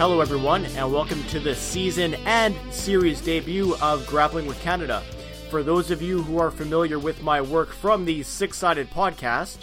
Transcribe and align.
Hello, 0.00 0.22
everyone, 0.22 0.64
and 0.64 0.90
welcome 0.90 1.22
to 1.24 1.38
the 1.38 1.54
season 1.54 2.14
and 2.24 2.56
series 2.72 3.20
debut 3.20 3.76
of 3.82 4.06
Grappling 4.06 4.46
with 4.46 4.58
Canada. 4.62 5.02
For 5.50 5.62
those 5.62 5.90
of 5.90 6.00
you 6.00 6.22
who 6.22 6.38
are 6.38 6.50
familiar 6.50 6.98
with 6.98 7.22
my 7.22 7.42
work 7.42 7.68
from 7.68 8.06
the 8.06 8.22
Six 8.22 8.56
Sided 8.56 8.88
Podcast, 8.88 9.58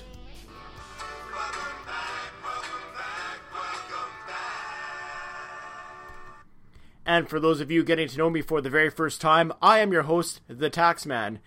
and 7.04 7.28
for 7.28 7.40
those 7.40 7.60
of 7.60 7.72
you 7.72 7.84
getting 7.84 8.08
to 8.08 8.18
know 8.20 8.30
me 8.30 8.44
for 8.44 8.62
the 8.62 8.70
very 8.70 8.92
first 8.92 9.20
time, 9.20 9.52
I 9.60 9.80
am 9.80 9.92
your 9.92 10.04
host, 10.04 10.42
The 10.48 10.70
Taxman. 10.70 11.40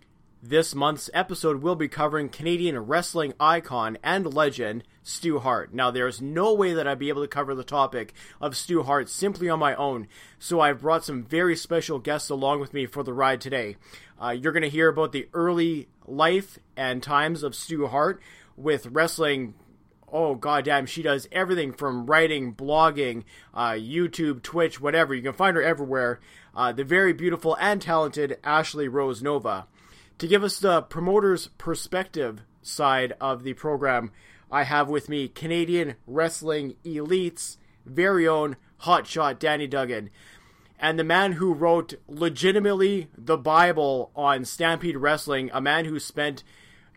This 0.43 0.75
month's 0.75 1.11
episode 1.13 1.61
will 1.61 1.75
be 1.75 1.87
covering 1.87 2.31
Canadian 2.31 2.79
wrestling 2.79 3.35
icon 3.39 3.99
and 4.03 4.33
legend 4.33 4.85
Stu 5.03 5.39
Hart. 5.39 5.75
Now, 5.75 5.91
there's 5.91 6.23
no 6.23 6.55
way 6.55 6.73
that 6.73 6.89
I'd 6.89 6.99
be 6.99 7.11
able 7.11 7.21
to 7.21 7.29
cover 7.29 7.55
the 7.55 7.63
topic 7.63 8.15
of 8.41 8.57
Stu 8.57 8.83
Hart 8.83 9.11
simply 9.11 9.51
on 9.51 9.59
my 9.59 9.75
own, 9.75 10.09
so 10.39 10.59
I've 10.59 10.81
brought 10.81 11.05
some 11.05 11.25
very 11.25 11.55
special 11.57 11.99
guests 11.99 12.31
along 12.31 12.61
with 12.61 12.73
me 12.73 12.87
for 12.87 13.03
the 13.03 13.13
ride 13.13 13.43
today. 13.43 13.77
Uh, 14.19 14.31
you're 14.31 14.55
going 14.55 14.63
to 14.63 14.71
hear 14.71 14.89
about 14.89 15.13
the 15.13 15.29
early 15.35 15.89
life 16.07 16.59
and 16.75 17.03
times 17.03 17.43
of 17.43 17.55
Stu 17.55 17.89
Hart 17.89 18.23
with 18.57 18.87
wrestling. 18.87 19.53
Oh 20.11 20.37
goddamn, 20.37 20.87
she 20.87 21.03
does 21.03 21.29
everything 21.31 21.75
from 21.75 22.07
writing, 22.07 22.55
blogging, 22.55 23.25
uh, 23.53 23.73
YouTube, 23.73 24.43
Twitch, 24.43 24.81
whatever. 24.81 25.15
You 25.15 25.21
can 25.21 25.35
find 25.35 25.55
her 25.55 25.63
everywhere. 25.63 26.19
Uh, 26.55 26.73
the 26.73 26.83
very 26.83 27.13
beautiful 27.13 27.59
and 27.61 27.83
talented 27.83 28.39
Ashley 28.43 28.89
Rose 28.89 29.23
Nova. 29.23 29.67
To 30.21 30.29
give 30.29 30.45
us 30.45 30.59
the 30.59 30.83
promoter's 30.83 31.49
perspective 31.57 32.43
side 32.61 33.15
of 33.23 33.43
the 33.43 33.55
program, 33.55 34.13
I 34.53 34.65
have 34.65 34.87
with 34.87 35.09
me 35.09 35.29
Canadian 35.29 35.95
Wrestling 36.07 36.77
Elite's 36.85 37.57
very 37.87 38.29
own 38.29 38.57
hotshot 38.83 39.39
Danny 39.39 39.67
Duggan. 39.67 40.11
And 40.79 40.99
the 40.99 41.05
man 41.05 41.33
who 41.33 41.55
wrote 41.55 41.95
legitimately 42.07 43.09
the 43.17 43.39
Bible 43.39 44.11
on 44.15 44.45
Stampede 44.45 44.99
Wrestling, 44.99 45.49
a 45.55 45.61
man 45.63 45.87
who 45.87 45.99
spent 45.99 46.45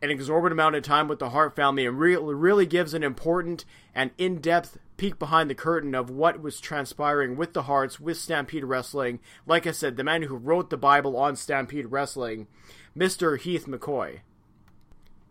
an 0.02 0.10
exorbitant 0.10 0.60
amount 0.60 0.76
of 0.76 0.84
time 0.84 1.08
with 1.08 1.20
the 1.20 1.30
Hart 1.30 1.56
family 1.56 1.86
and 1.86 1.98
really, 1.98 2.34
really 2.34 2.66
gives 2.66 2.94
an 2.94 3.04
important 3.04 3.64
and 3.96 4.12
in 4.18 4.42
depth 4.42 4.78
peek 5.04 5.20
behind 5.20 5.50
the 5.50 5.54
curtain 5.54 5.94
of 5.94 6.09
what 6.09 6.42
was 6.42 6.62
transpiring 6.62 7.36
with 7.36 7.52
the 7.52 7.64
Harts, 7.64 8.00
with 8.00 8.16
Stampede 8.16 8.64
Wrestling. 8.64 9.20
Like 9.46 9.68
I 9.68 9.72
said, 9.72 9.98
the 9.98 10.04
man 10.06 10.22
who 10.22 10.38
wrote 10.38 10.70
the 10.70 10.78
Bible 10.78 11.18
on 11.18 11.36
Stampede 11.36 11.92
Wrestling. 11.92 12.48
Mr. 12.98 13.38
Heath 13.38 13.66
McCoy. 13.66 14.22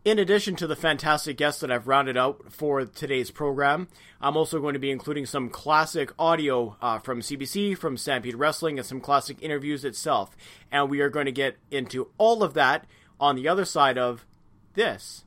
In 0.04 0.18
addition 0.18 0.56
to 0.56 0.66
the 0.66 0.76
fantastic 0.76 1.38
guests 1.38 1.62
that 1.62 1.72
I've 1.72 1.88
rounded 1.88 2.18
out 2.18 2.52
for 2.52 2.84
today's 2.84 3.30
program, 3.30 3.88
I'm 4.20 4.36
also 4.36 4.60
going 4.60 4.74
to 4.74 4.78
be 4.78 4.90
including 4.90 5.24
some 5.24 5.48
classic 5.48 6.12
audio 6.18 6.76
uh, 6.82 6.98
from 6.98 7.22
CBC, 7.22 7.78
from 7.78 7.96
Stampede 7.96 8.34
Wrestling, 8.34 8.78
and 8.78 8.86
some 8.86 9.00
classic 9.00 9.38
interviews 9.40 9.86
itself. 9.86 10.36
And 10.70 10.90
we 10.90 11.00
are 11.00 11.08
going 11.08 11.24
to 11.24 11.32
get 11.32 11.56
into 11.70 12.10
all 12.18 12.42
of 12.42 12.52
that 12.52 12.84
on 13.18 13.36
the 13.36 13.48
other 13.48 13.64
side 13.64 13.96
of 13.96 14.26
this. 14.74 15.24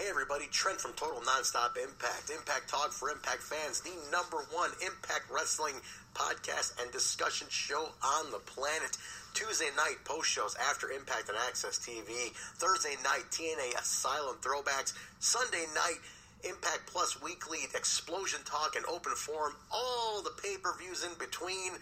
Hey 0.00 0.08
everybody, 0.08 0.46
Trent 0.46 0.80
from 0.80 0.94
Total 0.94 1.20
Nonstop 1.20 1.76
Impact. 1.76 2.30
Impact 2.30 2.70
Talk 2.70 2.90
for 2.90 3.10
Impact 3.10 3.42
fans, 3.42 3.82
the 3.82 3.92
number 4.10 4.38
one 4.50 4.70
Impact 4.80 5.28
Wrestling 5.30 5.74
podcast 6.14 6.80
and 6.80 6.90
discussion 6.90 7.48
show 7.50 7.90
on 8.02 8.30
the 8.30 8.38
planet. 8.38 8.96
Tuesday 9.34 9.68
night 9.76 9.96
post 10.06 10.30
shows 10.30 10.56
after 10.56 10.90
Impact 10.90 11.28
and 11.28 11.36
AXS 11.36 11.84
TV. 11.84 12.32
Thursday 12.56 12.96
night 13.04 13.28
TNA 13.30 13.78
Asylum 13.78 14.36
throwbacks. 14.40 14.94
Sunday 15.18 15.66
night 15.74 16.00
Impact 16.48 16.86
Plus 16.86 17.20
Weekly 17.20 17.58
Xplosion 17.74 18.42
Talk 18.46 18.76
and 18.76 18.86
Open 18.86 19.12
Forum. 19.12 19.52
All 19.70 20.22
the 20.22 20.32
pay 20.42 20.56
per 20.56 20.74
views 20.78 21.04
in 21.04 21.12
between 21.18 21.72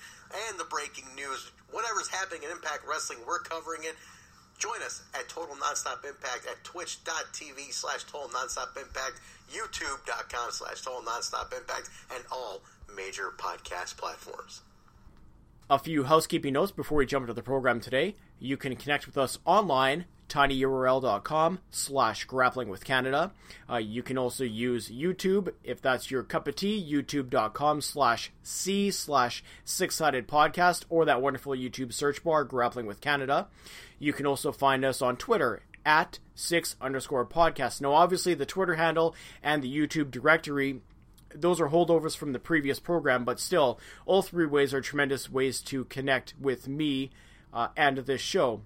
and 0.49 0.59
the 0.59 0.65
breaking 0.65 1.07
news. 1.15 1.53
Whatever's 1.71 2.09
happening 2.09 2.43
in 2.43 2.51
Impact 2.51 2.83
Wrestling, 2.85 3.21
we're 3.25 3.39
covering 3.39 3.85
it. 3.85 3.95
Join 4.59 4.83
us 4.83 5.03
at 5.15 5.29
Total 5.29 5.55
Nonstop 5.55 6.05
Impact 6.05 6.47
at 6.51 6.63
twitch.tv 6.65 7.73
slash 7.73 8.05
Total 8.05 8.29
Nonstop 8.29 8.77
Impact, 8.77 9.21
youtube.com 9.53 10.51
slash 10.51 10.83
Total 10.83 11.01
Nonstop 11.03 11.57
Impact, 11.57 11.89
and 12.15 12.25
all 12.33 12.63
major 12.95 13.33
podcast 13.37 13.97
platforms. 13.97 14.63
A 15.71 15.79
few 15.79 16.05
housekeeping 16.05 16.55
notes 16.55 16.73
before 16.73 16.99
we 16.99 17.07
jump 17.07 17.25
into 17.25 17.35
the 17.35 17.43
program 17.43 17.79
today. 17.81 18.17
You 18.41 18.57
can 18.57 18.75
connect 18.75 19.07
with 19.07 19.17
us 19.17 19.39
online, 19.45 20.07
tinyurl.com 20.29 21.61
slash 21.71 22.25
grappling 22.25 22.69
with 22.69 22.85
Canada. 22.85 23.33
Uh, 23.69 23.77
you 23.77 24.03
can 24.03 24.19
also 24.19 24.45
use 24.45 24.91
YouTube 24.91 25.53
if 25.65 25.81
that's 25.81 26.11
your 26.11 26.23
cup 26.23 26.47
of 26.49 26.57
tea, 26.57 26.87
youtube.com 26.91 27.81
slash 27.81 28.31
C 28.43 28.91
slash 28.91 29.43
six 29.65 29.95
sided 29.97 30.29
podcast 30.29 30.85
or 30.89 31.05
that 31.05 31.23
wonderful 31.23 31.53
YouTube 31.53 31.93
search 31.93 32.23
bar, 32.23 32.45
grappling 32.45 32.87
with 32.87 33.01
Canada. 33.01 33.49
You 33.99 34.13
can 34.13 34.27
also 34.27 34.53
find 34.53 34.85
us 34.85 35.03
on 35.03 35.17
Twitter 35.17 35.63
at 35.85 36.19
six 36.35 36.77
underscore 36.81 37.27
podcast. 37.27 37.81
Now, 37.81 37.95
obviously, 37.95 38.35
the 38.35 38.47
Twitter 38.47 38.75
handle 38.75 39.15
and 39.43 39.63
the 39.63 39.75
YouTube 39.75 40.11
directory 40.11 40.81
those 41.35 41.61
are 41.61 41.69
holdovers 41.69 42.17
from 42.17 42.33
the 42.33 42.39
previous 42.39 42.81
program, 42.81 43.25
but 43.25 43.41
still, 43.41 43.79
all 44.07 44.23
three 44.23 44.47
ways 44.47 44.73
are 44.73 44.81
tremendous 44.81 45.31
ways 45.31 45.61
to 45.61 45.85
connect 45.85 46.35
with 46.41 46.69
me 46.69 47.11
uh, 47.53 47.69
and 47.77 47.99
this 47.99 48.21
show. 48.21 48.63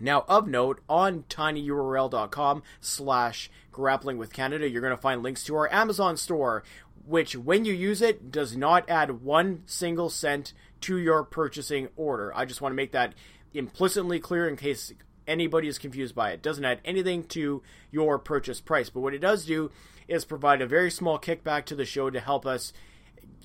Now, 0.00 0.24
of 0.28 0.46
note, 0.46 0.80
on 0.88 1.24
tinyurl.com 1.28 2.62
slash 2.80 3.50
grappling 3.72 4.18
with 4.18 4.32
Canada, 4.32 4.68
you're 4.68 4.80
going 4.80 4.94
to 4.94 5.00
find 5.00 5.22
links 5.22 5.44
to 5.44 5.56
our 5.56 5.72
Amazon 5.72 6.16
store, 6.16 6.62
which, 7.06 7.36
when 7.36 7.64
you 7.64 7.72
use 7.72 8.02
it, 8.02 8.30
does 8.30 8.56
not 8.56 8.88
add 8.88 9.22
one 9.22 9.62
single 9.66 10.10
cent 10.10 10.52
to 10.82 10.96
your 10.98 11.24
purchasing 11.24 11.88
order. 11.96 12.32
I 12.34 12.44
just 12.44 12.60
want 12.60 12.72
to 12.72 12.76
make 12.76 12.92
that 12.92 13.14
implicitly 13.54 14.20
clear 14.20 14.48
in 14.48 14.56
case 14.56 14.92
anybody 15.26 15.68
is 15.68 15.78
confused 15.78 16.14
by 16.14 16.30
it. 16.30 16.34
it 16.34 16.42
doesn't 16.42 16.64
add 16.64 16.80
anything 16.84 17.24
to 17.24 17.62
your 17.90 18.18
purchase 18.18 18.60
price, 18.60 18.90
but 18.90 19.00
what 19.00 19.14
it 19.14 19.18
does 19.18 19.44
do 19.44 19.70
is 20.06 20.24
provide 20.24 20.62
a 20.62 20.66
very 20.66 20.90
small 20.90 21.18
kickback 21.18 21.64
to 21.66 21.74
the 21.74 21.84
show 21.84 22.08
to 22.08 22.20
help 22.20 22.46
us 22.46 22.72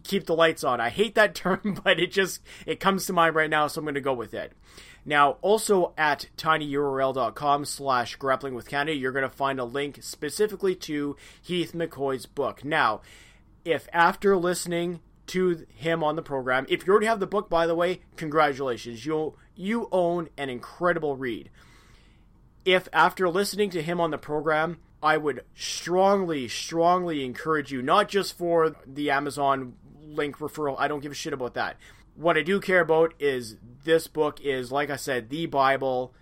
keep 0.04 0.26
the 0.26 0.36
lights 0.36 0.64
on. 0.64 0.80
I 0.80 0.90
hate 0.90 1.16
that 1.16 1.36
term, 1.36 1.80
but 1.84 2.00
it 2.00 2.12
just 2.12 2.42
it 2.66 2.80
comes 2.80 3.06
to 3.06 3.14
mind 3.14 3.36
right 3.36 3.50
now, 3.50 3.68
so 3.68 3.80
I'm 3.80 3.86
going 3.86 3.96
to 3.96 4.02
go 4.02 4.14
with 4.14 4.34
it. 4.34 4.54
Now, 5.06 5.32
also 5.42 5.94
at 5.98 6.28
tinyurl.com 6.38 7.66
slash 7.66 8.16
grappling 8.16 8.56
with 8.56 8.70
Canada, 8.70 8.98
you're 8.98 9.12
going 9.12 9.30
to 9.30 9.36
find 9.36 9.60
a 9.60 9.66
link 9.66 10.00
specifically 10.02 10.76
to 10.76 11.18
Heath 11.42 11.74
McCoy's 11.74 12.26
book. 12.26 12.64
Now, 12.64 13.02
if 13.66 13.88
after 13.92 14.38
listening 14.38 15.02
to 15.28 15.66
him 15.74 16.04
on 16.04 16.16
the 16.16 16.22
program, 16.22 16.66
if 16.70 16.86
you 16.86 16.92
already 16.92 17.08
have 17.08 17.20
the 17.20 17.28
book, 17.28 17.50
by 17.50 17.68
the 17.68 17.76
way, 17.76 18.02
congratulations. 18.16 19.06
You 19.06 19.36
you 19.56 19.88
own 19.92 20.30
an 20.38 20.50
incredible 20.50 21.16
read. 21.16 21.50
If 22.66 22.88
after 22.94 23.30
listening 23.30 23.70
to 23.72 23.82
him 23.82 24.00
on 24.00 24.12
the 24.12 24.18
program, 24.18 24.78
I 25.02 25.18
would 25.18 25.44
strongly, 25.54 26.48
strongly 26.48 27.26
encourage 27.26 27.72
you, 27.72 27.82
not 27.82 28.08
just 28.08 28.38
for 28.38 28.76
the 28.88 29.12
Amazon 29.12 29.74
link 30.02 30.38
referral, 30.38 30.76
I 30.80 30.88
don't 30.88 31.02
give 31.02 31.12
a 31.12 31.16
shit 31.16 31.34
about 31.34 31.56
that. 31.56 31.78
What 32.16 32.38
I 32.38 32.42
do 32.42 32.62
care 32.62 32.80
about 32.80 33.14
is 33.20 33.58
this 33.84 34.08
book 34.08 34.40
is, 34.42 34.72
like 34.72 34.90
I 34.90 34.96
said, 34.96 35.30
the 35.30 35.46
Bible, 35.46 36.14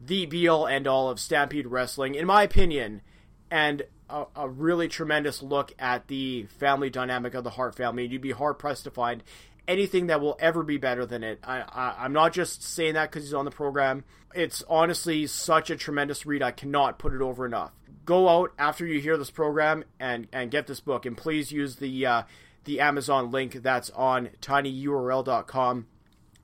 the 0.00 0.26
be 0.26 0.48
all 0.48 0.66
end 0.66 0.86
all 0.86 1.10
of 1.10 1.20
Stampede 1.20 1.66
Wrestling, 1.66 2.14
in 2.14 2.26
my 2.26 2.42
opinion, 2.42 3.02
and 3.50 3.82
a, 4.08 4.26
a, 4.36 4.48
really 4.48 4.88
tremendous 4.88 5.42
look 5.42 5.72
at 5.78 6.08
the 6.08 6.44
family 6.58 6.90
dynamic 6.90 7.34
of 7.34 7.44
the 7.44 7.50
Hart 7.50 7.74
family. 7.74 8.06
You'd 8.06 8.22
be 8.22 8.30
hard 8.30 8.58
pressed 8.58 8.84
to 8.84 8.90
find 8.90 9.22
anything 9.66 10.06
that 10.06 10.20
will 10.20 10.36
ever 10.40 10.62
be 10.62 10.78
better 10.78 11.04
than 11.04 11.22
it. 11.22 11.40
I, 11.44 12.04
am 12.04 12.12
not 12.12 12.32
just 12.32 12.62
saying 12.62 12.94
that 12.94 13.10
because 13.10 13.24
he's 13.24 13.34
on 13.34 13.44
the 13.44 13.50
program. 13.50 14.04
It's 14.34 14.62
honestly 14.68 15.26
such 15.26 15.70
a 15.70 15.76
tremendous 15.76 16.24
read. 16.24 16.42
I 16.42 16.52
cannot 16.52 16.98
put 16.98 17.12
it 17.12 17.20
over 17.20 17.44
enough 17.44 17.72
go 18.08 18.26
out 18.26 18.54
after 18.58 18.86
you 18.86 18.98
hear 19.02 19.18
this 19.18 19.30
program 19.30 19.84
and 20.00 20.26
and 20.32 20.50
get 20.50 20.66
this 20.66 20.80
book 20.80 21.04
and 21.04 21.14
please 21.14 21.52
use 21.52 21.76
the 21.76 22.06
uh, 22.06 22.22
the 22.64 22.80
Amazon 22.80 23.30
link 23.30 23.52
that's 23.62 23.90
on 23.90 24.30
tinyurl.com 24.40 25.86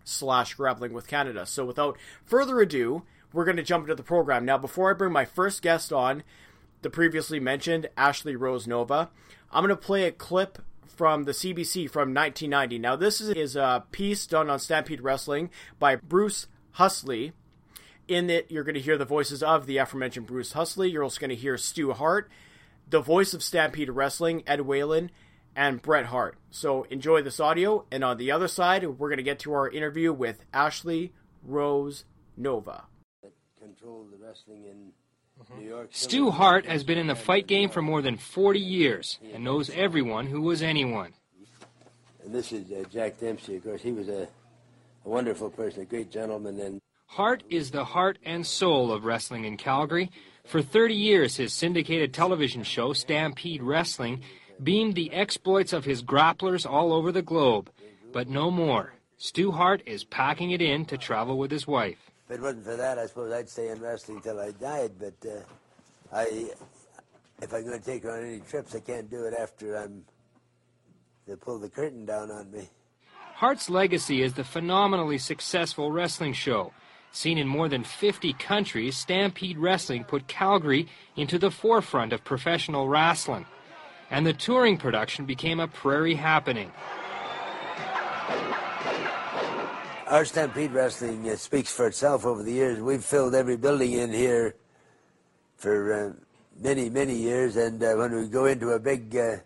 slash 0.04 0.54
grappling 0.54 0.92
with 0.92 1.08
Canada. 1.08 1.46
So 1.46 1.64
without 1.64 1.98
further 2.24 2.60
ado, 2.60 3.02
we're 3.32 3.44
going 3.44 3.56
to 3.56 3.62
jump 3.62 3.84
into 3.84 3.94
the 3.94 4.02
program. 4.02 4.44
Now, 4.44 4.58
before 4.58 4.90
I 4.90 4.94
bring 4.94 5.12
my 5.12 5.24
first 5.24 5.62
guest 5.62 5.92
on, 5.92 6.22
the 6.82 6.90
previously 6.90 7.40
mentioned 7.40 7.88
Ashley 7.96 8.36
Rose 8.36 8.66
Nova, 8.66 9.10
I'm 9.50 9.64
going 9.64 9.70
to 9.70 9.76
play 9.76 10.04
a 10.04 10.12
clip 10.12 10.58
from 10.86 11.24
the 11.24 11.32
CBC 11.32 11.90
from 11.90 12.14
1990. 12.14 12.78
Now, 12.78 12.94
this 12.94 13.20
is 13.20 13.56
a 13.56 13.84
piece 13.90 14.26
done 14.26 14.48
on 14.48 14.60
Stampede 14.60 15.00
Wrestling 15.00 15.50
by 15.78 15.96
Bruce 15.96 16.46
Husley, 16.76 17.32
in 18.08 18.28
it, 18.30 18.50
you're 18.50 18.64
going 18.64 18.74
to 18.74 18.80
hear 18.80 18.98
the 18.98 19.04
voices 19.04 19.42
of 19.42 19.66
the 19.66 19.78
aforementioned 19.78 20.26
Bruce 20.26 20.52
Husley. 20.52 20.92
You're 20.92 21.02
also 21.02 21.20
going 21.20 21.30
to 21.30 21.36
hear 21.36 21.56
Stu 21.56 21.92
Hart, 21.92 22.30
the 22.88 23.00
voice 23.00 23.34
of 23.34 23.42
Stampede 23.42 23.90
Wrestling, 23.90 24.42
Ed 24.46 24.62
Whalen, 24.62 25.10
and 25.56 25.80
Bret 25.80 26.06
Hart. 26.06 26.36
So 26.50 26.84
enjoy 26.84 27.22
this 27.22 27.40
audio. 27.40 27.84
And 27.90 28.04
on 28.04 28.18
the 28.18 28.30
other 28.30 28.48
side, 28.48 28.86
we're 28.86 29.08
going 29.08 29.18
to 29.18 29.22
get 29.22 29.38
to 29.40 29.52
our 29.52 29.68
interview 29.68 30.12
with 30.12 30.44
Ashley 30.52 31.12
Rose 31.42 32.04
Nova. 32.36 32.84
Control 33.60 34.06
the 34.10 34.24
wrestling 34.24 34.64
in 34.64 34.92
New 35.58 35.68
York. 35.68 35.88
Stu 35.90 36.30
Hart 36.30 36.66
has 36.66 36.84
been 36.84 36.98
in 36.98 37.06
the 37.06 37.14
fight 37.14 37.46
game 37.46 37.70
for 37.70 37.82
more 37.82 38.02
than 38.02 38.16
40 38.16 38.58
years 38.58 39.18
and 39.32 39.44
knows 39.44 39.70
everyone 39.70 40.26
who 40.26 40.42
was 40.42 40.62
anyone. 40.62 41.12
And 42.24 42.34
this 42.34 42.52
is 42.52 42.70
uh, 42.72 42.84
Jack 42.90 43.20
Dempsey. 43.20 43.56
Of 43.56 43.64
course, 43.64 43.82
he 43.82 43.92
was 43.92 44.08
a, 44.08 44.28
a 45.04 45.08
wonderful 45.08 45.50
person, 45.50 45.82
a 45.82 45.84
great 45.84 46.10
gentleman, 46.10 46.58
and 46.58 46.80
Hart 47.06 47.44
is 47.48 47.70
the 47.70 47.84
heart 47.84 48.18
and 48.24 48.44
soul 48.44 48.90
of 48.90 49.04
wrestling 49.04 49.44
in 49.44 49.56
Calgary. 49.56 50.10
For 50.44 50.60
30 50.60 50.94
years, 50.94 51.36
his 51.36 51.52
syndicated 51.52 52.12
television 52.12 52.64
show, 52.64 52.92
Stampede 52.92 53.62
Wrestling, 53.62 54.22
beamed 54.62 54.94
the 54.94 55.12
exploits 55.12 55.72
of 55.72 55.84
his 55.84 56.02
grapplers 56.02 56.68
all 56.68 56.92
over 56.92 57.12
the 57.12 57.22
globe. 57.22 57.70
But 58.12 58.28
no 58.28 58.50
more. 58.50 58.94
Stu 59.16 59.52
Hart 59.52 59.82
is 59.86 60.04
packing 60.04 60.50
it 60.50 60.60
in 60.60 60.84
to 60.86 60.98
travel 60.98 61.38
with 61.38 61.50
his 61.50 61.66
wife. 61.66 62.10
if 62.28 62.36
it 62.36 62.40
wasn't 62.40 62.64
for 62.64 62.76
that, 62.76 62.98
I 62.98 63.06
suppose 63.06 63.32
I'd 63.32 63.48
stay 63.48 63.68
in 63.68 63.80
wrestling 63.80 64.20
till 64.20 64.38
I 64.40 64.50
died. 64.52 64.92
But 64.98 65.14
uh, 65.28 65.42
I, 66.12 66.50
if 67.42 67.52
I'm 67.52 67.64
going 67.64 67.78
to 67.78 67.84
take 67.84 68.02
her 68.04 68.10
on 68.10 68.24
any 68.24 68.40
trips, 68.40 68.74
I 68.74 68.80
can't 68.80 69.10
do 69.10 69.24
it 69.24 69.34
after 69.38 69.76
I'm. 69.76 70.04
They 71.26 71.36
pull 71.36 71.58
the 71.58 71.70
curtain 71.70 72.04
down 72.04 72.30
on 72.30 72.50
me. 72.50 72.68
Hart's 73.34 73.70
legacy 73.70 74.22
is 74.22 74.34
the 74.34 74.44
phenomenally 74.44 75.18
successful 75.18 75.90
wrestling 75.90 76.34
show. 76.34 76.72
Seen 77.12 77.38
in 77.38 77.48
more 77.48 77.68
than 77.68 77.82
50 77.84 78.32
countries, 78.34 78.96
Stampede 78.96 79.56
Wrestling 79.56 80.04
put 80.04 80.26
Calgary 80.26 80.88
into 81.16 81.38
the 81.38 81.50
forefront 81.50 82.12
of 82.12 82.24
professional 82.24 82.88
wrestling. 82.88 83.46
And 84.14 84.25
the 84.25 84.32
touring 84.32 84.76
production 84.76 85.26
became 85.26 85.58
a 85.58 85.66
prairie 85.66 86.14
happening. 86.14 86.70
Our 90.06 90.25
Stampede 90.25 90.70
Wrestling 90.70 91.28
uh, 91.28 91.34
speaks 91.34 91.72
for 91.72 91.88
itself 91.88 92.25
over 92.25 92.44
the 92.44 92.52
years. 92.52 92.81
We've 92.81 93.02
filled 93.02 93.34
every 93.34 93.56
building 93.56 93.94
in 93.94 94.12
here 94.12 94.55
for 95.56 95.93
uh, 95.93 96.12
many, 96.62 96.90
many 96.90 97.16
years, 97.16 97.56
and 97.56 97.82
uh, 97.82 97.94
when 97.94 98.14
we 98.14 98.28
go 98.28 98.44
into 98.44 98.69
a 98.69 98.78
big, 98.78 99.16
uh, 99.16 99.38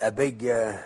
a 0.00 0.10
big 0.10 0.46
uh, 0.46 0.78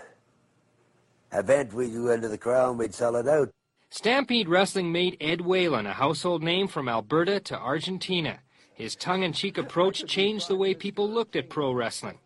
event, 1.31 1.73
we 1.73 1.89
go 1.89 2.09
into 2.09 2.27
the 2.27 2.39
crowd 2.39 2.71
and 2.71 2.81
we'd 2.81 2.95
sell 2.95 3.15
it 3.15 3.29
out. 3.29 3.49
Stampede 3.91 4.49
Wrestling 4.49 4.91
made 4.91 5.17
Ed 5.21 5.43
Whalen 5.43 5.87
a 5.87 5.93
household 5.93 6.43
name 6.43 6.67
from 6.67 6.89
Alberta 6.89 7.39
to 7.39 7.57
Argentina. 7.57 8.41
His 8.75 8.97
tongue-in-cheek 8.97 9.57
approach 9.57 10.05
changed 10.07 10.49
the 10.49 10.57
way 10.57 10.75
people 10.75 11.09
looked 11.09 11.37
at 11.37 11.49
pro 11.49 11.73
wrestling. 11.73 12.19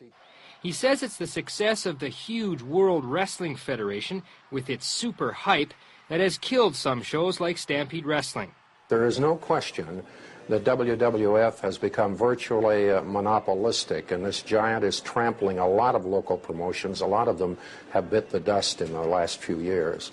He 0.62 0.72
says 0.72 1.02
it's 1.02 1.18
the 1.18 1.26
success 1.26 1.86
of 1.86 1.98
the 1.98 2.08
huge 2.08 2.62
World 2.62 3.04
Wrestling 3.04 3.54
Federation, 3.54 4.22
with 4.50 4.68
its 4.70 4.86
super 4.86 5.30
hype, 5.30 5.72
that 6.08 6.20
has 6.20 6.38
killed 6.38 6.74
some 6.74 7.02
shows 7.02 7.38
like 7.38 7.58
Stampede 7.58 8.06
Wrestling. 8.06 8.52
There 8.88 9.04
is 9.04 9.20
no 9.20 9.36
question 9.36 10.02
that 10.48 10.64
WWF 10.64 11.60
has 11.60 11.76
become 11.76 12.16
virtually 12.16 12.90
uh, 12.90 13.02
monopolistic, 13.02 14.10
and 14.10 14.24
this 14.24 14.40
giant 14.40 14.82
is 14.82 15.00
trampling 15.00 15.58
a 15.58 15.68
lot 15.68 15.94
of 15.94 16.06
local 16.06 16.38
promotions. 16.38 17.02
A 17.02 17.06
lot 17.06 17.28
of 17.28 17.38
them 17.38 17.58
have 17.90 18.10
bit 18.10 18.30
the 18.30 18.40
dust 18.40 18.80
in 18.80 18.92
the 18.92 19.02
last 19.02 19.38
few 19.38 19.60
years. 19.60 20.10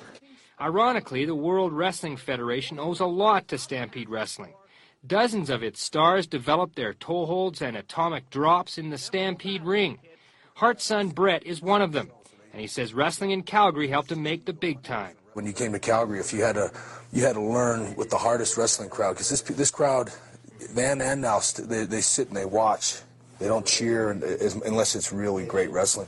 Ironically, 0.60 1.26
the 1.26 1.36
World 1.36 1.72
Wrestling 1.72 2.18
Federation 2.18 2.80
owes 2.80 3.00
a 3.00 3.06
lot 3.06 3.48
to 3.48 3.58
Stampede 3.58 4.10
Wrestling. 4.10 4.54
Dozens 5.06 5.50
of 5.50 5.62
its 5.62 5.84
stars 5.84 6.26
developed 6.26 6.76
their 6.76 6.94
toeholds 6.94 7.62
and 7.62 7.78
atomic 7.78 8.30
drops 8.30 8.78
in 8.78 8.90
the 8.90 8.98
Stampede 8.98 9.64
ring. 9.64 10.00
Hart's 10.56 10.86
son 10.86 11.10
Bret 11.10 11.44
is 11.46 11.62
one 11.62 11.82
of 11.82 11.92
them, 11.92 12.10
and 12.52 12.62
he 12.62 12.68
says 12.68 12.94
wrestling 12.94 13.32
in 13.32 13.44
Calgary 13.44 13.90
helped 13.90 14.12
him 14.12 14.24
make 14.24 14.46
the 14.46 14.54
big 14.54 14.82
time. 14.82 15.16
when 15.34 15.46
you 15.46 15.52
came 15.54 15.74
to 15.74 15.80
Calgary, 15.80 16.20
if 16.20 16.32
you 16.32 16.42
had 16.42 16.56
to, 16.56 16.72
you 17.12 17.22
had 17.22 17.34
to 17.34 17.42
learn 17.42 17.94
with 17.98 18.10
the 18.10 18.18
hardest 18.18 18.58
wrestling 18.58 18.90
crowd 18.90 19.14
because 19.14 19.30
this 19.30 19.42
this 19.42 19.70
crowd, 19.70 20.10
then 20.72 21.02
and 21.02 21.22
now, 21.22 21.40
they, 21.60 21.84
they 21.84 22.02
sit 22.02 22.30
and 22.30 22.38
they 22.38 22.46
watch. 22.46 23.02
They 23.38 23.48
don't 23.48 23.66
cheer 23.66 24.12
unless 24.12 24.96
it's 24.96 25.12
really 25.12 25.46
great 25.46 25.70
wrestling, 25.72 26.08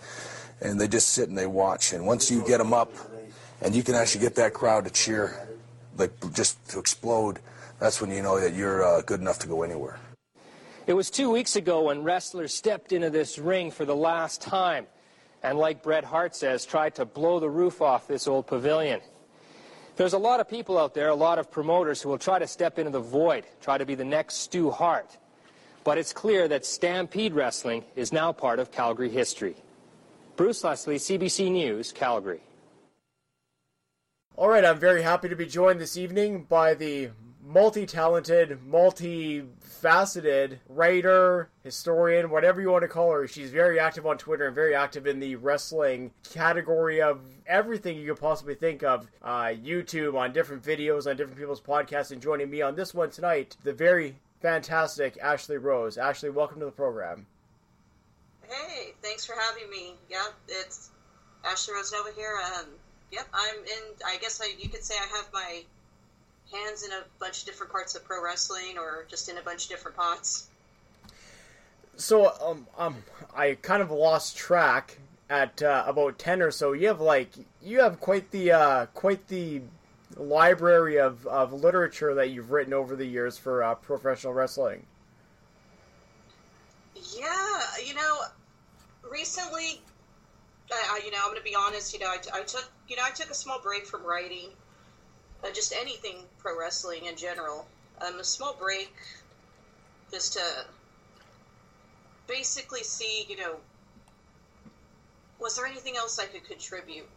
and 0.61 0.79
they 0.79 0.87
just 0.87 1.09
sit 1.09 1.27
and 1.27 1.37
they 1.37 1.45
watch. 1.45 1.91
And 1.91 2.07
once 2.07 2.31
you 2.31 2.41
get 2.47 2.57
them 2.57 2.73
up, 2.73 2.93
and 3.61 3.75
you 3.75 3.83
can 3.83 3.95
actually 3.95 4.21
get 4.21 4.35
that 4.35 4.53
crowd 4.53 4.85
to 4.85 4.91
cheer, 4.91 5.49
like 5.97 6.13
just 6.33 6.69
to 6.69 6.79
explode, 6.79 7.39
that's 7.79 8.01
when 8.01 8.11
you 8.11 8.21
know 8.21 8.39
that 8.39 8.53
you're 8.53 8.83
uh, 8.83 9.01
good 9.01 9.21
enough 9.21 9.39
to 9.39 9.47
go 9.47 9.63
anywhere. 9.63 9.99
It 10.87 10.93
was 10.93 11.09
two 11.09 11.29
weeks 11.29 11.55
ago 11.55 11.83
when 11.83 12.03
wrestlers 12.03 12.53
stepped 12.53 12.93
into 12.93 13.09
this 13.09 13.37
ring 13.37 13.71
for 13.71 13.83
the 13.83 13.95
last 13.95 14.41
time, 14.41 14.87
and 15.43 15.57
like 15.57 15.83
Bret 15.83 16.05
Hart 16.05 16.35
says, 16.35 16.65
tried 16.65 16.95
to 16.95 17.05
blow 17.05 17.39
the 17.39 17.49
roof 17.49 17.81
off 17.81 18.07
this 18.07 18.27
old 18.27 18.47
pavilion. 18.47 19.01
There's 19.97 20.13
a 20.13 20.17
lot 20.17 20.39
of 20.39 20.47
people 20.47 20.77
out 20.77 20.93
there, 20.93 21.09
a 21.09 21.15
lot 21.15 21.39
of 21.39 21.51
promoters 21.51 22.01
who 22.01 22.09
will 22.09 22.17
try 22.17 22.39
to 22.39 22.47
step 22.47 22.79
into 22.79 22.91
the 22.91 22.99
void, 22.99 23.45
try 23.61 23.77
to 23.77 23.85
be 23.85 23.95
the 23.95 24.05
next 24.05 24.35
Stu 24.35 24.69
Hart. 24.69 25.17
But 25.83 25.97
it's 25.97 26.13
clear 26.13 26.47
that 26.47 26.65
Stampede 26.65 27.33
Wrestling 27.33 27.83
is 27.95 28.13
now 28.13 28.31
part 28.31 28.59
of 28.59 28.71
Calgary 28.71 29.09
history. 29.09 29.55
Bruce 30.35 30.63
Leslie, 30.63 30.97
CBC 30.97 31.51
News, 31.51 31.91
Calgary. 31.91 32.41
All 34.35 34.47
right, 34.47 34.63
I'm 34.63 34.79
very 34.79 35.01
happy 35.01 35.29
to 35.29 35.35
be 35.35 35.47
joined 35.47 35.81
this 35.81 35.97
evening 35.97 36.43
by 36.43 36.75
the 36.75 37.09
multi-talented, 37.47 38.61
multi-faceted 38.65 40.59
writer, 40.67 41.49
historian, 41.63 42.29
whatever 42.29 42.59
you 42.61 42.69
want 42.69 42.81
to 42.81 42.89
call 42.89 43.11
her. 43.11 43.25
She's 43.25 43.51
very 43.51 43.79
active 43.79 44.05
on 44.05 44.17
Twitter 44.17 44.47
and 44.47 44.55
very 44.55 44.75
active 44.75 45.07
in 45.07 45.19
the 45.19 45.37
wrestling 45.37 46.11
category 46.29 47.01
of 47.01 47.21
everything 47.47 47.97
you 47.97 48.13
could 48.13 48.21
possibly 48.21 48.55
think 48.55 48.83
of. 48.83 49.07
Uh, 49.23 49.45
YouTube, 49.45 50.15
on 50.15 50.33
different 50.33 50.61
videos, 50.61 51.09
on 51.09 51.15
different 51.15 51.39
people's 51.39 51.61
podcasts, 51.61 52.11
and 52.11 52.21
joining 52.21 52.49
me 52.49 52.61
on 52.61 52.75
this 52.75 52.93
one 52.93 53.09
tonight, 53.09 53.55
the 53.63 53.73
very 53.73 54.17
fantastic 54.41 55.17
Ashley 55.21 55.57
Rose. 55.57 55.97
Ashley, 55.97 56.29
welcome 56.29 56.59
to 56.59 56.65
the 56.65 56.71
program. 56.71 57.25
Hey, 58.43 58.93
thanks 59.01 59.25
for 59.25 59.35
having 59.39 59.69
me. 59.69 59.93
Yeah, 60.09 60.25
it's 60.47 60.91
Ashley 61.45 61.75
Rose 61.75 61.93
Nova 61.93 62.09
here. 62.13 62.37
Um, 62.57 62.65
yep, 63.11 63.27
I'm 63.33 63.59
in. 63.59 63.83
I 64.05 64.17
guess 64.17 64.41
I, 64.41 64.51
you 64.59 64.67
could 64.67 64.83
say 64.83 64.95
I 64.95 65.17
have 65.17 65.29
my 65.33 65.63
hands 66.51 66.83
in 66.83 66.91
a 66.91 67.03
bunch 67.19 67.41
of 67.41 67.45
different 67.45 67.71
parts 67.71 67.95
of 67.95 68.03
pro 68.03 68.23
wrestling, 68.23 68.77
or 68.77 69.05
just 69.09 69.29
in 69.29 69.37
a 69.37 69.41
bunch 69.41 69.65
of 69.65 69.69
different 69.69 69.97
pots. 69.97 70.47
So, 71.95 72.33
um, 72.41 72.67
um, 72.77 72.95
I 73.35 73.55
kind 73.61 73.81
of 73.81 73.91
lost 73.91 74.37
track 74.37 74.97
at 75.29 75.61
uh, 75.61 75.83
about 75.87 76.19
ten 76.19 76.41
or 76.41 76.51
so. 76.51 76.73
You 76.73 76.87
have 76.87 77.01
like 77.01 77.29
you 77.61 77.81
have 77.81 77.99
quite 77.99 78.31
the 78.31 78.51
uh, 78.51 78.85
quite 78.87 79.27
the 79.27 79.61
library 80.15 80.99
of, 80.99 81.27
of 81.27 81.53
literature 81.53 82.13
that 82.15 82.29
you've 82.29 82.51
written 82.51 82.73
over 82.73 82.95
the 82.95 83.05
years 83.05 83.37
for 83.37 83.63
uh, 83.63 83.75
professional 83.75 84.33
wrestling. 84.33 84.83
Yeah, 86.95 87.61
you 87.85 87.93
know, 87.93 88.17
recently, 89.11 89.81
I, 90.71 90.99
I, 90.99 91.01
you 91.05 91.11
know, 91.11 91.17
I'm 91.19 91.27
going 91.27 91.37
to 91.37 91.43
be 91.43 91.55
honest. 91.55 91.93
You 91.93 91.99
know, 91.99 92.07
I, 92.07 92.17
I 92.33 92.41
took, 92.43 92.69
you 92.87 92.95
know, 92.95 93.03
I 93.05 93.11
took 93.11 93.29
a 93.29 93.35
small 93.35 93.59
break 93.61 93.85
from 93.85 94.03
writing, 94.03 94.49
uh, 95.43 95.51
just 95.53 95.73
anything 95.73 96.17
pro 96.39 96.57
wrestling 96.57 97.05
in 97.05 97.15
general. 97.15 97.65
Um, 97.99 98.19
a 98.19 98.23
small 98.23 98.53
break, 98.53 98.93
just 100.11 100.33
to 100.33 100.65
basically 102.27 102.83
see, 102.83 103.25
you 103.27 103.37
know, 103.37 103.55
was 105.39 105.55
there 105.55 105.65
anything 105.65 105.95
else 105.97 106.19
I 106.19 106.25
could 106.25 106.47
contribute? 106.47 107.07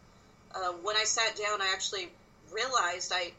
Uh, 0.53 0.73
when 0.83 0.95
I 0.95 1.03
sat 1.03 1.35
down, 1.35 1.61
I 1.61 1.71
actually 1.73 2.09
realized 2.51 3.11
I, 3.13 3.31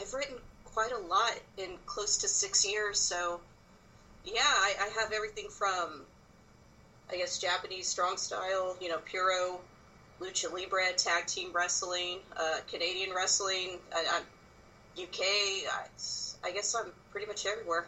I've 0.00 0.12
written 0.12 0.36
quite 0.64 0.92
a 0.92 0.98
lot 0.98 1.34
in 1.56 1.70
close 1.86 2.18
to 2.18 2.28
six 2.28 2.66
years. 2.66 2.98
So, 2.98 3.40
yeah, 4.24 4.40
I, 4.42 4.74
I 4.80 5.00
have 5.00 5.12
everything 5.12 5.48
from, 5.48 6.02
I 7.10 7.16
guess, 7.16 7.38
Japanese 7.38 7.88
strong 7.88 8.16
style, 8.16 8.76
you 8.80 8.88
know, 8.88 8.98
Puro, 9.10 9.60
Lucha 10.20 10.52
Libre, 10.52 10.92
tag 10.96 11.26
team 11.26 11.50
wrestling, 11.52 12.18
uh, 12.36 12.58
Canadian 12.70 13.14
wrestling, 13.14 13.78
UK. 15.00 15.20
I, 15.20 15.86
I 16.44 16.50
guess 16.52 16.74
I'm 16.74 16.92
pretty 17.10 17.26
much 17.26 17.46
everywhere. 17.46 17.86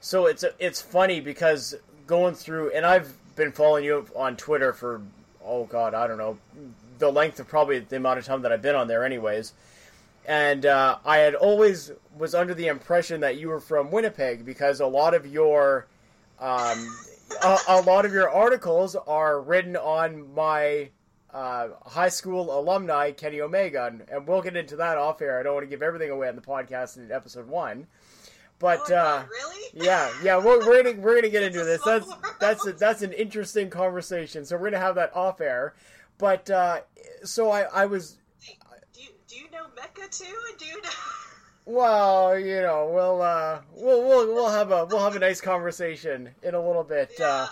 So 0.00 0.26
it's 0.26 0.44
it's 0.58 0.80
funny 0.80 1.20
because 1.20 1.76
going 2.06 2.34
through, 2.34 2.70
and 2.72 2.84
I've 2.84 3.14
been 3.36 3.52
following 3.52 3.84
you 3.84 4.06
on 4.16 4.36
Twitter 4.36 4.72
for 4.72 5.02
oh 5.44 5.64
god, 5.64 5.94
I 5.94 6.06
don't 6.06 6.18
know, 6.18 6.38
the 6.98 7.10
length 7.10 7.40
of 7.40 7.48
probably 7.48 7.80
the 7.80 7.96
amount 7.96 8.18
of 8.18 8.24
time 8.24 8.42
that 8.42 8.52
I've 8.52 8.62
been 8.62 8.74
on 8.74 8.88
there, 8.88 9.04
anyways. 9.04 9.52
And 10.24 10.66
uh, 10.66 10.98
I 11.04 11.18
had 11.18 11.34
always 11.34 11.92
was 12.16 12.34
under 12.34 12.54
the 12.54 12.68
impression 12.68 13.20
that 13.20 13.36
you 13.36 13.48
were 13.48 13.60
from 13.60 13.90
Winnipeg 13.90 14.44
because 14.44 14.80
a 14.80 14.86
lot 14.86 15.14
of 15.14 15.26
your 15.26 15.86
um, 16.40 16.96
a, 17.42 17.58
a 17.68 17.80
lot 17.82 18.04
of 18.04 18.12
your 18.12 18.30
articles 18.30 18.96
are 18.96 19.40
written 19.40 19.76
on 19.76 20.32
my 20.34 20.88
uh, 21.32 21.68
high 21.86 22.08
school 22.08 22.58
alumni 22.58 23.10
Kenny 23.10 23.40
Omega, 23.40 23.86
and, 23.86 24.02
and 24.10 24.26
we'll 24.26 24.42
get 24.42 24.56
into 24.56 24.76
that 24.76 24.98
off 24.98 25.22
air. 25.22 25.40
I 25.40 25.42
don't 25.42 25.54
want 25.54 25.64
to 25.64 25.70
give 25.70 25.82
everything 25.82 26.10
away 26.10 26.28
on 26.28 26.36
the 26.36 26.42
podcast 26.42 26.98
in 26.98 27.10
episode 27.10 27.48
one, 27.48 27.86
but 28.58 28.90
oh, 28.90 28.96
uh, 28.96 29.24
really? 29.30 29.86
yeah, 29.86 30.12
yeah, 30.22 30.36
we're, 30.36 30.58
we're 30.66 30.82
gonna 30.82 31.00
we're 31.00 31.14
gonna 31.16 31.30
get 31.30 31.42
into 31.42 31.64
this. 31.64 31.80
That's 31.84 32.12
that's 32.38 32.66
a, 32.66 32.72
that's 32.72 33.02
an 33.02 33.12
interesting 33.12 33.70
conversation. 33.70 34.44
So 34.44 34.56
we're 34.56 34.70
gonna 34.70 34.82
have 34.82 34.94
that 34.96 35.14
off 35.16 35.40
air. 35.40 35.74
But 36.18 36.50
uh, 36.50 36.82
so 37.24 37.50
I 37.50 37.62
I 37.62 37.86
was 37.86 38.18
Do 38.94 39.02
you, 39.02 39.08
do 39.26 39.36
you 39.36 39.50
know 39.50 39.64
Mecca 39.74 40.08
too? 40.10 40.24
And 40.50 40.58
do 40.58 40.66
you 40.66 40.82
know? 40.82 40.88
well, 41.64 42.38
you 42.38 42.60
know, 42.60 42.90
we'll 42.94 43.22
uh, 43.22 43.60
we'll 43.74 44.02
we'll 44.02 44.34
we'll 44.34 44.50
have 44.50 44.70
a 44.70 44.84
we'll 44.84 45.02
have 45.02 45.16
a 45.16 45.20
nice 45.20 45.40
conversation 45.40 46.30
in 46.42 46.54
a 46.54 46.64
little 46.64 46.84
bit. 46.84 47.18
Uh, 47.20 47.48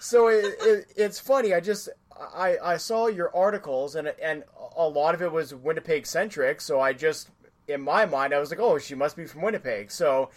so 0.00 0.28
it, 0.28 0.44
it, 0.60 0.92
it's 0.96 1.18
funny. 1.18 1.54
I 1.54 1.60
just 1.60 1.88
I, 2.34 2.56
I 2.62 2.76
saw 2.76 3.06
your 3.06 3.34
articles 3.34 3.94
and 3.94 4.08
and 4.22 4.44
a 4.76 4.88
lot 4.88 5.14
of 5.14 5.22
it 5.22 5.32
was 5.32 5.54
Winnipeg 5.54 6.06
centric. 6.06 6.60
So 6.60 6.80
I 6.80 6.92
just 6.92 7.30
in 7.68 7.80
my 7.82 8.06
mind 8.06 8.34
I 8.34 8.38
was 8.38 8.50
like, 8.50 8.60
oh, 8.60 8.78
she 8.78 8.94
must 8.94 9.16
be 9.16 9.26
from 9.26 9.42
Winnipeg. 9.42 9.90
So 9.90 10.30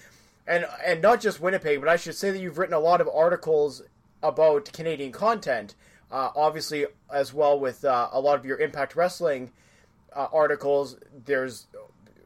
and 0.48 0.66
and 0.86 1.02
not 1.02 1.22
just 1.22 1.40
Winnipeg, 1.40 1.80
but 1.80 1.90
I 1.90 1.96
should 1.96 2.16
say 2.16 2.32
that 2.32 2.40
you've 2.40 2.58
written 2.58 2.74
a 2.74 2.80
lot 2.80 3.02
of 3.02 3.08
articles 3.08 3.84
about 4.22 4.72
Canadian 4.74 5.12
content. 5.12 5.76
Uh, 6.12 6.32
obviously, 6.36 6.88
as 7.14 7.34
well 7.34 7.60
with 7.60 7.86
uh, 7.86 8.10
a 8.12 8.20
lot 8.20 8.38
of 8.38 8.46
your 8.46 8.58
Impact 8.58 8.96
Wrestling 8.96 9.52
uh, 10.16 10.28
articles, 10.34 10.98
there's 11.26 11.68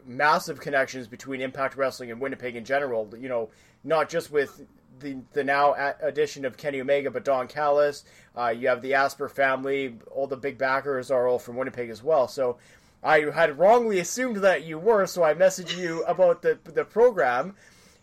massive 0.06 0.62
connections 0.62 1.08
between 1.08 1.42
Impact 1.42 1.76
Wrestling 1.76 2.10
and 2.10 2.20
Winnipeg 2.22 2.56
in 2.56 2.64
general. 2.64 3.14
You 3.20 3.28
know, 3.28 3.50
not 3.84 4.10
just 4.10 4.32
with 4.32 4.66
the 5.00 5.18
the 5.34 5.44
now 5.44 5.76
addition 6.02 6.46
of 6.46 6.58
Kenny 6.58 6.82
Omega, 6.82 7.12
but 7.12 7.26
Don 7.26 7.48
Callis. 7.48 8.04
Uh, 8.36 8.48
you 8.50 8.68
have 8.68 8.82
the 8.82 8.94
Asper 8.94 9.30
family. 9.30 9.98
All 10.12 10.28
the 10.28 10.38
big 10.38 10.58
backers 10.58 11.12
are 11.12 11.28
all 11.28 11.40
from 11.40 11.56
Winnipeg 11.56 11.90
as 11.90 12.04
well. 12.04 12.28
So 12.28 12.58
I 13.04 13.30
had 13.32 13.60
wrongly 13.60 14.00
assumed 14.00 14.38
that 14.38 14.64
you 14.64 14.80
were. 14.80 15.06
So 15.06 15.24
I 15.24 15.34
messaged 15.34 15.78
you 15.78 16.04
about 16.08 16.42
the 16.42 16.58
the 16.64 16.86
program. 16.86 17.56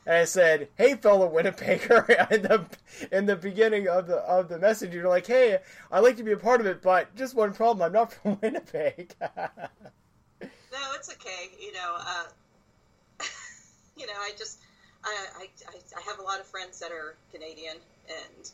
And 0.06 0.16
I 0.16 0.24
said, 0.24 0.68
"Hey, 0.76 0.94
fellow 0.94 1.30
Winnipegger," 1.30 2.30
in 2.32 2.42
the 2.42 2.66
in 3.12 3.26
the 3.26 3.36
beginning 3.36 3.88
of 3.88 4.06
the 4.06 4.16
of 4.16 4.48
the 4.48 4.58
message, 4.58 4.94
you're 4.94 5.08
like, 5.08 5.26
"Hey, 5.26 5.58
I'd 5.92 6.00
like 6.00 6.16
to 6.16 6.22
be 6.22 6.32
a 6.32 6.36
part 6.36 6.60
of 6.60 6.66
it, 6.66 6.82
but 6.82 7.14
just 7.16 7.34
one 7.34 7.52
problem: 7.52 7.82
I'm 7.82 7.92
not 7.92 8.12
from 8.14 8.38
Winnipeg." 8.40 9.14
no, 9.20 10.48
it's 10.94 11.12
okay. 11.12 11.50
You 11.60 11.72
know, 11.72 11.96
uh, 11.98 12.24
you 13.96 14.06
know, 14.06 14.14
I 14.18 14.30
just 14.38 14.60
I, 15.04 15.26
I, 15.38 15.48
I 15.96 16.00
have 16.02 16.18
a 16.18 16.22
lot 16.22 16.40
of 16.40 16.46
friends 16.46 16.78
that 16.80 16.92
are 16.92 17.16
Canadian, 17.32 17.76
and 18.08 18.50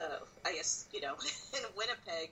uh, 0.00 0.24
I 0.44 0.54
guess 0.54 0.86
you 0.92 1.00
know 1.00 1.14
in 1.54 1.62
Winnipeg. 1.76 2.30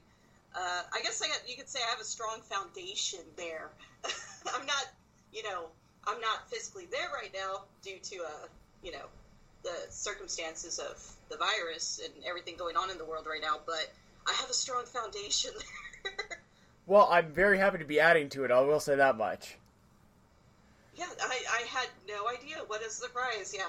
Uh, 0.55 0.83
I 0.93 1.03
guess 1.03 1.23
I 1.23 1.27
you 1.47 1.57
could 1.57 1.69
say 1.69 1.81
I 1.87 1.91
have 1.91 2.01
a 2.01 2.05
strong 2.05 2.41
foundation 2.43 3.21
there. 3.37 3.71
I'm 4.55 4.65
not, 4.67 4.87
you 5.33 5.43
know, 5.43 5.67
I'm 6.07 6.21
not 6.21 6.49
physically 6.51 6.87
there 6.91 7.11
right 7.13 7.33
now 7.35 7.65
due 7.83 7.99
to 8.03 8.17
uh, 8.25 8.47
you 8.83 8.93
know, 8.93 9.05
the 9.63 9.91
circumstances 9.91 10.79
of 10.79 11.13
the 11.31 11.37
virus 11.37 12.01
and 12.05 12.25
everything 12.25 12.57
going 12.57 12.77
on 12.77 12.91
in 12.91 12.99
the 12.99 13.05
world 13.05 13.27
right 13.29 13.43
now. 13.43 13.59
But 13.67 13.91
I 14.27 14.33
have 14.33 14.49
a 14.49 14.55
strong 14.55 14.85
foundation 14.85 15.51
there. 16.05 16.39
well, 16.87 17.09
I'm 17.11 17.33
very 17.33 17.59
happy 17.59 17.79
to 17.79 17.85
be 17.85 18.01
adding 18.01 18.29
to 18.31 18.45
it. 18.45 18.51
I 18.51 18.61
will 18.61 18.81
say 18.81 18.97
that 18.97 19.17
much. 19.17 19.58
Yeah, 20.99 21.07
I, 21.23 21.39
I 21.53 21.67
had 21.69 21.89
no 22.09 22.29
idea. 22.29 22.57
What 22.67 22.85
a 22.85 22.91
surprise! 22.91 23.55
Yeah, 23.57 23.69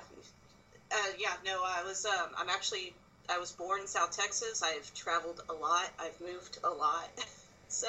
uh, 0.91 0.95
yeah. 1.19 1.33
No, 1.45 1.61
I 1.63 1.83
was. 1.83 2.05
Um, 2.05 2.29
I'm 2.35 2.49
actually. 2.49 2.93
I 3.29 3.37
was 3.37 3.51
born 3.51 3.81
in 3.81 3.87
South 3.87 4.17
Texas. 4.17 4.63
I've 4.63 4.91
traveled 4.95 5.41
a 5.49 5.53
lot. 5.53 5.87
I've 5.99 6.19
moved 6.19 6.57
a 6.63 6.69
lot. 6.69 7.09
so, 7.67 7.87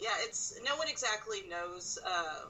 yeah, 0.00 0.10
it's 0.22 0.58
no 0.64 0.74
one 0.74 0.88
exactly 0.88 1.44
knows. 1.48 2.00
Uh, 2.04 2.46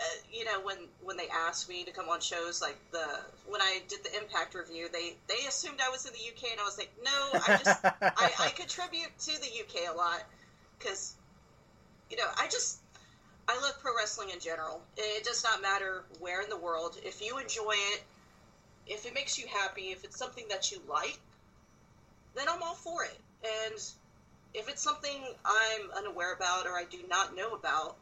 uh, 0.00 0.02
you 0.32 0.44
know, 0.44 0.60
when 0.64 0.78
when 1.02 1.16
they 1.16 1.28
asked 1.28 1.68
me 1.68 1.84
to 1.84 1.92
come 1.92 2.08
on 2.08 2.20
shows, 2.20 2.60
like 2.60 2.78
the 2.90 3.04
when 3.46 3.60
I 3.60 3.82
did 3.86 4.02
the 4.02 4.16
Impact 4.18 4.54
review, 4.56 4.88
they 4.92 5.14
they 5.28 5.46
assumed 5.46 5.78
I 5.80 5.90
was 5.90 6.06
in 6.06 6.12
the 6.12 6.18
UK, 6.18 6.52
and 6.52 6.60
I 6.60 6.64
was 6.64 6.78
like, 6.78 6.90
no, 7.04 7.40
I 7.46 7.56
just 7.58 7.84
I, 7.84 8.32
I 8.46 8.50
contribute 8.56 9.16
to 9.20 9.40
the 9.40 9.46
UK 9.46 9.94
a 9.94 9.96
lot 9.96 10.22
because 10.78 11.14
you 12.10 12.16
know 12.16 12.26
I 12.36 12.48
just 12.48 12.79
I 13.48 13.60
love 13.60 13.80
pro 13.80 13.96
wrestling 13.96 14.30
in 14.30 14.40
general. 14.40 14.80
It 14.96 15.24
does 15.24 15.42
not 15.42 15.62
matter 15.62 16.04
where 16.20 16.42
in 16.42 16.48
the 16.48 16.56
world. 16.56 16.96
If 17.04 17.20
you 17.20 17.38
enjoy 17.38 17.74
it, 17.94 18.02
if 18.86 19.06
it 19.06 19.14
makes 19.14 19.38
you 19.38 19.46
happy, 19.46 19.92
if 19.92 20.04
it's 20.04 20.16
something 20.16 20.44
that 20.48 20.70
you 20.70 20.80
like, 20.88 21.18
then 22.34 22.48
I'm 22.48 22.62
all 22.62 22.74
for 22.74 23.04
it. 23.04 23.18
And 23.42 23.80
if 24.54 24.68
it's 24.68 24.82
something 24.82 25.24
I'm 25.44 25.90
unaware 25.96 26.34
about 26.34 26.66
or 26.66 26.76
I 26.76 26.84
do 26.84 26.98
not 27.08 27.36
know 27.36 27.54
about, 27.54 27.96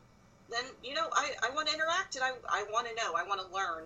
then, 0.51 0.65
you 0.83 0.95
know, 0.95 1.07
I, 1.13 1.33
I 1.43 1.55
want 1.55 1.69
to 1.69 1.75
interact 1.75 2.17
and 2.17 2.25
I, 2.25 2.31
I 2.49 2.65
want 2.73 2.89
to 2.89 2.95
know, 2.95 3.15
I 3.15 3.27
want 3.27 3.41
to 3.41 3.55
learn. 3.55 3.85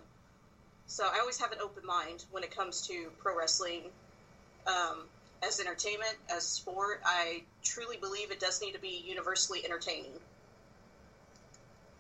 So 0.87 1.05
I 1.05 1.19
always 1.21 1.41
have 1.41 1.53
an 1.53 1.59
open 1.63 1.85
mind 1.87 2.25
when 2.31 2.45
it 2.45 2.55
comes 2.55 2.87
to 2.89 3.11
pro 3.19 3.37
wrestling 3.37 3.83
um, 4.67 5.05
as 5.43 5.59
entertainment, 5.59 6.15
as 6.31 6.45
sport. 6.45 7.01
I 7.05 7.43
truly 7.63 7.97
believe 7.97 8.31
it 8.31 8.41
does 8.41 8.61
need 8.61 8.73
to 8.73 8.81
be 8.81 9.03
universally 9.07 9.65
entertaining. 9.65 10.13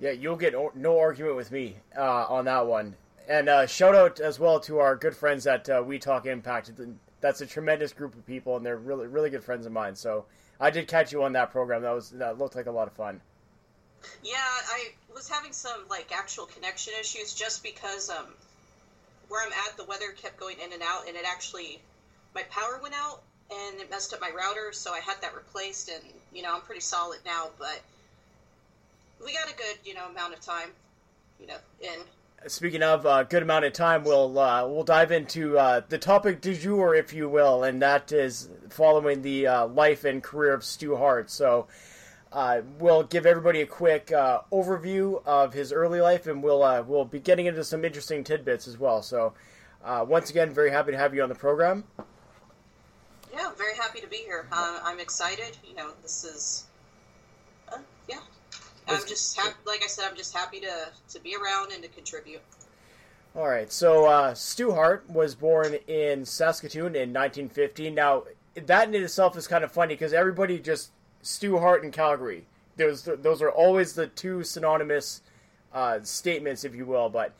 Yeah, 0.00 0.10
you'll 0.10 0.36
get 0.36 0.54
no 0.74 0.98
argument 0.98 1.36
with 1.36 1.50
me 1.52 1.76
uh, 1.96 2.26
on 2.28 2.44
that 2.46 2.66
one. 2.66 2.96
And 3.28 3.48
uh, 3.48 3.66
shout 3.66 3.94
out 3.94 4.20
as 4.20 4.40
well 4.40 4.58
to 4.60 4.78
our 4.78 4.96
good 4.96 5.16
friends 5.16 5.46
at 5.46 5.68
uh, 5.68 5.82
We 5.86 5.98
Talk 5.98 6.26
Impact. 6.26 6.72
That's 7.20 7.40
a 7.40 7.46
tremendous 7.46 7.92
group 7.92 8.14
of 8.14 8.26
people, 8.26 8.56
and 8.56 8.66
they're 8.66 8.76
really, 8.76 9.06
really 9.06 9.30
good 9.30 9.44
friends 9.44 9.64
of 9.64 9.72
mine. 9.72 9.94
So 9.94 10.24
I 10.58 10.70
did 10.70 10.88
catch 10.88 11.12
you 11.12 11.22
on 11.22 11.32
that 11.34 11.52
program. 11.52 11.82
That 11.82 11.94
was 11.94 12.10
that 12.10 12.38
looked 12.38 12.56
like 12.56 12.66
a 12.66 12.72
lot 12.72 12.88
of 12.88 12.94
fun. 12.94 13.20
Yeah, 14.22 14.34
I 14.36 14.92
was 15.14 15.28
having 15.28 15.52
some 15.52 15.84
like 15.88 16.10
actual 16.12 16.46
connection 16.46 16.94
issues 17.00 17.32
just 17.34 17.62
because 17.62 18.10
um, 18.10 18.26
where 19.28 19.44
I'm 19.46 19.52
at, 19.52 19.76
the 19.76 19.84
weather 19.84 20.10
kept 20.10 20.38
going 20.38 20.56
in 20.58 20.72
and 20.72 20.82
out, 20.82 21.06
and 21.06 21.16
it 21.16 21.24
actually 21.26 21.80
my 22.34 22.42
power 22.44 22.80
went 22.82 22.94
out 22.94 23.22
and 23.50 23.80
it 23.80 23.90
messed 23.90 24.12
up 24.14 24.20
my 24.20 24.30
router, 24.30 24.72
so 24.72 24.92
I 24.92 25.00
had 25.00 25.20
that 25.22 25.34
replaced, 25.34 25.88
and 25.88 26.02
you 26.32 26.42
know 26.42 26.54
I'm 26.54 26.62
pretty 26.62 26.80
solid 26.80 27.18
now, 27.24 27.50
but 27.58 27.80
we 29.24 29.32
got 29.32 29.50
a 29.50 29.56
good 29.56 29.78
you 29.84 29.94
know 29.94 30.06
amount 30.08 30.34
of 30.34 30.40
time, 30.40 30.70
you 31.40 31.46
know, 31.46 31.56
in. 31.80 32.00
Speaking 32.48 32.82
of 32.82 33.06
a 33.06 33.08
uh, 33.08 33.22
good 33.22 33.44
amount 33.44 33.64
of 33.64 33.72
time, 33.72 34.02
we'll 34.02 34.38
uh, 34.38 34.66
we'll 34.66 34.82
dive 34.82 35.12
into 35.12 35.58
uh, 35.58 35.82
the 35.88 35.98
topic 35.98 36.40
du 36.40 36.54
jour, 36.54 36.94
if 36.94 37.12
you 37.12 37.28
will, 37.28 37.62
and 37.62 37.80
that 37.82 38.10
is 38.10 38.48
following 38.68 39.22
the 39.22 39.46
uh, 39.46 39.66
life 39.68 40.04
and 40.04 40.22
career 40.22 40.52
of 40.52 40.64
Stu 40.64 40.96
Hart. 40.96 41.30
So, 41.30 41.68
uh, 42.32 42.62
we'll 42.80 43.04
give 43.04 43.26
everybody 43.26 43.60
a 43.60 43.66
quick 43.66 44.10
uh, 44.10 44.40
overview 44.50 45.24
of 45.24 45.52
his 45.52 45.72
early 45.72 46.00
life, 46.00 46.26
and 46.26 46.42
we'll 46.42 46.84
we'll 46.84 47.04
be 47.04 47.20
getting 47.20 47.46
into 47.46 47.62
some 47.62 47.84
interesting 47.84 48.24
tidbits 48.24 48.66
as 48.66 48.76
well. 48.76 49.02
So, 49.02 49.34
once 49.84 50.30
again, 50.30 50.52
very 50.52 50.70
happy 50.70 50.90
to 50.90 50.98
have 50.98 51.14
you 51.14 51.22
on 51.22 51.28
the 51.28 51.36
program. 51.36 51.84
Yeah, 53.32 53.52
very 53.56 53.76
happy 53.76 54.00
to 54.00 54.08
be 54.08 54.16
here. 54.16 54.48
I'm 54.50 54.98
excited. 54.98 55.56
You 55.66 55.76
know, 55.76 55.92
this 56.02 56.24
is 56.24 56.66
I'm 58.88 59.06
just 59.06 59.36
happy, 59.36 59.54
like 59.66 59.82
I 59.82 59.86
said, 59.86 60.06
I'm 60.08 60.16
just 60.16 60.34
happy 60.36 60.60
to 60.60 60.88
to 61.10 61.20
be 61.20 61.36
around 61.36 61.72
and 61.72 61.82
to 61.82 61.88
contribute. 61.88 62.40
All 63.34 63.48
right, 63.48 63.72
so 63.72 64.04
uh, 64.04 64.34
Stu 64.34 64.72
Hart 64.72 65.08
was 65.08 65.34
born 65.34 65.76
in 65.86 66.26
Saskatoon 66.26 66.94
in 66.94 67.14
1950. 67.14 67.90
Now, 67.90 68.24
that 68.54 68.88
in 68.88 69.02
itself 69.02 69.38
is 69.38 69.46
kind 69.46 69.64
of 69.64 69.72
funny 69.72 69.94
because 69.94 70.12
everybody 70.12 70.58
just 70.58 70.90
Stu 71.22 71.58
Hart 71.58 71.82
and 71.82 71.92
Calgary. 71.92 72.44
Those 72.76 73.04
those 73.04 73.40
are 73.40 73.50
always 73.50 73.94
the 73.94 74.08
two 74.08 74.42
synonymous 74.42 75.22
uh, 75.72 76.00
statements, 76.02 76.64
if 76.64 76.74
you 76.74 76.84
will. 76.84 77.08
But 77.08 77.32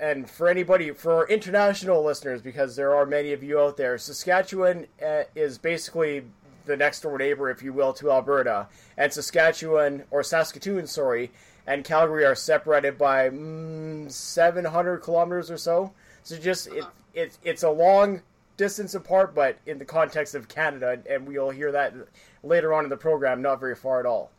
and 0.00 0.28
for 0.28 0.48
anybody, 0.48 0.90
for 0.90 1.28
international 1.28 2.04
listeners, 2.04 2.42
because 2.42 2.76
there 2.76 2.94
are 2.94 3.06
many 3.06 3.32
of 3.32 3.42
you 3.42 3.60
out 3.60 3.76
there, 3.76 3.96
Saskatchewan 3.98 4.86
uh, 5.04 5.22
is 5.34 5.58
basically 5.58 6.24
the 6.66 6.76
next 6.76 7.00
door 7.00 7.18
neighbor, 7.18 7.50
if 7.50 7.62
you 7.62 7.72
will, 7.72 7.92
to 7.94 8.10
Alberta. 8.10 8.68
And 8.96 9.12
Saskatchewan, 9.12 10.04
or 10.10 10.22
Saskatoon, 10.22 10.86
sorry, 10.86 11.30
and 11.66 11.84
Calgary 11.84 12.24
are 12.24 12.34
separated 12.34 12.98
by 12.98 13.30
mm, 13.30 14.10
700 14.10 14.98
kilometers 14.98 15.50
or 15.50 15.56
so. 15.56 15.92
So 16.22 16.36
just 16.36 16.68
it, 16.68 16.84
it 17.14 17.38
it's 17.42 17.62
a 17.62 17.70
long 17.70 18.22
distance 18.56 18.94
apart, 18.94 19.34
but 19.34 19.58
in 19.66 19.78
the 19.78 19.84
context 19.84 20.34
of 20.34 20.48
Canada, 20.48 20.98
and 21.08 21.26
we'll 21.26 21.50
hear 21.50 21.72
that 21.72 21.94
later 22.42 22.72
on 22.72 22.84
in 22.84 22.90
the 22.90 22.96
program, 22.96 23.42
not 23.42 23.60
very 23.60 23.74
far 23.74 24.00
at 24.00 24.06
all. 24.06 24.30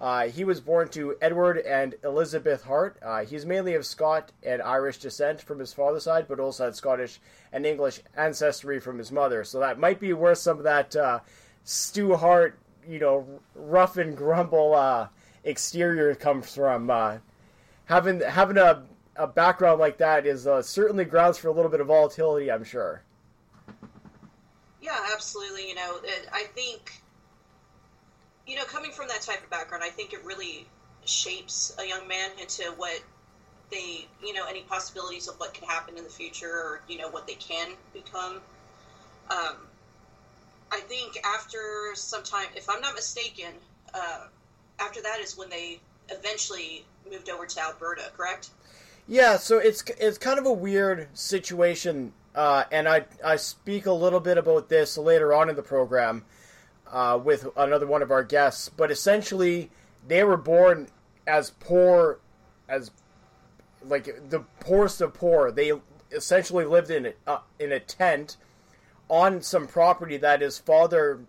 Uh, 0.00 0.26
he 0.26 0.44
was 0.44 0.60
born 0.60 0.88
to 0.88 1.16
Edward 1.22 1.58
and 1.58 1.94
Elizabeth 2.02 2.64
Hart. 2.64 2.98
Uh, 3.00 3.24
he's 3.24 3.46
mainly 3.46 3.74
of 3.74 3.86
Scot 3.86 4.32
and 4.42 4.60
Irish 4.60 4.98
descent 4.98 5.40
from 5.40 5.58
his 5.58 5.72
father's 5.72 6.02
side, 6.02 6.26
but 6.28 6.40
also 6.40 6.64
had 6.64 6.74
Scottish 6.74 7.20
and 7.52 7.64
English 7.64 8.00
ancestry 8.16 8.80
from 8.80 8.98
his 8.98 9.12
mother. 9.12 9.44
So 9.44 9.60
that 9.60 9.78
might 9.78 10.00
be 10.00 10.12
where 10.12 10.34
some 10.34 10.58
of 10.58 10.64
that 10.64 10.96
uh, 10.96 11.20
Stu 11.64 12.14
Hart, 12.14 12.58
you 12.86 12.98
know, 12.98 13.26
rough 13.54 13.96
and 13.96 14.16
grumble 14.16 14.74
uh, 14.74 15.08
exterior 15.44 16.14
comes 16.14 16.54
from. 16.54 16.90
Uh, 16.90 17.18
having 17.86 18.20
having 18.20 18.58
a, 18.58 18.84
a 19.16 19.26
background 19.26 19.80
like 19.80 19.98
that 19.98 20.26
is 20.26 20.46
uh, 20.46 20.62
certainly 20.62 21.04
grounds 21.04 21.38
for 21.38 21.48
a 21.48 21.52
little 21.52 21.70
bit 21.70 21.80
of 21.80 21.86
volatility, 21.86 22.52
I'm 22.52 22.64
sure. 22.64 23.02
Yeah, 24.80 24.98
absolutely. 25.14 25.68
You 25.68 25.74
know, 25.74 25.96
I 26.32 26.44
think, 26.54 26.92
you 28.46 28.56
know, 28.56 28.64
coming 28.64 28.90
from 28.90 29.08
that 29.08 29.22
type 29.22 29.42
of 29.42 29.48
background, 29.48 29.82
I 29.82 29.88
think 29.88 30.12
it 30.12 30.22
really 30.24 30.66
shapes 31.06 31.74
a 31.78 31.86
young 31.86 32.06
man 32.06 32.30
into 32.38 32.64
what 32.76 33.00
they, 33.70 34.06
you 34.22 34.34
know, 34.34 34.44
any 34.46 34.60
possibilities 34.62 35.26
of 35.28 35.36
what 35.36 35.54
could 35.54 35.64
happen 35.64 35.96
in 35.96 36.04
the 36.04 36.10
future 36.10 36.50
or, 36.50 36.82
you 36.86 36.98
know, 36.98 37.08
what 37.08 37.26
they 37.26 37.34
can 37.34 37.72
become. 37.94 38.42
Um, 39.30 39.56
I 40.74 40.80
think 40.80 41.18
after 41.24 41.92
some 41.94 42.22
time, 42.22 42.48
if 42.56 42.68
I'm 42.68 42.80
not 42.80 42.94
mistaken, 42.94 43.52
uh, 43.94 44.26
after 44.80 45.00
that 45.02 45.20
is 45.20 45.36
when 45.36 45.48
they 45.48 45.80
eventually 46.08 46.84
moved 47.10 47.30
over 47.30 47.46
to 47.46 47.60
Alberta, 47.60 48.10
correct? 48.16 48.50
Yeah, 49.06 49.36
so 49.36 49.58
it's 49.58 49.84
it's 49.98 50.18
kind 50.18 50.38
of 50.38 50.46
a 50.46 50.52
weird 50.52 51.08
situation 51.14 52.12
uh, 52.34 52.64
and 52.72 52.88
I 52.88 53.04
I 53.24 53.36
speak 53.36 53.86
a 53.86 53.92
little 53.92 54.20
bit 54.20 54.38
about 54.38 54.68
this 54.68 54.98
later 54.98 55.32
on 55.32 55.48
in 55.48 55.56
the 55.56 55.62
program 55.62 56.24
uh, 56.90 57.18
with 57.22 57.46
another 57.56 57.86
one 57.86 58.02
of 58.02 58.10
our 58.10 58.24
guests. 58.24 58.68
But 58.68 58.90
essentially, 58.90 59.70
they 60.06 60.24
were 60.24 60.36
born 60.36 60.88
as 61.26 61.50
poor 61.50 62.18
as 62.68 62.90
like 63.86 64.30
the 64.30 64.40
poorest 64.60 65.00
of 65.00 65.14
poor. 65.14 65.52
They 65.52 65.72
essentially 66.10 66.64
lived 66.64 66.90
in 66.90 67.06
a, 67.06 67.12
uh, 67.26 67.40
in 67.58 67.72
a 67.72 67.80
tent 67.80 68.36
on 69.08 69.42
some 69.42 69.66
property 69.66 70.16
that 70.16 70.40
his 70.40 70.58
father 70.58 71.20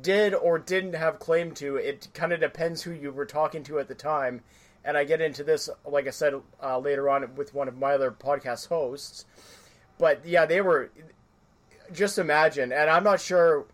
did 0.00 0.34
or 0.34 0.58
didn't 0.58 0.94
have 0.94 1.18
claim 1.18 1.52
to. 1.52 1.76
It 1.76 2.08
kind 2.14 2.32
of 2.32 2.40
depends 2.40 2.82
who 2.82 2.92
you 2.92 3.10
were 3.10 3.26
talking 3.26 3.62
to 3.64 3.78
at 3.78 3.88
the 3.88 3.94
time. 3.94 4.42
And 4.84 4.96
I 4.96 5.04
get 5.04 5.20
into 5.20 5.44
this, 5.44 5.68
like 5.84 6.06
I 6.06 6.10
said, 6.10 6.34
uh, 6.62 6.78
later 6.78 7.10
on 7.10 7.34
with 7.34 7.52
one 7.52 7.68
of 7.68 7.76
my 7.76 7.92
other 7.92 8.10
podcast 8.10 8.68
hosts. 8.68 9.26
But 9.98 10.24
yeah, 10.24 10.46
they 10.46 10.60
were. 10.60 10.90
Just 11.90 12.18
imagine, 12.18 12.70
and 12.70 12.90
I'm 12.90 13.02
not 13.02 13.18
sure 13.18 13.64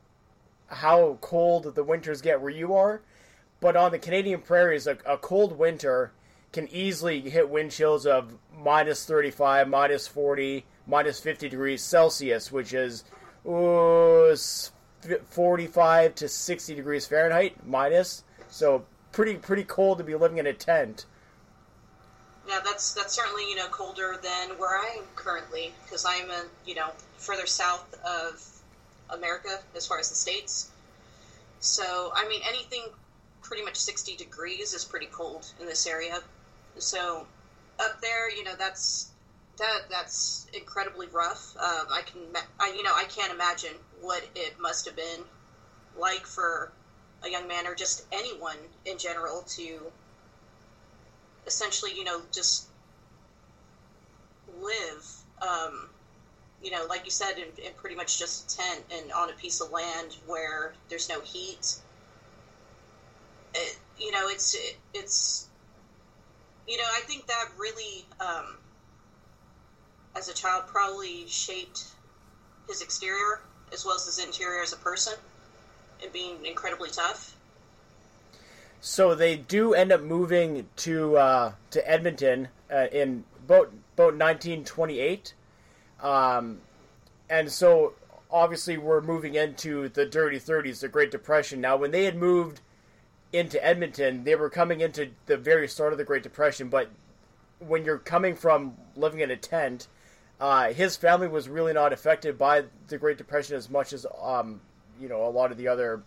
how 0.68 1.18
cold 1.20 1.74
the 1.74 1.82
winters 1.82 2.22
get 2.22 2.40
where 2.40 2.50
you 2.50 2.72
are, 2.72 3.02
but 3.58 3.76
on 3.76 3.90
the 3.90 3.98
Canadian 3.98 4.40
prairies, 4.40 4.86
a, 4.86 4.96
a 5.04 5.18
cold 5.18 5.58
winter 5.58 6.12
can 6.52 6.68
easily 6.68 7.20
hit 7.22 7.48
wind 7.48 7.72
chills 7.72 8.06
of 8.06 8.38
minus 8.56 9.04
35, 9.04 9.68
minus 9.68 10.06
40, 10.06 10.64
minus 10.86 11.18
50 11.18 11.48
degrees 11.48 11.82
Celsius, 11.82 12.52
which 12.52 12.72
is 12.72 13.02
uh, 13.46 14.36
45 15.28 16.14
to 16.14 16.28
60 16.28 16.74
degrees 16.74 17.06
Fahrenheit 17.06 17.66
minus. 17.66 18.24
So 18.48 18.84
pretty 19.12 19.36
pretty 19.36 19.64
cold 19.64 19.98
to 19.98 20.04
be 20.04 20.14
living 20.14 20.38
in 20.38 20.46
a 20.46 20.52
tent. 20.52 21.06
Yeah, 22.48 22.60
that's 22.64 22.92
that's 22.94 23.14
certainly 23.14 23.48
you 23.48 23.56
know 23.56 23.68
colder 23.68 24.16
than 24.22 24.50
where 24.58 24.78
I 24.78 24.96
am 24.98 25.04
currently 25.14 25.72
because 25.84 26.04
I'm 26.04 26.30
a 26.30 26.44
you 26.66 26.74
know 26.74 26.90
further 27.16 27.46
south 27.46 27.94
of 28.04 28.42
America 29.10 29.60
as 29.76 29.86
far 29.86 29.98
as 29.98 30.10
the 30.10 30.14
states. 30.14 30.70
So 31.60 32.12
I 32.14 32.28
mean 32.28 32.42
anything 32.46 32.84
pretty 33.42 33.62
much 33.62 33.76
60 33.76 34.16
degrees 34.16 34.74
is 34.74 34.84
pretty 34.84 35.06
cold 35.06 35.46
in 35.60 35.66
this 35.66 35.86
area. 35.86 36.20
So 36.78 37.26
up 37.78 38.00
there, 38.00 38.30
you 38.30 38.44
know 38.44 38.54
that's 38.58 39.10
that 39.58 39.82
that's 39.90 40.46
incredibly 40.52 41.06
rough. 41.08 41.54
Uh, 41.58 41.84
I 41.90 42.02
can 42.02 42.20
I, 42.60 42.74
you 42.76 42.82
know 42.82 42.92
I 42.94 43.04
can't 43.04 43.32
imagine 43.32 43.74
what 44.00 44.22
it 44.34 44.58
must 44.60 44.86
have 44.86 44.96
been 44.96 45.24
like 45.98 46.26
for 46.26 46.72
a 47.24 47.30
young 47.30 47.46
man 47.48 47.66
or 47.66 47.74
just 47.74 48.04
anyone 48.12 48.56
in 48.84 48.98
general 48.98 49.42
to 49.42 49.80
essentially, 51.46 51.92
you 51.94 52.04
know, 52.04 52.20
just 52.32 52.66
live, 54.60 55.06
um, 55.42 55.88
you 56.62 56.70
know, 56.70 56.86
like 56.88 57.04
you 57.04 57.10
said, 57.10 57.34
in, 57.36 57.64
in, 57.64 57.72
pretty 57.76 57.96
much 57.96 58.18
just 58.18 58.52
a 58.52 58.56
tent 58.56 58.84
and 58.92 59.12
on 59.12 59.30
a 59.30 59.34
piece 59.34 59.60
of 59.60 59.70
land 59.70 60.16
where 60.26 60.74
there's 60.88 61.08
no 61.08 61.20
heat. 61.20 61.76
It, 63.54 63.78
you 63.98 64.10
know, 64.10 64.26
it's 64.28 64.54
it, 64.54 64.76
it's 64.94 65.48
you 66.66 66.78
know, 66.78 66.84
I 66.84 67.00
think 67.02 67.26
that 67.26 67.50
really, 67.58 68.06
um, 68.20 68.56
as 70.16 70.28
a 70.28 70.34
child, 70.34 70.64
probably 70.66 71.26
shaped 71.26 71.84
his 72.68 72.82
exterior 72.82 73.40
as 73.72 73.84
well 73.84 73.94
as 73.94 74.06
his 74.06 74.24
interior 74.24 74.62
as 74.62 74.72
a 74.72 74.76
person 74.76 75.14
and 76.02 76.12
being 76.12 76.44
incredibly 76.44 76.90
tough. 76.90 77.36
So 78.80 79.14
they 79.14 79.36
do 79.36 79.74
end 79.74 79.92
up 79.92 80.02
moving 80.02 80.68
to 80.76 81.16
uh, 81.16 81.52
to 81.70 81.90
Edmonton 81.90 82.48
uh, 82.70 82.86
in 82.92 83.24
about 83.44 83.72
about 83.94 84.14
1928, 84.14 85.34
um, 86.02 86.60
and 87.30 87.50
so 87.50 87.94
obviously 88.30 88.76
we're 88.76 89.00
moving 89.00 89.36
into 89.36 89.88
the 89.88 90.04
dirty 90.04 90.38
30s, 90.38 90.80
the 90.80 90.88
Great 90.88 91.10
Depression. 91.10 91.60
Now, 91.60 91.76
when 91.76 91.92
they 91.92 92.04
had 92.04 92.16
moved 92.16 92.60
into 93.32 93.64
Edmonton, 93.64 94.24
they 94.24 94.34
were 94.34 94.50
coming 94.50 94.80
into 94.80 95.10
the 95.26 95.36
very 95.36 95.68
start 95.68 95.92
of 95.92 95.98
the 95.98 96.04
Great 96.04 96.22
Depression. 96.24 96.68
But 96.68 96.90
when 97.60 97.84
you're 97.84 97.98
coming 97.98 98.34
from 98.34 98.74
living 98.96 99.20
in 99.20 99.30
a 99.30 99.36
tent, 99.36 99.86
uh, 100.40 100.72
his 100.72 100.96
family 100.96 101.28
was 101.28 101.48
really 101.48 101.72
not 101.72 101.92
affected 101.92 102.36
by 102.36 102.64
the 102.88 102.98
Great 102.98 103.18
Depression 103.18 103.56
as 103.56 103.70
much 103.70 103.92
as 103.92 104.06
um, 104.20 104.60
you 105.00 105.08
know 105.08 105.26
a 105.26 105.30
lot 105.30 105.50
of 105.52 105.58
the 105.58 105.68
other 105.68 106.02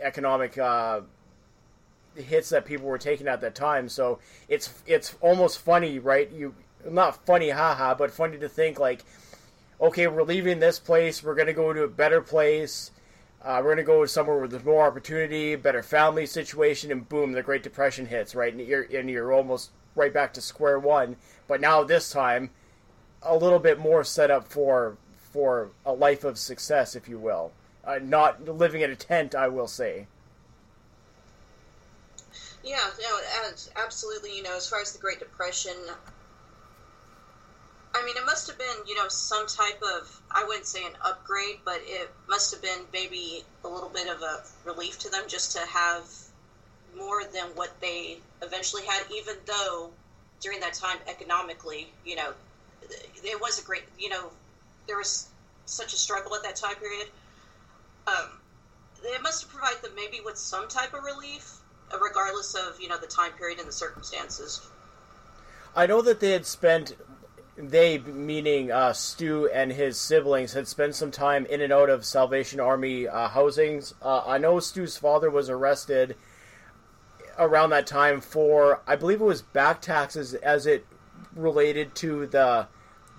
economic 0.00 0.56
uh, 0.58 1.00
hits 2.16 2.48
that 2.50 2.64
people 2.64 2.86
were 2.86 2.98
taking 2.98 3.28
at 3.28 3.40
that 3.42 3.54
time. 3.54 3.88
So 3.88 4.18
it's 4.48 4.82
it's 4.86 5.14
almost 5.20 5.58
funny, 5.58 5.98
right? 5.98 6.30
You 6.30 6.54
not 6.88 7.24
funny, 7.26 7.50
haha, 7.50 7.94
but 7.94 8.10
funny 8.10 8.38
to 8.38 8.48
think 8.48 8.78
like, 8.78 9.04
okay, 9.80 10.06
we're 10.06 10.22
leaving 10.22 10.58
this 10.58 10.78
place, 10.78 11.22
we're 11.22 11.34
gonna 11.34 11.52
go 11.52 11.72
to 11.72 11.82
a 11.82 11.88
better 11.88 12.20
place. 12.20 12.90
Uh, 13.42 13.58
we're 13.58 13.74
going 13.74 13.76
to 13.76 13.82
go 13.82 14.06
somewhere 14.06 14.38
where 14.38 14.48
there's 14.48 14.64
more 14.64 14.86
opportunity, 14.86 15.54
better 15.54 15.82
family 15.82 16.24
situation, 16.24 16.90
and 16.90 17.06
boom, 17.06 17.32
the 17.32 17.42
Great 17.42 17.62
Depression 17.62 18.06
hits, 18.06 18.34
right? 18.34 18.50
And 18.50 18.66
you're, 18.66 18.84
and 18.84 19.10
you're 19.10 19.34
almost 19.34 19.70
right 19.94 20.14
back 20.14 20.32
to 20.32 20.40
square 20.40 20.78
one. 20.78 21.16
But 21.46 21.60
now 21.60 21.84
this 21.84 22.10
time, 22.10 22.52
a 23.24 23.36
little 23.36 23.58
bit 23.58 23.78
more 23.78 24.04
set 24.04 24.30
up 24.30 24.46
for 24.46 24.96
for 25.32 25.70
a 25.84 25.92
life 25.92 26.22
of 26.22 26.38
success, 26.38 26.94
if 26.94 27.08
you 27.08 27.18
will. 27.18 27.52
Uh, 27.84 27.98
not 28.00 28.44
living 28.44 28.82
in 28.82 28.90
a 28.90 28.96
tent, 28.96 29.34
I 29.34 29.48
will 29.48 29.66
say. 29.66 30.06
Yeah, 32.62 32.78
no, 33.00 33.50
absolutely. 33.76 34.36
You 34.36 34.42
know, 34.42 34.56
as 34.56 34.68
far 34.68 34.80
as 34.80 34.92
the 34.92 34.98
Great 34.98 35.18
Depression, 35.18 35.74
I 37.94 38.04
mean, 38.04 38.16
it 38.16 38.24
must 38.24 38.46
have 38.46 38.58
been, 38.58 38.86
you 38.86 38.94
know, 38.94 39.08
some 39.08 39.46
type 39.46 39.82
of, 39.82 40.20
I 40.30 40.44
wouldn't 40.44 40.66
say 40.66 40.84
an 40.84 40.92
upgrade, 41.04 41.58
but 41.64 41.80
it 41.82 42.10
must 42.28 42.52
have 42.52 42.62
been 42.62 42.80
maybe 42.92 43.44
a 43.64 43.68
little 43.68 43.90
bit 43.90 44.08
of 44.08 44.22
a 44.22 44.42
relief 44.64 44.98
to 45.00 45.10
them 45.10 45.24
just 45.28 45.52
to 45.56 45.66
have 45.66 46.04
more 46.96 47.24
than 47.24 47.48
what 47.54 47.78
they 47.80 48.18
eventually 48.40 48.84
had, 48.86 49.04
even 49.12 49.36
though 49.46 49.90
during 50.40 50.60
that 50.60 50.74
time, 50.74 50.98
economically, 51.06 51.92
you 52.04 52.16
know, 52.16 52.32
it 52.90 53.40
was 53.40 53.60
a 53.60 53.64
great, 53.64 53.84
you 53.98 54.08
know, 54.08 54.30
there 54.86 54.96
was 54.96 55.28
such 55.64 55.92
a 55.92 55.96
struggle 55.96 56.34
at 56.34 56.42
that 56.42 56.56
time 56.56 56.76
period. 56.76 57.08
Um, 58.06 58.30
it 59.02 59.22
must 59.22 59.42
have 59.42 59.50
provided 59.50 59.82
them 59.82 59.92
maybe 59.94 60.20
with 60.24 60.36
some 60.36 60.68
type 60.68 60.94
of 60.94 61.04
relief, 61.04 61.56
regardless 62.00 62.54
of, 62.54 62.80
you 62.80 62.88
know, 62.88 62.98
the 62.98 63.06
time 63.06 63.32
period 63.32 63.58
and 63.58 63.68
the 63.68 63.72
circumstances. 63.72 64.66
I 65.76 65.86
know 65.86 66.02
that 66.02 66.20
they 66.20 66.32
had 66.32 66.46
spent 66.46 66.94
they, 67.56 67.98
meaning 67.98 68.72
uh, 68.72 68.92
Stu 68.92 69.48
and 69.52 69.72
his 69.72 69.98
siblings, 69.98 70.52
had 70.54 70.66
spent 70.66 70.94
some 70.94 71.10
time 71.10 71.46
in 71.46 71.60
and 71.60 71.72
out 71.72 71.88
of 71.88 72.04
Salvation 72.04 72.58
Army 72.58 73.06
uh, 73.06 73.28
housings. 73.28 73.94
Uh, 74.02 74.22
I 74.26 74.38
know 74.38 74.58
Stu's 74.58 74.96
father 74.96 75.30
was 75.30 75.48
arrested 75.48 76.16
around 77.38 77.70
that 77.70 77.86
time 77.86 78.20
for, 78.20 78.80
I 78.86 78.96
believe 78.96 79.20
it 79.20 79.24
was 79.24 79.42
back 79.42 79.80
taxes 79.80 80.34
as 80.34 80.66
it 80.66 80.86
related 81.34 81.94
to 81.96 82.26
the 82.26 82.68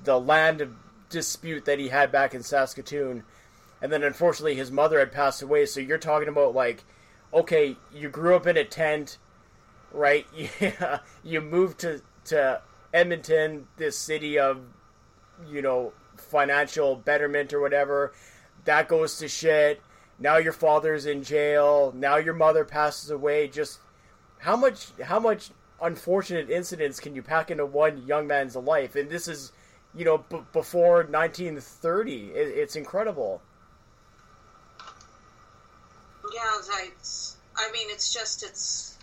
the 0.03 0.19
land 0.19 0.75
dispute 1.09 1.65
that 1.65 1.79
he 1.79 1.89
had 1.89 2.11
back 2.11 2.33
in 2.33 2.43
Saskatoon. 2.43 3.23
And 3.81 3.91
then 3.91 4.03
unfortunately 4.03 4.55
his 4.55 4.71
mother 4.71 4.99
had 4.99 5.11
passed 5.11 5.41
away. 5.41 5.65
So 5.65 5.79
you're 5.79 5.97
talking 5.97 6.27
about 6.27 6.53
like, 6.53 6.83
okay, 7.33 7.77
you 7.93 8.09
grew 8.09 8.35
up 8.35 8.47
in 8.47 8.57
a 8.57 8.63
tent, 8.63 9.17
right? 9.91 10.25
Yeah, 10.59 10.99
you 11.23 11.41
moved 11.41 11.79
to 11.79 12.01
to 12.25 12.61
Edmonton, 12.93 13.67
this 13.77 13.97
city 13.97 14.39
of, 14.39 14.61
you 15.47 15.61
know, 15.61 15.93
financial 16.15 16.95
betterment 16.95 17.53
or 17.53 17.59
whatever, 17.59 18.13
that 18.63 18.87
goes 18.87 19.17
to 19.17 19.27
shit. 19.27 19.81
Now 20.17 20.37
your 20.37 20.53
father's 20.53 21.05
in 21.05 21.23
jail. 21.23 21.93
Now 21.95 22.17
your 22.17 22.33
mother 22.33 22.65
passes 22.65 23.11
away. 23.11 23.47
Just 23.47 23.79
how 24.39 24.55
much 24.55 24.87
how 25.03 25.19
much 25.19 25.49
unfortunate 25.81 26.49
incidents 26.49 26.99
can 26.99 27.15
you 27.15 27.21
pack 27.21 27.51
into 27.51 27.65
one 27.65 28.05
young 28.05 28.27
man's 28.27 28.55
life? 28.55 28.95
And 28.95 29.09
this 29.09 29.27
is, 29.27 29.51
you 29.93 30.05
know, 30.05 30.19
b- 30.19 30.41
before 30.53 31.03
1930. 31.03 32.13
It, 32.13 32.33
it's 32.35 32.75
incredible. 32.75 33.41
Yeah, 36.33 36.41
it's. 36.83 37.37
I 37.57 37.71
mean, 37.71 37.87
it's 37.89 38.13
just 38.13 38.43
it's 38.43 38.95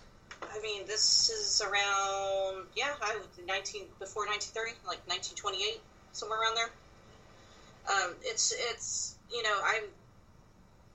I 0.51 0.59
mean, 0.61 0.85
this 0.85 1.29
is 1.29 1.61
around 1.61 2.65
yeah, 2.75 2.93
I 3.01 3.17
nineteen 3.47 3.83
before 3.99 4.25
nineteen 4.25 4.51
thirty, 4.53 4.73
like 4.85 4.99
nineteen 5.07 5.35
twenty 5.35 5.63
eight, 5.63 5.81
somewhere 6.11 6.39
around 6.41 6.55
there. 6.55 6.69
Um, 7.89 8.15
it's 8.21 8.53
it's 8.71 9.15
you 9.31 9.43
know 9.43 9.55
I'm 9.63 9.83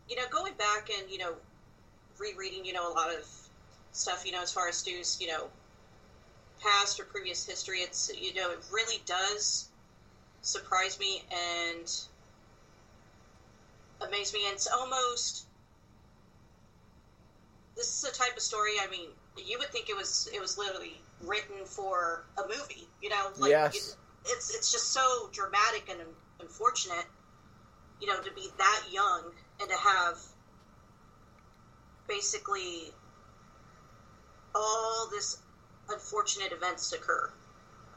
you 0.09 0.17
know 0.17 0.25
going 0.31 0.55
back 0.55 0.91
and 0.97 1.11
you 1.11 1.19
know 1.19 1.35
rereading 2.19 2.65
you 2.65 2.73
know 2.73 2.91
a 2.91 2.95
lot 2.95 3.15
of 3.15 3.27
stuff 3.93 4.25
you 4.27 4.33
know 4.33 4.43
as 4.43 4.53
far 4.53 4.69
as 4.69 4.77
Stu's 4.77 5.21
you 5.21 5.29
know 5.29 5.49
past 6.61 7.01
or 7.01 7.05
previous 7.05 7.47
history. 7.47 7.79
It's 7.81 8.11
you 8.19 8.35
know 8.35 8.51
it 8.51 8.59
really 8.73 9.03
does 9.07 9.69
surprise 10.43 10.99
me 10.99 11.23
and 11.31 11.91
amaze 14.01 14.33
me, 14.33 14.41
and 14.47 14.55
it's 14.55 14.69
almost 14.69 15.47
this 17.77 18.03
is 18.03 18.11
a 18.11 18.13
type 18.13 18.37
of 18.37 18.43
story. 18.43 18.73
I 18.83 18.91
mean, 18.91 19.09
you 19.37 19.59
would 19.59 19.69
think 19.69 19.89
it 19.89 19.97
was 19.97 20.29
it 20.35 20.41
was 20.41 20.59
literally 20.59 21.01
written 21.23 21.65
for 21.65 22.25
a 22.37 22.43
movie. 22.43 22.89
You 23.03 23.11
know, 23.11 23.31
like 23.39 23.51
yes. 23.51 23.75
It, 23.75 23.97
it's 24.27 24.55
it's 24.55 24.73
just 24.73 24.93
so 24.93 25.31
dramatic 25.33 25.89
and 25.91 26.01
unfortunate, 26.41 27.07
you 28.01 28.09
know, 28.09 28.21
to 28.21 28.33
be 28.33 28.49
that 28.59 28.83
young 28.91 29.31
and 29.61 29.71
to 29.71 29.77
have 29.77 30.19
basically 32.09 32.93
all 34.55 35.09
this 35.11 35.39
unfortunate 35.91 36.53
events 36.53 36.93
occur. 36.93 37.31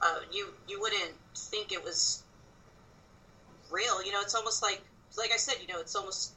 Uh, 0.02 0.20
you 0.32 0.48
you 0.68 0.80
wouldn't 0.80 1.14
think 1.36 1.72
it 1.72 1.84
was 1.84 2.24
real. 3.72 4.04
You 4.04 4.12
know, 4.12 4.22
it's 4.22 4.36
almost 4.36 4.64
like 4.64 4.82
like 5.18 5.32
I 5.32 5.38
said. 5.38 5.56
You 5.62 5.68
know, 5.74 5.80
it's 5.80 5.96
almost 5.96 6.34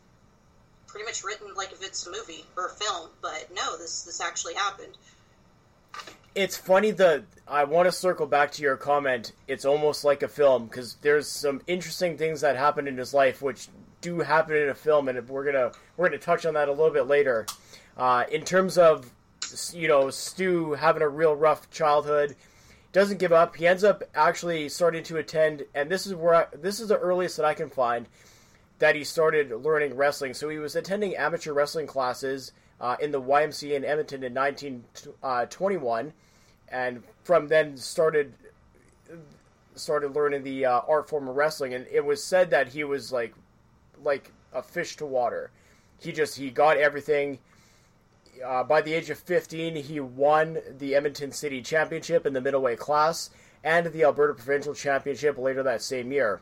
pretty 0.87 1.05
much 1.05 1.25
written 1.25 1.55
like 1.55 1.73
if 1.73 1.83
it's 1.83 2.07
a 2.07 2.11
movie 2.11 2.45
or 2.57 2.67
a 2.67 2.71
film. 2.71 3.11
But 3.23 3.49
no, 3.55 3.79
this 3.79 4.03
this 4.03 4.21
actually 4.21 4.55
happened. 4.55 4.97
It's 6.35 6.57
funny 6.57 6.91
that 6.93 7.25
I 7.47 7.65
want 7.65 7.87
to 7.87 7.93
circle 7.93 8.27
back 8.27 8.51
to 8.53 8.63
your 8.63 8.77
comment. 8.77 9.33
It's 9.47 9.65
almost 9.65 10.05
like 10.05 10.23
a 10.23 10.29
film 10.29 10.67
because 10.67 10.97
there's 10.97 11.29
some 11.29 11.63
interesting 11.67 12.19
things 12.19 12.41
that 12.41 12.57
happened 12.57 12.89
in 12.89 12.99
his 12.99 13.15
life 13.15 13.41
which 13.41 13.69
do 14.01 14.19
happen 14.19 14.57
in 14.57 14.69
a 14.69 14.75
film, 14.75 15.09
and 15.09 15.29
we're 15.29 15.45
gonna 15.45 15.73
we're 15.97 16.09
gonna 16.09 16.19
touch 16.19 16.45
on 16.45 16.55
that 16.55 16.69
a 16.69 16.73
little 16.73 16.93
bit 16.93 17.07
later. 17.07 17.47
Uh, 17.97 18.25
in 18.31 18.45
terms 18.45 18.77
of 18.77 19.11
you 19.75 19.89
know 19.89 20.11
Stu 20.11 20.73
having 20.73 21.03
a 21.03 21.09
real 21.09 21.35
rough 21.35 21.71
childhood, 21.71 22.37
doesn't 22.93 23.19
give 23.19 23.33
up. 23.33 23.57
He 23.57 23.67
ends 23.67 23.85
up 23.85 24.03
actually 24.15 24.69
starting 24.69 25.03
to 25.05 25.17
attend, 25.17 25.65
and 25.75 25.91
this 25.91 26.07
is 26.07 26.15
where 26.15 26.35
I, 26.35 26.47
this 26.55 26.81
is 26.81 26.89
the 26.89 26.99
earliest 26.99 27.37
that 27.37 27.45
I 27.47 27.55
can 27.55 27.69
find 27.69 28.07
that 28.79 28.95
he 28.95 29.05
started 29.05 29.51
learning 29.51 29.97
wrestling. 29.97 30.35
So 30.35 30.49
he 30.49 30.59
was 30.59 30.77
attending 30.77 31.17
amateur 31.17 31.53
wrestling 31.53 31.87
classes 31.87 32.53
uh, 32.81 32.97
in 33.01 33.11
the 33.11 33.21
YMCA 33.21 33.75
in 33.75 33.85
Edmonton 33.85 34.25
in 34.25 34.35
1921, 34.35 36.07
uh, 36.07 36.11
and 36.69 37.03
from 37.23 37.49
then 37.49 37.77
started 37.77 38.35
started 39.75 40.15
learning 40.15 40.45
the 40.45 40.65
uh, 40.65 40.81
art 40.89 41.09
form 41.09 41.29
of 41.29 41.37
wrestling. 41.37 41.75
And 41.75 41.87
it 41.91 42.05
was 42.05 42.23
said 42.23 42.51
that 42.51 42.69
he 42.69 42.85
was 42.85 43.13
like 43.13 43.35
like 44.03 44.31
a 44.53 44.63
fish 44.63 44.97
to 44.97 45.07
water. 45.07 45.51
He 45.99 46.13
just 46.13 46.37
he 46.37 46.51
got 46.51 46.77
everything. 46.77 47.39
Uh, 48.45 48.65
by 48.65 48.81
the 48.81 48.95
age 48.95 49.11
of 49.11 49.19
15, 49.19 49.77
he 49.77 50.01
won 50.01 50.59
the 50.79 50.95
Edmonton 50.95 51.33
City 51.33 51.61
Championship 51.63 52.27
in 52.27 52.33
the 52.33 52.41
middleweight 52.41 52.79
class 52.79 53.31
and 53.63 53.87
the 53.87 54.05
Alberta 54.05 54.35
Provincial 54.35 54.75
Championship 54.75 55.39
later 55.39 55.63
that 55.63 55.83
same 55.83 56.13
year. 56.13 56.41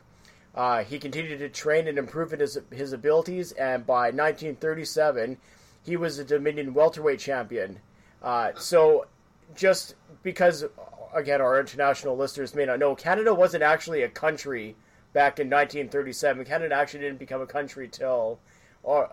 Uh, 0.55 0.83
he 0.83 0.99
continued 0.99 1.39
to 1.39 1.49
train 1.49 1.87
and 1.87 1.97
improve 1.97 2.31
his, 2.31 2.59
his 2.71 2.93
abilities, 2.93 3.51
and 3.53 3.85
by 3.85 4.11
1937, 4.11 5.37
he 5.83 5.97
was 5.97 6.19
a 6.19 6.23
Dominion 6.23 6.73
welterweight 6.73 7.19
champion. 7.19 7.79
Uh, 8.21 8.51
so, 8.55 9.07
just 9.55 9.95
because, 10.21 10.65
again, 11.13 11.41
our 11.41 11.59
international 11.59 12.15
listeners 12.15 12.53
may 12.53 12.65
not 12.65 12.79
know, 12.79 12.95
Canada 12.95 13.33
wasn't 13.33 13.63
actually 13.63 14.03
a 14.03 14.09
country 14.09 14.75
back 15.11 15.39
in 15.39 15.47
1937. 15.47 16.45
Canada 16.45 16.75
actually 16.75 17.01
didn't 17.01 17.19
become 17.19 17.41
a 17.41 17.47
country 17.47 17.87
till, 17.87 18.39
or 18.83 19.09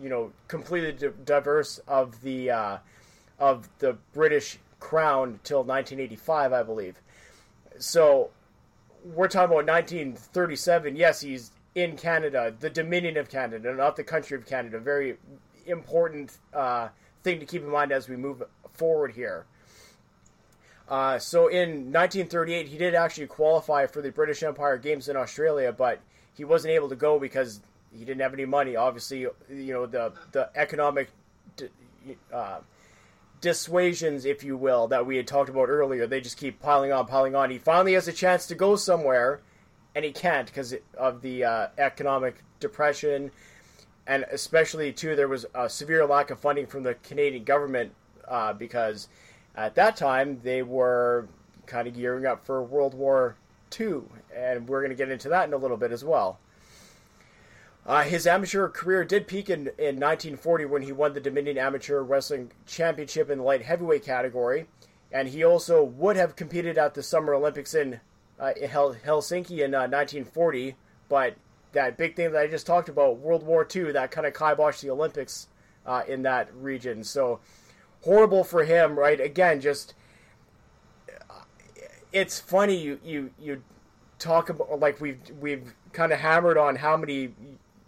you 0.00 0.08
know, 0.08 0.32
completely 0.48 1.10
diverse 1.24 1.78
of 1.86 2.22
the 2.22 2.50
uh, 2.50 2.78
of 3.38 3.68
the 3.80 3.96
British 4.12 4.58
Crown 4.80 5.40
till 5.44 5.58
1985, 5.58 6.52
I 6.52 6.62
believe. 6.62 7.00
So, 7.78 8.30
we're 9.04 9.28
talking 9.28 9.56
about 9.56 9.66
1937. 9.66 10.96
Yes, 10.96 11.20
he's 11.20 11.50
in 11.74 11.96
Canada, 11.96 12.54
the 12.58 12.70
Dominion 12.70 13.16
of 13.16 13.28
Canada, 13.28 13.74
not 13.74 13.96
the 13.96 14.04
country 14.04 14.36
of 14.36 14.46
Canada. 14.46 14.78
Very 14.78 15.16
important 15.66 16.38
uh, 16.52 16.88
thing 17.22 17.40
to 17.40 17.46
keep 17.46 17.62
in 17.62 17.70
mind 17.70 17.92
as 17.92 18.08
we 18.08 18.16
move 18.16 18.42
forward 18.72 19.12
here. 19.12 19.46
Uh, 20.88 21.18
so 21.18 21.48
in 21.48 21.90
1938, 21.90 22.68
he 22.68 22.76
did 22.76 22.94
actually 22.94 23.26
qualify 23.26 23.86
for 23.86 24.02
the 24.02 24.10
British 24.10 24.42
Empire 24.42 24.76
Games 24.76 25.08
in 25.08 25.16
Australia, 25.16 25.72
but 25.72 26.00
he 26.34 26.44
wasn't 26.44 26.72
able 26.72 26.88
to 26.88 26.96
go 26.96 27.18
because 27.18 27.60
he 27.96 28.04
didn't 28.04 28.20
have 28.20 28.34
any 28.34 28.44
money. 28.44 28.76
Obviously, 28.76 29.20
you 29.20 29.72
know 29.72 29.86
the 29.86 30.12
the 30.32 30.50
economic 30.54 31.10
uh, 32.32 32.60
dissuasions, 33.40 34.24
if 34.24 34.42
you 34.42 34.56
will, 34.56 34.88
that 34.88 35.06
we 35.06 35.16
had 35.16 35.26
talked 35.26 35.48
about 35.48 35.68
earlier. 35.68 36.06
They 36.06 36.20
just 36.20 36.36
keep 36.36 36.60
piling 36.60 36.92
on, 36.92 37.06
piling 37.06 37.34
on. 37.34 37.50
He 37.50 37.58
finally 37.58 37.94
has 37.94 38.08
a 38.08 38.12
chance 38.12 38.46
to 38.46 38.54
go 38.54 38.76
somewhere, 38.76 39.40
and 39.94 40.04
he 40.04 40.12
can't 40.12 40.46
because 40.46 40.74
of 40.96 41.22
the 41.22 41.44
uh, 41.44 41.66
economic 41.78 42.42
depression 42.60 43.30
and 44.06 44.24
especially 44.30 44.92
too 44.92 45.14
there 45.14 45.28
was 45.28 45.46
a 45.54 45.68
severe 45.68 46.06
lack 46.06 46.30
of 46.30 46.38
funding 46.38 46.66
from 46.66 46.82
the 46.82 46.94
Canadian 46.94 47.44
government 47.44 47.92
uh, 48.28 48.52
because 48.52 49.08
at 49.56 49.74
that 49.74 49.96
time 49.96 50.40
they 50.42 50.62
were 50.62 51.28
kind 51.66 51.86
of 51.86 51.94
gearing 51.94 52.26
up 52.26 52.44
for 52.44 52.62
World 52.62 52.94
War 52.94 53.36
II, 53.78 54.02
and 54.34 54.68
we're 54.68 54.80
going 54.80 54.90
to 54.90 54.96
get 54.96 55.10
into 55.10 55.28
that 55.28 55.46
in 55.46 55.54
a 55.54 55.56
little 55.56 55.76
bit 55.76 55.92
as 55.92 56.04
well. 56.04 56.38
Uh, 57.84 58.02
his 58.02 58.26
amateur 58.26 58.68
career 58.68 59.04
did 59.04 59.26
peak 59.26 59.50
in, 59.50 59.60
in 59.78 59.98
1940 59.98 60.66
when 60.66 60.82
he 60.82 60.92
won 60.92 61.12
the 61.12 61.20
Dominion 61.20 61.58
Amateur 61.58 62.00
Wrestling 62.02 62.52
Championship 62.64 63.28
in 63.28 63.38
the 63.38 63.44
light 63.44 63.62
heavyweight 63.62 64.04
category, 64.04 64.66
and 65.10 65.28
he 65.28 65.42
also 65.42 65.82
would 65.82 66.16
have 66.16 66.36
competed 66.36 66.78
at 66.78 66.94
the 66.94 67.02
Summer 67.02 67.34
Olympics 67.34 67.74
in 67.74 68.00
uh, 68.38 68.52
Helsinki 68.60 69.64
in 69.64 69.72
1940, 69.72 70.70
uh, 70.70 70.74
but 71.08 71.34
that 71.72 71.96
big 71.96 72.14
thing 72.14 72.30
that 72.32 72.40
I 72.40 72.46
just 72.46 72.66
talked 72.66 72.88
about, 72.88 73.18
World 73.18 73.42
War 73.42 73.66
II, 73.74 73.92
that 73.92 74.10
kind 74.10 74.26
of 74.26 74.32
kiboshed 74.32 74.80
the 74.80 74.90
Olympics 74.90 75.48
uh, 75.84 76.02
in 76.06 76.22
that 76.22 76.54
region. 76.54 77.02
So 77.02 77.40
horrible 78.02 78.44
for 78.44 78.64
him, 78.64 78.98
right? 78.98 79.20
Again, 79.20 79.60
just 79.60 79.94
it's 82.12 82.38
funny 82.38 82.76
you 82.76 83.00
you 83.02 83.30
you 83.40 83.62
talk 84.18 84.50
about 84.50 84.78
like 84.78 85.00
we've 85.00 85.20
we've 85.40 85.74
kind 85.92 86.12
of 86.12 86.20
hammered 86.20 86.58
on 86.58 86.76
how 86.76 86.96
many 86.96 87.34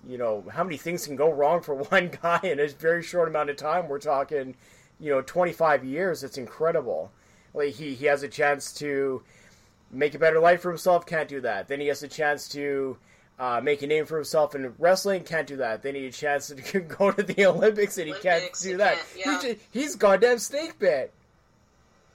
you 0.08 0.18
know 0.18 0.44
how 0.50 0.64
many 0.64 0.76
things 0.76 1.06
can 1.06 1.16
go 1.16 1.32
wrong 1.32 1.62
for 1.62 1.74
one 1.90 2.10
guy 2.22 2.40
in 2.42 2.60
a 2.60 2.68
very 2.68 3.02
short 3.02 3.28
amount 3.28 3.50
of 3.50 3.56
time. 3.56 3.88
We're 3.88 3.98
talking 3.98 4.54
you 5.00 5.10
know 5.10 5.22
25 5.22 5.84
years. 5.84 6.24
It's 6.24 6.38
incredible. 6.38 7.10
Like 7.52 7.74
he 7.74 7.94
he 7.94 8.06
has 8.06 8.22
a 8.22 8.28
chance 8.28 8.72
to 8.74 9.22
make 9.90 10.14
a 10.14 10.18
better 10.18 10.40
life 10.40 10.62
for 10.62 10.70
himself. 10.70 11.06
Can't 11.06 11.28
do 11.28 11.40
that. 11.42 11.68
Then 11.68 11.80
he 11.80 11.86
has 11.86 12.02
a 12.02 12.08
chance 12.08 12.48
to 12.50 12.96
uh, 13.38 13.60
make 13.62 13.82
a 13.82 13.86
name 13.86 14.06
for 14.06 14.16
himself 14.16 14.54
in 14.54 14.74
wrestling. 14.78 15.22
Can't 15.22 15.46
do 15.46 15.56
that. 15.56 15.82
They 15.82 15.92
need 15.92 16.04
a 16.04 16.12
chance 16.12 16.48
to 16.48 16.80
go 16.80 17.10
to 17.10 17.22
the 17.22 17.46
Olympics, 17.46 17.98
and 17.98 18.06
he 18.06 18.12
Olympics, 18.12 18.62
can't 18.62 18.72
do 18.72 18.76
that. 18.78 18.98
Can't, 19.16 19.44
yeah. 19.44 19.54
he, 19.72 19.80
he's 19.80 19.96
goddamn 19.96 20.38
snake 20.38 20.78
bit. 20.78 21.12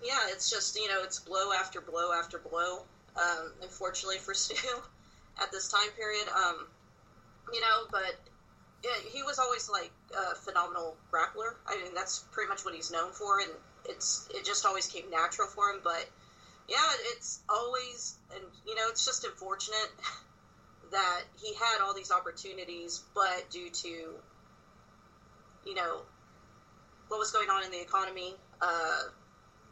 Yeah, 0.04 0.20
it's 0.30 0.50
just 0.50 0.80
you 0.80 0.88
know 0.88 1.02
it's 1.04 1.20
blow 1.20 1.52
after 1.52 1.82
blow 1.82 2.14
after 2.14 2.40
blow. 2.40 2.84
Um, 3.18 3.52
unfortunately 3.62 4.18
for 4.18 4.34
Stu, 4.34 4.56
at 5.42 5.52
this 5.52 5.70
time 5.70 5.90
period, 5.98 6.28
um, 6.30 6.68
you 7.54 7.62
know, 7.62 7.88
but 7.92 8.16
he 9.12 9.24
was 9.24 9.40
always 9.40 9.70
like 9.70 9.92
a 10.16 10.36
phenomenal 10.36 10.96
grappler. 11.12 11.56
I 11.68 11.82
mean, 11.84 11.94
that's 11.94 12.20
pretty 12.32 12.50
much 12.50 12.64
what 12.64 12.74
he's 12.74 12.92
known 12.92 13.12
for, 13.12 13.40
and 13.40 13.52
it's 13.86 14.28
it 14.34 14.46
just 14.46 14.66
always 14.66 14.88
came 14.88 15.10
natural 15.10 15.48
for 15.48 15.70
him. 15.70 15.82
But 15.84 16.08
yeah, 16.68 16.78
it's 17.14 17.40
always 17.50 18.16
and 18.34 18.44
you 18.66 18.76
know 18.76 18.88
it's 18.90 19.06
just 19.06 19.26
unfortunate 19.26 19.92
that 20.92 21.22
he 21.42 21.54
had 21.54 21.82
all 21.84 21.94
these 21.94 22.12
opportunities, 22.12 23.04
but 23.14 23.50
due 23.52 23.70
to, 23.70 23.88
you 25.66 25.76
know, 25.76 26.02
what 27.08 27.20
was 27.20 27.32
going 27.32 27.50
on 27.50 27.64
in 27.64 27.72
the 27.72 27.82
economy, 27.82 28.34
uh, 28.62 29.02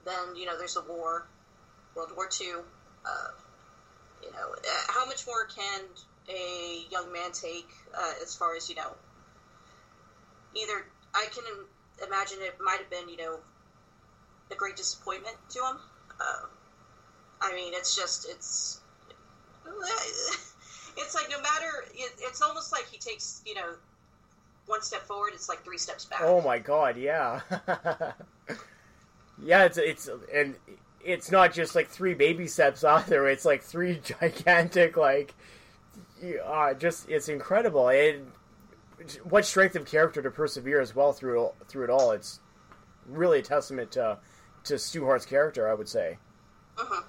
then, 0.06 0.36
you 0.36 0.46
know, 0.46 0.58
there's 0.58 0.78
a 0.78 0.82
war, 0.82 1.28
World 1.96 2.12
War 2.16 2.30
II. 2.40 2.48
Uh, 3.06 3.28
you 4.24 4.32
know, 4.32 4.54
uh, 4.54 4.92
how 4.92 5.06
much 5.06 5.26
more 5.26 5.46
can 5.46 5.82
a 6.30 6.86
young 6.92 7.12
man 7.12 7.32
take 7.32 7.70
uh, 7.98 8.13
as 8.22 8.36
far 8.36 8.56
as, 8.56 8.70
you 8.70 8.76
know, 8.76 8.92
either 10.56 10.86
I 11.13 11.26
can 11.34 11.44
imagine 12.06 12.40
it 12.42 12.58
might 12.63 12.80
have 12.80 12.90
been, 12.90 13.10
you 13.10 13.18
know, 13.18 13.40
a 14.52 14.56
great 14.56 14.76
disappointment 14.76 15.36
to 15.50 15.60
him. 15.60 15.78
Uh, 16.20 16.48
I 17.42 17.54
mean, 17.54 17.74
it's 17.76 17.96
just, 17.96 18.28
it's 18.30 18.82
it's 20.98 21.16
like 21.16 21.30
no 21.30 21.38
matter 21.42 21.86
it, 21.94 22.12
it's 22.20 22.42
almost 22.42 22.72
like 22.72 22.88
he 22.90 22.98
takes 22.98 23.42
you 23.46 23.54
know 23.54 23.74
one 24.66 24.82
step 24.82 25.02
forward 25.04 25.32
it's 25.34 25.48
like 25.48 25.63
three 25.63 25.78
steps 25.78 26.06
back 26.06 26.20
oh 26.22 26.42
my 26.42 26.60
god 26.60 26.98
yeah 26.98 27.42
yeah 29.44 29.63
it's 29.63 29.78
it's 29.78 30.10
and 30.34 30.56
it's 31.04 31.32
not 31.32 31.54
just 31.54 31.76
like 31.76 31.88
three 31.88 32.13
baby 32.13 32.48
steps 32.48 32.84
either 32.84 33.28
it's 33.28 33.46
like 33.46 33.63
three 33.63 34.02
gigantic 34.22 34.98
like 34.98 35.34
uh, 36.45 36.73
just 36.73 37.10
it's 37.10 37.30
incredible 37.30 37.89
and 37.89 38.27
what 39.23 39.45
strength 39.45 39.75
of 39.75 39.86
character 39.86 40.21
to 40.21 40.32
persevere 40.32 40.82
as 40.82 40.95
well 40.95 41.13
through 41.13 41.51
through 41.67 41.84
it 41.84 41.89
all 41.89 42.12
it's 42.12 42.39
really 43.08 43.39
a 43.39 43.43
testament 43.43 43.91
to 43.91 44.17
to 44.63 44.77
Stu 44.77 45.06
Hart's 45.06 45.25
character 45.25 45.69
I 45.69 45.73
would 45.73 45.89
say 45.89 46.17
uh-huh. 46.77 47.03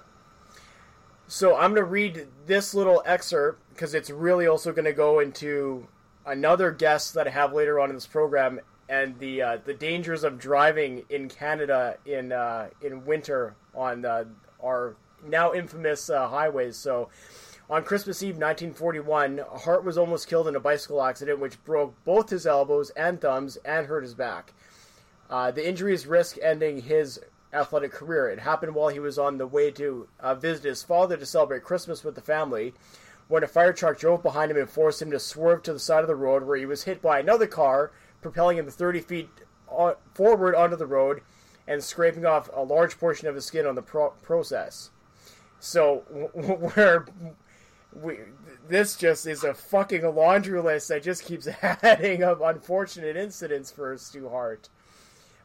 So 1.27 1.55
I'm 1.55 1.75
going 1.75 1.85
to 1.85 1.91
read 1.91 2.27
this 2.47 2.73
little 2.73 3.03
excerpt 3.05 3.61
because 3.69 3.93
it's 3.93 4.09
really 4.09 4.47
also 4.47 4.71
going 4.71 4.85
to 4.85 4.93
go 4.93 5.19
into 5.19 5.87
another 6.25 6.71
guest 6.71 7.13
that 7.13 7.27
I 7.27 7.29
have 7.29 7.53
later 7.53 7.79
on 7.79 7.89
in 7.89 7.95
this 7.95 8.07
program 8.07 8.59
and 8.89 9.17
the 9.19 9.41
uh, 9.43 9.57
the 9.63 9.75
dangers 9.75 10.23
of 10.23 10.39
driving 10.39 11.05
in 11.09 11.29
Canada 11.29 11.97
in 12.05 12.31
uh, 12.31 12.69
in 12.81 13.05
winter 13.05 13.55
on 13.75 14.05
uh, 14.05 14.23
our 14.63 14.95
now 15.23 15.53
infamous 15.53 16.09
uh, 16.09 16.27
highways. 16.27 16.75
So 16.77 17.09
On 17.69 17.83
Christmas 17.83 18.23
Eve 18.23 18.37
1941, 18.37 19.41
Hart 19.57 19.83
was 19.83 19.95
almost 19.95 20.27
killed 20.27 20.47
in 20.47 20.55
a 20.55 20.59
bicycle 20.59 21.03
accident 21.03 21.39
which 21.39 21.63
broke 21.65 21.93
both 22.03 22.31
his 22.31 22.47
elbows 22.47 22.89
and 22.91 23.21
thumbs 23.21 23.57
and 23.57 23.85
hurt 23.85 24.01
his 24.01 24.15
back. 24.15 24.53
Uh, 25.29 25.51
the 25.51 25.67
injuries 25.67 26.07
risk 26.07 26.37
ending 26.41 26.81
his 26.81 27.19
athletic 27.53 27.91
career. 27.91 28.27
It 28.27 28.39
happened 28.39 28.73
while 28.73 28.87
he 28.87 28.97
was 28.99 29.19
on 29.19 29.37
the 29.37 29.45
way 29.45 29.69
to 29.69 30.07
uh, 30.19 30.33
visit 30.33 30.63
his 30.63 30.81
father 30.81 31.15
to 31.15 31.27
celebrate 31.27 31.63
Christmas 31.63 32.03
with 32.03 32.15
the 32.15 32.21
family 32.21 32.73
when 33.27 33.43
a 33.43 33.47
fire 33.47 33.71
truck 33.71 33.99
drove 33.99 34.23
behind 34.23 34.49
him 34.49 34.57
and 34.57 34.67
forced 34.67 34.99
him 34.99 35.11
to 35.11 35.19
swerve 35.19 35.61
to 35.61 35.73
the 35.73 35.77
side 35.77 36.01
of 36.01 36.07
the 36.07 36.15
road 36.15 36.43
where 36.43 36.57
he 36.57 36.65
was 36.65 36.85
hit 36.85 37.03
by 37.03 37.19
another 37.19 37.45
car, 37.45 37.91
propelling 38.23 38.57
him 38.57 38.67
30 38.67 39.01
feet 39.01 39.29
on, 39.67 39.93
forward 40.15 40.55
onto 40.55 40.75
the 40.75 40.87
road 40.87 41.21
and 41.67 41.83
scraping 41.83 42.25
off 42.25 42.49
a 42.51 42.63
large 42.63 42.97
portion 42.97 43.27
of 43.27 43.35
his 43.35 43.45
skin 43.45 43.67
on 43.67 43.75
the 43.75 43.83
pro- 43.83 44.09
process. 44.23 44.89
So, 45.59 45.97
where 46.73 47.05
we, 47.93 48.17
this 48.67 48.95
just 48.95 49.25
is 49.25 49.43
a 49.43 49.53
fucking 49.53 50.03
laundry 50.15 50.61
list 50.61 50.89
that 50.89 51.03
just 51.03 51.25
keeps 51.25 51.47
adding 51.61 52.23
up 52.23 52.41
unfortunate 52.41 53.15
incidents 53.17 53.71
for 53.71 53.97
Stu 53.97 54.29
Hart. 54.29 54.69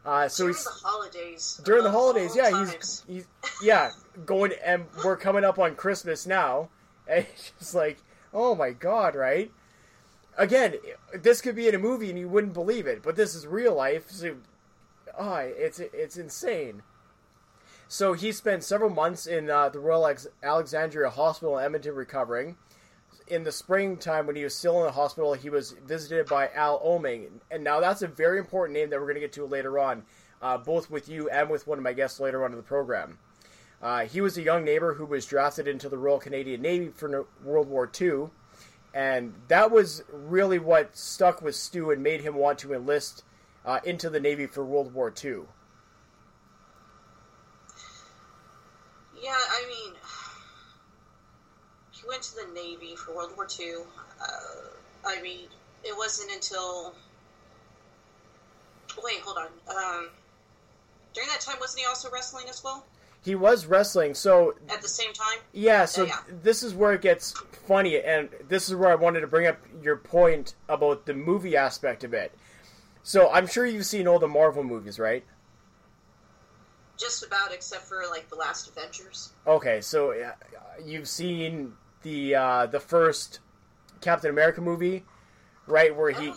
Uh, 0.04 0.28
so 0.28 0.44
during 0.44 0.54
he's 0.54 0.64
the 0.64 0.70
holidays. 0.70 1.60
during 1.64 1.82
the 1.84 1.90
holidays, 1.90 2.36
yeah, 2.36 2.50
times. 2.50 2.74
he's, 2.74 3.04
he's 3.06 3.26
yeah 3.62 3.90
going, 4.26 4.52
and 4.64 4.84
we're 5.02 5.16
coming 5.16 5.44
up 5.44 5.58
on 5.58 5.74
Christmas 5.74 6.26
now, 6.26 6.68
and 7.08 7.26
it's 7.32 7.52
just 7.58 7.74
like, 7.74 7.98
oh 8.32 8.54
my 8.54 8.70
god, 8.70 9.14
right? 9.14 9.50
Again, 10.36 10.74
this 11.14 11.40
could 11.40 11.54
be 11.54 11.68
in 11.68 11.74
a 11.74 11.78
movie 11.78 12.10
and 12.10 12.18
you 12.18 12.28
wouldn't 12.28 12.54
believe 12.54 12.86
it, 12.86 13.02
but 13.02 13.16
this 13.16 13.34
is 13.34 13.46
real 13.46 13.74
life. 13.74 14.10
So, 14.10 14.36
ah, 15.18 15.38
it's 15.38 15.78
it's 15.78 16.18
insane. 16.18 16.82
So 17.94 18.12
he 18.12 18.32
spent 18.32 18.64
several 18.64 18.90
months 18.90 19.24
in 19.24 19.48
uh, 19.48 19.68
the 19.68 19.78
Royal 19.78 20.04
Alex- 20.04 20.26
Alexandra 20.42 21.08
Hospital 21.10 21.58
in 21.58 21.64
Edmonton 21.64 21.94
recovering. 21.94 22.56
In 23.28 23.44
the 23.44 23.52
springtime, 23.52 24.26
when 24.26 24.34
he 24.34 24.42
was 24.42 24.52
still 24.52 24.80
in 24.80 24.86
the 24.86 24.90
hospital, 24.90 25.34
he 25.34 25.48
was 25.48 25.76
visited 25.86 26.26
by 26.26 26.48
Al 26.56 26.80
Oeming. 26.80 27.28
And 27.52 27.62
now 27.62 27.78
that's 27.78 28.02
a 28.02 28.08
very 28.08 28.40
important 28.40 28.76
name 28.76 28.90
that 28.90 28.98
we're 28.98 29.06
going 29.06 29.14
to 29.14 29.20
get 29.20 29.32
to 29.34 29.46
later 29.46 29.78
on, 29.78 30.02
uh, 30.42 30.58
both 30.58 30.90
with 30.90 31.08
you 31.08 31.30
and 31.30 31.48
with 31.48 31.68
one 31.68 31.78
of 31.78 31.84
my 31.84 31.92
guests 31.92 32.18
later 32.18 32.44
on 32.44 32.50
in 32.50 32.56
the 32.56 32.64
program. 32.64 33.20
Uh, 33.80 34.06
he 34.06 34.20
was 34.20 34.36
a 34.36 34.42
young 34.42 34.64
neighbor 34.64 34.94
who 34.94 35.06
was 35.06 35.24
drafted 35.24 35.68
into 35.68 35.88
the 35.88 35.96
Royal 35.96 36.18
Canadian 36.18 36.62
Navy 36.62 36.88
for 36.88 37.08
no- 37.08 37.26
World 37.44 37.68
War 37.68 37.88
II. 38.00 38.30
And 38.92 39.34
that 39.46 39.70
was 39.70 40.02
really 40.12 40.58
what 40.58 40.96
stuck 40.96 41.40
with 41.40 41.54
Stu 41.54 41.92
and 41.92 42.02
made 42.02 42.22
him 42.22 42.34
want 42.34 42.58
to 42.58 42.74
enlist 42.74 43.22
uh, 43.64 43.78
into 43.84 44.10
the 44.10 44.18
Navy 44.18 44.48
for 44.48 44.64
World 44.64 44.92
War 44.92 45.14
II. 45.24 45.42
Yeah, 49.24 49.32
I 49.32 49.64
mean, 49.66 49.94
he 51.90 52.06
went 52.06 52.22
to 52.24 52.34
the 52.36 52.52
Navy 52.52 52.94
for 52.94 53.16
World 53.16 53.32
War 53.36 53.48
II. 53.58 53.76
Uh, 54.20 54.26
I 55.06 55.22
mean, 55.22 55.48
it 55.82 55.96
wasn't 55.96 56.30
until. 56.30 56.94
Wait, 59.02 59.20
hold 59.20 59.38
on. 59.38 59.48
Um, 59.74 60.08
during 61.14 61.28
that 61.30 61.40
time, 61.40 61.56
wasn't 61.58 61.80
he 61.80 61.86
also 61.86 62.10
wrestling 62.10 62.46
as 62.50 62.62
well? 62.62 62.84
He 63.22 63.34
was 63.34 63.64
wrestling, 63.64 64.12
so 64.12 64.54
At 64.68 64.82
the 64.82 64.88
same 64.88 65.14
time? 65.14 65.38
Yeah, 65.54 65.86
so 65.86 66.04
Yeah, 66.04 66.18
this 66.42 66.62
is 66.62 66.74
where 66.74 66.92
it 66.92 67.00
gets 67.00 67.32
funny, 67.66 67.98
and 68.02 68.28
this 68.48 68.68
is 68.68 68.74
where 68.74 68.90
I 68.90 68.94
wanted 68.94 69.20
to 69.20 69.26
bring 69.26 69.46
up 69.46 69.58
your 69.82 69.96
point 69.96 70.54
about 70.68 71.06
the 71.06 71.14
movie 71.14 71.56
aspect 71.56 72.04
of 72.04 72.12
it. 72.12 72.32
So 73.02 73.30
I'm 73.32 73.46
sure 73.46 73.64
you've 73.64 73.86
seen 73.86 74.06
all 74.06 74.18
the 74.18 74.28
Marvel 74.28 74.62
movies, 74.62 74.98
right? 74.98 75.24
Just 76.96 77.24
about, 77.24 77.52
except 77.52 77.82
for, 77.84 78.02
like, 78.08 78.28
the 78.28 78.36
last 78.36 78.68
Avengers. 78.68 79.32
Okay, 79.46 79.80
so 79.80 80.12
uh, 80.12 80.32
you've 80.84 81.08
seen 81.08 81.72
the 82.02 82.34
uh, 82.34 82.66
the 82.66 82.78
first 82.80 83.40
Captain 84.00 84.30
America 84.30 84.60
movie, 84.60 85.04
right? 85.66 85.94
Where 85.96 86.10
he, 86.10 86.32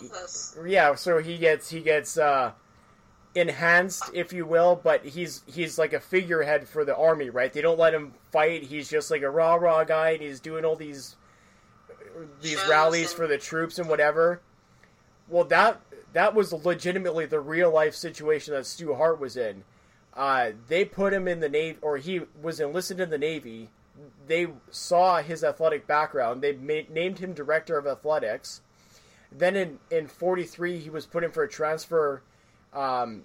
yeah, 0.66 0.94
so 0.96 1.18
he 1.18 1.38
gets 1.38 1.70
he 1.70 1.80
gets 1.80 2.18
uh, 2.18 2.52
enhanced, 3.34 4.10
if 4.12 4.32
you 4.32 4.46
will, 4.46 4.80
but 4.82 5.04
he's 5.04 5.42
he's 5.46 5.78
like 5.78 5.92
a 5.92 6.00
figurehead 6.00 6.68
for 6.68 6.84
the 6.84 6.96
army, 6.96 7.30
right? 7.30 7.52
They 7.52 7.60
don't 7.60 7.78
let 7.78 7.94
him 7.94 8.14
fight. 8.32 8.64
He's 8.64 8.88
just 8.90 9.10
like 9.10 9.22
a 9.22 9.30
rah 9.30 9.54
rah 9.54 9.84
guy, 9.84 10.10
and 10.10 10.22
he's 10.22 10.40
doing 10.40 10.64
all 10.64 10.76
these 10.76 11.16
these 12.40 12.58
Shows 12.58 12.68
rallies 12.68 13.10
and- 13.10 13.16
for 13.16 13.26
the 13.26 13.38
troops 13.38 13.78
and 13.78 13.88
whatever. 13.88 14.40
Well, 15.28 15.44
that 15.44 15.80
that 16.14 16.34
was 16.34 16.52
legitimately 16.52 17.26
the 17.26 17.38
real 17.40 17.70
life 17.70 17.94
situation 17.94 18.54
that 18.54 18.66
Stu 18.66 18.94
Hart 18.94 19.20
was 19.20 19.36
in. 19.36 19.62
Uh, 20.18 20.50
they 20.66 20.84
put 20.84 21.12
him 21.12 21.28
in 21.28 21.38
the 21.38 21.48
navy, 21.48 21.78
or 21.80 21.96
he 21.96 22.22
was 22.42 22.58
enlisted 22.58 22.98
in 22.98 23.08
the 23.08 23.18
navy. 23.18 23.70
They 24.26 24.48
saw 24.68 25.22
his 25.22 25.44
athletic 25.44 25.86
background. 25.86 26.42
They 26.42 26.54
named 26.54 27.20
him 27.20 27.32
director 27.32 27.78
of 27.78 27.86
athletics. 27.86 28.60
Then 29.30 29.54
in 29.54 29.78
in 29.92 30.08
'43, 30.08 30.80
he 30.80 30.90
was 30.90 31.06
put 31.06 31.22
in 31.22 31.30
for 31.30 31.44
a 31.44 31.48
transfer 31.48 32.22
um, 32.72 33.22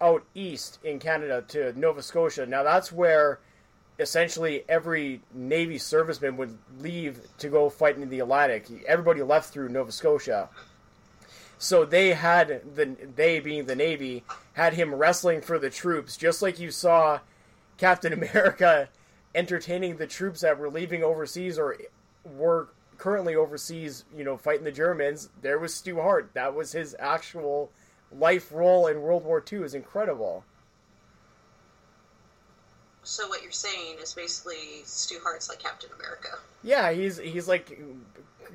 out 0.00 0.24
east 0.32 0.78
in 0.84 1.00
Canada 1.00 1.44
to 1.48 1.76
Nova 1.76 2.02
Scotia. 2.02 2.46
Now 2.46 2.62
that's 2.62 2.92
where 2.92 3.40
essentially 3.98 4.64
every 4.68 5.20
Navy 5.34 5.76
serviceman 5.76 6.36
would 6.36 6.56
leave 6.78 7.18
to 7.38 7.48
go 7.48 7.68
fight 7.68 7.96
in 7.96 8.08
the 8.08 8.20
Atlantic. 8.20 8.66
Everybody 8.86 9.22
left 9.22 9.52
through 9.52 9.70
Nova 9.70 9.90
Scotia. 9.90 10.48
So 11.58 11.84
they 11.84 12.14
had 12.14 12.62
the 12.74 12.96
they 13.16 13.40
being 13.40 13.66
the 13.66 13.74
Navy 13.74 14.24
had 14.52 14.74
him 14.74 14.94
wrestling 14.94 15.40
for 15.40 15.58
the 15.58 15.70
troops, 15.70 16.16
just 16.16 16.40
like 16.40 16.58
you 16.58 16.70
saw 16.70 17.20
Captain 17.76 18.12
America 18.32 18.88
entertaining 19.34 19.96
the 19.96 20.06
troops 20.06 20.40
that 20.40 20.58
were 20.58 20.70
leaving 20.70 21.02
overseas 21.02 21.58
or 21.58 21.76
were 22.24 22.68
currently 22.96 23.34
overseas, 23.34 24.04
you 24.16 24.24
know, 24.24 24.36
fighting 24.36 24.64
the 24.64 24.72
Germans. 24.72 25.30
There 25.42 25.58
was 25.58 25.74
Stu 25.74 26.00
Hart. 26.00 26.30
That 26.34 26.54
was 26.54 26.72
his 26.72 26.96
actual 26.98 27.70
life 28.12 28.50
role 28.52 28.86
in 28.86 29.02
World 29.02 29.24
War 29.24 29.42
II. 29.50 29.62
is 29.62 29.74
incredible. 29.74 30.44
So 33.08 33.26
what 33.26 33.42
you're 33.42 33.50
saying 33.50 33.96
is 34.02 34.12
basically 34.12 34.82
Stu 34.84 35.18
Hart's 35.22 35.48
like 35.48 35.60
Captain 35.60 35.88
America. 35.98 36.28
Yeah, 36.62 36.92
he's 36.92 37.16
he's 37.16 37.48
like, 37.48 37.80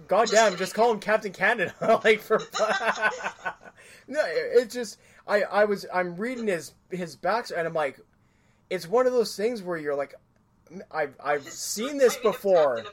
goddamn, 0.08 0.52
Just 0.52 0.60
just, 0.60 0.74
call 0.76 0.92
him 0.92 1.00
Captain 1.00 1.34
Canada. 1.34 1.74
like 2.04 2.22
for 2.22 2.38
no, 4.08 4.22
it's 4.24 4.72
just 4.72 5.00
I 5.28 5.42
I 5.42 5.66
was 5.66 5.88
I'm 5.92 6.16
reading 6.18 6.46
his 6.46 6.74
his 6.92 7.16
back 7.16 7.48
and 7.50 7.68
I'm 7.68 7.74
like, 7.74 8.00
it's 8.70 8.88
one 8.88 9.08
of 9.08 9.14
those 9.14 9.36
things 9.36 9.64
where 9.64 9.76
you're 9.76 9.96
like, 9.96 10.14
I've 10.92 11.16
I've 11.22 11.50
seen 11.50 11.98
this 11.98 12.14
I 12.18 12.24
mean, 12.24 12.32
before. 12.32 12.84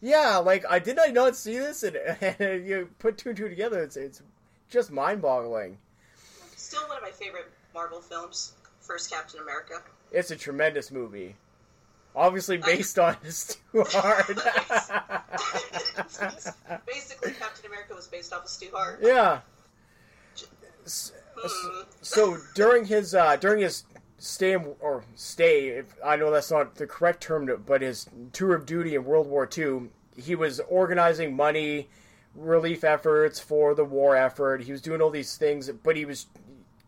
Yeah, 0.00 0.38
like 0.38 0.64
I 0.68 0.80
did 0.80 0.98
I 0.98 1.12
not 1.12 1.36
see 1.36 1.56
this, 1.56 1.84
and, 1.84 1.94
and 2.20 2.66
you 2.66 2.90
put 2.98 3.16
two 3.16 3.28
and 3.28 3.38
two 3.38 3.48
together. 3.48 3.80
It's 3.80 3.96
it's 3.96 4.22
just 4.68 4.90
mind 4.90 5.22
boggling. 5.22 5.78
Still 6.56 6.82
one 6.88 6.96
of 6.96 7.04
my 7.04 7.12
favorite 7.12 7.46
Marvel 7.72 8.00
films. 8.00 8.54
First 8.80 9.08
Captain 9.10 9.40
America. 9.40 9.82
It's 10.10 10.30
a 10.30 10.36
tremendous 10.36 10.90
movie. 10.90 11.36
Obviously 12.14 12.56
based 12.58 12.98
on 12.98 13.16
Stu 13.28 13.58
Hart. 13.74 14.26
Basically, 16.86 17.32
Captain 17.32 17.66
America 17.66 17.94
was 17.94 18.06
based 18.06 18.32
off 18.32 18.44
of 18.44 18.48
Stu 18.48 18.68
Hart. 18.72 19.00
yeah. 19.02 19.40
S- 20.84 21.12
Hmm. 21.38 21.82
So 22.00 22.38
during 22.54 22.86
his 22.86 23.14
uh, 23.14 23.36
during 23.36 23.60
his 23.60 23.84
stay 24.16 24.54
in, 24.54 24.74
or 24.80 25.04
stay, 25.16 25.68
if, 25.68 25.84
I 26.02 26.16
know 26.16 26.30
that's 26.30 26.50
not 26.50 26.76
the 26.76 26.86
correct 26.86 27.22
term, 27.22 27.46
to- 27.48 27.58
but 27.58 27.82
his 27.82 28.08
tour 28.32 28.54
of 28.54 28.64
duty 28.64 28.94
in 28.94 29.04
World 29.04 29.26
War 29.26 29.46
II, 29.54 29.90
he 30.16 30.34
was 30.34 30.60
organizing 30.60 31.36
money, 31.36 31.90
relief 32.34 32.84
efforts 32.84 33.38
for 33.38 33.74
the 33.74 33.84
war 33.84 34.16
effort. 34.16 34.62
He 34.62 34.72
was 34.72 34.80
doing 34.80 35.02
all 35.02 35.10
these 35.10 35.36
things, 35.36 35.68
but 35.70 35.94
he 35.94 36.06
was 36.06 36.24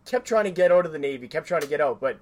kept 0.06 0.26
trying 0.26 0.44
to 0.44 0.50
get 0.50 0.72
out 0.72 0.86
of 0.86 0.92
the 0.92 0.98
Navy, 0.98 1.28
kept 1.28 1.46
trying 1.46 1.60
to 1.60 1.68
get 1.68 1.82
out, 1.82 2.00
but 2.00 2.18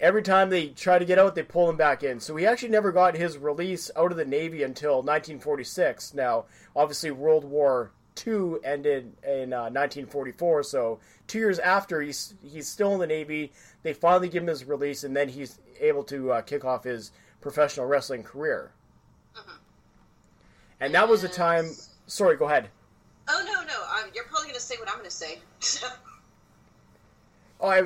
every 0.00 0.22
time 0.22 0.50
they 0.50 0.68
try 0.68 0.98
to 0.98 1.04
get 1.04 1.18
out, 1.18 1.34
they 1.34 1.42
pull 1.42 1.68
him 1.68 1.76
back 1.76 2.02
in. 2.02 2.20
So 2.20 2.34
he 2.36 2.46
actually 2.46 2.70
never 2.70 2.90
got 2.90 3.16
his 3.16 3.38
release 3.38 3.90
out 3.96 4.10
of 4.10 4.16
the 4.16 4.24
Navy 4.24 4.62
until 4.62 4.96
1946. 4.96 6.14
Now, 6.14 6.46
obviously, 6.74 7.10
World 7.10 7.44
War 7.44 7.92
II 8.26 8.56
ended 8.64 9.12
in 9.22 9.52
uh, 9.52 9.70
1944, 9.70 10.64
so 10.64 10.98
two 11.26 11.38
years 11.38 11.58
after, 11.58 12.00
he's 12.00 12.34
he's 12.42 12.68
still 12.68 12.94
in 12.94 13.00
the 13.00 13.06
Navy. 13.06 13.52
They 13.82 13.92
finally 13.92 14.28
give 14.28 14.42
him 14.42 14.48
his 14.48 14.64
release, 14.64 15.04
and 15.04 15.16
then 15.16 15.28
he's 15.28 15.58
able 15.78 16.04
to 16.04 16.32
uh, 16.32 16.42
kick 16.42 16.64
off 16.64 16.84
his 16.84 17.12
professional 17.40 17.86
wrestling 17.86 18.22
career. 18.22 18.72
And 20.80 20.94
that 20.94 21.08
was 21.08 21.22
the 21.22 21.28
time. 21.28 21.70
Sorry, 22.06 22.36
go 22.36 22.46
ahead. 22.46 22.70
Oh 23.28 23.42
no, 23.44 23.62
no, 23.62 23.82
um, 23.82 24.10
you're 24.14 24.24
probably 24.24 24.48
gonna 24.48 24.60
say 24.60 24.76
what 24.78 24.88
I'm 24.88 24.96
gonna 24.96 25.10
say. 25.10 25.38
Oh, 27.62 27.68
I, 27.68 27.82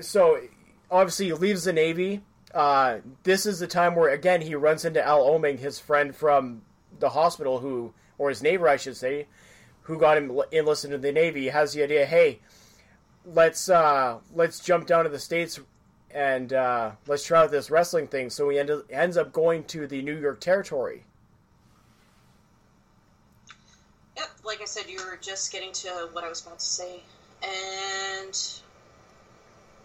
so 0.00 0.40
obviously 0.90 1.26
he 1.26 1.32
leaves 1.32 1.64
the 1.64 1.72
Navy. 1.72 2.22
Uh, 2.54 2.98
this 3.24 3.46
is 3.46 3.58
the 3.58 3.66
time 3.66 3.94
where 3.94 4.10
again 4.10 4.40
he 4.40 4.54
runs 4.54 4.84
into 4.84 5.04
Al 5.04 5.24
Oeming, 5.24 5.58
his 5.58 5.78
friend 5.78 6.14
from 6.14 6.62
the 6.98 7.10
hospital, 7.10 7.58
who 7.58 7.92
or 8.16 8.28
his 8.28 8.42
neighbor, 8.42 8.68
I 8.68 8.76
should 8.76 8.96
say, 8.96 9.26
who 9.82 9.98
got 9.98 10.18
him 10.18 10.40
enlisted 10.50 10.92
in 10.92 11.00
the 11.00 11.12
Navy. 11.12 11.42
He 11.42 11.46
has 11.46 11.72
the 11.72 11.82
idea, 11.82 12.04
hey, 12.04 12.40
let's 13.24 13.68
uh, 13.68 14.18
let's 14.34 14.60
jump 14.60 14.86
down 14.86 15.04
to 15.04 15.10
the 15.10 15.18
states 15.18 15.60
and 16.10 16.52
uh, 16.52 16.92
let's 17.06 17.24
try 17.24 17.42
out 17.42 17.50
this 17.50 17.70
wrestling 17.70 18.08
thing. 18.08 18.30
So 18.30 18.48
he 18.48 18.58
end, 18.58 18.70
ends 18.90 19.16
up 19.16 19.32
going 19.32 19.64
to 19.64 19.86
the 19.86 20.02
New 20.02 20.18
York 20.18 20.40
territory. 20.40 21.04
Yep, 24.16 24.28
like 24.44 24.60
I 24.60 24.64
said, 24.64 24.88
you 24.88 24.98
were 24.98 25.18
just 25.20 25.52
getting 25.52 25.72
to 25.72 26.08
what 26.12 26.24
I 26.24 26.28
was 26.28 26.44
about 26.44 26.58
to 26.58 26.64
say, 26.64 27.02
and 27.42 28.60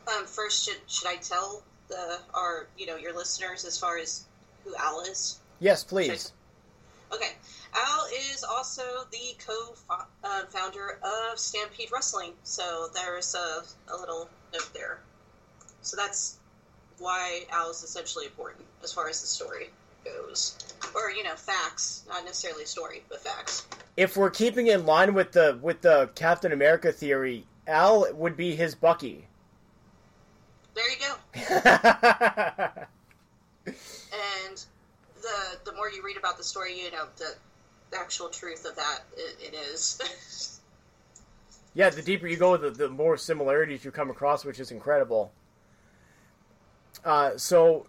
um, 0.08 0.26
first, 0.26 0.66
should 0.66 0.80
should 0.88 1.08
I 1.08 1.16
tell 1.18 1.64
the 1.88 2.20
our 2.34 2.68
you 2.78 2.86
know 2.86 2.96
your 2.96 3.14
listeners 3.14 3.66
as 3.66 3.78
far 3.78 3.98
as 3.98 4.26
who 4.64 4.74
Al 4.76 5.02
is? 5.02 5.40
Yes, 5.60 5.84
please. 5.84 6.32
Okay, 7.14 7.34
Al 7.76 8.06
is 8.32 8.44
also 8.44 8.82
the 9.12 9.36
co-founder 9.46 11.00
of 11.04 11.38
Stampede 11.38 11.90
Wrestling, 11.92 12.34
so 12.44 12.90
there's 12.94 13.36
a, 13.36 13.64
a 13.94 13.96
little 13.96 14.30
note 14.52 14.70
there. 14.74 15.00
So 15.82 15.96
that's 15.96 16.40
why 16.98 17.46
Al 17.52 17.70
is 17.70 17.84
essentially 17.84 18.26
important 18.26 18.66
as 18.84 18.92
far 18.92 19.10
as 19.10 19.22
the 19.22 19.28
story 19.28 19.70
goes, 20.04 20.58
or 20.96 21.12
you 21.12 21.24
know, 21.24 21.36
facts, 21.36 22.04
not 22.08 22.26
necessarily 22.26 22.66
story, 22.66 23.04
but 23.10 23.22
facts. 23.22 23.68
If 23.96 24.18
we're 24.18 24.32
keeping 24.32 24.68
in 24.68 24.86
line 24.86 25.14
with 25.14 25.34
the 25.34 25.60
with 25.62 25.82
the 25.82 26.10
Captain 26.16 26.52
America 26.52 26.92
theory, 26.92 27.46
Al 27.68 28.12
would 28.14 28.36
be 28.36 28.56
his 28.56 28.76
Bucky. 28.76 29.28
There 30.74 30.90
you 30.90 30.98
go. 30.98 31.16
and 34.14 34.66
the 35.22 35.58
the 35.66 35.74
more 35.74 35.90
you 35.90 36.04
read 36.04 36.18
about 36.18 36.38
the 36.38 36.44
story, 36.44 36.80
you 36.80 36.92
know 36.92 37.06
the, 37.18 37.36
the 37.92 37.98
actual 37.98 38.30
truth 38.30 38.66
of 38.66 38.76
that 38.76 39.02
it, 39.16 39.38
it 39.40 39.54
is. 39.54 40.60
yeah, 41.74 41.90
the 41.90 42.02
deeper 42.02 42.28
you 42.28 42.38
go, 42.38 42.58
the 42.58 42.72
the 42.72 42.90
more 42.90 43.18
similarities 43.18 43.86
you 43.86 43.92
come 43.92 44.10
across, 44.10 44.44
which 44.44 44.60
is 44.60 44.72
incredible. 44.72 45.32
Uh, 47.06 47.38
so, 47.38 47.86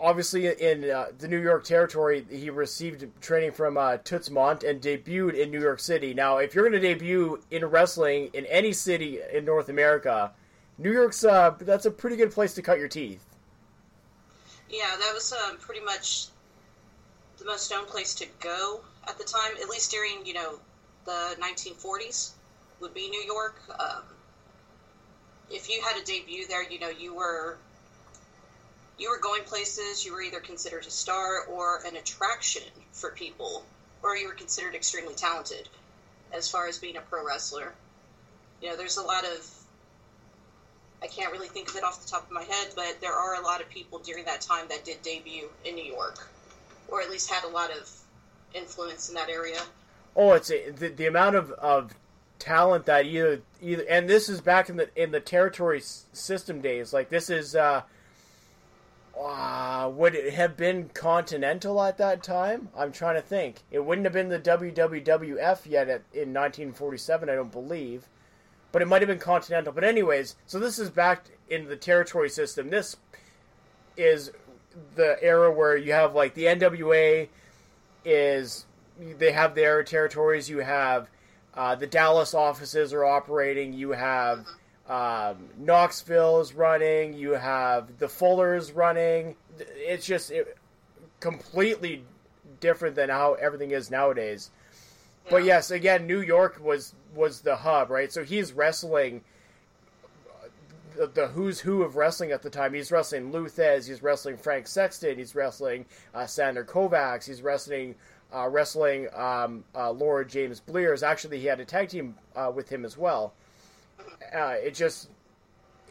obviously, 0.00 0.46
in 0.46 0.90
uh, 0.90 1.06
the 1.18 1.28
New 1.28 1.40
York 1.40 1.64
territory, 1.64 2.24
he 2.30 2.50
received 2.50 3.04
training 3.20 3.52
from 3.52 3.76
uh, 3.76 3.98
Toots 3.98 4.30
Mondt 4.30 4.68
and 4.68 4.80
debuted 4.80 5.34
in 5.34 5.50
New 5.50 5.60
York 5.60 5.80
City. 5.80 6.14
Now, 6.14 6.38
if 6.38 6.54
you're 6.54 6.68
going 6.68 6.80
to 6.80 6.88
debut 6.88 7.42
in 7.50 7.64
wrestling 7.66 8.30
in 8.32 8.46
any 8.46 8.72
city 8.72 9.18
in 9.32 9.44
North 9.44 9.68
America, 9.68 10.32
New 10.78 10.92
York's 10.92 11.24
uh, 11.24 11.54
that's 11.60 11.86
a 11.86 11.90
pretty 11.90 12.16
good 12.16 12.32
place 12.32 12.54
to 12.54 12.62
cut 12.62 12.78
your 12.78 12.88
teeth. 12.88 13.24
Yeah, 14.70 14.94
that 14.98 15.12
was 15.12 15.32
um, 15.32 15.56
pretty 15.58 15.80
much 15.80 16.26
the 17.38 17.44
most 17.44 17.70
known 17.70 17.86
place 17.86 18.14
to 18.16 18.26
go 18.40 18.80
at 19.08 19.18
the 19.18 19.24
time, 19.24 19.52
at 19.60 19.68
least 19.68 19.90
during 19.90 20.24
you 20.24 20.34
know 20.34 20.60
the 21.04 21.36
1940s, 21.40 22.32
would 22.80 22.94
be 22.94 23.08
New 23.10 23.22
York. 23.22 23.60
Um, 23.78 24.02
if 25.50 25.68
you 25.68 25.82
had 25.82 26.00
a 26.00 26.04
debut 26.04 26.46
there, 26.46 26.62
you 26.62 26.78
know 26.78 26.90
you 26.90 27.14
were 27.14 27.58
you 28.98 29.10
were 29.10 29.18
going 29.18 29.42
places. 29.42 30.04
You 30.04 30.12
were 30.12 30.22
either 30.22 30.40
considered 30.40 30.86
a 30.86 30.90
star 30.90 31.44
or 31.46 31.80
an 31.86 31.96
attraction 31.96 32.62
for 32.92 33.10
people, 33.10 33.64
or 34.02 34.16
you 34.16 34.28
were 34.28 34.34
considered 34.34 34.76
extremely 34.76 35.14
talented 35.14 35.68
as 36.32 36.48
far 36.48 36.68
as 36.68 36.78
being 36.78 36.96
a 36.96 37.00
pro 37.00 37.26
wrestler. 37.26 37.72
You 38.60 38.70
know, 38.70 38.76
there's 38.76 38.96
a 38.96 39.02
lot 39.02 39.24
of 39.24 39.57
I 41.02 41.06
can't 41.06 41.32
really 41.32 41.48
think 41.48 41.68
of 41.68 41.76
it 41.76 41.84
off 41.84 42.02
the 42.02 42.10
top 42.10 42.24
of 42.24 42.30
my 42.30 42.42
head, 42.42 42.68
but 42.74 42.96
there 43.00 43.14
are 43.14 43.34
a 43.34 43.40
lot 43.40 43.60
of 43.60 43.68
people 43.68 43.98
during 43.98 44.24
that 44.24 44.40
time 44.40 44.66
that 44.68 44.84
did 44.84 45.00
debut 45.02 45.48
in 45.64 45.74
New 45.74 45.84
York, 45.84 46.28
or 46.88 47.00
at 47.00 47.10
least 47.10 47.30
had 47.30 47.44
a 47.44 47.48
lot 47.48 47.70
of 47.70 47.90
influence 48.54 49.08
in 49.08 49.14
that 49.14 49.28
area. 49.28 49.60
Oh, 50.16 50.32
it's 50.32 50.48
the, 50.48 50.92
the 50.96 51.06
amount 51.06 51.36
of, 51.36 51.52
of 51.52 51.94
talent 52.38 52.86
that 52.86 53.04
either 53.06 53.40
and 53.88 54.08
this 54.08 54.28
is 54.28 54.40
back 54.40 54.68
in 54.68 54.76
the 54.76 54.88
in 55.00 55.10
the 55.10 55.20
territory 55.20 55.80
system 55.80 56.60
days. 56.60 56.92
Like 56.92 57.08
this 57.08 57.30
is 57.30 57.54
uh, 57.54 57.82
uh, 59.18 59.90
would 59.92 60.14
it 60.14 60.34
have 60.34 60.56
been 60.56 60.88
Continental 60.90 61.82
at 61.82 61.98
that 61.98 62.22
time? 62.22 62.68
I'm 62.76 62.92
trying 62.92 63.16
to 63.16 63.22
think. 63.22 63.62
It 63.70 63.84
wouldn't 63.84 64.04
have 64.04 64.12
been 64.12 64.28
the 64.28 64.38
WWF 64.38 65.66
yet 65.66 65.88
at, 65.88 66.02
in 66.12 66.32
1947, 66.32 67.28
I 67.28 67.34
don't 67.34 67.52
believe 67.52 68.08
but 68.72 68.82
it 68.82 68.86
might 68.88 69.02
have 69.02 69.08
been 69.08 69.18
Continental. 69.18 69.72
But 69.72 69.84
anyways, 69.84 70.36
so 70.46 70.58
this 70.58 70.78
is 70.78 70.90
back 70.90 71.26
in 71.48 71.68
the 71.68 71.76
territory 71.76 72.28
system. 72.28 72.70
This 72.70 72.96
is 73.96 74.32
the 74.94 75.16
era 75.22 75.50
where 75.52 75.76
you 75.76 75.92
have 75.92 76.14
like 76.14 76.34
the 76.34 76.44
NWA 76.44 77.28
is 78.04 78.66
they 79.18 79.32
have 79.32 79.54
their 79.54 79.82
territories. 79.82 80.48
You 80.48 80.58
have 80.58 81.08
uh, 81.54 81.74
the 81.74 81.86
Dallas 81.86 82.34
offices 82.34 82.92
are 82.92 83.04
operating. 83.04 83.72
You 83.72 83.90
have 83.90 84.46
um, 84.88 85.48
Knoxville 85.58 86.40
is 86.40 86.54
running. 86.54 87.14
You 87.14 87.32
have 87.32 87.98
the 87.98 88.06
Fullers 88.06 88.74
running. 88.74 89.36
It's 89.58 90.06
just 90.06 90.30
it, 90.30 90.56
completely 91.20 92.04
different 92.60 92.96
than 92.96 93.08
how 93.08 93.34
everything 93.34 93.72
is 93.72 93.90
nowadays. 93.90 94.50
But 95.30 95.44
yes, 95.44 95.70
again, 95.70 96.06
New 96.06 96.20
York 96.20 96.60
was 96.62 96.94
was 97.14 97.40
the 97.40 97.56
hub, 97.56 97.90
right? 97.90 98.12
So 98.12 98.24
he's 98.24 98.52
wrestling 98.52 99.22
the, 100.98 101.06
the, 101.06 101.26
who's 101.28 101.60
who 101.60 101.82
of 101.82 101.96
wrestling 101.96 102.32
at 102.32 102.42
the 102.42 102.50
time. 102.50 102.74
He's 102.74 102.90
wrestling 102.90 103.30
Lou 103.30 103.46
Thesz, 103.46 103.86
he's 103.88 104.02
wrestling 104.02 104.36
Frank 104.36 104.66
Sexton, 104.66 105.16
he's 105.16 105.34
wrestling 105.34 105.86
uh, 106.14 106.26
Sandor 106.26 106.64
Kovacs, 106.64 107.26
he's 107.26 107.40
wrestling 107.40 107.94
uh, 108.34 108.48
wrestling 108.48 109.08
um, 109.14 109.64
uh, 109.74 109.90
Lord 109.90 110.28
James 110.28 110.60
Blears. 110.60 111.02
Actually, 111.02 111.38
he 111.38 111.46
had 111.46 111.60
a 111.60 111.64
tag 111.64 111.88
team 111.88 112.14
uh, 112.36 112.52
with 112.54 112.68
him 112.68 112.84
as 112.84 112.98
well. 112.98 113.32
Uh, 114.34 114.56
it 114.62 114.74
just 114.74 115.08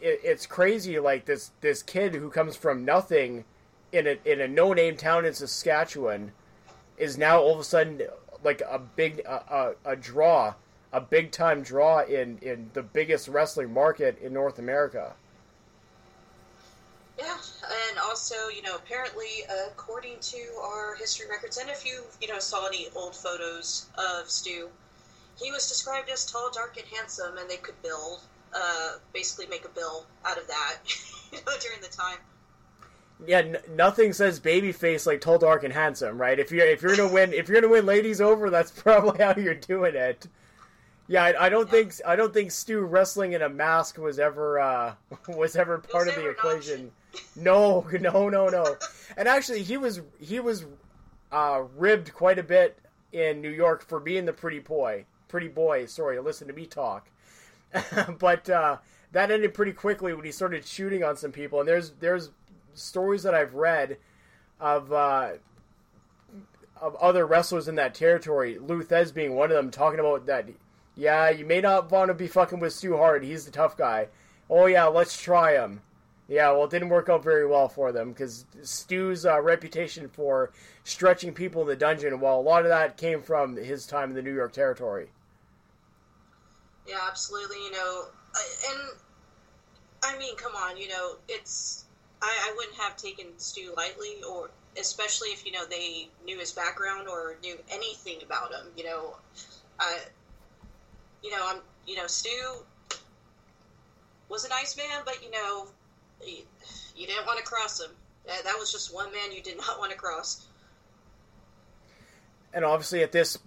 it, 0.01 0.19
it's 0.23 0.45
crazy, 0.45 0.99
like 0.99 1.25
this 1.25 1.51
this 1.61 1.81
kid 1.81 2.13
who 2.13 2.29
comes 2.29 2.55
from 2.55 2.85
nothing 2.85 3.45
in 3.91 4.07
a 4.07 4.17
in 4.25 4.41
a 4.41 4.47
no 4.47 4.73
name 4.73 4.97
town 4.97 5.25
in 5.25 5.33
Saskatchewan 5.33 6.33
is 6.97 7.17
now 7.17 7.39
all 7.39 7.53
of 7.53 7.59
a 7.59 7.63
sudden 7.63 8.01
like 8.47 8.61
a 8.61 8.79
big 8.79 9.19
a, 9.25 9.75
a, 9.85 9.91
a 9.91 9.95
draw, 9.97 10.53
a 10.93 11.01
big 11.01 11.31
time 11.31 11.61
draw 11.61 12.01
in 12.03 12.39
in 12.41 12.69
the 12.73 12.81
biggest 12.81 13.27
wrestling 13.27 13.73
market 13.73 14.17
in 14.21 14.31
North 14.31 14.57
America. 14.57 15.13
Yeah, 17.19 17.35
and 17.89 17.99
also, 17.99 18.47
you 18.47 18.61
know, 18.61 18.75
apparently, 18.75 19.43
according 19.71 20.19
to 20.21 20.37
our 20.63 20.95
history 20.95 21.27
records, 21.29 21.57
and 21.57 21.69
if 21.69 21.85
you, 21.85 22.03
you 22.21 22.27
know, 22.27 22.39
saw 22.39 22.67
any 22.67 22.87
old 22.95 23.15
photos 23.15 23.87
of 23.97 24.29
Stu, 24.29 24.69
he 25.37 25.51
was 25.51 25.67
described 25.67 26.09
as 26.09 26.25
tall, 26.25 26.49
dark, 26.51 26.77
and 26.77 26.85
handsome, 26.95 27.37
and 27.39 27.49
they 27.49 27.57
could 27.57 27.81
build, 27.81 28.21
uh, 28.53 28.97
basically 29.13 29.47
make 29.47 29.65
a 29.65 29.69
bill 29.69 30.05
out 30.23 30.37
of 30.37 30.47
that, 30.47 30.75
you 31.33 31.39
know, 31.39 31.53
during 31.59 31.81
the 31.81 31.87
time 31.87 32.19
yeah, 33.25 33.39
n- 33.39 33.57
nothing 33.75 34.13
says 34.13 34.39
babyface 34.39 35.05
like 35.07 35.21
tall, 35.21 35.37
dark, 35.37 35.63
and 35.63 35.73
handsome, 35.73 36.19
right? 36.19 36.37
If 36.37 36.51
you're 36.51 36.67
if 36.67 36.81
you're 36.81 36.95
gonna 36.95 37.11
win 37.13 37.33
if 37.33 37.47
you're 37.47 37.59
gonna 37.61 37.71
win 37.71 37.85
ladies 37.85 38.21
over, 38.21 38.49
that's 38.49 38.71
probably 38.81 39.23
how 39.23 39.35
you're 39.35 39.55
doing 39.55 39.95
it. 39.95 40.27
Yeah, 41.07 41.23
I, 41.23 41.45
I 41.45 41.49
don't 41.49 41.67
yeah. 41.67 41.71
think 41.71 41.93
I 42.05 42.15
don't 42.15 42.33
think 42.33 42.51
Stu 42.51 42.81
wrestling 42.81 43.33
in 43.33 43.41
a 43.41 43.49
mask 43.49 43.97
was 43.97 44.19
ever 44.19 44.59
uh, 44.59 44.93
was 45.29 45.55
ever 45.55 45.79
part 45.79 46.07
was 46.07 46.15
of 46.15 46.21
the 46.21 46.29
equation. 46.29 46.91
No, 47.35 47.87
no, 47.99 48.29
no, 48.29 48.47
no. 48.49 48.75
and 49.15 49.27
actually, 49.27 49.63
he 49.63 49.77
was 49.77 50.01
he 50.19 50.39
was 50.39 50.65
uh, 51.31 51.63
ribbed 51.75 52.13
quite 52.13 52.37
a 52.39 52.43
bit 52.43 52.77
in 53.11 53.41
New 53.41 53.49
York 53.49 53.83
for 53.87 53.99
being 53.99 54.25
the 54.25 54.33
pretty 54.33 54.59
boy. 54.59 55.05
Pretty 55.27 55.47
boy, 55.47 55.85
sorry, 55.87 56.19
listen 56.19 56.47
to 56.47 56.53
me 56.53 56.65
talk. 56.65 57.09
but 58.19 58.49
uh, 58.49 58.77
that 59.11 59.31
ended 59.31 59.53
pretty 59.53 59.73
quickly 59.73 60.13
when 60.13 60.23
he 60.23 60.31
started 60.31 60.65
shooting 60.65 61.03
on 61.03 61.17
some 61.17 61.31
people. 61.31 61.59
And 61.59 61.67
there's 61.67 61.91
there's 61.99 62.31
stories 62.77 63.23
that 63.23 63.35
I've 63.35 63.55
read 63.55 63.97
of 64.59 64.91
uh, 64.91 65.31
of 66.79 66.95
other 66.95 67.25
wrestlers 67.25 67.67
in 67.67 67.75
that 67.75 67.95
territory, 67.95 68.57
Lou 68.59 68.83
Thesz 68.83 69.13
being 69.13 69.35
one 69.35 69.51
of 69.51 69.57
them, 69.57 69.71
talking 69.71 69.99
about 69.99 70.25
that. 70.27 70.47
Yeah, 70.95 71.29
you 71.29 71.45
may 71.45 71.61
not 71.61 71.91
want 71.91 72.09
to 72.09 72.13
be 72.13 72.27
fucking 72.27 72.59
with 72.59 72.73
Stu 72.73 72.97
Hart. 72.97 73.23
He's 73.23 73.45
the 73.45 73.51
tough 73.51 73.77
guy. 73.77 74.07
Oh 74.49 74.65
yeah, 74.65 74.85
let's 74.85 75.21
try 75.21 75.53
him. 75.53 75.81
Yeah, 76.27 76.51
well, 76.51 76.65
it 76.65 76.71
didn't 76.71 76.89
work 76.89 77.07
out 77.07 77.23
very 77.23 77.47
well 77.47 77.69
for 77.69 77.93
them 77.93 78.11
because 78.11 78.45
Stu's 78.61 79.25
uh, 79.25 79.41
reputation 79.41 80.09
for 80.09 80.51
stretching 80.83 81.33
people 81.33 81.61
in 81.61 81.67
the 81.67 81.75
dungeon, 81.75 82.19
well, 82.19 82.39
a 82.39 82.41
lot 82.41 82.63
of 82.63 82.69
that 82.69 82.97
came 82.97 83.21
from 83.21 83.55
his 83.55 83.87
time 83.87 84.09
in 84.09 84.15
the 84.15 84.21
New 84.21 84.33
York 84.33 84.51
territory. 84.51 85.07
Yeah, 86.85 86.99
absolutely. 87.07 87.57
You 87.63 87.71
know, 87.71 88.03
and 88.69 88.79
I 90.03 90.17
mean, 90.17 90.35
come 90.35 90.53
on, 90.55 90.77
you 90.77 90.89
know, 90.89 91.15
it's 91.29 91.85
I, 92.21 92.49
I 92.49 92.53
wouldn't 92.55 92.77
have 92.77 92.97
taken 92.97 93.27
Stu 93.37 93.73
lightly, 93.77 94.23
or 94.29 94.49
especially 94.79 95.29
if 95.29 95.45
you 95.45 95.51
know 95.51 95.65
they 95.65 96.09
knew 96.25 96.39
his 96.39 96.51
background 96.51 97.07
or 97.07 97.37
knew 97.43 97.57
anything 97.71 98.17
about 98.23 98.51
him. 98.51 98.67
You 98.75 98.85
know, 98.85 99.15
you 101.23 101.31
know, 101.31 101.43
I'm, 101.43 101.61
you 101.85 101.95
know, 101.95 102.07
Stu 102.07 102.29
was 104.29 104.45
a 104.45 104.49
nice 104.49 104.77
man, 104.77 105.01
but 105.05 105.23
you 105.23 105.31
know, 105.31 105.67
he, 106.21 106.45
you 106.95 107.07
didn't 107.07 107.25
want 107.25 107.39
to 107.39 107.45
cross 107.45 107.81
him. 107.81 107.91
That, 108.25 108.43
that 108.43 108.55
was 108.57 108.71
just 108.71 108.93
one 108.93 109.11
man 109.11 109.31
you 109.31 109.41
did 109.41 109.57
not 109.57 109.79
want 109.79 109.91
to 109.91 109.97
cross. 109.97 110.45
And 112.53 112.65
obviously, 112.65 113.03
at 113.03 113.11
this 113.11 113.37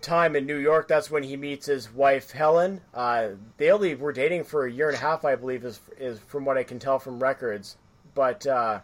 time 0.00 0.34
in 0.36 0.46
New 0.46 0.56
York, 0.56 0.88
that's 0.88 1.10
when 1.10 1.22
he 1.22 1.36
meets 1.36 1.66
his 1.66 1.92
wife 1.92 2.30
Helen. 2.30 2.80
Uh, 2.94 3.30
they 3.56 3.70
only 3.70 3.94
were 3.94 4.12
dating 4.12 4.44
for 4.44 4.64
a 4.64 4.72
year 4.72 4.88
and 4.88 4.96
a 4.96 5.00
half, 5.00 5.24
I 5.24 5.34
believe, 5.36 5.64
is 5.64 5.80
is 5.98 6.18
from 6.20 6.44
what 6.44 6.56
I 6.56 6.62
can 6.62 6.78
tell 6.78 6.98
from 6.98 7.22
records. 7.22 7.76
But 8.14 8.46
uh, 8.46 8.80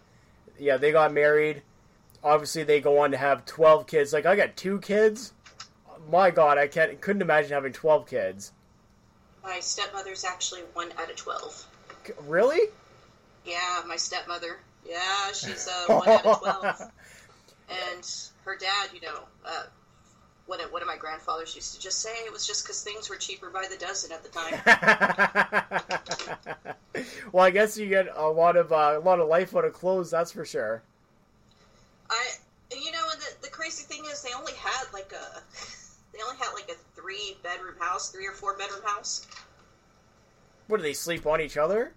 yeah, 0.59 0.77
they 0.77 0.93
got 0.93 1.13
married. 1.13 1.63
Obviously, 2.23 2.65
they 2.65 2.81
go 2.81 2.99
on 3.01 3.11
to 3.13 3.17
have 3.17 3.45
twelve 3.45 3.87
kids. 3.87 4.13
Like 4.13 4.27
I 4.27 4.37
got 4.37 4.57
two 4.57 4.81
kids. 4.81 5.33
my 6.11 6.31
God, 6.31 6.59
I 6.59 6.69
can't 6.69 7.01
couldn't 7.01 7.23
imagine 7.23 7.53
having 7.53 7.73
twelve 7.73 8.07
kids. 8.07 8.53
My 9.43 9.61
stepmother's 9.61 10.25
actually 10.25 10.63
one 10.75 10.93
out 10.99 11.11
of 11.11 11.17
twelve. 11.17 11.67
Really? 12.27 12.69
Yeah, 13.45 13.83
my 13.87 13.97
stepmother. 13.97 14.59
Yeah, 14.89 15.33
she's 15.33 15.69
uh, 15.69 15.95
one 15.95 16.09
out 16.09 16.27
of 16.27 16.39
twelve. 16.41 16.81
And 17.69 18.31
her 18.45 18.57
dad, 18.57 18.91
you 18.95 19.01
know, 19.01 19.19
uh, 19.45 19.65
of, 20.49 20.73
one 20.73 20.83
of 20.83 20.89
my 20.89 20.97
grandfathers 20.97 21.55
used 21.55 21.75
to 21.75 21.81
just 21.81 22.01
say 22.01 22.11
it 22.25 22.33
was 22.33 22.47
just 22.47 22.65
because 22.65 22.83
things 22.83 23.11
were 23.11 23.17
cheaper 23.17 23.51
by 23.51 23.67
the 23.71 23.77
dozen 23.77 24.13
at 24.13 24.23
the 24.23 24.29
time. 24.29 24.61
well, 27.33 27.45
I 27.45 27.51
guess 27.51 27.77
you 27.77 27.89
get 27.89 28.09
a 28.15 28.29
lot 28.29 28.57
of 28.57 28.73
uh, 28.73 28.95
a 28.97 29.01
lot 29.01 29.21
of 29.21 29.29
life 29.29 29.57
out 29.57 29.65
of 29.65 29.73
clothes, 29.73 30.11
that's 30.11 30.33
for 30.33 30.45
sure. 30.45 30.83
I, 32.09 32.29
you 32.71 32.93
know, 32.93 33.03
and 33.13 33.21
the, 33.21 33.43
the 33.43 33.51
crazy 33.51 33.85
thing 33.85 34.05
is 34.11 34.23
they 34.23 34.33
only 34.37 34.53
had 34.55 34.85
like 34.93 35.13
a 35.13 35.41
they 36.13 36.23
only 36.23 36.37
had 36.37 36.53
like 36.55 36.71
a 36.71 37.01
three 37.01 37.37
bedroom 37.43 37.75
house, 37.79 38.11
three 38.11 38.27
or 38.27 38.33
four 38.33 38.57
bedroom 38.57 38.83
house. 38.85 39.27
What 40.69 40.79
do 40.79 40.83
they 40.83 40.95
sleep 40.95 41.27
on 41.27 41.41
each 41.41 41.57
other? 41.57 41.93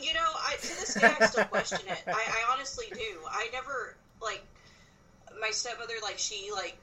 You 0.00 0.14
know, 0.14 0.20
I, 0.20 0.56
to 0.56 0.68
this 0.68 0.94
day 0.94 1.12
I 1.20 1.26
still 1.26 1.44
question 1.44 1.80
it. 1.88 2.02
I, 2.06 2.12
I 2.12 2.52
honestly 2.52 2.86
do. 2.92 3.18
I 3.28 3.48
never 3.52 3.96
like 4.22 4.42
my 5.40 5.50
stepmother 5.50 5.94
like 6.02 6.18
she 6.18 6.50
like 6.52 6.76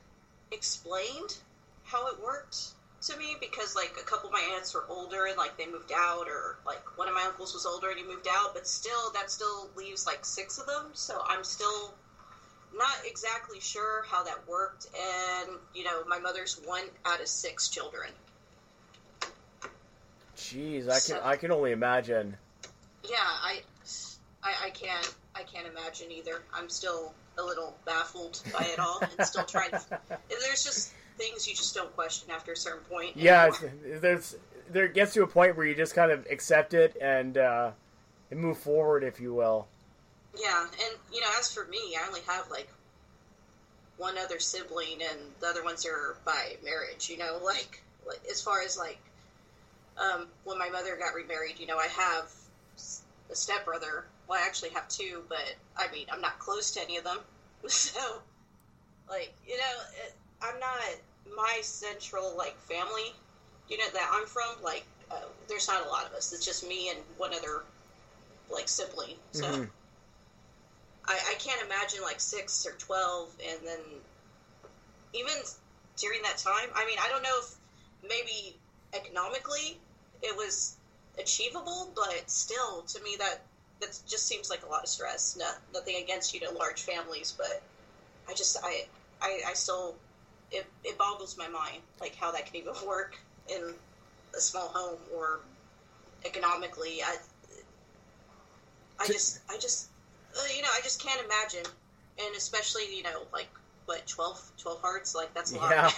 explained 0.52 1.38
how 1.84 2.08
it 2.08 2.22
worked 2.24 2.74
to 3.02 3.18
me 3.18 3.36
because 3.40 3.76
like 3.76 3.96
a 4.00 4.04
couple 4.04 4.28
of 4.28 4.34
my 4.34 4.54
aunts 4.56 4.74
were 4.74 4.84
older 4.90 5.26
and 5.26 5.38
like 5.38 5.58
they 5.58 5.66
moved 5.66 5.92
out 5.96 6.28
or 6.28 6.58
like 6.66 6.98
one 6.98 7.08
of 7.08 7.14
my 7.14 7.24
uncles 7.24 7.54
was 7.54 7.66
older 7.66 7.90
and 7.90 7.98
he 7.98 8.06
moved 8.06 8.28
out 8.30 8.54
but 8.54 8.68
still 8.68 9.12
that 9.14 9.32
still 9.32 9.70
leaves 9.76 10.06
like 10.06 10.26
six 10.26 10.58
of 10.58 10.66
them. 10.66 10.86
So 10.94 11.22
i'm 11.28 11.44
still 11.44 11.94
not 12.78 12.96
exactly 13.06 13.60
sure 13.60 14.06
how 14.08 14.24
that 14.24 14.48
worked. 14.48 14.88
And 14.94 15.50
you 15.74 15.84
know 15.84 16.04
my 16.08 16.20
mother's 16.20 16.60
one 16.66 16.84
out 17.06 17.22
of 17.22 17.28
six 17.28 17.70
children. 17.70 18.10
Jeez 20.38 20.84
i 20.84 20.94
can 20.94 21.00
so, 21.00 21.22
i 21.24 21.36
can 21.38 21.52
only 21.52 21.72
imagine. 21.72 22.36
Yeah 23.04 23.18
I, 23.18 23.62
I 24.44 24.54
i 24.66 24.70
can't 24.72 25.16
i 25.36 25.44
can't 25.44 25.68
imagine 25.68 26.12
either. 26.12 26.42
I'm 26.54 26.70
still 26.70 27.14
a 27.40 27.46
little 27.46 27.76
baffled 27.86 28.42
by 28.54 28.66
it 28.66 28.80
all 28.80 29.02
and 29.02 29.28
still 29.28 29.46
trying 29.46 29.72
to. 29.72 29.80
There's 30.30 30.64
just 30.64 30.94
things 31.18 31.48
you 31.48 31.56
just 31.56 31.76
don't 31.76 31.94
question 31.96 32.32
after 32.32 32.54
a 32.54 32.58
certain 32.58 32.84
point. 32.86 33.16
Yeah, 33.16 33.52
there's 34.02 34.38
there 34.72 34.88
gets 34.88 35.14
to 35.14 35.24
a 35.24 35.28
point 35.28 35.58
where 35.58 35.66
you 35.66 35.76
just 35.76 35.94
kind 35.94 36.12
of 36.12 36.26
accept 36.30 36.74
it 36.74 36.96
and 37.02 37.38
uh, 37.38 37.72
and 38.32 38.40
move 38.40 38.58
forward, 38.58 39.04
if 39.04 39.20
you 39.20 39.34
will. 39.34 39.68
Yeah, 40.40 40.62
and 40.64 40.98
you 41.12 41.22
know, 41.22 41.28
as 41.38 41.54
for 41.54 41.66
me, 41.66 41.98
I 42.02 42.08
only 42.08 42.22
have 42.28 42.50
like 42.50 42.70
one 43.98 44.18
other 44.18 44.40
sibling, 44.40 45.02
and 45.02 45.20
the 45.42 45.48
other 45.48 45.64
ones 45.64 45.86
are 45.86 46.18
by 46.26 46.56
marriage. 46.64 47.10
You 47.10 47.18
know, 47.18 47.40
like, 47.44 47.84
like 48.08 48.22
as 48.32 48.42
far 48.42 48.62
as 48.62 48.78
like 48.78 49.00
um, 49.98 50.28
when 50.46 50.58
my 50.58 50.70
mother 50.70 50.96
got 50.98 51.14
remarried, 51.14 51.60
you 51.60 51.68
know, 51.68 51.78
I 51.78 51.88
have 51.88 52.32
a 53.30 53.36
stepbrother 53.36 54.06
well, 54.30 54.40
I 54.40 54.46
actually 54.46 54.70
have 54.70 54.88
two, 54.88 55.24
but 55.28 55.56
I 55.76 55.92
mean, 55.92 56.06
I'm 56.12 56.22
not 56.22 56.38
close 56.38 56.72
to 56.72 56.82
any 56.82 56.98
of 56.98 57.04
them. 57.04 57.18
So, 57.68 58.00
like, 59.10 59.34
you 59.46 59.58
know, 59.58 59.76
it, 60.06 60.14
I'm 60.42 60.58
not 60.62 61.36
my 61.36 61.60
central 61.62 62.34
like 62.38 62.58
family 62.58 63.14
unit 63.68 63.92
that 63.94 64.10
I'm 64.14 64.26
from. 64.28 64.64
Like, 64.64 64.86
uh, 65.12 65.16
there's 65.50 65.68
not 65.68 65.86
a 65.86 65.90
lot 65.90 66.06
of 66.06 66.14
us. 66.14 66.32
It's 66.32 66.46
just 66.46 66.66
me 66.66 66.90
and 66.90 67.00
one 67.18 67.34
other 67.34 67.64
like 68.50 68.70
sibling. 68.70 69.16
So, 69.34 69.44
mm-hmm. 69.44 69.64
I, 71.06 71.20
I 71.32 71.34
can't 71.40 71.62
imagine 71.66 72.02
like 72.02 72.22
six 72.22 72.66
or 72.66 72.72
twelve, 72.78 73.30
and 73.46 73.60
then 73.68 73.80
even 75.14 75.34
during 75.98 76.22
that 76.22 76.38
time. 76.38 76.70
I 76.74 76.86
mean, 76.86 76.98
I 77.02 77.10
don't 77.10 77.24
know 77.24 77.40
if 77.40 77.56
maybe 78.08 78.56
economically 78.94 79.78
it 80.22 80.36
was 80.38 80.78
achievable, 81.20 81.92
but 81.94 82.30
still, 82.30 82.84
to 82.84 83.04
me, 83.04 83.18
that 83.20 83.42
that 83.82 84.00
just 84.08 84.28
seems 84.28 84.50
like 84.50 84.64
a 84.66 84.70
lot 84.70 84.84
of 84.84 84.90
stress. 84.90 85.38
No, 85.40 85.50
nothing 85.74 85.96
against 86.02 86.34
you 86.34 86.42
know 86.42 86.52
large 86.52 86.82
families, 86.82 87.34
but 87.38 87.62
I 88.28 88.34
just 88.34 88.58
I 88.64 88.86
I, 89.22 89.42
I 89.48 89.54
still 89.54 89.96
it, 90.52 90.66
it 90.84 90.98
boggles 90.98 91.38
my 91.38 91.48
mind 91.48 91.82
like 92.00 92.16
how 92.16 92.32
that 92.32 92.46
can 92.46 92.56
even 92.58 92.74
work 92.88 93.18
in 93.48 93.74
a 94.36 94.40
small 94.40 94.68
home 94.68 95.00
or 95.14 95.40
economically. 96.26 97.02
I 97.04 97.16
I 99.00 99.08
just 99.08 99.40
I 99.50 99.58
just 99.58 99.90
uh, 100.38 100.42
you 100.56 100.62
know 100.62 100.70
I 100.76 100.82
just 100.82 101.02
can't 101.02 101.24
imagine, 101.26 101.72
and 102.22 102.36
especially 102.36 102.96
you 102.96 103.04
know 103.04 103.24
like 103.34 103.50
what 103.86 104.06
12, 104.06 104.52
12 104.58 104.82
Harts 104.82 105.16
like 105.16 105.34
that's 105.34 105.54
a 105.54 105.58
lot. 105.58 105.72
Yeah. 105.72 105.92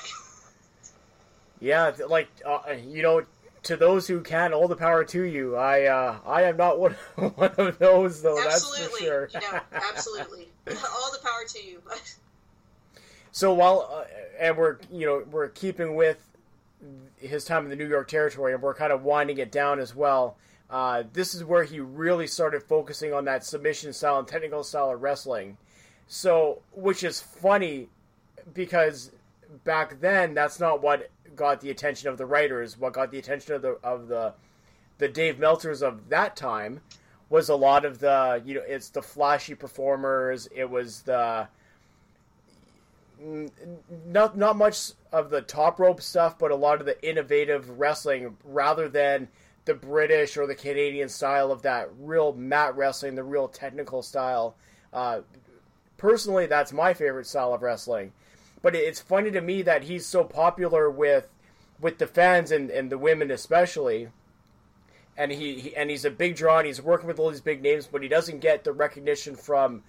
yeah, 1.59 2.05
like 2.07 2.29
uh, 2.45 2.59
you 2.87 3.01
know 3.01 3.25
to 3.63 3.75
those 3.77 4.07
who 4.07 4.21
can, 4.21 4.53
all 4.53 4.67
the 4.67 4.75
power 4.75 5.03
to 5.03 5.23
you. 5.23 5.55
I 5.55 5.85
uh, 5.85 6.17
I 6.25 6.43
am 6.43 6.57
not 6.57 6.79
one, 6.79 6.93
one 7.15 7.53
of 7.57 7.77
those 7.79 8.21
though. 8.21 8.39
Absolutely. 8.39 9.07
That's 9.07 9.33
for 9.33 9.39
sure. 9.39 9.51
no, 9.51 9.59
absolutely. 9.71 10.47
all 10.67 11.11
the 11.11 11.19
power 11.23 11.45
to 11.47 11.63
you. 11.63 11.81
so 13.31 13.53
while 13.53 13.89
uh, 13.91 14.03
and 14.39 14.57
we're 14.57 14.77
you 14.91 15.05
know 15.05 15.23
we're 15.29 15.49
keeping 15.49 15.95
with 15.95 16.27
his 17.17 17.45
time 17.45 17.63
in 17.63 17.69
the 17.69 17.75
New 17.75 17.87
York 17.87 18.07
territory, 18.07 18.53
and 18.53 18.61
we're 18.61 18.73
kind 18.73 18.91
of 18.91 19.03
winding 19.03 19.37
it 19.37 19.51
down 19.51 19.79
as 19.79 19.95
well. 19.95 20.37
Uh, 20.69 21.03
this 21.11 21.35
is 21.35 21.43
where 21.43 21.63
he 21.63 21.79
really 21.79 22.25
started 22.25 22.63
focusing 22.63 23.13
on 23.13 23.25
that 23.25 23.43
submission 23.43 23.91
style 23.91 24.19
and 24.19 24.27
technical 24.27 24.63
style 24.63 24.89
of 24.91 25.01
wrestling. 25.01 25.57
So, 26.07 26.59
which 26.71 27.03
is 27.03 27.21
funny 27.21 27.89
because 28.53 29.11
back 29.63 29.99
then 29.99 30.33
that's 30.33 30.59
not 30.59 30.81
what 30.81 31.09
got 31.41 31.59
the 31.59 31.71
attention 31.71 32.07
of 32.07 32.19
the 32.19 32.25
writers, 32.27 32.77
what 32.77 32.93
got 32.93 33.09
the 33.09 33.17
attention 33.17 33.55
of 33.55 33.63
the 33.63 33.79
of 33.83 34.07
the 34.07 34.33
the 34.99 35.07
Dave 35.07 35.39
Meltzers 35.39 35.81
of 35.81 36.09
that 36.09 36.35
time 36.35 36.81
was 37.31 37.49
a 37.49 37.55
lot 37.55 37.83
of 37.83 37.97
the 37.97 38.43
you 38.45 38.53
know 38.53 38.61
it's 38.67 38.89
the 38.89 39.01
flashy 39.01 39.55
performers. 39.55 40.47
It 40.55 40.69
was 40.69 41.01
the 41.01 41.47
not 44.05 44.37
not 44.37 44.55
much 44.55 44.91
of 45.11 45.31
the 45.31 45.41
top 45.41 45.79
rope 45.79 45.99
stuff, 45.99 46.37
but 46.37 46.51
a 46.51 46.55
lot 46.55 46.79
of 46.79 46.85
the 46.85 47.03
innovative 47.03 47.79
wrestling 47.79 48.37
rather 48.43 48.87
than 48.87 49.27
the 49.65 49.73
British 49.73 50.37
or 50.37 50.45
the 50.45 50.53
Canadian 50.53 51.09
style 51.09 51.51
of 51.51 51.63
that 51.63 51.89
real 51.99 52.33
mat 52.33 52.77
wrestling, 52.77 53.15
the 53.15 53.23
real 53.23 53.47
technical 53.47 54.03
style. 54.03 54.55
Uh, 54.93 55.21
personally, 55.97 56.45
that's 56.45 56.71
my 56.71 56.93
favorite 56.93 57.25
style 57.25 57.51
of 57.51 57.63
wrestling. 57.63 58.11
But 58.61 58.75
it's 58.75 58.99
funny 58.99 59.31
to 59.31 59.41
me 59.41 59.61
that 59.63 59.83
he's 59.83 60.05
so 60.05 60.23
popular 60.23 60.89
with 60.89 61.27
with 61.79 61.97
the 61.97 62.07
fans 62.07 62.51
and, 62.51 62.69
and 62.69 62.91
the 62.91 62.97
women 62.97 63.31
especially. 63.31 64.09
And 65.17 65.31
he, 65.31 65.59
he 65.59 65.75
and 65.75 65.89
he's 65.89 66.05
a 66.05 66.11
big 66.11 66.35
draw 66.35 66.59
and 66.59 66.67
he's 66.67 66.81
working 66.81 67.07
with 67.07 67.19
all 67.19 67.29
these 67.29 67.41
big 67.41 67.61
names, 67.61 67.87
but 67.87 68.01
he 68.01 68.07
doesn't 68.07 68.39
get 68.39 68.63
the 68.63 68.71
recognition 68.71 69.35
from 69.35 69.83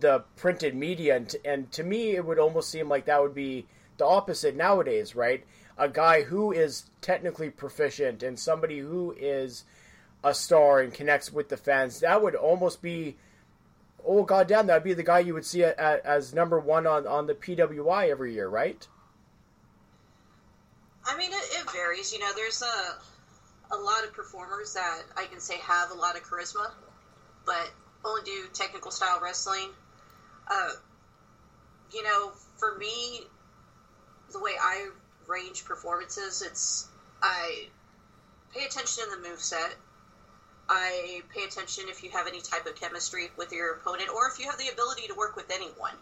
the 0.00 0.24
printed 0.36 0.74
media. 0.74 1.16
And 1.16 1.28
to, 1.28 1.46
and 1.46 1.72
to 1.72 1.82
me, 1.82 2.10
it 2.16 2.24
would 2.24 2.38
almost 2.38 2.70
seem 2.70 2.88
like 2.88 3.04
that 3.04 3.22
would 3.22 3.34
be 3.34 3.66
the 3.98 4.06
opposite 4.06 4.56
nowadays, 4.56 5.14
right? 5.14 5.44
A 5.78 5.88
guy 5.88 6.22
who 6.22 6.52
is 6.52 6.90
technically 7.00 7.50
proficient 7.50 8.22
and 8.22 8.38
somebody 8.38 8.78
who 8.78 9.14
is 9.18 9.64
a 10.24 10.34
star 10.34 10.80
and 10.80 10.92
connects 10.92 11.32
with 11.32 11.48
the 11.48 11.56
fans, 11.56 12.00
that 12.00 12.22
would 12.22 12.34
almost 12.34 12.82
be 12.82 13.16
oh 14.06 14.24
goddamn, 14.24 14.66
that'd 14.66 14.84
be 14.84 14.94
the 14.94 15.02
guy 15.02 15.20
you 15.20 15.34
would 15.34 15.44
see 15.44 15.64
at, 15.64 15.78
at, 15.78 16.04
as 16.04 16.34
number 16.34 16.58
one 16.58 16.86
on, 16.86 17.06
on 17.06 17.26
the 17.26 17.34
PWI 17.34 18.10
every 18.10 18.34
year, 18.34 18.48
right? 18.48 18.86
I 21.04 21.16
mean, 21.16 21.30
it, 21.32 21.60
it, 21.60 21.70
varies. 21.72 22.12
You 22.12 22.20
know, 22.20 22.30
there's 22.36 22.62
a 22.62 23.74
a 23.74 23.78
lot 23.78 24.04
of 24.04 24.12
performers 24.12 24.74
that 24.74 25.02
I 25.16 25.26
can 25.26 25.40
say 25.40 25.56
have 25.58 25.90
a 25.90 25.94
lot 25.94 26.16
of 26.16 26.22
charisma, 26.22 26.70
but 27.46 27.70
only 28.04 28.22
do 28.24 28.44
technical 28.52 28.90
style 28.90 29.20
wrestling. 29.22 29.70
Uh, 30.48 30.70
you 31.92 32.02
know, 32.02 32.32
for 32.58 32.76
me, 32.78 33.20
the 34.32 34.40
way 34.40 34.52
I 34.60 34.90
range 35.26 35.64
performances, 35.64 36.42
it's 36.42 36.88
I 37.22 37.68
pay 38.54 38.64
attention 38.64 39.04
to 39.04 39.10
the 39.16 39.28
move 39.28 39.40
set. 39.40 39.74
I 40.72 41.22
pay 41.34 41.42
attention 41.42 41.88
if 41.88 42.04
you 42.04 42.10
have 42.10 42.28
any 42.28 42.40
type 42.40 42.64
of 42.64 42.76
chemistry 42.76 43.28
with 43.36 43.50
your 43.50 43.74
opponent 43.74 44.08
or 44.08 44.28
if 44.28 44.38
you 44.38 44.48
have 44.48 44.56
the 44.56 44.68
ability 44.68 45.08
to 45.08 45.14
work 45.14 45.34
with 45.34 45.50
anyone. 45.52 45.94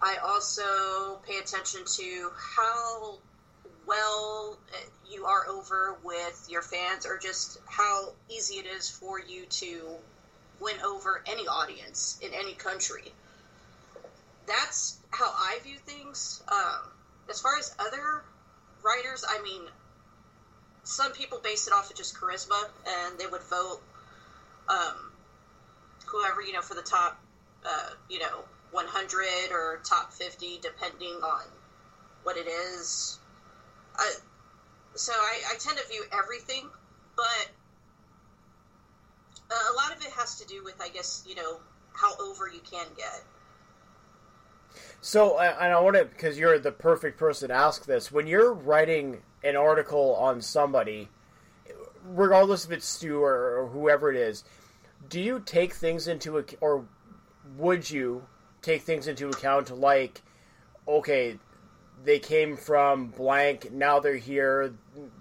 I 0.00 0.16
also 0.24 1.20
pay 1.26 1.36
attention 1.36 1.82
to 1.84 2.30
how 2.34 3.18
well 3.86 4.58
you 5.10 5.26
are 5.26 5.46
over 5.48 5.98
with 6.02 6.46
your 6.48 6.62
fans 6.62 7.04
or 7.04 7.18
just 7.18 7.60
how 7.66 8.14
easy 8.30 8.54
it 8.54 8.66
is 8.66 8.88
for 8.88 9.20
you 9.20 9.44
to 9.46 9.96
win 10.58 10.80
over 10.80 11.22
any 11.26 11.46
audience 11.46 12.18
in 12.22 12.32
any 12.32 12.54
country. 12.54 13.12
That's 14.46 14.98
how 15.10 15.26
I 15.26 15.58
view 15.62 15.76
things. 15.84 16.42
Um, 16.48 16.90
as 17.28 17.40
far 17.42 17.58
as 17.58 17.74
other 17.78 18.22
writers, 18.82 19.26
I 19.28 19.42
mean, 19.42 19.62
some 20.86 21.12
people 21.12 21.40
base 21.42 21.66
it 21.66 21.72
off 21.72 21.90
of 21.90 21.96
just 21.96 22.14
charisma, 22.16 22.62
and 22.86 23.18
they 23.18 23.26
would 23.26 23.42
vote 23.42 23.80
um, 24.68 25.10
whoever 26.06 26.40
you 26.40 26.52
know 26.52 26.62
for 26.62 26.74
the 26.74 26.82
top, 26.82 27.20
uh, 27.64 27.90
you 28.08 28.20
know, 28.20 28.44
100 28.70 29.52
or 29.52 29.80
top 29.84 30.12
50, 30.12 30.60
depending 30.62 31.14
on 31.24 31.42
what 32.22 32.36
it 32.36 32.46
is. 32.46 33.18
I, 33.96 34.14
so 34.94 35.12
I, 35.12 35.40
I 35.52 35.58
tend 35.58 35.76
to 35.78 35.86
view 35.88 36.04
everything, 36.12 36.68
but 37.16 37.50
a 39.50 39.74
lot 39.74 39.96
of 39.96 40.02
it 40.04 40.12
has 40.12 40.38
to 40.40 40.46
do 40.46 40.62
with, 40.62 40.80
I 40.80 40.88
guess, 40.88 41.24
you 41.26 41.34
know, 41.34 41.58
how 41.94 42.16
over 42.20 42.48
you 42.48 42.60
can 42.60 42.86
get. 42.96 43.22
So, 45.00 45.38
and 45.38 45.72
I 45.72 45.80
want 45.80 45.96
to, 45.96 46.04
because 46.04 46.38
you're 46.38 46.58
the 46.58 46.72
perfect 46.72 47.18
person 47.18 47.48
to 47.48 47.54
ask 47.54 47.86
this. 47.86 48.12
When 48.12 48.26
you're 48.26 48.52
writing 48.52 49.22
an 49.46 49.56
article 49.56 50.16
on 50.16 50.40
somebody, 50.40 51.08
regardless 52.04 52.64
if 52.64 52.72
it's 52.72 52.86
Stu 52.86 53.22
or, 53.22 53.60
or 53.60 53.68
whoever 53.68 54.10
it 54.10 54.16
is, 54.16 54.44
do 55.08 55.20
you 55.20 55.40
take 55.40 55.72
things 55.72 56.08
into 56.08 56.38
account, 56.38 56.58
or 56.60 56.84
would 57.56 57.88
you 57.88 58.26
take 58.62 58.82
things 58.82 59.06
into 59.06 59.28
account 59.28 59.70
like, 59.70 60.22
okay, 60.88 61.38
they 62.04 62.18
came 62.18 62.56
from 62.56 63.08
blank, 63.08 63.72
now 63.72 64.00
they're 64.00 64.16
here, 64.16 64.74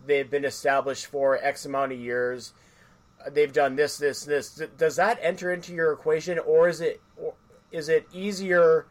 they've 0.06 0.30
been 0.30 0.46
established 0.46 1.06
for 1.06 1.38
X 1.38 1.66
amount 1.66 1.92
of 1.92 2.00
years, 2.00 2.54
they've 3.32 3.54
done 3.54 3.76
this, 3.76 3.98
this, 3.98 4.26
this. 4.26 4.62
Does 4.78 4.96
that 4.96 5.20
enter 5.22 5.54
into 5.54 5.74
your 5.74 5.92
equation, 5.94 6.40
or 6.40 6.68
is 6.68 6.82
it, 6.82 7.02
or 7.18 7.34
is 7.72 7.90
it 7.90 8.08
easier? 8.14 8.88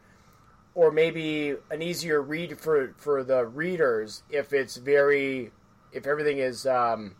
Or 0.75 0.91
maybe 0.91 1.55
an 1.71 1.81
easier 1.81 2.21
read 2.21 2.59
for 2.59 2.93
for 2.97 3.23
the 3.23 3.45
readers 3.45 4.21
if 4.29 4.53
it's 4.53 4.75
very 4.75 5.51
if 5.91 6.05
everything 6.05 6.37
is 6.37 6.67
um, 6.67 7.15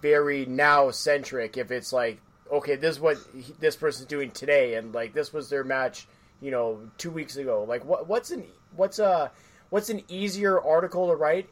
very 0.00 0.44
now 0.46 0.90
centric 0.90 1.56
if 1.56 1.70
it's 1.70 1.92
like 1.92 2.20
okay 2.50 2.74
this 2.76 2.96
is 2.96 3.00
what 3.00 3.18
he, 3.36 3.54
this 3.60 3.76
person's 3.76 4.08
doing 4.08 4.30
today 4.30 4.74
and 4.74 4.94
like 4.94 5.12
this 5.12 5.32
was 5.32 5.48
their 5.48 5.62
match 5.62 6.06
you 6.42 6.50
know 6.50 6.80
two 6.98 7.10
weeks 7.10 7.36
ago. 7.36 7.64
Like 7.66 7.84
what 7.86 8.06
what's 8.08 8.30
an 8.30 8.44
what's 8.76 8.98
a 8.98 9.30
what's 9.70 9.88
an 9.88 10.02
easier 10.08 10.60
article 10.60 11.08
to 11.08 11.16
write 11.16 11.48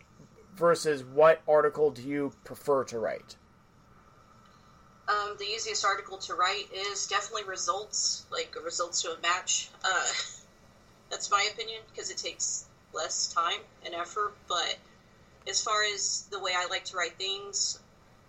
versus 0.56 1.02
what 1.02 1.40
article 1.48 1.90
do 1.90 2.02
you 2.02 2.32
prefer 2.44 2.84
to 2.84 2.98
write? 2.98 3.36
Um, 5.08 5.36
the 5.38 5.44
easiest 5.44 5.84
article 5.84 6.18
to 6.18 6.34
write 6.34 6.68
is 6.72 7.06
definitely 7.06 7.44
results 7.44 8.26
like 8.30 8.54
results 8.62 9.02
to 9.02 9.12
a 9.12 9.20
match. 9.22 9.70
Uh, 9.82 10.06
That's 11.10 11.30
my 11.30 11.48
opinion 11.52 11.80
because 11.92 12.10
it 12.10 12.16
takes 12.16 12.66
less 12.92 13.32
time 13.32 13.60
and 13.84 13.94
effort. 13.94 14.34
But 14.48 14.76
as 15.48 15.62
far 15.62 15.82
as 15.94 16.26
the 16.30 16.38
way 16.40 16.52
I 16.56 16.66
like 16.66 16.84
to 16.86 16.96
write 16.96 17.18
things, 17.18 17.78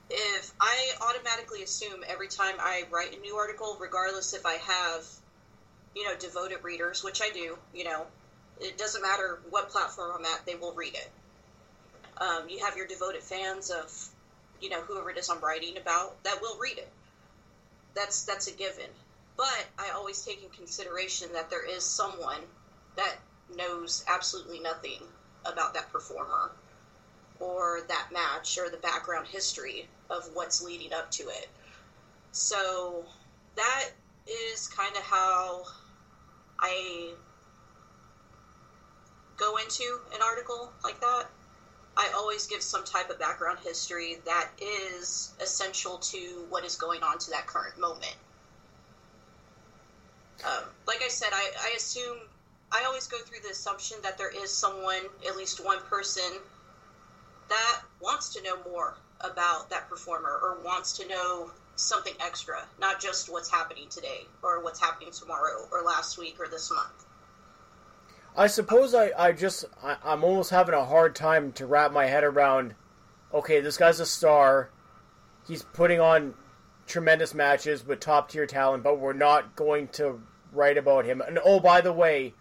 if 0.09 0.53
I 0.59 0.91
automatically 1.01 1.63
assume 1.63 2.03
every 2.07 2.27
time 2.27 2.55
I 2.59 2.83
write 2.91 3.15
a 3.15 3.19
new 3.21 3.35
article, 3.35 3.77
regardless 3.79 4.33
if 4.33 4.45
I 4.45 4.55
have, 4.55 5.05
you 5.95 6.03
know, 6.05 6.15
devoted 6.17 6.63
readers, 6.63 7.03
which 7.03 7.21
I 7.21 7.29
do, 7.29 7.57
you 7.73 7.83
know, 7.85 8.05
it 8.59 8.77
doesn't 8.77 9.01
matter 9.01 9.39
what 9.49 9.69
platform 9.69 10.11
I'm 10.17 10.25
at, 10.25 10.45
they 10.45 10.55
will 10.55 10.73
read 10.73 10.95
it. 10.95 11.11
Um, 12.17 12.49
you 12.49 12.63
have 12.65 12.77
your 12.77 12.87
devoted 12.87 13.23
fans 13.23 13.71
of, 13.71 13.91
you 14.59 14.69
know, 14.69 14.81
whoever 14.81 15.09
it 15.09 15.17
is 15.17 15.29
I'm 15.29 15.39
writing 15.39 15.77
about 15.77 16.21
that 16.23 16.41
will 16.41 16.57
read 16.59 16.77
it. 16.77 16.89
That's 17.95 18.23
that's 18.23 18.47
a 18.47 18.51
given. 18.51 18.89
But 19.37 19.65
I 19.79 19.91
always 19.95 20.23
take 20.23 20.43
in 20.43 20.49
consideration 20.49 21.29
that 21.33 21.49
there 21.49 21.65
is 21.65 21.83
someone 21.83 22.41
that 22.95 23.15
knows 23.55 24.03
absolutely 24.07 24.59
nothing 24.59 25.01
about 25.45 25.73
that 25.73 25.91
performer 25.91 26.51
or 27.39 27.81
that 27.87 28.07
match 28.11 28.57
or 28.57 28.69
the 28.69 28.77
background 28.77 29.27
history 29.27 29.87
of 30.09 30.29
what's 30.33 30.61
leading 30.61 30.93
up 30.93 31.09
to 31.11 31.23
it. 31.23 31.49
So 32.31 33.03
that 33.55 33.89
is 34.27 34.67
kind 34.67 34.95
of 34.95 35.01
how 35.01 35.63
I 36.59 37.11
go 39.37 39.57
into 39.57 39.99
an 40.13 40.21
article 40.23 40.71
like 40.83 40.99
that. 41.01 41.25
I 41.97 42.09
always 42.15 42.47
give 42.47 42.61
some 42.61 42.85
type 42.85 43.09
of 43.09 43.19
background 43.19 43.59
history 43.63 44.17
that 44.25 44.49
is 44.61 45.33
essential 45.41 45.97
to 45.97 46.45
what 46.49 46.63
is 46.63 46.75
going 46.75 47.03
on 47.03 47.17
to 47.19 47.31
that 47.31 47.47
current 47.47 47.77
moment. 47.79 48.15
Um, 50.45 50.63
like 50.87 51.01
I 51.03 51.09
said, 51.09 51.29
I, 51.33 51.51
I 51.59 51.73
assume 51.75 52.17
I 52.71 52.83
always 52.85 53.07
go 53.07 53.17
through 53.17 53.39
the 53.43 53.49
assumption 53.49 53.97
that 54.03 54.17
there 54.17 54.29
is 54.29 54.51
someone, 54.51 55.05
at 55.27 55.35
least 55.35 55.63
one 55.63 55.79
person, 55.89 56.39
that 57.49 57.81
wants 58.01 58.33
to 58.35 58.43
know 58.43 58.57
more 58.69 58.95
about 59.19 59.69
that 59.69 59.89
performer 59.89 60.39
or 60.41 60.57
wants 60.63 60.97
to 60.97 61.07
know 61.07 61.51
something 61.75 62.13
extra, 62.19 62.63
not 62.79 63.01
just 63.01 63.31
what's 63.31 63.51
happening 63.51 63.87
today 63.89 64.25
or 64.41 64.63
what's 64.63 64.79
happening 64.79 65.11
tomorrow 65.11 65.67
or 65.71 65.83
last 65.83 66.17
week 66.17 66.37
or 66.39 66.47
this 66.47 66.71
month. 66.71 67.05
I 68.37 68.47
suppose 68.47 68.95
I, 68.95 69.11
I 69.17 69.31
just 69.33 69.65
I, 69.83 69.97
I'm 70.03 70.23
almost 70.23 70.51
having 70.51 70.73
a 70.73 70.85
hard 70.85 71.15
time 71.15 71.51
to 71.53 71.65
wrap 71.65 71.91
my 71.91 72.05
head 72.05 72.23
around. 72.23 72.75
Okay, 73.33 73.59
this 73.59 73.77
guy's 73.77 73.99
a 73.99 74.05
star. 74.05 74.69
He's 75.45 75.63
putting 75.63 75.99
on 75.99 76.35
tremendous 76.87 77.33
matches 77.33 77.85
with 77.85 77.99
top 77.99 78.29
tier 78.29 78.45
talent, 78.45 78.83
but 78.83 78.99
we're 78.99 79.13
not 79.13 79.55
going 79.55 79.89
to 79.89 80.21
write 80.53 80.77
about 80.77 81.05
him. 81.05 81.21
And 81.21 81.39
oh, 81.43 81.59
by 81.59 81.81
the 81.81 81.91
way, 81.91 82.33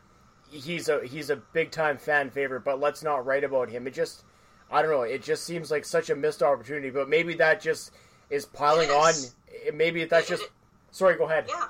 he's 0.50 0.88
a 0.88 1.04
he's 1.06 1.30
a 1.30 1.36
big 1.36 1.70
time 1.70 1.96
fan 1.96 2.30
favorite, 2.30 2.64
but 2.64 2.80
let's 2.80 3.02
not 3.02 3.24
write 3.24 3.44
about 3.44 3.70
him. 3.70 3.86
It 3.86 3.94
just 3.94 4.24
I 4.70 4.82
don't 4.82 4.90
know. 4.90 5.02
It 5.02 5.22
just 5.22 5.44
seems 5.44 5.70
like 5.70 5.84
such 5.84 6.10
a 6.10 6.16
missed 6.16 6.42
opportunity. 6.42 6.90
But 6.90 7.08
maybe 7.08 7.34
that 7.34 7.60
just 7.60 7.92
is 8.28 8.46
piling 8.46 8.88
yes. 8.88 9.34
on. 9.68 9.76
Maybe 9.76 10.04
that's 10.04 10.28
just. 10.28 10.44
Sorry, 10.92 11.16
go 11.16 11.24
ahead. 11.24 11.46
Yeah. 11.48 11.66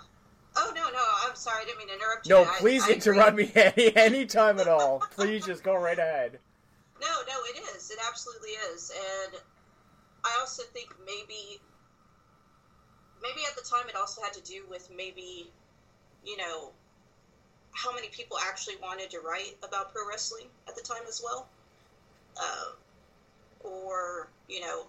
Oh 0.57 0.73
no, 0.75 0.83
no. 0.91 1.05
I'm 1.27 1.35
sorry. 1.35 1.63
I 1.63 1.65
didn't 1.65 1.79
mean 1.79 1.89
to 1.89 1.95
interrupt 1.95 2.29
you. 2.29 2.35
No, 2.35 2.45
please 2.59 2.85
I, 2.89 2.93
interrupt 2.93 3.37
me 3.37 3.51
any 3.55 3.97
any 3.97 4.27
time 4.27 4.59
at 4.59 4.69
all. 4.69 5.01
please 5.15 5.47
just 5.47 5.63
go 5.63 5.75
right 5.77 5.99
ahead. 5.99 6.39
No, 7.01 7.07
no, 7.07 7.35
it 7.55 7.63
is. 7.77 7.91
It 7.91 7.99
absolutely 8.07 8.51
is, 8.51 8.91
and 8.91 9.41
I 10.25 10.37
also 10.41 10.63
think 10.75 10.95
maybe 11.07 11.61
maybe 13.23 13.41
at 13.49 13.57
the 13.57 13.69
time 13.69 13.89
it 13.89 13.97
also 13.97 14.21
had 14.23 14.35
to 14.35 14.43
do 14.43 14.65
with 14.69 14.91
maybe 14.95 15.51
you 16.25 16.37
know 16.37 16.73
how 17.73 17.95
many 17.95 18.09
people 18.09 18.37
actually 18.49 18.77
wanted 18.83 19.11
to 19.11 19.21
write 19.21 19.57
about 19.63 19.93
pro 19.93 20.07
wrestling 20.09 20.47
at 20.69 20.75
the 20.77 20.83
time 20.83 21.03
as 21.09 21.23
well. 21.25 21.49
Uh, 22.37 22.71
or, 23.61 24.29
you 24.49 24.61
know, 24.61 24.87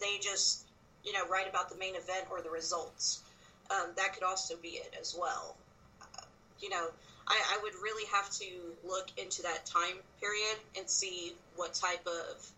they 0.00 0.18
just, 0.20 0.64
you 1.04 1.12
know, 1.12 1.26
write 1.28 1.48
about 1.48 1.70
the 1.70 1.76
main 1.76 1.94
event 1.94 2.26
or 2.30 2.40
the 2.40 2.50
results. 2.50 3.22
Um, 3.70 3.90
that 3.96 4.14
could 4.14 4.22
also 4.22 4.56
be 4.56 4.68
it 4.68 4.94
as 5.00 5.16
well. 5.18 5.56
Uh, 6.00 6.22
you 6.60 6.68
know, 6.68 6.88
I, 7.26 7.40
I 7.54 7.60
would 7.62 7.74
really 7.82 8.06
have 8.12 8.30
to 8.30 8.46
look 8.86 9.08
into 9.16 9.42
that 9.42 9.64
time 9.66 9.96
period 10.20 10.58
and 10.76 10.88
see 10.88 11.34
what 11.56 11.74
type 11.74 12.06
of 12.06 12.50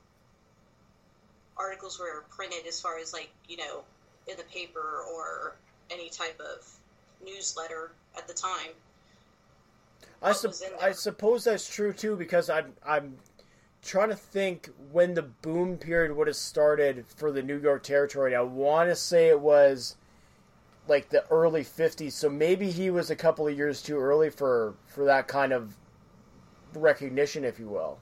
articles 1.57 1.99
were 1.99 2.25
printed 2.31 2.67
as 2.67 2.81
far 2.81 2.99
as 2.99 3.13
like, 3.13 3.31
you 3.49 3.57
know, 3.57 3.83
in 4.27 4.37
the 4.37 4.45
paper 4.45 5.05
or 5.13 5.55
any 5.91 6.09
type 6.09 6.41
of 6.41 6.67
newsletter 7.25 7.93
at 8.17 8.27
the 8.27 8.35
time 8.35 8.73
I, 10.23 10.33
su- 10.33 10.53
I 10.81 10.93
suppose 10.93 11.45
that's 11.45 11.69
true 11.69 11.93
too 11.93 12.17
because 12.17 12.49
I'm 12.49 12.73
I'm 12.87 13.17
trying 13.83 14.09
to 14.09 14.17
think 14.17 14.71
when 14.91 15.15
the 15.15 15.23
boom 15.23 15.77
period 15.77 16.17
would 16.17 16.27
have 16.27 16.37
started 16.37 17.05
for 17.07 17.31
the 17.31 17.43
New 17.43 17.61
York 17.61 17.83
territory. 17.83 18.35
I 18.35 18.41
want 18.41 18.89
to 18.89 18.97
say 18.97 19.29
it 19.29 19.41
was 19.41 19.97
like 20.89 21.11
the 21.11 21.27
early 21.31 21.63
50s, 21.63 22.13
so 22.13 22.29
maybe 22.29 22.71
he 22.71 22.91
was 22.91 23.11
a 23.11 23.17
couple 23.17 23.47
of 23.47 23.57
years 23.57 23.83
too 23.83 23.99
early 23.99 24.31
for 24.31 24.75
for 24.87 25.05
that 25.05 25.29
kind 25.29 25.53
of 25.53 25.75
recognition, 26.75 27.45
if 27.45 27.59
you 27.59 27.69
will. 27.69 27.99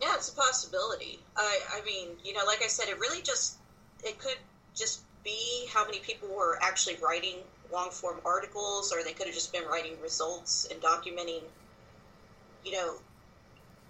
Yeah, 0.00 0.14
it's 0.14 0.28
a 0.28 0.36
possibility. 0.36 1.20
I 1.36 1.58
I 1.72 1.84
mean, 1.84 2.10
you 2.24 2.34
know, 2.34 2.44
like 2.46 2.62
I 2.62 2.68
said, 2.68 2.88
it 2.88 2.98
really 2.98 3.22
just 3.22 3.56
it 4.04 4.18
could 4.18 4.38
just 4.74 5.02
be 5.24 5.66
how 5.72 5.84
many 5.84 5.98
people 5.98 6.28
were 6.28 6.58
actually 6.62 6.96
writing 7.02 7.36
long 7.72 7.90
form 7.90 8.20
articles, 8.24 8.92
or 8.92 9.02
they 9.02 9.12
could 9.12 9.26
have 9.26 9.34
just 9.34 9.52
been 9.52 9.64
writing 9.64 9.92
results 10.02 10.68
and 10.70 10.80
documenting, 10.80 11.42
you 12.64 12.72
know, 12.72 12.94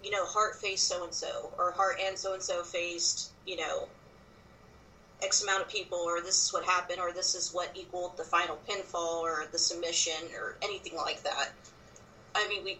you 0.03 0.11
know, 0.11 0.25
Hart 0.25 0.55
faced 0.55 0.87
so 0.87 1.03
and 1.03 1.13
so, 1.13 1.51
or 1.57 1.71
Hart 1.71 1.99
and 2.01 2.17
so 2.17 2.33
and 2.33 2.41
so 2.41 2.63
faced, 2.63 3.31
you 3.45 3.57
know, 3.57 3.87
X 5.21 5.43
amount 5.43 5.61
of 5.61 5.69
people, 5.69 5.97
or 5.97 6.21
this 6.21 6.45
is 6.45 6.53
what 6.53 6.63
happened, 6.63 6.99
or 6.99 7.11
this 7.11 7.35
is 7.35 7.53
what 7.53 7.69
equaled 7.75 8.15
the 8.15 8.23
final 8.23 8.57
pinfall, 8.67 9.21
or 9.21 9.45
the 9.51 9.59
submission, 9.59 10.29
or 10.37 10.55
anything 10.61 10.95
like 10.95 11.21
that. 11.23 11.49
I 12.35 12.47
mean, 12.47 12.63
we 12.63 12.79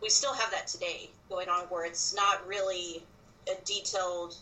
we 0.00 0.10
still 0.10 0.34
have 0.34 0.50
that 0.50 0.66
today 0.66 1.08
going 1.30 1.48
on, 1.48 1.64
where 1.66 1.84
it's 1.84 2.14
not 2.14 2.46
really 2.46 3.02
a 3.50 3.54
detailed 3.64 4.36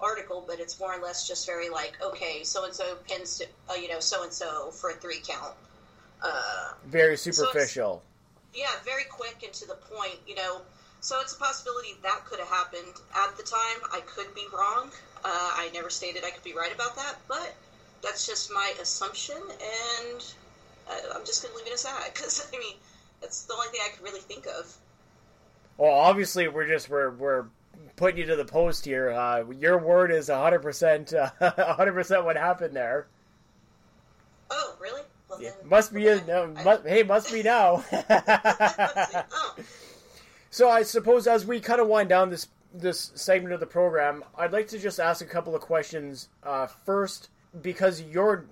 article, 0.00 0.44
but 0.46 0.60
it's 0.60 0.78
more 0.78 0.94
or 0.94 1.02
less 1.02 1.26
just 1.26 1.46
very 1.46 1.68
like, 1.68 1.96
okay, 2.02 2.42
so 2.42 2.64
and 2.64 2.74
so 2.74 2.96
pins, 3.08 3.38
to, 3.38 3.46
uh, 3.70 3.74
you 3.74 3.88
know, 3.88 4.00
so 4.00 4.22
and 4.22 4.32
so 4.32 4.70
for 4.70 4.90
a 4.90 4.94
three 4.94 5.20
count. 5.26 5.54
Uh, 6.22 6.72
very 6.86 7.16
superficial. 7.16 8.02
So 8.02 8.58
yeah, 8.58 8.70
very 8.84 9.04
quick 9.04 9.42
and 9.44 9.52
to 9.54 9.66
the 9.66 9.74
point. 9.74 10.18
You 10.26 10.34
know, 10.36 10.62
so 11.00 11.20
it's 11.20 11.34
a 11.34 11.38
possibility 11.38 11.94
that 12.02 12.24
could 12.24 12.38
have 12.38 12.48
happened 12.48 12.94
at 13.14 13.36
the 13.36 13.42
time. 13.42 13.90
I 13.92 14.00
could 14.06 14.34
be 14.34 14.46
wrong. 14.52 14.90
Uh, 15.24 15.28
I 15.28 15.70
never 15.74 15.90
stated 15.90 16.24
I 16.24 16.30
could 16.30 16.44
be 16.44 16.54
right 16.54 16.74
about 16.74 16.96
that, 16.96 17.16
but 17.28 17.54
that's 18.02 18.26
just 18.26 18.52
my 18.52 18.72
assumption, 18.80 19.36
and 19.36 20.34
uh, 20.88 21.14
I'm 21.14 21.24
just 21.24 21.42
going 21.42 21.52
to 21.52 21.58
leave 21.58 21.66
it 21.66 21.74
as 21.74 21.82
that 21.82 22.10
because 22.14 22.46
I 22.52 22.58
mean, 22.58 22.76
that's 23.20 23.44
the 23.44 23.54
only 23.54 23.68
thing 23.68 23.80
I 23.84 23.90
could 23.90 24.04
really 24.04 24.20
think 24.20 24.46
of. 24.46 24.74
Well, 25.78 25.92
obviously, 25.92 26.48
we're 26.48 26.66
just 26.66 26.88
we're 26.88 27.10
we're 27.10 27.44
putting 27.96 28.18
you 28.18 28.26
to 28.26 28.36
the 28.36 28.44
post 28.44 28.84
here. 28.84 29.10
Uh, 29.10 29.44
your 29.58 29.78
word 29.78 30.10
is 30.12 30.28
hundred 30.28 30.60
percent, 30.60 31.12
hundred 31.40 31.92
percent 31.92 32.24
what 32.24 32.36
happened 32.36 32.74
there. 32.76 33.06
Oh, 34.50 34.76
really? 34.80 35.02
Well, 35.28 35.42
Yeah, 35.42 35.50
then- 35.60 35.68
must 35.68 35.92
be. 35.92 36.08
okay. 36.08 36.24
No, 36.26 36.54
I- 36.56 36.62
must, 36.64 36.86
hey, 36.86 37.02
must 37.02 37.32
be 37.32 37.42
now. 37.42 37.84
oh, 37.92 39.54
So 40.50 40.70
I 40.70 40.82
suppose 40.84 41.26
as 41.26 41.44
we 41.44 41.60
kind 41.60 41.80
of 41.80 41.88
wind 41.88 42.08
down 42.08 42.30
this 42.30 42.48
this 42.72 43.10
segment 43.14 43.54
of 43.54 43.60
the 43.60 43.66
program, 43.66 44.22
I'd 44.36 44.52
like 44.52 44.68
to 44.68 44.78
just 44.78 45.00
ask 45.00 45.22
a 45.24 45.28
couple 45.28 45.54
of 45.54 45.62
questions. 45.62 46.28
Uh, 46.42 46.66
first, 46.66 47.30
because 47.62 48.02
you're 48.02 48.44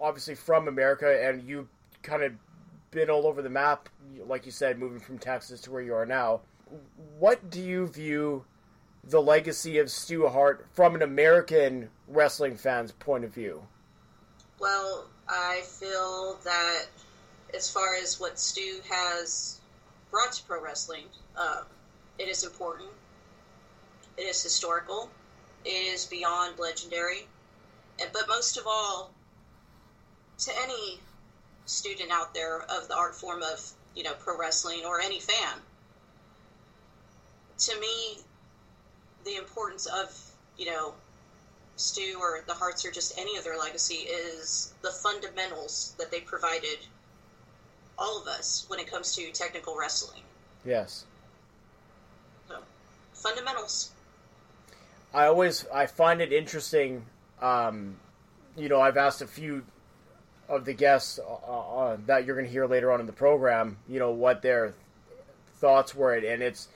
obviously 0.00 0.34
from 0.34 0.68
America 0.68 1.26
and 1.26 1.42
you 1.42 1.68
kind 2.02 2.22
of 2.22 2.32
been 2.90 3.10
all 3.10 3.26
over 3.26 3.42
the 3.42 3.50
map, 3.50 3.88
like 4.26 4.46
you 4.46 4.52
said, 4.52 4.78
moving 4.78 5.00
from 5.00 5.18
Texas 5.18 5.60
to 5.62 5.70
where 5.70 5.82
you 5.82 5.94
are 5.94 6.06
now. 6.06 6.40
What 7.18 7.50
do 7.50 7.60
you 7.60 7.86
view 7.88 8.44
the 9.08 9.22
legacy 9.22 9.78
of 9.78 9.90
Stu 9.90 10.26
Hart 10.28 10.66
from 10.74 10.94
an 10.94 11.02
American 11.02 11.88
wrestling 12.06 12.56
fan's 12.56 12.92
point 12.92 13.24
of 13.24 13.32
view? 13.32 13.62
Well, 14.60 15.06
I 15.28 15.62
feel 15.64 16.38
that 16.44 16.86
as 17.54 17.70
far 17.70 17.96
as 17.96 18.20
what 18.20 18.38
Stu 18.38 18.80
has 18.90 19.60
brought 20.10 20.32
to 20.32 20.42
pro 20.44 20.62
wrestling, 20.62 21.04
uh, 21.36 21.62
it 22.18 22.28
is 22.28 22.44
important. 22.44 22.90
It 24.16 24.22
is 24.22 24.42
historical. 24.42 25.10
It 25.64 25.70
is 25.70 26.06
beyond 26.06 26.58
legendary. 26.58 27.26
And, 28.00 28.10
but 28.12 28.28
most 28.28 28.58
of 28.58 28.64
all, 28.66 29.10
to 30.38 30.52
any 30.62 31.00
student 31.66 32.10
out 32.10 32.34
there 32.34 32.60
of 32.62 32.88
the 32.88 32.96
art 32.96 33.14
form 33.14 33.42
of 33.42 33.70
you 33.94 34.02
know 34.02 34.14
pro 34.14 34.38
wrestling 34.38 34.84
or 34.84 35.00
any 35.00 35.20
fan, 35.20 35.58
to 37.58 37.80
me, 37.80 38.18
the 39.28 39.36
importance 39.36 39.86
of 39.86 40.10
you 40.56 40.66
know 40.66 40.94
Stu 41.76 42.18
or 42.20 42.40
the 42.46 42.54
Harts 42.54 42.84
or 42.84 42.90
just 42.90 43.16
any 43.18 43.36
of 43.36 43.44
their 43.44 43.56
legacy 43.56 43.94
is 43.94 44.72
the 44.82 44.90
fundamentals 44.90 45.94
that 45.98 46.10
they 46.10 46.20
provided 46.20 46.78
all 47.98 48.20
of 48.20 48.26
us 48.26 48.64
when 48.68 48.80
it 48.80 48.90
comes 48.90 49.14
to 49.16 49.30
technical 49.30 49.76
wrestling. 49.78 50.22
Yes. 50.64 51.04
So, 52.48 52.56
fundamentals. 53.12 53.90
I 55.14 55.26
always 55.26 55.66
I 55.72 55.86
find 55.86 56.20
it 56.20 56.32
interesting. 56.32 57.04
Um, 57.40 57.96
you 58.56 58.68
know, 58.68 58.80
I've 58.80 58.96
asked 58.96 59.22
a 59.22 59.26
few 59.26 59.64
of 60.48 60.64
the 60.64 60.72
guests 60.72 61.18
uh, 61.18 61.32
uh, 61.32 61.96
that 62.06 62.24
you're 62.24 62.34
going 62.34 62.46
to 62.46 62.52
hear 62.52 62.66
later 62.66 62.90
on 62.90 63.00
in 63.00 63.06
the 63.06 63.12
program. 63.12 63.76
You 63.88 63.98
know 64.00 64.10
what 64.10 64.42
their 64.42 64.74
thoughts 65.56 65.94
were, 65.94 66.14
and 66.14 66.42
it's 66.42 66.68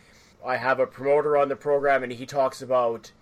I 0.44 0.56
have 0.56 0.80
a 0.80 0.86
promoter 0.86 1.36
on 1.36 1.48
the 1.48 1.56
program, 1.56 2.02
and 2.02 2.12
he 2.12 2.26
talks 2.26 2.62
about 2.62 3.12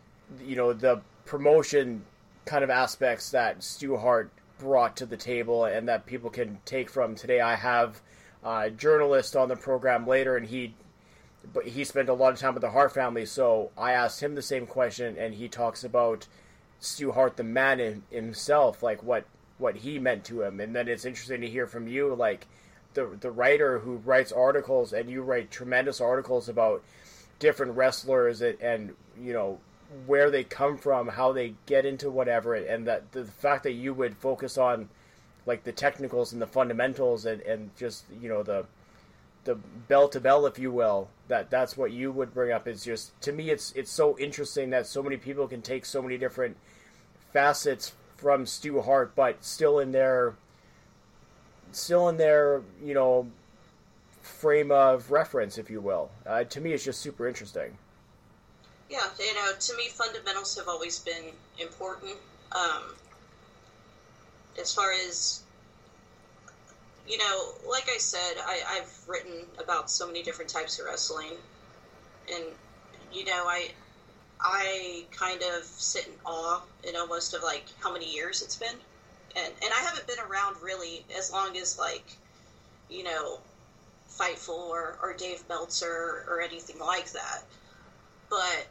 you 0.45 0.57
know 0.57 0.73
the 0.73 1.03
promotion 1.25 2.05
kind 2.45 2.65
of 2.65 2.71
aspects 2.71 3.31
that 3.31 3.63
Stu 3.63 3.97
Hart 3.97 4.31
brought 4.59 4.97
to 4.99 5.07
the 5.07 5.17
table, 5.17 5.65
and 5.65 5.89
that 5.89 6.07
people 6.07 6.31
can 6.31 6.59
take 6.65 6.91
from 6.91 7.15
today. 7.15 7.41
I 7.41 7.57
have 7.57 8.01
a 8.45 8.71
journalist 8.71 9.37
on 9.37 9.49
the 9.49 9.57
program 9.57 10.07
later, 10.07 10.37
and 10.37 10.47
he 10.47 10.75
but 11.53 11.67
he 11.67 11.85
spent 11.85 12.09
a 12.09 12.15
lot 12.15 12.33
of 12.33 12.39
time 12.39 12.55
with 12.55 12.63
the 12.63 12.71
Hart 12.71 12.93
family, 12.93 13.27
so 13.27 13.71
I 13.77 13.93
asked 13.93 14.23
him 14.23 14.35
the 14.35 14.43
same 14.43 14.67
question, 14.67 15.17
and 15.19 15.35
he 15.35 15.49
talks 15.49 15.85
about 15.85 16.27
Stu 16.81 17.13
Hart, 17.13 17.37
the 17.37 17.45
man 17.45 17.81
in, 17.81 18.03
himself, 18.11 18.83
like 18.83 19.03
what 19.03 19.25
what 19.59 19.77
he 19.77 19.99
meant 19.99 20.25
to 20.25 20.43
him, 20.43 20.61
and 20.61 20.75
then 20.75 20.89
it's 20.89 21.05
interesting 21.05 21.43
to 21.43 21.49
hear 21.49 21.67
from 21.67 21.87
you, 21.87 22.15
like 22.15 22.47
the 22.95 23.17
the 23.21 23.31
writer 23.31 23.81
who 23.81 23.97
writes 23.97 24.33
articles, 24.33 24.93
and 24.93 25.11
you 25.11 25.23
write 25.23 25.51
tremendous 25.51 26.01
articles 26.01 26.49
about 26.49 26.83
different 27.39 27.77
wrestlers 27.77 28.43
and, 28.43 28.61
and 28.61 28.95
you 29.21 29.33
know 29.33 29.59
where 30.07 30.31
they 30.31 30.45
come 30.45 30.79
from, 30.79 31.09
how 31.09 31.33
they 31.33 31.55
get 31.67 31.85
into 31.85 32.11
whatever, 32.11 32.55
and 32.55 32.87
that 32.87 33.13
the 33.13 33.25
fact 33.25 33.65
that 33.65 33.73
you 33.73 33.93
would 33.93 34.17
focus 34.17 34.57
on 34.57 34.89
like 35.47 35.65
the 35.65 35.73
technicals 35.73 36.33
and 36.33 36.41
the 36.41 36.47
fundamentals 36.47 37.27
and, 37.27 37.41
and 37.43 37.71
just 37.77 38.05
you 38.21 38.29
know 38.29 38.43
the 38.43 38.65
the 39.45 39.55
bell 39.55 40.09
to 40.09 40.21
bell, 40.21 40.47
if 40.47 40.59
you 40.59 40.71
will, 40.71 41.09
that 41.29 41.51
that's 41.51 41.77
what 41.77 41.93
you 41.93 42.13
would 42.13 42.35
bring 42.35 42.53
up. 42.53 42.69
Is 42.69 42.85
just 42.85 43.19
to 43.23 43.33
me, 43.33 43.51
it's 43.51 43.73
it's 43.73 43.91
so 43.91 44.19
interesting 44.19 44.71
that 44.71 44.87
so 44.87 45.03
many 45.03 45.17
people 45.17 45.49
can 45.49 45.63
take 45.63 45.85
so 45.85 46.03
many 46.03 46.19
different 46.19 46.57
facets 47.33 47.95
from 48.17 48.45
Stu 48.45 48.83
Hart, 48.83 49.15
but 49.15 49.43
still 49.45 49.79
in 49.79 49.93
their 49.93 50.35
still 51.73 52.09
in 52.09 52.17
their 52.17 52.63
you 52.85 52.95
know 52.95 53.27
frame 54.23 54.71
of 54.71 55.11
reference, 55.11 55.59
if 55.59 55.71
you 55.71 55.81
will. 55.81 56.11
Uh, 56.27 56.45
to 56.45 56.61
me, 56.61 56.73
it's 56.73 56.85
just 56.85 57.01
super 57.01 57.29
interesting. 57.29 57.77
Yeah, 58.89 59.07
you 59.19 59.35
know, 59.35 59.53
to 59.59 59.77
me, 59.77 59.89
fundamentals 59.89 60.57
have 60.59 60.67
always 60.67 60.99
been 60.99 61.33
important. 61.59 62.17
Um, 62.53 62.95
as 64.59 64.75
far 64.75 64.91
as, 64.93 65.43
you 67.07 67.19
know, 67.19 67.53
like 67.69 67.89
I 67.89 67.99
said, 67.99 68.35
I, 68.45 68.61
I've 68.69 69.09
written 69.09 69.47
about 69.63 69.91
so 69.91 70.07
many 70.07 70.23
different 70.23 70.51
types 70.51 70.81
of 70.81 70.87
wrestling, 70.87 71.35
and 72.35 72.45
you 73.13 73.25
know, 73.25 73.45
I, 73.47 73.71
I 74.41 75.05
kind 75.13 75.41
of 75.57 75.65
sit 75.65 76.07
in 76.07 76.13
awe 76.25 76.61
in 76.83 76.97
almost 76.97 77.35
of 77.35 77.43
like 77.43 77.67
how 77.81 77.93
many 77.93 78.13
years 78.13 78.43
it's 78.43 78.57
been, 78.57 78.77
and 79.37 79.53
and 79.63 79.73
I 79.73 79.81
haven't 79.81 80.07
been 80.07 80.19
around 80.21 80.57
really 80.63 81.05
as 81.17 81.33
long 81.33 81.57
as 81.57 81.79
like, 81.79 82.05
you 82.89 83.05
know, 83.05 83.41
Fightful 84.11 84.69
or, 84.69 84.99
or 85.03 85.15
Dave 85.15 85.43
Meltzer 85.49 86.25
or 86.29 86.41
anything 86.41 86.79
like 86.79 87.13
that, 87.13 87.43
but 88.29 88.67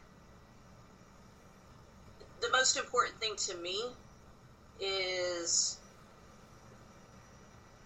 the 2.41 2.49
most 2.51 2.77
important 2.77 3.19
thing 3.19 3.35
to 3.35 3.55
me 3.57 3.83
is 4.79 5.77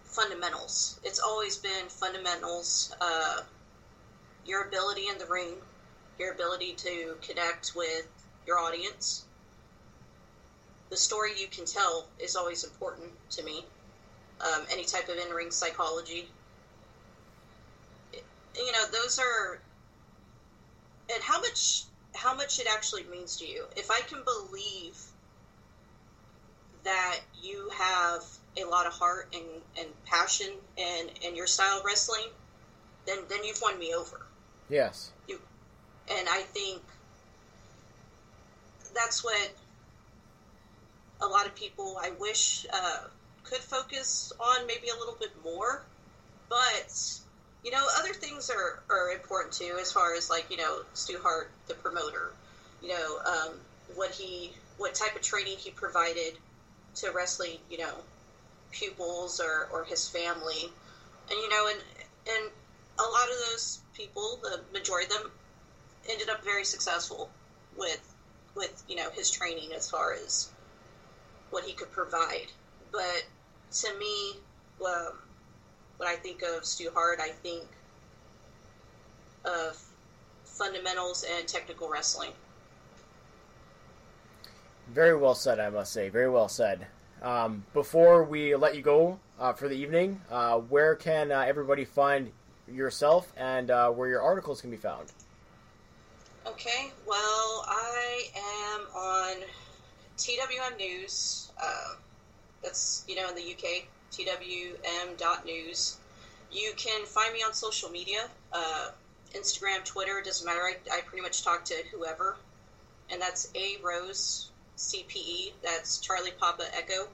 fundamentals. 0.04 1.00
It's 1.02 1.18
always 1.18 1.56
been 1.56 1.88
fundamentals. 1.88 2.94
Uh, 3.00 3.40
your 4.46 4.64
ability 4.64 5.08
in 5.08 5.18
the 5.18 5.26
ring, 5.26 5.54
your 6.18 6.32
ability 6.32 6.74
to 6.74 7.16
connect 7.22 7.72
with 7.74 8.06
your 8.46 8.58
audience. 8.58 9.24
The 10.94 11.00
story 11.00 11.32
you 11.36 11.48
can 11.48 11.64
tell 11.64 12.06
is 12.20 12.36
always 12.36 12.62
important 12.62 13.10
to 13.30 13.42
me. 13.42 13.64
Um, 14.40 14.62
any 14.70 14.84
type 14.84 15.08
of 15.08 15.16
in 15.16 15.28
ring 15.34 15.50
psychology. 15.50 16.28
You 18.12 18.72
know, 18.72 18.84
those 18.92 19.18
are. 19.18 19.58
And 21.12 21.20
how 21.20 21.40
much 21.40 21.82
how 22.14 22.32
much 22.36 22.60
it 22.60 22.68
actually 22.72 23.02
means 23.10 23.38
to 23.38 23.44
you. 23.44 23.64
If 23.76 23.90
I 23.90 24.02
can 24.02 24.22
believe 24.22 24.96
that 26.84 27.18
you 27.42 27.68
have 27.76 28.22
a 28.56 28.64
lot 28.64 28.86
of 28.86 28.92
heart 28.92 29.34
and, 29.34 29.42
and 29.76 29.88
passion 30.04 30.52
and, 30.78 31.10
in 31.22 31.34
your 31.34 31.48
style 31.48 31.78
of 31.80 31.84
wrestling, 31.84 32.28
then 33.04 33.18
then 33.28 33.42
you've 33.42 33.60
won 33.60 33.80
me 33.80 33.92
over. 33.96 34.20
Yes. 34.68 35.10
You 35.26 35.40
and 36.08 36.28
I 36.28 36.42
think 36.42 36.82
that's 38.94 39.24
what 39.24 39.50
a 41.20 41.26
lot 41.26 41.46
of 41.46 41.54
people 41.54 41.96
I 42.00 42.10
wish 42.18 42.66
uh, 42.72 43.00
could 43.44 43.60
focus 43.60 44.32
on 44.40 44.66
maybe 44.66 44.88
a 44.88 44.98
little 44.98 45.16
bit 45.18 45.32
more. 45.42 45.82
But 46.48 47.20
you 47.64 47.70
know, 47.70 47.86
other 47.98 48.12
things 48.12 48.50
are, 48.50 48.82
are 48.90 49.10
important 49.12 49.54
too, 49.54 49.78
as 49.80 49.92
far 49.92 50.14
as 50.14 50.28
like 50.28 50.50
you 50.50 50.56
know, 50.56 50.80
Stu 50.92 51.18
Hart, 51.22 51.50
the 51.66 51.74
promoter. 51.74 52.32
You 52.82 52.90
know, 52.90 53.18
um, 53.24 53.54
what 53.94 54.10
he, 54.10 54.52
what 54.76 54.94
type 54.94 55.16
of 55.16 55.22
training 55.22 55.56
he 55.56 55.70
provided 55.70 56.34
to 56.96 57.10
wrestling, 57.10 57.58
you 57.70 57.78
know, 57.78 57.94
pupils 58.72 59.40
or, 59.40 59.68
or 59.72 59.84
his 59.84 60.08
family, 60.08 60.70
and 61.30 61.38
you 61.38 61.48
know, 61.48 61.68
and 61.68 61.80
and 62.28 62.50
a 62.98 63.02
lot 63.02 63.28
of 63.30 63.36
those 63.50 63.80
people, 63.96 64.38
the 64.42 64.60
majority 64.72 65.06
of 65.06 65.22
them, 65.22 65.30
ended 66.10 66.28
up 66.28 66.44
very 66.44 66.64
successful 66.64 67.30
with 67.76 68.14
with 68.54 68.82
you 68.88 68.96
know 68.96 69.10
his 69.10 69.30
training 69.30 69.72
as 69.72 69.90
far 69.90 70.14
as 70.14 70.50
what 71.54 71.64
he 71.64 71.72
could 71.72 71.90
provide. 71.92 72.48
But 72.90 73.24
to 73.80 73.98
me, 73.98 74.34
um, 74.84 75.12
when 75.96 76.08
I 76.08 76.16
think 76.16 76.42
of 76.42 76.64
Stu 76.66 76.90
Hart, 76.92 77.20
I 77.22 77.28
think 77.28 77.62
of 79.44 79.80
fundamentals 80.44 81.24
and 81.38 81.46
technical 81.46 81.88
wrestling. 81.88 82.32
Very 84.88 85.16
well 85.16 85.34
said, 85.34 85.60
I 85.60 85.70
must 85.70 85.92
say. 85.92 86.08
Very 86.08 86.28
well 86.28 86.48
said. 86.48 86.86
Um, 87.22 87.64
before 87.72 88.24
we 88.24 88.54
let 88.54 88.74
you 88.74 88.82
go 88.82 89.18
uh, 89.38 89.52
for 89.52 89.68
the 89.68 89.76
evening, 89.76 90.20
uh, 90.30 90.58
where 90.58 90.94
can 90.94 91.32
uh, 91.32 91.40
everybody 91.40 91.84
find 91.84 92.30
yourself 92.70 93.32
and 93.36 93.70
uh, 93.70 93.90
where 93.90 94.08
your 94.08 94.22
articles 94.22 94.60
can 94.60 94.70
be 94.70 94.76
found? 94.76 95.12
Okay, 96.46 96.92
well, 97.06 97.64
I 97.66 98.26
am 98.36 98.80
on 98.94 99.36
TWM 100.18 100.76
News. 100.76 101.43
Uh, 101.62 101.94
that's, 102.62 103.04
you 103.08 103.16
know, 103.16 103.28
in 103.28 103.34
the 103.34 103.42
UK, 103.42 103.86
twm.news. 104.12 105.96
You 106.52 106.72
can 106.76 107.04
find 107.04 107.32
me 107.32 107.42
on 107.42 107.52
social 107.52 107.90
media 107.90 108.28
uh, 108.52 108.90
Instagram, 109.34 109.84
Twitter, 109.84 110.22
doesn't 110.24 110.46
matter. 110.46 110.62
I, 110.62 110.76
I 110.92 111.00
pretty 111.00 111.22
much 111.22 111.42
talk 111.42 111.64
to 111.66 111.74
whoever. 111.92 112.36
And 113.10 113.20
that's 113.20 113.50
A 113.54 113.76
Rose 113.82 114.50
CPE. 114.76 115.52
That's 115.62 115.98
Charlie 115.98 116.30
Papa 116.38 116.64
Echo. 116.74 117.08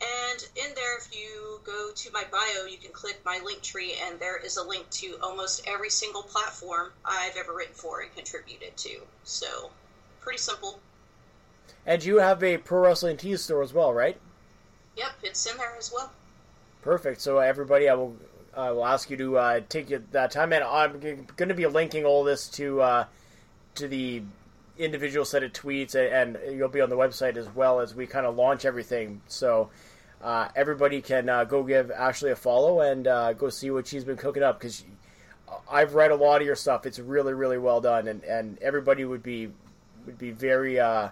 And 0.00 0.42
in 0.56 0.74
there, 0.74 0.96
if 0.96 1.14
you 1.14 1.60
go 1.64 1.90
to 1.94 2.10
my 2.12 2.24
bio, 2.32 2.64
you 2.64 2.78
can 2.78 2.90
click 2.90 3.20
my 3.24 3.38
link 3.44 3.60
tree, 3.60 3.96
and 4.02 4.18
there 4.18 4.38
is 4.38 4.56
a 4.56 4.62
link 4.64 4.88
to 4.90 5.18
almost 5.22 5.62
every 5.66 5.90
single 5.90 6.22
platform 6.22 6.90
I've 7.04 7.36
ever 7.36 7.54
written 7.54 7.74
for 7.74 8.00
and 8.00 8.14
contributed 8.14 8.76
to. 8.78 9.00
So, 9.24 9.70
pretty 10.20 10.38
simple. 10.38 10.80
And 11.86 12.04
you 12.04 12.18
have 12.18 12.42
a 12.42 12.58
pro 12.58 12.80
wrestling 12.80 13.16
tees 13.16 13.42
store 13.42 13.62
as 13.62 13.72
well, 13.72 13.92
right? 13.92 14.18
Yep, 14.96 15.12
it's 15.22 15.50
in 15.50 15.56
there 15.56 15.74
as 15.78 15.92
well. 15.94 16.12
Perfect. 16.82 17.20
So 17.20 17.38
everybody, 17.38 17.88
I 17.88 17.94
will 17.94 18.16
I 18.56 18.70
will 18.72 18.86
ask 18.86 19.10
you 19.10 19.16
to 19.16 19.38
uh, 19.38 19.60
take 19.68 19.88
that 20.12 20.30
time, 20.30 20.52
and 20.52 20.64
I'm 20.64 21.00
going 21.36 21.48
to 21.48 21.54
be 21.54 21.66
linking 21.66 22.04
all 22.04 22.24
this 22.24 22.48
to 22.50 22.80
uh, 22.80 23.04
to 23.76 23.88
the 23.88 24.22
individual 24.78 25.24
set 25.24 25.42
of 25.42 25.52
tweets, 25.52 25.94
and, 25.94 26.36
and, 26.36 26.56
you'll 26.58 26.68
be 26.68 26.80
on 26.80 26.88
the 26.88 26.96
website 26.96 27.36
as 27.36 27.48
well 27.54 27.80
as 27.80 27.94
we 27.94 28.06
kind 28.06 28.24
of 28.26 28.36
launch 28.36 28.64
everything. 28.64 29.20
So 29.28 29.70
uh, 30.22 30.48
everybody 30.56 31.02
can 31.02 31.28
uh, 31.28 31.44
go 31.44 31.62
give 31.62 31.90
Ashley 31.90 32.30
a 32.30 32.36
follow 32.36 32.80
and 32.80 33.06
uh, 33.06 33.34
go 33.34 33.50
see 33.50 33.70
what 33.70 33.86
she's 33.86 34.04
been 34.04 34.16
cooking 34.16 34.42
up 34.42 34.58
because 34.58 34.84
I've 35.70 35.94
read 35.94 36.10
a 36.10 36.16
lot 36.16 36.40
of 36.40 36.46
your 36.46 36.56
stuff. 36.56 36.86
It's 36.86 36.98
really 36.98 37.34
really 37.34 37.58
well 37.58 37.80
done, 37.80 38.08
and, 38.08 38.24
and 38.24 38.58
everybody 38.60 39.04
would 39.04 39.22
be 39.22 39.50
would 40.06 40.18
be 40.18 40.30
very 40.30 40.80
uh, 40.80 41.10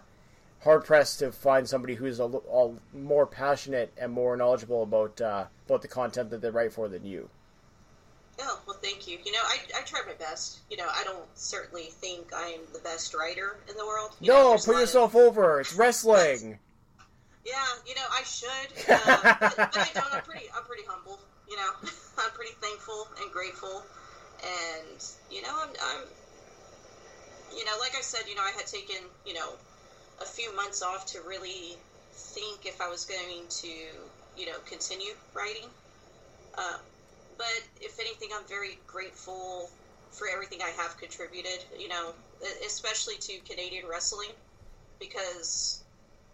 hard 0.62 0.84
pressed 0.84 1.20
to 1.20 1.32
find 1.32 1.68
somebody 1.68 1.94
who's 1.94 2.20
a, 2.20 2.24
a, 2.24 2.72
more 2.94 3.26
passionate 3.26 3.92
and 3.96 4.12
more 4.12 4.36
knowledgeable 4.36 4.82
about 4.82 5.20
uh, 5.20 5.44
about 5.66 5.82
the 5.82 5.88
content 5.88 6.30
that 6.30 6.40
they 6.40 6.50
write 6.50 6.72
for 6.72 6.88
than 6.88 7.04
you. 7.04 7.28
Oh, 8.40 8.60
well, 8.66 8.76
thank 8.80 9.08
you. 9.08 9.18
You 9.24 9.32
know, 9.32 9.40
I, 9.44 9.58
I 9.76 9.82
try 9.82 10.00
my 10.06 10.14
best. 10.14 10.60
You 10.70 10.76
know, 10.76 10.86
I 10.88 11.02
don't 11.04 11.26
certainly 11.34 11.84
think 11.84 12.32
I 12.32 12.48
am 12.48 12.60
the 12.72 12.78
best 12.80 13.14
writer 13.14 13.56
in 13.68 13.76
the 13.76 13.84
world. 13.84 14.14
You 14.20 14.28
no, 14.28 14.52
know, 14.52 14.58
put 14.58 14.76
yourself 14.78 15.14
of... 15.14 15.20
over. 15.20 15.60
It's 15.60 15.74
wrestling. 15.74 16.58
Yeah, 17.46 17.64
you 17.86 17.94
know, 17.94 18.04
I 18.12 18.22
should, 18.24 18.92
uh, 18.92 19.36
but, 19.40 19.56
but, 19.56 19.78
I 19.78 19.88
don't. 19.94 20.12
I'm 20.12 20.22
pretty, 20.22 20.46
I'm 20.54 20.64
pretty 20.64 20.82
humble. 20.86 21.18
You 21.48 21.56
know, 21.56 21.70
I'm 22.18 22.30
pretty 22.32 22.52
thankful 22.60 23.08
and 23.22 23.32
grateful, 23.32 23.84
and 24.42 25.02
you 25.30 25.40
know, 25.40 25.56
I'm, 25.56 25.70
I'm, 25.70 26.04
you 27.56 27.64
know, 27.64 27.72
like 27.80 27.94
I 27.96 28.02
said, 28.02 28.28
you 28.28 28.34
know, 28.34 28.42
I 28.42 28.52
had 28.54 28.66
taken, 28.66 28.96
you 29.24 29.32
know, 29.32 29.54
a 30.20 30.24
few 30.24 30.54
months 30.56 30.82
off 30.82 31.06
to 31.06 31.20
really 31.26 31.76
think 32.12 32.66
if 32.66 32.80
I 32.80 32.88
was 32.88 33.04
going 33.04 33.46
to, 33.48 33.68
you 34.36 34.46
know, 34.46 34.58
continue 34.66 35.12
writing. 35.34 35.68
Uh, 36.56 36.78
but 37.36 37.62
if 37.80 37.98
anything, 38.00 38.30
I'm 38.34 38.46
very 38.48 38.78
grateful 38.86 39.70
for 40.10 40.26
everything 40.28 40.60
I 40.62 40.70
have 40.70 40.96
contributed. 40.98 41.64
You 41.78 41.88
know, 41.88 42.12
especially 42.66 43.16
to 43.16 43.38
Canadian 43.48 43.86
wrestling, 43.86 44.30
because 44.98 45.82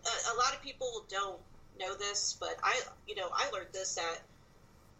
a, 0.05 0.35
a 0.35 0.35
lot 0.37 0.55
of 0.55 0.63
people 0.63 1.05
don't 1.11 1.41
know 1.79 1.95
this, 1.97 2.37
but 2.39 2.57
I, 2.63 2.81
you 3.07 3.17
know, 3.17 3.29
I 3.35 3.51
learned 3.51 3.69
this 3.73 3.97
that 3.97 4.21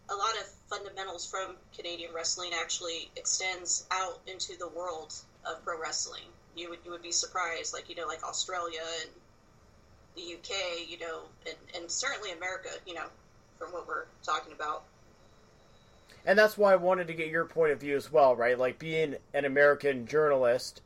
a 0.09 0.15
lot 0.15 0.35
of 0.39 0.47
fundamentals 0.69 1.25
from 1.25 1.55
Canadian 1.75 2.13
wrestling 2.13 2.51
actually 2.61 3.09
extends 3.15 3.87
out 3.91 4.19
into 4.27 4.55
the 4.57 4.67
world 4.69 5.13
of 5.45 5.63
pro 5.63 5.79
wrestling. 5.79 6.29
You 6.55 6.69
would 6.69 6.79
you 6.85 6.91
would 6.91 7.01
be 7.01 7.11
surprised, 7.11 7.73
like 7.73 7.89
you 7.89 7.95
know, 7.95 8.07
like 8.07 8.23
Australia 8.23 8.81
and 9.01 9.09
the 10.15 10.35
UK, 10.35 10.89
you 10.89 10.99
know, 10.99 11.21
and, 11.45 11.55
and 11.75 11.91
certainly 11.91 12.31
America, 12.31 12.69
you 12.85 12.93
know, 12.93 13.07
from 13.59 13.71
what 13.71 13.87
we're 13.87 14.05
talking 14.23 14.53
about. 14.53 14.83
And 16.25 16.39
that's 16.39 16.57
why 16.57 16.73
I 16.73 16.75
wanted 16.77 17.07
to 17.07 17.13
get 17.13 17.27
your 17.27 17.45
point 17.45 17.71
of 17.71 17.79
view 17.79 17.95
as 17.95 18.11
well, 18.11 18.35
right? 18.35 18.57
Like 18.57 18.79
being 18.79 19.15
an 19.33 19.45
American 19.45 20.07
journalist, 20.07 20.81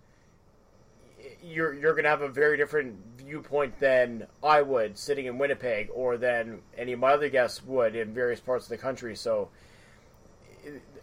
you're 1.43 1.73
you're 1.73 1.93
gonna 1.93 2.09
have 2.09 2.21
a 2.21 2.29
very 2.29 2.57
different 2.57 2.97
viewpoint 3.17 3.79
than 3.79 4.27
I 4.43 4.61
would 4.61 4.97
sitting 4.97 5.27
in 5.27 5.37
Winnipeg, 5.37 5.89
or 5.93 6.17
than 6.17 6.61
any 6.77 6.93
of 6.93 6.99
my 6.99 7.13
other 7.13 7.29
guests 7.29 7.63
would 7.63 7.95
in 7.95 8.13
various 8.13 8.39
parts 8.39 8.65
of 8.65 8.69
the 8.69 8.77
country. 8.77 9.15
So, 9.15 9.49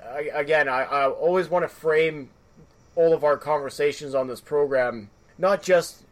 I, 0.04 0.30
again, 0.34 0.68
I, 0.68 0.82
I 0.82 1.08
always 1.08 1.48
want 1.48 1.64
to 1.64 1.68
frame 1.68 2.30
all 2.96 3.12
of 3.12 3.22
our 3.22 3.36
conversations 3.36 4.14
on 4.14 4.26
this 4.26 4.40
program 4.40 5.10
not 5.38 5.62
just 5.62 6.02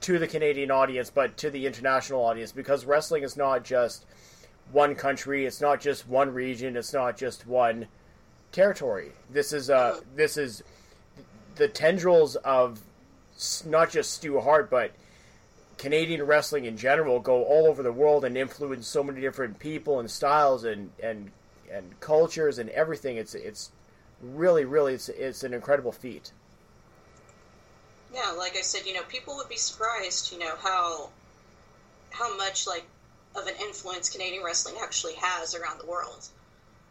to 0.00 0.18
the 0.18 0.26
Canadian 0.26 0.70
audience, 0.70 1.10
but 1.10 1.36
to 1.38 1.50
the 1.50 1.66
international 1.66 2.24
audience, 2.24 2.52
because 2.52 2.84
wrestling 2.84 3.22
is 3.22 3.36
not 3.36 3.64
just 3.64 4.04
one 4.72 4.94
country, 4.94 5.46
it's 5.46 5.60
not 5.60 5.80
just 5.80 6.08
one 6.08 6.32
region, 6.32 6.76
it's 6.76 6.92
not 6.92 7.16
just 7.16 7.46
one 7.46 7.86
territory. 8.52 9.12
This 9.30 9.52
is 9.52 9.70
uh, 9.70 10.00
this 10.14 10.36
is 10.36 10.62
the 11.56 11.68
tendrils 11.68 12.36
of 12.36 12.80
not 13.66 13.90
just 13.90 14.14
Stu 14.14 14.40
Hart, 14.40 14.70
but 14.70 14.92
Canadian 15.78 16.24
wrestling 16.24 16.64
in 16.64 16.76
general 16.76 17.20
go 17.20 17.44
all 17.44 17.66
over 17.66 17.82
the 17.82 17.92
world 17.92 18.24
and 18.24 18.36
influence 18.36 18.86
so 18.86 19.02
many 19.02 19.20
different 19.20 19.58
people 19.58 20.00
and 20.00 20.10
styles 20.10 20.64
and 20.64 20.90
and 21.02 21.30
and 21.70 21.98
cultures 22.00 22.58
and 22.58 22.70
everything. 22.70 23.16
It's 23.16 23.34
it's 23.34 23.70
really 24.22 24.64
really 24.64 24.94
it's 24.94 25.08
it's 25.08 25.44
an 25.44 25.54
incredible 25.54 25.92
feat. 25.92 26.32
Yeah, 28.12 28.32
like 28.32 28.56
I 28.56 28.62
said, 28.62 28.86
you 28.86 28.94
know, 28.94 29.02
people 29.02 29.36
would 29.36 29.48
be 29.48 29.56
surprised, 29.56 30.32
you 30.32 30.38
know, 30.38 30.54
how 30.62 31.10
how 32.10 32.36
much 32.36 32.66
like 32.66 32.84
of 33.36 33.46
an 33.46 33.54
influence 33.60 34.08
Canadian 34.08 34.42
wrestling 34.42 34.76
actually 34.82 35.14
has 35.14 35.54
around 35.54 35.78
the 35.80 35.86
world. 35.86 36.26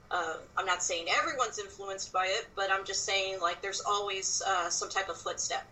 Uh, 0.09 0.36
I'm 0.55 0.65
not 0.65 0.82
saying 0.82 1.07
everyone's 1.09 1.59
influenced 1.59 2.13
by 2.13 2.28
it, 2.28 2.47
but 2.55 2.71
I'm 2.71 2.86
just 2.86 3.03
saying 3.03 3.39
like 3.41 3.61
there's 3.61 3.82
always 3.82 4.41
uh, 4.45 4.69
some 4.69 4.89
type 4.89 5.09
of 5.09 5.17
footstep 5.17 5.65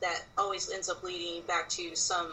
that 0.00 0.22
always 0.36 0.70
ends 0.70 0.88
up 0.88 1.02
leading 1.02 1.42
back 1.42 1.68
to 1.70 1.96
some 1.96 2.32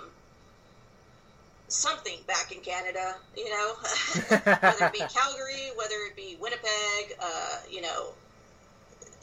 something 1.70 2.20
back 2.28 2.52
in 2.52 2.60
Canada, 2.60 3.16
you 3.36 3.50
know, 3.50 3.74
whether 4.62 4.86
it 4.86 4.94
be 4.94 5.00
Calgary, 5.10 5.72
whether 5.76 5.96
it 6.08 6.16
be 6.16 6.38
Winnipeg, 6.40 7.18
uh, 7.20 7.58
you 7.70 7.82
know, 7.82 8.14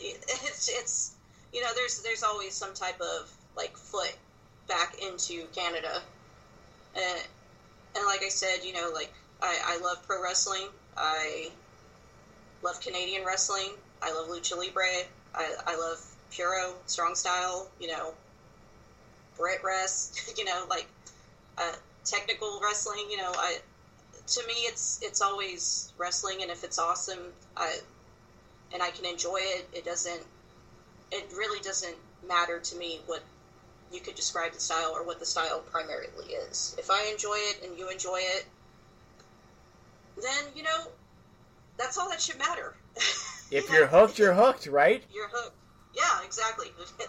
it's 0.01 0.69
it's 0.69 1.13
you 1.53 1.63
know 1.63 1.69
there's 1.75 2.03
there's 2.03 2.23
always 2.23 2.55
some 2.55 2.75
type 2.75 3.01
of 3.01 3.31
like 3.57 3.77
foot 3.77 4.17
back 4.69 4.97
into 5.03 5.45
Canada, 5.55 6.03
and 6.95 7.21
and 7.97 8.07
like 8.07 8.23
I 8.23 8.29
said, 8.29 8.65
you 8.65 8.73
know, 8.73 8.91
like 8.95 9.13
I, 9.43 9.59
I 9.65 9.79
love 9.79 10.07
pro 10.07 10.23
wrestling, 10.23 10.69
I 10.97 11.51
love 12.63 12.81
Canadian 12.81 13.25
wrestling, 13.25 13.73
I 14.03 14.13
love 14.13 14.29
lucha 14.29 14.57
libre, 14.57 15.05
I, 15.35 15.55
I 15.67 15.77
love 15.77 16.05
puro 16.35 16.75
strong 16.87 17.15
style, 17.15 17.69
you 17.81 17.89
know, 17.89 18.15
Brit 19.37 19.63
rest, 19.65 20.35
you 20.39 20.45
know, 20.45 20.67
like 20.69 20.87
uh, 21.59 21.73
technical 22.05 22.61
wrestling. 22.63 23.07
You 23.11 23.19
know, 23.19 23.33
I 23.35 23.59
to 24.27 24.47
me 24.47 24.55
it's 24.67 25.01
it's 25.03 25.21
always 25.21 25.93
wrestling, 25.99 26.43
and 26.43 26.51
if 26.51 26.65
it's 26.65 26.79
awesome, 26.79 27.33
I 27.57 27.79
and 28.73 28.83
I 28.83 28.91
can 28.91 29.05
enjoy 29.05 29.39
it. 29.41 29.69
It 29.73 29.85
doesn't. 29.85 30.23
It 31.13 31.33
really 31.33 31.61
doesn't 31.63 31.97
matter 32.27 32.61
to 32.61 32.77
me 32.77 33.01
what 33.07 33.23
you 33.93 34.01
could 34.01 34.15
describe 34.15 34.53
the 34.53 34.61
style 34.61 34.93
or 34.95 35.05
what 35.05 35.19
the 35.19 35.27
style 35.27 35.61
primarily 35.71 36.35
is. 36.49 36.77
If 36.79 36.91
I 36.91 37.11
enjoy 37.11 37.35
it 37.37 37.65
and 37.65 37.77
you 37.77 37.91
enjoy 37.91 38.19
it, 38.21 38.47
then 40.23 40.45
you 40.55 40.63
know 40.63 40.87
that's 41.77 41.99
all 41.99 42.09
that 42.11 42.21
should 42.21 42.39
matter. 42.39 42.75
if 43.51 43.71
you 43.71 43.83
are 43.83 43.87
hooked, 43.87 44.19
you're 44.19 44.35
hooked, 44.35 44.67
right? 44.67 45.03
You're 45.13 45.29
hooked. 45.33 45.57
Yeah, 45.95 46.25
exactly. 46.25 46.69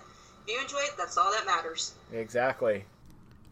If 0.47 0.55
you 0.55 0.59
enjoy 0.59 0.79
it, 0.79 0.95
that's 0.97 1.17
all 1.17 1.31
that 1.31 1.45
matters. 1.45 1.93
Exactly. 2.11 2.85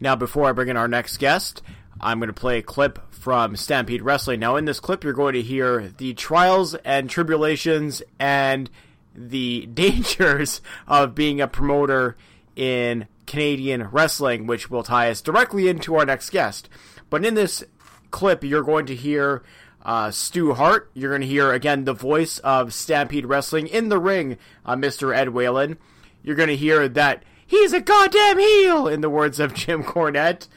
Now, 0.00 0.16
before 0.16 0.48
I 0.48 0.52
bring 0.52 0.68
in 0.68 0.76
our 0.76 0.88
next 0.88 1.18
guest, 1.18 1.62
I'm 2.00 2.18
going 2.18 2.26
to 2.26 2.34
play 2.34 2.58
a 2.58 2.62
clip 2.62 3.09
from 3.20 3.54
Stampede 3.54 4.02
Wrestling. 4.02 4.40
Now, 4.40 4.56
in 4.56 4.64
this 4.64 4.80
clip, 4.80 5.04
you're 5.04 5.12
going 5.12 5.34
to 5.34 5.42
hear 5.42 5.92
the 5.98 6.14
trials 6.14 6.74
and 6.76 7.08
tribulations 7.08 8.02
and 8.18 8.70
the 9.14 9.66
dangers 9.74 10.60
of 10.88 11.14
being 11.14 11.40
a 11.40 11.46
promoter 11.46 12.16
in 12.56 13.06
Canadian 13.26 13.84
wrestling, 13.88 14.46
which 14.46 14.70
will 14.70 14.82
tie 14.82 15.10
us 15.10 15.20
directly 15.20 15.68
into 15.68 15.94
our 15.94 16.04
next 16.04 16.30
guest. 16.30 16.68
But 17.10 17.24
in 17.24 17.34
this 17.34 17.62
clip, 18.10 18.42
you're 18.42 18.62
going 18.62 18.86
to 18.86 18.96
hear 18.96 19.42
uh, 19.84 20.10
Stu 20.10 20.54
Hart. 20.54 20.90
You're 20.94 21.10
going 21.10 21.22
to 21.22 21.26
hear 21.26 21.52
again 21.52 21.84
the 21.84 21.92
voice 21.92 22.38
of 22.40 22.74
Stampede 22.74 23.26
Wrestling 23.26 23.66
in 23.68 23.88
the 23.88 23.98
ring, 23.98 24.36
uh, 24.66 24.74
Mr. 24.74 25.14
Ed 25.14 25.30
Whalen 25.30 25.78
you're 26.22 26.36
going 26.36 26.48
to 26.48 26.56
hear 26.56 26.88
that 26.88 27.24
he's 27.46 27.72
a 27.72 27.80
goddamn 27.80 28.38
heel, 28.38 28.88
in 28.88 29.00
the 29.00 29.10
words 29.10 29.40
of 29.40 29.54
Jim 29.54 29.82
Cornette. 29.82 30.48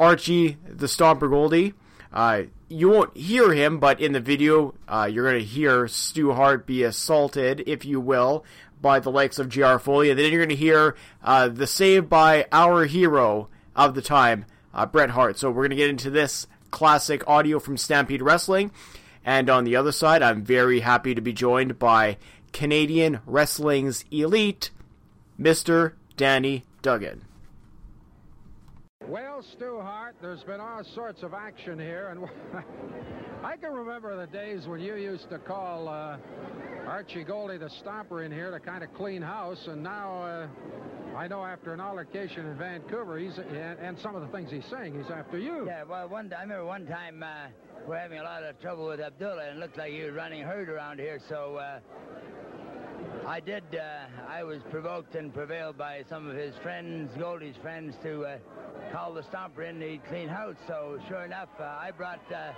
Archie 0.00 0.58
the 0.64 0.86
Stomper 0.86 1.28
Gouldie. 1.28 1.74
Uh, 2.12 2.42
you 2.68 2.88
won't 2.88 3.16
hear 3.16 3.52
him, 3.52 3.78
but 3.78 4.00
in 4.00 4.12
the 4.12 4.20
video, 4.20 4.74
uh, 4.86 5.08
you're 5.10 5.28
going 5.30 5.40
to 5.40 5.44
hear 5.44 5.88
Stu 5.88 6.32
Hart 6.32 6.66
be 6.66 6.82
assaulted, 6.82 7.62
if 7.66 7.84
you 7.84 8.00
will, 8.00 8.44
by 8.80 9.00
the 9.00 9.10
likes 9.10 9.38
of 9.38 9.48
JR 9.48 9.78
Foley. 9.78 10.10
And 10.10 10.18
then 10.18 10.30
you're 10.30 10.40
going 10.40 10.48
to 10.50 10.56
hear 10.56 10.96
uh, 11.22 11.48
the 11.48 11.66
save 11.66 12.08
by 12.08 12.46
our 12.52 12.84
hero 12.84 13.48
of 13.76 13.94
the 13.94 14.02
time, 14.02 14.44
uh, 14.74 14.86
Bret 14.86 15.10
Hart. 15.10 15.38
So 15.38 15.50
we're 15.50 15.62
going 15.62 15.70
to 15.70 15.76
get 15.76 15.90
into 15.90 16.10
this 16.10 16.46
classic 16.70 17.26
audio 17.26 17.58
from 17.58 17.76
Stampede 17.76 18.22
Wrestling. 18.22 18.70
And 19.24 19.50
on 19.50 19.64
the 19.64 19.76
other 19.76 19.92
side, 19.92 20.22
I'm 20.22 20.42
very 20.42 20.80
happy 20.80 21.14
to 21.14 21.20
be 21.20 21.32
joined 21.32 21.78
by 21.78 22.16
Canadian 22.52 23.20
Wrestling's 23.26 24.04
elite, 24.10 24.70
Mr. 25.38 25.92
Danny 26.16 26.64
Duggan. 26.82 27.27
Well, 29.08 29.42
Stu 29.56 29.80
Hart, 29.80 30.16
there's 30.20 30.42
been 30.42 30.60
all 30.60 30.84
sorts 30.94 31.22
of 31.22 31.32
action 31.32 31.78
here, 31.78 32.08
and 32.08 32.28
I 33.42 33.56
can 33.56 33.72
remember 33.72 34.14
the 34.18 34.26
days 34.26 34.66
when 34.66 34.80
you 34.80 34.96
used 34.96 35.30
to 35.30 35.38
call 35.38 35.88
uh, 35.88 36.18
Archie 36.86 37.24
Gouldie 37.24 37.56
the 37.56 37.70
Stomper 37.82 38.26
in 38.26 38.30
here 38.30 38.50
to 38.50 38.60
kind 38.60 38.84
of 38.84 38.92
clean 38.92 39.22
house, 39.22 39.66
and 39.66 39.82
now 39.82 40.22
uh, 40.22 41.16
I 41.16 41.26
know 41.26 41.42
after 41.42 41.72
an 41.72 41.80
altercation 41.80 42.44
in 42.44 42.58
Vancouver, 42.58 43.16
he's 43.16 43.38
and, 43.38 43.78
and, 43.78 43.98
some 43.98 44.14
of 44.14 44.20
the 44.20 44.28
things 44.28 44.50
he's 44.50 44.66
saying, 44.70 44.94
he's 45.00 45.10
after 45.10 45.38
you. 45.38 45.64
Yeah, 45.66 45.84
well, 45.84 46.06
one 46.06 46.30
I 46.36 46.42
remember 46.42 46.66
one 46.66 46.86
time 46.86 47.22
uh, 47.22 47.46
we're 47.86 47.96
having 47.96 48.18
a 48.18 48.24
lot 48.24 48.42
of 48.42 48.60
trouble 48.60 48.88
with 48.88 49.00
Abdullah, 49.00 49.48
and 49.48 49.56
it 49.56 49.60
looked 49.60 49.78
like 49.78 49.90
he 49.90 50.02
was 50.02 50.12
running 50.12 50.42
herd 50.42 50.68
around 50.68 51.00
here, 51.00 51.18
so 51.30 51.56
uh, 51.56 51.80
I 53.28 53.40
did. 53.40 53.62
Uh, 53.74 54.06
I 54.26 54.42
was 54.42 54.62
provoked 54.70 55.14
and 55.14 55.34
prevailed 55.34 55.76
by 55.76 56.02
some 56.08 56.26
of 56.26 56.34
his 56.34 56.54
friends, 56.62 57.12
Gouldie's 57.18 57.56
friends, 57.60 57.94
to 58.02 58.24
uh, 58.24 58.38
call 58.90 59.12
the 59.12 59.20
stomper 59.20 59.68
in 59.68 59.78
to 59.80 59.98
clean 60.08 60.28
house. 60.28 60.56
So 60.66 60.98
sure 61.08 61.26
enough, 61.26 61.50
uh, 61.60 61.64
I 61.64 61.90
brought 61.90 62.22
uh, 62.32 62.52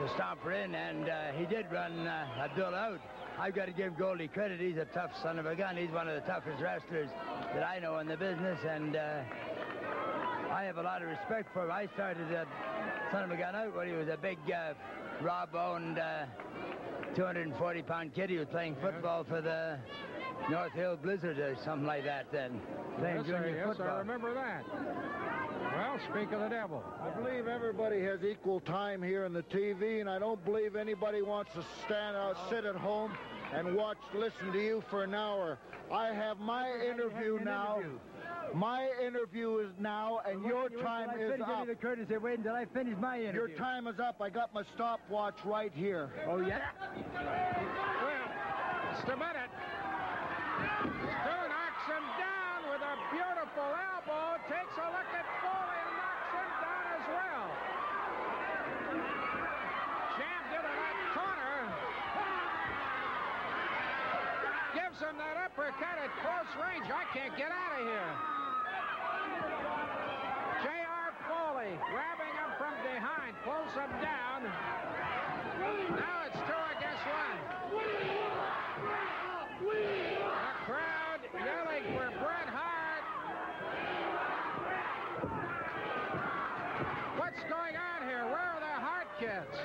the 0.00 0.06
stomper 0.14 0.64
in, 0.64 0.74
and 0.74 1.10
uh, 1.10 1.32
he 1.36 1.44
did 1.44 1.70
run 1.70 2.06
uh, 2.06 2.28
Abdullah 2.44 2.78
out. 2.78 3.00
I've 3.38 3.54
got 3.54 3.66
to 3.66 3.72
give 3.72 3.92
Gouldie 3.98 4.32
credit. 4.32 4.58
He's 4.58 4.78
a 4.78 4.86
tough 4.86 5.10
son 5.22 5.38
of 5.38 5.44
a 5.44 5.54
gun. 5.54 5.76
He's 5.76 5.90
one 5.90 6.08
of 6.08 6.14
the 6.14 6.26
toughest 6.26 6.62
wrestlers 6.62 7.10
that 7.52 7.62
I 7.62 7.78
know 7.78 7.98
in 7.98 8.06
the 8.06 8.16
business, 8.16 8.58
and 8.66 8.96
I 8.96 10.64
have 10.64 10.78
a 10.78 10.82
lot 10.82 11.02
of 11.02 11.08
respect 11.08 11.52
for 11.52 11.64
him. 11.66 11.70
I 11.70 11.88
started 11.92 12.30
that 12.30 12.48
son 13.12 13.24
of 13.24 13.30
a 13.30 13.36
gun 13.36 13.54
out 13.54 13.76
when 13.76 13.86
he 13.86 13.92
was 13.92 14.08
a 14.08 14.16
big, 14.16 14.38
raw-boned, 15.20 16.00
240-pound 17.16 18.14
kid. 18.14 18.30
He 18.30 18.36
was 18.36 18.46
playing 18.48 18.76
football 18.82 19.24
for 19.24 19.40
the 19.40 19.78
North 20.50 20.72
Hill 20.72 20.98
Blizzard 21.02 21.38
or 21.38 21.56
something 21.64 21.86
like 21.86 22.04
that 22.04 22.26
then. 22.30 22.60
Playing 22.98 23.16
yes, 23.16 23.26
junior 23.26 23.56
yes, 23.56 23.66
football. 23.68 23.96
I 23.96 23.98
remember 23.98 24.34
that. 24.34 24.64
Well, 25.76 25.98
speak 26.10 26.32
of 26.32 26.40
the 26.40 26.48
devil. 26.48 26.84
I 27.02 27.10
believe 27.10 27.48
everybody 27.48 28.02
has 28.02 28.22
equal 28.22 28.60
time 28.60 29.02
here 29.02 29.24
in 29.24 29.32
the 29.32 29.42
TV, 29.44 30.00
and 30.00 30.10
I 30.10 30.18
don't 30.18 30.42
believe 30.44 30.76
anybody 30.76 31.22
wants 31.22 31.52
to 31.54 31.64
stand 31.86 32.16
out, 32.16 32.36
sit 32.50 32.64
at 32.64 32.76
home, 32.76 33.12
and 33.54 33.74
watch, 33.74 33.98
listen 34.14 34.52
to 34.52 34.60
you 34.60 34.82
for 34.90 35.04
an 35.04 35.14
hour. 35.14 35.58
I 35.92 36.08
have 36.08 36.38
my 36.38 36.70
interview 36.90 37.38
now. 37.44 37.80
My 38.54 38.88
interview 39.04 39.58
is 39.58 39.72
now, 39.78 40.20
and 40.28 40.44
your 40.44 40.68
time 40.68 41.10
is 41.18 41.32
up. 41.32 41.38
Give 41.38 41.58
me 41.68 41.74
the 41.74 41.74
courtesy. 41.74 42.16
Wait 42.16 42.38
until 42.38 42.54
I 42.54 42.64
finish 42.66 42.96
my 42.98 43.18
interview. 43.20 43.48
Your 43.48 43.58
time 43.58 43.86
is 43.88 43.98
up. 43.98 44.20
I 44.20 44.30
got 44.30 44.54
my 44.54 44.62
stopwatch 44.74 45.44
right 45.44 45.72
here. 45.74 46.10
Oh, 46.28 46.40
yeah? 46.40 46.70
Well, 47.14 48.12
just 48.94 49.08
a 49.08 49.16
minute. 49.16 49.50
Stu 50.56 51.36
knocks 51.50 51.86
him 51.90 52.06
down 52.16 52.70
with 52.70 52.80
a 52.80 52.96
beautiful 53.10 53.66
elbow. 53.66 54.38
Takes 54.48 54.78
a 54.78 54.88
look 54.94 55.10
at 55.10 55.26
Foley 55.42 55.78
and 55.82 55.92
knocks 55.98 56.32
him 56.32 56.50
down 56.62 56.86
as 56.96 57.04
well. 57.12 57.46
Champ 60.16 60.44
did 60.54 60.64
a 60.64 60.70
that 60.70 60.96
corner. 61.12 61.58
Gives 64.96 65.10
him 65.10 65.18
that 65.18 65.36
uppercut 65.44 65.98
at 66.00 66.10
close 66.22 66.48
range. 66.56 66.88
I 66.88 67.04
can't 67.12 67.36
get 67.36 67.50
out 67.52 67.80
of 67.80 67.86
here. 67.86 68.12
J.R. 70.64 71.12
Foley 71.28 71.76
grabbing 71.92 72.32
him 72.32 72.50
from 72.56 72.72
behind. 72.80 73.36
Pulls 73.44 73.74
him 73.74 73.92
down. 74.00 74.44
Now 76.00 76.24
it's 76.24 76.40
two 76.48 76.62
against 76.78 77.04
one. 77.12 77.38
The 79.60 80.56
crowd 80.64 81.20
yelling 81.34 81.84
for 81.92 82.08
Bret 82.16 82.48
Hart. 82.48 83.04
What's 87.18 87.42
going 87.50 87.76
on 87.76 88.08
here? 88.08 88.24
Where 88.24 88.48
are 88.48 88.60
the 88.60 88.80
Hart 88.80 89.08
kids? 89.20 89.60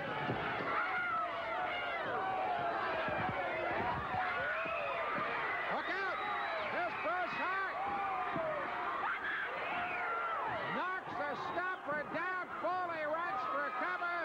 Look 5.71 5.87
out! 5.87 6.19
There's 6.75 6.93
Bruce 7.01 7.37
Hart. 7.41 7.77
Knocks 10.75 11.09
the 11.15 11.31
Stomper 11.49 12.03
down. 12.13 12.45
Foley 12.61 13.01
runs 13.07 13.41
for 13.49 13.65
cover. 13.81 14.19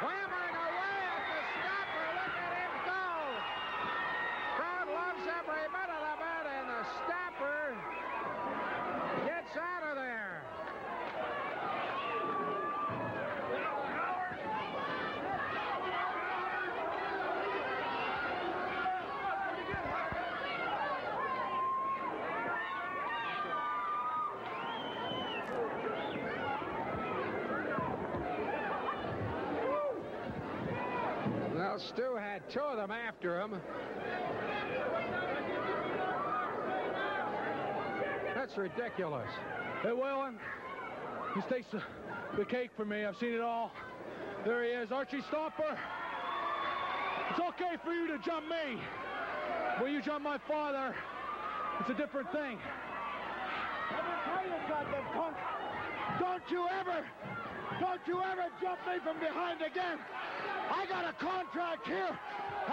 Clambering 0.00 0.56
away 0.56 0.98
at 1.04 1.24
the 1.28 1.42
Stomper. 1.58 2.06
Look 2.16 2.32
at 2.38 2.52
him 2.54 2.72
go. 2.86 3.04
Crowd 4.56 4.88
loves 4.88 5.26
every 5.26 5.66
minute 5.68 6.04
of 6.06 6.22
it, 6.22 6.46
and 6.48 6.64
the 6.70 6.82
Stomper 7.02 7.76
gets 9.26 9.52
out 9.58 9.84
of 9.90 9.96
there. 9.96 10.46
Well, 31.54 31.78
Stu 31.78 32.16
had 32.38 32.50
two 32.50 32.60
of 32.60 32.76
them 32.76 32.90
after 32.90 33.40
him. 33.40 33.60
That's 38.34 38.56
ridiculous. 38.56 39.28
Hey, 39.82 39.92
Whalen, 39.92 40.38
this 41.34 41.44
takes 41.50 41.66
the, 41.72 41.82
the 42.36 42.44
cake 42.44 42.70
for 42.76 42.84
me. 42.84 43.04
I've 43.04 43.16
seen 43.16 43.34
it 43.34 43.40
all. 43.40 43.72
There 44.44 44.62
he 44.62 44.70
is, 44.70 44.92
Archie 44.92 45.22
Stomper. 45.32 45.76
It's 47.30 47.40
okay 47.40 47.76
for 47.84 47.92
you 47.92 48.06
to 48.08 48.18
jump 48.24 48.46
me. 48.48 48.80
When 49.80 49.92
you 49.92 50.00
jump 50.00 50.22
my 50.22 50.38
father, 50.46 50.94
it's 51.80 51.90
a 51.90 51.94
different 51.94 52.30
thing. 52.32 52.58
punk. 55.14 55.36
Don't 56.20 56.42
you 56.50 56.66
ever, 56.80 57.04
don't 57.80 58.00
you 58.06 58.20
ever 58.22 58.46
jump 58.60 58.78
me 58.86 58.98
from 59.04 59.20
behind 59.20 59.60
again. 59.62 59.98
I 60.70 60.86
got 60.86 61.04
a 61.04 61.12
contract 61.12 61.86
here, 61.86 62.18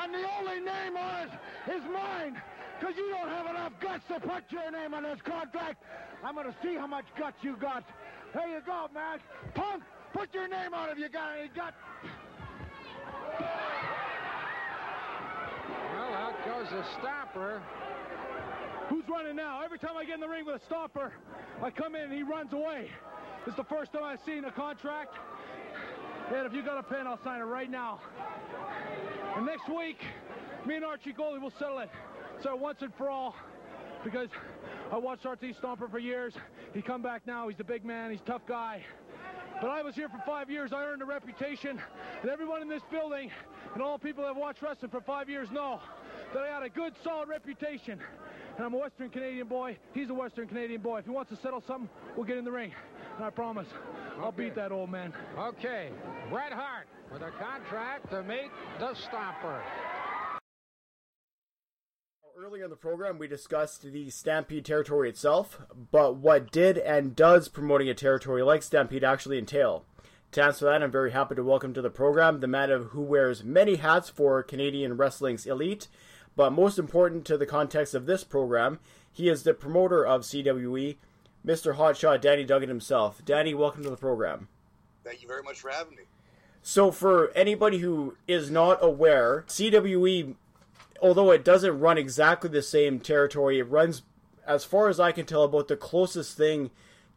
and 0.01 0.13
the 0.13 0.25
only 0.39 0.59
name 0.59 0.97
on 0.97 1.27
it 1.27 1.31
is 1.71 1.83
mine. 1.91 2.41
Because 2.79 2.95
you 2.97 3.09
don't 3.09 3.29
have 3.29 3.45
enough 3.45 3.71
guts 3.79 4.03
to 4.09 4.19
put 4.19 4.43
your 4.51 4.69
name 4.69 4.93
on 4.93 5.03
this 5.03 5.21
contract. 5.23 5.81
I'm 6.23 6.35
going 6.35 6.47
to 6.47 6.55
see 6.61 6.75
how 6.75 6.87
much 6.87 7.05
guts 7.17 7.37
you 7.41 7.55
got. 7.55 7.85
There 8.33 8.47
you 8.47 8.59
go, 8.65 8.89
man. 8.93 9.19
Punk, 9.53 9.83
put 10.13 10.33
your 10.33 10.47
name 10.47 10.73
on 10.73 10.89
it 10.89 10.93
if 10.93 10.97
you 10.97 11.09
got 11.09 11.37
any 11.39 11.47
guts. 11.47 11.77
Well, 15.93 16.13
out 16.13 16.35
goes 16.45 16.67
the 16.69 16.83
Stomper. 16.99 17.61
Who's 18.89 19.07
running 19.07 19.37
now? 19.37 19.61
Every 19.63 19.79
time 19.79 19.95
I 19.97 20.03
get 20.03 20.15
in 20.15 20.19
the 20.19 20.27
ring 20.27 20.45
with 20.45 20.61
a 20.61 20.73
Stomper, 20.73 21.11
I 21.63 21.71
come 21.71 21.95
in 21.95 22.01
and 22.01 22.13
he 22.13 22.23
runs 22.23 22.51
away. 22.51 22.91
Is 23.47 23.53
the 23.55 23.63
first 23.63 23.93
time 23.93 24.03
I've 24.03 24.19
seen 24.25 24.43
a 24.45 24.51
contract. 24.51 25.13
And 26.33 26.47
if 26.47 26.53
you 26.53 26.63
got 26.63 26.79
a 26.79 26.83
pen, 26.83 27.05
I'll 27.05 27.21
sign 27.23 27.41
it 27.41 27.43
right 27.43 27.69
now. 27.69 27.99
And 29.35 29.45
next 29.45 29.69
week, 29.69 30.03
me 30.65 30.77
and 30.77 30.83
Archie 30.83 31.13
Gouldie 31.13 31.39
will 31.39 31.53
settle 31.59 31.77
it. 31.77 31.89
So 32.41 32.55
once 32.55 32.81
and 32.81 32.91
for 32.95 33.07
all, 33.07 33.35
because 34.03 34.29
I 34.91 34.97
watched 34.97 35.27
Archie 35.27 35.53
Stomper 35.53 35.89
for 35.89 35.99
years. 35.99 36.33
He 36.73 36.81
come 36.81 37.03
back 37.03 37.27
now. 37.27 37.47
He's 37.47 37.59
a 37.59 37.63
big 37.63 37.85
man. 37.85 38.09
He's 38.09 38.21
a 38.21 38.23
tough 38.23 38.47
guy. 38.47 38.83
But 39.61 39.69
I 39.69 39.83
was 39.83 39.93
here 39.93 40.09
for 40.09 40.21
five 40.25 40.49
years. 40.49 40.73
I 40.73 40.83
earned 40.83 41.03
a 41.03 41.05
reputation. 41.05 41.79
And 42.21 42.31
everyone 42.31 42.63
in 42.63 42.67
this 42.67 42.83
building 42.91 43.29
and 43.73 43.83
all 43.83 43.99
people 43.99 44.23
that 44.23 44.29
have 44.29 44.37
watched 44.37 44.63
wrestling 44.63 44.89
for 44.89 45.01
five 45.01 45.29
years 45.29 45.51
know 45.51 45.79
that 46.33 46.41
I 46.41 46.47
had 46.47 46.63
a 46.63 46.69
good, 46.69 46.93
solid 47.03 47.29
reputation. 47.29 47.99
And 48.57 48.65
I'm 48.65 48.73
a 48.73 48.77
Western 48.77 49.09
Canadian 49.09 49.47
boy. 49.47 49.77
He's 49.93 50.09
a 50.09 50.13
Western 50.13 50.47
Canadian 50.47 50.81
boy. 50.81 50.99
If 50.99 51.05
he 51.05 51.11
wants 51.11 51.29
to 51.29 51.37
settle 51.37 51.61
something, 51.67 51.89
we'll 52.15 52.25
get 52.25 52.37
in 52.37 52.45
the 52.45 52.51
ring. 52.51 52.71
And 53.17 53.25
I 53.25 53.29
promise, 53.29 53.67
I'll 54.19 54.27
Okay. 54.27 54.45
beat 54.45 54.55
that 54.55 54.71
old 54.71 54.89
man. 54.89 55.13
Okay, 55.37 55.91
Bret 56.29 56.51
Hart 56.51 56.87
with 57.11 57.21
a 57.21 57.31
contract 57.31 58.09
to 58.11 58.23
meet 58.23 58.51
the 58.79 58.93
Stomper. 58.93 59.61
Earlier 62.37 62.65
in 62.65 62.69
the 62.69 62.75
program, 62.75 63.17
we 63.17 63.27
discussed 63.27 63.83
the 63.83 64.09
Stampede 64.09 64.65
territory 64.65 65.07
itself, 65.07 65.61
but 65.91 66.17
what 66.17 66.51
did 66.51 66.77
and 66.77 67.15
does 67.15 67.47
promoting 67.47 67.87
a 67.89 67.93
territory 67.93 68.43
like 68.43 68.61
Stampede 68.61 69.05
actually 69.05 69.37
entail? 69.37 69.85
To 70.33 70.43
answer 70.43 70.65
that, 70.65 70.83
I'm 70.83 70.91
very 70.91 71.11
happy 71.11 71.35
to 71.35 71.43
welcome 71.43 71.73
to 71.73 71.81
the 71.81 71.89
program 71.89 72.41
the 72.41 72.47
man 72.47 72.69
of 72.71 72.87
who 72.87 73.01
wears 73.01 73.45
many 73.45 73.75
hats 73.75 74.09
for 74.09 74.43
Canadian 74.43 74.97
wrestling's 74.97 75.45
elite, 75.45 75.87
but 76.35 76.51
most 76.51 76.77
important 76.77 77.23
to 77.25 77.37
the 77.37 77.45
context 77.45 77.95
of 77.95 78.05
this 78.05 78.25
program, 78.25 78.79
he 79.09 79.29
is 79.29 79.43
the 79.43 79.53
promoter 79.53 80.05
of 80.05 80.23
CWE, 80.23 80.97
Mr. 81.45 81.75
Hotshot 81.75 82.21
Danny 82.21 82.43
Duggan 82.43 82.69
himself. 82.69 83.23
Danny, 83.23 83.53
welcome 83.53 83.83
to 83.83 83.89
the 83.89 83.97
program. 83.97 84.47
Thank 85.03 85.21
you 85.21 85.27
very 85.27 85.43
much 85.43 85.59
for 85.59 85.69
having 85.69 85.95
me. 85.95 86.03
So, 86.63 86.89
for 86.91 87.31
anybody 87.35 87.77
who 87.77 88.17
is 88.27 88.49
not 88.49 88.79
aware, 88.81 89.45
CWE 89.47 90.35
although 91.01 91.31
it 91.31 91.43
doesn't 91.45 91.79
run 91.79 91.97
exactly 91.97 92.49
the 92.49 92.61
same 92.61 92.99
territory, 92.99 93.59
it 93.59 93.63
runs, 93.63 94.03
as 94.45 94.63
far 94.63 94.89
as 94.89 94.99
I 94.99 95.11
can 95.11 95.25
tell, 95.25 95.43
about 95.43 95.67
the 95.67 95.77
closest 95.77 96.37
thing 96.37 96.71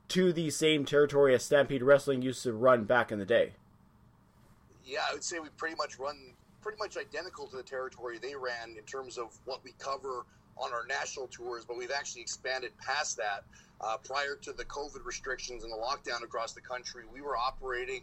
to 0.08 0.32
the 0.32 0.50
same 0.50 0.84
territory 0.84 1.34
as 1.34 1.44
Stampede 1.44 1.82
Wrestling 1.82 2.22
used 2.22 2.42
to 2.42 2.52
run 2.52 2.84
back 2.84 3.12
in 3.12 3.18
the 3.18 3.26
day. 3.26 3.52
Yeah, 4.84 5.00
I 5.08 5.12
would 5.12 5.24
say 5.24 5.38
we 5.38 5.48
pretty 5.50 5.76
much 5.76 5.98
run 5.98 6.34
pretty 6.62 6.78
much 6.78 6.96
identical 6.96 7.46
to 7.46 7.56
the 7.56 7.62
territory 7.62 8.18
they 8.18 8.34
ran 8.34 8.76
in 8.76 8.84
terms 8.84 9.16
of 9.16 9.38
what 9.44 9.62
we 9.62 9.72
cover 9.78 10.26
on 10.58 10.72
our 10.72 10.86
national 10.86 11.26
tours, 11.28 11.64
but 11.64 11.76
we've 11.76 11.90
actually 11.90 12.22
expanded 12.22 12.72
past 12.78 13.16
that. 13.16 13.44
Uh, 13.80 13.96
prior 13.96 14.34
to 14.42 14.52
the 14.52 14.64
COVID 14.64 15.04
restrictions 15.04 15.62
and 15.62 15.72
the 15.72 15.76
lockdown 15.76 16.24
across 16.24 16.52
the 16.52 16.60
country, 16.60 17.04
we 17.12 17.20
were 17.20 17.36
operating 17.36 18.02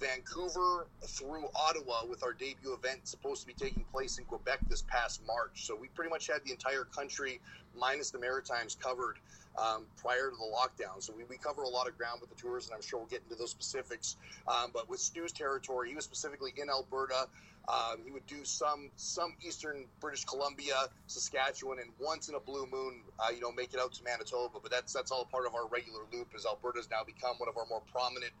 Vancouver 0.00 0.88
through 1.06 1.44
Ottawa 1.54 2.04
with 2.08 2.24
our 2.24 2.32
debut 2.32 2.74
event 2.74 3.06
supposed 3.06 3.40
to 3.42 3.46
be 3.46 3.52
taking 3.54 3.84
place 3.92 4.18
in 4.18 4.24
Quebec 4.24 4.58
this 4.68 4.82
past 4.82 5.22
March. 5.26 5.66
So 5.66 5.76
we 5.76 5.88
pretty 5.88 6.10
much 6.10 6.26
had 6.26 6.42
the 6.44 6.50
entire 6.50 6.84
country 6.84 7.40
minus 7.78 8.10
the 8.10 8.18
Maritimes 8.18 8.76
covered 8.80 9.18
um, 9.56 9.86
prior 9.96 10.30
to 10.30 10.36
the 10.36 10.50
lockdown. 10.50 11.02
So 11.02 11.12
we, 11.16 11.24
we 11.24 11.36
cover 11.36 11.62
a 11.62 11.68
lot 11.68 11.88
of 11.88 11.96
ground 11.96 12.20
with 12.20 12.30
the 12.30 12.36
tours, 12.36 12.66
and 12.66 12.74
I'm 12.74 12.82
sure 12.82 12.98
we'll 12.98 13.08
get 13.08 13.22
into 13.22 13.36
those 13.36 13.50
specifics. 13.50 14.16
Um, 14.48 14.70
but 14.72 14.88
with 14.88 15.00
Stu's 15.00 15.32
territory, 15.32 15.90
he 15.90 15.94
was 15.94 16.04
specifically 16.04 16.52
in 16.56 16.68
Alberta. 16.68 17.28
Um, 17.66 18.00
he 18.04 18.10
would 18.10 18.26
do 18.26 18.44
some 18.44 18.90
some 18.96 19.34
eastern 19.40 19.86
British 19.98 20.24
Columbia, 20.26 20.74
Saskatchewan, 21.06 21.78
and 21.78 21.90
once 21.98 22.28
in 22.28 22.34
a 22.34 22.40
blue 22.40 22.66
moon, 22.70 23.00
uh, 23.18 23.30
you 23.34 23.40
know, 23.40 23.52
make 23.52 23.72
it 23.72 23.80
out 23.80 23.92
to 23.94 24.04
Manitoba. 24.04 24.58
But 24.62 24.70
that's 24.70 24.92
that's 24.92 25.10
all 25.10 25.24
part 25.24 25.46
of 25.46 25.54
our 25.54 25.66
regular 25.68 26.00
loop. 26.12 26.28
As 26.36 26.44
Alberta 26.44 26.78
has 26.78 26.90
now 26.90 27.04
become 27.04 27.36
one 27.38 27.48
of 27.48 27.56
our 27.56 27.64
more 27.70 27.82
prominent 27.90 28.32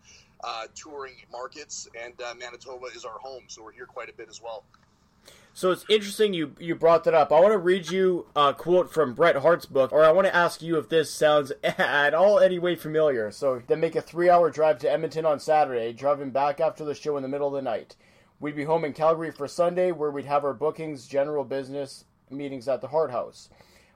uh, 0.42 0.66
touring 0.74 1.14
markets, 1.32 1.88
and 2.04 2.12
uh, 2.20 2.34
Manitoba 2.38 2.86
is 2.94 3.06
our 3.06 3.18
home, 3.18 3.44
so 3.46 3.62
we're 3.62 3.72
here 3.72 3.86
quite 3.86 4.10
a 4.10 4.12
bit 4.12 4.28
as 4.28 4.42
well. 4.42 4.62
So 5.56 5.70
it's 5.70 5.84
interesting 5.88 6.34
you 6.34 6.56
you 6.58 6.74
brought 6.74 7.04
that 7.04 7.14
up. 7.14 7.30
I 7.30 7.38
want 7.38 7.52
to 7.52 7.58
read 7.58 7.88
you 7.88 8.26
a 8.34 8.52
quote 8.52 8.92
from 8.92 9.14
Bret 9.14 9.36
Hart's 9.36 9.66
book, 9.66 9.92
or 9.92 10.04
I 10.04 10.10
want 10.10 10.26
to 10.26 10.34
ask 10.34 10.60
you 10.60 10.78
if 10.78 10.88
this 10.88 11.14
sounds 11.14 11.52
at 11.62 12.12
all 12.12 12.40
any 12.40 12.58
way 12.58 12.74
familiar. 12.74 13.30
So 13.30 13.62
they 13.64 13.76
make 13.76 13.94
a 13.94 14.00
three 14.00 14.28
hour 14.28 14.50
drive 14.50 14.80
to 14.80 14.90
Edmonton 14.90 15.24
on 15.24 15.38
Saturday, 15.38 15.92
driving 15.92 16.30
back 16.30 16.58
after 16.58 16.84
the 16.84 16.92
show 16.92 17.16
in 17.16 17.22
the 17.22 17.28
middle 17.28 17.46
of 17.46 17.54
the 17.54 17.62
night. 17.62 17.94
We'd 18.40 18.56
be 18.56 18.64
home 18.64 18.84
in 18.84 18.94
Calgary 18.94 19.30
for 19.30 19.46
Sunday, 19.46 19.92
where 19.92 20.10
we'd 20.10 20.24
have 20.24 20.44
our 20.44 20.54
bookings, 20.54 21.06
general 21.06 21.44
business 21.44 22.04
meetings 22.30 22.66
at 22.66 22.80
the 22.80 22.88
Hart 22.88 23.12
House. 23.12 23.48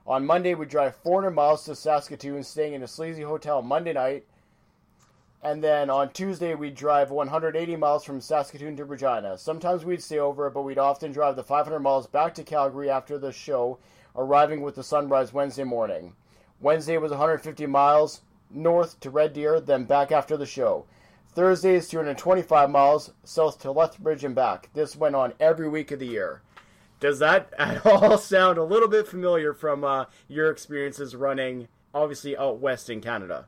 On 0.07 0.25
Monday, 0.25 0.55
we'd 0.55 0.69
drive 0.69 0.95
400 0.95 1.31
miles 1.31 1.65
to 1.65 1.75
Saskatoon, 1.75 2.41
staying 2.43 2.73
in 2.73 2.83
a 2.83 2.87
sleazy 2.87 3.23
hotel 3.23 3.61
Monday 3.61 3.91
night. 3.91 4.23
And 5.41 5.63
then 5.63 5.89
on 5.89 6.11
Tuesday, 6.11 6.53
we'd 6.53 6.75
drive 6.75 7.11
180 7.11 7.75
miles 7.77 8.03
from 8.03 8.19
Saskatoon 8.19 8.75
to 8.75 8.83
Regina. 8.83 9.37
Sometimes 9.37 9.85
we'd 9.85 10.03
stay 10.03 10.19
over, 10.19 10.49
but 10.49 10.63
we'd 10.63 10.77
often 10.77 11.13
drive 11.13 11.37
the 11.37 11.43
500 11.43 11.79
miles 11.79 12.07
back 12.07 12.33
to 12.35 12.43
Calgary 12.43 12.89
after 12.89 13.17
the 13.17 13.31
show, 13.31 13.79
arriving 14.17 14.61
with 14.61 14.75
the 14.75 14.83
sunrise 14.83 15.31
Wednesday 15.31 15.63
morning. 15.63 16.13
Wednesday 16.59 16.97
was 16.97 17.11
150 17.11 17.65
miles 17.67 18.21
north 18.49 18.99
to 18.99 19.09
Red 19.09 19.31
Deer, 19.31 19.61
then 19.61 19.85
back 19.85 20.11
after 20.11 20.35
the 20.35 20.45
show. 20.45 20.85
Thursday 21.31 21.75
is 21.75 21.87
225 21.87 22.69
miles 22.69 23.13
south 23.23 23.59
to 23.59 23.71
Lethbridge 23.71 24.25
and 24.25 24.35
back. 24.35 24.69
This 24.73 24.97
went 24.97 25.15
on 25.15 25.33
every 25.39 25.69
week 25.69 25.91
of 25.91 25.99
the 25.99 26.07
year. 26.07 26.41
Does 26.99 27.19
that 27.19 27.53
at 27.57 27.85
all 27.85 28.17
sound 28.17 28.57
a 28.57 28.63
little 28.63 28.89
bit 28.89 29.07
familiar 29.07 29.53
from 29.53 29.85
uh, 29.85 30.05
your 30.27 30.49
experiences 30.51 31.15
running, 31.15 31.69
obviously, 31.93 32.35
out 32.35 32.59
west 32.59 32.89
in 32.89 32.99
Canada? 32.99 33.45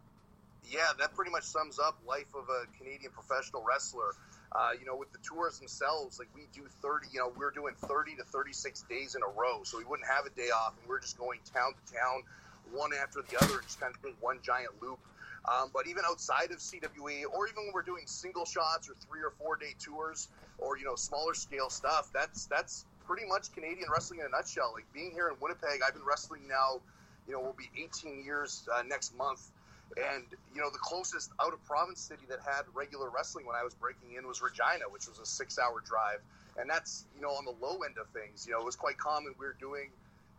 Yeah, 0.69 0.91
that 0.99 1.13
pretty 1.15 1.31
much 1.31 1.43
sums 1.43 1.79
up 1.79 1.97
life 2.07 2.33
of 2.35 2.47
a 2.49 2.65
Canadian 2.77 3.11
professional 3.11 3.63
wrestler. 3.67 4.13
Uh, 4.53 4.71
you 4.77 4.85
know, 4.85 4.95
with 4.95 5.11
the 5.13 5.17
tours 5.19 5.59
themselves, 5.59 6.19
like 6.19 6.27
we 6.35 6.41
do 6.53 6.67
30, 6.81 7.07
you 7.11 7.19
know, 7.19 7.31
we're 7.37 7.51
doing 7.51 7.73
30 7.75 8.15
to 8.17 8.23
36 8.23 8.81
days 8.83 9.15
in 9.15 9.21
a 9.23 9.39
row. 9.39 9.61
So 9.63 9.77
we 9.77 9.85
wouldn't 9.85 10.07
have 10.07 10.25
a 10.25 10.29
day 10.29 10.49
off 10.49 10.73
and 10.79 10.89
we're 10.89 10.99
just 10.99 11.17
going 11.17 11.39
town 11.53 11.71
to 11.73 11.93
town, 11.93 12.23
one 12.71 12.91
after 12.93 13.21
the 13.21 13.37
other, 13.43 13.61
just 13.61 13.79
kind 13.79 13.95
of 13.95 14.01
doing 14.01 14.15
one 14.19 14.39
giant 14.43 14.71
loop. 14.81 14.99
Um, 15.45 15.71
but 15.73 15.87
even 15.87 16.03
outside 16.05 16.51
of 16.51 16.57
CWE, 16.57 17.23
or 17.33 17.47
even 17.47 17.65
when 17.65 17.73
we're 17.73 17.81
doing 17.81 18.03
single 18.05 18.45
shots 18.45 18.89
or 18.89 18.93
three 19.07 19.21
or 19.21 19.31
four 19.31 19.55
day 19.55 19.73
tours, 19.79 20.27
or 20.59 20.77
you 20.77 20.85
know 20.85 20.95
smaller 20.95 21.33
scale 21.33 21.69
stuff, 21.69 22.11
that's 22.13 22.45
that's 22.45 22.85
pretty 23.07 23.27
much 23.27 23.51
Canadian 23.51 23.89
wrestling 23.91 24.19
in 24.19 24.27
a 24.27 24.29
nutshell. 24.29 24.71
Like 24.75 24.85
being 24.93 25.11
here 25.11 25.29
in 25.29 25.35
Winnipeg, 25.41 25.81
I've 25.85 25.93
been 25.93 26.05
wrestling 26.05 26.47
now, 26.47 26.81
you 27.27 27.33
know, 27.33 27.39
will 27.39 27.57
be 27.57 27.69
18 27.75 28.23
years 28.23 28.67
uh, 28.73 28.83
next 28.83 29.17
month. 29.17 29.49
And 29.97 30.23
you 30.53 30.61
know, 30.61 30.69
the 30.69 30.79
closest 30.79 31.31
out 31.41 31.53
of 31.53 31.63
province 31.65 31.99
city 31.99 32.23
that 32.29 32.39
had 32.45 32.63
regular 32.73 33.09
wrestling 33.09 33.45
when 33.45 33.55
I 33.55 33.63
was 33.63 33.73
breaking 33.73 34.15
in 34.17 34.27
was 34.27 34.41
Regina, 34.41 34.85
which 34.89 35.07
was 35.07 35.19
a 35.19 35.25
six-hour 35.25 35.83
drive. 35.85 36.21
And 36.57 36.69
that's 36.69 37.05
you 37.15 37.21
know 37.21 37.31
on 37.31 37.45
the 37.45 37.55
low 37.59 37.83
end 37.83 37.97
of 37.99 38.07
things. 38.09 38.45
You 38.45 38.53
know, 38.53 38.59
it 38.59 38.65
was 38.65 38.75
quite 38.75 38.97
common. 38.97 39.33
We 39.39 39.45
were 39.45 39.57
doing 39.59 39.91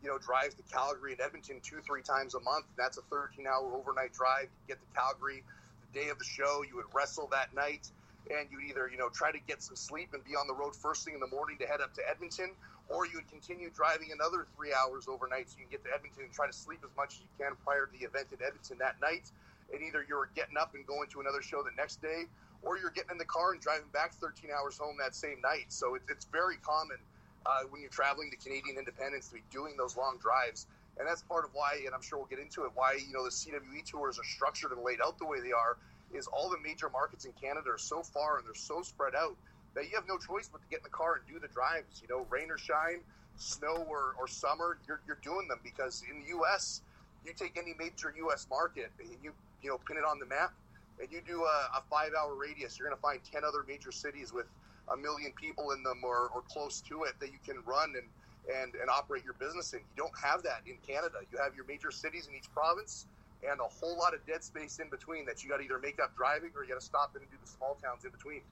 you 0.02 0.08
know, 0.08 0.18
drives 0.18 0.54
to 0.54 0.62
Calgary 0.72 1.12
and 1.12 1.20
Edmonton 1.20 1.60
two, 1.62 1.80
three 1.86 2.02
times 2.02 2.34
a 2.34 2.40
month. 2.40 2.66
That's 2.76 2.98
a 2.98 3.02
13 3.02 3.46
hour 3.46 3.72
overnight 3.72 4.12
drive. 4.12 4.48
You 4.66 4.74
get 4.74 4.78
to 4.80 4.98
Calgary 4.98 5.44
the 5.92 6.00
day 6.00 6.08
of 6.08 6.18
the 6.18 6.24
show. 6.24 6.62
You 6.68 6.76
would 6.76 6.90
wrestle 6.92 7.28
that 7.30 7.54
night 7.54 7.88
and 8.30 8.48
you'd 8.50 8.68
either, 8.68 8.88
you 8.90 8.98
know, 8.98 9.08
try 9.08 9.32
to 9.32 9.38
get 9.46 9.62
some 9.62 9.76
sleep 9.76 10.10
and 10.12 10.24
be 10.24 10.34
on 10.34 10.46
the 10.46 10.54
road 10.54 10.74
first 10.74 11.04
thing 11.04 11.14
in 11.14 11.20
the 11.20 11.28
morning 11.28 11.56
to 11.58 11.66
head 11.66 11.80
up 11.80 11.94
to 11.94 12.02
Edmonton, 12.08 12.50
or 12.88 13.06
you 13.06 13.16
would 13.16 13.28
continue 13.28 13.70
driving 13.70 14.10
another 14.12 14.46
three 14.56 14.72
hours 14.72 15.06
overnight 15.08 15.48
so 15.48 15.56
you 15.58 15.64
can 15.66 15.72
get 15.78 15.84
to 15.84 15.90
Edmonton 15.94 16.24
and 16.24 16.32
try 16.32 16.46
to 16.46 16.52
sleep 16.52 16.80
as 16.84 16.90
much 16.96 17.14
as 17.16 17.20
you 17.20 17.32
can 17.38 17.54
prior 17.64 17.86
to 17.86 17.92
the 17.92 18.04
event 18.04 18.28
in 18.32 18.38
Edmonton 18.44 18.78
that 18.78 19.00
night. 19.00 19.30
And 19.72 19.80
either 19.82 20.04
you're 20.06 20.28
getting 20.34 20.58
up 20.58 20.74
and 20.74 20.86
going 20.86 21.08
to 21.10 21.20
another 21.20 21.40
show 21.40 21.62
the 21.62 21.72
next 21.76 22.02
day, 22.02 22.28
or 22.62 22.78
you're 22.78 22.92
getting 22.92 23.12
in 23.12 23.18
the 23.18 23.28
car 23.28 23.52
and 23.52 23.60
driving 23.60 23.88
back 23.92 24.12
13 24.14 24.50
hours 24.50 24.76
home 24.78 24.96
that 25.00 25.14
same 25.14 25.40
night. 25.40 25.66
So 25.68 25.94
it, 25.94 26.02
it's 26.08 26.26
very 26.26 26.56
common 26.58 26.98
uh, 27.46 27.64
when 27.70 27.80
you're 27.80 27.90
traveling 27.90 28.30
to 28.30 28.36
Canadian 28.36 28.78
independence 28.78 29.28
to 29.28 29.34
be 29.34 29.42
doing 29.50 29.76
those 29.76 29.96
long 29.96 30.18
drives. 30.20 30.66
And 30.98 31.08
that's 31.08 31.22
part 31.22 31.44
of 31.44 31.50
why, 31.54 31.80
and 31.86 31.94
I'm 31.94 32.02
sure 32.02 32.18
we'll 32.18 32.28
get 32.28 32.38
into 32.38 32.64
it, 32.64 32.72
why 32.74 33.00
you 33.00 33.12
know 33.12 33.24
the 33.24 33.30
CWE 33.30 33.84
tours 33.88 34.18
are 34.18 34.24
structured 34.24 34.72
and 34.72 34.82
laid 34.82 35.00
out 35.04 35.18
the 35.18 35.26
way 35.26 35.40
they 35.40 35.52
are. 35.52 35.78
Is 36.12 36.26
all 36.26 36.50
the 36.50 36.60
major 36.62 36.90
markets 36.90 37.24
in 37.24 37.32
Canada 37.32 37.70
are 37.70 37.78
so 37.78 38.02
far 38.02 38.36
and 38.36 38.46
they're 38.46 38.54
so 38.54 38.82
spread 38.82 39.14
out 39.14 39.34
that 39.74 39.84
you 39.84 39.96
have 39.96 40.06
no 40.08 40.18
choice 40.18 40.48
but 40.50 40.60
to 40.62 40.68
get 40.68 40.80
in 40.80 40.84
the 40.84 40.90
car 40.90 41.16
and 41.16 41.24
do 41.26 41.40
the 41.40 41.52
drives. 41.52 42.02
You 42.02 42.08
know, 42.08 42.26
rain 42.30 42.50
or 42.50 42.58
shine, 42.58 43.00
snow 43.36 43.84
or, 43.88 44.14
or 44.18 44.26
summer, 44.26 44.78
you're, 44.86 45.00
you're 45.06 45.20
doing 45.22 45.48
them 45.48 45.60
because 45.62 46.02
in 46.10 46.20
the 46.20 46.28
U.S., 46.28 46.82
you 47.24 47.32
take 47.32 47.56
any 47.56 47.74
major 47.78 48.12
U.S. 48.28 48.46
market 48.50 48.90
and 48.98 49.08
you 49.22 49.32
you 49.62 49.70
know 49.70 49.78
pin 49.86 49.96
it 49.96 50.04
on 50.04 50.18
the 50.18 50.26
map, 50.26 50.52
and 51.00 51.08
you 51.10 51.20
do 51.26 51.44
a, 51.44 51.78
a 51.78 51.82
five 51.88 52.10
hour 52.18 52.34
radius, 52.34 52.78
you're 52.78 52.88
going 52.88 52.96
to 52.96 53.02
find 53.02 53.20
ten 53.22 53.44
other 53.44 53.64
major 53.66 53.92
cities 53.92 54.32
with 54.32 54.46
a 54.90 54.96
million 54.96 55.32
people 55.32 55.70
in 55.70 55.82
them 55.82 56.02
or, 56.02 56.28
or 56.34 56.42
close 56.42 56.80
to 56.82 57.04
it 57.04 57.14
that 57.20 57.30
you 57.30 57.38
can 57.46 57.62
run 57.64 57.94
and, 57.94 58.08
and, 58.50 58.74
and 58.74 58.90
operate 58.90 59.22
your 59.24 59.34
business 59.34 59.72
in. 59.72 59.78
You 59.94 60.02
don't 60.02 60.18
have 60.18 60.42
that 60.42 60.62
in 60.66 60.76
Canada. 60.86 61.22
You 61.30 61.38
have 61.38 61.54
your 61.54 61.64
major 61.66 61.90
cities 61.90 62.26
in 62.26 62.34
each 62.34 62.50
province 62.52 63.06
and 63.48 63.58
a 63.60 63.70
whole 63.70 63.96
lot 63.98 64.14
of 64.14 64.24
dead 64.26 64.42
space 64.42 64.78
in 64.78 64.88
between 64.88 65.26
that 65.26 65.42
you 65.42 65.50
got 65.50 65.58
to 65.58 65.64
either 65.64 65.78
make 65.78 65.98
up 66.02 66.16
driving 66.16 66.50
or 66.54 66.62
you 66.62 66.70
got 66.70 66.80
to 66.80 66.84
stop 66.84 67.14
in 67.16 67.22
and 67.22 67.30
do 67.30 67.36
the 67.42 67.50
small 67.50 67.78
towns 67.82 68.04
in 68.04 68.10
between. 68.10 68.42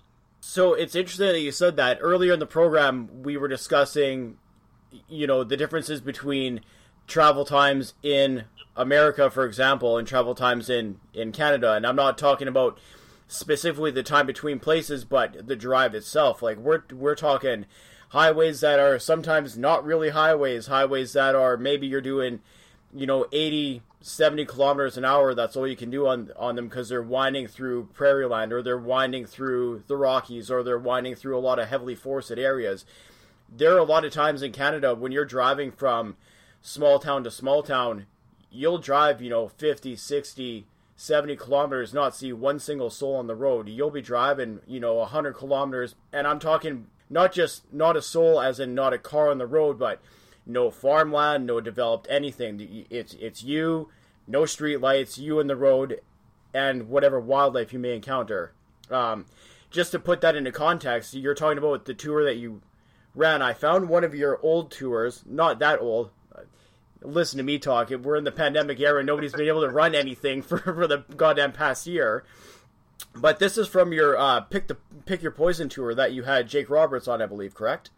So 0.40 0.74
it's 0.74 0.94
interesting 0.94 1.28
that 1.28 1.40
you 1.40 1.52
said 1.52 1.76
that. 1.76 1.98
Earlier 2.00 2.32
in 2.32 2.38
the 2.38 2.46
program, 2.46 3.22
we 3.22 3.36
were 3.36 3.48
discussing, 3.48 4.38
you 5.08 5.26
know, 5.26 5.44
the 5.44 5.56
differences 5.56 6.00
between 6.00 6.62
travel 7.06 7.44
times 7.44 7.94
in 8.02 8.44
America, 8.76 9.30
for 9.30 9.44
example, 9.44 9.98
and 9.98 10.08
travel 10.08 10.34
times 10.34 10.70
in, 10.70 10.98
in 11.12 11.32
Canada. 11.32 11.74
And 11.74 11.86
I'm 11.86 11.96
not 11.96 12.16
talking 12.16 12.48
about 12.48 12.78
specifically 13.28 13.90
the 13.90 14.02
time 14.02 14.26
between 14.26 14.58
places, 14.58 15.04
but 15.04 15.46
the 15.46 15.56
drive 15.56 15.94
itself. 15.94 16.42
Like 16.42 16.58
we're 16.58 16.82
we're 16.92 17.14
talking 17.14 17.66
highways 18.08 18.60
that 18.60 18.80
are 18.80 18.98
sometimes 18.98 19.56
not 19.56 19.84
really 19.84 20.10
highways, 20.10 20.66
highways 20.66 21.12
that 21.12 21.34
are 21.34 21.56
maybe 21.56 21.86
you're 21.86 22.00
doing, 22.00 22.40
you 22.94 23.06
know, 23.06 23.26
80, 23.32 23.82
70 24.00 24.46
kilometers 24.46 24.96
an 24.96 25.04
hour. 25.04 25.34
That's 25.34 25.56
all 25.56 25.66
you 25.66 25.76
can 25.76 25.90
do 25.90 26.06
on 26.06 26.30
on 26.36 26.56
them 26.56 26.68
because 26.68 26.88
they're 26.88 27.02
winding 27.02 27.46
through 27.46 27.88
prairie 27.94 28.26
land 28.26 28.52
or 28.52 28.62
they're 28.62 28.78
winding 28.78 29.26
through 29.26 29.84
the 29.86 29.96
Rockies 29.96 30.50
or 30.50 30.62
they're 30.62 30.78
winding 30.78 31.14
through 31.14 31.36
a 31.36 31.40
lot 31.40 31.58
of 31.58 31.68
heavily 31.68 31.94
forested 31.94 32.38
areas. 32.38 32.84
There 33.48 33.74
are 33.74 33.78
a 33.78 33.84
lot 33.84 34.04
of 34.04 34.12
times 34.12 34.42
in 34.42 34.52
Canada 34.52 34.94
when 34.94 35.12
you're 35.12 35.24
driving 35.24 35.72
from 35.72 36.16
small 36.60 36.98
town 36.98 37.24
to 37.24 37.30
small 37.30 37.62
town, 37.62 38.06
you'll 38.50 38.78
drive, 38.78 39.20
you 39.20 39.30
know, 39.30 39.48
50, 39.48 39.96
60, 39.96 40.66
70 40.96 41.36
kilometers, 41.36 41.94
not 41.94 42.14
see 42.14 42.32
one 42.32 42.58
single 42.58 42.90
soul 42.90 43.16
on 43.16 43.26
the 43.26 43.34
road. 43.34 43.68
You'll 43.68 43.90
be 43.90 44.02
driving, 44.02 44.60
you 44.66 44.80
know, 44.80 44.94
100 44.94 45.34
kilometers, 45.34 45.94
and 46.12 46.26
I'm 46.26 46.38
talking 46.38 46.86
not 47.08 47.32
just 47.32 47.72
not 47.72 47.96
a 47.96 48.02
soul 48.02 48.40
as 48.40 48.60
in 48.60 48.74
not 48.74 48.92
a 48.92 48.98
car 48.98 49.30
on 49.30 49.38
the 49.38 49.46
road, 49.46 49.78
but 49.78 50.00
no 50.52 50.70
farmland, 50.70 51.46
no 51.46 51.60
developed 51.60 52.06
anything. 52.10 52.86
It's 52.90 53.14
it's 53.14 53.42
you, 53.42 53.88
no 54.26 54.46
street 54.46 54.80
lights, 54.80 55.18
you 55.18 55.40
in 55.40 55.46
the 55.46 55.56
road, 55.56 56.00
and 56.54 56.88
whatever 56.88 57.20
wildlife 57.20 57.72
you 57.72 57.78
may 57.78 57.94
encounter. 57.94 58.52
Um, 58.90 59.26
just 59.70 59.92
to 59.92 59.98
put 59.98 60.20
that 60.20 60.36
into 60.36 60.52
context, 60.52 61.14
you're 61.14 61.34
talking 61.34 61.58
about 61.58 61.84
the 61.84 61.94
tour 61.94 62.24
that 62.24 62.36
you 62.36 62.62
ran. 63.14 63.42
I 63.42 63.52
found 63.52 63.88
one 63.88 64.04
of 64.04 64.14
your 64.14 64.40
old 64.42 64.70
tours, 64.70 65.22
not 65.26 65.58
that 65.60 65.80
old, 65.80 66.10
listen 67.02 67.38
to 67.38 67.42
me 67.42 67.58
talk. 67.58 67.90
We're 67.90 68.16
in 68.16 68.24
the 68.24 68.32
pandemic 68.32 68.80
era. 68.80 69.02
Nobody's 69.02 69.32
been 69.32 69.48
able 69.48 69.62
to 69.62 69.68
run 69.68 69.94
anything 69.94 70.42
for, 70.42 70.58
for 70.58 70.86
the 70.86 71.04
goddamn 71.16 71.52
past 71.52 71.86
year. 71.86 72.24
But 73.14 73.38
this 73.38 73.56
is 73.56 73.66
from 73.66 73.92
your 73.92 74.16
uh, 74.16 74.42
pick 74.42 74.68
the 74.68 74.76
pick 75.06 75.22
your 75.22 75.32
poison 75.32 75.68
tour 75.68 75.94
that 75.94 76.12
you 76.12 76.24
had 76.24 76.48
Jake 76.48 76.68
Roberts 76.68 77.08
on, 77.08 77.22
I 77.22 77.26
believe, 77.26 77.54
correct? 77.54 77.90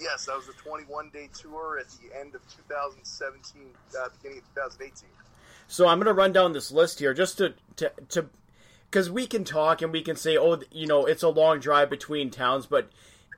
Yes, 0.00 0.26
that 0.26 0.36
was 0.36 0.48
a 0.48 0.52
21 0.52 1.10
day 1.10 1.28
tour 1.32 1.78
at 1.78 1.88
the 1.88 2.18
end 2.18 2.34
of 2.34 2.42
2017, 2.56 3.62
uh, 3.98 4.08
beginning 4.16 4.38
of 4.38 4.44
2018. 4.54 5.08
So 5.66 5.86
I'm 5.86 5.98
going 5.98 6.06
to 6.06 6.14
run 6.14 6.32
down 6.32 6.52
this 6.52 6.70
list 6.70 6.98
here 6.98 7.14
just 7.14 7.38
to 7.38 7.54
to 7.76 7.92
to 8.10 8.26
because 8.90 9.10
we 9.10 9.26
can 9.26 9.44
talk 9.44 9.82
and 9.82 9.92
we 9.92 10.02
can 10.02 10.16
say, 10.16 10.36
oh, 10.38 10.60
you 10.70 10.86
know, 10.86 11.04
it's 11.04 11.22
a 11.22 11.28
long 11.28 11.60
drive 11.60 11.90
between 11.90 12.30
towns, 12.30 12.66
but 12.66 12.90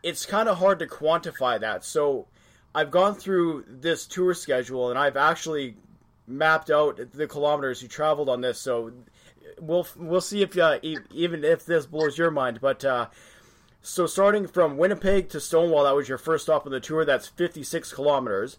it's 0.02 0.24
kind 0.24 0.48
of 0.48 0.58
hard 0.58 0.78
to 0.78 0.86
quantify 0.86 1.58
that. 1.60 1.84
So 1.84 2.26
I've 2.74 2.90
gone 2.90 3.16
through 3.16 3.64
this 3.68 4.06
tour 4.06 4.32
schedule 4.34 4.90
and 4.90 4.98
I've 4.98 5.16
actually 5.16 5.76
mapped 6.26 6.70
out 6.70 7.00
the 7.12 7.26
kilometers 7.26 7.82
you 7.82 7.88
traveled 7.88 8.28
on 8.28 8.40
this. 8.40 8.60
So 8.60 8.92
we'll 9.60 9.86
we'll 9.96 10.20
see 10.20 10.42
if 10.42 10.56
uh, 10.56 10.78
even 10.82 11.44
if 11.44 11.66
this 11.66 11.86
blows 11.86 12.18
your 12.18 12.30
mind, 12.30 12.60
but. 12.60 12.84
Uh, 12.84 13.06
so 13.82 14.06
starting 14.06 14.46
from 14.46 14.76
Winnipeg 14.76 15.28
to 15.30 15.40
Stonewall, 15.40 15.84
that 15.84 15.96
was 15.96 16.08
your 16.08 16.18
first 16.18 16.44
stop 16.44 16.66
on 16.66 16.72
the 16.72 16.80
tour. 16.80 17.04
That's 17.04 17.28
56 17.28 17.92
kilometers. 17.92 18.58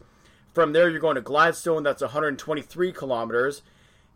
From 0.53 0.74
there, 0.74 0.89
you're 0.89 0.99
going 0.99 1.15
to 1.15 1.22
Gladstone. 1.22 1.84
That's 1.84 2.01
123 2.01 2.91
kilometers. 2.91 3.61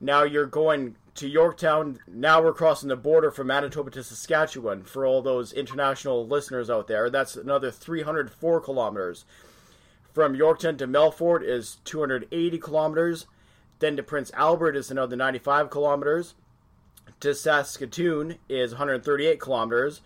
Now 0.01 0.23
you're 0.23 0.45
going 0.45 0.95
to 1.15 1.31
Yorkton. 1.31 1.99
Now 2.07 2.41
we're 2.41 2.53
crossing 2.53 2.89
the 2.89 2.97
border 2.97 3.31
from 3.31 3.47
Manitoba 3.47 3.91
to 3.91 4.03
Saskatchewan. 4.03 4.83
For 4.83 5.05
all 5.05 5.21
those 5.21 5.53
international 5.53 6.27
listeners 6.27 6.69
out 6.69 6.87
there, 6.87 7.09
that's 7.09 7.37
another 7.37 7.71
304 7.71 8.59
kilometers. 8.61 9.23
From 10.13 10.35
Yorkton 10.35 10.77
to 10.79 10.87
Melfort 10.87 11.43
is 11.43 11.77
280 11.85 12.57
kilometers. 12.57 13.27
Then 13.79 13.95
to 13.97 14.03
Prince 14.03 14.31
Albert 14.33 14.75
is 14.75 14.91
another 14.91 15.15
95 15.15 15.69
kilometers. 15.69 16.35
To 17.21 17.33
Saskatoon 17.33 18.37
is 18.49 18.71
138 18.71 19.39
kilometers. 19.39 20.01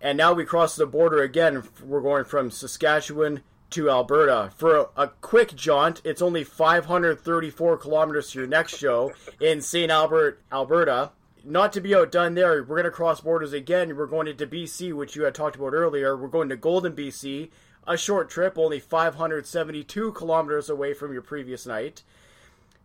And 0.00 0.18
now 0.18 0.32
we 0.32 0.44
cross 0.44 0.76
the 0.76 0.86
border 0.86 1.22
again. 1.22 1.62
We're 1.82 2.00
going 2.00 2.24
from 2.24 2.50
Saskatchewan 2.50 3.42
to 3.70 3.90
Alberta. 3.90 4.50
For 4.56 4.76
a, 4.76 4.86
a, 4.96 5.08
quick 5.20 5.54
jaunt, 5.56 6.00
it's 6.04 6.22
only 6.22 6.44
534 6.44 7.78
kilometers 7.78 8.30
to 8.30 8.38
your 8.38 8.48
next 8.48 8.76
show 8.76 9.12
in 9.40 9.60
St. 9.60 9.90
Albert, 9.90 10.40
Alberta. 10.52 11.10
Not 11.44 11.72
to 11.74 11.80
be 11.80 11.94
outdone 11.94 12.34
there, 12.34 12.62
we're 12.62 12.76
going 12.76 12.84
to 12.84 12.90
cross 12.90 13.20
borders 13.20 13.52
again. 13.52 13.96
We're 13.96 14.06
going 14.06 14.26
into 14.26 14.46
BC, 14.46 14.92
which 14.92 15.14
you 15.14 15.22
had 15.22 15.34
talked 15.34 15.56
about 15.56 15.74
earlier. 15.74 16.16
We're 16.16 16.28
going 16.28 16.48
to 16.48 16.56
Golden, 16.56 16.92
BC. 16.92 17.50
A 17.86 17.96
short 17.96 18.28
trip, 18.28 18.58
only 18.58 18.80
572 18.80 20.12
kilometers 20.12 20.68
away 20.68 20.92
from 20.92 21.12
your 21.12 21.22
previous 21.22 21.66
night. 21.66 22.02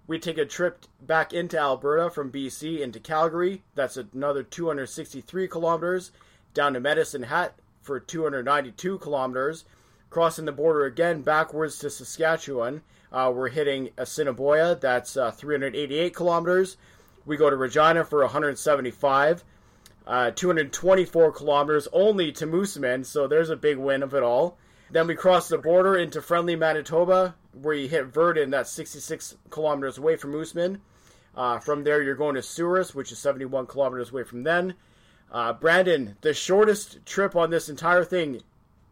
We 0.05 0.20
take 0.20 0.38
a 0.38 0.45
trip 0.45 0.86
back 1.01 1.34
into 1.34 1.57
Alberta 1.57 2.12
from 2.12 2.32
BC 2.32 2.82
into 2.82 2.99
Calgary. 2.99 3.64
That's 3.74 3.97
another 3.97 4.43
263 4.43 5.47
kilometers 5.47 6.12
down 6.54 6.74
to 6.74 6.80
Medicine 6.80 7.24
Hat 7.24 7.56
for 7.82 7.99
292 7.99 8.99
kilometers. 8.99 9.66
Crossing 10.10 10.45
the 10.45 10.52
border 10.52 10.86
again 10.86 11.22
backwards 11.22 11.80
to 11.80 11.89
Saskatchewan, 11.89 12.82
uh, 13.12 13.32
we're 13.34 13.49
hitting 13.49 13.89
Assiniboia, 13.97 14.76
that's 14.76 15.16
uh, 15.16 15.32
388 15.32 16.14
kilometers. 16.16 16.78
We 17.26 17.38
go 17.38 17.49
to 17.49 17.56
Regina 17.56 18.04
for 18.04 18.20
175, 18.22 19.43
uh, 20.06 20.32
224 20.32 21.32
kilometers 21.32 21.88
only 21.93 22.32
to 22.34 22.45
Moosomin, 22.45 23.06
so 23.06 23.28
there's 23.28 23.49
a 23.49 23.56
big 23.56 23.78
win 23.78 24.04
of 24.04 24.14
it 24.14 24.24
all. 24.24 24.58
Then 24.91 25.08
we 25.08 25.16
cross 25.16 25.47
the 25.47 25.58
border 25.58 25.95
into 25.95 26.22
friendly 26.22 26.58
Manitoba, 26.58 27.36
where 27.54 27.76
you 27.76 27.88
hit 27.88 28.12
Virden, 28.12 28.52
that's 28.52 28.72
66 28.72 29.38
kilometers 29.49 29.97
away 29.97 30.18
from 30.18 30.34
Moosomin. 30.34 30.80
Uh, 31.36 31.60
from 31.60 31.86
there, 31.86 32.04
you're 32.04 32.16
going 32.16 32.36
to 32.36 32.41
Souris, 32.41 32.93
which 32.93 33.12
is 33.12 33.20
71 33.20 33.68
kilometers 33.68 34.12
away 34.12 34.24
from 34.24 34.43
then. 34.43 34.74
Uh, 35.32 35.54
Brandon, 35.54 36.18
the 36.22 36.34
shortest 36.34 37.06
trip 37.06 37.36
on 37.36 37.50
this 37.50 37.70
entire 37.70 38.04
thing, 38.04 38.42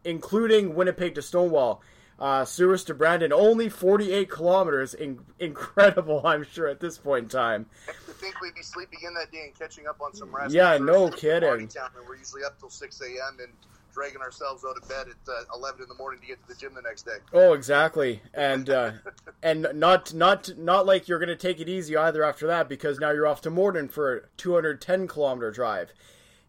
including 0.05 0.73
Winnipeg 0.73 1.15
to 1.15 1.21
Stonewall, 1.21 1.81
uh, 2.17 2.45
Souris 2.45 2.83
to 2.85 2.93
Brandon, 2.93 3.33
only 3.33 3.67
48 3.67 4.29
kilometers. 4.29 4.93
In- 4.93 5.19
incredible, 5.39 6.25
I'm 6.25 6.43
sure, 6.43 6.67
at 6.67 6.79
this 6.79 6.97
point 6.97 7.23
in 7.23 7.29
time. 7.29 7.65
To 7.87 7.93
think 8.13 8.39
we'd 8.41 8.55
be 8.55 8.61
sleeping 8.61 8.99
in 9.05 9.13
that 9.15 9.31
day 9.31 9.45
and 9.45 9.57
catching 9.57 9.87
up 9.87 10.01
on 10.01 10.13
some 10.13 10.33
rest. 10.33 10.53
Yeah, 10.53 10.77
no 10.77 11.09
kidding. 11.09 11.67
Town, 11.67 11.89
and 11.97 12.07
we're 12.07 12.17
usually 12.17 12.43
up 12.43 12.57
till 12.59 12.69
6 12.69 13.01
a.m. 13.01 13.37
and 13.41 13.51
dragging 13.93 14.21
ourselves 14.21 14.63
out 14.63 14.77
of 14.81 14.87
bed 14.87 15.07
at 15.07 15.31
uh, 15.31 15.57
11 15.57 15.81
in 15.81 15.89
the 15.89 15.95
morning 15.95 16.21
to 16.21 16.27
get 16.27 16.41
to 16.41 16.53
the 16.53 16.59
gym 16.59 16.73
the 16.73 16.81
next 16.81 17.05
day. 17.05 17.17
Oh, 17.33 17.53
exactly, 17.53 18.21
and 18.33 18.69
uh, 18.69 18.91
and 19.43 19.67
not 19.73 20.13
not 20.13 20.57
not 20.57 20.85
like 20.85 21.07
you're 21.07 21.19
going 21.19 21.27
to 21.29 21.35
take 21.35 21.59
it 21.59 21.67
easy 21.67 21.97
either 21.97 22.23
after 22.23 22.47
that 22.47 22.69
because 22.69 22.99
now 22.99 23.11
you're 23.11 23.27
off 23.27 23.41
to 23.41 23.49
Morden 23.49 23.89
for 23.89 24.15
a 24.15 24.21
210 24.37 25.07
kilometer 25.07 25.51
drive. 25.51 25.91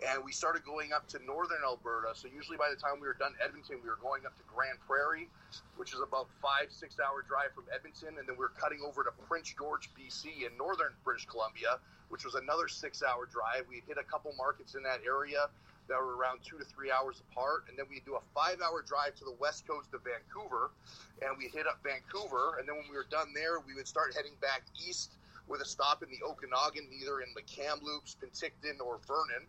and 0.00 0.24
we 0.24 0.32
started 0.32 0.64
going 0.64 0.92
up 0.92 1.06
to 1.08 1.20
northern 1.24 1.60
Alberta. 1.64 2.10
So 2.14 2.28
usually 2.28 2.56
by 2.56 2.70
the 2.72 2.80
time 2.80 2.98
we 3.00 3.06
were 3.06 3.18
done 3.18 3.34
Edmonton, 3.44 3.76
we 3.82 3.88
were 3.88 4.00
going 4.00 4.24
up 4.24 4.34
to 4.40 4.44
Grande 4.48 4.80
Prairie, 4.88 5.28
which 5.76 5.92
is 5.92 6.00
about 6.00 6.28
five 6.40 6.72
six 6.72 6.96
hour 6.98 7.22
drive 7.22 7.52
from 7.54 7.64
Edmonton, 7.68 8.18
and 8.18 8.24
then 8.26 8.34
we 8.34 8.42
were 8.42 8.56
cutting 8.56 8.80
over 8.80 9.04
to 9.04 9.12
Prince 9.28 9.52
George, 9.52 9.90
BC, 9.94 10.48
in 10.48 10.56
northern 10.56 10.96
British 11.04 11.26
Columbia, 11.26 11.78
which 12.08 12.24
was 12.24 12.34
another 12.34 12.66
six 12.68 13.02
hour 13.02 13.28
drive. 13.28 13.68
We 13.68 13.82
hit 13.86 13.98
a 14.00 14.06
couple 14.06 14.32
markets 14.36 14.74
in 14.74 14.82
that 14.82 15.00
area 15.06 15.46
that 15.88 15.98
were 15.98 16.16
around 16.16 16.40
two 16.42 16.58
to 16.58 16.64
three 16.64 16.90
hours 16.90 17.22
apart, 17.30 17.68
and 17.68 17.76
then 17.76 17.86
we 17.90 18.00
do 18.02 18.16
a 18.16 18.24
five 18.34 18.58
hour 18.64 18.82
drive 18.82 19.14
to 19.20 19.24
the 19.24 19.36
west 19.38 19.68
coast 19.68 19.92
of 19.94 20.00
Vancouver, 20.02 20.72
and 21.20 21.36
we 21.36 21.52
hit 21.52 21.68
up 21.68 21.78
Vancouver, 21.84 22.58
and 22.58 22.66
then 22.66 22.80
when 22.80 22.88
we 22.88 22.96
were 22.96 23.10
done 23.10 23.30
there, 23.34 23.60
we 23.60 23.74
would 23.74 23.86
start 23.86 24.16
heading 24.16 24.34
back 24.40 24.64
east 24.80 25.14
with 25.48 25.60
a 25.60 25.66
stop 25.66 26.02
in 26.02 26.08
the 26.08 26.22
Okanagan, 26.24 26.86
either 27.02 27.20
in 27.20 27.28
the 27.34 27.42
Kamloops, 27.42 28.16
Penticton, 28.16 28.80
or 28.80 28.98
Vernon 29.06 29.44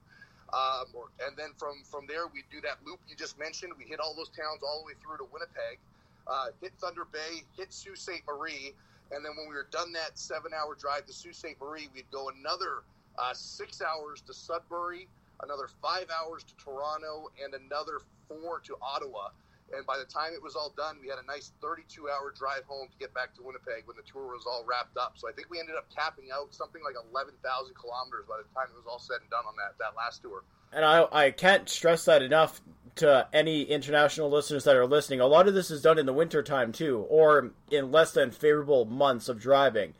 um, 0.53 0.85
or, 0.93 1.05
and 1.25 1.35
then 1.35 1.49
from, 1.57 1.81
from 1.83 2.05
there, 2.07 2.27
we 2.27 2.43
do 2.51 2.61
that 2.61 2.77
loop 2.85 2.99
you 3.09 3.15
just 3.15 3.39
mentioned. 3.39 3.73
We 3.77 3.85
hit 3.85 3.99
all 3.99 4.13
those 4.13 4.29
towns 4.29 4.61
all 4.61 4.81
the 4.81 4.85
way 4.85 4.93
through 5.01 5.17
to 5.17 5.27
Winnipeg, 5.33 5.79
uh, 6.27 6.47
hit 6.61 6.73
Thunder 6.79 7.05
Bay, 7.11 7.41
hit 7.57 7.73
Sault 7.73 7.97
Ste. 7.97 8.21
Marie. 8.27 8.73
And 9.11 9.23
then 9.25 9.33
when 9.35 9.49
we 9.49 9.55
were 9.55 9.67
done 9.71 9.91
that 9.93 10.17
seven 10.17 10.51
hour 10.53 10.75
drive 10.75 11.05
to 11.07 11.13
Sault 11.13 11.35
Ste. 11.35 11.59
Marie, 11.59 11.89
we'd 11.93 12.09
go 12.11 12.29
another 12.29 12.83
uh, 13.17 13.33
six 13.33 13.81
hours 13.81 14.21
to 14.21 14.33
Sudbury, 14.33 15.07
another 15.41 15.67
five 15.81 16.05
hours 16.09 16.43
to 16.43 16.55
Toronto, 16.63 17.31
and 17.43 17.53
another 17.53 17.99
four 18.27 18.59
to 18.65 18.75
Ottawa. 18.81 19.29
And 19.71 19.85
by 19.85 19.97
the 19.97 20.05
time 20.05 20.33
it 20.33 20.41
was 20.41 20.55
all 20.55 20.73
done, 20.75 20.97
we 21.01 21.07
had 21.07 21.17
a 21.17 21.25
nice 21.25 21.51
32 21.61 22.09
hour 22.09 22.33
drive 22.37 22.63
home 22.67 22.87
to 22.91 22.97
get 22.97 23.13
back 23.13 23.33
to 23.35 23.41
Winnipeg 23.41 23.85
when 23.85 23.97
the 23.97 24.03
tour 24.03 24.27
was 24.27 24.45
all 24.45 24.63
wrapped 24.67 24.97
up. 24.97 25.13
So 25.15 25.29
I 25.29 25.31
think 25.31 25.49
we 25.49 25.59
ended 25.59 25.75
up 25.75 25.87
capping 25.89 26.29
out 26.33 26.53
something 26.53 26.81
like 26.83 26.95
11,000 27.11 27.39
kilometers 27.73 28.25
by 28.27 28.37
the 28.37 28.49
time 28.53 28.69
it 28.69 28.77
was 28.77 28.85
all 28.85 28.99
said 28.99 29.21
and 29.21 29.29
done 29.29 29.45
on 29.47 29.55
that, 29.57 29.77
that 29.79 29.95
last 29.97 30.21
tour. 30.21 30.43
And 30.71 30.85
I, 30.85 31.07
I 31.11 31.31
can't 31.31 31.69
stress 31.69 32.05
that 32.05 32.21
enough 32.21 32.61
to 32.95 33.27
any 33.33 33.63
international 33.63 34.29
listeners 34.29 34.63
that 34.65 34.75
are 34.75 34.85
listening. 34.85 35.19
A 35.19 35.25
lot 35.25 35.47
of 35.47 35.53
this 35.53 35.71
is 35.71 35.81
done 35.81 35.97
in 35.97 36.05
the 36.05 36.13
wintertime 36.13 36.71
too, 36.71 37.05
or 37.09 37.51
in 37.71 37.91
less 37.91 38.11
than 38.11 38.31
favorable 38.31 38.85
months 38.85 39.29
of 39.29 39.39
driving. 39.39 39.93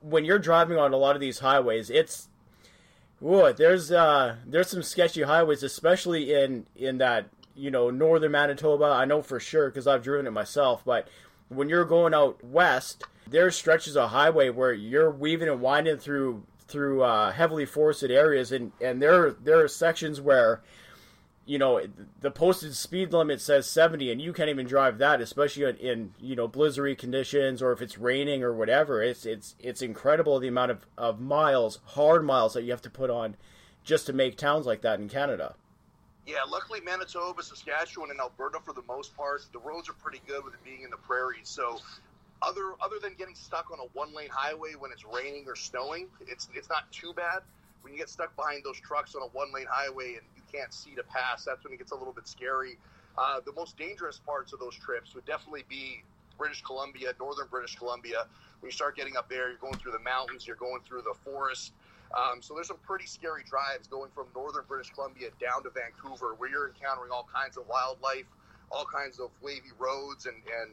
When 0.00 0.24
you're 0.24 0.38
driving 0.38 0.76
on 0.76 0.92
a 0.92 0.96
lot 0.96 1.14
of 1.14 1.20
these 1.20 1.38
highways, 1.38 1.88
it's 1.88 2.28
Ooh, 3.24 3.50
there's 3.52 3.90
uh, 3.90 4.36
there's 4.46 4.68
some 4.68 4.82
sketchy 4.82 5.22
highways, 5.22 5.62
especially 5.62 6.34
in 6.34 6.66
in 6.76 6.98
that 6.98 7.26
you 7.56 7.70
know, 7.70 7.90
northern 7.90 8.32
Manitoba, 8.32 8.84
I 8.84 9.04
know 9.04 9.22
for 9.22 9.40
sure 9.40 9.68
because 9.68 9.86
I've 9.86 10.02
driven 10.02 10.26
it 10.26 10.30
myself, 10.30 10.82
but 10.84 11.08
when 11.48 11.68
you're 11.68 11.84
going 11.84 12.14
out 12.14 12.42
west, 12.44 13.04
there's 13.28 13.56
stretches 13.56 13.96
of 13.96 14.10
highway 14.10 14.50
where 14.50 14.72
you're 14.72 15.10
weaving 15.10 15.48
and 15.48 15.60
winding 15.60 15.98
through 15.98 16.44
through 16.68 17.02
uh, 17.02 17.32
heavily 17.32 17.64
forested 17.64 18.10
areas, 18.10 18.52
and 18.52 18.72
and 18.80 19.00
there 19.00 19.30
there 19.32 19.62
are 19.62 19.68
sections 19.68 20.20
where 20.20 20.62
you 21.44 21.58
know 21.58 21.80
the 22.20 22.30
posted 22.30 22.74
speed 22.74 23.12
limit 23.12 23.40
says 23.40 23.68
70 23.68 24.10
and 24.10 24.20
you 24.20 24.32
can't 24.32 24.50
even 24.50 24.66
drive 24.66 24.98
that 24.98 25.20
especially 25.20 25.62
in, 25.62 25.76
in 25.76 26.14
you 26.20 26.34
know 26.34 26.48
blizzardy 26.48 26.98
conditions 26.98 27.62
or 27.62 27.70
if 27.70 27.80
it's 27.80 27.98
raining 27.98 28.42
or 28.42 28.52
whatever. 28.52 29.02
It's 29.02 29.24
it's 29.24 29.54
it's 29.60 29.82
incredible 29.82 30.38
the 30.40 30.48
amount 30.48 30.72
of, 30.72 30.86
of 30.98 31.20
miles 31.20 31.78
hard 31.84 32.24
miles 32.24 32.54
that 32.54 32.64
you 32.64 32.72
have 32.72 32.82
to 32.82 32.90
put 32.90 33.10
on 33.10 33.36
just 33.84 34.06
to 34.06 34.12
make 34.12 34.36
towns 34.36 34.66
like 34.66 34.82
that 34.82 34.98
in 34.98 35.08
canada 35.08 35.54
Yeah, 36.26 36.42
luckily 36.50 36.80
Manitoba, 36.80 37.40
Saskatchewan, 37.40 38.10
and 38.10 38.18
Alberta 38.18 38.58
for 38.64 38.72
the 38.72 38.82
most 38.88 39.16
part, 39.16 39.42
the 39.52 39.60
roads 39.60 39.88
are 39.88 39.92
pretty 39.92 40.20
good 40.26 40.44
with 40.44 40.54
it 40.54 40.64
being 40.64 40.82
in 40.82 40.90
the 40.90 40.96
prairies. 40.96 41.48
So, 41.48 41.78
other 42.42 42.74
other 42.82 42.96
than 43.00 43.14
getting 43.16 43.36
stuck 43.36 43.70
on 43.70 43.78
a 43.78 43.88
one 43.92 44.12
lane 44.12 44.28
highway 44.30 44.74
when 44.76 44.90
it's 44.90 45.04
raining 45.04 45.44
or 45.46 45.54
snowing, 45.54 46.08
it's 46.26 46.48
it's 46.52 46.68
not 46.68 46.90
too 46.90 47.12
bad. 47.14 47.42
When 47.82 47.92
you 47.92 47.98
get 47.98 48.10
stuck 48.10 48.34
behind 48.34 48.62
those 48.64 48.80
trucks 48.80 49.14
on 49.14 49.22
a 49.22 49.26
one 49.26 49.52
lane 49.54 49.66
highway 49.70 50.14
and 50.14 50.22
you 50.34 50.42
can't 50.52 50.74
see 50.74 50.96
to 50.96 51.04
pass, 51.04 51.44
that's 51.44 51.62
when 51.62 51.72
it 51.72 51.78
gets 51.78 51.92
a 51.92 51.96
little 51.96 52.12
bit 52.12 52.26
scary. 52.26 52.76
Uh, 53.16 53.38
the 53.46 53.52
most 53.52 53.78
dangerous 53.78 54.18
parts 54.18 54.52
of 54.52 54.58
those 54.58 54.74
trips 54.74 55.14
would 55.14 55.24
definitely 55.26 55.64
be 55.68 56.02
British 56.36 56.60
Columbia, 56.62 57.12
northern 57.20 57.46
British 57.48 57.76
Columbia. 57.76 58.26
When 58.60 58.68
you 58.68 58.72
start 58.72 58.96
getting 58.96 59.16
up 59.16 59.28
there, 59.28 59.48
you're 59.48 59.58
going 59.58 59.76
through 59.76 59.92
the 59.92 60.00
mountains, 60.00 60.46
you're 60.46 60.56
going 60.56 60.80
through 60.82 61.02
the 61.02 61.14
forest. 61.24 61.72
Um, 62.16 62.40
so 62.40 62.54
there's 62.54 62.68
some 62.68 62.78
pretty 62.78 63.06
scary 63.06 63.44
drives 63.44 63.86
going 63.88 64.10
from 64.14 64.26
northern 64.34 64.64
British 64.66 64.90
Columbia 64.90 65.28
down 65.38 65.62
to 65.64 65.70
Vancouver, 65.70 66.34
where 66.34 66.48
you're 66.48 66.68
encountering 66.68 67.12
all 67.12 67.28
kinds 67.32 67.58
of 67.58 67.68
wildlife, 67.68 68.24
all 68.72 68.86
kinds 68.86 69.20
of 69.20 69.28
wavy 69.42 69.70
roads, 69.78 70.24
and 70.24 70.36
and 70.62 70.70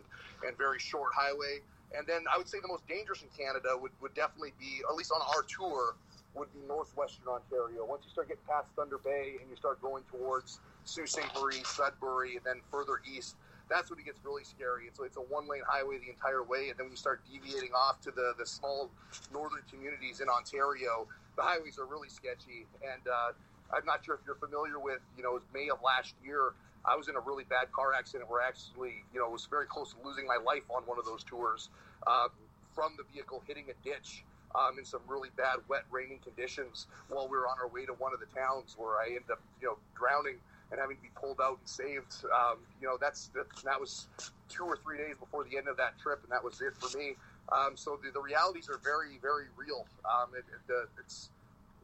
and 0.48 0.58
very 0.58 0.80
short 0.80 1.12
highway. 1.14 1.60
And 1.96 2.08
then 2.08 2.24
I 2.34 2.38
would 2.38 2.48
say 2.48 2.60
the 2.62 2.68
most 2.68 2.88
dangerous 2.88 3.22
in 3.22 3.30
Canada 3.38 3.78
would, 3.80 3.92
would 4.02 4.16
definitely 4.16 4.54
be, 4.60 4.82
at 4.90 4.96
least 4.96 5.12
on 5.12 5.22
our 5.22 5.44
tour, 5.44 5.96
would 6.34 6.52
be 6.54 6.60
northwestern 6.68 7.28
Ontario. 7.28 7.86
Once 7.86 8.02
you 8.06 8.10
start 8.10 8.30
getting 8.30 8.42
past 8.50 8.68
Thunder 8.76 8.98
Bay 8.98 9.36
and 9.40 9.50
you 9.50 9.56
start 9.56 9.82
going 9.82 10.04
towards 10.10 10.60
Sault 10.86 11.08
Ste. 11.08 11.22
Marie, 11.40 11.62
Sudbury, 11.64 12.36
and 12.38 12.46
then 12.46 12.62
further 12.72 13.02
east, 13.06 13.36
that's 13.74 13.90
when 13.90 13.98
it 13.98 14.06
gets 14.06 14.20
really 14.24 14.44
scary. 14.44 14.86
It's, 14.86 15.00
it's 15.00 15.18
a 15.18 15.26
one 15.26 15.50
lane 15.50 15.66
highway 15.68 15.98
the 15.98 16.14
entire 16.14 16.44
way, 16.44 16.70
and 16.70 16.78
then 16.78 16.86
when 16.86 16.94
you 16.94 17.02
start 17.02 17.26
deviating 17.26 17.74
off 17.74 18.00
to 18.02 18.12
the, 18.12 18.34
the 18.38 18.46
small 18.46 18.92
northern 19.34 19.66
communities 19.66 20.22
in 20.22 20.30
Ontario, 20.30 21.08
the 21.36 21.42
highways 21.42 21.80
are 21.80 21.86
really 21.86 22.10
sketchy. 22.10 22.70
And 22.86 23.02
uh, 23.10 23.34
I'm 23.76 23.86
not 23.86 24.06
sure 24.06 24.14
if 24.14 24.22
you're 24.28 24.38
familiar 24.38 24.78
with, 24.78 25.02
you 25.18 25.24
know, 25.24 25.32
it 25.32 25.42
was 25.42 25.50
May 25.54 25.70
of 25.70 25.82
last 25.82 26.14
year. 26.24 26.54
I 26.86 26.96
was 26.96 27.08
in 27.08 27.16
a 27.16 27.20
really 27.20 27.46
bad 27.50 27.72
car 27.72 27.94
accident 27.98 28.30
where 28.30 28.44
I 28.44 28.48
actually, 28.48 29.02
you 29.14 29.20
know, 29.20 29.30
was 29.30 29.48
very 29.50 29.66
close 29.66 29.94
to 29.94 30.00
losing 30.06 30.28
my 30.28 30.38
life 30.38 30.70
on 30.70 30.84
one 30.86 31.00
of 31.00 31.06
those 31.06 31.24
tours 31.24 31.70
um, 32.06 32.30
from 32.76 32.94
the 32.98 33.04
vehicle 33.12 33.42
hitting 33.48 33.66
a 33.74 33.78
ditch. 33.84 34.24
Um, 34.54 34.78
in 34.78 34.86
some 34.86 35.02
really 35.08 35.30
bad, 35.36 35.66
wet, 35.68 35.82
raining 35.90 36.20
conditions 36.20 36.86
while 37.10 37.28
we 37.28 37.36
were 37.36 37.48
on 37.48 37.58
our 37.58 37.68
way 37.68 37.88
to 37.88 37.94
one 37.94 38.14
of 38.14 38.20
the 38.20 38.30
towns 38.38 38.76
where 38.78 39.02
I 39.02 39.08
ended 39.08 39.32
up, 39.32 39.42
you 39.60 39.66
know, 39.66 39.78
drowning 39.98 40.38
and 40.74 40.82
having 40.82 40.98
to 40.98 41.04
be 41.04 41.14
pulled 41.14 41.40
out 41.40 41.60
and 41.62 41.70
saved. 41.70 42.26
Um, 42.34 42.58
you 42.82 42.88
know, 42.88 42.98
that's 43.00 43.28
that, 43.38 43.46
that, 43.64 43.80
was 43.80 44.08
two 44.50 44.64
or 44.64 44.76
three 44.76 44.98
days 44.98 45.16
before 45.20 45.46
the 45.46 45.56
end 45.56 45.68
of 45.68 45.78
that 45.78 46.00
trip, 46.00 46.20
and 46.24 46.32
that 46.32 46.44
was 46.44 46.60
it 46.62 46.74
for 46.82 46.98
me. 46.98 47.14
Um, 47.54 47.78
so 47.78 48.00
the, 48.02 48.10
the, 48.10 48.20
realities 48.20 48.70
are 48.70 48.82
very, 48.84 49.20
very 49.22 49.46
real. 49.56 49.86
Um, 50.02 50.34
it, 50.34 50.44
it, 50.50 50.90
it's 50.98 51.30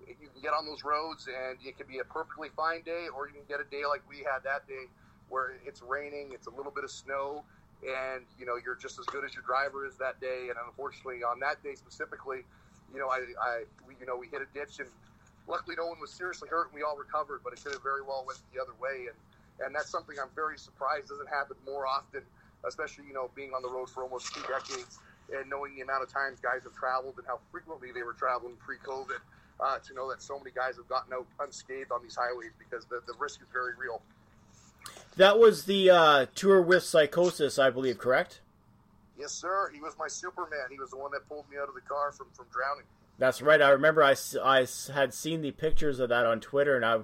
you 0.07 0.27
can 0.33 0.41
get 0.41 0.53
on 0.53 0.65
those 0.65 0.83
roads, 0.83 1.27
and 1.29 1.59
it 1.63 1.77
can 1.77 1.85
be 1.85 1.99
a 1.99 2.03
perfectly 2.03 2.49
fine 2.57 2.81
day, 2.81 3.05
or 3.15 3.27
you 3.27 3.33
can 3.33 3.45
get 3.47 3.61
a 3.61 3.69
day 3.69 3.85
like 3.85 4.01
we 4.09 4.25
had 4.25 4.41
that 4.43 4.67
day, 4.67 4.89
where 5.29 5.53
it's 5.65 5.83
raining, 5.83 6.31
it's 6.33 6.47
a 6.47 6.49
little 6.49 6.71
bit 6.71 6.83
of 6.83 6.89
snow, 6.89 7.43
and 7.85 8.25
you 8.39 8.45
know 8.47 8.57
you're 8.57 8.75
just 8.75 8.97
as 8.97 9.05
good 9.05 9.23
as 9.23 9.35
your 9.35 9.43
driver 9.45 9.85
is 9.85 9.95
that 9.97 10.19
day. 10.19 10.49
And 10.49 10.57
unfortunately, 10.65 11.21
on 11.21 11.39
that 11.41 11.61
day 11.61 11.75
specifically, 11.75 12.41
you 12.91 12.97
know, 12.97 13.09
I, 13.09 13.21
I 13.37 13.63
we, 13.85 13.93
you 13.99 14.07
know, 14.07 14.17
we 14.17 14.33
hit 14.33 14.41
a 14.41 14.49
ditch, 14.51 14.79
and 14.79 14.89
luckily 15.49 15.75
no 15.75 15.87
one 15.87 15.99
was 15.99 16.11
seriously 16.11 16.47
hurt, 16.47 16.71
and 16.71 16.75
we 16.75 16.83
all 16.83 16.95
recovered. 16.95 17.41
But 17.43 17.53
it 17.53 17.63
could 17.63 17.73
have 17.73 17.83
very 17.83 18.01
well 18.01 18.23
went 18.25 18.39
the 18.53 18.61
other 18.61 18.77
way, 18.79 19.09
and 19.09 19.17
and 19.65 19.75
that's 19.75 19.89
something 19.89 20.15
I'm 20.21 20.31
very 20.35 20.57
surprised 20.57 21.09
doesn't 21.09 21.27
happen 21.27 21.57
more 21.65 21.87
often, 21.87 22.21
especially 22.63 23.05
you 23.07 23.13
know 23.13 23.29
being 23.35 23.51
on 23.51 23.61
the 23.61 23.69
road 23.69 23.89
for 23.89 24.03
almost 24.03 24.33
two 24.33 24.45
decades 24.47 24.99
and 25.33 25.49
knowing 25.49 25.75
the 25.75 25.81
amount 25.81 26.03
of 26.03 26.11
times 26.11 26.39
guys 26.39 26.63
have 26.63 26.73
traveled 26.73 27.15
and 27.17 27.27
how 27.27 27.39
frequently 27.51 27.91
they 27.91 28.03
were 28.03 28.13
traveling 28.13 28.55
pre-COVID, 28.57 29.19
uh, 29.59 29.77
to 29.79 29.93
know 29.93 30.09
that 30.09 30.21
so 30.21 30.37
many 30.37 30.51
guys 30.51 30.75
have 30.77 30.87
gotten 30.87 31.13
out 31.13 31.25
unscathed 31.39 31.91
on 31.91 32.01
these 32.01 32.15
highways 32.15 32.51
because 32.57 32.85
the, 32.85 33.01
the 33.07 33.13
risk 33.19 33.41
is 33.41 33.47
very 33.51 33.73
real. 33.77 34.01
That 35.17 35.37
was 35.37 35.65
the 35.65 35.89
uh, 35.89 36.25
tour 36.33 36.61
with 36.61 36.83
psychosis, 36.83 37.59
I 37.59 37.69
believe, 37.69 37.97
correct? 37.97 38.41
Yes, 39.17 39.33
sir. 39.33 39.69
He 39.73 39.81
was 39.81 39.95
my 39.99 40.07
Superman. 40.07 40.67
He 40.71 40.79
was 40.79 40.91
the 40.91 40.97
one 40.97 41.11
that 41.11 41.27
pulled 41.27 41.49
me 41.49 41.57
out 41.57 41.67
of 41.67 41.75
the 41.75 41.81
car 41.81 42.11
from, 42.11 42.27
from 42.33 42.45
drowning. 42.53 42.85
That's 43.19 43.41
right. 43.41 43.61
I 43.61 43.69
remember 43.69 44.01
I, 44.03 44.15
I 44.43 44.65
had 44.93 45.13
seen 45.13 45.41
the 45.41 45.51
pictures 45.51 45.99
of 45.99 46.09
that 46.09 46.25
on 46.25 46.39
Twitter, 46.39 46.75
and 46.75 46.85
I, 46.85 46.99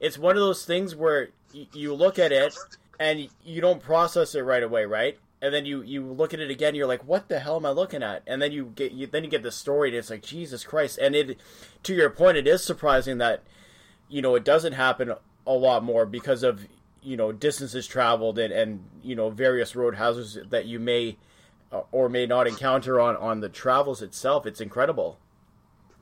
it's 0.00 0.16
one 0.16 0.36
of 0.36 0.40
those 0.40 0.64
things 0.64 0.94
where 0.96 1.28
y- 1.54 1.66
you 1.74 1.92
look 1.92 2.18
at 2.18 2.32
it 2.32 2.56
and 2.98 3.28
you 3.44 3.60
don't 3.60 3.82
process 3.82 4.34
it 4.34 4.40
right 4.40 4.62
away, 4.62 4.84
right? 4.86 5.18
and 5.42 5.52
then 5.52 5.66
you 5.66 5.82
you 5.82 6.02
look 6.02 6.32
at 6.32 6.40
it 6.40 6.50
again 6.50 6.74
you're 6.74 6.86
like 6.86 7.06
what 7.06 7.28
the 7.28 7.38
hell 7.38 7.56
am 7.56 7.66
i 7.66 7.70
looking 7.70 8.02
at 8.02 8.22
and 8.26 8.40
then 8.40 8.52
you 8.52 8.72
get 8.74 8.92
you 8.92 9.06
then 9.06 9.22
you 9.22 9.28
get 9.28 9.42
the 9.42 9.52
story 9.52 9.90
and 9.90 9.96
it's 9.98 10.08
like 10.08 10.22
jesus 10.22 10.64
christ 10.64 10.98
and 10.98 11.14
it 11.14 11.38
to 11.82 11.94
your 11.94 12.08
point 12.08 12.38
it 12.38 12.46
is 12.46 12.64
surprising 12.64 13.18
that 13.18 13.42
you 14.08 14.22
know 14.22 14.34
it 14.34 14.44
doesn't 14.44 14.72
happen 14.72 15.12
a 15.46 15.52
lot 15.52 15.84
more 15.84 16.06
because 16.06 16.42
of 16.42 16.66
you 17.02 17.18
know 17.18 17.32
distances 17.32 17.86
traveled 17.86 18.38
and 18.38 18.52
and 18.52 18.82
you 19.02 19.14
know 19.14 19.28
various 19.28 19.76
road 19.76 19.96
hazards 19.96 20.38
that 20.48 20.64
you 20.64 20.80
may 20.80 21.18
or 21.92 22.08
may 22.08 22.24
not 22.26 22.46
encounter 22.46 22.98
on 22.98 23.14
on 23.16 23.40
the 23.40 23.48
travels 23.50 24.00
itself 24.00 24.46
it's 24.46 24.60
incredible 24.60 25.18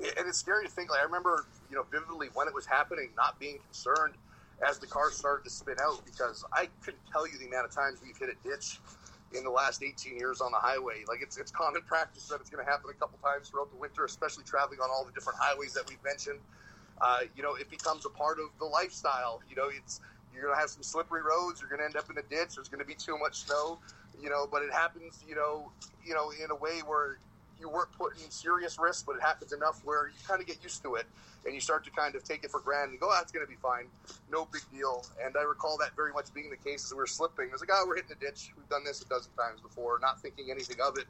and 0.00 0.28
it's 0.28 0.38
scary 0.38 0.64
to 0.64 0.70
think 0.70 0.90
like 0.90 1.00
i 1.00 1.04
remember 1.04 1.46
you 1.70 1.76
know 1.76 1.84
vividly 1.90 2.28
when 2.34 2.48
it 2.48 2.54
was 2.54 2.66
happening 2.66 3.10
not 3.16 3.38
being 3.38 3.58
concerned 3.58 4.14
as 4.68 4.78
the 4.78 4.86
car 4.86 5.10
started 5.10 5.44
to 5.44 5.50
spin 5.50 5.76
out 5.82 6.04
because 6.04 6.44
i 6.52 6.68
couldn't 6.82 7.02
tell 7.10 7.26
you 7.26 7.38
the 7.38 7.46
amount 7.46 7.64
of 7.64 7.70
times 7.74 7.98
we've 8.04 8.16
hit 8.16 8.28
a 8.28 8.48
ditch 8.48 8.80
in 9.36 9.44
the 9.44 9.50
last 9.50 9.82
18 9.82 10.16
years 10.16 10.40
on 10.40 10.52
the 10.52 10.58
highway. 10.58 11.04
Like 11.08 11.20
it's 11.20 11.36
it's 11.36 11.50
common 11.50 11.82
practice 11.82 12.28
that 12.28 12.40
it's 12.40 12.50
going 12.50 12.64
to 12.64 12.70
happen 12.70 12.90
a 12.90 12.94
couple 12.94 13.18
times 13.18 13.48
throughout 13.48 13.70
the 13.70 13.76
winter, 13.76 14.04
especially 14.04 14.44
traveling 14.44 14.80
on 14.80 14.90
all 14.90 15.04
the 15.04 15.12
different 15.12 15.38
highways 15.40 15.72
that 15.74 15.88
we've 15.88 16.02
mentioned. 16.04 16.38
Uh, 17.00 17.20
you 17.36 17.42
know, 17.42 17.54
it 17.56 17.68
becomes 17.70 18.06
a 18.06 18.08
part 18.08 18.38
of 18.38 18.46
the 18.58 18.64
lifestyle. 18.64 19.42
You 19.48 19.56
know, 19.56 19.68
it's 19.68 20.00
you're 20.32 20.42
going 20.42 20.54
to 20.54 20.60
have 20.60 20.70
some 20.70 20.82
slippery 20.82 21.22
roads. 21.22 21.60
You're 21.60 21.68
going 21.68 21.80
to 21.80 21.86
end 21.86 21.96
up 21.96 22.10
in 22.10 22.18
a 22.18 22.22
ditch. 22.22 22.56
There's 22.56 22.68
going 22.68 22.80
to 22.80 22.86
be 22.86 22.94
too 22.94 23.18
much 23.18 23.44
snow. 23.46 23.78
You 24.20 24.30
know, 24.30 24.46
but 24.50 24.62
it 24.62 24.72
happens. 24.72 25.24
You 25.26 25.34
know, 25.34 25.70
you 26.04 26.14
know, 26.14 26.30
in 26.30 26.50
a 26.50 26.56
way 26.56 26.80
where 26.86 27.18
you 27.64 27.70
weren't 27.70 27.90
put 27.92 28.12
in 28.22 28.30
serious 28.30 28.78
risk, 28.78 29.06
but 29.06 29.16
it 29.16 29.22
happens 29.22 29.52
enough 29.52 29.80
where 29.84 30.08
you 30.08 30.14
kind 30.28 30.38
of 30.40 30.46
get 30.46 30.62
used 30.62 30.82
to 30.82 30.96
it 30.96 31.06
and 31.46 31.54
you 31.54 31.60
start 31.60 31.82
to 31.84 31.90
kind 31.90 32.14
of 32.14 32.22
take 32.22 32.44
it 32.44 32.50
for 32.50 32.60
granted 32.60 32.92
and 32.92 33.00
go, 33.00 33.08
oh, 33.08 33.14
that's 33.16 33.32
going 33.32 33.44
to 33.44 33.50
be 33.50 33.56
fine. 33.56 33.86
No 34.30 34.46
big 34.52 34.62
deal. 34.70 35.04
And 35.24 35.34
I 35.36 35.42
recall 35.42 35.78
that 35.78 35.96
very 35.96 36.12
much 36.12 36.32
being 36.34 36.50
the 36.50 36.56
case 36.56 36.84
as 36.84 36.92
we 36.92 36.98
were 36.98 37.06
slipping. 37.06 37.46
It 37.46 37.52
was 37.52 37.62
like, 37.62 37.70
oh, 37.72 37.84
we're 37.88 37.96
hitting 37.96 38.12
a 38.12 38.20
ditch. 38.20 38.52
We've 38.56 38.68
done 38.68 38.84
this 38.84 39.00
a 39.00 39.06
dozen 39.06 39.32
times 39.32 39.62
before, 39.62 39.98
not 40.00 40.20
thinking 40.20 40.50
anything 40.50 40.76
of 40.84 40.98
it, 40.98 41.06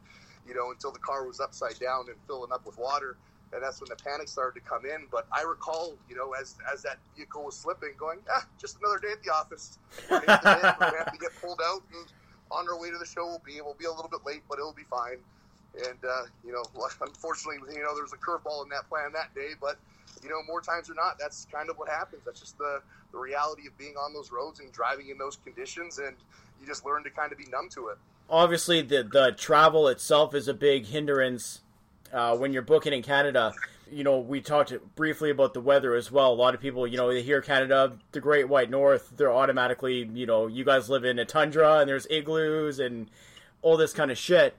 you 0.46 0.54
know, 0.54 0.70
until 0.70 0.92
the 0.92 1.00
car 1.00 1.26
was 1.26 1.40
upside 1.40 1.78
down 1.80 2.06
and 2.06 2.16
filling 2.28 2.52
up 2.52 2.64
with 2.64 2.78
water. 2.78 3.16
And 3.52 3.62
that's 3.62 3.80
when 3.80 3.88
the 3.88 3.96
panic 3.96 4.28
started 4.28 4.58
to 4.60 4.66
come 4.68 4.84
in. 4.84 5.06
But 5.10 5.26
I 5.32 5.42
recall, 5.42 5.96
you 6.08 6.16
know, 6.16 6.34
as 6.34 6.56
as 6.72 6.82
that 6.82 6.98
vehicle 7.16 7.44
was 7.44 7.56
slipping, 7.56 7.90
going, 7.98 8.18
ah, 8.30 8.46
just 8.60 8.78
another 8.78 8.98
day 8.98 9.12
at 9.12 9.22
the 9.22 9.30
office. 9.30 9.78
We're 10.10 10.20
going 10.20 10.38
have 10.38 11.12
to 11.12 11.18
get 11.18 11.30
pulled 11.40 11.60
out. 11.64 11.82
And 11.94 12.06
on 12.50 12.66
our 12.68 12.80
way 12.80 12.90
to 12.90 12.98
the 12.98 13.06
show, 13.06 13.26
we'll 13.26 13.42
be, 13.44 13.60
we'll 13.60 13.74
be 13.74 13.86
a 13.86 13.92
little 13.92 14.10
bit 14.10 14.26
late, 14.26 14.42
but 14.48 14.58
it'll 14.58 14.72
be 14.72 14.86
fine. 14.90 15.18
And, 15.76 15.98
uh, 16.04 16.24
you 16.44 16.52
know, 16.52 16.62
unfortunately, 17.00 17.58
you 17.74 17.82
know, 17.82 17.94
there 17.94 18.04
was 18.04 18.12
a 18.12 18.16
curveball 18.16 18.62
in 18.62 18.68
that 18.70 18.88
plan 18.88 19.12
that 19.12 19.34
day, 19.34 19.50
but 19.60 19.76
you 20.22 20.30
know, 20.30 20.42
more 20.46 20.60
times 20.60 20.88
or 20.88 20.94
not, 20.94 21.18
that's 21.18 21.46
kind 21.52 21.68
of 21.68 21.76
what 21.76 21.88
happens. 21.88 22.22
That's 22.24 22.40
just 22.40 22.56
the, 22.58 22.80
the 23.12 23.18
reality 23.18 23.66
of 23.66 23.76
being 23.76 23.94
on 23.96 24.12
those 24.14 24.30
roads 24.32 24.60
and 24.60 24.72
driving 24.72 25.08
in 25.10 25.18
those 25.18 25.36
conditions, 25.36 25.98
and 25.98 26.16
you 26.60 26.66
just 26.66 26.84
learn 26.84 27.04
to 27.04 27.10
kind 27.10 27.30
of 27.30 27.38
be 27.38 27.44
numb 27.50 27.68
to 27.70 27.88
it. 27.88 27.98
Obviously, 28.30 28.80
the 28.80 29.02
the 29.02 29.32
travel 29.32 29.86
itself 29.88 30.34
is 30.34 30.48
a 30.48 30.54
big 30.54 30.86
hindrance 30.86 31.60
uh, 32.12 32.36
when 32.36 32.52
you're 32.52 32.62
booking 32.62 32.92
in 32.92 33.02
Canada. 33.02 33.52
You 33.90 34.02
know, 34.02 34.18
we 34.18 34.40
talked 34.40 34.72
briefly 34.94 35.30
about 35.30 35.52
the 35.52 35.60
weather 35.60 35.94
as 35.94 36.10
well. 36.10 36.32
A 36.32 36.34
lot 36.34 36.54
of 36.54 36.60
people, 36.60 36.86
you 36.86 36.96
know, 36.96 37.12
they 37.12 37.22
hear 37.22 37.42
Canada, 37.42 37.98
the 38.12 38.20
Great 38.20 38.48
White 38.48 38.70
North, 38.70 39.12
they're 39.14 39.30
automatically, 39.30 40.08
you 40.14 40.24
know, 40.24 40.46
you 40.46 40.64
guys 40.64 40.88
live 40.88 41.04
in 41.04 41.18
a 41.18 41.26
tundra 41.26 41.80
and 41.80 41.88
there's 41.88 42.06
igloos 42.08 42.78
and 42.78 43.10
all 43.60 43.76
this 43.76 43.92
kind 43.92 44.10
of 44.10 44.16
shit. 44.16 44.56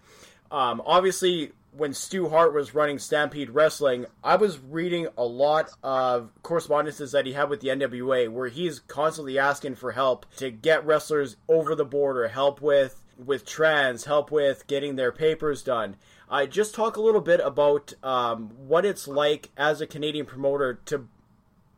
Um, 0.52 0.82
obviously, 0.86 1.52
when 1.72 1.94
Stu 1.94 2.30
Hart 2.30 2.54
was 2.54 2.74
running 2.74 3.00
Stampede 3.00 3.50
Wrestling, 3.50 4.06
I 4.24 4.36
was 4.36 4.60
reading 4.60 5.08
a 5.18 5.24
lot 5.24 5.70
of 5.84 6.32
correspondences 6.42 7.12
that 7.12 7.26
he 7.26 7.34
had 7.34 7.50
with 7.50 7.62
the 7.62 7.70
NWA 7.70 8.30
where 8.30 8.48
he's 8.48 8.80
constantly 8.80 9.38
asking 9.38 9.76
for 9.76 9.92
help 9.92 10.26
to 10.38 10.52
get 10.52 10.86
wrestlers 10.86 11.36
over 11.50 11.76
the 11.76 11.86
border, 11.86 12.28
help 12.28 12.62
with 12.62 13.02
with 13.18 13.46
trans, 13.46 14.06
help 14.06 14.30
with 14.30 14.68
getting 14.68 14.96
their 14.96 15.12
papers 15.12 15.64
done. 15.64 15.96
I 16.30 16.44
uh, 16.44 16.46
just 16.48 16.76
talk 16.76 16.98
a 16.98 17.02
little 17.02 17.22
bit 17.22 17.40
about 17.40 17.94
um, 18.04 18.50
what 18.58 18.84
it's 18.84 19.08
like 19.08 19.52
as 19.56 19.80
a 19.80 19.88
Canadian 19.88 20.26
promoter 20.26 20.80
to 20.88 21.08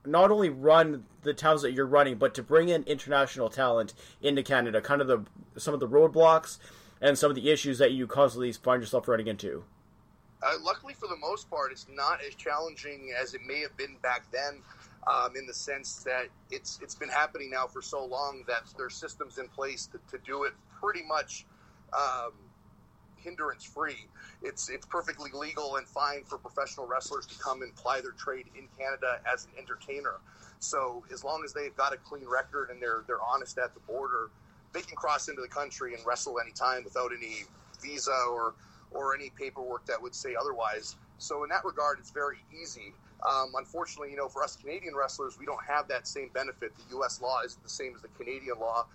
not 0.05 0.31
only 0.31 0.49
run 0.49 1.05
the 1.23 1.33
towns 1.33 1.61
that 1.61 1.73
you're 1.73 1.85
running, 1.85 2.17
but 2.17 2.33
to 2.35 2.43
bring 2.43 2.69
in 2.69 2.83
international 2.83 3.49
talent 3.49 3.93
into 4.21 4.41
Canada. 4.41 4.81
Kind 4.81 5.01
of 5.01 5.07
the 5.07 5.25
some 5.59 5.73
of 5.73 5.79
the 5.79 5.87
roadblocks 5.87 6.59
and 7.01 7.17
some 7.17 7.29
of 7.29 7.35
the 7.35 7.49
issues 7.49 7.77
that 7.77 7.91
you 7.91 8.07
constantly 8.07 8.51
find 8.51 8.81
yourself 8.81 9.07
running 9.07 9.27
into. 9.27 9.63
Uh, 10.43 10.53
luckily, 10.61 10.93
for 10.93 11.07
the 11.07 11.17
most 11.17 11.49
part, 11.49 11.71
it's 11.71 11.87
not 11.89 12.19
as 12.27 12.35
challenging 12.35 13.11
as 13.19 13.33
it 13.33 13.41
may 13.45 13.59
have 13.61 13.75
been 13.77 13.95
back 14.01 14.23
then. 14.31 14.61
Um, 15.07 15.37
in 15.37 15.45
the 15.47 15.53
sense 15.53 16.03
that 16.03 16.27
it's 16.51 16.79
it's 16.81 16.93
been 16.93 17.07
happening 17.07 17.49
now 17.49 17.65
for 17.65 17.81
so 17.81 18.03
long 18.03 18.43
that 18.45 18.63
there's 18.75 18.93
systems 18.93 19.37
in 19.37 19.47
place 19.47 19.87
to, 19.87 19.99
to 20.11 20.21
do 20.25 20.43
it 20.43 20.51
pretty 20.81 21.01
much 21.01 21.45
um, 21.93 22.33
hindrance 23.15 23.63
free. 23.63 24.05
It's 24.41 24.69
it's 24.69 24.85
perfectly 24.85 25.31
legal 25.33 25.77
and 25.77 25.87
fine 25.87 26.23
for 26.25 26.37
professional 26.37 26.87
wrestlers 26.87 27.25
to 27.27 27.39
come 27.39 27.61
and 27.61 27.73
ply 27.75 28.01
their 28.01 28.11
trade 28.11 28.47
in 28.57 28.67
Canada 28.77 29.21
as 29.31 29.45
an 29.45 29.51
entertainer. 29.57 30.15
So 30.59 31.03
as 31.13 31.23
long 31.23 31.43
as 31.45 31.53
they've 31.53 31.75
got 31.75 31.93
a 31.93 31.97
clean 31.97 32.27
record 32.27 32.69
and 32.69 32.81
they're 32.81 33.03
they're 33.07 33.21
honest 33.21 33.57
at 33.57 33.73
the 33.73 33.79
border, 33.81 34.29
they 34.73 34.81
can 34.81 34.95
cross 34.95 35.27
into 35.27 35.41
the 35.41 35.47
country 35.47 35.93
and 35.93 36.05
wrestle 36.05 36.39
anytime 36.39 36.83
without 36.83 37.11
any 37.15 37.43
visa 37.81 38.15
or 38.29 38.53
or 38.91 39.15
any 39.15 39.29
paperwork 39.37 39.85
that 39.85 40.01
would 40.01 40.15
say 40.15 40.35
otherwise. 40.39 40.95
So 41.17 41.43
in 41.43 41.49
that 41.49 41.65
regard, 41.65 41.99
it's 41.99 42.11
very 42.11 42.37
easy. 42.53 42.93
Um, 43.27 43.51
unfortunately, 43.57 44.11
you 44.11 44.17
know, 44.17 44.29
for 44.29 44.43
us 44.43 44.55
Canadian 44.55 44.95
wrestlers, 44.95 45.37
we 45.39 45.45
don't 45.45 45.63
have 45.67 45.87
that 45.89 46.07
same 46.07 46.29
benefit. 46.33 46.75
The 46.77 46.95
U.S. 46.97 47.19
law 47.21 47.41
isn't 47.43 47.61
the 47.61 47.69
same 47.69 47.93
as 47.95 48.01
the 48.01 48.07
Canadian 48.09 48.59
law, 48.59 48.85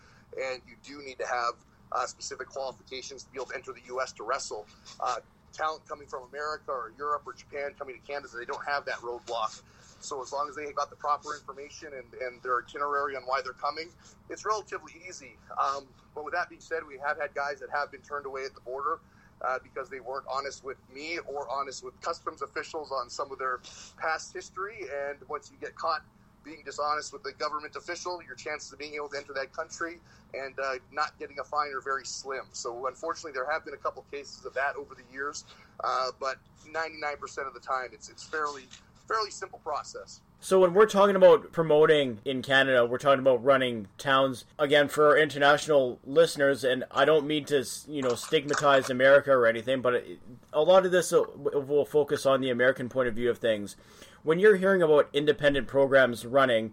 and 0.41 0.63
you 0.67 0.77
do 0.83 1.05
need 1.05 1.19
to 1.19 1.27
have 1.27 1.55
uh, 1.91 2.07
specific 2.07 2.49
qualifications 2.49 3.25
to 3.25 3.31
be 3.33 3.37
able 3.37 3.47
to 3.47 3.55
enter 3.55 3.73
the 3.73 3.83
U.S. 3.89 4.13
to 4.13 4.23
wrestle. 4.23 4.67
Uh, 5.01 5.17
talent 5.53 5.87
coming 5.87 6.07
from 6.07 6.23
America 6.31 6.71
or 6.71 6.93
Europe 6.97 7.23
or 7.27 7.35
Japan 7.35 7.73
coming 7.79 7.95
to 7.95 8.01
Canada, 8.11 8.29
they 8.39 8.47
don't 8.47 8.65
have 8.67 8.85
that 8.87 8.97
roadblock. 8.97 9.61
So 10.05 10.23
as 10.23 10.33
long 10.33 10.49
as 10.49 10.57
they 10.57 10.71
got 10.73 10.91
the 10.91 10.97
proper 10.97 11.35
information 11.35 11.89
and, 11.95 12.07
and 12.23 12.43
their 12.43 12.63
itinerary 12.63 13.17
on 13.17 13.23
why 13.23 13.41
they're 13.43 13.53
coming, 13.53 13.89
it's 14.31 14.45
relatively 14.45 14.93
easy. 15.09 15.37
Um, 15.63 15.87
but 16.15 16.25
with 16.25 16.35
that 16.35 16.49
being 16.49 16.61
said, 16.61 16.81
we 16.87 16.99
have 17.05 17.19
had 17.19 17.35
guys 17.35 17.61
that 17.61 17.71
have 17.71 17.91
been 17.91 18.03
turned 18.03 18.27
away 18.27 18.45
at 18.45 18.55
the 18.55 18.61
border 18.61 19.01
uh, 19.43 19.59
because 19.63 19.89
they 19.89 20.01
weren't 20.01 20.27
honest 20.31 20.65
with 20.65 20.79
me 20.95 21.19
or 21.27 21.49
honest 21.51 21.85
with 21.85 21.99
customs 22.01 22.43
officials 22.43 22.93
on 22.93 23.11
some 23.11 23.33
of 23.33 23.39
their 23.39 23.61
past 23.97 24.33
history. 24.33 24.87
And 25.09 25.19
once 25.29 25.51
you 25.51 25.59
get 25.61 25.75
caught 25.75 26.03
being 26.45 26.63
dishonest 26.65 27.13
with 27.13 27.23
the 27.23 27.33
government 27.33 27.77
official, 27.77 28.21
your 28.27 28.35
chances 28.35 28.73
of 28.73 28.79
being 28.79 28.95
able 28.95 29.09
to 29.09 29.17
enter 29.17 29.33
that 29.33 29.53
country 29.53 29.99
and 30.35 30.59
uh, 30.59 30.75
not 30.91 31.17
getting 31.19 31.39
a 31.39 31.45
fine 31.45 31.73
are 31.73 31.81
very 31.81 32.05
slim. 32.05 32.43
So 32.53 32.87
unfortunately, 32.87 33.33
there 33.33 33.51
have 33.51 33.65
been 33.65 33.75
a 33.75 33.79
couple 33.79 34.05
cases 34.11 34.45
of 34.45 34.55
that 34.55 34.77
over 34.77 34.95
the 34.95 35.05
years, 35.13 35.45
uh, 35.85 36.11
but 36.21 36.37
99% 36.67 37.47
of 37.47 37.55
the 37.55 37.61
time, 37.61 37.91
it's 37.93 38.09
it's 38.09 38.25
fairly 38.25 38.65
fairly 39.13 39.31
simple 39.31 39.59
process. 39.61 40.21
So 40.41 40.59
when 40.59 40.75
we're 40.75 40.87
talking 40.87 41.15
about 41.15 41.53
promoting 41.53 42.19
in 42.25 42.43
Canada, 42.43 42.85
we're 42.85 42.99
talking 42.99 43.21
about 43.21 43.45
running 43.45 43.87
towns 43.97 44.45
again 44.59 44.89
for 44.89 45.09
our 45.09 45.17
international 45.17 46.01
listeners, 46.05 46.65
and 46.65 46.85
I 46.91 47.05
don't 47.05 47.27
mean 47.27 47.45
to 47.47 47.65
you 47.87 48.03
know 48.03 48.17
stigmatize 48.17 48.91
America 48.91 49.31
or 49.31 49.47
anything, 49.47 49.83
but 49.83 50.05
a 50.53 50.63
lot 50.63 50.85
of 50.85 50.91
this 50.91 51.13
will 51.13 51.85
focus 51.85 52.27
on 52.27 52.41
the 52.41 52.51
American 52.51 52.89
point 52.89 53.09
of 53.09 53.15
view 53.15 53.31
of 53.31 53.39
things. 53.39 53.77
When 54.25 54.39
you're 54.39 54.57
hearing 54.57 54.83
about 54.83 55.09
independent 55.13 55.69
programs 55.69 56.27
running, 56.27 56.73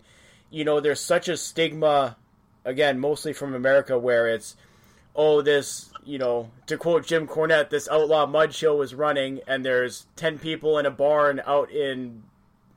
you 0.49 0.65
know 0.65 0.79
there's 0.79 0.99
such 1.01 1.29
a 1.29 1.37
stigma, 1.37 2.17
again 2.65 2.99
mostly 2.99 3.33
from 3.33 3.53
America, 3.53 3.99
where 3.99 4.27
it's 4.27 4.55
oh 5.15 5.43
this 5.43 5.91
you 6.03 6.17
know 6.17 6.49
to 6.65 6.75
quote 6.75 7.05
Jim 7.05 7.27
Cornette, 7.27 7.69
this 7.69 7.87
outlaw 7.87 8.25
mud 8.25 8.55
show 8.55 8.81
is 8.81 8.95
running, 8.95 9.41
and 9.45 9.63
there's 9.63 10.07
ten 10.15 10.39
people 10.39 10.79
in 10.79 10.87
a 10.87 10.91
barn 10.91 11.39
out 11.45 11.69
in 11.69 12.23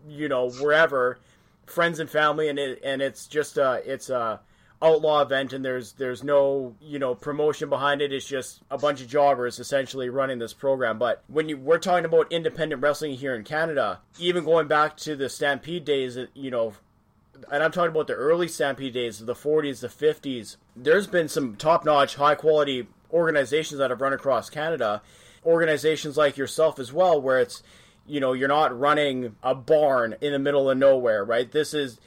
you 0.09 0.29
know 0.29 0.51
wherever, 0.51 1.19
friends 1.67 1.99
and 1.99 2.09
family, 2.09 2.49
and 2.49 2.59
it 2.59 2.81
and 2.85 3.03
it's 3.03 3.27
just 3.27 3.57
a 3.57 3.83
it's 3.85 4.11
a 4.11 4.41
outlaw 4.83 5.23
event, 5.23 5.53
and 5.53 5.65
there's 5.65 5.93
there's 5.93 6.23
no 6.25 6.75
you 6.81 6.99
know 6.99 7.15
promotion 7.15 7.69
behind 7.69 8.03
it. 8.03 8.13
It's 8.13 8.27
just 8.27 8.63
a 8.71 8.77
bunch 8.77 9.01
of 9.01 9.09
jobbers 9.09 9.59
essentially 9.59 10.09
running 10.09 10.39
this 10.39 10.53
program. 10.53 10.99
But 10.99 11.23
when 11.29 11.49
you 11.49 11.57
we're 11.57 11.79
talking 11.79 12.05
about 12.05 12.33
independent 12.33 12.83
wrestling 12.83 13.15
here 13.15 13.35
in 13.35 13.45
Canada, 13.45 14.01
even 14.19 14.45
going 14.45 14.69
back 14.69 14.97
to 14.99 15.17
the 15.17 15.29
Stampede 15.29 15.85
days, 15.85 16.19
you 16.35 16.51
know. 16.51 16.75
And 17.51 17.61
I'm 17.61 17.73
talking 17.73 17.91
about 17.91 18.07
the 18.07 18.15
early 18.15 18.47
Stampede 18.47 18.95
days, 18.95 19.21
of 19.21 19.27
the 19.27 19.35
40s, 19.35 19.81
the 19.81 19.89
50s. 19.89 20.59
There's 20.77 21.09
been 21.09 21.29
some 21.29 21.57
top-notch, 21.57 22.15
high-quality 22.15 22.87
organizations 23.13 23.79
that 23.79 23.91
have 23.91 24.01
run 24.01 24.13
across 24.13 24.49
Canada, 24.49 25.03
organizations 25.45 26.17
like 26.17 26.37
yourself 26.37 26.79
as 26.79 26.93
well, 26.93 27.21
where 27.21 27.41
it's 27.41 27.65
you 28.13 28.21
know 28.21 28.35
you're 28.35 28.47
not 28.47 28.79
running 28.79 29.35
a 29.43 29.55
barn 29.55 30.15
in 30.21 30.33
the 30.33 30.39
middle 30.39 30.69
of 30.69 30.77
nowhere 30.77 31.25
right? 31.25 31.51
This 31.51 31.73
is 31.73 31.99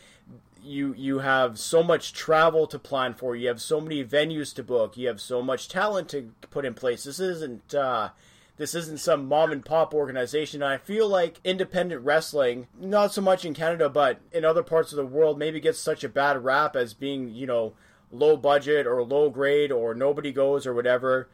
you 0.62 0.94
you 0.96 1.20
have 1.20 1.58
so 1.58 1.82
much 1.82 2.14
travel 2.14 2.68
to 2.68 2.78
plan 2.78 3.16
for. 3.16 3.36
You 3.36 3.48
have 3.48 3.62
so 3.62 3.82
many 3.82 4.04
venues 4.04 4.54
to 4.56 4.64
book. 4.64 4.98
You 4.98 5.08
have 5.08 5.20
so 5.20 5.42
much 5.42 5.68
talent 5.68 6.10
to 6.10 6.32
put 6.52 6.66
in 6.66 6.76
place. 6.76 7.06
This 7.06 7.20
isn't 7.20 7.74
uh, 7.74 8.10
this 8.58 8.76
isn't 8.76 9.00
some 9.00 9.28
mom 9.28 9.52
and 9.52 9.66
pop 9.66 9.96
organization. 9.96 10.62
I 10.62 10.78
feel 10.78 11.08
like 11.08 11.42
independent 11.44 12.04
wrestling 12.04 12.68
not 12.80 13.12
so 13.12 13.22
much 13.22 13.44
in 13.44 13.56
canada 13.56 13.90
but 13.90 14.20
in 14.32 14.46
other 14.46 14.64
parts 14.64 14.92
of 14.92 14.98
the 14.98 15.06
world 15.06 15.40
maybe 15.40 15.60
gets 15.60 15.80
such 15.80 16.04
a 16.04 16.10
bad 16.10 16.44
rap 16.44 16.76
as 16.76 16.94
being 16.94 17.34
you 17.34 17.48
know 17.48 17.74
low 18.12 18.38
budget 18.38 18.86
or 18.86 19.04
low 19.04 19.32
grade 19.32 19.72
or 19.72 19.96
nobody 19.96 20.32
goes 20.32 20.68
or 20.68 20.74
whatever. 20.76 21.30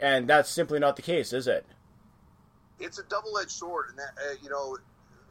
And 0.00 0.28
that's 0.28 0.50
simply 0.50 0.78
not 0.78 0.96
the 0.96 1.02
case 1.02 1.32
is 1.34 1.46
it 1.46 1.66
it's 2.78 2.98
a 2.98 3.04
double-edged 3.04 3.50
sword, 3.50 3.86
and 3.90 3.98
that 3.98 4.14
uh, 4.18 4.34
you 4.42 4.48
know, 4.48 4.76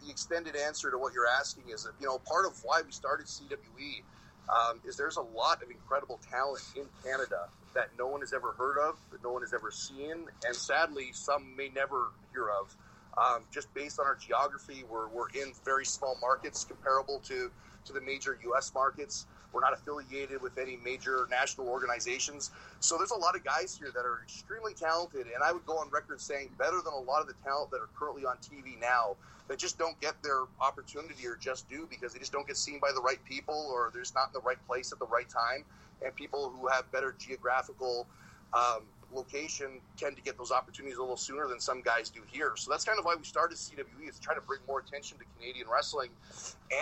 the 0.03 0.09
extended 0.09 0.55
answer 0.55 0.91
to 0.91 0.97
what 0.97 1.13
you're 1.13 1.27
asking 1.27 1.65
is 1.73 1.83
that 1.83 1.93
you 1.99 2.07
know 2.07 2.19
part 2.19 2.45
of 2.45 2.59
why 2.63 2.81
we 2.85 2.91
started 2.91 3.25
CWE 3.27 4.03
um, 4.49 4.81
is 4.85 4.97
there's 4.97 5.17
a 5.17 5.21
lot 5.21 5.61
of 5.63 5.69
incredible 5.69 6.19
talent 6.29 6.63
in 6.75 6.83
Canada 7.03 7.47
that 7.73 7.89
no 7.97 8.07
one 8.07 8.21
has 8.21 8.33
ever 8.33 8.51
heard 8.51 8.77
of, 8.77 8.99
that 9.11 9.23
no 9.23 9.31
one 9.31 9.41
has 9.41 9.53
ever 9.53 9.71
seen, 9.71 10.25
and 10.45 10.55
sadly 10.55 11.09
some 11.13 11.55
may 11.55 11.69
never 11.69 12.11
hear 12.31 12.49
of. 12.49 12.75
Um, 13.17 13.43
just 13.51 13.71
based 13.73 13.99
on 13.99 14.05
our 14.05 14.15
geography, 14.15 14.83
we're, 14.89 15.07
we're 15.07 15.29
in 15.29 15.53
very 15.63 15.85
small 15.85 16.17
markets 16.21 16.65
comparable 16.65 17.19
to, 17.25 17.51
to 17.85 17.93
the 17.93 18.01
major 18.01 18.39
U.S. 18.43 18.71
markets. 18.73 19.27
We're 19.53 19.61
not 19.61 19.73
affiliated 19.73 20.41
with 20.41 20.57
any 20.57 20.77
major 20.83 21.27
national 21.29 21.67
organizations. 21.69 22.51
So 22.79 22.97
there's 22.97 23.11
a 23.11 23.17
lot 23.17 23.35
of 23.35 23.43
guys 23.43 23.77
here 23.77 23.91
that 23.93 24.05
are 24.05 24.21
extremely 24.23 24.73
talented, 24.73 25.27
and 25.33 25.43
I 25.43 25.51
would 25.51 25.65
go 25.65 25.77
on 25.77 25.89
record 25.89 26.19
saying 26.19 26.49
better 26.57 26.81
than 26.83 26.93
a 26.93 26.99
lot 26.99 27.21
of 27.21 27.27
the 27.27 27.35
talent 27.45 27.71
that 27.71 27.77
are 27.77 27.89
currently 27.95 28.25
on 28.25 28.37
TV 28.37 28.79
now 28.79 29.15
that 29.47 29.59
just 29.59 29.77
don't 29.77 29.99
get 29.99 30.21
their 30.23 30.43
opportunity 30.61 31.27
or 31.27 31.35
just 31.35 31.69
do 31.69 31.87
because 31.89 32.13
they 32.13 32.19
just 32.19 32.31
don't 32.31 32.47
get 32.47 32.57
seen 32.57 32.79
by 32.79 32.91
the 32.95 33.01
right 33.01 33.23
people 33.25 33.69
or 33.71 33.91
they're 33.93 34.01
just 34.01 34.15
not 34.15 34.27
in 34.27 34.33
the 34.33 34.41
right 34.41 34.57
place 34.67 34.91
at 34.91 34.99
the 34.99 35.05
right 35.07 35.29
time. 35.29 35.63
And 36.03 36.15
people 36.15 36.53
who 36.57 36.67
have 36.67 36.89
better 36.91 37.13
geographical 37.19 38.07
um, 38.53 38.83
location 39.13 39.79
tend 39.97 40.15
to 40.15 40.21
get 40.21 40.37
those 40.37 40.51
opportunities 40.51 40.97
a 40.97 41.01
little 41.01 41.17
sooner 41.17 41.47
than 41.47 41.59
some 41.59 41.81
guys 41.81 42.09
do 42.09 42.21
here. 42.31 42.53
So 42.55 42.71
that's 42.71 42.83
kind 42.85 42.97
of 42.99 43.05
why 43.05 43.15
we 43.15 43.23
started 43.23 43.57
CWE 43.57 44.09
is 44.09 44.15
to 44.15 44.21
try 44.21 44.33
to 44.35 44.41
bring 44.41 44.59
more 44.67 44.79
attention 44.79 45.17
to 45.19 45.25
Canadian 45.37 45.67
wrestling 45.71 46.09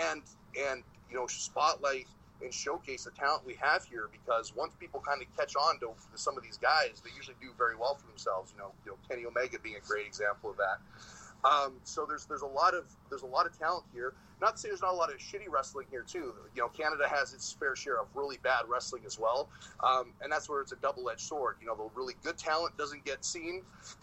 and 0.08 0.22
and 0.68 0.82
you 1.10 1.16
know 1.16 1.26
spotlight 1.26 2.06
and 2.42 2.52
showcase 2.52 3.04
the 3.04 3.10
talent 3.10 3.44
we 3.46 3.56
have 3.60 3.84
here 3.84 4.08
because 4.10 4.54
once 4.54 4.74
people 4.78 5.00
kind 5.00 5.22
of 5.22 5.28
catch 5.36 5.56
on 5.56 5.78
to 5.80 5.90
some 6.14 6.36
of 6.36 6.42
these 6.42 6.58
guys, 6.58 7.00
they 7.04 7.10
usually 7.16 7.36
do 7.40 7.50
very 7.56 7.76
well 7.76 7.94
for 7.94 8.06
themselves. 8.06 8.52
You 8.52 8.58
know, 8.58 8.72
you 8.84 8.92
know 8.92 8.98
Kenny 9.08 9.26
Omega 9.26 9.58
being 9.62 9.76
a 9.76 9.86
great 9.86 10.06
example 10.06 10.50
of 10.50 10.56
that. 10.56 10.78
Um, 11.44 11.74
so 11.82 12.06
there's 12.06 12.26
there's 12.26 12.42
a 12.42 12.46
lot 12.46 12.74
of 12.74 12.84
there's 13.08 13.22
a 13.22 13.26
lot 13.26 13.46
of 13.46 13.58
talent 13.58 13.84
here. 13.92 14.14
Not 14.40 14.56
to 14.56 14.60
say 14.60 14.68
there's 14.68 14.82
not 14.82 14.92
a 14.92 14.96
lot 14.96 15.12
of 15.12 15.18
shitty 15.18 15.48
wrestling 15.50 15.86
here 15.90 16.04
too. 16.06 16.34
You 16.54 16.62
know, 16.62 16.68
Canada 16.68 17.08
has 17.08 17.32
its 17.32 17.52
fair 17.52 17.74
share 17.76 18.00
of 18.00 18.06
really 18.14 18.38
bad 18.42 18.62
wrestling 18.68 19.02
as 19.06 19.18
well, 19.18 19.48
um, 19.82 20.12
and 20.22 20.30
that's 20.30 20.48
where 20.48 20.60
it's 20.60 20.72
a 20.72 20.76
double-edged 20.76 21.20
sword. 21.20 21.56
You 21.60 21.66
know, 21.66 21.76
the 21.76 21.88
really 21.94 22.14
good 22.22 22.38
talent 22.38 22.76
doesn't 22.76 23.04
get 23.04 23.24
seen 23.24 23.62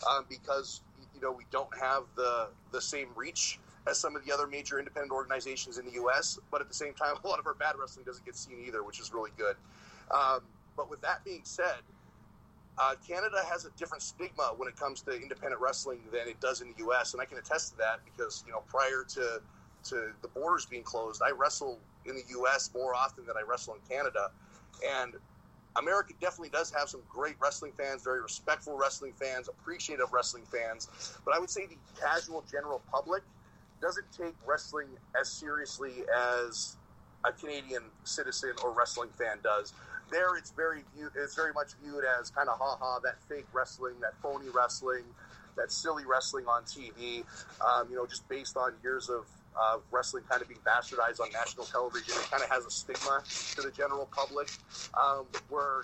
um, 0.09 0.25
because 0.29 0.81
you 1.15 1.21
know 1.21 1.31
we 1.31 1.45
don't 1.51 1.73
have 1.79 2.03
the 2.15 2.49
the 2.71 2.81
same 2.81 3.07
reach 3.15 3.59
as 3.87 3.97
some 3.97 4.15
of 4.15 4.25
the 4.25 4.33
other 4.33 4.47
major 4.47 4.79
independent 4.79 5.11
organizations 5.11 5.77
in 5.77 5.85
the 5.85 5.93
U.S. 5.93 6.39
But 6.51 6.61
at 6.61 6.67
the 6.67 6.73
same 6.73 6.93
time, 6.93 7.15
a 7.23 7.27
lot 7.27 7.39
of 7.39 7.47
our 7.47 7.53
bad 7.53 7.75
wrestling 7.79 8.05
doesn't 8.05 8.25
get 8.25 8.35
seen 8.35 8.57
either, 8.65 8.83
which 8.83 8.99
is 8.99 9.13
really 9.13 9.31
good. 9.37 9.55
Um, 10.11 10.41
but 10.75 10.89
with 10.89 11.01
that 11.01 11.23
being 11.23 11.41
said, 11.43 11.81
uh, 12.77 12.95
Canada 13.05 13.41
has 13.51 13.65
a 13.65 13.69
different 13.71 14.01
stigma 14.01 14.53
when 14.55 14.69
it 14.69 14.75
comes 14.77 15.01
to 15.01 15.11
independent 15.11 15.61
wrestling 15.61 15.99
than 16.11 16.27
it 16.27 16.39
does 16.39 16.61
in 16.61 16.69
the 16.69 16.75
U.S., 16.79 17.13
and 17.13 17.21
I 17.21 17.25
can 17.25 17.37
attest 17.37 17.73
to 17.73 17.77
that 17.79 17.99
because 18.05 18.43
you 18.45 18.53
know 18.53 18.63
prior 18.67 19.03
to 19.09 19.41
to 19.81 20.11
the 20.21 20.27
borders 20.29 20.65
being 20.65 20.83
closed, 20.83 21.21
I 21.25 21.31
wrestle 21.31 21.79
in 22.05 22.15
the 22.15 22.23
U.S. 22.29 22.69
more 22.73 22.95
often 22.95 23.25
than 23.25 23.35
I 23.37 23.41
wrestle 23.49 23.75
in 23.75 23.81
Canada, 23.89 24.31
and 24.87 25.15
America 25.75 26.13
definitely 26.19 26.49
does 26.49 26.71
have 26.71 26.89
some 26.89 27.01
great 27.09 27.35
wrestling 27.41 27.73
fans, 27.77 28.03
very 28.03 28.21
respectful 28.21 28.77
wrestling 28.77 29.13
fans, 29.13 29.49
appreciative 29.49 30.11
wrestling 30.11 30.43
fans, 30.45 31.17
but 31.25 31.35
I 31.35 31.39
would 31.39 31.49
say 31.49 31.65
the 31.65 31.77
casual 31.99 32.43
general 32.49 32.81
public 32.91 33.23
doesn't 33.81 34.11
take 34.11 34.35
wrestling 34.45 34.87
as 35.19 35.29
seriously 35.29 36.03
as 36.15 36.77
a 37.25 37.31
Canadian 37.31 37.83
citizen 38.03 38.51
or 38.63 38.71
wrestling 38.71 39.09
fan 39.17 39.37
does. 39.43 39.73
There, 40.11 40.35
it's 40.37 40.51
very 40.51 40.83
viewed, 40.95 41.11
it's 41.15 41.35
very 41.35 41.53
much 41.53 41.73
viewed 41.83 42.03
as 42.19 42.29
kind 42.29 42.49
of 42.49 42.57
ha 42.57 42.77
ha 42.79 42.99
that 43.03 43.21
fake 43.27 43.45
wrestling, 43.53 43.93
that 44.01 44.13
phony 44.21 44.49
wrestling, 44.49 45.03
that 45.55 45.71
silly 45.71 46.03
wrestling 46.05 46.45
on 46.47 46.63
TV. 46.63 47.23
Um, 47.61 47.87
you 47.89 47.95
know, 47.95 48.05
just 48.05 48.27
based 48.29 48.57
on 48.57 48.73
years 48.81 49.09
of 49.09 49.25
uh, 49.59 49.77
wrestling 49.91 50.23
kind 50.29 50.41
of 50.41 50.47
being 50.47 50.61
bastardized 50.65 51.19
on 51.19 51.31
national 51.31 51.65
television, 51.65 52.15
it 52.15 52.31
kind 52.31 52.41
of 52.41 52.49
has 52.49 52.65
a 52.65 52.71
stigma 52.71 53.21
to 53.55 53.61
the 53.61 53.71
general 53.71 54.07
public. 54.11 54.49
Um, 54.99 55.25
where 55.49 55.83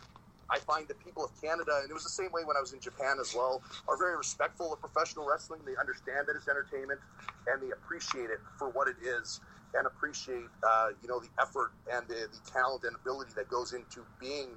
I 0.49 0.59
find 0.59 0.87
that 0.87 0.99
people 1.03 1.25
of 1.25 1.31
Canada, 1.41 1.79
and 1.81 1.89
it 1.89 1.93
was 1.93 2.03
the 2.03 2.09
same 2.09 2.31
way 2.31 2.43
when 2.43 2.57
I 2.57 2.61
was 2.61 2.73
in 2.73 2.79
Japan 2.79 3.17
as 3.19 3.33
well, 3.35 3.61
are 3.87 3.97
very 3.97 4.15
respectful 4.17 4.73
of 4.73 4.79
professional 4.79 5.27
wrestling. 5.27 5.61
They 5.65 5.75
understand 5.79 6.27
that 6.27 6.35
it's 6.35 6.47
entertainment 6.47 6.99
and 7.47 7.61
they 7.61 7.71
appreciate 7.71 8.29
it 8.29 8.39
for 8.57 8.69
what 8.69 8.87
it 8.87 8.97
is. 9.01 9.41
and 9.75 9.85
appreciate, 9.87 10.47
uh, 10.63 10.95
you 11.03 11.09
know, 11.09 11.19
the 11.19 11.27
effort 11.41 11.73
and 11.91 12.07
the, 12.07 12.31
the, 12.31 12.39
talent 12.49 12.85
and 12.85 12.95
ability 12.95 13.31
that 13.35 13.49
goes 13.49 13.73
into 13.73 14.05
being 14.21 14.55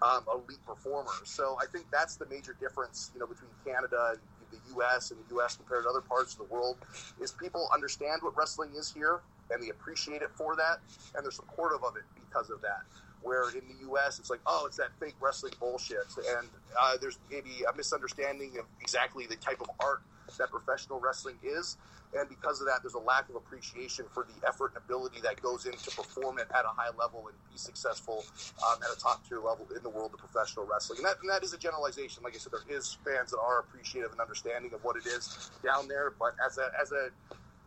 um, 0.00 0.24
elite 0.32 0.64
performers. 0.64 1.24
So 1.24 1.58
I 1.60 1.66
think 1.66 1.86
that's 1.92 2.16
the 2.16 2.24
major 2.26 2.56
difference, 2.58 3.10
you 3.12 3.20
know, 3.20 3.26
between 3.26 3.50
Canada 3.66 4.16
and 4.16 4.48
the 4.50 4.58
U.S. 4.76 5.10
and 5.10 5.20
the 5.20 5.34
U.S. 5.36 5.56
compared 5.56 5.84
to 5.84 5.90
other 5.90 6.00
parts 6.00 6.32
of 6.32 6.48
the 6.48 6.54
world 6.54 6.78
is 7.20 7.32
people 7.32 7.68
understand 7.74 8.20
what 8.22 8.32
wrestling 8.36 8.70
is 8.76 8.90
here 8.90 9.20
and 9.50 9.62
they 9.62 9.68
appreciate 9.68 10.22
it 10.22 10.30
for 10.34 10.56
that 10.56 10.80
and 11.14 11.24
they're 11.24 11.30
supportive 11.30 11.84
of 11.84 11.96
it 11.96 12.04
because 12.14 12.48
of 12.48 12.60
that. 12.62 12.88
Where 13.26 13.50
in 13.50 13.66
the 13.66 13.74
U.S. 13.90 14.20
it's 14.20 14.30
like, 14.30 14.38
oh, 14.46 14.66
it's 14.66 14.76
that 14.76 14.94
fake 15.00 15.16
wrestling 15.20 15.52
bullshit, 15.58 16.06
and 16.38 16.46
uh, 16.80 16.96
there's 17.00 17.18
maybe 17.28 17.66
a 17.66 17.76
misunderstanding 17.76 18.56
of 18.56 18.66
exactly 18.80 19.26
the 19.26 19.34
type 19.34 19.60
of 19.60 19.68
art 19.80 20.02
that 20.38 20.50
professional 20.50 21.00
wrestling 21.00 21.34
is. 21.42 21.76
And 22.16 22.28
because 22.28 22.60
of 22.60 22.68
that, 22.68 22.80
there's 22.82 22.94
a 22.94 23.02
lack 23.02 23.28
of 23.28 23.34
appreciation 23.34 24.06
for 24.14 24.24
the 24.24 24.46
effort 24.46 24.72
and 24.74 24.82
ability 24.84 25.20
that 25.22 25.42
goes 25.42 25.66
into 25.66 25.90
perform 25.90 26.38
it 26.38 26.46
at 26.54 26.64
a 26.64 26.70
high 26.70 26.94
level 26.96 27.26
and 27.26 27.34
be 27.50 27.58
successful 27.58 28.24
um, 28.62 28.78
at 28.78 28.96
a 28.96 28.98
top 28.98 29.26
tier 29.28 29.38
level 29.38 29.66
in 29.74 29.82
the 29.82 29.90
world 29.90 30.12
of 30.14 30.20
professional 30.20 30.66
wrestling. 30.70 30.98
And 30.98 31.06
that, 31.06 31.16
and 31.20 31.28
that 31.28 31.42
is 31.42 31.52
a 31.52 31.58
generalization. 31.58 32.22
Like 32.22 32.34
I 32.34 32.38
said, 32.38 32.52
there 32.52 32.76
is 32.78 32.96
fans 33.04 33.32
that 33.32 33.40
are 33.42 33.58
appreciative 33.60 34.12
and 34.12 34.20
understanding 34.20 34.72
of 34.72 34.84
what 34.84 34.96
it 34.96 35.06
is 35.06 35.50
down 35.64 35.88
there. 35.88 36.14
But 36.18 36.36
as 36.44 36.58
a, 36.58 36.70
as 36.80 36.92
a 36.92 37.10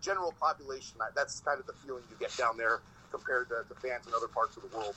general 0.02 0.34
population, 0.40 0.98
that's 1.15 1.41
kind 1.41 1.60
of 1.60 1.68
the 1.68 1.73
feeling 1.73 2.03
you 2.10 2.15
get 2.18 2.36
down 2.38 2.57
there 2.57 2.80
compared 3.11 3.49
to 3.49 3.65
the 3.68 3.76
fans 3.76 4.07
in 4.07 4.14
other 4.14 4.27
parts 4.27 4.56
of 4.56 4.64
the 4.64 4.76
world. 4.76 4.95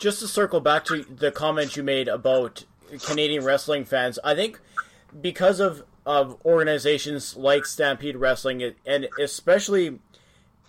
Just 0.00 0.20
to 0.20 0.28
circle 0.28 0.60
back 0.60 0.84
to 0.86 1.04
the 1.04 1.30
comment 1.30 1.76
you 1.76 1.82
made 1.82 2.08
about 2.08 2.64
Canadian 3.06 3.44
wrestling 3.44 3.84
fans, 3.84 4.18
I 4.24 4.34
think 4.34 4.60
because 5.20 5.60
of 5.60 5.84
of 6.06 6.38
organizations 6.44 7.36
like 7.36 7.64
Stampede 7.64 8.16
Wrestling, 8.16 8.74
and 8.84 9.08
especially 9.18 9.98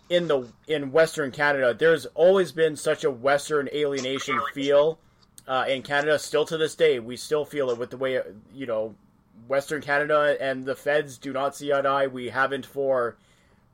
in 0.10 0.28
the 0.28 0.48
in 0.68 0.92
Western 0.92 1.32
Canada, 1.32 1.74
there's 1.74 2.06
always 2.08 2.52
been 2.52 2.76
such 2.76 3.04
a 3.04 3.12
Western 3.12 3.68
alienation 3.74 4.40
feel 4.54 5.00
uh, 5.48 5.66
in 5.68 5.82
Canada. 5.82 6.18
Still 6.20 6.46
to 6.46 6.58
this 6.58 6.76
day, 6.76 7.00
we 7.00 7.18
still 7.18 7.46
feel 7.46 7.70
it 7.70 7.78
with 7.78 7.90
the 7.90 7.98
way 7.98 8.22
you 8.54 8.66
know 8.66 8.96
Western 9.48 9.82
Canada 9.82 10.38
and 10.40 10.66
the 10.66 10.76
Feds 10.76 11.18
do 11.18 11.34
not 11.34 11.56
see 11.56 11.74
eye 11.74 11.82
to 11.82 11.90
eye. 11.90 12.08
We 12.08 12.30
haven't 12.30 12.66
for 12.66 13.18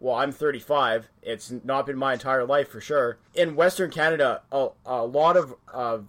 well, 0.02 0.16
I'm 0.16 0.32
35. 0.32 1.10
It's 1.22 1.54
not 1.64 1.86
been 1.86 1.96
my 1.96 2.14
entire 2.14 2.44
life 2.44 2.70
for 2.70 2.82
sure. 2.82 3.20
In 3.36 3.56
Western 3.56 3.92
Canada, 3.92 4.42
a, 4.52 4.70
a 4.84 5.06
lot 5.06 5.38
of 5.38 5.54
of 5.72 6.08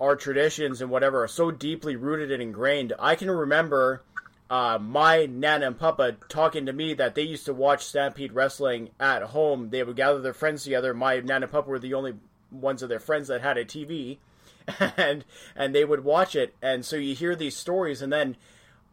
our 0.00 0.16
traditions 0.16 0.80
and 0.80 0.90
whatever 0.90 1.22
are 1.22 1.28
so 1.28 1.50
deeply 1.50 1.94
rooted 1.94 2.32
and 2.32 2.42
ingrained. 2.42 2.94
I 2.98 3.14
can 3.14 3.30
remember 3.30 4.02
uh, 4.48 4.78
my 4.80 5.26
nana 5.26 5.66
and 5.66 5.78
papa 5.78 6.16
talking 6.28 6.66
to 6.66 6.72
me 6.72 6.94
that 6.94 7.14
they 7.14 7.22
used 7.22 7.44
to 7.44 7.52
watch 7.52 7.84
Stampede 7.84 8.32
Wrestling 8.32 8.90
at 8.98 9.22
home. 9.22 9.68
They 9.68 9.82
would 9.82 9.94
gather 9.94 10.20
their 10.20 10.32
friends 10.32 10.64
together. 10.64 10.94
My 10.94 11.20
nana 11.20 11.44
and 11.44 11.52
papa 11.52 11.68
were 11.68 11.78
the 11.78 11.94
only 11.94 12.14
ones 12.50 12.82
of 12.82 12.88
their 12.88 12.98
friends 12.98 13.28
that 13.28 13.42
had 13.42 13.58
a 13.58 13.64
TV, 13.66 14.16
and 14.96 15.26
and 15.54 15.74
they 15.74 15.84
would 15.84 16.02
watch 16.02 16.34
it. 16.34 16.54
And 16.62 16.82
so 16.84 16.96
you 16.96 17.14
hear 17.14 17.36
these 17.36 17.56
stories, 17.56 18.00
and 18.00 18.10
then 18.10 18.36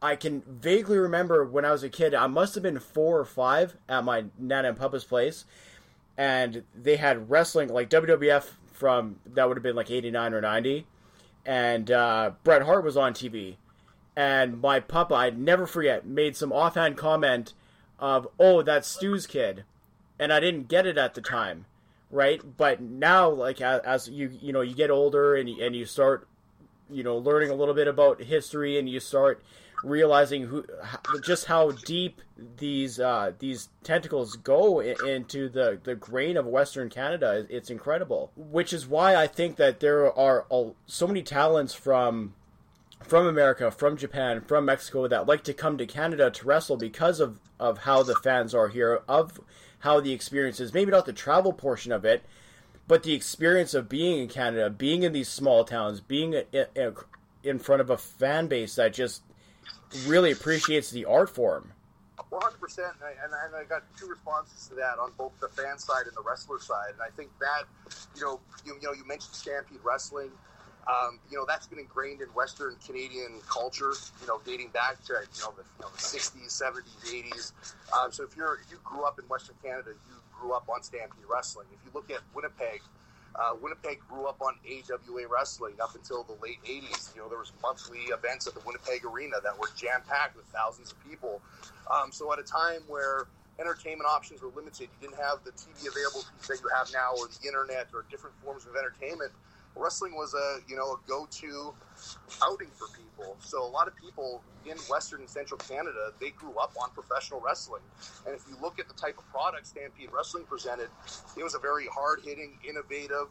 I 0.02 0.16
can 0.16 0.42
vaguely 0.48 0.98
remember 0.98 1.46
when 1.46 1.64
I 1.64 1.72
was 1.72 1.84
a 1.84 1.90
kid. 1.90 2.16
I 2.16 2.28
must 2.28 2.56
have 2.56 2.64
been 2.64 2.80
four 2.80 3.20
or 3.20 3.26
five 3.26 3.76
at 3.88 4.04
my 4.04 4.26
nana 4.40 4.70
and 4.70 4.78
papa's 4.78 5.04
place, 5.04 5.46
and 6.18 6.64
they 6.76 6.96
had 6.98 7.30
wrestling 7.30 7.70
like 7.70 7.90
WWF 7.90 8.50
from 8.72 9.18
that 9.26 9.48
would 9.48 9.58
have 9.58 9.64
been 9.64 9.76
like 9.76 9.92
eighty 9.92 10.12
nine 10.12 10.34
or 10.34 10.42
ninety, 10.42 10.88
and 11.46 11.92
uh, 11.92 12.32
Bret 12.44 12.64
Hart 12.64 12.84
was 12.84 12.98
on 12.98 13.14
TV 13.14 13.58
and 14.16 14.62
my 14.62 14.80
papa, 14.80 15.16
I'd 15.16 15.40
never 15.40 15.66
forget, 15.66 16.06
made 16.06 16.36
some 16.36 16.52
offhand 16.52 16.98
comment 16.98 17.54
of, 18.00 18.28
"Oh, 18.40 18.62
that's 18.62 18.88
Stu's 18.88 19.26
kid," 19.26 19.64
and 20.20 20.34
I 20.34 20.40
didn't 20.40 20.68
get 20.68 20.86
it 20.86 20.98
at 20.98 21.14
the 21.14 21.22
time, 21.22 21.66
right? 22.10 22.42
But 22.58 22.82
now, 22.82 23.30
like 23.30 23.62
as, 23.62 23.82
as 23.82 24.10
you 24.10 24.38
you 24.42 24.52
know 24.52 24.62
you 24.62 24.76
get 24.76 24.92
older 24.92 25.36
and 25.36 25.48
and 25.50 25.76
you 25.76 25.86
start 25.86 26.28
you 26.90 27.04
know 27.04 27.18
learning 27.18 27.50
a 27.50 27.56
little 27.56 27.74
bit 27.74 27.88
about 27.88 28.22
history 28.24 28.78
and 28.78 28.90
you 28.90 29.00
start 29.00 29.42
realizing 29.84 30.44
who 30.44 30.66
just 31.24 31.46
how 31.46 31.72
deep 31.72 32.22
these 32.58 33.00
uh, 33.00 33.32
these 33.40 33.70
tentacles 33.84 34.36
go 34.36 34.80
into 34.80 35.50
the 35.50 35.80
the 35.84 35.96
grain 35.96 36.38
of 36.38 36.46
Western 36.46 36.90
Canada. 36.90 37.46
It's 37.50 37.70
incredible, 37.70 38.32
which 38.36 38.74
is 38.74 38.88
why 38.88 39.16
I 39.16 39.28
think 39.28 39.58
that 39.58 39.80
there 39.80 40.12
are 40.18 40.46
so 40.86 41.08
many 41.08 41.24
talents 41.24 41.74
from 41.74 42.34
from 43.04 43.28
America, 43.28 43.72
from 43.72 43.98
Japan, 43.98 44.42
from 44.42 44.66
Mexico 44.66 45.08
that 45.08 45.28
like 45.28 45.44
to 45.44 45.54
come 45.54 45.78
to 45.78 45.86
Canada 45.86 46.30
to 46.32 46.46
wrestle 46.46 46.78
because 46.78 47.20
of, 47.20 47.40
of 47.60 47.80
how 47.80 48.04
the 48.04 48.16
fans 48.16 48.54
are 48.54 48.70
here, 48.70 49.02
of 49.08 49.40
how 49.80 50.00
the 50.00 50.14
experience 50.14 50.60
is. 50.60 50.74
Maybe 50.74 50.92
not 50.92 51.06
the 51.06 51.14
travel 51.14 51.54
portion 51.54 51.92
of 51.92 52.06
it, 52.06 52.24
but 52.88 53.04
the 53.04 53.14
experience 53.14 53.74
of 53.74 53.90
being 53.90 54.22
in 54.22 54.28
Canada, 54.28 54.70
being 54.70 55.04
in 55.04 55.14
these 55.14 55.30
small 55.30 55.64
towns, 55.64 56.00
being 56.00 56.34
in, 56.52 56.96
in 57.44 57.60
front 57.60 57.82
of 57.82 57.90
a 57.90 57.98
fan 57.98 58.48
base 58.48 58.76
that 58.76 58.94
just 58.94 59.24
really 60.06 60.32
appreciates 60.32 60.92
the 60.92 61.06
art 61.06 61.30
form. 61.30 61.72
100%. 62.32 62.78
And 62.78 63.34
I, 63.34 63.46
and 63.46 63.56
I 63.56 63.64
got 63.64 63.84
two 63.98 64.08
responses 64.08 64.68
to 64.68 64.76
that 64.76 65.00
on 65.00 65.12
both 65.18 65.34
the 65.40 65.50
fan 65.50 65.78
side 65.78 66.06
and 66.08 66.16
the 66.16 66.22
wrestler 66.22 66.60
side. 66.60 66.92
And 66.94 67.02
I 67.02 67.10
think 67.16 67.30
that, 67.40 67.64
you 68.16 68.22
know, 68.22 68.40
you, 68.66 68.76
you 68.76 68.88
know, 68.88 68.94
you 68.94 69.06
mentioned 69.08 69.34
Stampede 69.34 69.80
Wrestling 69.84 70.32
um, 70.88 71.20
you 71.30 71.38
know, 71.38 71.46
that's 71.48 71.68
been 71.68 71.80
ingrained 71.80 72.22
in 72.22 72.28
Western 72.30 72.76
Canadian 72.86 73.40
culture, 73.48 73.94
you 74.20 74.28
know, 74.28 74.42
dating 74.46 74.70
back 74.70 75.04
to, 75.06 75.14
you 75.14 75.42
know, 75.42 75.54
the, 75.56 75.64
you 75.78 75.82
know, 75.82 75.90
the 75.94 76.02
60s, 76.02 76.50
70s, 76.50 77.06
80s. 77.06 77.52
Um, 77.94 78.12
so 78.12 78.24
if 78.24 78.36
you're, 78.36 78.60
if 78.66 78.72
you 78.72 78.78
grew 78.84 79.04
up 79.06 79.20
in 79.20 79.26
Western 79.26 79.56
Canada, 79.64 79.92
you 80.10 80.16
grew 80.34 80.54
up 80.54 80.68
on 80.70 80.82
Stampede 80.82 81.24
Wrestling. 81.30 81.68
If 81.72 81.80
you 81.86 81.92
look 81.94 82.10
at 82.10 82.22
Winnipeg, 82.34 82.82
uh, 83.36 83.56
Winnipeg 83.62 84.00
grew 84.10 84.28
up 84.28 84.42
on 84.42 84.56
AWA 84.66 85.28
wrestling 85.28 85.76
up 85.82 85.96
until 85.96 86.24
the 86.24 86.36
late 86.42 86.60
80s. 86.66 87.16
You 87.16 87.22
know, 87.22 87.30
there 87.30 87.40
was 87.40 87.54
monthly 87.62 88.12
events 88.12 88.48
at 88.48 88.54
the 88.54 88.62
Winnipeg 88.66 89.06
Arena 89.06 89.38
that 89.44 89.58
were 89.58 89.70
jam-packed 89.76 90.36
with 90.36 90.46
thousands 90.48 90.92
of 90.92 91.04
people. 91.04 91.42
Um, 91.90 92.12
so 92.12 92.32
at 92.34 92.40
a 92.40 92.44
time 92.44 92.82
where 92.88 93.28
entertainment 93.60 94.10
options 94.10 94.42
were 94.42 94.52
limited, 94.56 94.90
you 94.92 95.08
didn't 95.08 95.22
have 95.22 95.44
the 95.44 95.52
TV 95.52 95.88
available 95.88 96.24
that 96.48 96.60
you 96.60 96.70
have 96.76 96.92
now 96.94 97.12
or 97.18 97.28
the 97.28 97.48
internet 97.48 97.88
or 97.94 98.06
different 98.10 98.36
forms 98.44 98.66
of 98.66 98.76
entertainment– 98.76 99.32
wrestling 99.76 100.14
was 100.16 100.34
a 100.34 100.60
you 100.68 100.76
know 100.76 100.94
a 100.94 100.98
go-to 101.08 101.74
outing 102.44 102.70
for 102.78 102.88
people. 102.90 103.36
So 103.40 103.64
a 103.64 103.70
lot 103.70 103.88
of 103.88 103.96
people 103.96 104.42
in 104.66 104.78
Western 104.90 105.22
and 105.22 105.30
Central 105.30 105.60
Canada 105.60 106.12
they 106.20 106.32
grew 106.32 106.54
up 106.62 106.74
on 106.82 106.90
professional 106.92 107.42
wrestling, 107.42 107.84
and 108.26 108.36
if 108.36 108.44
you 108.48 108.56
look 108.62 108.80
at 108.80 108.88
the 108.88 108.94
type 108.94 109.18
of 109.18 109.28
product 109.30 109.68
Stampede 109.68 110.10
Wrestling 110.12 110.46
presented, 110.46 110.90
it 111.38 111.44
was 111.44 111.56
a 111.56 111.60
very 111.60 111.88
hard-hitting, 111.88 112.58
innovative, 112.68 113.28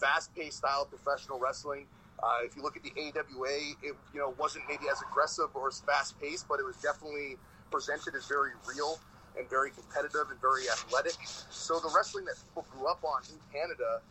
fast-paced 0.00 0.58
style 0.58 0.82
of 0.82 0.90
professional 0.90 1.38
wrestling. 1.38 1.86
Uh, 2.22 2.38
if 2.44 2.56
you 2.56 2.62
look 2.62 2.76
at 2.76 2.82
the 2.82 2.92
AWA, 2.96 3.74
it 3.82 3.94
you 4.12 4.20
know 4.20 4.34
wasn't 4.38 4.64
maybe 4.68 4.84
as 4.90 5.02
aggressive 5.02 5.48
or 5.54 5.68
as 5.68 5.80
fast-paced, 5.80 6.48
but 6.48 6.60
it 6.60 6.64
was 6.64 6.76
definitely 6.76 7.36
presented 7.70 8.14
as 8.14 8.26
very 8.26 8.52
real 8.68 8.98
and 9.36 9.48
very 9.48 9.70
competitive 9.70 10.30
and 10.30 10.40
very 10.40 10.68
athletic. 10.68 11.14
So 11.50 11.80
the 11.80 11.90
wrestling 11.94 12.26
that 12.26 12.36
people 12.48 12.66
grew 12.70 12.86
up 12.86 13.02
on 13.04 13.22
in 13.32 13.38
Canada 13.52 14.02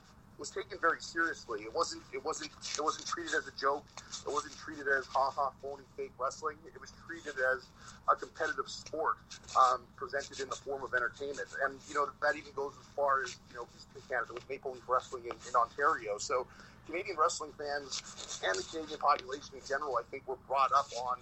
was 0.42 0.50
taken 0.50 0.82
very 0.82 1.00
seriously. 1.00 1.62
It 1.62 1.70
wasn't 1.70 2.02
it 2.12 2.26
wasn't 2.26 2.50
it 2.50 2.82
wasn't 2.82 3.06
treated 3.06 3.38
as 3.38 3.46
a 3.46 3.54
joke. 3.54 3.86
It 4.26 4.34
wasn't 4.34 4.58
treated 4.58 4.90
as 4.90 5.06
ha 5.06 5.30
ha 5.30 5.54
phony 5.62 5.86
fake 5.96 6.18
wrestling. 6.18 6.58
It 6.66 6.82
was 6.82 6.92
treated 7.06 7.38
as 7.54 7.70
a 8.10 8.18
competitive 8.18 8.66
sport 8.66 9.22
um, 9.54 9.86
presented 9.96 10.42
in 10.42 10.50
the 10.50 10.58
form 10.58 10.82
of 10.82 10.98
entertainment. 10.98 11.46
And 11.64 11.78
you 11.88 11.94
know 11.94 12.10
that 12.26 12.34
even 12.34 12.50
goes 12.58 12.74
as 12.74 12.90
far 12.98 13.22
as 13.22 13.38
you 13.54 13.62
know 13.62 13.70
Canada 14.10 14.34
with 14.34 14.50
Maple 14.50 14.74
Leaf 14.74 14.84
Wrestling 14.90 15.30
in, 15.30 15.38
in 15.46 15.54
Ontario. 15.54 16.18
So 16.18 16.50
Canadian 16.90 17.22
wrestling 17.22 17.54
fans 17.54 18.02
and 18.42 18.58
the 18.58 18.66
Canadian 18.66 18.98
population 18.98 19.62
in 19.62 19.64
general, 19.70 19.94
I 20.02 20.04
think, 20.10 20.26
were 20.26 20.42
brought 20.50 20.74
up 20.74 20.90
on 21.06 21.22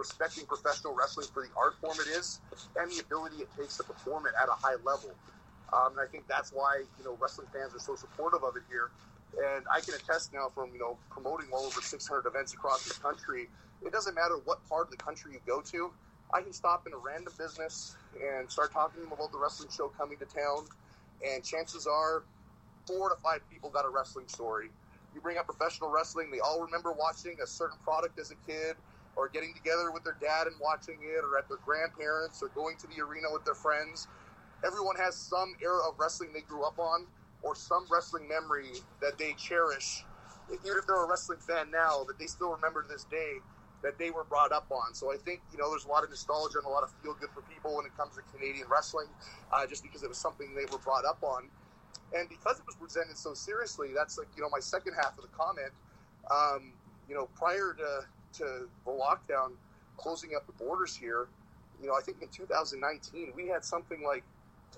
respecting 0.00 0.48
professional 0.48 0.96
wrestling 0.96 1.28
for 1.28 1.44
the 1.44 1.52
art 1.60 1.76
form 1.76 1.96
it 2.00 2.08
is 2.08 2.40
and 2.80 2.90
the 2.90 3.00
ability 3.04 3.36
it 3.44 3.52
takes 3.56 3.76
to 3.76 3.84
perform 3.84 4.24
it 4.24 4.32
at 4.40 4.48
a 4.48 4.56
high 4.56 4.80
level. 4.80 5.12
Um, 5.72 5.92
and 5.98 6.00
I 6.00 6.06
think 6.10 6.28
that's 6.28 6.50
why 6.52 6.84
you 6.98 7.04
know 7.04 7.16
wrestling 7.20 7.48
fans 7.52 7.74
are 7.74 7.80
so 7.80 7.96
supportive 7.96 8.42
of 8.44 8.56
it 8.56 8.62
here. 8.68 8.90
And 9.36 9.66
I 9.72 9.80
can 9.80 9.94
attest 9.94 10.32
now 10.32 10.48
from 10.54 10.70
you 10.72 10.78
know 10.78 10.98
promoting 11.10 11.48
well 11.50 11.64
over 11.64 11.80
600 11.80 12.26
events 12.26 12.54
across 12.54 12.84
the 12.86 12.94
country. 13.02 13.48
It 13.84 13.92
doesn't 13.92 14.14
matter 14.14 14.38
what 14.44 14.66
part 14.68 14.86
of 14.86 14.90
the 14.90 14.96
country 14.96 15.32
you 15.34 15.40
go 15.46 15.60
to. 15.60 15.90
I 16.32 16.42
can 16.42 16.52
stop 16.52 16.86
in 16.86 16.92
a 16.92 16.98
random 16.98 17.32
business 17.38 17.96
and 18.20 18.50
start 18.50 18.72
talking 18.72 19.00
to 19.02 19.04
them 19.04 19.12
about 19.12 19.32
the 19.32 19.38
wrestling 19.38 19.70
show 19.70 19.88
coming 19.88 20.18
to 20.18 20.24
town, 20.24 20.66
and 21.24 21.44
chances 21.44 21.86
are, 21.86 22.24
four 22.86 23.10
to 23.10 23.16
five 23.16 23.40
people 23.50 23.70
got 23.70 23.84
a 23.84 23.90
wrestling 23.90 24.26
story. 24.28 24.68
You 25.14 25.20
bring 25.20 25.38
up 25.38 25.46
professional 25.46 25.90
wrestling, 25.90 26.30
they 26.30 26.40
all 26.40 26.60
remember 26.60 26.92
watching 26.92 27.36
a 27.42 27.46
certain 27.46 27.78
product 27.84 28.18
as 28.18 28.30
a 28.32 28.36
kid, 28.46 28.76
or 29.16 29.28
getting 29.28 29.54
together 29.54 29.90
with 29.92 30.04
their 30.04 30.16
dad 30.20 30.46
and 30.46 30.56
watching 30.60 30.98
it, 31.02 31.24
or 31.24 31.38
at 31.38 31.48
their 31.48 31.58
grandparents, 31.64 32.42
or 32.42 32.48
going 32.48 32.76
to 32.78 32.86
the 32.88 33.00
arena 33.02 33.28
with 33.32 33.44
their 33.44 33.54
friends 33.54 34.08
everyone 34.64 34.96
has 34.96 35.14
some 35.14 35.54
era 35.62 35.80
of 35.88 35.94
wrestling 35.98 36.30
they 36.32 36.40
grew 36.40 36.64
up 36.64 36.78
on 36.78 37.06
or 37.42 37.54
some 37.54 37.86
wrestling 37.90 38.28
memory 38.28 38.72
that 39.00 39.18
they 39.18 39.32
cherish. 39.34 40.04
Even 40.48 40.78
if 40.78 40.86
they're 40.86 41.04
a 41.04 41.08
wrestling 41.08 41.38
fan 41.38 41.70
now, 41.70 42.04
that 42.04 42.18
they 42.18 42.26
still 42.26 42.52
remember 42.52 42.84
this 42.88 43.04
day 43.04 43.38
that 43.82 43.98
they 43.98 44.10
were 44.10 44.24
brought 44.24 44.52
up 44.52 44.66
on. 44.70 44.94
So 44.94 45.12
I 45.12 45.16
think 45.16 45.40
you 45.52 45.58
know 45.58 45.70
there's 45.70 45.84
a 45.84 45.88
lot 45.88 46.02
of 46.04 46.10
nostalgia 46.10 46.58
and 46.58 46.66
a 46.66 46.70
lot 46.70 46.82
of 46.82 46.90
feel 47.02 47.14
good 47.14 47.30
for 47.30 47.42
people 47.42 47.76
when 47.76 47.86
it 47.86 47.96
comes 47.96 48.14
to 48.16 48.22
Canadian 48.36 48.66
wrestling, 48.70 49.06
uh, 49.52 49.66
just 49.66 49.82
because 49.82 50.02
it 50.02 50.08
was 50.08 50.18
something 50.18 50.54
they 50.54 50.70
were 50.70 50.78
brought 50.78 51.04
up 51.04 51.22
on, 51.22 51.48
and 52.16 52.28
because 52.28 52.58
it 52.58 52.66
was 52.66 52.74
presented 52.76 53.16
so 53.16 53.34
seriously. 53.34 53.90
That's 53.94 54.18
like 54.18 54.28
you 54.36 54.42
know 54.42 54.48
my 54.50 54.60
second 54.60 54.94
half 54.94 55.16
of 55.18 55.22
the 55.22 55.30
comment. 55.36 55.72
Um, 56.30 56.72
you 57.08 57.14
know, 57.14 57.28
prior 57.36 57.74
to 57.78 58.06
to 58.38 58.68
the 58.84 58.90
lockdown 58.90 59.52
closing 59.96 60.30
up 60.36 60.46
the 60.46 60.52
borders 60.52 60.96
here, 60.96 61.28
you 61.80 61.88
know, 61.88 61.94
I 61.94 62.00
think 62.02 62.20
in 62.22 62.28
2019 62.28 63.32
we 63.36 63.48
had 63.48 63.64
something 63.64 64.02
like 64.04 64.24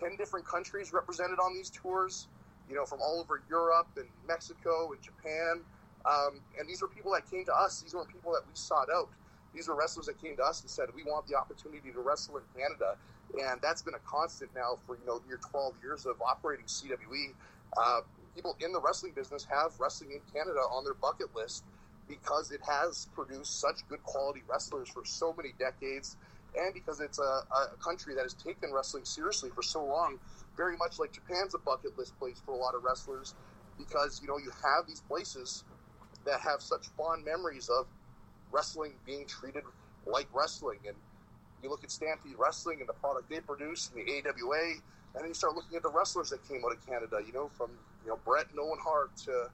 10 0.01 0.17
different 0.17 0.47
countries 0.47 0.93
represented 0.93 1.39
on 1.39 1.55
these 1.55 1.71
tours, 1.71 2.29
you 2.69 2.75
know, 2.75 2.85
from 2.85 3.01
all 3.01 3.21
over 3.21 3.43
Europe 3.49 3.89
and 3.97 4.07
Mexico 4.27 4.93
and 4.93 5.01
Japan. 5.03 5.61
Um, 6.07 6.41
and 6.59 6.69
these 6.69 6.81
were 6.83 6.89
people 6.89 7.13
that 7.13 7.29
came 7.31 7.45
to 7.47 7.55
us. 7.55 7.83
These 7.83 7.95
weren't 7.95 8.09
people 8.09 8.33
that 8.33 8.43
we 8.47 8.55
sought 8.55 8.89
out. 8.95 9.09
These 9.55 9.69
were 9.69 9.75
wrestlers 9.75 10.07
that 10.07 10.21
came 10.21 10.37
to 10.37 10.43
us 10.43 10.61
and 10.61 10.71
said, 10.71 10.95
"We 10.95 11.03
want 11.05 11.27
the 11.27 11.35
opportunity 11.35 11.91
to 11.91 12.01
wrestle 12.01 12.37
in 12.37 12.45
Canada," 12.57 12.97
and 13.41 13.61
that's 13.61 13.83
been 13.83 13.95
a 13.95 13.99
constant 14.01 14.55
now 14.55 14.79
for 14.87 14.97
you 14.97 15.05
know 15.07 15.21
near 15.27 15.39
12 15.39 15.75
years 15.83 16.07
of 16.07 16.21
operating 16.23 16.67
CWE. 16.67 17.35
Uh, 17.77 18.01
people 18.35 18.57
in 18.61 18.73
the 18.73 18.81
wrestling 18.81 19.13
business 19.13 19.45
have 19.45 19.73
wrestling 19.81 20.13
in 20.13 20.21
Canada 20.33 20.61
on 20.61 20.85
their 20.85 20.95
bucket 20.95 21.35
list 21.35 21.65
because 22.09 22.51
it 22.51 22.61
has 22.63 23.09
produced 23.15 23.61
such 23.61 23.87
good 23.89 24.03
quality 24.03 24.43
wrestlers 24.49 24.89
for 24.89 25.05
so 25.05 25.35
many 25.37 25.53
decades, 25.59 26.17
and 26.57 26.75
because 26.75 27.01
it's 27.01 27.19
a, 27.19 27.23
a 27.23 27.77
country 27.83 28.15
that 28.15 28.23
has 28.23 28.35
taken 28.35 28.73
wrestling 28.73 29.05
seriously 29.05 29.51
for 29.55 29.63
so 29.63 29.85
long. 29.85 30.19
Very 30.57 30.77
much 30.77 30.99
like 30.99 31.13
Japan's 31.13 31.55
a 31.55 31.59
bucket 31.59 31.97
list 31.97 32.19
place 32.19 32.41
for 32.45 32.53
a 32.53 32.57
lot 32.57 32.75
of 32.75 32.83
wrestlers, 32.83 33.35
because 33.77 34.21
you 34.21 34.29
know 34.29 34.39
you 34.39 34.51
have 34.51 34.87
these 34.87 35.01
places 35.03 35.65
that 36.25 36.41
have 36.41 36.61
such 36.61 36.89
fond 36.97 37.25
memories 37.25 37.69
of 37.69 37.87
wrestling 38.51 38.93
being 39.07 39.27
treated 39.27 39.63
like 40.07 40.27
wrestling. 40.33 40.79
And 40.87 40.97
you 41.63 41.71
look 41.71 41.85
at 41.85 41.91
Stampede 41.91 42.35
Wrestling 42.39 42.81
and 42.81 42.89
the 42.89 42.95
product 42.95 43.31
they 43.31 43.41
produce, 43.41 43.91
and 43.95 44.05
the 44.05 44.11
AWA, 44.11 44.81
and 45.15 45.23
then 45.23 45.29
you 45.29 45.35
start 45.35 45.55
looking 45.55 45.77
at 45.77 45.83
the 45.83 45.91
wrestlers 45.91 46.31
that 46.31 46.47
came 46.49 46.63
out 46.65 46.73
of 46.73 46.85
Canada. 46.87 47.19
You 47.25 47.33
know, 47.33 47.51
from 47.57 47.71
you 48.05 48.11
know 48.11 48.19
Bret 48.25 48.47
and 48.51 48.59
Owen 48.59 48.79
Hart 48.83 49.17
to 49.25 49.51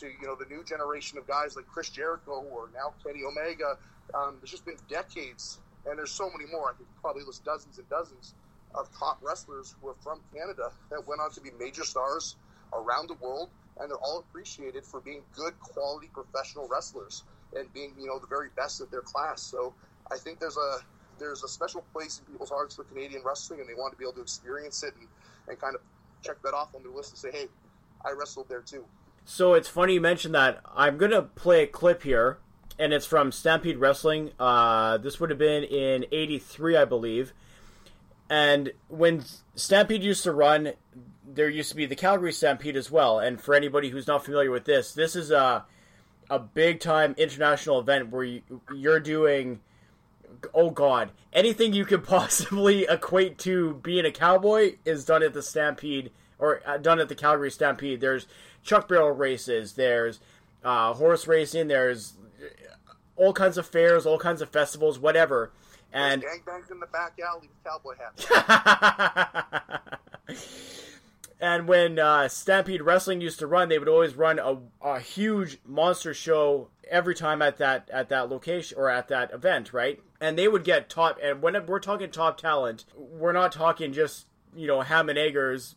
to 0.00 0.06
you 0.06 0.26
know 0.26 0.34
the 0.34 0.46
new 0.46 0.64
generation 0.64 1.18
of 1.18 1.26
guys 1.26 1.56
like 1.56 1.66
Chris 1.66 1.90
Jericho 1.90 2.44
or 2.50 2.68
now 2.74 2.94
Kenny 3.04 3.20
Omega. 3.24 3.76
Um, 4.14 4.36
there's 4.40 4.50
just 4.50 4.64
been 4.64 4.76
decades, 4.88 5.60
and 5.88 5.98
there's 5.98 6.12
so 6.12 6.30
many 6.30 6.50
more. 6.50 6.70
I 6.70 6.72
could 6.74 6.86
probably 7.00 7.24
list 7.24 7.44
dozens 7.44 7.78
and 7.78 7.88
dozens 7.88 8.34
of 8.74 8.88
top 8.98 9.18
wrestlers 9.22 9.74
who 9.80 9.88
are 9.88 9.96
from 10.02 10.20
Canada 10.34 10.70
that 10.90 11.06
went 11.06 11.20
on 11.20 11.30
to 11.32 11.40
be 11.40 11.50
major 11.58 11.84
stars 11.84 12.36
around 12.72 13.08
the 13.08 13.14
world, 13.14 13.50
and 13.80 13.90
they're 13.90 13.98
all 13.98 14.20
appreciated 14.20 14.84
for 14.84 15.00
being 15.00 15.22
good 15.34 15.58
quality 15.60 16.08
professional 16.12 16.68
wrestlers 16.68 17.24
and 17.56 17.72
being 17.72 17.92
you 17.98 18.06
know 18.06 18.18
the 18.18 18.26
very 18.26 18.48
best 18.56 18.80
of 18.80 18.90
their 18.90 19.02
class. 19.02 19.42
So 19.42 19.74
I 20.10 20.16
think 20.16 20.40
there's 20.40 20.56
a 20.56 20.78
there's 21.18 21.44
a 21.44 21.48
special 21.48 21.84
place 21.92 22.18
in 22.18 22.32
people's 22.32 22.50
hearts 22.50 22.76
for 22.76 22.84
Canadian 22.84 23.22
wrestling, 23.24 23.60
and 23.60 23.68
they 23.68 23.74
want 23.74 23.92
to 23.92 23.98
be 23.98 24.04
able 24.04 24.14
to 24.14 24.22
experience 24.22 24.82
it 24.82 24.94
and, 24.98 25.08
and 25.48 25.60
kind 25.60 25.74
of 25.74 25.80
check 26.22 26.40
that 26.42 26.54
off 26.54 26.74
on 26.74 26.82
their 26.82 26.92
list 26.92 27.10
and 27.10 27.18
say, 27.18 27.38
hey, 27.38 27.48
I 28.04 28.12
wrestled 28.12 28.48
there 28.48 28.60
too. 28.60 28.84
So 29.24 29.54
it's 29.54 29.68
funny 29.68 29.94
you 29.94 30.00
mentioned 30.00 30.34
that. 30.34 30.60
I'm 30.74 30.98
gonna 30.98 31.22
play 31.22 31.62
a 31.62 31.66
clip 31.66 32.02
here, 32.02 32.38
and 32.82 32.92
it's 32.92 33.06
from 33.06 33.30
Stampede 33.30 33.78
Wrestling. 33.78 34.32
Uh, 34.40 34.98
this 34.98 35.20
would 35.20 35.30
have 35.30 35.38
been 35.38 35.62
in 35.62 36.04
'83, 36.10 36.76
I 36.76 36.84
believe. 36.84 37.32
And 38.28 38.72
when 38.88 39.24
Stampede 39.54 40.02
used 40.02 40.24
to 40.24 40.32
run, 40.32 40.72
there 41.24 41.48
used 41.48 41.70
to 41.70 41.76
be 41.76 41.86
the 41.86 41.94
Calgary 41.94 42.32
Stampede 42.32 42.76
as 42.76 42.90
well. 42.90 43.20
And 43.20 43.40
for 43.40 43.54
anybody 43.54 43.90
who's 43.90 44.08
not 44.08 44.24
familiar 44.24 44.50
with 44.50 44.64
this, 44.64 44.94
this 44.94 45.14
is 45.14 45.30
a 45.30 45.64
a 46.28 46.38
big 46.40 46.80
time 46.80 47.14
international 47.18 47.78
event 47.78 48.10
where 48.10 48.24
you, 48.24 48.42
you're 48.74 49.00
doing 49.00 49.60
oh 50.54 50.70
god 50.70 51.10
anything 51.32 51.74
you 51.74 51.84
could 51.84 52.02
possibly 52.06 52.86
equate 52.88 53.36
to 53.36 53.74
being 53.82 54.06
a 54.06 54.10
cowboy 54.10 54.74
is 54.86 55.04
done 55.04 55.22
at 55.22 55.34
the 55.34 55.42
stampede 55.42 56.10
or 56.38 56.62
uh, 56.64 56.78
done 56.78 56.98
at 57.00 57.10
the 57.10 57.14
calgary 57.14 57.50
stampede 57.50 58.00
there's 58.00 58.26
chuck 58.62 58.88
barrel 58.88 59.10
races 59.10 59.74
there's 59.74 60.20
uh, 60.64 60.94
horse 60.94 61.26
racing 61.26 61.68
there's 61.68 62.14
all 63.22 63.32
kinds 63.32 63.56
of 63.56 63.66
fairs 63.66 64.06
all 64.06 64.18
kinds 64.18 64.42
of 64.42 64.48
festivals 64.50 64.98
whatever 64.98 65.52
and 65.92 66.22
gangbangs 66.22 66.70
in 66.70 66.80
the 66.80 66.86
back 66.86 67.18
alley 67.24 67.48
with 67.48 67.64
cowboy 67.64 67.94
hats 67.96 68.26
and 71.42 71.66
when 71.66 71.98
uh, 71.98 72.28
Stampede 72.28 72.82
Wrestling 72.82 73.20
used 73.20 73.40
to 73.40 73.48
run, 73.48 73.68
they 73.68 73.78
would 73.78 73.88
always 73.88 74.14
run 74.14 74.38
a, 74.38 74.58
a 74.80 75.00
huge 75.00 75.58
monster 75.66 76.14
show 76.14 76.68
every 76.88 77.16
time 77.16 77.42
at 77.42 77.58
that 77.58 77.90
at 77.92 78.08
that 78.10 78.30
location 78.30 78.78
or 78.78 78.88
at 78.88 79.08
that 79.08 79.32
event, 79.32 79.72
right? 79.72 80.00
And 80.20 80.38
they 80.38 80.46
would 80.46 80.62
get 80.62 80.88
top. 80.88 81.18
And 81.20 81.42
when 81.42 81.66
we're 81.66 81.80
talking 81.80 82.12
top 82.12 82.38
talent, 82.38 82.84
we're 82.96 83.32
not 83.32 83.50
talking 83.50 83.92
just 83.92 84.26
you 84.54 84.68
know 84.68 84.82
ham 84.82 85.08
and 85.08 85.18
eggers 85.18 85.74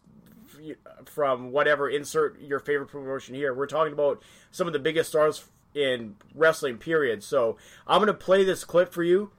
from 1.05 1.51
whatever 1.51 1.89
insert 1.89 2.39
your 2.39 2.59
favorite 2.59 2.87
promotion 2.87 3.33
here. 3.33 3.51
We're 3.51 3.65
talking 3.65 3.93
about 3.93 4.21
some 4.51 4.67
of 4.67 4.73
the 4.73 4.79
biggest 4.79 5.09
stars 5.09 5.45
in 5.75 6.15
wrestling. 6.33 6.77
Period. 6.77 7.23
So 7.23 7.57
I'm 7.85 7.99
going 7.99 8.07
to 8.07 8.13
play 8.13 8.43
this 8.43 8.63
clip 8.63 8.91
for 8.91 9.03
you. 9.03 9.31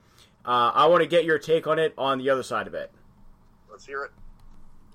Uh, 0.45 0.71
I 0.75 0.87
want 0.87 1.03
to 1.03 1.09
get 1.09 1.25
your 1.25 1.39
take 1.39 1.67
on 1.67 1.79
it 1.79 1.93
on 1.99 2.19
the 2.19 2.31
other 2.31 2.45
side 2.45 2.69
of 2.69 2.75
it. 2.75 2.93
Let's 3.69 3.87
hear 3.87 4.05
it. 4.05 4.13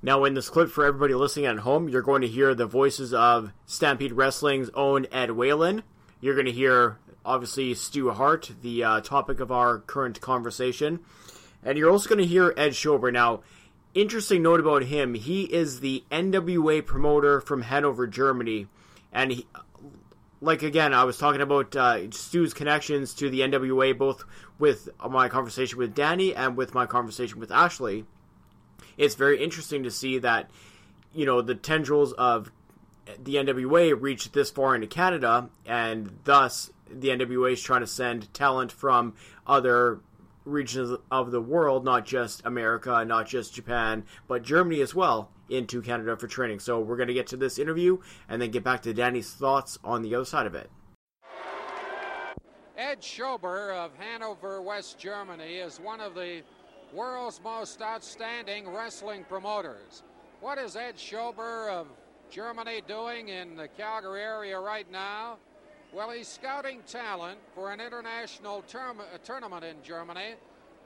Now, 0.03 0.23
in 0.23 0.33
this 0.33 0.49
clip 0.49 0.69
for 0.69 0.85
everybody 0.85 1.13
listening 1.13 1.45
at 1.45 1.59
home, 1.59 1.87
you're 1.87 2.01
going 2.01 2.21
to 2.21 2.27
hear 2.27 2.55
the 2.55 2.65
voices 2.65 3.13
of 3.13 3.51
Stampede 3.67 4.13
Wrestling's 4.13 4.69
own 4.73 5.05
Ed 5.11 5.31
Whalen. 5.31 5.83
You're 6.21 6.33
going 6.33 6.47
to 6.47 6.51
hear, 6.51 6.97
obviously, 7.23 7.75
Stu 7.75 8.09
Hart, 8.09 8.51
the 8.63 8.83
uh, 8.83 9.01
topic 9.01 9.39
of 9.39 9.51
our 9.51 9.79
current 9.79 10.19
conversation. 10.19 11.01
And 11.63 11.77
you're 11.77 11.91
also 11.91 12.09
going 12.09 12.21
to 12.21 12.25
hear 12.25 12.53
Ed 12.57 12.71
Schober. 12.71 13.11
Now, 13.11 13.41
interesting 13.93 14.41
note 14.41 14.59
about 14.59 14.83
him 14.83 15.13
he 15.13 15.43
is 15.43 15.81
the 15.81 16.03
NWA 16.11 16.83
promoter 16.83 17.39
from 17.39 17.61
Hanover, 17.61 18.07
Germany. 18.07 18.67
And 19.11 19.31
he, 19.31 19.47
like 20.41 20.63
again, 20.63 20.93
I 20.93 21.03
was 21.03 21.17
talking 21.17 21.41
about 21.41 21.75
uh, 21.75 22.09
Stu's 22.09 22.53
connections 22.53 23.13
to 23.15 23.29
the 23.29 23.41
NWA, 23.41 23.95
both 23.97 24.25
with 24.57 24.89
my 25.07 25.29
conversation 25.29 25.77
with 25.77 25.93
Danny 25.93 26.35
and 26.35 26.57
with 26.57 26.73
my 26.73 26.87
conversation 26.87 27.39
with 27.39 27.51
Ashley. 27.51 28.05
It's 28.97 29.15
very 29.15 29.41
interesting 29.41 29.83
to 29.83 29.91
see 29.91 30.17
that 30.17 30.49
you 31.13 31.25
know 31.25 31.41
the 31.41 31.55
tendrils 31.55 32.11
of 32.13 32.51
the 33.23 33.35
NWA 33.35 33.99
reach 33.99 34.31
this 34.31 34.49
far 34.49 34.73
into 34.73 34.87
Canada, 34.87 35.49
and 35.65 36.19
thus 36.23 36.71
the 36.89 37.09
NWA 37.09 37.53
is 37.53 37.61
trying 37.61 37.81
to 37.81 37.87
send 37.87 38.33
talent 38.33 38.71
from 38.71 39.13
other 39.45 39.99
regions 40.43 40.97
of 41.11 41.31
the 41.31 41.41
world, 41.41 41.85
not 41.85 42.05
just 42.05 42.41
America, 42.45 43.05
not 43.05 43.27
just 43.27 43.53
Japan, 43.53 44.03
but 44.27 44.41
Germany 44.41 44.81
as 44.81 44.95
well, 44.95 45.29
into 45.51 45.81
Canada 45.81 46.15
for 46.15 46.27
training. 46.27 46.59
So 46.59 46.79
we're 46.79 46.95
going 46.95 47.07
to 47.07 47.13
get 47.13 47.27
to 47.27 47.37
this 47.37 47.59
interview 47.59 47.99
and 48.29 48.41
then 48.41 48.51
get 48.51 48.63
back 48.63 48.81
to 48.83 48.93
Danny's 48.93 49.31
thoughts 49.31 49.77
on 49.83 50.01
the 50.01 50.15
other 50.15 50.25
side 50.25 50.47
of 50.47 50.55
it. 50.55 50.69
Ed 52.77 53.01
Schober 53.01 53.71
of 53.71 53.91
Hanover, 53.97 54.61
West 54.61 54.97
Germany, 54.97 55.55
is 55.55 55.79
one 55.79 56.01
of 56.01 56.15
the 56.15 56.41
world's 56.93 57.39
most 57.43 57.81
outstanding 57.81 58.67
wrestling 58.73 59.23
promoters. 59.29 60.03
What 60.39 60.57
is 60.57 60.75
Ed 60.75 60.97
Schober 60.97 61.69
of 61.69 61.87
Germany 62.29 62.81
doing 62.87 63.29
in 63.29 63.55
the 63.55 63.67
Calgary 63.67 64.21
area 64.21 64.59
right 64.59 64.89
now? 64.91 65.37
Well, 65.93 66.09
he's 66.09 66.27
scouting 66.27 66.81
talent 66.87 67.37
for 67.53 67.71
an 67.71 67.81
international 67.81 68.61
term, 68.63 69.01
uh, 69.01 69.17
tournament 69.23 69.65
in 69.65 69.75
Germany. 69.83 70.35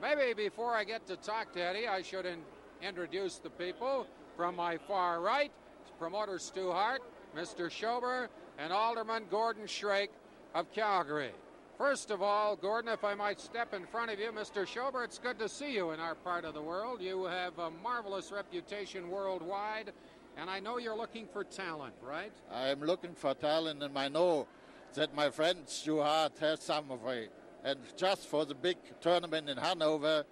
Maybe 0.02 0.34
before 0.34 0.76
I 0.76 0.84
get 0.84 1.06
to 1.08 1.16
talk 1.16 1.54
to 1.54 1.62
Eddie, 1.62 1.88
I 1.88 2.02
should 2.02 2.26
in, 2.26 2.40
introduce 2.82 3.38
the 3.38 3.52
people. 3.52 4.08
From 4.36 4.58
my 4.58 4.78
far 4.78 5.22
right, 5.22 5.52
promoter 5.98 6.40
Stu 6.40 6.72
Hart, 6.72 7.02
Mr. 7.36 7.72
Schober, 7.72 8.28
and 8.60 8.74
Alderman 8.74 9.24
Gordon 9.32 9.66
Schrake 9.66 10.10
of 10.54 10.72
Calgary. 10.74 11.32
First 11.78 12.12
of 12.12 12.22
all, 12.22 12.56
Gordon, 12.56 12.92
if 12.92 13.04
I 13.04 13.16
might 13.16 13.40
step 13.40 13.74
in 13.74 13.86
front 13.86 14.12
of 14.12 14.20
you, 14.20 14.32
Mr. 14.32 14.66
Schober, 14.66 15.04
it's 15.04 15.20
good 15.20 15.40
to 15.40 15.48
see 15.48 15.74
you 15.74 15.92
in 15.92 16.00
our 16.02 16.16
part 16.16 16.44
of 16.44 16.54
the 16.54 16.62
world. 16.62 17.02
You 17.02 17.26
have 17.26 17.58
a 17.60 17.72
marvelous 17.84 18.32
reputation 18.32 19.10
worldwide, 19.10 19.92
and 20.38 20.50
I 20.50 20.60
know 20.60 20.80
you're 20.80 20.98
looking 20.98 21.28
for 21.28 21.46
talent, 21.46 21.96
right? 22.02 22.32
I'm 22.52 22.82
looking 22.82 23.14
for 23.14 23.34
talent, 23.34 23.84
and 23.84 23.98
I 23.98 24.10
know 24.10 24.48
that 24.96 25.16
my 25.16 25.30
friend 25.30 25.60
Stu 25.66 26.02
Hart 26.02 26.38
has 26.40 26.62
some 26.62 26.92
of 26.92 27.06
it. 27.08 27.32
And 27.64 27.80
just 27.98 28.28
for 28.28 28.46
the 28.46 28.54
big 28.54 28.78
tournament 29.02 29.50
in 29.50 29.58
Hanover, 29.58 30.26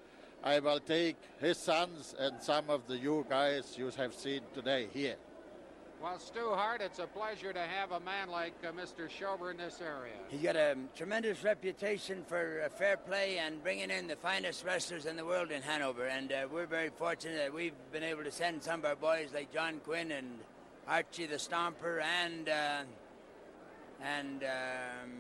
I 0.44 0.60
will 0.60 0.80
take 0.80 1.16
his 1.40 1.58
sons 1.58 2.14
and 2.20 2.42
some 2.42 2.70
of 2.70 2.86
the 2.88 2.98
you 2.98 3.26
guys 3.30 3.76
you 3.78 3.90
have 3.96 4.14
seen 4.14 4.42
today 4.54 4.90
here. 4.94 5.16
Well, 6.02 6.20
Stu 6.20 6.50
Hart, 6.50 6.82
it's 6.82 7.00
a 7.00 7.08
pleasure 7.08 7.54
to 7.54 7.62
have 7.62 7.94
a 7.94 8.00
man 8.02 8.28
like 8.30 8.54
uh, 8.62 8.74
Mr. 8.74 9.10
Schober 9.10 9.52
in 9.52 9.58
this 9.58 9.80
area. 9.80 10.12
He's 10.28 10.42
got 10.42 10.58
a 10.58 10.76
tremendous 10.98 11.46
reputation 11.46 12.26
for 12.28 12.62
uh, 12.66 12.68
fair 12.68 12.98
play 12.98 13.38
and 13.38 13.64
bringing 13.64 13.90
in 13.90 14.08
the 14.08 14.18
finest 14.18 14.66
wrestlers 14.66 15.06
in 15.06 15.16
the 15.16 15.24
world 15.24 15.50
in 15.50 15.62
Hanover. 15.62 16.08
And 16.08 16.34
uh, 16.34 16.48
we're 16.52 16.66
very 16.66 16.90
fortunate 16.90 17.38
that 17.38 17.54
we've 17.54 17.72
been 17.94 18.04
able 18.04 18.26
to 18.26 18.32
send 18.32 18.62
some 18.62 18.82
of 18.82 18.86
our 18.86 18.98
boys 18.98 19.30
like 19.34 19.54
John 19.54 19.80
Quinn 19.80 20.12
and 20.12 20.40
Archie 20.90 21.26
the 21.26 21.38
Stomper 21.38 22.04
and 22.04 22.50
uh, 22.50 22.82
and 24.04 24.44
um, 24.44 25.12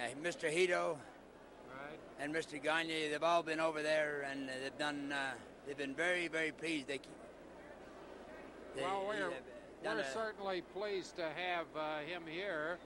uh, 0.00 0.28
Mr. 0.28 0.50
Hito. 0.50 0.98
And 2.20 2.34
Mr. 2.34 2.62
Gagne, 2.62 3.08
they've 3.08 3.22
all 3.22 3.42
been 3.42 3.60
over 3.60 3.82
there 3.82 4.26
and 4.30 4.48
they've 4.48 4.78
done. 4.78 5.12
Uh, 5.12 5.32
they've 5.66 5.76
been 5.76 5.94
very, 5.94 6.28
very 6.28 6.52
pleased. 6.52 6.88
They, 6.88 7.00
they 8.76 8.82
well, 8.82 9.04
we're, 9.06 9.30
we're 9.84 10.00
a, 10.00 10.12
certainly 10.12 10.62
pleased 10.74 11.16
to 11.16 11.22
have 11.22 11.66
uh, 11.76 11.98
him 11.98 12.22
here. 12.28 12.78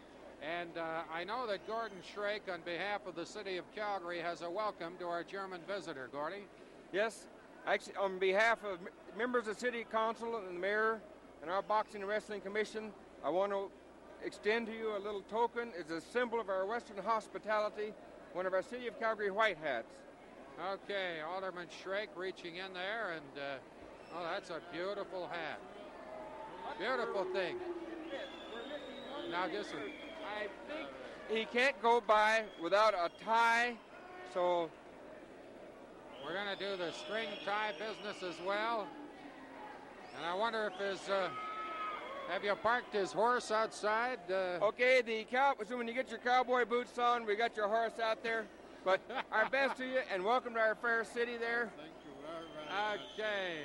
And 0.43 0.79
uh, 0.79 1.03
I 1.13 1.25
know 1.25 1.47
that 1.49 1.67
Gordon 1.67 1.99
Schrake, 2.15 2.53
on 2.53 2.61
behalf 2.65 3.07
of 3.07 3.17
the 3.17 3.27
city 3.27 3.57
of 3.57 3.65
Calgary, 3.75 4.21
has 4.21 4.43
a 4.43 4.51
welcome 4.51 4.95
to 5.01 5.07
our 5.07 5.25
German 5.25 5.61
visitor. 5.67 6.09
Gordy? 6.13 6.45
Yes. 6.93 7.27
Actually, 7.67 7.97
on 7.97 8.19
behalf 8.19 8.59
of 8.65 8.79
members 9.17 9.49
of 9.49 9.55
the 9.55 9.61
City 9.61 9.85
Council 9.91 10.37
and 10.37 10.57
the 10.57 10.61
Mayor 10.61 11.01
and 11.43 11.51
our 11.51 11.61
Boxing 11.61 12.03
and 12.03 12.09
Wrestling 12.09 12.41
Commission, 12.41 12.93
I 13.25 13.31
want 13.31 13.51
to 13.53 13.69
extend 14.25 14.67
to 14.67 14.73
you 14.73 14.97
a 14.97 15.01
little 15.01 15.23
token. 15.23 15.71
It's 15.77 15.91
a 15.91 16.01
symbol 16.01 16.41
of 16.41 16.49
our 16.49 16.67
Western 16.67 16.99
hospitality, 16.99 17.93
one 18.33 18.47
of 18.47 18.55
our 18.55 18.63
City 18.63 18.87
of 18.87 18.99
Calgary 18.99 19.31
white 19.31 19.59
hats. 19.63 19.93
Okay, 20.73 21.21
Alderman 21.27 21.67
Schrake 21.83 22.09
reaching 22.17 22.57
in 22.57 22.73
there, 22.73 23.13
and 23.13 23.39
uh, 23.39 24.17
oh, 24.17 24.25
that's 24.33 24.51
a 24.51 24.61
beautiful 24.73 25.29
hat. 25.29 25.61
Beautiful 26.79 27.25
thing. 27.33 27.57
Now, 29.31 29.47
just 29.49 29.71
I 29.71 30.49
think 30.69 30.89
he 31.31 31.45
can't 31.47 31.81
go 31.81 32.01
by 32.01 32.45
without 32.63 32.95
a 32.95 33.11
tie, 33.25 33.75
so 34.35 34.69
we're 36.25 36.35
going 36.35 36.57
to 36.57 36.65
do 36.65 36.77
the 36.77 36.93
string 36.93 37.29
tie 37.45 37.73
business 37.73 38.23
as 38.23 38.45
well. 38.45 38.89
And 40.17 40.27
I 40.27 40.35
wonder 40.35 40.73
if 40.73 40.81
his. 40.81 41.09
Uh, 41.09 41.29
have 42.29 42.45
you 42.45 42.55
parked 42.55 42.95
his 42.95 43.13
horse 43.13 43.51
outside? 43.51 44.19
Uh, 44.31 44.59
okay, 44.63 45.03
the 45.05 45.25
cow. 45.25 45.55
So 45.67 45.77
when 45.77 45.89
you 45.89 45.95
get 45.95 46.11
your 46.11 46.19
cowboy 46.19 46.65
boots 46.65 46.99
on, 46.99 47.25
we 47.25 47.37
got 47.37 47.57
your 47.57 47.69
horse 47.69 47.99
out 48.03 48.23
there. 48.23 48.47
But 48.85 49.01
our 49.33 49.49
best 49.49 49.77
to 49.79 49.87
you, 49.87 50.01
and 50.13 50.23
welcome 50.25 50.55
to 50.55 50.61
our 50.61 50.75
fair 50.75 51.05
city 51.05 51.37
there. 51.39 51.71
Thank 51.77 51.91
you 52.05 53.15
Okay. 53.15 53.63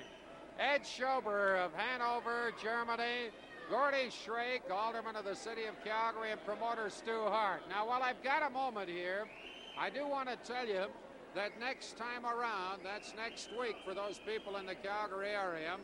Ed 0.59 0.83
Schober 0.83 1.63
of 1.63 1.71
Hanover, 1.73 2.51
Germany. 2.61 3.31
Gordy 3.69 4.09
Schrake, 4.09 4.69
alderman 4.69 5.15
of 5.15 5.23
the 5.23 5.35
city 5.35 5.63
of 5.65 5.81
Calgary, 5.83 6.31
and 6.31 6.45
promoter 6.45 6.89
Stu 6.89 7.23
Hart. 7.23 7.61
Now, 7.69 7.87
while 7.87 8.03
I've 8.03 8.21
got 8.21 8.45
a 8.45 8.49
moment 8.49 8.89
here, 8.89 9.25
I 9.79 9.89
do 9.89 10.05
want 10.05 10.29
to 10.29 10.35
tell 10.35 10.67
you 10.67 10.85
that 11.33 11.59
next 11.59 11.97
time 11.97 12.25
around, 12.25 12.81
that's 12.83 13.13
next 13.15 13.49
week 13.57 13.77
for 13.85 13.93
those 13.93 14.19
people 14.27 14.57
in 14.57 14.65
the 14.65 14.75
Calgary 14.75 15.29
area, 15.29 15.77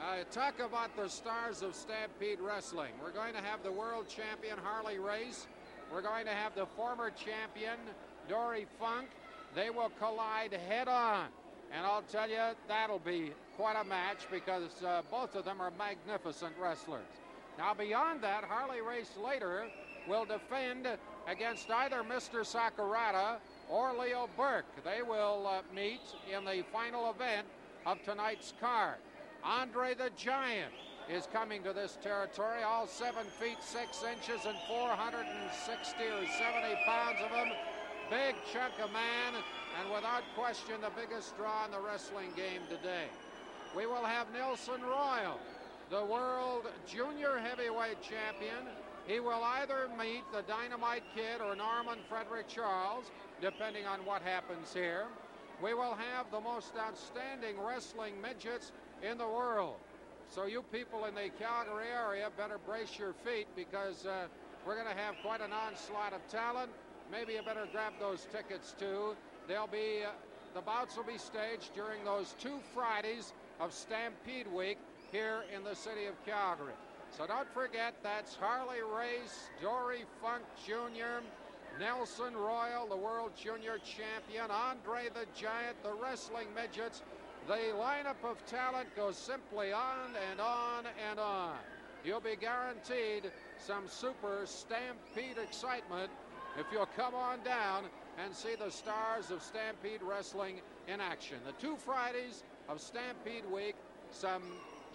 uh, 0.00 0.24
talk 0.30 0.60
about 0.60 0.94
the 0.96 1.08
stars 1.08 1.62
of 1.62 1.74
Stampede 1.74 2.40
Wrestling. 2.40 2.92
We're 3.02 3.12
going 3.12 3.34
to 3.34 3.40
have 3.40 3.62
the 3.62 3.72
world 3.72 4.06
champion 4.08 4.58
Harley 4.62 4.98
Race. 4.98 5.46
We're 5.92 6.02
going 6.02 6.26
to 6.26 6.32
have 6.32 6.54
the 6.54 6.66
former 6.66 7.10
champion 7.10 7.78
Dory 8.28 8.66
Funk. 8.78 9.08
They 9.54 9.70
will 9.70 9.90
collide 9.98 10.52
head 10.52 10.88
on. 10.88 11.28
And 11.72 11.84
I'll 11.84 12.02
tell 12.02 12.28
you, 12.28 12.54
that'll 12.68 12.98
be 12.98 13.32
quite 13.56 13.76
a 13.80 13.84
match 13.84 14.26
because 14.30 14.82
uh, 14.84 15.02
both 15.10 15.34
of 15.34 15.44
them 15.44 15.60
are 15.60 15.72
magnificent 15.78 16.52
wrestlers. 16.60 17.06
Now, 17.58 17.74
beyond 17.74 18.20
that, 18.22 18.44
Harley 18.44 18.82
Race 18.82 19.12
later 19.22 19.66
will 20.08 20.24
defend 20.24 20.86
against 21.26 21.70
either 21.70 22.02
Mr. 22.02 22.44
Sakurada 22.44 23.38
or 23.68 23.92
Leo 23.98 24.28
Burke. 24.36 24.66
They 24.84 25.02
will 25.02 25.46
uh, 25.46 25.62
meet 25.74 26.02
in 26.32 26.44
the 26.44 26.62
final 26.72 27.10
event 27.10 27.46
of 27.86 28.02
tonight's 28.04 28.52
card. 28.60 28.96
Andre 29.46 29.94
the 29.94 30.10
Giant 30.16 30.72
is 31.08 31.28
coming 31.32 31.62
to 31.62 31.72
this 31.72 31.98
territory, 32.02 32.64
all 32.66 32.88
seven 32.88 33.26
feet 33.38 33.62
six 33.62 34.02
inches 34.02 34.44
and 34.44 34.56
460 34.66 36.02
or 36.02 36.26
70 36.26 36.74
pounds 36.84 37.20
of 37.22 37.30
him. 37.30 37.54
Big 38.10 38.34
chunk 38.52 38.74
of 38.82 38.90
man, 38.90 39.38
and 39.78 39.94
without 39.94 40.24
question 40.34 40.80
the 40.80 40.90
biggest 41.00 41.36
draw 41.36 41.64
in 41.64 41.70
the 41.70 41.78
wrestling 41.78 42.30
game 42.34 42.62
today. 42.68 43.06
We 43.76 43.86
will 43.86 44.02
have 44.02 44.26
Nelson 44.32 44.82
Royal, 44.82 45.38
the 45.90 46.04
world 46.04 46.66
junior 46.84 47.38
heavyweight 47.38 48.02
champion. 48.02 48.66
He 49.06 49.20
will 49.20 49.44
either 49.62 49.88
meet 49.96 50.24
the 50.32 50.42
Dynamite 50.42 51.04
Kid 51.14 51.40
or 51.40 51.54
Norman 51.54 51.98
Frederick 52.08 52.48
Charles 52.48 53.12
depending 53.40 53.86
on 53.86 54.00
what 54.00 54.22
happens 54.22 54.74
here. 54.74 55.04
We 55.62 55.72
will 55.72 55.94
have 55.94 56.30
the 56.32 56.40
most 56.40 56.72
outstanding 56.76 57.56
wrestling 57.64 58.20
midgets 58.20 58.72
in 59.02 59.18
the 59.18 59.26
world. 59.26 59.76
So 60.28 60.46
you 60.46 60.62
people 60.72 61.04
in 61.04 61.14
the 61.14 61.30
Calgary 61.38 61.86
area 61.94 62.28
better 62.36 62.58
brace 62.58 62.98
your 62.98 63.12
feet 63.24 63.46
because 63.54 64.06
uh, 64.06 64.26
we're 64.66 64.74
going 64.74 64.88
to 64.88 65.00
have 65.00 65.14
quite 65.22 65.40
an 65.40 65.52
onslaught 65.52 66.12
of 66.12 66.26
talent. 66.28 66.70
Maybe 67.10 67.34
you 67.34 67.42
better 67.46 67.66
grab 67.70 67.92
those 68.00 68.26
tickets 68.32 68.74
too. 68.78 69.14
They'll 69.46 69.68
be 69.68 70.02
uh, 70.04 70.10
the 70.54 70.60
bouts 70.62 70.96
will 70.96 71.04
be 71.04 71.18
staged 71.18 71.74
during 71.74 72.04
those 72.04 72.34
two 72.40 72.58
Fridays 72.74 73.32
of 73.60 73.72
Stampede 73.72 74.46
Week 74.52 74.78
here 75.12 75.44
in 75.54 75.62
the 75.62 75.74
city 75.74 76.06
of 76.06 76.14
Calgary. 76.24 76.72
So 77.16 77.26
don't 77.26 77.48
forget 77.54 77.94
that's 78.02 78.34
Harley 78.34 78.82
Race, 78.82 79.48
Dory 79.62 80.04
Funk 80.20 80.42
Jr., 80.66 81.22
Nelson 81.78 82.34
Royal, 82.34 82.86
the 82.88 82.96
World 82.96 83.32
Junior 83.36 83.78
Champion, 83.84 84.50
Andre 84.50 85.08
the 85.12 85.26
Giant, 85.38 85.82
the 85.82 85.92
Wrestling 85.92 86.48
Midgets. 86.54 87.02
The 87.46 87.72
lineup 87.78 88.28
of 88.28 88.44
talent 88.46 88.88
goes 88.96 89.16
simply 89.16 89.72
on 89.72 90.10
and 90.30 90.40
on 90.40 90.84
and 91.08 91.20
on. 91.20 91.54
You'll 92.04 92.20
be 92.20 92.34
guaranteed 92.34 93.30
some 93.58 93.84
super 93.86 94.40
stampede 94.46 95.38
excitement 95.40 96.10
if 96.58 96.66
you'll 96.72 96.88
come 96.96 97.14
on 97.14 97.44
down 97.44 97.84
and 98.18 98.34
see 98.34 98.56
the 98.58 98.70
stars 98.70 99.30
of 99.30 99.42
Stampede 99.42 100.02
Wrestling 100.02 100.60
in 100.88 101.00
action. 101.00 101.36
The 101.46 101.52
two 101.52 101.76
Fridays 101.76 102.42
of 102.68 102.80
Stampede 102.80 103.44
Week, 103.52 103.76
some 104.10 104.42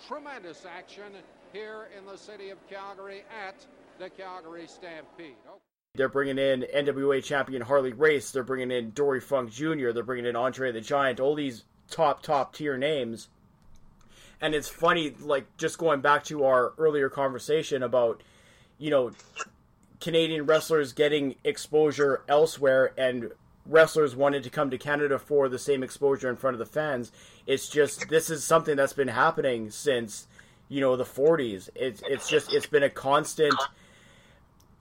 tremendous 0.06 0.66
action 0.66 1.14
here 1.54 1.88
in 1.98 2.06
the 2.06 2.18
city 2.18 2.50
of 2.50 2.58
Calgary 2.70 3.24
at 3.48 3.66
the 3.98 4.10
Calgary 4.10 4.68
Stampede. 4.68 5.36
Okay. 5.48 5.60
They're 5.94 6.10
bringing 6.10 6.38
in 6.38 6.66
NWA 6.74 7.22
champion 7.24 7.62
Harley 7.62 7.92
Race. 7.92 8.32
They're 8.32 8.44
bringing 8.44 8.72
in 8.72 8.92
Dory 8.92 9.20
Funk 9.20 9.52
Jr. 9.52 9.92
They're 9.92 10.04
bringing 10.04 10.26
in 10.26 10.38
Andre 10.38 10.72
the 10.72 10.80
Giant. 10.80 11.20
All 11.20 11.36
these 11.36 11.66
top, 11.92 12.24
top 12.24 12.54
tier 12.56 12.78
names. 12.78 13.30
And 14.40 14.56
it's 14.56 14.68
funny, 14.68 15.14
like, 15.20 15.46
just 15.58 15.78
going 15.78 16.02
back 16.02 16.24
to 16.26 16.46
our 16.46 16.74
earlier 16.78 17.10
conversation 17.10 17.84
about, 17.84 18.24
you 18.80 18.90
know, 18.90 19.12
Canadian 20.00 20.48
wrestlers 20.48 20.94
getting 20.94 21.36
exposure 21.44 22.24
elsewhere 22.28 22.94
and 22.98 23.32
wrestlers 23.68 24.16
wanted 24.16 24.42
to 24.44 24.50
come 24.50 24.72
to 24.72 24.78
Canada 24.80 25.20
for 25.20 25.48
the 25.48 25.60
same 25.60 25.84
exposure 25.84 26.28
in 26.28 26.38
front 26.38 26.56
of 26.56 26.60
the 26.60 26.66
fans. 26.66 27.12
It's 27.46 27.70
just, 27.70 28.10
this 28.10 28.32
is 28.32 28.44
something 28.44 28.76
that's 28.76 28.94
been 28.94 29.10
happening 29.10 29.70
since, 29.70 30.26
you 30.70 30.82
know, 30.82 30.96
the 30.96 31.04
40s. 31.04 31.70
It's, 31.76 32.02
it's 32.08 32.28
just, 32.28 32.52
it's 32.52 32.66
been 32.66 32.84
a 32.84 32.90
constant 32.90 33.54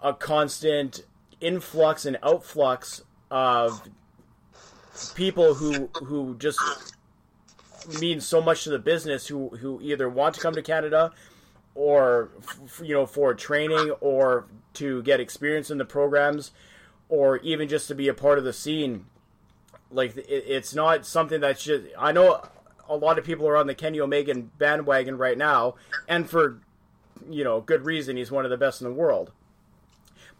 a 0.02 0.14
constant 0.14 1.04
influx 1.40 2.06
and 2.06 2.16
outflux 2.22 3.02
of 3.30 3.88
people 5.14 5.54
who 5.54 5.88
who 6.04 6.34
just 6.38 6.58
mean 7.98 8.20
so 8.20 8.40
much 8.40 8.64
to 8.64 8.70
the 8.70 8.78
business 8.78 9.26
who 9.26 9.48
who 9.48 9.80
either 9.82 10.08
want 10.08 10.34
to 10.34 10.40
come 10.40 10.54
to 10.54 10.62
Canada 10.62 11.12
or 11.74 12.30
you 12.82 12.94
know 12.94 13.06
for 13.06 13.34
training 13.34 13.90
or 14.00 14.46
to 14.74 15.02
get 15.02 15.20
experience 15.20 15.70
in 15.70 15.78
the 15.78 15.84
programs 15.84 16.52
or 17.08 17.38
even 17.38 17.68
just 17.68 17.88
to 17.88 17.94
be 17.94 18.08
a 18.08 18.14
part 18.14 18.38
of 18.38 18.44
the 18.44 18.52
scene. 18.52 19.06
Like 19.90 20.16
it, 20.16 20.26
it's 20.28 20.74
not 20.74 21.06
something 21.06 21.40
that's 21.40 21.64
just 21.64 21.84
I 21.98 22.12
know 22.12 22.42
a 22.88 22.96
lot 22.96 23.18
of 23.18 23.24
people 23.24 23.46
are 23.48 23.56
on 23.56 23.66
the 23.66 23.74
Kenny 23.74 24.00
Omega 24.00 24.34
bandwagon 24.34 25.16
right 25.16 25.38
now 25.38 25.74
and 26.08 26.28
for 26.28 26.60
you 27.28 27.44
know 27.44 27.60
good 27.60 27.84
reason 27.84 28.16
he's 28.16 28.30
one 28.30 28.44
of 28.44 28.50
the 28.50 28.56
best 28.56 28.80
in 28.80 28.86
the 28.86 28.94
world. 28.94 29.32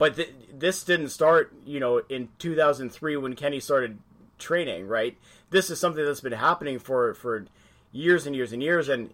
But 0.00 0.16
th- 0.16 0.32
this 0.50 0.82
didn't 0.82 1.10
start, 1.10 1.52
you 1.66 1.78
know, 1.78 1.98
in 2.08 2.30
2003 2.38 3.18
when 3.18 3.36
Kenny 3.36 3.60
started 3.60 3.98
training, 4.40 4.88
right? 4.88 5.16
This 5.50 5.70
is 5.70 5.78
something 5.78 6.04
that's 6.04 6.20
been 6.20 6.32
happening 6.32 6.78
for 6.78 7.14
for 7.14 7.46
years 7.92 8.26
and 8.26 8.34
years 8.34 8.52
and 8.52 8.62
years, 8.62 8.88
and 8.88 9.12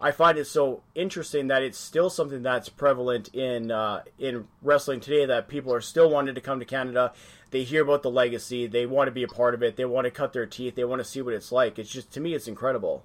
I 0.00 0.10
find 0.10 0.38
it 0.38 0.46
so 0.46 0.82
interesting 0.94 1.48
that 1.48 1.62
it's 1.62 1.78
still 1.78 2.10
something 2.10 2.42
that's 2.42 2.68
prevalent 2.68 3.34
in 3.34 3.70
uh, 3.70 4.02
in 4.18 4.48
wrestling 4.62 5.00
today. 5.00 5.26
That 5.26 5.48
people 5.48 5.72
are 5.72 5.80
still 5.80 6.10
wanting 6.10 6.34
to 6.34 6.40
come 6.40 6.58
to 6.58 6.66
Canada. 6.66 7.12
They 7.50 7.62
hear 7.62 7.82
about 7.82 8.02
the 8.02 8.10
legacy. 8.10 8.66
They 8.66 8.86
want 8.86 9.08
to 9.08 9.12
be 9.12 9.22
a 9.22 9.28
part 9.28 9.54
of 9.54 9.62
it. 9.62 9.76
They 9.76 9.84
want 9.84 10.06
to 10.06 10.10
cut 10.10 10.32
their 10.32 10.46
teeth. 10.46 10.74
They 10.74 10.84
want 10.84 11.00
to 11.00 11.04
see 11.04 11.22
what 11.22 11.34
it's 11.34 11.52
like. 11.52 11.78
It's 11.78 11.90
just 11.90 12.12
to 12.12 12.20
me, 12.20 12.34
it's 12.34 12.48
incredible 12.48 13.04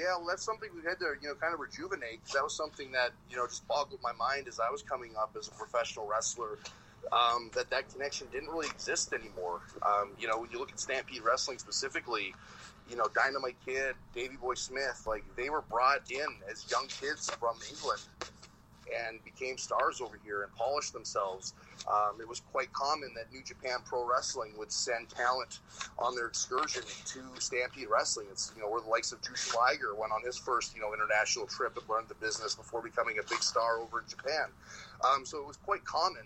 yeah, 0.00 0.16
well, 0.16 0.26
that's 0.28 0.44
something 0.44 0.68
we 0.74 0.82
had 0.82 0.98
to, 1.00 1.14
you 1.20 1.28
know, 1.28 1.34
kind 1.34 1.52
of 1.52 1.60
rejuvenate. 1.60 2.24
That 2.32 2.42
was 2.42 2.56
something 2.56 2.92
that, 2.92 3.10
you 3.28 3.36
know, 3.36 3.46
just 3.46 3.66
boggled 3.66 4.00
my 4.02 4.12
mind 4.12 4.48
as 4.48 4.60
I 4.60 4.70
was 4.70 4.82
coming 4.82 5.12
up 5.20 5.36
as 5.38 5.48
a 5.48 5.50
professional 5.52 6.06
wrestler. 6.06 6.58
Um, 7.12 7.50
that 7.54 7.70
that 7.70 7.88
connection 7.92 8.28
didn't 8.32 8.50
really 8.50 8.68
exist 8.68 9.12
anymore. 9.12 9.60
Um, 9.82 10.10
you 10.18 10.28
know, 10.28 10.38
when 10.38 10.50
you 10.50 10.58
look 10.58 10.70
at 10.70 10.78
Stampede 10.78 11.22
Wrestling 11.22 11.58
specifically, 11.58 12.34
you 12.88 12.96
know, 12.96 13.06
Dynamite 13.14 13.56
Kid, 13.64 13.94
Davey 14.14 14.36
Boy 14.36 14.54
Smith, 14.54 15.04
like 15.06 15.24
they 15.36 15.50
were 15.50 15.62
brought 15.62 16.10
in 16.10 16.26
as 16.50 16.70
young 16.70 16.86
kids 16.88 17.30
from 17.30 17.56
England. 17.70 18.02
and 19.06 19.22
became 19.24 19.56
stars 19.56 20.00
over 20.00 20.18
here 20.24 20.42
and 20.42 20.52
polished 20.56 20.92
themselves. 20.92 21.54
Um, 21.88 22.20
it 22.20 22.28
was 22.28 22.40
quite 22.52 22.72
common 22.72 23.10
that 23.14 23.32
New 23.32 23.42
Japan 23.42 23.78
Pro 23.84 24.04
Wrestling 24.04 24.52
would 24.58 24.72
send 24.72 25.08
talent 25.08 25.60
on 25.98 26.14
their 26.16 26.26
excursion 26.26 26.82
to 27.06 27.20
Stampede 27.38 27.88
Wrestling. 27.88 28.26
It's 28.30 28.52
you 28.56 28.62
know 28.62 28.68
where 28.68 28.80
the 28.80 28.88
likes 28.88 29.12
of 29.12 29.20
Jushin 29.22 29.54
Liger 29.56 29.94
went 29.94 30.12
on 30.12 30.22
his 30.24 30.36
first 30.36 30.74
you 30.74 30.80
know 30.80 30.92
international 30.92 31.46
trip 31.46 31.76
and 31.76 31.88
learned 31.88 32.08
the 32.08 32.14
business 32.14 32.54
before 32.54 32.82
becoming 32.82 33.18
a 33.18 33.22
big 33.28 33.42
star 33.42 33.78
over 33.78 34.00
in 34.00 34.08
Japan. 34.08 34.46
Um, 35.08 35.24
so 35.24 35.38
it 35.38 35.46
was 35.46 35.56
quite 35.56 35.84
common 35.84 36.22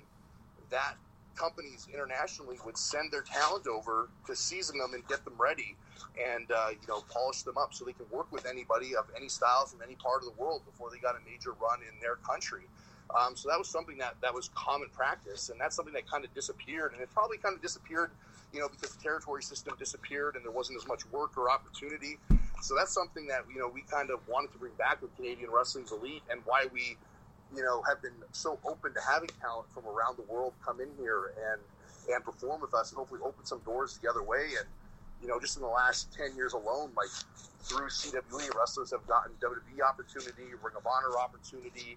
that 0.74 0.96
companies 1.36 1.88
internationally 1.92 2.58
would 2.64 2.76
send 2.76 3.10
their 3.10 3.22
talent 3.22 3.66
over 3.66 4.08
to 4.26 4.36
season 4.36 4.78
them 4.78 4.94
and 4.94 5.06
get 5.08 5.24
them 5.24 5.34
ready 5.38 5.76
and 6.14 6.50
uh, 6.50 6.68
you 6.70 6.86
know 6.86 7.02
polish 7.10 7.42
them 7.42 7.56
up 7.58 7.74
so 7.74 7.84
they 7.84 7.92
can 7.92 8.06
work 8.10 8.30
with 8.30 8.46
anybody 8.46 8.94
of 8.94 9.06
any 9.16 9.28
style 9.28 9.66
from 9.66 9.80
any 9.82 9.94
part 9.96 10.22
of 10.22 10.26
the 10.26 10.42
world 10.42 10.62
before 10.64 10.90
they 10.90 10.98
got 10.98 11.14
a 11.16 11.30
major 11.30 11.50
run 11.60 11.80
in 11.80 11.98
their 12.00 12.16
country. 12.16 12.62
Um, 13.14 13.36
so 13.36 13.48
that 13.48 13.58
was 13.58 13.68
something 13.68 13.98
that 13.98 14.14
that 14.22 14.34
was 14.34 14.50
common 14.54 14.88
practice, 14.90 15.50
and 15.50 15.60
that's 15.60 15.76
something 15.76 15.94
that 15.94 16.08
kind 16.08 16.24
of 16.24 16.32
disappeared, 16.34 16.92
and 16.92 17.02
it 17.02 17.10
probably 17.12 17.38
kind 17.38 17.54
of 17.54 17.62
disappeared, 17.62 18.10
you 18.52 18.60
know, 18.60 18.68
because 18.68 18.94
the 18.94 19.02
territory 19.02 19.42
system 19.42 19.74
disappeared 19.78 20.36
and 20.36 20.44
there 20.44 20.52
wasn't 20.52 20.78
as 20.80 20.86
much 20.86 21.06
work 21.10 21.36
or 21.36 21.50
opportunity. 21.50 22.18
So 22.62 22.74
that's 22.74 22.94
something 22.94 23.26
that 23.26 23.44
you 23.52 23.60
know 23.60 23.68
we 23.68 23.82
kind 23.82 24.10
of 24.10 24.26
wanted 24.26 24.52
to 24.52 24.58
bring 24.58 24.72
back 24.78 25.02
with 25.02 25.14
Canadian 25.16 25.50
Wrestling's 25.50 25.92
elite, 25.92 26.22
and 26.30 26.40
why 26.44 26.66
we, 26.72 26.96
you 27.56 27.62
know, 27.62 27.82
have 27.82 28.02
been 28.02 28.12
so 28.32 28.58
open 28.64 28.92
to 28.94 29.00
having 29.00 29.28
talent 29.40 29.68
from 29.72 29.84
around 29.86 30.16
the 30.16 30.24
world 30.32 30.54
come 30.64 30.80
in 30.80 30.88
here 30.98 31.32
and 31.52 31.60
and 32.12 32.22
perform 32.22 32.60
with 32.60 32.74
us, 32.74 32.90
and 32.90 32.98
hopefully 32.98 33.20
open 33.24 33.44
some 33.46 33.60
doors 33.60 33.98
the 34.02 34.10
other 34.10 34.22
way 34.22 34.44
and 34.58 34.68
you 35.24 35.28
know, 35.28 35.40
just 35.40 35.56
in 35.56 35.62
the 35.62 35.68
last 35.68 36.12
10 36.12 36.36
years 36.36 36.52
alone, 36.52 36.90
like 36.96 37.08
through 37.62 37.88
CWE, 37.88 38.54
wrestlers 38.54 38.90
have 38.90 39.06
gotten 39.06 39.32
WWE 39.40 39.80
opportunity, 39.82 40.52
Ring 40.62 40.76
of 40.76 40.86
Honor 40.86 41.16
opportunity, 41.18 41.96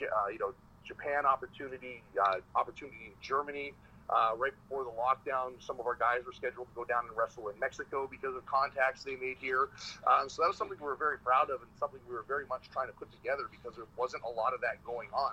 uh, 0.00 0.28
you 0.32 0.38
know, 0.38 0.54
Japan 0.84 1.26
opportunity, 1.26 2.02
uh, 2.16 2.36
opportunity 2.56 2.96
in 3.06 3.12
Germany. 3.20 3.74
Uh, 4.10 4.32
right 4.36 4.52
before 4.62 4.84
the 4.84 4.92
lockdown, 4.92 5.52
some 5.58 5.80
of 5.80 5.86
our 5.86 5.94
guys 5.94 6.20
were 6.26 6.32
scheduled 6.32 6.68
to 6.68 6.74
go 6.74 6.84
down 6.84 7.04
and 7.08 7.16
wrestle 7.16 7.48
in 7.48 7.58
Mexico 7.58 8.06
because 8.10 8.36
of 8.36 8.44
contacts 8.44 9.04
they 9.04 9.16
made 9.16 9.36
here. 9.40 9.68
Um, 10.06 10.28
so 10.28 10.42
that 10.42 10.48
was 10.48 10.56
something 10.56 10.76
we 10.78 10.86
were 10.86 10.96
very 10.96 11.18
proud 11.18 11.48
of 11.50 11.62
and 11.62 11.70
something 11.78 12.00
we 12.08 12.14
were 12.14 12.26
very 12.28 12.46
much 12.46 12.68
trying 12.70 12.88
to 12.88 12.92
put 12.94 13.10
together 13.12 13.48
because 13.50 13.76
there 13.76 13.88
wasn't 13.96 14.22
a 14.24 14.30
lot 14.30 14.52
of 14.52 14.60
that 14.60 14.84
going 14.84 15.08
on. 15.14 15.32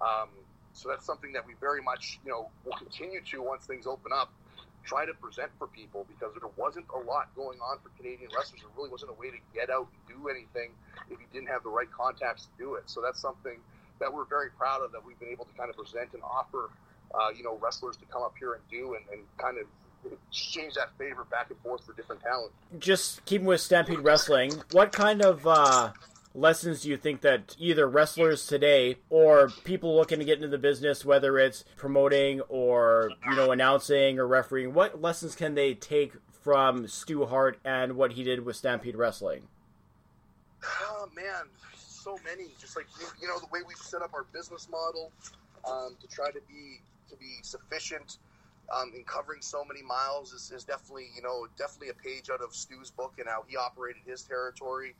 Um, 0.00 0.28
so 0.72 0.88
that's 0.88 1.04
something 1.04 1.32
that 1.32 1.46
we 1.46 1.54
very 1.60 1.82
much, 1.82 2.18
you 2.24 2.30
know, 2.30 2.48
will 2.64 2.76
continue 2.76 3.20
to 3.20 3.42
once 3.42 3.66
things 3.66 3.86
open 3.86 4.10
up 4.12 4.32
try 4.84 5.04
to 5.06 5.14
present 5.14 5.50
for 5.58 5.66
people 5.66 6.06
because 6.08 6.32
there 6.38 6.48
wasn't 6.56 6.84
a 6.94 7.00
lot 7.08 7.34
going 7.34 7.58
on 7.60 7.78
for 7.82 7.88
Canadian 7.96 8.30
wrestlers. 8.36 8.60
There 8.60 8.70
really 8.76 8.90
wasn't 8.90 9.10
a 9.10 9.18
way 9.18 9.30
to 9.30 9.40
get 9.54 9.70
out 9.70 9.88
and 9.88 10.00
do 10.06 10.28
anything 10.28 10.76
if 11.10 11.18
you 11.18 11.26
didn't 11.32 11.48
have 11.48 11.62
the 11.64 11.72
right 11.72 11.90
contacts 11.90 12.44
to 12.44 12.52
do 12.58 12.74
it. 12.74 12.84
So 12.86 13.00
that's 13.00 13.20
something 13.20 13.56
that 14.00 14.12
we're 14.12 14.28
very 14.28 14.50
proud 14.50 14.84
of 14.84 14.92
that 14.92 15.00
we've 15.04 15.18
been 15.18 15.32
able 15.32 15.46
to 15.46 15.54
kind 15.56 15.70
of 15.70 15.76
present 15.76 16.12
and 16.12 16.22
offer, 16.22 16.70
uh, 17.14 17.30
you 17.36 17.42
know, 17.42 17.58
wrestlers 17.60 17.96
to 17.98 18.04
come 18.06 18.22
up 18.22 18.34
here 18.38 18.54
and 18.54 18.62
do 18.70 18.94
and, 18.94 19.04
and 19.12 19.22
kind 19.38 19.58
of 19.58 19.66
exchange 20.30 20.74
that 20.74 20.96
favor 20.98 21.24
back 21.30 21.50
and 21.50 21.58
forth 21.60 21.84
for 21.84 21.92
different 21.94 22.22
talent. 22.22 22.52
Just 22.78 23.24
keeping 23.24 23.46
with 23.46 23.60
Stampede 23.60 24.00
Wrestling, 24.00 24.52
what 24.72 24.92
kind 24.92 25.22
of 25.22 25.46
uh, 25.46 25.92
lessons 26.34 26.82
do 26.82 26.88
you 26.90 26.96
think 26.96 27.20
that 27.22 27.56
either 27.58 27.88
wrestlers 27.88 28.46
today 28.46 28.96
or 29.08 29.48
people 29.64 29.94
looking 29.94 30.18
to 30.18 30.24
get 30.24 30.36
into 30.36 30.48
the 30.48 30.58
business, 30.58 31.04
whether 31.04 31.38
it's 31.38 31.64
promoting 31.76 32.40
or 32.42 33.10
you 33.28 33.36
know 33.36 33.52
announcing 33.52 34.18
or 34.18 34.26
refereeing, 34.26 34.74
what 34.74 35.00
lessons 35.00 35.34
can 35.34 35.54
they 35.54 35.74
take 35.74 36.12
from 36.42 36.86
Stu 36.86 37.24
Hart 37.24 37.58
and 37.64 37.96
what 37.96 38.12
he 38.12 38.24
did 38.24 38.44
with 38.44 38.56
Stampede 38.56 38.96
Wrestling? 38.96 39.48
Oh 40.82 41.08
man, 41.14 41.48
so 41.76 42.18
many. 42.24 42.48
Just 42.60 42.76
like 42.76 42.86
you 43.20 43.28
know 43.28 43.38
the 43.38 43.46
way 43.46 43.60
we've 43.66 43.76
set 43.78 44.02
up 44.02 44.12
our 44.14 44.24
business 44.24 44.68
model 44.70 45.12
um, 45.66 45.96
to 46.00 46.08
try 46.08 46.30
to 46.30 46.40
be 46.48 46.80
to 47.14 47.20
be 47.20 47.38
sufficient. 47.42 48.18
Um, 48.74 48.92
in 48.96 49.04
covering 49.04 49.42
so 49.42 49.62
many 49.62 49.82
miles 49.82 50.32
is, 50.32 50.50
is 50.50 50.64
definitely 50.64 51.08
you 51.14 51.20
know 51.20 51.46
definitely 51.58 51.90
a 51.90 52.00
page 52.00 52.30
out 52.32 52.40
of 52.40 52.54
Stu's 52.54 52.90
book 52.90 53.12
and 53.18 53.28
how 53.28 53.44
he 53.46 53.56
operated 53.56 54.02
his 54.06 54.22
territory. 54.22 54.94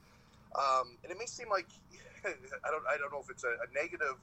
Um, 0.55 0.99
and 1.03 1.11
it 1.11 1.19
may 1.19 1.25
seem 1.25 1.49
like 1.49 1.67
I 2.25 2.71
don't 2.71 2.85
I 2.87 2.99
don't 2.99 3.11
know 3.11 3.21
if 3.21 3.31
it's 3.31 3.45
a, 3.45 3.49
a, 3.49 3.69
negative, 3.75 4.21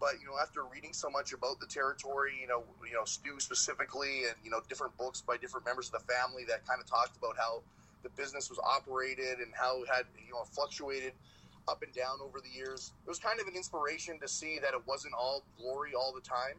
but 0.00 0.14
you 0.20 0.26
know 0.26 0.40
after 0.40 0.64
reading 0.64 0.94
so 0.94 1.10
much 1.10 1.34
about 1.34 1.60
the 1.60 1.66
territory, 1.66 2.32
you 2.40 2.48
know 2.48 2.64
you 2.86 2.94
know 2.94 3.04
Stu 3.04 3.38
specifically, 3.38 4.24
and 4.24 4.34
you 4.42 4.50
know 4.50 4.60
different 4.66 4.96
books 4.96 5.20
by 5.20 5.36
different 5.36 5.66
members 5.66 5.92
of 5.92 6.00
the 6.00 6.12
family 6.12 6.44
that 6.48 6.66
kind 6.66 6.80
of 6.80 6.86
talked 6.86 7.18
about 7.18 7.36
how 7.36 7.62
the 8.02 8.08
business 8.10 8.48
was 8.48 8.58
operated 8.60 9.40
and 9.40 9.52
how 9.52 9.82
it 9.82 9.88
had 9.88 10.04
you 10.26 10.32
know 10.32 10.44
fluctuated 10.44 11.12
up 11.68 11.82
and 11.82 11.92
down 11.92 12.18
over 12.22 12.40
the 12.40 12.50
years. 12.50 12.92
It 13.06 13.08
was 13.08 13.18
kind 13.18 13.40
of 13.40 13.46
an 13.46 13.54
inspiration 13.54 14.18
to 14.20 14.28
see 14.28 14.58
that 14.60 14.74
it 14.74 14.82
wasn't 14.86 15.14
all 15.14 15.44
glory 15.58 15.92
all 15.94 16.12
the 16.12 16.20
time. 16.20 16.56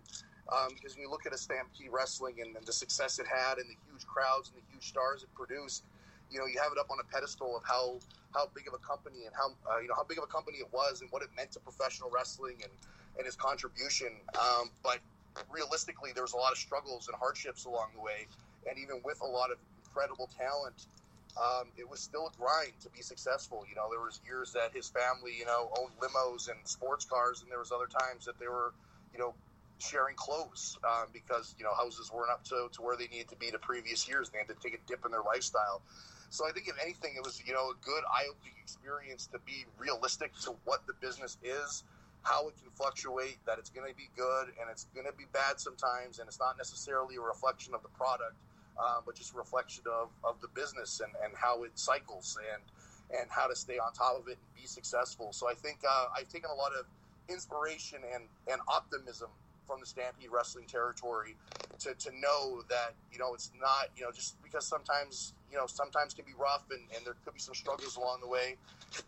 Um, 0.50 0.74
because 0.76 0.96
when 0.96 1.04
you 1.04 1.10
look 1.10 1.26
at 1.26 1.34
a 1.34 1.38
Stampede 1.38 1.90
Wrestling 1.92 2.42
and, 2.42 2.56
and, 2.56 2.66
the 2.66 2.74
success 2.74 3.20
it 3.20 3.28
had 3.28 3.58
and 3.58 3.70
the 3.70 3.78
huge 3.88 4.06
crowds 4.06 4.52
and 4.52 4.58
the 4.58 4.66
huge 4.72 4.88
stars 4.88 5.24
it 5.24 5.30
produced, 5.34 5.84
you 6.32 6.40
know, 6.40 6.46
you 6.46 6.60
have 6.62 6.72
it 6.72 6.80
up 6.80 6.90
on 6.90 6.98
a 7.00 7.08
pedestal 7.14 7.56
of 7.56 7.64
how 7.64 8.00
how 8.34 8.48
big 8.56 8.68
of 8.68 8.74
a 8.74 8.80
company 8.80 9.26
and 9.26 9.36
how 9.36 9.52
uh, 9.70 9.80
you 9.80 9.88
know 9.88 9.96
how 9.96 10.04
big 10.04 10.18
of 10.18 10.24
a 10.24 10.32
company 10.32 10.58
it 10.58 10.68
was 10.72 11.02
and 11.02 11.10
what 11.12 11.22
it 11.22 11.30
meant 11.36 11.52
to 11.52 11.60
professional 11.60 12.10
wrestling 12.10 12.56
and 12.64 12.72
and 13.18 13.26
his 13.26 13.36
contribution. 13.36 14.10
Um, 14.40 14.72
but 14.84 15.00
realistically, 15.52 16.12
there 16.14 16.24
was 16.24 16.34
a 16.34 16.38
lot 16.38 16.52
of 16.52 16.58
struggles 16.58 17.08
and 17.08 17.16
hardships 17.18 17.66
along 17.66 17.92
the 17.96 18.02
way, 18.02 18.28
and 18.68 18.78
even 18.78 19.02
with 19.04 19.22
a 19.22 19.28
lot 19.28 19.52
of 19.52 19.58
incredible 19.84 20.30
talent. 20.38 20.88
Um, 21.40 21.72
it 21.78 21.90
was 21.90 22.02
still 22.02 22.28
a 22.28 22.32
grind 22.38 22.74
to 22.82 22.90
be 22.90 23.02
successful. 23.02 23.64
You 23.70 23.76
know, 23.76 23.88
there 23.90 24.02
was 24.02 24.20
years 24.28 24.52
that 24.52 24.76
his 24.76 24.90
family, 24.90 25.32
you 25.40 25.46
know, 25.46 25.72
owned 25.80 25.94
limos 26.02 26.50
and 26.50 26.60
sports 26.66 27.06
cars, 27.06 27.42
and 27.42 27.50
there 27.50 27.60
was 27.60 27.72
other 27.72 27.88
times 27.88 28.26
that 28.26 28.38
they 28.38 28.50
were, 28.50 28.74
you 29.14 29.20
know, 29.20 29.34
sharing 29.82 30.16
clothes 30.16 30.78
um, 30.84 31.08
because 31.12 31.56
you 31.58 31.66
know 31.66 31.74
houses 31.74 32.12
weren't 32.14 32.32
up 32.32 32.44
to, 32.46 32.70
to 32.72 32.82
where 32.82 32.96
they 32.96 33.08
needed 33.08 33.30
to 33.30 33.36
be 33.36 33.50
the 33.52 33.60
previous 33.60 34.08
years. 34.08 34.28
and 34.28 34.36
They 34.36 34.40
had 34.40 34.50
to 34.50 34.62
take 34.62 34.74
a 34.78 34.82
dip 34.88 35.06
in 35.06 35.12
their 35.12 35.24
lifestyle. 35.26 35.82
So 36.30 36.48
I 36.48 36.52
think 36.52 36.68
if 36.68 36.76
anything, 36.82 37.14
it 37.18 37.24
was 37.24 37.42
you 37.46 37.54
know 37.54 37.72
a 37.72 37.78
good 37.82 38.04
eye-opening 38.14 38.56
experience 38.62 39.28
to 39.34 39.40
be 39.46 39.66
realistic 39.78 40.32
to 40.46 40.56
what 40.66 40.86
the 40.88 40.94
business 41.02 41.38
is, 41.44 41.84
how 42.22 42.48
it 42.48 42.56
can 42.62 42.70
fluctuate, 42.72 43.38
that 43.46 43.58
it's 43.60 43.70
going 43.70 43.90
to 43.90 43.98
be 43.98 44.10
good 44.16 44.54
and 44.60 44.70
it's 44.70 44.86
going 44.94 45.08
to 45.08 45.14
be 45.14 45.26
bad 45.34 45.60
sometimes, 45.60 46.20
and 46.20 46.28
it's 46.28 46.40
not 46.40 46.58
necessarily 46.58 47.18
a 47.18 47.22
reflection 47.22 47.74
of 47.74 47.82
the 47.82 47.90
product, 47.90 48.36
uh, 48.80 49.02
but 49.06 49.16
just 49.16 49.34
a 49.34 49.38
reflection 49.38 49.84
of, 49.92 50.10
of 50.24 50.40
the 50.42 50.48
business 50.56 51.02
and, 51.02 51.12
and 51.26 51.34
how 51.36 51.64
it 51.64 51.72
cycles 51.76 52.38
and 52.54 52.64
and 53.20 53.30
how 53.30 53.46
to 53.46 53.56
stay 53.56 53.78
on 53.78 53.92
top 53.92 54.18
of 54.18 54.28
it 54.30 54.38
and 54.40 54.56
be 54.56 54.66
successful. 54.66 55.34
So 55.34 55.50
I 55.50 55.54
think 55.54 55.80
uh, 55.84 56.06
I've 56.18 56.30
taken 56.30 56.50
a 56.50 56.56
lot 56.56 56.72
of 56.80 56.86
inspiration 57.28 58.00
and, 58.14 58.24
and 58.50 58.62
optimism 58.70 59.28
from 59.66 59.80
the 59.80 59.86
Stampede 59.86 60.30
Wrestling 60.32 60.66
territory 60.66 61.36
to, 61.80 61.94
to 61.96 62.12
know 62.20 62.62
that, 62.70 62.94
you 63.12 63.20
know, 63.20 63.34
it's 63.34 63.52
not, 63.60 63.90
you 63.96 64.04
know, 64.04 64.12
just 64.12 64.42
because 64.44 64.66
sometimes, 64.66 65.34
you 65.52 65.58
know, 65.58 65.68
sometimes 65.68 66.14
can 66.14 66.26
be 66.26 66.34
rough 66.38 66.66
and, 66.72 66.82
and 66.96 67.06
there 67.06 67.16
could 67.24 67.34
be 67.34 67.40
some 67.40 67.56
struggles 67.56 67.96
along 67.98 68.20
the 68.22 68.28
way 68.28 68.58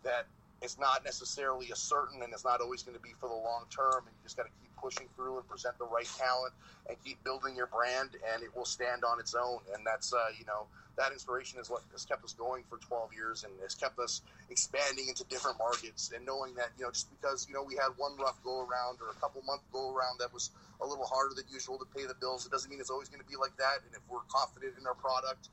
that 0.02 0.26
it's 0.62 0.78
not 0.78 1.04
necessarily 1.04 1.70
a 1.70 1.76
certain 1.76 2.22
and 2.22 2.32
it's 2.32 2.44
not 2.44 2.60
always 2.60 2.82
going 2.82 2.96
to 2.96 3.02
be 3.02 3.12
for 3.12 3.28
the 3.28 3.34
long 3.34 3.64
term. 3.70 4.04
And 4.06 4.16
you 4.16 4.22
just 4.22 4.36
got 4.36 4.44
to 4.44 4.52
keep 4.60 4.73
pushing 4.84 5.08
through 5.16 5.40
and 5.40 5.48
present 5.48 5.72
the 5.78 5.88
right 5.88 6.08
talent 6.20 6.52
and 6.88 6.96
keep 7.02 7.16
building 7.24 7.56
your 7.56 7.72
brand 7.72 8.10
and 8.32 8.42
it 8.44 8.54
will 8.54 8.68
stand 8.68 9.02
on 9.02 9.18
its 9.18 9.34
own. 9.34 9.58
And 9.72 9.80
that's, 9.86 10.12
uh, 10.12 10.28
you 10.38 10.44
know, 10.44 10.68
that 10.96 11.12
inspiration 11.12 11.58
is 11.58 11.70
what 11.70 11.82
has 11.92 12.04
kept 12.04 12.24
us 12.24 12.32
going 12.32 12.62
for 12.68 12.78
12 12.78 13.12
years 13.14 13.44
and 13.44 13.52
has 13.62 13.74
kept 13.74 13.98
us 13.98 14.22
expanding 14.50 15.08
into 15.08 15.24
different 15.24 15.58
markets 15.58 16.12
and 16.14 16.24
knowing 16.24 16.54
that 16.54 16.70
you 16.78 16.84
know 16.84 16.90
just 16.90 17.10
because 17.10 17.46
you 17.48 17.54
know 17.54 17.62
we 17.62 17.74
had 17.74 17.90
one 17.96 18.16
rough 18.16 18.38
go 18.44 18.60
around 18.62 18.98
or 19.02 19.10
a 19.10 19.18
couple 19.20 19.42
month 19.42 19.62
go 19.72 19.94
around 19.94 20.20
that 20.20 20.32
was 20.32 20.50
a 20.82 20.86
little 20.86 21.04
harder 21.04 21.34
than 21.34 21.44
usual 21.50 21.78
to 21.78 21.86
pay 21.96 22.06
the 22.06 22.14
bills 22.20 22.46
it 22.46 22.52
doesn't 22.52 22.70
mean 22.70 22.80
it's 22.80 22.90
always 22.90 23.08
going 23.08 23.20
to 23.20 23.26
be 23.26 23.36
like 23.36 23.56
that 23.56 23.82
and 23.84 23.92
if 23.94 24.02
we're 24.08 24.22
confident 24.28 24.74
in 24.78 24.86
our 24.86 24.94
product 24.94 25.48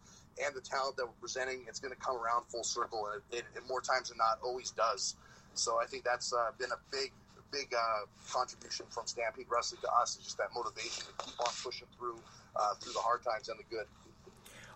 and 0.46 0.54
the 0.56 0.62
talent 0.62 0.96
that 0.98 1.06
we're 1.06 1.22
presenting 1.22 1.66
it's 1.68 1.80
going 1.80 1.94
to 1.94 2.00
come 2.00 2.16
around 2.18 2.46
full 2.46 2.64
circle 2.64 3.10
and 3.10 3.22
it, 3.32 3.42
it, 3.42 3.46
it 3.58 3.64
more 3.68 3.82
times 3.82 4.10
than 4.10 4.18
not 4.18 4.38
always 4.44 4.72
does 4.72 5.16
so 5.54 5.82
i 5.82 5.86
think 5.86 6.04
that's 6.04 6.34
uh, 6.34 6.52
been 6.60 6.72
a 6.72 6.82
big 6.92 7.12
big 7.52 7.74
uh, 7.74 8.06
contribution 8.32 8.86
from 8.90 9.06
stampede 9.06 9.46
wrestling 9.50 9.82
to 9.82 9.92
us 9.94 10.18
is 10.18 10.24
just 10.24 10.38
that 10.38 10.50
motivation 10.56 11.06
to 11.06 11.26
keep 11.26 11.40
on 11.40 11.54
pushing 11.64 11.88
through 11.98 12.18
uh, 12.56 12.74
through 12.76 12.94
the 12.94 13.00
hard 13.00 13.24
times 13.24 13.50
and 13.50 13.60
the 13.60 13.64
good 13.70 13.86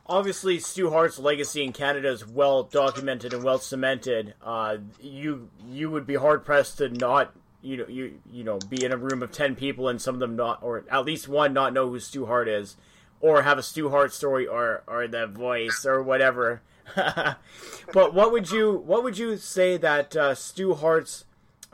obviously 0.07 0.59
Stu 0.59 0.91
Hart's 0.91 1.19
legacy 1.19 1.63
in 1.63 1.73
Canada 1.73 2.09
is 2.09 2.25
well 2.25 2.63
documented 2.63 3.33
and 3.33 3.43
well 3.43 3.59
cemented. 3.59 4.35
Uh, 4.43 4.77
you 5.01 5.49
you 5.67 5.89
would 5.89 6.05
be 6.05 6.15
hard 6.15 6.45
pressed 6.45 6.77
to 6.77 6.89
not 6.89 7.35
you 7.61 7.77
know 7.77 7.87
you 7.87 8.19
you 8.31 8.43
know 8.43 8.59
be 8.69 8.83
in 8.83 8.91
a 8.91 8.97
room 8.97 9.23
of 9.23 9.31
ten 9.31 9.55
people 9.55 9.87
and 9.87 10.01
some 10.01 10.15
of 10.15 10.19
them 10.19 10.35
not 10.35 10.61
or 10.61 10.85
at 10.89 11.05
least 11.05 11.27
one 11.27 11.53
not 11.53 11.73
know 11.73 11.89
who 11.89 11.99
Stu 11.99 12.25
Hart 12.25 12.47
is, 12.47 12.75
or 13.19 13.41
have 13.41 13.57
a 13.57 13.63
Stu 13.63 13.89
Hart 13.89 14.13
story 14.13 14.45
or 14.45 14.83
or 14.87 15.07
the 15.07 15.27
voice 15.27 15.85
or 15.85 16.01
whatever. 16.01 16.61
but 16.95 18.13
what 18.13 18.31
would 18.31 18.51
you 18.51 18.83
what 18.85 19.03
would 19.03 19.17
you 19.17 19.37
say 19.37 19.77
that 19.77 20.15
uh, 20.15 20.35
Stu 20.35 20.75
Hart's 20.75 21.25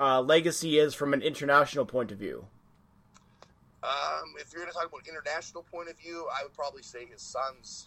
uh, 0.02 0.22
legacy 0.22 0.80
is 0.80 0.94
from 0.94 1.14
an 1.14 1.22
international 1.22 1.86
point 1.86 2.12
of 2.12 2.18
view? 2.18 2.46
Um, 3.84 4.34
if 4.40 4.52
you're 4.52 4.62
going 4.62 4.72
to 4.72 4.78
talk 4.78 4.88
about 4.88 5.08
international 5.08 5.64
point 5.64 5.90
of 5.90 5.98
view, 5.98 6.28
I 6.38 6.44
would 6.44 6.54
probably 6.54 6.84
say 6.84 7.06
his 7.06 7.22
sons 7.22 7.86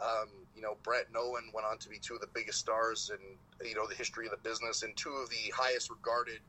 um, 0.00 0.28
you 0.56 0.62
know, 0.62 0.76
Bret 0.82 1.06
and 1.08 1.16
Owen 1.16 1.50
went 1.52 1.66
on 1.66 1.78
to 1.78 1.88
be 1.88 1.98
two 1.98 2.14
of 2.14 2.20
the 2.20 2.28
biggest 2.32 2.58
stars 2.58 3.10
in 3.12 3.66
you 3.66 3.74
know 3.74 3.86
the 3.86 3.94
history 3.94 4.26
of 4.26 4.32
the 4.32 4.48
business 4.48 4.82
and 4.82 4.96
two 4.96 5.10
of 5.10 5.28
the 5.28 5.52
highest 5.54 5.90
regarded 5.90 6.40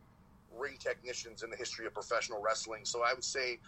ring 0.55 0.77
technicians 0.79 1.43
in 1.43 1.49
the 1.49 1.57
history 1.57 1.85
of 1.85 1.93
professional 1.93 2.41
wrestling. 2.41 2.85
So 2.85 3.03
I 3.03 3.13
would 3.13 3.23
say 3.23 3.59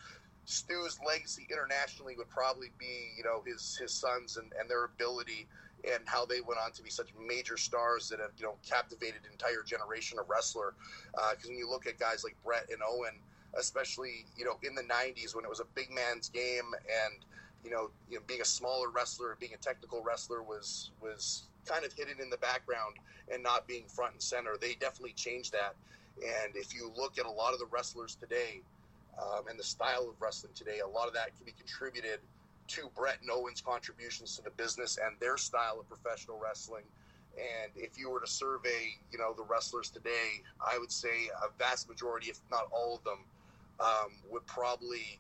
Stu's 0.46 1.00
legacy 1.06 1.48
internationally 1.50 2.16
would 2.18 2.30
probably 2.30 2.72
be, 2.78 3.12
you 3.18 3.24
know, 3.24 3.44
his 3.46 3.78
his 3.78 3.92
sons 3.92 4.38
and, 4.38 4.52
and 4.60 4.70
their 4.70 4.86
ability 4.86 5.48
and 5.84 6.04
how 6.06 6.26
they 6.26 6.42
went 6.42 6.60
on 6.64 6.72
to 6.72 6.84
be 6.84 6.90
such 6.90 7.10
major 7.28 7.58
stars 7.58 8.10
that 8.10 8.20
have, 8.20 8.32
you 8.38 8.46
know, 8.46 8.56
captivated 8.68 9.22
entire 9.32 9.64
generation 9.66 10.18
of 10.20 10.30
wrestler. 10.30 10.74
Because 11.12 11.46
uh, 11.46 11.50
when 11.50 11.58
you 11.58 11.70
look 11.70 11.88
at 11.88 12.00
guys 12.00 12.24
like 12.24 12.36
Bret 12.44 12.68
and 12.72 12.80
Owen, 12.88 13.20
especially, 13.58 14.26
you 14.38 14.46
know, 14.46 14.58
in 14.64 14.76
the 14.76 14.84
90s 14.84 15.36
when 15.36 15.44
it 15.44 15.50
was 15.50 15.60
a 15.60 15.68
big 15.76 15.92
man's 15.92 16.30
game 16.30 16.74
and, 16.74 17.26
you 17.64 17.72
know, 17.72 17.90
you 18.10 18.18
know, 18.18 18.24
being 18.28 18.42
a 18.42 18.46
smaller 18.46 18.90
wrestler, 18.90 19.38
being 19.40 19.54
a 19.54 19.58
technical 19.58 20.02
wrestler 20.04 20.42
was 20.42 20.92
was 21.02 21.44
kind 21.66 21.86
of 21.86 21.94
hidden 21.94 22.20
in 22.22 22.30
the 22.30 22.38
background 22.38 22.96
and 23.32 23.42
not 23.42 23.68
being 23.68 23.84
front 23.88 24.14
and 24.14 24.22
center. 24.22 24.56
They 24.60 24.74
definitely 24.76 25.14
changed 25.14 25.54
that. 25.54 25.76
And 26.18 26.56
if 26.56 26.74
you 26.74 26.92
look 26.96 27.18
at 27.18 27.26
a 27.26 27.32
lot 27.32 27.54
of 27.54 27.60
the 27.60 27.66
wrestlers 27.72 28.16
today 28.16 28.62
um, 29.22 29.48
and 29.50 29.58
the 29.58 29.64
style 29.64 30.08
of 30.10 30.22
wrestling 30.22 30.54
today, 30.56 30.80
a 30.80 30.88
lot 30.88 31.08
of 31.08 31.14
that 31.14 31.36
can 31.36 31.46
be 31.46 31.54
contributed 31.54 32.20
to 32.68 32.90
Bret 32.96 33.18
and 33.22 33.30
Owen's 33.30 33.62
contributions 33.62 34.36
to 34.38 34.44
the 34.44 34.52
business 34.52 34.98
and 35.04 35.16
their 35.20 35.38
style 35.38 35.80
of 35.80 35.88
professional 35.88 36.40
wrestling. 36.42 36.84
And 37.38 37.72
if 37.76 37.98
you 37.98 38.10
were 38.10 38.20
to 38.20 38.28
survey, 38.28 38.98
you 39.12 39.18
know, 39.18 39.34
the 39.34 39.44
wrestlers 39.44 39.90
today, 39.90 40.44
I 40.62 40.78
would 40.78 40.92
say 40.92 41.30
a 41.44 41.48
vast 41.58 41.90
majority, 41.90 42.30
if 42.30 42.40
not 42.52 42.68
all 42.72 42.96
of 42.96 43.04
them, 43.04 43.20
um, 43.80 44.12
would 44.30 44.46
probably 44.46 45.20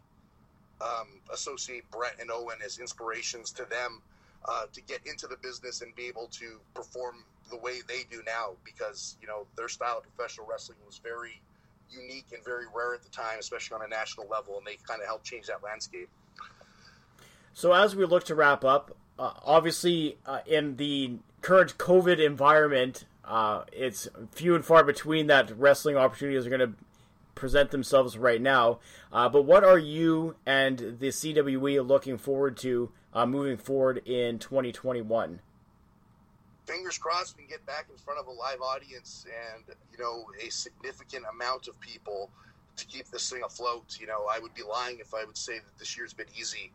um, 0.81 1.07
associate 1.31 1.89
Bret 1.91 2.15
and 2.19 2.29
Owen 2.31 2.57
as 2.63 2.77
inspirations 2.77 3.51
to 3.53 3.65
them 3.65 4.01
uh, 4.47 4.65
to 4.71 4.81
get 4.81 4.99
into 5.05 5.27
the 5.27 5.37
business 5.37 5.81
and 5.81 5.95
be 5.95 6.05
able 6.05 6.27
to 6.27 6.59
perform 6.73 7.23
the 7.49 7.57
way 7.57 7.79
they 7.87 8.03
do 8.09 8.21
now 8.25 8.51
because 8.63 9.17
you 9.21 9.27
know 9.27 9.45
their 9.55 9.67
style 9.67 9.97
of 9.97 10.15
professional 10.15 10.47
wrestling 10.47 10.77
was 10.85 10.99
very 11.03 11.41
unique 11.89 12.25
and 12.33 12.43
very 12.43 12.65
rare 12.73 12.93
at 12.93 13.03
the 13.03 13.09
time, 13.09 13.39
especially 13.39 13.75
on 13.75 13.83
a 13.83 13.87
national 13.87 14.27
level, 14.27 14.57
and 14.57 14.65
they 14.65 14.77
kind 14.87 15.01
of 15.01 15.07
helped 15.07 15.25
change 15.25 15.47
that 15.47 15.63
landscape. 15.63 16.09
So 17.53 17.73
as 17.73 17.95
we 17.95 18.05
look 18.05 18.23
to 18.25 18.35
wrap 18.35 18.65
up, 18.65 18.95
uh, 19.17 19.31
obviously 19.43 20.17
uh, 20.25 20.39
in 20.45 20.77
the 20.77 21.17
current 21.41 21.77
COVID 21.77 22.23
environment, 22.23 23.05
uh, 23.23 23.63
it's 23.71 24.07
few 24.31 24.55
and 24.55 24.65
far 24.65 24.83
between 24.83 25.27
that 25.27 25.57
wrestling 25.57 25.95
opportunities 25.95 26.45
are 26.45 26.49
going 26.49 26.71
to 26.71 26.73
present 27.35 27.71
themselves 27.71 28.17
right 28.17 28.41
now. 28.41 28.79
Uh, 29.11 29.29
but 29.29 29.43
what 29.43 29.63
are 29.63 29.77
you 29.77 30.35
and 30.45 30.97
the 30.99 31.09
CWE 31.09 31.85
looking 31.85 32.17
forward 32.17 32.57
to 32.57 32.91
uh, 33.13 33.25
moving 33.25 33.57
forward 33.57 33.99
in 34.07 34.39
2021? 34.39 35.39
Fingers 36.65 36.97
crossed 36.97 37.35
we 37.37 37.43
can 37.43 37.49
get 37.49 37.65
back 37.65 37.87
in 37.91 37.97
front 37.97 38.19
of 38.19 38.27
a 38.27 38.31
live 38.31 38.61
audience 38.61 39.25
and, 39.53 39.75
you 39.91 40.03
know, 40.03 40.25
a 40.43 40.49
significant 40.49 41.25
amount 41.33 41.67
of 41.67 41.79
people 41.79 42.29
to 42.77 42.85
keep 42.85 43.07
this 43.09 43.29
thing 43.29 43.41
afloat. 43.45 43.97
You 43.99 44.07
know, 44.07 44.27
I 44.31 44.39
would 44.39 44.53
be 44.53 44.63
lying 44.63 44.99
if 44.99 45.13
I 45.13 45.25
would 45.25 45.37
say 45.37 45.59
that 45.59 45.77
this 45.77 45.97
year's 45.97 46.13
been 46.13 46.27
easy. 46.39 46.71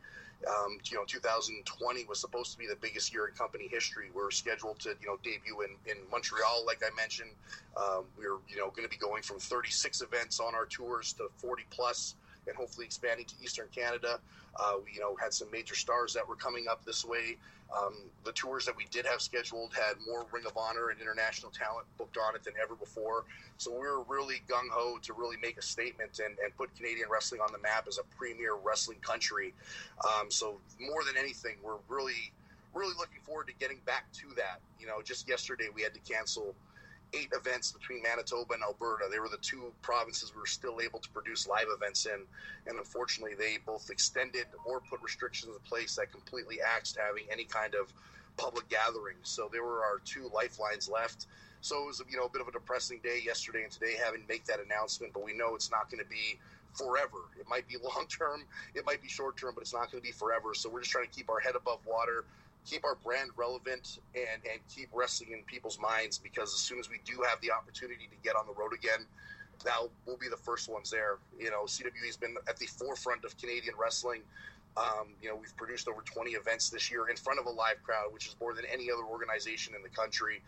Um, 0.47 0.77
you 0.85 0.97
know, 0.97 1.03
2020 1.05 2.05
was 2.05 2.19
supposed 2.19 2.51
to 2.53 2.57
be 2.57 2.65
the 2.67 2.77
biggest 2.81 3.13
year 3.13 3.27
in 3.27 3.33
company 3.33 3.67
history. 3.69 4.09
We're 4.13 4.31
scheduled 4.31 4.79
to, 4.79 4.95
you 5.01 5.07
know, 5.07 5.17
debut 5.21 5.61
in, 5.61 5.91
in 5.91 5.97
Montreal, 6.09 6.63
like 6.65 6.81
I 6.83 6.95
mentioned. 6.95 7.31
Um, 7.75 8.05
we're, 8.17 8.37
you 8.47 8.57
know, 8.57 8.69
going 8.69 8.83
to 8.83 8.89
be 8.89 8.97
going 8.97 9.21
from 9.21 9.39
36 9.39 10.01
events 10.01 10.39
on 10.39 10.55
our 10.55 10.65
tours 10.65 11.13
to 11.13 11.27
40 11.37 11.63
plus 11.69 12.15
and 12.47 12.55
hopefully 12.55 12.85
expanding 12.85 13.25
to 13.25 13.35
Eastern 13.43 13.67
Canada. 13.73 14.19
Uh, 14.59 14.73
we, 14.83 14.93
you 14.93 14.99
know, 14.99 15.15
had 15.21 15.33
some 15.33 15.49
major 15.51 15.75
stars 15.75 16.13
that 16.13 16.27
were 16.27 16.35
coming 16.35 16.65
up 16.69 16.83
this 16.85 17.05
way. 17.05 17.37
Um, 17.77 17.93
the 18.25 18.31
tours 18.31 18.65
that 18.65 18.75
we 18.75 18.85
did 18.89 19.05
have 19.05 19.21
scheduled 19.21 19.73
had 19.73 19.93
more 20.07 20.25
Ring 20.31 20.45
of 20.47 20.57
Honor 20.57 20.89
and 20.89 20.99
international 20.99 21.51
talent 21.51 21.85
booked 21.99 22.17
on 22.17 22.35
it 22.35 22.43
than 22.43 22.53
ever 22.61 22.75
before. 22.75 23.25
So 23.57 23.71
we 23.71 23.85
were 23.85 24.01
really 24.07 24.41
gung 24.49 24.69
ho 24.71 24.97
to 25.03 25.13
really 25.13 25.37
make 25.37 25.57
a 25.57 25.61
statement 25.61 26.19
and, 26.19 26.35
and 26.43 26.55
put 26.57 26.75
Canadian 26.75 27.09
wrestling 27.11 27.41
on 27.41 27.51
the 27.51 27.59
map 27.59 27.85
as 27.87 27.99
a 27.99 28.17
premier 28.17 28.55
wrestling 28.55 28.97
country. 29.01 29.53
Um, 30.03 30.31
so 30.31 30.57
more 30.79 31.03
than 31.05 31.15
anything, 31.15 31.57
we're 31.61 31.77
really, 31.87 32.31
really 32.73 32.95
looking 32.97 33.21
forward 33.23 33.47
to 33.47 33.53
getting 33.59 33.77
back 33.85 34.11
to 34.13 34.27
that. 34.35 34.61
You 34.79 34.87
know, 34.87 35.03
just 35.03 35.29
yesterday 35.29 35.67
we 35.73 35.83
had 35.83 35.93
to 35.93 35.99
cancel 35.99 36.55
eight 37.13 37.29
events 37.33 37.71
between 37.71 38.03
Manitoba 38.03 38.53
and 38.53 38.63
Alberta. 38.63 39.05
They 39.11 39.19
were 39.19 39.29
the 39.29 39.37
two 39.37 39.73
provinces 39.81 40.33
we 40.33 40.41
were 40.41 40.45
still 40.45 40.79
able 40.81 40.99
to 40.99 41.09
produce 41.09 41.47
live 41.47 41.67
events 41.75 42.05
in, 42.05 42.25
and 42.67 42.77
unfortunately, 42.77 43.35
they 43.37 43.57
both 43.65 43.89
extended 43.89 44.45
or 44.65 44.81
put 44.81 45.01
restrictions 45.01 45.55
in 45.55 45.61
place 45.61 45.95
that 45.95 46.11
completely 46.11 46.57
axed 46.61 46.97
having 46.97 47.23
any 47.31 47.45
kind 47.45 47.73
of 47.75 47.93
public 48.37 48.69
gatherings. 48.69 49.29
So 49.29 49.49
there 49.51 49.63
were 49.63 49.83
our 49.83 49.99
two 50.05 50.29
lifelines 50.33 50.89
left. 50.89 51.27
So 51.61 51.83
it 51.83 51.87
was 51.87 52.01
you 52.09 52.17
know 52.17 52.25
a 52.25 52.29
bit 52.29 52.41
of 52.41 52.47
a 52.47 52.51
depressing 52.51 52.99
day 53.03 53.19
yesterday 53.25 53.63
and 53.63 53.71
today 53.71 53.95
having 54.03 54.21
to 54.21 54.27
make 54.27 54.45
that 54.45 54.59
announcement, 54.59 55.13
but 55.13 55.23
we 55.23 55.33
know 55.33 55.55
it's 55.55 55.71
not 55.71 55.89
going 55.91 56.03
to 56.03 56.09
be 56.09 56.39
forever. 56.73 57.29
It 57.39 57.47
might 57.49 57.67
be 57.67 57.75
long 57.83 58.05
term, 58.07 58.43
it 58.75 58.85
might 58.85 59.01
be 59.01 59.09
short 59.09 59.37
term, 59.37 59.53
but 59.55 59.61
it's 59.61 59.73
not 59.73 59.91
going 59.91 60.01
to 60.01 60.07
be 60.07 60.13
forever. 60.13 60.53
So 60.53 60.69
we're 60.69 60.81
just 60.81 60.91
trying 60.91 61.07
to 61.07 61.11
keep 61.11 61.29
our 61.29 61.39
head 61.39 61.55
above 61.55 61.79
water, 61.85 62.25
keep 62.69 62.85
our 62.85 62.95
brand 62.95 63.31
relevant 63.35 63.99
and 64.13 64.41
and 64.51 64.59
keep 64.73 64.89
wrestling 64.93 65.31
in 65.31 65.43
people's 65.43 65.79
minds 65.79 66.17
because 66.17 66.53
as 66.53 66.59
soon 66.59 66.79
as 66.79 66.89
we 66.89 66.99
do 67.03 67.23
have 67.27 67.41
the 67.41 67.51
opportunity 67.51 68.07
to 68.09 68.15
get 68.23 68.35
on 68.35 68.45
the 68.45 68.53
road 68.53 68.73
again 68.73 69.05
that 69.65 69.77
will 70.05 70.17
be 70.17 70.29
the 70.29 70.37
first 70.37 70.69
ones 70.69 70.89
there 70.89 71.17
you 71.37 71.49
know 71.49 71.65
cwe's 71.65 72.17
been 72.17 72.35
at 72.47 72.57
the 72.57 72.67
forefront 72.67 73.25
of 73.25 73.35
canadian 73.37 73.73
wrestling 73.79 74.21
um, 74.77 75.07
you 75.21 75.27
know 75.27 75.35
we've 75.35 75.55
produced 75.57 75.87
over 75.87 76.01
20 76.01 76.31
events 76.31 76.69
this 76.69 76.91
year 76.91 77.09
in 77.09 77.15
front 77.15 77.39
of 77.39 77.45
a 77.47 77.49
live 77.49 77.81
crowd 77.83 78.13
which 78.13 78.27
is 78.27 78.35
more 78.39 78.53
than 78.53 78.65
any 78.71 78.91
other 78.91 79.03
organization 79.03 79.73
in 79.75 79.81
the 79.81 79.89
country 79.89 80.41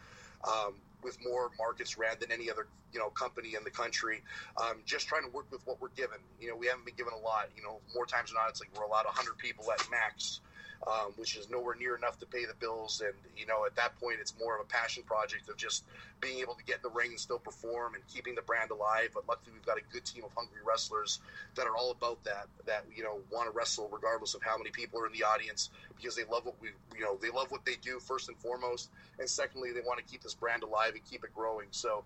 um, 0.45 0.75
with 1.03 1.17
more 1.23 1.49
markets 1.57 1.97
ran 1.97 2.15
than 2.19 2.31
any 2.31 2.49
other 2.49 2.67
you 2.93 2.99
know 2.99 3.09
company 3.09 3.55
in 3.55 3.63
the 3.63 3.69
country. 3.69 4.21
Um, 4.61 4.81
just 4.85 5.07
trying 5.07 5.23
to 5.23 5.29
work 5.29 5.45
with 5.51 5.65
what 5.65 5.81
we're 5.81 5.89
given. 5.95 6.17
You 6.39 6.49
know, 6.49 6.55
we 6.55 6.67
haven't 6.67 6.85
been 6.85 6.95
given 6.95 7.13
a 7.13 7.17
lot. 7.17 7.49
You 7.55 7.63
know, 7.63 7.79
more 7.95 8.05
times 8.05 8.29
than 8.29 8.35
not, 8.41 8.49
it's 8.49 8.59
like 8.59 8.69
we're 8.77 8.85
allowed 8.85 9.05
100 9.05 9.37
people 9.37 9.71
at 9.71 9.83
max 9.89 10.41
um, 10.87 11.13
which 11.17 11.37
is 11.37 11.49
nowhere 11.49 11.75
near 11.75 11.95
enough 11.95 12.17
to 12.19 12.25
pay 12.25 12.45
the 12.45 12.53
bills. 12.59 13.01
And 13.05 13.13
you 13.37 13.45
know, 13.45 13.65
at 13.65 13.75
that 13.75 13.99
point, 13.99 14.17
it's 14.19 14.33
more 14.39 14.55
of 14.55 14.61
a 14.61 14.65
passion 14.65 15.03
project 15.03 15.49
of 15.49 15.57
just 15.57 15.83
being 16.19 16.39
able 16.39 16.55
to 16.55 16.63
get 16.63 16.77
in 16.77 16.81
the 16.83 16.89
ring 16.89 17.11
and 17.11 17.19
still 17.19 17.39
perform 17.39 17.95
and 17.95 18.03
keeping 18.07 18.35
the 18.35 18.41
brand 18.41 18.71
alive. 18.71 19.09
But 19.13 19.27
luckily, 19.27 19.53
we've 19.53 19.65
got 19.65 19.77
a 19.77 19.93
good 19.93 20.05
team 20.05 20.23
of 20.23 20.31
hungry 20.35 20.59
wrestlers 20.65 21.19
that 21.55 21.67
are 21.67 21.75
all 21.75 21.91
about 21.91 22.23
that. 22.23 22.47
That 22.65 22.85
you 22.95 23.03
know 23.03 23.19
want 23.31 23.51
to 23.51 23.55
wrestle 23.55 23.89
regardless 23.91 24.33
of 24.33 24.41
how 24.41 24.57
many 24.57 24.71
people 24.71 24.99
are 24.99 25.05
in 25.05 25.13
the 25.13 25.23
audience 25.23 25.69
because 25.95 26.15
they 26.15 26.23
love 26.23 26.45
what 26.45 26.55
we 26.61 26.69
you 26.95 27.03
know 27.03 27.17
they 27.21 27.29
love 27.29 27.51
what 27.51 27.65
they 27.65 27.75
do 27.81 27.99
first 27.99 28.29
and 28.29 28.37
foremost, 28.37 28.89
and 29.19 29.29
secondly, 29.29 29.71
they 29.71 29.81
want 29.81 29.99
to 29.99 30.05
keep 30.05 30.23
this 30.23 30.33
brand 30.33 30.63
alive 30.63 30.93
and 30.93 31.05
keep 31.05 31.23
it 31.23 31.33
growing. 31.33 31.67
So. 31.71 32.03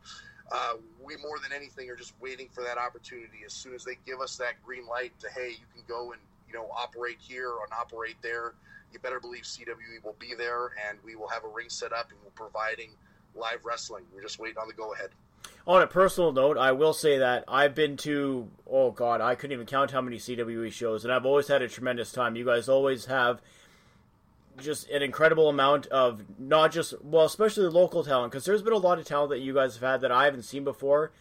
Uh, 0.52 0.76
we 1.04 1.18
more 1.18 1.40
than 1.42 1.52
anything 1.52 1.90
are 1.90 1.96
just 1.96 2.14
waiting 2.22 2.48
for 2.52 2.64
that 2.64 2.78
opportunity. 2.78 3.40
As 3.44 3.52
soon 3.52 3.74
as 3.74 3.84
they 3.84 3.98
give 4.06 4.22
us 4.22 4.38
that 4.38 4.64
green 4.64 4.86
light 4.86 5.12
to, 5.22 5.28
hey, 5.32 5.50
you 5.50 5.66
can 5.74 5.82
go 5.88 6.12
and 6.12 6.22
you 6.48 6.54
know 6.54 6.70
operate 6.76 7.18
here 7.20 7.52
and 7.64 7.72
operate 7.74 8.16
there, 8.22 8.54
you 8.92 9.00
better 9.00 9.20
believe 9.20 9.44
CWE 9.44 10.04
will 10.04 10.16
be 10.20 10.34
there, 10.38 10.72
and 10.88 10.98
we 11.04 11.16
will 11.16 11.28
have 11.28 11.44
a 11.44 11.48
ring 11.48 11.70
set 11.70 11.94
up, 11.94 12.10
and 12.10 12.20
we're 12.24 12.32
providing 12.32 12.92
live 13.36 13.66
wrestling. 13.66 14.06
We're 14.14 14.22
just 14.22 14.40
waiting 14.40 14.58
on 14.58 14.68
the 14.68 14.74
go 14.74 14.94
ahead. 14.94 15.10
On 15.68 15.82
a 15.82 15.88
personal 15.88 16.32
note, 16.32 16.58
I 16.58 16.72
will 16.72 16.94
say 16.94 17.18
that 17.18 17.44
I've 17.48 17.76
been 17.76 17.98
to 17.98 18.50
oh 18.70 18.92
god, 18.92 19.22
I 19.22 19.36
couldn't 19.36 19.54
even 19.54 19.66
count 19.66 19.92
how 19.92 20.02
many 20.02 20.18
CWE 20.18 20.72
shows, 20.72 21.04
and 21.04 21.14
I've 21.14 21.26
always 21.26 21.48
had 21.48 21.62
a 21.62 21.68
tremendous 21.68 22.12
time. 22.12 22.36
You 22.36 22.46
guys 22.46 22.70
always 22.70 23.06
have 23.06 23.42
just 24.58 24.90
an 24.90 25.02
incredible 25.02 25.50
amount 25.50 25.88
of 25.88 26.24
not 26.40 26.72
just 26.72 26.94
well, 27.04 27.26
especially 27.26 27.64
the 27.64 27.72
local 27.72 28.04
talent, 28.04 28.32
because 28.32 28.46
there's 28.46 28.62
been 28.62 28.74
a 28.74 28.78
lot 28.78 29.00
of 29.00 29.06
talent 29.06 29.32
that 29.32 29.40
you 29.40 29.54
guys 29.54 29.74
have 29.76 29.84
had 29.84 30.02
that 30.02 30.12
I 30.12 30.26
haven't 30.26 30.44
seen 30.44 30.64
before. 30.64 31.12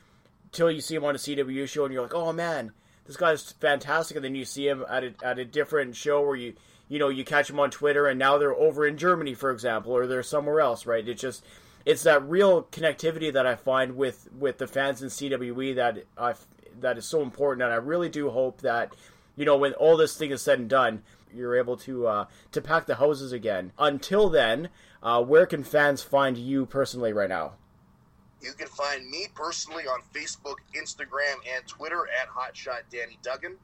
Till 0.53 0.71
you 0.71 0.81
see 0.81 0.95
them 0.95 1.05
on 1.05 1.17
a 1.17 1.19
CWE 1.19 1.69
show, 1.69 1.85
and 1.85 1.93
you're 1.93 2.03
like, 2.03 2.15
oh 2.15 2.33
man, 2.33 2.73
this 3.07 3.17
guy's 3.17 3.53
fantastic, 3.53 4.17
and 4.17 4.25
then 4.25 4.35
you 4.35 4.45
see 4.45 4.69
him 4.69 4.85
at 4.89 5.05
a, 5.05 5.15
at 5.23 5.39
a 5.39 5.45
different 5.45 5.97
show 5.97 6.23
where 6.23 6.37
you 6.37 6.55
you 6.89 6.99
know 6.99 7.09
you 7.09 7.25
catch 7.25 7.51
him 7.51 7.61
on 7.61 7.71
Twitter 7.71 8.07
and 8.07 8.19
now 8.19 8.39
they're 8.39 8.55
over 8.55 8.87
in 8.87 8.97
Germany, 8.97 9.35
for 9.35 9.51
example, 9.51 9.93
or 9.93 10.07
they're 10.07 10.23
somewhere 10.23 10.61
else, 10.61 10.87
right? 10.87 11.07
It's 11.07 11.21
just 11.21 11.45
it's 11.85 12.03
that 12.05 12.27
real 12.29 12.65
connectivity 12.65 13.33
that 13.33 13.47
I 13.47 13.57
find 13.57 13.97
with 13.97 14.29
with 14.39 14.59
the 14.59 14.67
fans 14.67 15.03
in 15.03 15.09
CWE 15.09 15.75
that 15.77 16.05
I 16.17 16.35
that 16.81 16.99
is 16.99 17.07
so 17.07 17.23
important, 17.23 17.63
and 17.63 17.73
I 17.73 17.77
really 17.77 18.09
do 18.09 18.31
hope 18.31 18.61
that 18.63 18.95
you 19.37 19.45
know 19.45 19.57
when 19.57 19.75
all 19.75 19.97
this 19.97 20.17
thing 20.17 20.31
is 20.31 20.43
said 20.43 20.59
and 20.59 20.69
done, 20.69 21.03
you're 21.33 21.57
able 21.57 21.77
to 21.79 22.07
uh, 22.07 22.25
to 22.53 22.61
pack 22.61 22.87
the 22.87 22.97
houses 22.97 23.33
again. 23.33 23.73
Until 23.79 24.31
then, 24.31 24.71
uh, 25.03 25.23
where 25.23 25.47
can 25.47 25.63
fans 25.63 26.03
find 26.03 26.39
you 26.39 26.67
personally 26.67 27.13
right 27.13 27.29
now? 27.29 27.53
You 28.45 28.53
can 28.53 28.67
find 28.69 29.09
me 29.09 29.27
personally 29.35 29.85
on 29.85 30.01
Facebook, 30.15 30.57
Instagram, 30.77 31.37
and 31.57 31.67
Twitter 31.67 32.07
at 32.21 32.29
Hotshot 32.29 32.83
Danny 32.91 33.19
Duggan. 33.23 33.57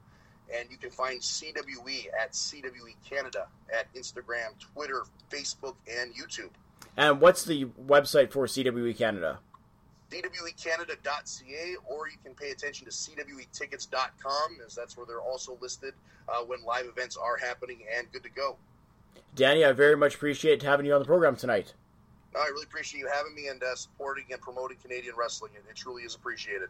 And 0.57 0.71
you 0.71 0.79
can 0.79 0.91
find 0.91 1.21
CWE 1.21 2.07
at 2.19 2.33
CWE 2.33 2.97
Canada 3.09 3.47
at 3.79 3.93
Instagram, 3.95 4.59
Twitter, 4.59 5.05
Facebook, 5.31 5.75
and 5.87 6.13
YouTube. 6.15 6.51
And 6.97 7.21
what's 7.21 7.45
the 7.45 7.67
website 7.87 8.33
for 8.33 8.47
CWE 8.47 8.97
Canada? 8.97 9.39
CWECanada.ca, 10.11 11.77
or 11.87 12.09
you 12.09 12.17
can 12.25 12.35
pay 12.35 12.51
attention 12.51 12.87
to 12.87 12.91
CWEtickets.com, 12.91 14.59
as 14.67 14.75
that's 14.75 14.97
where 14.97 15.07
they're 15.07 15.21
also 15.21 15.57
listed 15.61 15.95
uh, 16.29 16.43
when 16.45 16.65
live 16.65 16.87
events 16.87 17.17
are 17.17 17.37
happening 17.37 17.83
and 17.97 18.11
good 18.11 18.25
to 18.25 18.31
go. 18.31 18.57
Danny, 19.37 19.65
I 19.65 19.71
very 19.73 19.97
much 19.97 20.17
appreciate 20.17 20.63
having 20.63 20.87
you 20.87 20.95
on 20.95 21.01
the 21.01 21.07
program 21.07 21.37
tonight. 21.37 21.75
I 22.35 22.47
really 22.49 22.65
appreciate 22.65 23.01
you 23.01 23.09
having 23.13 23.35
me 23.35 23.49
and 23.49 23.63
uh, 23.63 23.75
supporting 23.75 24.25
and 24.31 24.41
promoting 24.41 24.79
Canadian 24.83 25.15
wrestling. 25.17 25.53
It, 25.55 25.65
it 25.69 25.77
truly 25.77 26.03
is 26.03 26.15
appreciated. 26.15 26.69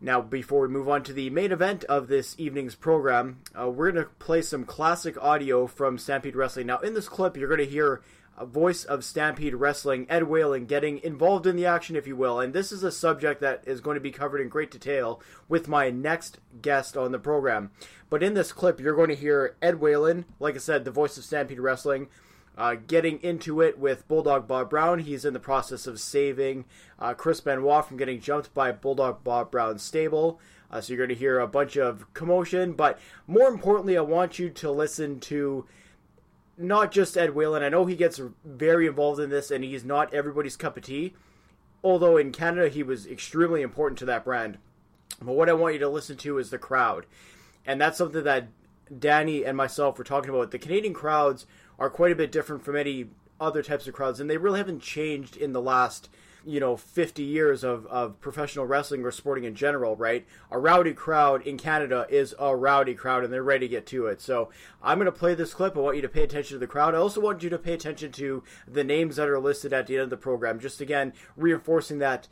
Now, 0.00 0.20
before 0.20 0.60
we 0.62 0.68
move 0.68 0.88
on 0.88 1.02
to 1.04 1.12
the 1.14 1.30
main 1.30 1.52
event 1.52 1.84
of 1.84 2.08
this 2.08 2.34
evening's 2.38 2.74
program, 2.74 3.40
uh, 3.58 3.70
we're 3.70 3.92
going 3.92 4.04
to 4.04 4.10
play 4.18 4.42
some 4.42 4.64
classic 4.64 5.16
audio 5.22 5.66
from 5.66 5.96
Stampede 5.96 6.36
Wrestling. 6.36 6.66
Now, 6.66 6.78
in 6.80 6.92
this 6.92 7.08
clip, 7.08 7.36
you're 7.36 7.48
going 7.48 7.60
to 7.60 7.66
hear 7.66 8.02
a 8.36 8.44
voice 8.44 8.84
of 8.84 9.04
Stampede 9.04 9.54
Wrestling, 9.54 10.06
Ed 10.10 10.24
Whalen, 10.24 10.66
getting 10.66 10.98
involved 11.02 11.46
in 11.46 11.56
the 11.56 11.64
action, 11.64 11.96
if 11.96 12.06
you 12.06 12.14
will. 12.14 12.38
And 12.40 12.52
this 12.52 12.70
is 12.72 12.82
a 12.82 12.92
subject 12.92 13.40
that 13.40 13.64
is 13.66 13.80
going 13.80 13.94
to 13.94 14.00
be 14.00 14.10
covered 14.10 14.42
in 14.42 14.50
great 14.50 14.70
detail 14.70 15.22
with 15.48 15.68
my 15.68 15.88
next 15.88 16.38
guest 16.60 16.98
on 16.98 17.12
the 17.12 17.18
program. 17.18 17.70
But 18.10 18.22
in 18.22 18.34
this 18.34 18.52
clip, 18.52 18.78
you're 18.78 18.94
going 18.94 19.08
to 19.08 19.14
hear 19.14 19.56
Ed 19.62 19.80
Whalen, 19.80 20.26
like 20.38 20.54
I 20.54 20.58
said, 20.58 20.84
the 20.84 20.90
voice 20.90 21.16
of 21.16 21.24
Stampede 21.24 21.60
Wrestling, 21.60 22.08
uh, 22.56 22.74
getting 22.74 23.18
into 23.22 23.60
it 23.60 23.78
with 23.78 24.08
Bulldog 24.08 24.48
Bob 24.48 24.70
Brown. 24.70 25.00
He's 25.00 25.24
in 25.24 25.34
the 25.34 25.40
process 25.40 25.86
of 25.86 26.00
saving 26.00 26.64
uh, 26.98 27.14
Chris 27.14 27.40
Benoit 27.40 27.86
from 27.86 27.96
getting 27.96 28.20
jumped 28.20 28.54
by 28.54 28.72
Bulldog 28.72 29.22
Bob 29.22 29.50
Brown's 29.50 29.82
stable. 29.82 30.40
Uh, 30.70 30.80
so 30.80 30.92
you're 30.92 30.98
going 30.98 31.14
to 31.14 31.14
hear 31.14 31.38
a 31.38 31.46
bunch 31.46 31.76
of 31.76 32.12
commotion, 32.14 32.72
but 32.72 32.98
more 33.26 33.48
importantly, 33.48 33.96
I 33.96 34.00
want 34.00 34.38
you 34.38 34.50
to 34.50 34.70
listen 34.70 35.20
to 35.20 35.66
not 36.58 36.90
just 36.90 37.16
Ed 37.16 37.34
Whalen. 37.34 37.62
I 37.62 37.68
know 37.68 37.86
he 37.86 37.94
gets 37.94 38.20
very 38.44 38.86
involved 38.86 39.20
in 39.20 39.30
this, 39.30 39.50
and 39.50 39.62
he's 39.62 39.84
not 39.84 40.12
everybody's 40.12 40.56
cup 40.56 40.76
of 40.76 40.84
tea. 40.84 41.14
Although 41.84 42.16
in 42.16 42.32
Canada, 42.32 42.68
he 42.68 42.82
was 42.82 43.06
extremely 43.06 43.62
important 43.62 43.98
to 44.00 44.06
that 44.06 44.24
brand. 44.24 44.58
But 45.20 45.34
what 45.34 45.48
I 45.48 45.52
want 45.52 45.74
you 45.74 45.80
to 45.80 45.88
listen 45.88 46.16
to 46.18 46.38
is 46.38 46.50
the 46.50 46.58
crowd, 46.58 47.06
and 47.64 47.80
that's 47.80 47.98
something 47.98 48.24
that 48.24 48.48
Danny 48.98 49.44
and 49.44 49.56
myself 49.56 49.98
were 49.98 50.04
talking 50.04 50.30
about. 50.30 50.50
The 50.50 50.58
Canadian 50.58 50.94
crowds 50.94 51.46
are 51.78 51.90
quite 51.90 52.12
a 52.12 52.16
bit 52.16 52.32
different 52.32 52.64
from 52.64 52.76
any 52.76 53.06
other 53.40 53.62
types 53.62 53.86
of 53.86 53.94
crowds, 53.94 54.20
and 54.20 54.30
they 54.30 54.38
really 54.38 54.58
haven't 54.58 54.80
changed 54.80 55.36
in 55.36 55.52
the 55.52 55.60
last 55.60 56.08
you 56.46 56.60
know 56.60 56.76
50 56.76 57.22
years 57.24 57.64
of, 57.64 57.86
of 57.86 58.20
professional 58.20 58.66
wrestling 58.66 59.04
or 59.04 59.10
sporting 59.10 59.44
in 59.44 59.54
general 59.54 59.96
right? 59.96 60.24
A 60.50 60.58
rowdy 60.58 60.94
crowd 60.94 61.42
in 61.42 61.58
canada 61.58 62.06
is 62.08 62.34
a 62.38 62.54
rowdy 62.54 62.94
crowd 62.94 63.24
and 63.24 63.32
they're 63.32 63.42
ready 63.42 63.66
to 63.66 63.70
get 63.70 63.86
to 63.86 64.06
it. 64.06 64.20
So 64.20 64.50
i'm 64.82 64.98
going 64.98 65.06
to 65.06 65.12
play 65.12 65.34
this 65.34 65.52
clip. 65.52 65.76
I 65.76 65.80
want 65.80 65.96
you 65.96 66.02
to 66.02 66.08
pay 66.08 66.22
attention 66.22 66.54
to 66.54 66.58
the 66.58 66.66
crowd. 66.66 66.94
I 66.94 66.98
also 66.98 67.20
want 67.20 67.42
you 67.42 67.50
to 67.50 67.58
pay 67.58 67.74
attention 67.74 68.12
to 68.12 68.44
the 68.68 68.84
names 68.84 69.16
that 69.16 69.28
are 69.28 69.40
listed 69.40 69.72
at 69.72 69.88
the 69.88 69.94
end 69.94 70.04
of 70.04 70.10
the 70.10 70.16
program. 70.16 70.60
Just 70.60 70.80
again 70.80 71.12
reinforcing 71.36 71.98
that 71.98 72.28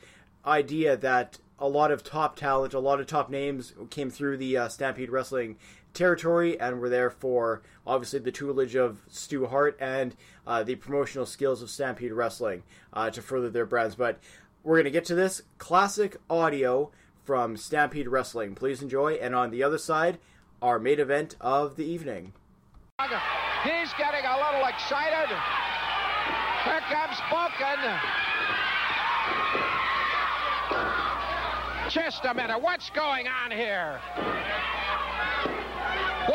idea 0.47 0.97
that 0.97 1.39
a 1.59 1.69
lot 1.69 1.91
of 1.91 2.05
top 2.05 2.37
talent 2.37 2.73
a 2.73 2.79
lot 2.79 3.01
of 3.01 3.07
top 3.07 3.31
names 3.31 3.75
came 3.91 4.11
through 4.11 4.37
the 4.37 4.57
uh, 4.57 4.69
stampede 4.69 5.11
wrestling 5.11 5.57
territory 5.95 6.59
and 6.61 6.81
were 6.81 6.89
there 6.89 7.11
for 7.11 7.63
obviously 7.87 8.19
the 8.19 8.33
tutelage 8.33 8.75
of 8.75 8.99
Stu 9.09 9.47
Hart 9.47 9.77
and 9.81 10.15
uh, 10.47 10.63
the 10.63 10.75
promotional 10.75 11.27
skills 11.27 11.63
of 11.63 11.71
Stampede 11.71 12.13
Wrestling 12.13 12.63
uh, 12.93 13.11
to 13.11 13.23
further 13.23 13.49
their 13.49 13.67
brands. 13.67 13.95
But 13.95 14.19
we're 14.63 14.77
going 14.77 14.85
to 14.85 14.91
get 14.91 15.05
to 15.07 15.15
this 15.15 15.43
classic 15.59 16.17
audio 16.29 16.91
from 17.25 17.57
Stampede 17.57 18.09
Wrestling. 18.09 18.55
Please 18.55 18.83
enjoy. 18.83 19.15
And 19.15 19.35
on 19.35 19.51
the 19.51 19.63
other 19.63 19.79
side, 19.79 20.19
our 20.61 20.79
main 20.79 21.01
event 21.01 21.37
of 21.41 21.77
the 21.77 21.85
evening. 21.85 22.33
He's 22.99 23.93
getting 23.99 24.25
a 24.25 24.37
little 24.37 24.67
excited. 24.67 25.35
Here 26.65 26.81
comes 26.91 27.19
Bunkin. 27.31 28.01
Just 31.91 32.25
a 32.25 32.35
minute. 32.35 32.61
What's 32.61 32.91
going 32.91 33.29
on 33.29 33.51
here? 33.51 34.01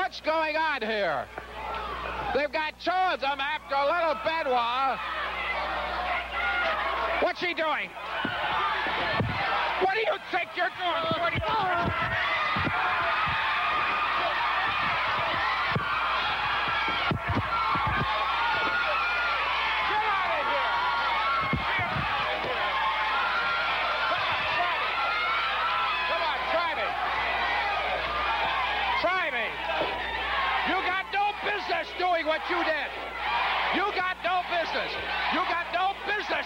What's 0.10 0.22
going 0.22 0.56
on 0.56 0.82
here? 0.82 1.28
They've 2.34 2.52
got 2.52 2.74
two 2.84 2.90
of 2.90 3.22
them 3.22 3.38
after 3.40 3.76
a 3.76 3.86
little 3.86 4.16
Benoit. 4.26 4.98
What's 7.22 7.40
he 7.40 7.54
doing? 7.54 7.92
What 9.86 9.94
do 9.94 10.00
you 10.00 10.18
think 10.32 10.50
you're 10.58 10.74
doing? 10.82 12.19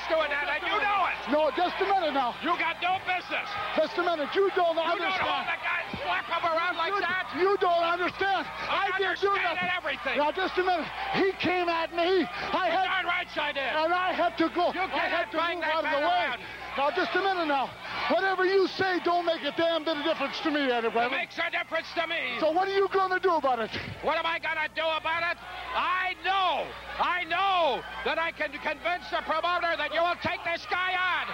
Doing 0.09 0.29
that, 0.29 0.47
and 0.49 0.61
you 0.63 0.77
know 0.79 1.01
it. 1.11 1.17
No, 1.31 1.41
just 1.55 1.75
a 1.79 1.87
minute 1.87 2.13
now. 2.13 2.35
You 2.43 2.53
got 2.59 2.77
no 2.81 2.99
business. 3.07 3.47
Just 3.77 3.97
a 3.97 4.03
minute. 4.03 4.29
You 4.35 4.49
don't 4.55 4.75
You 4.75 4.83
don't 4.83 4.99
understand. 4.99 5.23
hold 5.23 5.47
the 5.47 5.59
guy 5.63 5.79
and 5.87 5.93
slap 6.03 6.25
him 6.27 6.43
around 6.43 6.75
like 6.77 6.91
you, 6.93 7.01
that. 7.01 7.25
You 7.37 7.51
don't 7.59 7.85
understand. 7.85 8.43
I 8.67 8.91
didn't 8.97 9.21
do 9.21 9.31
nothing. 9.33 9.69
everything. 9.71 10.17
Now, 10.17 10.31
just 10.31 10.57
a 10.57 10.63
minute. 10.63 10.87
He 11.15 11.31
came 11.39 11.69
at 11.69 11.95
me. 11.95 12.27
I 12.27 12.67
had. 12.69 12.85
Darn 12.85 13.05
right 13.05 13.27
I 13.37 13.51
did. 13.51 13.63
And 13.63 13.93
I 13.93 14.11
had 14.13 14.37
to 14.37 14.49
go. 14.49 14.71
You 14.73 14.85
I 14.87 15.07
had 15.09 15.31
to 15.31 15.37
move 15.37 15.61
that 15.61 15.73
out 15.73 15.85
of 15.85 15.91
the 15.91 15.97
way. 15.97 16.03
around. 16.03 16.41
Now, 16.75 16.89
just 16.89 17.13
a 17.13 17.21
minute 17.21 17.45
now. 17.45 17.69
Whatever 18.09 18.45
you 18.45 18.67
say 18.67 18.97
don't 19.05 19.25
make 19.25 19.43
a 19.43 19.53
damn 19.55 19.85
bit 19.85 19.97
of 19.97 20.03
difference 20.03 20.39
to 20.41 20.49
me, 20.49 20.71
Eddie 20.71 20.87
It 20.89 21.11
makes 21.11 21.37
a 21.37 21.51
difference 21.53 21.85
to 21.93 22.07
me. 22.07 22.39
So 22.39 22.49
what 22.49 22.67
are 22.67 22.73
you 22.73 22.89
going 22.89 23.11
to 23.11 23.19
do 23.19 23.35
about 23.35 23.59
it? 23.59 23.69
What 24.01 24.17
am 24.17 24.25
I 24.25 24.39
going 24.39 24.57
to 24.57 24.73
do 24.73 24.81
about 24.81 25.21
it? 25.21 25.37
I 25.77 26.17
know, 26.25 26.65
I 26.97 27.29
know 27.29 27.81
that 28.05 28.17
I 28.17 28.31
can 28.33 28.49
convince 28.57 29.05
the 29.13 29.21
promoter 29.21 29.77
that 29.77 29.93
you 29.93 30.01
will 30.01 30.17
take 30.25 30.41
this 30.49 30.65
guy 30.65 30.97
on. 30.97 31.25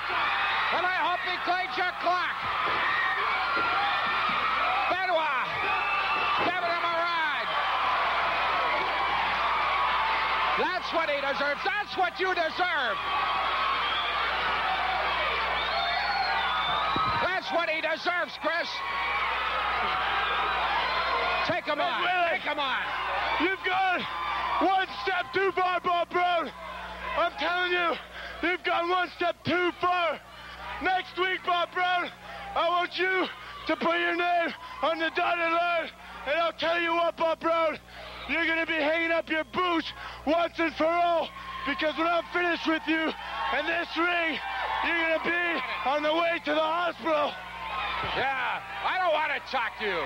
And 0.76 0.84
I 0.84 0.98
hope 1.08 1.24
he 1.24 1.36
cleans 1.48 1.72
your 1.80 1.94
clock. 2.04 2.36
Benoit, 4.92 5.50
giving 6.52 6.68
him 6.68 6.84
a 6.84 6.96
ride. 7.00 7.50
That's 10.68 10.90
what 10.92 11.08
he 11.08 11.24
deserves. 11.24 11.64
That's 11.64 11.96
what 11.96 12.20
you 12.20 12.36
deserve. 12.36 13.00
That's 17.50 17.58
what 17.58 17.70
he 17.70 17.82
deserves, 17.82 18.38
Chris. 18.42 18.70
Take 21.48 21.66
him 21.66 21.82
on. 21.82 22.30
Take 22.30 22.42
him 22.42 22.60
on. 22.60 22.78
You've 23.42 23.66
gone 23.66 24.06
one 24.62 24.88
step 25.02 25.34
too 25.34 25.52
far, 25.54 25.82
Bob 25.82 26.12
Brown. 26.12 26.52
I'm 27.18 27.32
telling 27.40 27.72
you, 27.72 27.94
you've 28.44 28.64
gone 28.64 28.90
one 28.90 29.10
step 29.16 29.44
too 29.46 29.72
far. 29.82 30.20
Next 30.84 31.18
week, 31.18 31.40
Bob 31.44 31.72
Brown, 31.74 32.12
I 32.56 32.70
want 32.70 33.00
you 33.00 33.26
to 33.66 33.76
put 33.78 33.98
your 33.98 34.16
name 34.16 34.54
on 34.84 35.00
the 35.00 35.10
dotted 35.16 35.52
line. 35.52 35.90
And 36.28 36.40
I'll 36.40 36.54
tell 36.54 36.80
you 36.80 36.94
what, 36.94 37.18
Bob 37.18 37.40
Brown, 37.40 37.80
you're 38.30 38.46
going 38.46 38.60
to 38.60 38.68
be 38.68 38.78
hanging 38.78 39.12
up 39.12 39.28
your 39.28 39.46
boots 39.46 39.92
once 40.28 40.54
and 40.60 40.74
for 40.76 40.86
all. 40.86 41.28
Because 41.68 41.98
when 41.98 42.06
I'm 42.06 42.24
finished 42.32 42.68
with 42.68 42.84
you 42.86 43.12
and 43.56 43.68
this 43.68 43.88
ring, 43.98 44.38
you're 44.86 44.96
going 44.96 45.20
to 45.20 45.26
be 45.26 45.44
on 45.86 46.04
the 46.04 46.14
way 46.14 46.40
to 46.46 46.52
the 46.52 46.64
hospital. 46.64 47.32
Yeah, 48.16 48.64
I 48.88 48.96
don't 49.00 49.12
want 49.12 49.32
to 49.36 49.40
talk 49.52 49.76
to 49.80 49.86
you. 49.86 50.04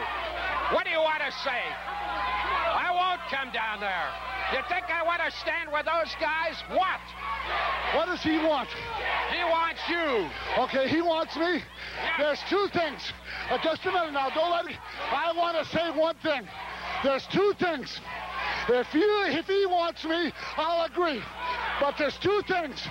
What 0.74 0.86
do 0.86 0.92
you 0.92 1.00
want 1.00 1.22
to 1.22 1.32
say? 1.46 1.62
I 1.62 2.90
won't 2.90 3.22
come 3.30 3.54
down 3.54 3.80
there. 3.80 4.10
You 4.52 4.60
think 4.70 4.90
I 4.90 5.04
want 5.04 5.22
to 5.22 5.32
stand 5.38 5.72
with 5.72 5.86
those 5.86 6.14
guys? 6.20 6.58
What? 6.70 7.02
What 7.96 8.06
does 8.08 8.22
he 8.22 8.38
want? 8.38 8.70
He 9.30 9.44
wants 9.46 9.82
you. 9.90 10.30
Okay, 10.64 10.88
he 10.88 11.02
wants 11.02 11.36
me. 11.36 11.62
There's 12.18 12.40
two 12.50 12.68
things. 12.74 13.14
Uh, 13.50 13.58
just 13.64 13.86
a 13.86 13.92
minute 13.92 14.14
now. 14.14 14.30
Don't 14.30 14.52
let 14.52 14.66
me. 14.66 14.76
I 15.12 15.34
want 15.36 15.58
to 15.58 15.66
say 15.70 15.92
one 15.92 16.16
thing. 16.24 16.48
There's 17.04 17.28
two 17.28 17.54
things. 17.60 18.00
If 18.70 18.94
you, 18.94 19.24
if 19.28 19.46
he 19.46 19.66
wants 19.66 20.04
me, 20.06 20.32
I'll 20.58 20.86
agree. 20.86 21.22
But 21.80 21.96
there's 21.98 22.18
two 22.18 22.42
things. 22.48 22.82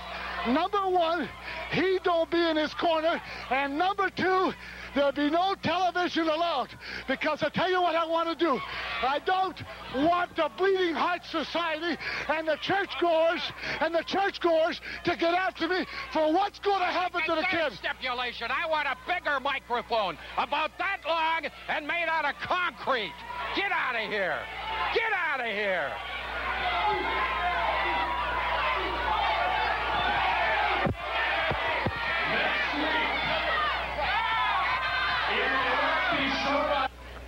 Number 0.48 0.88
one, 0.88 1.28
he 1.70 1.98
don't 2.02 2.28
be 2.30 2.38
in 2.38 2.56
his 2.56 2.74
corner, 2.74 3.20
and 3.50 3.78
number 3.78 4.10
two, 4.10 4.52
there'll 4.94 5.12
be 5.12 5.30
no 5.30 5.54
television 5.62 6.28
allowed. 6.28 6.68
Because 7.06 7.42
I 7.42 7.48
tell 7.48 7.70
you 7.70 7.80
what 7.80 7.94
I 7.94 8.04
want 8.04 8.28
to 8.28 8.34
do. 8.34 8.60
I 9.02 9.20
don't 9.24 9.62
want 9.94 10.34
the 10.34 10.50
Bleeding 10.58 10.94
Heart 10.94 11.24
Society 11.30 11.96
and 12.28 12.48
the 12.48 12.56
churchgoers 12.56 13.40
and 13.80 13.94
the 13.94 14.02
churchgoers 14.02 14.80
to 15.04 15.16
get 15.16 15.34
after 15.34 15.68
me 15.68 15.86
for 16.12 16.32
what's 16.32 16.58
going 16.58 16.80
to 16.80 16.86
happen 16.86 17.22
to 17.26 17.34
the 17.36 17.46
kids. 17.48 17.76
stipulation. 17.76 18.48
I 18.50 18.68
want 18.68 18.88
a 18.88 18.96
bigger 19.06 19.38
microphone, 19.38 20.18
about 20.36 20.72
that 20.78 20.98
long 21.06 21.50
and 21.68 21.86
made 21.86 22.06
out 22.08 22.24
of 22.24 22.34
concrete. 22.42 23.14
Get 23.54 23.70
out 23.70 23.94
of 23.94 24.10
here. 24.10 24.38
Get 24.94 25.12
out 25.12 25.40
of 25.40 25.46
here. 25.46 25.92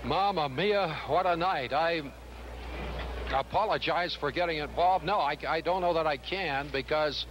Mamma 0.05 0.51
mia, 0.51 0.95
what 1.07 1.25
a 1.25 1.35
night. 1.35 1.73
I 1.73 2.03
apologize 3.35 4.15
for 4.21 4.31
getting 4.31 4.59
involved. 4.59 5.03
No, 5.03 5.17
I, 5.17 5.35
I 5.49 5.63
don't 5.63 5.81
know 5.81 5.95
that 5.95 6.07
I 6.07 6.19
can 6.19 6.69
because 6.71 7.25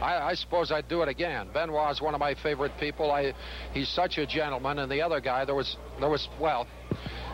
I, 0.00 0.14
I 0.16 0.34
suppose 0.34 0.72
I'd 0.72 0.88
do 0.88 1.02
it 1.02 1.08
again. 1.08 1.48
Benoit 1.52 1.92
is 1.92 2.00
one 2.00 2.14
of 2.14 2.20
my 2.20 2.34
favorite 2.42 2.72
people. 2.80 3.10
I, 3.10 3.34
he's 3.74 3.90
such 3.90 4.16
a 4.16 4.26
gentleman, 4.26 4.78
and 4.78 4.90
the 4.90 5.02
other 5.02 5.20
guy, 5.20 5.44
there 5.44 5.54
was, 5.54 5.76
there 6.00 6.08
was, 6.08 6.26
well, 6.40 6.66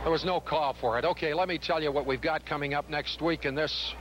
there 0.02 0.10
was 0.10 0.24
no 0.24 0.40
call 0.40 0.74
for 0.80 0.98
it. 0.98 1.04
Okay, 1.04 1.34
let 1.34 1.46
me 1.46 1.56
tell 1.56 1.80
you 1.80 1.92
what 1.92 2.04
we've 2.04 2.20
got 2.20 2.44
coming 2.44 2.74
up 2.74 2.90
next 2.90 3.22
week 3.22 3.44
in 3.44 3.54
this 3.54 3.94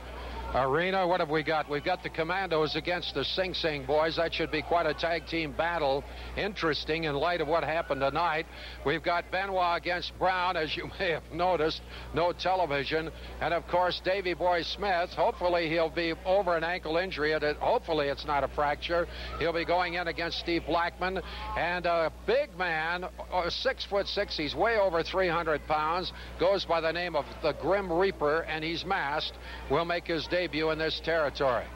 arena. 0.54 1.06
What 1.06 1.20
have 1.20 1.30
we 1.30 1.42
got? 1.42 1.68
We've 1.70 1.84
got 1.84 2.02
the 2.02 2.10
Commandos 2.10 2.74
against 2.74 3.14
the 3.14 3.24
Sing 3.24 3.54
Sing 3.54 3.86
boys. 3.86 4.16
That 4.16 4.34
should 4.34 4.50
be 4.50 4.62
quite 4.62 4.86
a 4.86 4.94
tag 4.94 5.26
team 5.26 5.52
battle. 5.52 6.02
Interesting 6.36 7.04
in 7.04 7.14
light 7.14 7.40
of 7.40 7.48
what 7.48 7.62
happened 7.62 8.00
tonight. 8.00 8.46
We've 8.84 9.02
got 9.02 9.30
Benoit 9.30 9.78
against 9.78 10.18
Brown, 10.18 10.56
as 10.56 10.76
you 10.76 10.90
may 10.98 11.10
have 11.10 11.22
noticed. 11.32 11.82
No 12.14 12.32
television. 12.32 13.10
And 13.40 13.54
of 13.54 13.66
course, 13.68 14.00
Davey 14.04 14.34
Boy 14.34 14.62
Smith. 14.62 15.10
Hopefully, 15.10 15.68
he'll 15.68 15.90
be 15.90 16.14
over 16.26 16.56
an 16.56 16.64
ankle 16.64 16.96
injury. 16.96 17.32
Hopefully, 17.60 18.08
it's 18.08 18.26
not 18.26 18.44
a 18.44 18.48
fracture. 18.48 19.06
He'll 19.38 19.52
be 19.52 19.64
going 19.64 19.94
in 19.94 20.08
against 20.08 20.38
Steve 20.40 20.62
Blackman. 20.66 21.20
And 21.56 21.86
a 21.86 22.12
big 22.26 22.56
man, 22.58 23.06
six 23.48 23.84
foot 23.84 24.08
six, 24.08 24.36
he's 24.36 24.54
way 24.54 24.78
over 24.78 25.02
300 25.02 25.66
pounds, 25.66 26.12
goes 26.38 26.64
by 26.64 26.80
the 26.80 26.92
name 26.92 27.14
of 27.14 27.24
the 27.42 27.52
Grim 27.52 27.92
Reaper, 27.92 28.40
and 28.40 28.64
he's 28.64 28.84
masked, 28.84 29.36
will 29.70 29.84
make 29.84 30.06
his 30.06 30.26
debut 30.26 30.39
debut 30.40 30.70
in 30.70 30.78
this 30.78 30.98
territory. 31.04 31.66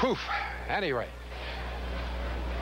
Whew. 0.00 0.16
Anyway, 0.68 1.08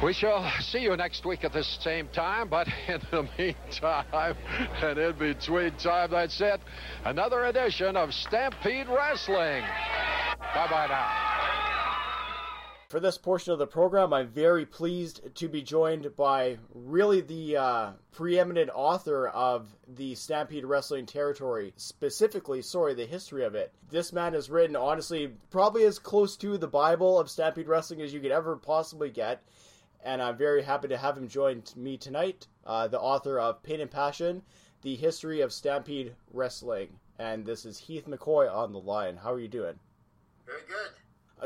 we 0.01 0.13
shall 0.13 0.49
see 0.61 0.79
you 0.79 0.97
next 0.97 1.27
week 1.27 1.43
at 1.43 1.53
the 1.53 1.65
same 1.65 2.07
time, 2.09 2.49
but 2.49 2.69
in 2.87 3.01
the 3.11 3.29
meantime 3.37 4.37
and 4.81 4.97
in 4.97 5.19
between 5.19 5.73
time, 5.77 6.13
that's 6.13 6.41
it. 6.41 6.61
Another 7.05 7.47
edition 7.47 7.97
of 7.97 8.15
Stampede 8.15 8.87
Wrestling. 8.87 9.65
Bye 10.55 10.69
bye 10.71 10.87
now. 10.89 11.29
For 12.89 13.01
this 13.01 13.19
portion 13.19 13.53
of 13.53 13.59
the 13.59 13.67
program, 13.67 14.15
I'm 14.15 14.29
very 14.29 14.65
pleased 14.65 15.35
to 15.35 15.47
be 15.47 15.61
joined 15.61 16.17
by 16.17 16.57
really 16.73 17.21
the 17.21 17.59
uh, 17.59 17.93
preeminent 18.13 18.71
author 18.73 19.29
of 19.29 19.77
the 19.87 20.15
Stampede 20.15 20.65
Wrestling 20.65 21.05
territory, 21.05 21.75
specifically, 21.77 22.63
sorry, 22.63 22.95
the 22.95 23.05
history 23.05 23.45
of 23.45 23.55
it. 23.55 23.75
This 23.91 24.11
man 24.11 24.33
has 24.33 24.49
written, 24.49 24.75
honestly, 24.75 25.35
probably 25.51 25.85
as 25.85 25.99
close 25.99 26.35
to 26.39 26.57
the 26.57 26.67
Bible 26.67 27.19
of 27.19 27.29
Stampede 27.29 27.69
Wrestling 27.69 28.01
as 28.01 28.15
you 28.15 28.21
could 28.21 28.33
ever 28.33 28.57
possibly 28.57 29.11
get. 29.11 29.43
And 30.03 30.23
I'm 30.23 30.39
very 30.39 30.63
happy 30.63 30.89
to 30.89 30.97
have 30.97 31.19
him 31.19 31.29
join 31.29 31.63
me 31.77 31.99
tonight, 31.99 32.47
uh, 32.65 32.89
the 32.89 33.01
author 33.01 33.39
of 33.39 33.63
Pain 33.63 33.83
and 33.83 33.91
Passion, 33.91 34.41
The 34.81 34.97
History 34.97 35.43
of 35.43 35.53
Stampede 35.53 36.15
Wrestling. 36.33 36.89
And 37.19 37.45
this 37.45 37.67
is 37.67 37.77
Heath 37.77 38.07
McCoy 38.07 38.51
on 38.51 38.73
the 38.73 38.81
line. 38.81 39.19
How 39.19 39.35
are 39.35 39.41
you 39.41 39.49
doing? 39.49 39.79
Very 40.47 40.63
good. 40.67 40.93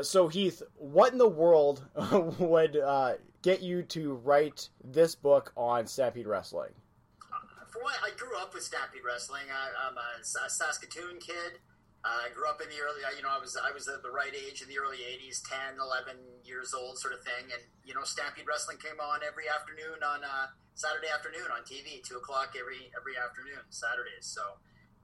So 0.01 0.27
Heath, 0.27 0.63
what 0.75 1.11
in 1.11 1.19
the 1.19 1.27
world 1.27 1.85
would 2.39 2.77
uh, 2.77 3.13
get 3.41 3.61
you 3.61 3.83
to 3.93 4.13
write 4.15 4.69
this 4.83 5.13
book 5.13 5.53
on 5.55 5.85
Stampede 5.85 6.25
Wrestling? 6.25 6.73
For 7.69 7.81
one, 7.81 7.93
I 8.01 8.09
grew 8.17 8.37
up 8.37 8.53
with 8.53 8.63
Stampede 8.63 9.05
Wrestling. 9.05 9.45
I, 9.53 9.89
am 9.89 9.97
a, 9.97 10.21
a, 10.21 10.49
Saskatoon 10.49 11.19
kid. 11.19 11.61
Uh, 12.05 12.25
I 12.25 12.33
grew 12.33 12.49
up 12.49 12.59
in 12.61 12.67
the 12.69 12.81
early, 12.81 13.01
you 13.15 13.23
know, 13.23 13.31
I 13.31 13.39
was 13.39 13.55
I 13.55 13.71
was 13.71 13.87
at 13.87 14.03
the 14.03 14.11
right 14.11 14.33
age 14.33 14.61
in 14.61 14.67
the 14.67 14.77
early 14.77 14.97
'80s, 14.97 15.39
10, 15.47 15.79
11 15.79 16.17
years 16.43 16.73
old, 16.73 16.97
sort 16.97 17.13
of 17.13 17.23
thing. 17.23 17.53
And 17.53 17.61
you 17.85 17.93
know, 17.93 18.03
Stampede 18.03 18.45
Wrestling 18.49 18.77
came 18.77 18.99
on 18.99 19.21
every 19.23 19.47
afternoon 19.47 20.03
on 20.03 20.25
uh, 20.25 20.51
Saturday 20.75 21.07
afternoon 21.13 21.47
on 21.53 21.63
TV, 21.63 22.03
two 22.03 22.17
o'clock 22.17 22.57
every 22.59 22.91
every 22.97 23.15
afternoon, 23.15 23.63
Saturdays. 23.69 24.27
So, 24.27 24.41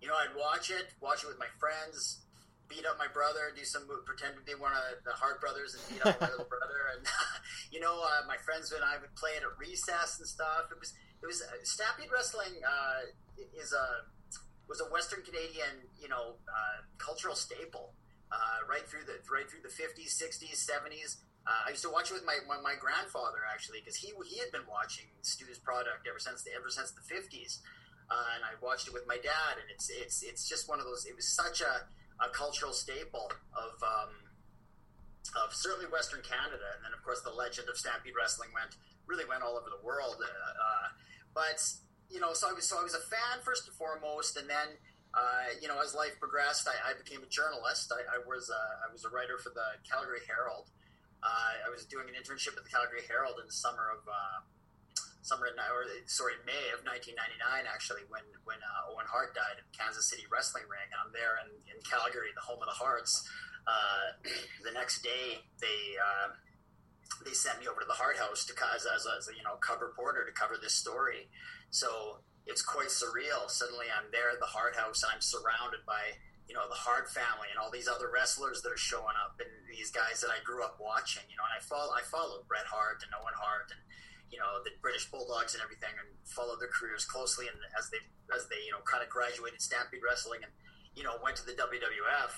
you 0.01 0.09
know, 0.09 0.17
I'd 0.17 0.35
watch 0.35 0.69
it, 0.73 0.91
watch 0.99 1.23
it 1.23 1.29
with 1.31 1.39
my 1.39 1.49
friends 1.57 2.25
beat 2.69 2.85
up 2.85 3.01
my 3.01 3.09
brother, 3.09 3.49
do 3.51 3.65
some 3.65 3.89
pretend 4.05 4.37
to 4.37 4.45
be 4.45 4.53
one 4.53 4.71
of 4.71 5.01
the 5.03 5.11
Hart 5.11 5.41
brothers 5.41 5.73
and 5.73 5.81
beat 5.89 6.05
up 6.05 6.21
my 6.21 6.29
little 6.29 6.47
brother, 6.47 6.93
and 6.95 7.01
you 7.73 7.81
know, 7.81 7.97
uh, 7.97 8.23
my 8.29 8.37
friends 8.37 8.71
and 8.71 8.85
I 8.85 9.01
would 9.01 9.11
play 9.17 9.33
it 9.35 9.43
at 9.43 9.57
recess 9.57 10.21
and 10.21 10.29
stuff. 10.29 10.69
It 10.69 10.79
was 10.79 10.93
it 11.19 11.25
was 11.25 11.41
uh, 11.41 11.51
Stampede 11.65 12.13
Wrestling 12.13 12.61
uh, 12.61 13.09
is 13.57 13.73
a 13.73 14.05
was 14.69 14.79
a 14.79 14.87
Western 14.93 15.25
Canadian 15.25 15.89
you 15.97 16.07
know 16.07 16.37
uh, 16.45 16.85
cultural 17.01 17.35
staple 17.35 17.97
uh, 18.31 18.61
right 18.69 18.85
through 18.85 19.09
the 19.09 19.17
right 19.27 19.49
through 19.49 19.65
the 19.65 19.73
fifties, 19.73 20.13
sixties, 20.13 20.61
seventies. 20.61 21.17
Uh, 21.49 21.65
I 21.65 21.69
used 21.73 21.81
to 21.83 21.89
watch 21.89 22.13
it 22.13 22.13
with 22.13 22.25
my 22.29 22.37
my, 22.45 22.61
my 22.61 22.77
grandfather 22.77 23.41
actually 23.49 23.81
because 23.81 23.97
he 23.97 24.13
he 24.29 24.37
had 24.37 24.53
been 24.53 24.69
watching 24.69 25.09
Stu's 25.25 25.57
product 25.57 26.05
ever 26.05 26.21
since 26.21 26.45
the, 26.45 26.53
ever 26.53 26.69
since 26.69 26.93
the 26.93 27.01
fifties. 27.01 27.65
and 28.09 28.45
I 28.45 28.53
watched 28.61 28.85
it 28.85 28.93
with 28.93 29.09
my 29.09 29.17
dad, 29.17 29.57
and 29.57 29.67
it's 29.73 29.89
it's 29.89 30.21
it's 30.21 30.45
just 30.45 30.69
one 30.69 30.77
of 30.77 30.85
those. 30.85 31.09
It 31.09 31.17
was 31.17 31.25
such 31.25 31.65
a 31.65 31.89
a 32.21 32.29
cultural 32.29 32.73
staple 32.73 33.31
of 33.55 33.73
um, 33.83 34.11
of 35.45 35.53
certainly 35.53 35.85
Western 35.91 36.21
Canada, 36.21 36.65
and 36.75 36.83
then 36.83 36.93
of 36.93 37.03
course 37.03 37.21
the 37.21 37.33
legend 37.33 37.69
of 37.69 37.77
Stampede 37.77 38.13
Wrestling 38.17 38.49
went 38.53 38.75
really 39.07 39.25
went 39.25 39.43
all 39.43 39.57
over 39.57 39.69
the 39.69 39.83
world. 39.83 40.17
Uh, 40.19 40.27
uh, 40.27 40.87
but 41.33 41.59
you 42.09 42.19
know, 42.19 42.33
so 42.33 42.49
I 42.49 42.53
was 42.53 42.67
so 42.67 42.79
I 42.79 42.83
was 42.83 42.93
a 42.93 43.05
fan 43.07 43.41
first 43.43 43.67
and 43.67 43.75
foremost, 43.75 44.37
and 44.37 44.49
then 44.49 44.75
uh, 45.13 45.53
you 45.61 45.67
know 45.67 45.79
as 45.81 45.93
life 45.93 46.17
progressed, 46.19 46.67
I, 46.67 46.91
I 46.91 46.97
became 46.97 47.21
a 47.23 47.29
journalist. 47.29 47.91
I, 47.93 48.01
I 48.05 48.19
was 48.25 48.49
a, 48.49 48.61
I 48.83 48.91
was 48.91 49.05
a 49.05 49.09
writer 49.09 49.37
for 49.37 49.49
the 49.49 49.79
Calgary 49.85 50.25
Herald. 50.27 50.69
Uh, 51.19 51.67
I 51.67 51.69
was 51.69 51.83
doing 51.83 52.07
an 52.07 52.15
internship 52.15 52.55
at 52.55 52.63
the 52.63 52.71
Calgary 52.71 53.03
Herald 53.07 53.43
in 53.43 53.45
the 53.47 53.55
summer 53.55 53.91
of 53.91 54.07
uh, 54.07 54.39
summer 55.21 55.47
in, 55.47 55.55
or 55.59 55.83
sorry, 56.07 56.39
May 56.47 56.71
of 56.71 56.81
1999, 56.87 57.67
actually, 57.67 58.03
when 58.07 58.23
when 58.47 58.59
uh, 58.63 58.91
Owen 58.91 59.07
Hart 59.07 59.35
died 59.35 59.59
in 59.59 59.65
Kansas 59.75 60.07
City 60.07 60.23
Wrestling 60.31 60.65
Ring. 60.71 60.87
And 60.89 60.99
I'm 60.99 61.13
there 61.13 61.39
in, 61.43 61.49
in 61.67 61.77
Calgary, 61.83 62.31
the 62.35 62.43
home 62.43 62.61
of 62.63 62.69
the 62.71 62.77
Harts. 62.77 63.27
Uh, 63.67 64.15
the 64.65 64.71
next 64.71 65.03
day, 65.03 65.43
they 65.59 65.81
uh, 65.99 66.33
they 67.25 67.35
sent 67.35 67.59
me 67.59 67.67
over 67.67 67.83
to 67.83 67.89
the 67.89 67.99
Hart 67.99 68.17
House 68.17 68.47
to 68.47 68.53
as, 68.75 68.87
as, 68.87 69.03
a, 69.05 69.13
as 69.19 69.27
a 69.27 69.33
you 69.35 69.43
know 69.43 69.59
cover 69.59 69.91
reporter 69.91 70.23
to 70.23 70.31
cover 70.31 70.55
this 70.55 70.75
story. 70.75 71.27
So 71.69 72.23
it's 72.47 72.63
quite 72.63 72.89
surreal. 72.89 73.49
Suddenly, 73.51 73.91
I'm 73.91 74.09
there 74.11 74.31
at 74.31 74.39
the 74.39 74.49
Hart 74.49 74.75
House, 74.75 75.03
and 75.03 75.11
I'm 75.13 75.21
surrounded 75.21 75.83
by 75.83 76.15
you 76.47 76.55
know 76.55 76.65
the 76.65 76.79
Hart 76.79 77.11
family 77.11 77.51
and 77.51 77.59
all 77.59 77.69
these 77.69 77.91
other 77.91 78.09
wrestlers 78.09 78.63
that 78.63 78.71
are 78.71 78.79
showing 78.79 79.19
up, 79.19 79.37
and 79.37 79.51
these 79.67 79.91
guys 79.91 80.23
that 80.23 80.31
I 80.31 80.41
grew 80.41 80.63
up 80.63 80.79
watching. 80.79 81.27
You 81.27 81.37
know, 81.37 81.45
and 81.45 81.55
I 81.59 81.61
follow 81.61 81.91
I 81.91 82.01
followed 82.07 82.47
Bret 82.47 82.65
Hart 82.65 83.03
and 83.03 83.11
Owen 83.13 83.35
Hart 83.35 83.69
and 83.69 83.81
you 84.31 84.37
know 84.37 84.61
the 84.63 84.71
British 84.81 85.09
Bulldogs 85.09 85.53
and 85.53 85.61
everything, 85.61 85.93
and 85.97 86.07
followed 86.25 86.61
their 86.61 86.71
careers 86.71 87.05
closely. 87.05 87.49
And 87.49 87.57
as 87.77 87.89
they 87.89 88.01
as 88.33 88.47
they 88.47 88.61
you 88.65 88.71
know 88.71 88.81
kind 88.85 89.03
of 89.03 89.09
graduated 89.09 89.61
Stampede 89.61 90.01
Wrestling 90.05 90.41
and 90.45 90.53
you 90.93 91.03
know 91.03 91.17
went 91.21 91.37
to 91.41 91.45
the 91.45 91.57
WWF, 91.57 92.33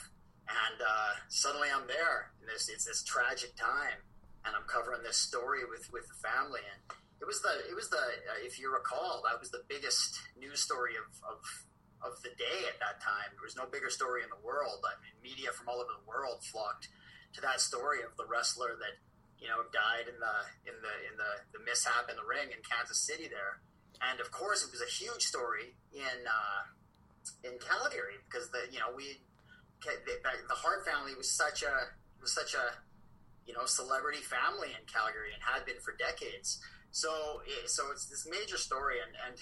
and 0.48 0.78
uh, 0.80 1.12
suddenly 1.28 1.70
I'm 1.70 1.88
there. 1.88 2.32
And 2.40 2.48
this 2.48 2.70
it's 2.72 2.86
this 2.86 3.04
tragic 3.04 3.56
time, 3.56 4.00
and 4.48 4.56
I'm 4.56 4.68
covering 4.68 5.04
this 5.04 5.18
story 5.18 5.68
with 5.68 5.92
with 5.92 6.08
the 6.08 6.18
family. 6.20 6.64
And 6.64 6.80
it 7.20 7.28
was 7.28 7.44
the 7.44 7.54
it 7.70 7.76
was 7.76 7.92
the 7.92 8.02
uh, 8.02 8.40
if 8.42 8.60
you 8.60 8.72
recall 8.72 9.24
that 9.28 9.40
was 9.40 9.52
the 9.52 9.64
biggest 9.68 10.20
news 10.40 10.64
story 10.64 10.96
of, 10.96 11.08
of 11.28 11.40
of 12.02 12.18
the 12.24 12.34
day 12.38 12.66
at 12.66 12.82
that 12.82 12.98
time. 13.02 13.30
There 13.38 13.46
was 13.46 13.56
no 13.56 13.70
bigger 13.70 13.90
story 13.90 14.26
in 14.26 14.30
the 14.34 14.42
world. 14.42 14.82
I 14.82 14.98
mean, 15.06 15.14
media 15.22 15.54
from 15.54 15.70
all 15.70 15.78
over 15.78 15.94
the 15.94 16.08
world 16.10 16.42
flocked 16.42 16.90
to 17.34 17.42
that 17.42 17.62
story 17.62 18.02
of 18.02 18.18
the 18.18 18.26
wrestler 18.26 18.76
that 18.82 18.98
you 19.42 19.50
know, 19.50 19.66
died 19.74 20.06
in 20.06 20.16
the 20.22 20.36
in 20.70 20.78
the 20.80 20.94
in 21.10 21.14
the, 21.18 21.32
the 21.58 21.62
mishap 21.66 22.08
in 22.08 22.16
the 22.16 22.24
ring 22.24 22.54
in 22.54 22.62
Kansas 22.62 23.02
City 23.02 23.26
there. 23.26 23.60
And 24.06 24.22
of 24.22 24.30
course, 24.32 24.64
it 24.64 24.70
was 24.70 24.82
a 24.82 24.90
huge 24.90 25.26
story 25.26 25.74
in 25.92 26.20
uh, 26.30 26.62
in 27.44 27.58
Calgary 27.58 28.22
because 28.30 28.54
the 28.54 28.70
you 28.70 28.78
know 28.78 28.94
we 28.94 29.18
the, 29.82 30.56
Hart 30.62 30.86
family 30.86 31.18
was 31.18 31.30
such 31.30 31.66
a 31.66 31.90
was 32.22 32.32
such 32.32 32.54
a 32.54 32.78
you 33.50 33.54
know 33.58 33.66
celebrity 33.66 34.22
family 34.22 34.70
in 34.78 34.86
Calgary 34.86 35.34
and 35.34 35.42
had 35.42 35.66
been 35.66 35.82
for 35.82 35.98
decades. 35.98 36.62
So 36.92 37.42
so 37.66 37.90
it's 37.90 38.06
this 38.06 38.30
major 38.30 38.58
story, 38.58 39.02
and 39.02 39.12
and 39.26 39.36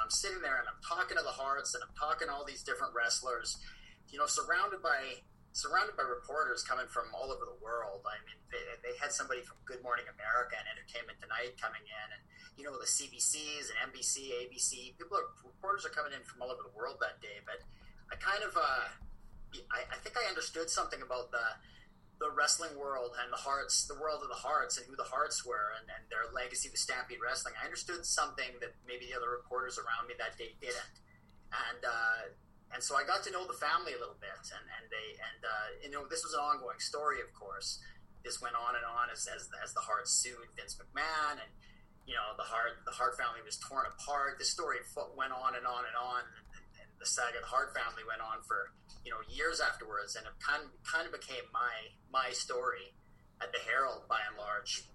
I'm 0.00 0.10
sitting 0.10 0.40
there 0.40 0.56
and 0.56 0.68
I'm 0.68 0.80
talking 0.84 1.16
to 1.16 1.22
the 1.22 1.34
Harts 1.34 1.74
and 1.74 1.82
I'm 1.84 1.94
talking 1.96 2.28
to 2.28 2.34
all 2.34 2.44
these 2.44 2.62
different 2.62 2.94
wrestlers, 2.94 3.58
you 4.08 4.18
know, 4.18 4.26
surrounded 4.26 4.80
by 4.82 5.20
surrounded 5.52 5.96
by 6.00 6.04
reporters 6.04 6.64
coming 6.64 6.88
from 6.88 7.12
all 7.12 7.28
over 7.28 7.44
the 7.44 7.60
world. 7.60 8.00
I 8.08 8.16
mean, 8.24 8.40
they, 8.48 8.64
they 8.80 8.96
had 8.96 9.12
somebody 9.12 9.44
from 9.44 9.60
Good 9.68 9.84
Morning 9.84 10.08
America 10.08 10.56
and 10.56 10.64
Entertainment 10.64 11.20
Tonight 11.20 11.60
coming 11.60 11.84
in, 11.84 12.06
and 12.16 12.22
you 12.56 12.64
know 12.64 12.72
the 12.80 12.88
CBCs 12.88 13.68
and 13.68 13.92
NBC, 13.92 14.32
ABC. 14.48 14.96
People, 14.96 15.20
are, 15.20 15.28
reporters 15.44 15.84
are 15.84 15.92
coming 15.92 16.16
in 16.16 16.24
from 16.24 16.40
all 16.40 16.48
over 16.48 16.64
the 16.64 16.72
world 16.72 17.00
that 17.04 17.20
day. 17.20 17.44
But 17.44 17.60
I 18.08 18.16
kind 18.16 18.40
of, 18.40 18.56
uh, 18.56 18.88
I, 19.68 19.80
I 19.92 19.96
think 20.00 20.16
I 20.16 20.24
understood 20.28 20.72
something 20.72 21.04
about 21.04 21.30
the 21.30 21.46
the 22.20 22.30
wrestling 22.30 22.72
world 22.78 23.18
and 23.18 23.28
the 23.34 23.40
Harts, 23.40 23.84
the 23.90 23.98
world 23.98 24.22
of 24.22 24.30
the 24.30 24.38
Harts, 24.38 24.78
and 24.78 24.86
who 24.86 24.94
the 24.94 25.10
Harts 25.10 25.44
were, 25.44 25.74
and, 25.74 25.90
and 25.90 26.06
their 26.06 26.30
legacy 26.30 26.70
with 26.70 26.78
Stampede 26.80 27.18
Wrestling. 27.20 27.52
I 27.60 27.66
understood 27.66 28.06
something 28.06 28.56
that 28.62 28.72
maybe 28.86 29.10
the 29.10 29.18
other 29.18 29.28
reporters 29.28 29.76
around 29.76 30.08
me 30.08 30.16
that 30.16 30.40
day 30.40 30.56
didn't, 30.64 30.96
and. 31.52 31.84
Uh, 31.84 32.32
and 32.72 32.80
so 32.80 32.96
I 32.96 33.04
got 33.04 33.20
to 33.28 33.30
know 33.30 33.44
the 33.44 33.56
family 33.56 33.92
a 33.92 34.00
little 34.00 34.18
bit, 34.18 34.42
and 34.48 34.64
and 34.80 34.84
they 34.88 35.08
and 35.20 35.40
uh, 35.44 35.68
you 35.84 35.90
know 35.92 36.08
this 36.08 36.24
was 36.24 36.32
an 36.32 36.40
ongoing 36.40 36.80
story, 36.80 37.20
of 37.20 37.28
course. 37.36 37.78
This 38.24 38.40
went 38.40 38.56
on 38.56 38.78
and 38.78 38.86
on 38.86 39.12
as 39.12 39.28
as, 39.28 39.50
as 39.60 39.76
the 39.76 39.84
Hart 39.84 40.08
sued 40.08 40.48
Vince 40.56 40.80
McMahon, 40.80 41.36
and 41.36 41.52
you 42.08 42.16
know 42.16 42.32
the 42.40 42.48
Hart 42.48 42.80
the 42.88 42.96
Hart 42.96 43.20
family 43.20 43.44
was 43.44 43.60
torn 43.60 43.84
apart. 43.84 44.40
This 44.40 44.50
story 44.50 44.80
went 45.16 45.36
on 45.36 45.52
and 45.52 45.68
on 45.68 45.84
and 45.84 45.96
on, 46.00 46.24
and, 46.24 46.88
the 47.02 47.10
saga 47.10 47.34
of 47.34 47.42
the 47.42 47.50
Hart 47.50 47.74
family 47.74 48.06
went 48.06 48.22
on 48.22 48.46
for 48.46 48.70
you 49.04 49.10
know 49.10 49.18
years 49.26 49.58
afterwards, 49.58 50.14
and 50.14 50.22
it 50.22 50.32
kind 50.38 50.62
of, 50.62 50.70
kind 50.86 51.04
of 51.04 51.12
became 51.12 51.42
my 51.52 51.74
my 52.14 52.30
story 52.30 52.94
at 53.42 53.50
the 53.50 53.58
Herald 53.66 54.06
by 54.06 54.22
and 54.30 54.38
large. 54.38 54.86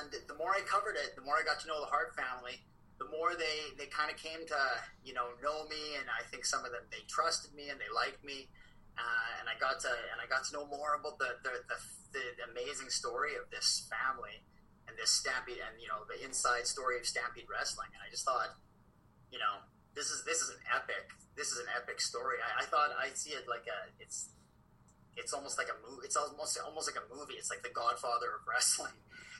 And 0.00 0.10
the 0.10 0.34
more 0.34 0.50
I 0.56 0.64
covered 0.66 0.96
it, 0.96 1.14
the 1.14 1.22
more 1.22 1.36
I 1.36 1.44
got 1.44 1.60
to 1.62 1.68
know 1.68 1.78
the 1.78 1.92
Hart 1.92 2.16
family. 2.16 2.64
More 3.16 3.32
they, 3.32 3.72
they 3.80 3.88
kind 3.88 4.12
of 4.12 4.20
came 4.20 4.44
to 4.44 4.60
you 5.00 5.16
know 5.16 5.32
know 5.40 5.64
me, 5.72 5.96
and 5.96 6.04
I 6.12 6.20
think 6.28 6.44
some 6.44 6.68
of 6.68 6.70
them 6.70 6.84
they 6.92 7.00
trusted 7.08 7.56
me 7.56 7.72
and 7.72 7.80
they 7.80 7.88
liked 7.88 8.20
me, 8.20 8.52
uh, 9.00 9.40
and 9.40 9.48
I 9.48 9.56
got 9.56 9.80
to 9.88 9.92
and 10.12 10.20
I 10.20 10.28
got 10.28 10.44
to 10.48 10.52
know 10.52 10.68
more 10.68 11.00
about 11.00 11.16
the 11.16 11.40
the, 11.40 11.64
the 11.64 11.78
the 12.12 12.24
amazing 12.52 12.92
story 12.92 13.36
of 13.40 13.48
this 13.48 13.88
family 13.88 14.44
and 14.88 14.94
this 14.96 15.10
Stampede 15.12 15.60
and 15.60 15.80
you 15.80 15.88
know 15.88 16.04
the 16.06 16.20
inside 16.24 16.68
story 16.68 17.00
of 17.00 17.04
Stampede 17.08 17.48
Wrestling. 17.48 17.88
And 17.92 18.00
I 18.04 18.08
just 18.12 18.24
thought, 18.24 18.54
you 19.32 19.38
know, 19.38 19.64
this 19.96 20.12
is 20.12 20.24
this 20.24 20.40
is 20.44 20.50
an 20.52 20.62
epic. 20.68 21.12
This 21.36 21.52
is 21.52 21.58
an 21.60 21.68
epic 21.72 22.00
story. 22.00 22.40
I, 22.40 22.62
I 22.62 22.64
thought 22.68 22.92
I 22.96 23.12
see 23.16 23.32
it 23.32 23.48
like 23.48 23.64
a 23.68 23.92
it's 24.00 24.28
it's 25.16 25.32
almost 25.32 25.58
like 25.58 25.68
a 25.68 25.78
movie. 25.80 26.04
It's 26.04 26.16
almost 26.16 26.58
almost 26.60 26.88
like 26.88 27.00
a 27.00 27.06
movie. 27.08 27.34
It's 27.34 27.50
like 27.50 27.62
the 27.62 27.72
Godfather 27.72 28.36
of 28.36 28.46
wrestling. 28.48 28.96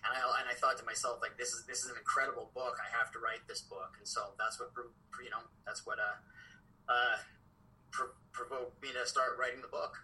And 0.06 0.16
I 0.16 0.40
and 0.40 0.48
I 0.48 0.54
thought 0.54 0.78
to 0.78 0.84
myself 0.84 1.18
like 1.20 1.36
this 1.36 1.52
is 1.52 1.64
this 1.66 1.84
is 1.84 1.90
an 1.90 1.96
incredible 1.98 2.50
book. 2.54 2.78
I 2.80 2.96
have 2.96 3.10
to 3.12 3.18
write 3.18 3.46
this 3.48 3.62
book. 3.62 3.96
And 3.98 4.06
so 4.06 4.20
that's 4.38 4.58
what 4.60 4.70
you 5.22 5.30
know 5.30 5.42
that's 5.66 5.84
what 5.84 5.98
uh 5.98 6.92
uh 6.92 7.16
pro- 7.90 8.14
provoked 8.32 8.80
me 8.82 8.90
to 8.92 9.06
start 9.06 9.30
writing 9.38 9.60
the 9.60 9.68
book. 9.68 9.96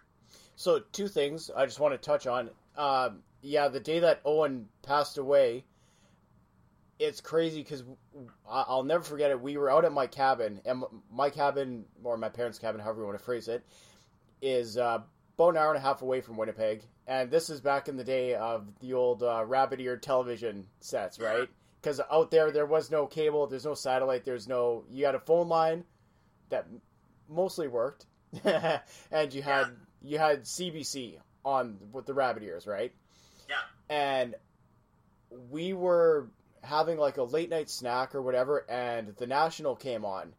So 0.55 0.79
two 0.91 1.07
things 1.07 1.49
I 1.55 1.65
just 1.65 1.79
want 1.79 1.93
to 1.93 1.97
touch 1.97 2.27
on. 2.27 2.49
Um, 2.77 3.23
yeah, 3.41 3.67
the 3.67 3.79
day 3.79 3.99
that 3.99 4.21
Owen 4.25 4.67
passed 4.81 5.17
away, 5.17 5.65
it's 6.99 7.21
crazy 7.21 7.61
because 7.61 7.83
I'll 8.47 8.83
never 8.83 9.03
forget 9.03 9.31
it. 9.31 9.41
We 9.41 9.57
were 9.57 9.69
out 9.69 9.85
at 9.85 9.91
my 9.91 10.07
cabin, 10.07 10.61
and 10.65 10.83
my 11.11 11.29
cabin 11.29 11.85
or 12.03 12.17
my 12.17 12.29
parents' 12.29 12.59
cabin, 12.59 12.79
however 12.79 13.01
you 13.01 13.07
want 13.07 13.17
to 13.17 13.23
phrase 13.23 13.47
it, 13.47 13.63
is 14.41 14.77
uh, 14.77 14.99
about 15.37 15.49
an 15.49 15.57
hour 15.57 15.69
and 15.69 15.77
a 15.77 15.81
half 15.81 16.01
away 16.01 16.21
from 16.21 16.37
Winnipeg. 16.37 16.83
And 17.07 17.29
this 17.29 17.49
is 17.49 17.59
back 17.59 17.89
in 17.89 17.97
the 17.97 18.03
day 18.03 18.35
of 18.35 18.65
the 18.79 18.93
old 18.93 19.23
uh, 19.23 19.43
rabbit 19.45 19.79
ear 19.81 19.97
television 19.97 20.65
sets, 20.79 21.19
right? 21.19 21.49
Because 21.81 21.99
out 22.09 22.31
there, 22.31 22.49
there 22.51 22.65
was 22.65 22.89
no 22.89 23.05
cable, 23.05 23.45
there's 23.45 23.65
no 23.65 23.73
satellite, 23.73 24.23
there's 24.23 24.47
no. 24.47 24.85
You 24.89 25.05
had 25.05 25.15
a 25.15 25.19
phone 25.19 25.49
line 25.49 25.83
that 26.49 26.65
mostly 27.27 27.67
worked, 27.67 28.05
and 29.11 29.33
you 29.33 29.41
had 29.41 29.67
you 30.01 30.17
had 30.17 30.43
CBC 30.43 31.15
on 31.43 31.77
with 31.91 32.05
the 32.05 32.13
rabbit 32.13 32.43
ears, 32.43 32.65
right? 32.65 32.93
Yeah. 33.49 33.55
And 33.89 34.35
we 35.49 35.73
were 35.73 36.27
having 36.61 36.97
like 36.97 37.17
a 37.17 37.23
late 37.23 37.49
night 37.49 37.69
snack 37.69 38.15
or 38.15 38.21
whatever, 38.21 38.65
and 38.69 39.13
the 39.17 39.27
National 39.27 39.75
came 39.75 40.05
on, 40.05 40.33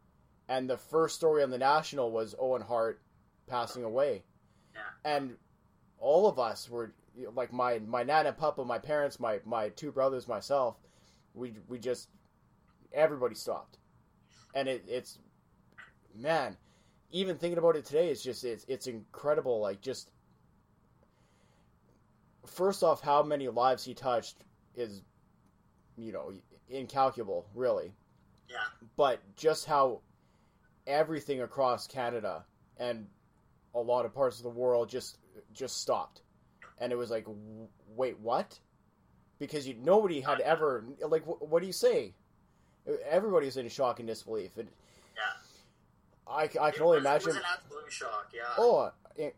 and 0.48 0.68
the 0.68 0.78
first 0.78 1.16
story 1.16 1.42
on 1.42 1.50
the 1.50 1.58
National 1.58 2.10
was 2.10 2.34
Owen 2.38 2.62
Hart 2.62 3.02
passing 3.48 3.84
away. 3.84 4.22
Yeah. 4.74 5.16
And 5.16 5.36
all 6.04 6.28
of 6.28 6.38
us 6.38 6.68
were 6.68 6.92
like 7.34 7.52
my 7.52 7.78
my 7.78 8.02
nana, 8.02 8.32
papa, 8.32 8.62
my 8.64 8.78
parents, 8.78 9.18
my 9.18 9.40
my 9.44 9.70
two 9.70 9.90
brothers, 9.90 10.28
myself. 10.28 10.76
We 11.32 11.54
we 11.66 11.78
just 11.78 12.08
everybody 12.92 13.34
stopped, 13.34 13.78
and 14.54 14.68
it, 14.68 14.84
it's 14.86 15.18
man. 16.14 16.56
Even 17.10 17.36
thinking 17.36 17.58
about 17.58 17.76
it 17.76 17.86
today, 17.86 18.10
it's 18.10 18.22
just 18.22 18.44
it's 18.44 18.66
it's 18.68 18.86
incredible. 18.86 19.60
Like 19.60 19.80
just 19.80 20.10
first 22.46 22.82
off, 22.82 23.00
how 23.00 23.22
many 23.22 23.48
lives 23.48 23.84
he 23.84 23.94
touched 23.94 24.36
is, 24.74 25.02
you 25.96 26.12
know, 26.12 26.32
incalculable, 26.68 27.46
really. 27.54 27.94
Yeah. 28.50 28.56
But 28.96 29.20
just 29.36 29.64
how 29.64 30.00
everything 30.86 31.40
across 31.40 31.86
Canada 31.86 32.44
and 32.76 33.06
a 33.74 33.80
lot 33.80 34.04
of 34.04 34.12
parts 34.12 34.36
of 34.36 34.42
the 34.42 34.50
world 34.50 34.90
just 34.90 35.16
just 35.52 35.80
stopped, 35.80 36.22
and 36.78 36.92
it 36.92 36.96
was 36.96 37.10
like, 37.10 37.26
wait, 37.94 38.18
what? 38.20 38.58
Because 39.38 39.66
you, 39.66 39.74
nobody 39.82 40.20
had 40.20 40.40
ever 40.40 40.84
like, 41.06 41.26
what, 41.26 41.48
what 41.48 41.60
do 41.60 41.66
you 41.66 41.72
say? 41.72 42.14
Everybody's 43.08 43.56
in 43.56 43.68
shock 43.68 43.98
and 43.98 44.08
disbelief, 44.08 44.56
and 44.58 44.68
yeah, 45.16 46.32
I, 46.32 46.42
I 46.60 46.70
can 46.70 46.82
only 46.82 46.98
was, 46.98 47.04
imagine. 47.04 47.28
It 47.30 47.34
was 47.34 47.36
an 47.36 47.42
absolute 47.52 47.92
shock. 47.92 48.30
Yeah. 48.34 48.42
Oh, 48.58 48.90
eh, 49.18 49.30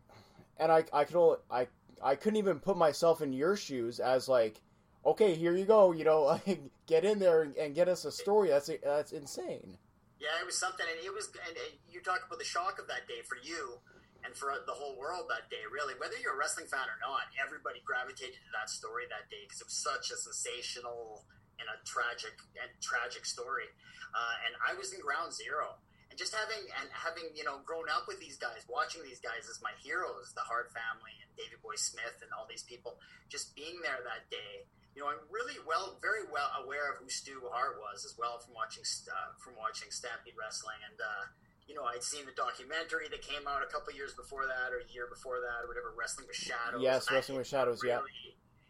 and 0.59 0.73
I 0.73 0.85
I 0.93 1.05
can 1.05 1.17
only 1.17 1.39
I 1.51 1.69
I 2.03 2.15
couldn't 2.17 2.39
even 2.39 2.59
put 2.59 2.77
myself 2.77 3.23
in 3.23 3.33
your 3.33 3.57
shoes 3.57 4.01
as 4.01 4.29
like, 4.29 4.61
okay, 5.05 5.35
here 5.35 5.57
you 5.57 5.65
go, 5.65 5.93
you 5.93 6.05
know, 6.05 6.41
get 6.87 7.05
in 7.05 7.19
there 7.19 7.43
and, 7.43 7.57
and 7.57 7.75
get 7.75 7.89
us 7.89 8.05
a 8.05 8.13
story. 8.13 8.49
That's 8.49 8.71
that's 8.83 9.13
insane. 9.13 9.79
Yeah, 10.19 10.29
it 10.41 10.47
was 10.47 10.59
something, 10.59 10.87
and 10.91 11.05
it 11.05 11.13
was, 11.13 11.29
and, 11.47 11.57
and 11.57 11.79
you 11.91 12.01
talk 12.01 12.25
about 12.27 12.39
the 12.39 12.45
shock 12.45 12.79
of 12.81 12.89
that 12.89 13.07
day 13.07 13.21
for 13.29 13.37
you 13.43 13.79
and 14.27 14.35
for 14.35 14.51
the 14.67 14.75
whole 14.75 14.99
world 14.99 15.31
that 15.31 15.47
day. 15.47 15.63
Really, 15.71 15.95
whether 16.03 16.19
you're 16.19 16.35
a 16.35 16.41
wrestling 16.41 16.67
fan 16.67 16.91
or 16.91 16.99
not, 16.99 17.31
everybody 17.39 17.79
gravitated 17.87 18.43
to 18.43 18.53
that 18.59 18.67
story 18.67 19.07
that 19.07 19.31
day 19.31 19.47
because 19.47 19.63
it 19.63 19.71
was 19.71 19.79
such 19.79 20.11
a 20.11 20.19
sensational 20.19 21.23
and 21.63 21.71
a 21.71 21.79
tragic 21.87 22.35
and 22.59 22.69
tragic 22.83 23.23
story. 23.23 23.71
Uh, 24.11 24.37
and 24.51 24.53
I 24.59 24.75
was 24.75 24.91
in 24.91 24.99
ground 24.99 25.31
zero, 25.31 25.79
and 26.11 26.19
just 26.19 26.35
having 26.35 26.59
and 26.83 26.91
having 26.91 27.31
you 27.39 27.47
know 27.47 27.63
grown 27.63 27.87
up 27.87 28.11
with 28.11 28.19
these 28.19 28.37
guys, 28.37 28.67
watching 28.67 29.07
these 29.07 29.23
guys 29.23 29.47
as 29.47 29.63
my 29.63 29.73
heroes, 29.79 30.35
the 30.35 30.43
Hart 30.43 30.75
family 30.75 31.15
and 31.23 31.31
Davey 31.39 31.57
Boy 31.63 31.79
Smith 31.79 32.19
and 32.21 32.35
all 32.35 32.51
these 32.51 32.67
people, 32.67 32.99
just 33.31 33.55
being 33.55 33.79
there 33.81 34.03
that 34.03 34.27
day. 34.29 34.67
You 34.97 35.05
know, 35.05 35.13
I'm 35.13 35.21
really 35.29 35.61
well, 35.69 36.01
very 36.01 36.25
well 36.33 36.49
aware 36.65 36.89
of 36.89 36.97
who 36.97 37.13
Stu 37.13 37.45
Hart 37.53 37.77
was 37.77 38.09
as 38.09 38.17
well 38.17 38.41
from 38.41 38.57
watching 38.57 38.83
uh, 39.07 39.37
from 39.39 39.55
watching 39.61 39.93
Stampede 39.93 40.35
Wrestling, 40.35 40.81
and 40.83 40.97
uh, 40.99 41.25
you 41.67 41.75
know, 41.75 41.83
I'd 41.83 42.03
seen 42.03 42.27
the 42.27 42.37
documentary 42.39 43.11
that 43.11 43.23
came 43.23 43.47
out 43.47 43.63
a 43.63 43.71
couple 43.71 43.91
years 43.93 44.15
before 44.15 44.47
that, 44.47 44.71
or 44.71 44.83
a 44.83 44.89
year 44.95 45.11
before 45.11 45.43
that, 45.43 45.67
or 45.67 45.69
whatever, 45.69 45.91
Wrestling 45.99 46.31
with 46.31 46.39
Shadows. 46.39 46.79
Yes, 46.79 47.11
Wrestling 47.11 47.39
with 47.39 47.51
Shadows. 47.51 47.83
really, 47.83 48.07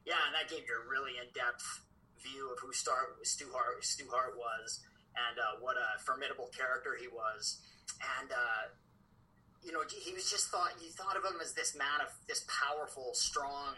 yeah. 0.04 0.16
Yeah, 0.16 0.22
and 0.30 0.32
that 0.38 0.48
gave 0.48 0.64
you 0.64 0.74
a 0.80 0.84
really 0.88 1.18
in 1.20 1.28
depth 1.36 1.66
view 2.24 2.48
of 2.48 2.56
who 2.62 2.72
Star 2.72 3.18
Stu 3.22 3.52
Hart 3.52 3.84
Stu 3.84 4.08
Hart 4.08 4.38
was, 4.38 4.80
and 5.12 5.36
uh, 5.36 5.60
what 5.60 5.76
a 5.76 6.00
formidable 6.02 6.48
character 6.56 6.96
he 6.98 7.08
was, 7.08 7.60
and. 8.20 8.32
Uh, 8.32 8.72
you 9.66 9.74
know, 9.74 9.82
he 9.82 10.14
was 10.14 10.30
just 10.30 10.46
thought 10.46 10.78
you 10.78 10.94
thought 10.94 11.18
of 11.18 11.26
him 11.26 11.42
as 11.42 11.50
this 11.58 11.74
man 11.74 11.98
of 11.98 12.06
this 12.30 12.46
powerful, 12.46 13.10
strong 13.18 13.74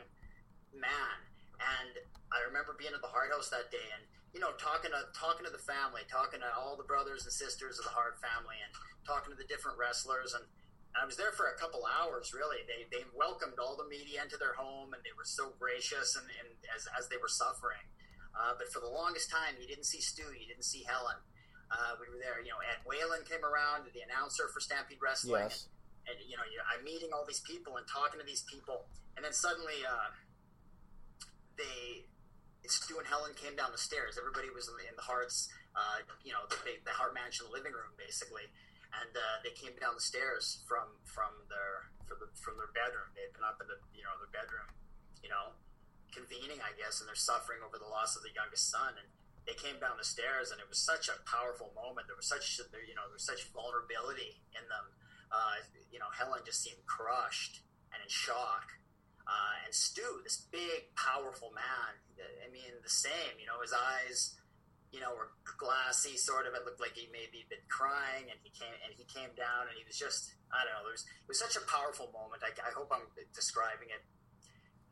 man. 0.76 1.16
And 1.56 1.96
I 2.28 2.44
remember 2.44 2.76
being 2.76 2.92
at 2.92 3.00
the 3.00 3.08
Hart 3.08 3.32
House 3.32 3.48
that 3.48 3.72
day, 3.72 3.88
and 3.96 4.04
you 4.34 4.40
know, 4.40 4.52
talking 4.60 4.92
to 4.92 5.00
talking 5.16 5.44
to 5.46 5.52
the 5.52 5.62
family, 5.62 6.04
talking 6.10 6.40
to 6.40 6.50
all 6.52 6.76
the 6.76 6.84
brothers 6.84 7.24
and 7.24 7.32
sisters 7.32 7.78
of 7.78 7.84
the 7.88 7.94
Hart 7.94 8.20
family, 8.20 8.60
and 8.60 8.70
talking 9.08 9.32
to 9.32 9.38
the 9.38 9.48
different 9.48 9.80
wrestlers. 9.80 10.36
And, 10.36 10.44
and 10.94 11.00
I 11.00 11.06
was 11.08 11.16
there 11.16 11.32
for 11.32 11.48
a 11.48 11.56
couple 11.56 11.84
hours. 11.88 12.36
Really, 12.36 12.60
they 12.68 12.84
they 12.92 13.04
welcomed 13.16 13.56
all 13.56 13.76
the 13.76 13.88
media 13.88 14.20
into 14.20 14.36
their 14.36 14.54
home, 14.54 14.92
and 14.92 15.00
they 15.04 15.14
were 15.16 15.26
so 15.26 15.56
gracious, 15.56 16.16
and, 16.16 16.28
and 16.44 16.48
as 16.74 16.84
as 16.96 17.08
they 17.08 17.16
were 17.16 17.32
suffering. 17.32 17.82
Uh, 18.36 18.54
but 18.54 18.70
for 18.70 18.78
the 18.78 18.88
longest 18.88 19.32
time, 19.32 19.58
you 19.58 19.66
didn't 19.66 19.88
see 19.88 20.00
Stu, 20.00 20.22
you 20.36 20.46
didn't 20.46 20.64
see 20.64 20.84
Helen. 20.86 21.18
Uh, 21.68 21.98
we 22.00 22.06
were 22.08 22.20
there. 22.22 22.40
You 22.40 22.54
know, 22.54 22.62
Ed 22.64 22.80
Whalen 22.86 23.26
came 23.28 23.44
around, 23.44 23.84
the 23.92 24.00
announcer 24.00 24.48
for 24.52 24.60
Stampede 24.60 25.02
Wrestling. 25.02 25.48
Yes. 25.48 25.66
And, 26.06 26.16
and 26.16 26.24
you 26.24 26.36
know, 26.36 26.44
I'm 26.64 26.84
meeting 26.84 27.10
all 27.12 27.26
these 27.26 27.42
people 27.44 27.76
and 27.76 27.84
talking 27.88 28.20
to 28.20 28.24
these 28.24 28.44
people, 28.48 28.86
and 29.16 29.24
then 29.24 29.32
suddenly 29.32 29.84
uh, 29.84 30.08
they, 31.58 32.08
Stu 32.70 32.98
and 33.00 33.08
Helen 33.08 33.32
came 33.34 33.56
down 33.56 33.72
the 33.72 33.80
stairs. 33.80 34.16
Everybody 34.20 34.52
was 34.52 34.68
in 34.68 34.76
the, 34.76 34.86
in 34.88 34.96
the 34.96 35.04
Hart's, 35.04 35.48
uh, 35.72 36.04
you 36.24 36.32
know, 36.32 36.44
the, 36.48 36.56
the 36.84 36.94
Hart 36.94 37.16
Mansion 37.16 37.48
living 37.48 37.72
room, 37.72 37.92
basically, 37.96 38.46
and 38.92 39.12
uh, 39.12 39.36
they 39.44 39.52
came 39.56 39.76
down 39.80 39.96
the 39.96 40.04
stairs 40.04 40.64
from 40.64 40.88
from 41.04 41.32
their 41.48 41.92
from, 42.08 42.20
the, 42.20 42.28
from 42.40 42.56
their 42.56 42.72
bedroom. 42.72 43.08
They 43.16 43.28
had 43.28 43.34
been 43.36 43.44
up 43.46 43.60
in 43.60 43.68
the 43.68 43.78
you 43.92 44.04
know 44.04 44.14
their 44.20 44.32
bedroom, 44.32 44.68
you 45.20 45.28
know, 45.28 45.56
convening, 46.12 46.60
I 46.64 46.72
guess, 46.76 47.00
and 47.00 47.06
they're 47.08 47.18
suffering 47.18 47.60
over 47.60 47.76
the 47.76 47.88
loss 47.88 48.16
of 48.16 48.24
the 48.24 48.32
youngest 48.32 48.72
son, 48.72 48.96
and 48.96 49.08
they 49.44 49.56
came 49.56 49.80
down 49.80 49.96
the 49.96 50.04
stairs, 50.04 50.52
and 50.52 50.60
it 50.60 50.68
was 50.68 50.80
such 50.80 51.08
a 51.08 51.16
powerful 51.24 51.72
moment. 51.72 52.08
There 52.08 52.16
was 52.16 52.28
such 52.28 52.60
you 52.60 52.94
know 52.96 53.08
there 53.08 53.16
was 53.16 53.24
such 53.24 53.48
vulnerability 53.52 54.40
in 54.52 54.64
them. 54.68 54.86
Uh, 55.28 55.60
you 55.92 56.00
know, 56.00 56.08
Helen 56.12 56.40
just 56.44 56.64
seemed 56.64 56.80
crushed 56.88 57.60
and 57.92 58.00
in 58.00 58.08
shock. 58.08 58.76
Uh, 59.28 59.68
and 59.68 59.74
Stu, 59.76 60.24
this 60.24 60.48
big, 60.48 60.88
powerful 60.96 61.52
man, 61.52 61.92
I 62.16 62.48
mean, 62.48 62.72
the 62.80 62.88
same, 62.88 63.36
you 63.36 63.44
know, 63.44 63.60
his 63.60 63.76
eyes, 63.76 64.40
you 64.88 65.04
know, 65.04 65.12
were 65.12 65.36
glassy, 65.60 66.16
sort 66.16 66.48
of. 66.48 66.56
It 66.56 66.64
looked 66.64 66.80
like 66.80 66.96
he 66.96 67.12
maybe 67.12 67.44
been 67.52 67.60
crying, 67.68 68.32
and 68.32 68.40
he 68.40 68.48
came 68.48 68.72
and 68.80 68.96
he 68.96 69.04
came 69.04 69.28
down, 69.36 69.68
and 69.68 69.76
he 69.76 69.84
was 69.84 70.00
just, 70.00 70.32
I 70.48 70.64
don't 70.64 70.72
know, 70.72 70.88
there 70.88 70.96
was, 70.96 71.04
it 71.04 71.28
was 71.28 71.36
such 71.36 71.60
a 71.60 71.64
powerful 71.68 72.08
moment. 72.08 72.40
I, 72.40 72.56
I 72.56 72.72
hope 72.72 72.88
I'm 72.88 73.04
describing 73.36 73.92
it, 73.92 74.00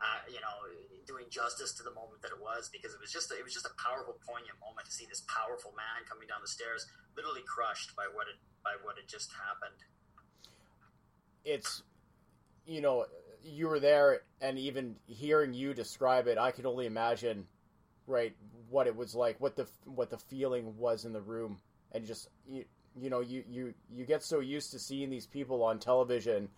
uh, 0.04 0.20
you 0.28 0.44
know, 0.44 0.68
doing 1.08 1.32
justice 1.32 1.72
to 1.80 1.82
the 1.82 1.96
moment 1.96 2.20
that 2.20 2.36
it 2.36 2.40
was, 2.44 2.68
because 2.68 2.92
it 2.92 3.00
was 3.00 3.08
just, 3.08 3.32
it 3.32 3.40
was 3.40 3.56
just 3.56 3.64
a 3.64 3.72
powerful, 3.80 4.20
poignant 4.20 4.60
moment 4.60 4.84
to 4.84 4.92
see 4.92 5.08
this 5.08 5.24
powerful 5.32 5.72
man 5.72 6.04
coming 6.04 6.28
down 6.28 6.44
the 6.44 6.52
stairs, 6.52 6.84
literally 7.16 7.40
crushed 7.48 7.96
by 7.96 8.04
what 8.12 8.28
it, 8.28 8.36
by 8.60 8.76
what 8.84 9.00
had 9.00 9.08
just 9.08 9.32
happened. 9.32 9.80
It's, 11.40 11.80
you 12.68 12.84
know, 12.84 13.08
you 13.46 13.68
were 13.68 13.80
there, 13.80 14.20
and 14.40 14.58
even 14.58 14.96
hearing 15.06 15.54
you 15.54 15.74
describe 15.74 16.26
it, 16.26 16.38
I 16.38 16.50
could 16.50 16.66
only 16.66 16.86
imagine, 16.86 17.46
right, 18.06 18.34
what 18.68 18.86
it 18.86 18.96
was 18.96 19.14
like, 19.14 19.40
what 19.40 19.56
the 19.56 19.66
what 19.84 20.10
the 20.10 20.18
feeling 20.18 20.76
was 20.76 21.04
in 21.04 21.12
the 21.12 21.20
room, 21.20 21.58
and 21.92 22.06
just 22.06 22.28
you, 22.48 22.64
you 23.00 23.10
know, 23.10 23.20
you 23.20 23.44
you 23.48 23.74
you 23.94 24.04
get 24.04 24.22
so 24.22 24.40
used 24.40 24.70
to 24.72 24.78
seeing 24.78 25.10
these 25.10 25.26
people 25.26 25.62
on 25.62 25.78
television, 25.78 26.48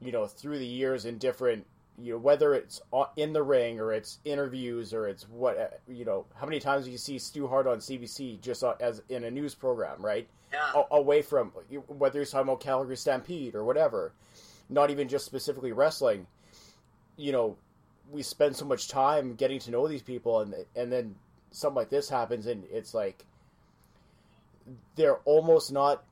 you 0.00 0.12
know, 0.12 0.26
through 0.26 0.58
the 0.58 0.66
years 0.66 1.04
in 1.04 1.18
different 1.18 1.66
you 1.98 2.12
know 2.12 2.18
whether 2.18 2.54
it's 2.54 2.80
in 3.16 3.32
the 3.32 3.42
ring 3.42 3.78
or 3.78 3.92
it's 3.92 4.18
interviews 4.24 4.94
or 4.94 5.06
it's 5.06 5.28
what 5.28 5.80
you 5.86 6.04
know 6.04 6.24
how 6.34 6.46
many 6.46 6.58
times 6.58 6.86
do 6.86 6.90
you 6.90 6.98
see 6.98 7.18
Stu 7.18 7.46
Hart 7.46 7.66
on 7.66 7.78
CBC 7.78 8.40
just 8.40 8.64
uh, 8.64 8.74
as 8.80 9.02
in 9.08 9.24
a 9.24 9.30
news 9.30 9.54
program 9.54 10.04
right? 10.04 10.26
Yeah. 10.52 10.82
away 10.90 11.22
from 11.22 11.48
whether 11.86 12.18
he's 12.18 12.30
talking 12.30 12.48
about 12.48 12.60
Calgary 12.60 12.96
Stampede 12.96 13.54
or 13.54 13.64
whatever 13.64 14.12
not 14.72 14.90
even 14.90 15.08
just 15.08 15.24
specifically 15.24 15.72
wrestling 15.72 16.26
you 17.16 17.32
know 17.32 17.56
we 18.10 18.22
spend 18.22 18.56
so 18.56 18.64
much 18.64 18.88
time 18.88 19.34
getting 19.34 19.58
to 19.58 19.70
know 19.70 19.86
these 19.86 20.02
people 20.02 20.40
and 20.40 20.54
and 20.74 20.92
then 20.92 21.14
something 21.50 21.76
like 21.76 21.90
this 21.90 22.08
happens 22.08 22.46
and 22.46 22.64
it's 22.70 22.94
like 22.94 23.24
they're 24.96 25.18
almost 25.24 25.72
not 25.72 26.04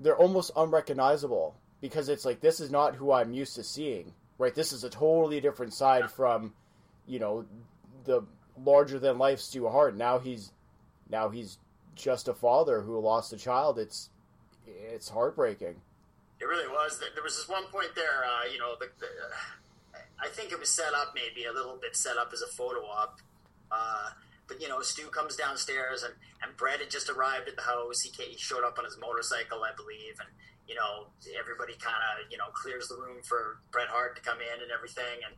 they're 0.00 0.16
almost 0.16 0.50
unrecognizable 0.56 1.54
because 1.80 2.08
it's 2.08 2.24
like 2.24 2.40
this 2.40 2.60
is 2.60 2.70
not 2.70 2.94
who 2.94 3.12
I'm 3.12 3.32
used 3.32 3.56
to 3.56 3.64
seeing 3.64 4.12
right? 4.38 4.54
This 4.54 4.72
is 4.72 4.84
a 4.84 4.90
totally 4.90 5.40
different 5.40 5.74
side 5.74 6.10
from, 6.10 6.52
you 7.06 7.18
know, 7.18 7.44
the 8.04 8.22
larger 8.62 8.98
than 8.98 9.18
life 9.18 9.40
Stu 9.40 9.68
Hart. 9.68 9.96
Now 9.96 10.18
he's 10.18 10.52
now 11.10 11.28
he's 11.28 11.58
just 11.94 12.28
a 12.28 12.34
father 12.34 12.80
who 12.80 12.98
lost 12.98 13.32
a 13.32 13.36
child. 13.36 13.78
It's 13.78 14.10
it's 14.66 15.08
heartbreaking. 15.08 15.76
It 16.44 16.46
really 16.46 16.68
was. 16.68 17.00
There 17.00 17.24
was 17.24 17.40
this 17.40 17.48
one 17.48 17.64
point 17.72 17.96
there, 17.96 18.20
uh, 18.20 18.44
you 18.52 18.58
know, 18.58 18.76
the, 18.76 18.92
the, 19.00 19.08
I 20.20 20.28
think 20.28 20.52
it 20.52 20.60
was 20.60 20.68
set 20.68 20.92
up 20.92 21.16
maybe 21.16 21.48
a 21.48 21.52
little 21.52 21.78
bit 21.80 21.96
set 21.96 22.18
up 22.18 22.36
as 22.36 22.42
a 22.42 22.52
photo 22.52 22.84
op. 22.84 23.16
Uh, 23.72 24.10
but 24.46 24.60
you 24.60 24.68
know, 24.68 24.82
Stu 24.82 25.08
comes 25.08 25.36
downstairs 25.36 26.02
and 26.02 26.12
and 26.42 26.54
Bret 26.58 26.80
had 26.80 26.90
just 26.90 27.08
arrived 27.08 27.48
at 27.48 27.56
the 27.56 27.62
house. 27.62 28.02
He, 28.02 28.12
he 28.12 28.36
showed 28.36 28.62
up 28.62 28.76
on 28.76 28.84
his 28.84 28.98
motorcycle, 29.00 29.64
I 29.64 29.72
believe, 29.74 30.20
and 30.20 30.28
you 30.68 30.74
know, 30.74 31.08
everybody 31.32 31.80
kind 31.80 31.96
of, 32.12 32.30
you 32.30 32.36
know, 32.36 32.52
clears 32.52 32.88
the 32.88 32.96
room 32.96 33.22
for 33.24 33.60
Bret 33.70 33.88
Hart 33.88 34.16
to 34.16 34.22
come 34.22 34.38
in 34.44 34.62
and 34.62 34.70
everything. 34.72 35.24
And, 35.24 35.34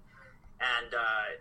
and, 0.59 0.95
uh, 0.95 1.39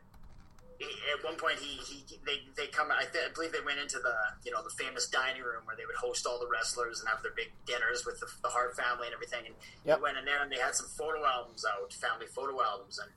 at 0.81 1.23
one 1.23 1.35
point 1.39 1.55
he, 1.59 1.79
he 1.87 2.03
they, 2.25 2.43
they 2.57 2.67
come 2.67 2.91
I, 2.91 3.07
th- 3.07 3.29
I, 3.29 3.31
believe 3.33 3.51
they 3.51 3.63
went 3.63 3.79
into 3.79 3.99
the 3.99 4.15
you 4.43 4.51
know 4.51 4.63
the 4.63 4.73
famous 4.75 5.07
dining 5.07 5.43
room 5.43 5.63
where 5.63 5.75
they 5.75 5.87
would 5.87 5.95
host 5.95 6.27
all 6.27 6.39
the 6.39 6.47
wrestlers 6.51 6.99
and 6.99 7.07
have 7.07 7.23
their 7.23 7.35
big 7.35 7.51
dinners 7.65 8.03
with 8.05 8.19
the, 8.19 8.27
the 8.43 8.51
Hart 8.51 8.75
family 8.75 9.07
and 9.07 9.15
everything 9.15 9.47
and 9.47 9.55
yep. 9.87 9.97
he 9.97 10.03
went 10.03 10.17
in 10.19 10.25
there 10.25 10.43
and 10.43 10.51
they 10.51 10.59
had 10.59 10.75
some 10.75 10.87
photo 10.99 11.23
albums 11.23 11.63
out 11.63 11.93
family 11.93 12.27
photo 12.27 12.59
albums 12.61 12.99
and 12.99 13.09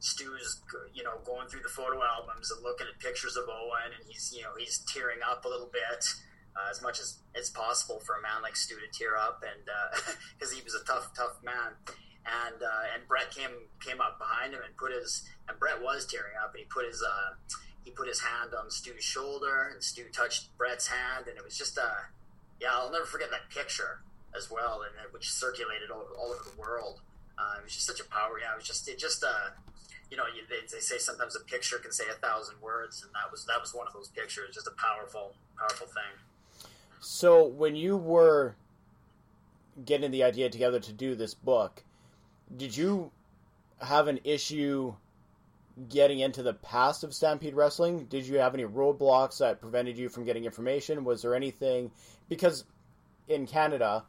Stu's 0.00 0.60
you 0.92 1.02
know 1.02 1.24
going 1.24 1.48
through 1.48 1.64
the 1.64 1.72
photo 1.72 2.04
albums 2.04 2.52
and 2.52 2.60
looking 2.60 2.86
at 2.86 3.00
pictures 3.00 3.36
of 3.36 3.48
Owen 3.48 3.96
and 3.96 4.04
he's 4.04 4.32
you 4.36 4.44
know 4.44 4.52
he's 4.60 4.84
tearing 4.84 5.24
up 5.24 5.44
a 5.44 5.48
little 5.48 5.70
bit 5.72 6.04
uh, 6.56 6.70
as 6.70 6.82
much 6.82 7.00
as 7.00 7.18
it's 7.34 7.50
possible 7.50 8.00
for 8.00 8.16
a 8.16 8.22
man 8.22 8.42
like 8.42 8.56
Stu 8.56 8.74
to 8.74 8.98
tear 8.98 9.16
up, 9.16 9.42
and 9.46 9.64
because 10.34 10.52
uh, 10.52 10.56
he 10.58 10.62
was 10.62 10.74
a 10.74 10.84
tough, 10.84 11.14
tough 11.14 11.38
man. 11.42 11.78
And 12.26 12.62
uh, 12.62 12.94
and 12.94 13.06
Bret 13.08 13.30
came 13.30 13.68
came 13.84 14.00
up 14.00 14.18
behind 14.18 14.52
him 14.52 14.60
and 14.64 14.76
put 14.76 14.92
his 14.92 15.28
and 15.48 15.58
Bret 15.58 15.82
was 15.82 16.06
tearing 16.06 16.34
up, 16.42 16.52
and 16.52 16.60
he 16.60 16.66
put 16.66 16.86
his 16.86 17.02
uh, 17.02 17.34
he 17.84 17.90
put 17.90 18.06
his 18.06 18.20
hand 18.20 18.52
on 18.54 18.70
Stu's 18.70 19.02
shoulder, 19.02 19.70
and 19.72 19.82
Stu 19.82 20.04
touched 20.12 20.56
Bret's 20.58 20.86
hand, 20.86 21.26
and 21.28 21.36
it 21.36 21.44
was 21.44 21.56
just 21.56 21.78
a 21.78 21.84
uh, 21.84 22.00
yeah, 22.60 22.68
I'll 22.72 22.92
never 22.92 23.06
forget 23.06 23.30
that 23.30 23.48
picture 23.50 24.00
as 24.36 24.50
well, 24.50 24.82
and 24.82 25.12
which 25.12 25.30
circulated 25.30 25.90
all, 25.90 26.06
all 26.18 26.30
over 26.30 26.44
the 26.44 26.60
world. 26.60 27.00
Uh, 27.38 27.58
it 27.58 27.64
was 27.64 27.72
just 27.72 27.86
such 27.86 28.00
a 28.00 28.08
power. 28.10 28.38
Yeah, 28.38 28.52
it 28.52 28.56
was 28.56 28.66
just 28.66 28.86
it 28.86 28.98
just 28.98 29.24
uh, 29.24 29.50
you 30.10 30.16
know, 30.16 30.24
you, 30.34 30.42
they, 30.48 30.66
they, 30.70 30.80
say 30.80 30.98
sometimes 30.98 31.36
a 31.36 31.40
picture 31.40 31.78
can 31.78 31.92
say 31.92 32.04
a 32.10 32.14
thousand 32.14 32.56
words, 32.60 33.02
and 33.02 33.12
that 33.14 33.30
was 33.30 33.46
that 33.46 33.60
was 33.60 33.72
one 33.72 33.86
of 33.86 33.92
those 33.92 34.08
pictures. 34.08 34.54
Just 34.54 34.66
a 34.66 34.72
powerful, 34.72 35.34
powerful 35.56 35.86
thing. 35.86 36.60
So 37.00 37.44
when 37.44 37.76
you 37.76 37.96
were 37.96 38.56
getting 39.84 40.10
the 40.10 40.24
idea 40.24 40.50
together 40.50 40.80
to 40.80 40.92
do 40.92 41.14
this 41.14 41.32
book, 41.32 41.82
did 42.56 42.76
you 42.76 43.10
have 43.80 44.08
an 44.08 44.20
issue 44.24 44.94
getting 45.88 46.18
into 46.20 46.42
the 46.42 46.54
past 46.54 47.04
of 47.04 47.14
Stampede 47.14 47.54
Wrestling? 47.54 48.04
Did 48.06 48.26
you 48.26 48.38
have 48.38 48.54
any 48.54 48.64
roadblocks 48.64 49.38
that 49.38 49.60
prevented 49.60 49.96
you 49.96 50.08
from 50.08 50.24
getting 50.24 50.44
information? 50.44 51.04
Was 51.04 51.22
there 51.22 51.34
anything 51.34 51.90
because 52.28 52.64
in 53.28 53.46
Canada, 53.46 54.04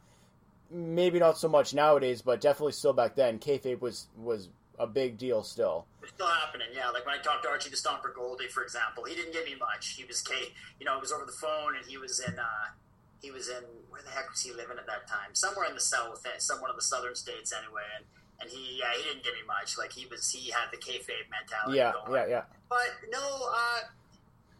maybe 0.70 1.18
not 1.18 1.38
so 1.38 1.48
much 1.48 1.74
nowadays, 1.74 2.22
but 2.22 2.40
definitely 2.40 2.72
still 2.72 2.92
back 2.92 3.14
then, 3.14 3.38
kayfabe 3.38 3.80
was 3.80 4.08
was 4.16 4.48
a 4.78 4.86
big 4.86 5.18
deal 5.18 5.42
still. 5.42 5.86
It's 6.02 6.12
still 6.12 6.26
happening, 6.26 6.68
yeah. 6.74 6.88
Like 6.88 7.06
when 7.06 7.14
I 7.18 7.22
talked 7.22 7.44
to 7.44 7.48
Archie 7.50 7.70
the 7.70 7.76
Stomper 7.76 8.12
Gouldie, 8.16 8.50
for 8.50 8.62
example, 8.62 9.04
he 9.04 9.14
didn't 9.14 9.32
give 9.32 9.44
me 9.44 9.54
much. 9.58 9.94
He 9.96 10.04
was 10.04 10.22
K, 10.22 10.34
you 10.80 10.86
know, 10.86 10.96
it 10.96 11.00
was 11.00 11.12
over 11.12 11.24
the 11.24 11.32
phone, 11.32 11.76
and 11.76 11.86
he 11.86 11.98
was 11.98 12.20
in 12.20 12.38
uh, 12.38 12.72
he 13.20 13.30
was 13.30 13.48
in 13.48 13.62
where 13.90 14.02
the 14.02 14.10
heck 14.10 14.30
was 14.30 14.40
he 14.42 14.52
living 14.52 14.78
at 14.78 14.86
that 14.86 15.06
time? 15.06 15.34
Somewhere 15.34 15.66
in 15.68 15.74
the 15.74 15.80
south, 15.80 16.26
somewhere 16.38 16.70
of 16.70 16.76
the 16.76 16.82
southern 16.82 17.14
states 17.14 17.52
anyway. 17.52 17.82
And 17.96 18.04
and 18.42 18.50
he 18.50 18.78
yeah 18.78 18.90
he 18.96 19.02
didn't 19.06 19.22
give 19.22 19.34
me 19.34 19.46
much. 19.46 19.78
Like 19.78 19.92
he 19.92 20.06
was 20.06 20.30
he 20.30 20.50
had 20.50 20.68
the 20.70 20.76
kayfabe 20.76 21.30
mentality. 21.30 21.78
Yeah, 21.78 21.92
going. 22.04 22.28
yeah, 22.28 22.42
yeah. 22.42 22.44
But 22.68 22.90
no, 23.10 23.22
uh, 23.22 23.80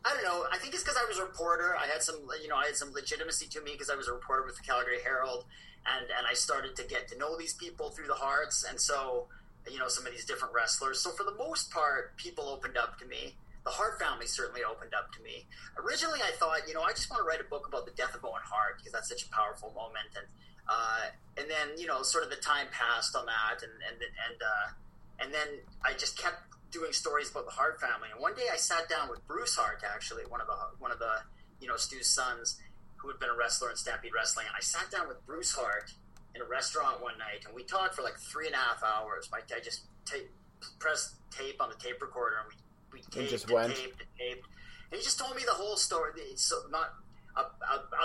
I 0.04 0.14
don't 0.14 0.24
know. 0.24 0.46
I 0.50 0.59
think 0.59 0.74
it's 0.74 0.82
because 0.82 0.96
I 0.96 1.04
was 1.09 1.18
a 1.18 1.24
reporter. 1.24 1.76
I 1.76 1.86
had 1.86 2.02
some 2.02 2.16
you 2.40 2.48
know 2.48 2.56
I 2.56 2.66
had 2.66 2.76
some 2.76 2.92
legitimacy 2.92 3.46
to 3.48 3.60
me 3.60 3.72
because 3.72 3.90
I 3.90 3.96
was 3.96 4.09
a 4.09 4.12
reporter 4.12 4.46
with 4.46 4.56
the 4.56 4.62
Calgary 4.62 5.02
Herald, 5.02 5.44
and 5.86 6.06
and 6.16 6.26
I 6.30 6.34
started 6.34 6.76
to 6.76 6.84
get 6.84 7.09
to 7.09 7.18
know 7.18 7.36
these 7.36 7.54
people 7.54 7.90
through 7.90 8.06
the 8.06 8.14
Harts, 8.14 8.64
and 8.64 8.80
so 8.80 9.26
you 9.68 9.78
know 9.78 9.88
some 9.88 10.06
of 10.06 10.12
these 10.12 10.24
different 10.24 10.54
wrestlers. 10.54 11.00
So 11.00 11.10
for 11.10 11.24
the 11.24 11.34
most 11.34 11.70
part, 11.70 12.16
people 12.16 12.48
opened 12.48 12.78
up 12.78 12.98
to 13.00 13.06
me 13.06 13.34
the 13.64 13.70
Hart 13.70 13.98
family 14.00 14.26
certainly 14.26 14.62
opened 14.64 14.94
up 14.94 15.12
to 15.14 15.22
me. 15.22 15.46
Originally, 15.78 16.20
I 16.20 16.34
thought, 16.34 16.66
you 16.66 16.74
know, 16.74 16.82
I 16.82 16.90
just 16.90 17.10
want 17.10 17.22
to 17.22 17.26
write 17.26 17.40
a 17.40 17.46
book 17.46 17.68
about 17.68 17.86
the 17.86 17.94
death 17.94 18.14
of 18.14 18.24
Owen 18.24 18.42
Hart 18.42 18.78
because 18.78 18.92
that's 18.92 19.09
such 19.09 19.22
a 19.22 19.30
powerful 19.30 19.70
moment, 19.74 20.10
and 20.18 20.26
uh, 20.68 21.10
and 21.36 21.51
then 21.51 21.78
you 21.78 21.86
know, 21.86 22.02
sort 22.02 22.24
of 22.24 22.30
the 22.30 22.36
time 22.36 22.66
passed 22.70 23.16
on 23.16 23.26
that, 23.26 23.62
and 23.62 23.72
and 23.89 24.02
and 24.02 24.39
uh, 24.43 25.24
and 25.24 25.34
then 25.34 25.48
I 25.84 25.93
just 25.94 26.18
kept 26.18 26.43
doing 26.70 26.93
stories 26.93 27.30
about 27.30 27.44
the 27.44 27.52
Hart 27.52 27.80
family. 27.80 28.09
And 28.12 28.20
one 28.20 28.34
day, 28.34 28.47
I 28.52 28.56
sat 28.56 28.89
down 28.89 29.09
with 29.09 29.26
Bruce 29.26 29.56
Hart, 29.56 29.82
actually 29.84 30.24
one 30.24 30.40
of 30.40 30.47
the 30.47 30.56
one 30.78 30.90
of 30.90 30.98
the 30.98 31.22
you 31.60 31.68
know 31.68 31.76
Stu's 31.76 32.09
sons, 32.09 32.59
who 32.97 33.09
had 33.09 33.18
been 33.18 33.30
a 33.30 33.36
wrestler 33.36 33.70
in 33.70 33.76
Stampede 33.76 34.12
Wrestling, 34.14 34.47
and 34.47 34.56
I 34.56 34.62
sat 34.62 34.90
down 34.90 35.09
with 35.09 35.24
Bruce 35.26 35.52
Hart 35.52 35.93
in 36.34 36.40
a 36.40 36.44
restaurant 36.44 37.02
one 37.02 37.18
night, 37.18 37.44
and 37.47 37.55
we 37.55 37.64
talked 37.64 37.94
for 37.94 38.02
like 38.02 38.18
three 38.18 38.47
and 38.47 38.55
a 38.55 38.59
half 38.59 38.82
hours. 38.82 39.28
My, 39.30 39.40
I 39.55 39.60
just 39.60 39.82
tape, 40.05 40.30
pressed 40.78 41.14
tape 41.30 41.60
on 41.60 41.68
the 41.68 41.76
tape 41.76 42.01
recorder, 42.01 42.36
and 42.39 42.48
we 42.93 43.01
we 43.01 43.01
taped 43.10 43.30
just 43.30 43.44
and 43.44 43.55
went. 43.55 43.74
taped 43.74 44.01
and 44.01 44.09
taped. 44.18 44.47
And 44.90 44.98
he 44.98 45.05
just 45.05 45.18
told 45.18 45.34
me 45.36 45.43
the 45.44 45.55
whole 45.55 45.76
story. 45.76 46.12
So 46.36 46.56
not 46.70 46.94
a, 47.36 47.44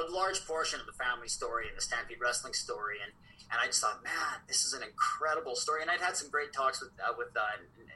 a, 0.08 0.12
large 0.12 0.46
portion 0.46 0.80
of 0.80 0.86
the 0.86 0.94
family 0.94 1.28
story 1.28 1.68
and 1.68 1.78
the 1.78 1.82
Stampede 1.82 2.20
Wrestling 2.22 2.54
story, 2.54 2.98
and 3.04 3.12
and 3.52 3.60
I 3.62 3.68
just 3.68 3.80
thought, 3.80 4.04
man, 4.04 4.44
this 4.48 4.66
is 4.66 4.74
an 4.74 4.84
incredible 4.84 5.56
story. 5.56 5.82
And 5.82 5.90
I'd 5.90 6.02
had 6.02 6.18
some 6.18 6.30
great 6.30 6.52
talks 6.54 6.82
with 6.82 6.92
uh, 7.00 7.14
with 7.18 7.36
uh, 7.36 7.44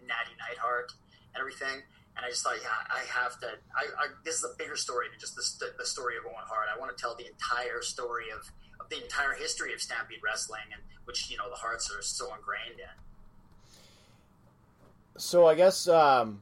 Nattie 0.03 0.37
Neidhart 0.39 0.93
and 1.33 1.39
everything. 1.39 1.83
And 2.17 2.25
I 2.25 2.29
just 2.29 2.43
thought, 2.43 2.57
yeah, 2.61 2.75
I 2.91 3.03
have 3.07 3.39
to. 3.39 3.47
I, 3.75 3.83
I, 3.97 4.07
this 4.25 4.35
is 4.35 4.43
a 4.43 4.55
bigger 4.57 4.75
story 4.75 5.07
than 5.09 5.19
just 5.19 5.35
the, 5.35 5.71
the 5.77 5.85
story 5.85 6.17
of 6.17 6.25
Owen 6.25 6.43
Hart. 6.45 6.67
I 6.73 6.77
want 6.79 6.95
to 6.95 7.01
tell 7.01 7.15
the 7.15 7.25
entire 7.25 7.81
story 7.81 8.29
of, 8.35 8.51
of 8.79 8.89
the 8.89 9.01
entire 9.01 9.33
history 9.33 9.73
of 9.73 9.81
Stampede 9.81 10.19
Wrestling, 10.23 10.67
and 10.73 10.81
which 11.05 11.29
you 11.31 11.37
know 11.37 11.49
the 11.49 11.55
Harts 11.55 11.89
are 11.91 12.01
so 12.01 12.33
ingrained 12.35 12.79
in. 12.79 12.95
So 15.17 15.47
I 15.47 15.55
guess 15.55 15.87
um, 15.87 16.41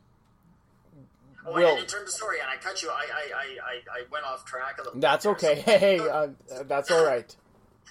Oh, 1.50 1.54
Will, 1.54 1.70
and 1.70 1.80
in 1.80 1.86
terms 1.86 2.10
of 2.10 2.14
story, 2.14 2.40
and 2.40 2.50
I 2.50 2.58
cut 2.58 2.82
you. 2.82 2.90
I 2.90 3.06
I, 3.14 3.44
I, 3.44 4.00
I 4.00 4.04
went 4.12 4.26
off 4.26 4.46
track 4.46 4.78
a 4.80 4.84
little. 4.84 5.00
That's 5.00 5.26
okay. 5.26 5.56
Hey, 5.66 6.00
uh, 6.00 6.30
that's 6.66 6.92
all 6.92 7.06
right. 7.06 7.36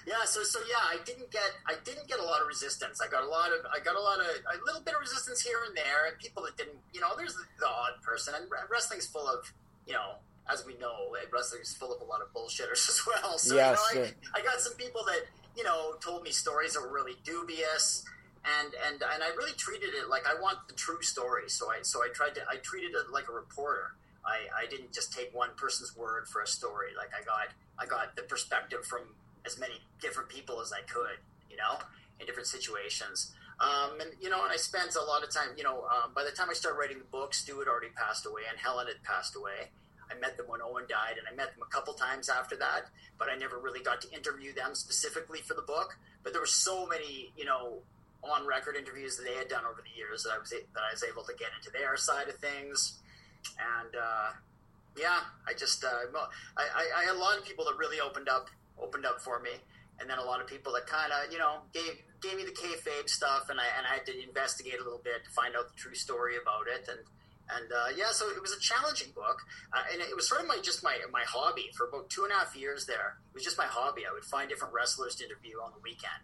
Yeah, 0.07 0.25
so 0.25 0.43
so 0.43 0.59
yeah, 0.67 0.81
I 0.81 0.97
didn't 1.05 1.29
get 1.31 1.51
I 1.67 1.75
didn't 1.83 2.07
get 2.07 2.19
a 2.19 2.23
lot 2.23 2.41
of 2.41 2.47
resistance. 2.47 2.99
I 3.01 3.09
got 3.09 3.23
a 3.23 3.27
lot 3.27 3.49
of 3.51 3.65
I 3.71 3.79
got 3.79 3.95
a 3.95 3.99
lot 3.99 4.19
of 4.19 4.25
a 4.25 4.65
little 4.65 4.81
bit 4.81 4.93
of 4.95 5.01
resistance 5.01 5.41
here 5.41 5.59
and 5.67 5.75
there, 5.75 6.07
and 6.07 6.17
people 6.17 6.43
that 6.43 6.57
didn't, 6.57 6.77
you 6.93 7.01
know, 7.01 7.09
there's 7.17 7.35
the, 7.35 7.43
the 7.59 7.67
odd 7.67 8.01
person, 8.01 8.33
and 8.35 8.45
wrestling's 8.69 9.05
full 9.05 9.27
of, 9.27 9.51
you 9.85 9.93
know, 9.93 10.15
as 10.51 10.65
we 10.65 10.77
know, 10.77 11.15
wrestling's 11.31 11.73
full 11.73 11.93
of 11.93 12.01
a 12.01 12.05
lot 12.05 12.21
of 12.21 12.33
bullshitters 12.33 12.89
as 12.89 13.01
well. 13.05 13.37
So 13.37 13.55
yes, 13.55 13.79
you 13.93 13.99
know, 13.99 14.07
I, 14.35 14.39
I 14.39 14.41
got 14.41 14.59
some 14.59 14.73
people 14.73 15.03
that 15.05 15.21
you 15.55 15.63
know 15.63 15.93
told 15.99 16.23
me 16.23 16.31
stories 16.31 16.73
that 16.73 16.81
were 16.81 16.93
really 16.93 17.17
dubious 17.23 18.03
and 18.45 18.73
and 18.87 19.01
and 19.01 19.23
I 19.23 19.29
really 19.37 19.53
treated 19.53 19.89
it 19.93 20.09
like 20.09 20.23
I 20.27 20.39
want 20.39 20.67
the 20.67 20.73
true 20.73 21.01
story. 21.01 21.49
So 21.49 21.71
I 21.71 21.79
so 21.81 21.99
I 21.99 22.09
tried 22.13 22.35
to 22.35 22.41
I 22.49 22.57
treated 22.57 22.91
it 22.91 23.11
like 23.11 23.27
a 23.29 23.33
reporter. 23.33 23.95
I, 24.25 24.63
I 24.63 24.67
didn't 24.67 24.93
just 24.93 25.13
take 25.13 25.33
one 25.33 25.49
person's 25.55 25.95
word 25.95 26.27
for 26.27 26.41
a 26.41 26.47
story. 26.47 26.89
Like 26.97 27.09
I 27.15 27.23
got 27.23 27.49
I 27.77 27.85
got 27.85 28.15
the 28.15 28.23
perspective 28.23 28.85
from 28.85 29.01
as 29.45 29.59
many 29.59 29.75
different 30.01 30.29
people 30.29 30.61
as 30.61 30.71
I 30.71 30.81
could, 30.81 31.17
you 31.49 31.57
know, 31.57 31.79
in 32.19 32.25
different 32.25 32.47
situations. 32.47 33.31
Um, 33.59 33.99
and 33.99 34.11
you 34.21 34.29
know, 34.29 34.43
and 34.43 34.51
I 34.51 34.57
spent 34.57 34.95
a 34.95 35.03
lot 35.03 35.23
of 35.23 35.33
time. 35.33 35.49
You 35.57 35.63
know, 35.63 35.83
um, 35.83 36.11
by 36.15 36.23
the 36.23 36.31
time 36.31 36.49
I 36.49 36.53
started 36.53 36.77
writing 36.77 36.99
the 36.99 37.11
book, 37.11 37.33
Stu 37.33 37.59
had 37.59 37.67
already 37.67 37.91
passed 37.95 38.25
away, 38.25 38.43
and 38.49 38.57
Helen 38.57 38.87
had 38.87 39.03
passed 39.03 39.35
away. 39.35 39.71
I 40.09 40.17
met 40.19 40.37
them 40.37 40.47
when 40.47 40.61
Owen 40.61 40.85
died, 40.87 41.17
and 41.19 41.27
I 41.27 41.35
met 41.35 41.53
them 41.53 41.61
a 41.61 41.71
couple 41.71 41.93
times 41.93 42.29
after 42.29 42.55
that, 42.57 42.89
but 43.19 43.29
I 43.29 43.35
never 43.35 43.59
really 43.59 43.81
got 43.81 44.01
to 44.01 44.11
interview 44.11 44.53
them 44.53 44.73
specifically 44.73 45.39
for 45.39 45.53
the 45.53 45.61
book. 45.61 45.97
But 46.23 46.33
there 46.33 46.41
were 46.41 46.47
so 46.47 46.87
many, 46.87 47.31
you 47.37 47.45
know, 47.45 47.83
on 48.23 48.45
record 48.45 48.75
interviews 48.75 49.17
that 49.17 49.23
they 49.23 49.35
had 49.35 49.47
done 49.47 49.63
over 49.65 49.81
the 49.81 49.95
years 49.95 50.23
that 50.23 50.33
I 50.33 50.39
was 50.39 50.49
that 50.49 50.83
I 50.83 50.91
was 50.91 51.03
able 51.03 51.23
to 51.23 51.33
get 51.35 51.49
into 51.57 51.71
their 51.71 51.95
side 51.97 52.27
of 52.27 52.35
things, 52.35 52.99
and 53.57 53.95
uh, 53.95 54.29
yeah, 54.97 55.23
I 55.47 55.53
just 55.53 55.83
uh, 55.83 55.87
I, 56.57 56.63
I, 56.63 56.83
I, 56.99 57.03
had 57.05 57.15
a 57.15 57.19
lot 57.19 57.37
of 57.37 57.45
people 57.45 57.65
that 57.65 57.77
really 57.77 57.99
opened 57.99 58.27
up 58.27 58.47
opened 58.77 59.05
up 59.05 59.21
for 59.21 59.39
me, 59.39 59.51
and 59.99 60.09
then 60.09 60.17
a 60.17 60.23
lot 60.23 60.41
of 60.41 60.47
people 60.47 60.73
that 60.73 60.87
kind 60.87 61.11
of 61.11 61.31
you 61.31 61.39
know 61.39 61.63
gave 61.73 61.95
gave 62.21 62.35
me 62.35 62.43
the 62.43 62.51
kayfabe 62.51 63.07
stuff, 63.07 63.49
and 63.49 63.59
I 63.59 63.67
and 63.77 63.87
I 63.87 63.95
had 63.95 64.05
to 64.07 64.23
investigate 64.23 64.79
a 64.79 64.83
little 64.83 65.01
bit 65.03 65.23
to 65.23 65.31
find 65.31 65.55
out 65.55 65.69
the 65.69 65.75
true 65.75 65.95
story 65.95 66.35
about 66.35 66.67
it, 66.67 66.87
and 66.87 66.99
and 67.49 67.71
uh, 67.71 67.89
yeah, 67.95 68.11
so 68.11 68.29
it 68.29 68.41
was 68.41 68.53
a 68.53 68.59
challenging 68.59 69.11
book, 69.15 69.41
uh, 69.73 69.81
and 69.91 70.01
it 70.01 70.15
was 70.15 70.27
sort 70.27 70.41
of 70.41 70.47
my 70.47 70.59
just 70.61 70.83
my 70.83 70.97
my 71.11 71.23
hobby 71.25 71.71
for 71.75 71.87
about 71.87 72.09
two 72.09 72.23
and 72.23 72.31
a 72.31 72.35
half 72.35 72.55
years. 72.55 72.85
There, 72.85 73.17
it 73.31 73.33
was 73.33 73.43
just 73.43 73.57
my 73.57 73.65
hobby. 73.65 74.03
I 74.09 74.13
would 74.13 74.25
find 74.25 74.49
different 74.49 74.73
wrestlers 74.73 75.15
to 75.17 75.25
interview 75.25 75.57
on 75.57 75.71
the 75.73 75.81
weekend, 75.81 76.23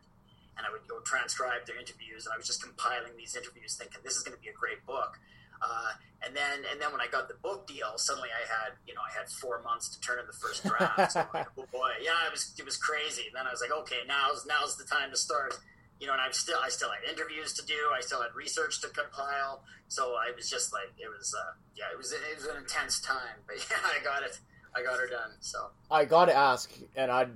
and 0.57 0.65
I 0.65 0.72
would 0.72 0.88
go 0.88 0.99
transcribe 1.02 1.65
their 1.65 1.80
interviews, 1.80 2.26
and 2.26 2.34
I 2.34 2.38
was 2.38 2.48
just 2.48 2.64
compiling 2.64 3.15
these 3.18 3.36
interviews, 3.36 3.76
thinking 3.76 4.02
this 4.03 4.15
is 4.15 4.23
going 4.23 4.36
to 4.36 4.41
be 4.41 4.49
a 4.49 4.57
great 4.57 4.86
book. 4.86 5.19
Uh, 5.61 5.95
and 6.26 6.36
then 6.36 6.68
and 6.72 6.82
then 6.82 6.91
when 6.91 6.99
I 6.99 7.07
got 7.07 7.27
the 7.27 7.40
book 7.40 7.68
deal, 7.68 7.98
suddenly 7.98 8.30
I 8.30 8.44
had 8.48 8.76
you 8.88 8.94
know 8.94 9.02
I 9.02 9.11
had 9.11 9.30
four 9.30 9.61
months 9.64 9.90
to 9.95 10.02
turn 10.02 10.19
in 10.19 10.27
the 10.27 10.38
first 10.38 10.65
draft. 10.65 11.14
so 11.14 11.26
like, 11.34 11.48
oh 11.57 11.65
boy, 11.72 11.91
yeah, 12.02 12.27
it 12.27 12.32
was 12.32 12.53
it 12.57 12.65
was 12.65 12.77
crazy. 12.77 13.27
And 13.27 13.36
then 13.36 13.48
I 13.48 13.52
was 13.52 13.61
like, 13.61 13.72
okay, 13.86 14.03
now's 14.07 14.45
now's 14.45 14.77
the 14.77 14.86
time 14.86 15.11
to 15.11 15.18
start 15.18 15.60
you 15.99 16.07
know, 16.07 16.14
and 16.14 16.22
I'm 16.22 16.34
still 16.34 16.57
I 16.64 16.69
still 16.69 16.90
had 16.90 17.10
interviews 17.10 17.53
to 17.53 17.65
do. 17.65 17.76
I 17.95 18.02
still 18.02 18.22
had 18.22 18.34
research 18.36 18.82
to 18.82 18.90
compile. 18.90 19.64
So 19.88 20.15
I 20.15 20.32
was 20.36 20.49
just 20.49 20.73
like, 20.73 20.91
it 20.98 21.07
was 21.07 21.34
uh, 21.34 21.53
yeah, 21.76 21.86
it 21.91 21.98
was 21.98 22.11
it 22.11 22.19
was 22.36 22.45
an 22.45 22.57
intense 22.57 22.99
time, 23.02 23.40
but 23.48 23.56
yeah, 23.72 23.77
I 23.84 24.03
got 24.03 24.23
it. 24.23 24.40
I 24.76 24.84
got 24.84 24.99
her 24.99 25.07
done. 25.07 25.32
So 25.40 25.69
I 25.90 26.06
got 26.06 26.26
to 26.26 26.36
ask, 26.36 26.69
and 26.95 27.11
I'd 27.11 27.32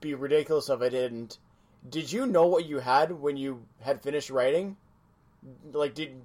be 0.00 0.14
ridiculous 0.14 0.70
if 0.70 0.80
I 0.80 0.88
didn't. 0.88 1.38
Did 1.88 2.12
you 2.12 2.26
know 2.26 2.46
what 2.46 2.66
you 2.66 2.78
had 2.78 3.12
when 3.12 3.36
you 3.36 3.64
had 3.80 4.02
finished 4.02 4.30
writing? 4.30 4.76
Like, 5.72 5.94
did 5.94 6.20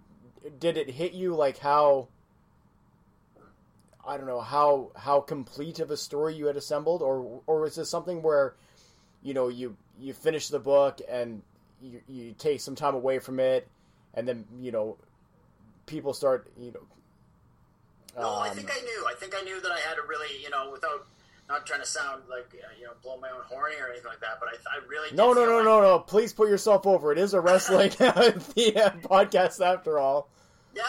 did 0.59 0.77
it 0.77 0.89
hit 0.89 1.13
you 1.13 1.33
like 1.35 1.57
how? 1.57 2.09
I 4.07 4.17
don't 4.17 4.27
know 4.27 4.41
how 4.41 4.91
how 4.95 5.21
complete 5.21 5.79
of 5.79 5.89
a 5.91 5.97
story 5.97 6.35
you 6.35 6.47
had 6.47 6.57
assembled, 6.57 7.01
or 7.01 7.41
or 7.47 7.61
was 7.61 7.75
this 7.75 7.89
something 7.89 8.21
where, 8.21 8.55
you 9.23 9.33
know, 9.33 9.47
you 9.47 9.77
you 9.99 10.13
finish 10.13 10.49
the 10.49 10.59
book 10.59 10.99
and 11.09 11.41
you, 11.81 12.01
you 12.07 12.35
take 12.37 12.59
some 12.59 12.75
time 12.75 12.93
away 12.93 13.19
from 13.19 13.39
it, 13.39 13.67
and 14.13 14.27
then 14.27 14.45
you 14.59 14.71
know 14.71 14.97
people 15.85 16.13
start 16.13 16.47
you 16.59 16.71
know. 16.71 16.81
No, 18.17 18.29
um, 18.29 18.43
I 18.43 18.49
think 18.49 18.71
I 18.71 18.79
knew. 18.81 19.05
I 19.09 19.13
think 19.13 19.35
I 19.35 19.41
knew 19.41 19.59
that 19.61 19.71
I 19.71 19.79
had 19.79 19.97
a 19.97 20.07
really, 20.07 20.41
you 20.41 20.49
know, 20.49 20.69
without 20.71 21.05
not 21.47 21.65
trying 21.65 21.81
to 21.81 21.85
sound 21.85 22.23
like 22.29 22.53
uh, 22.53 22.67
you 22.77 22.85
know 22.85 22.93
blow 23.03 23.17
my 23.17 23.29
own 23.29 23.41
horny 23.47 23.75
or 23.79 23.89
anything 23.89 24.07
like 24.07 24.21
that, 24.21 24.39
but 24.39 24.49
I, 24.49 24.77
I 24.77 24.87
really 24.87 25.15
no 25.15 25.33
no 25.33 25.45
no 25.45 25.57
like... 25.57 25.65
no 25.65 25.81
no. 25.81 25.99
Please 25.99 26.33
put 26.33 26.49
yourself 26.49 26.87
over. 26.87 27.11
It 27.11 27.17
is 27.17 27.33
a 27.33 27.41
wrestling 27.41 27.89
the, 27.97 28.93
podcast 29.03 29.65
after 29.65 29.99
all. 29.99 30.29
Yeah, 30.75 30.83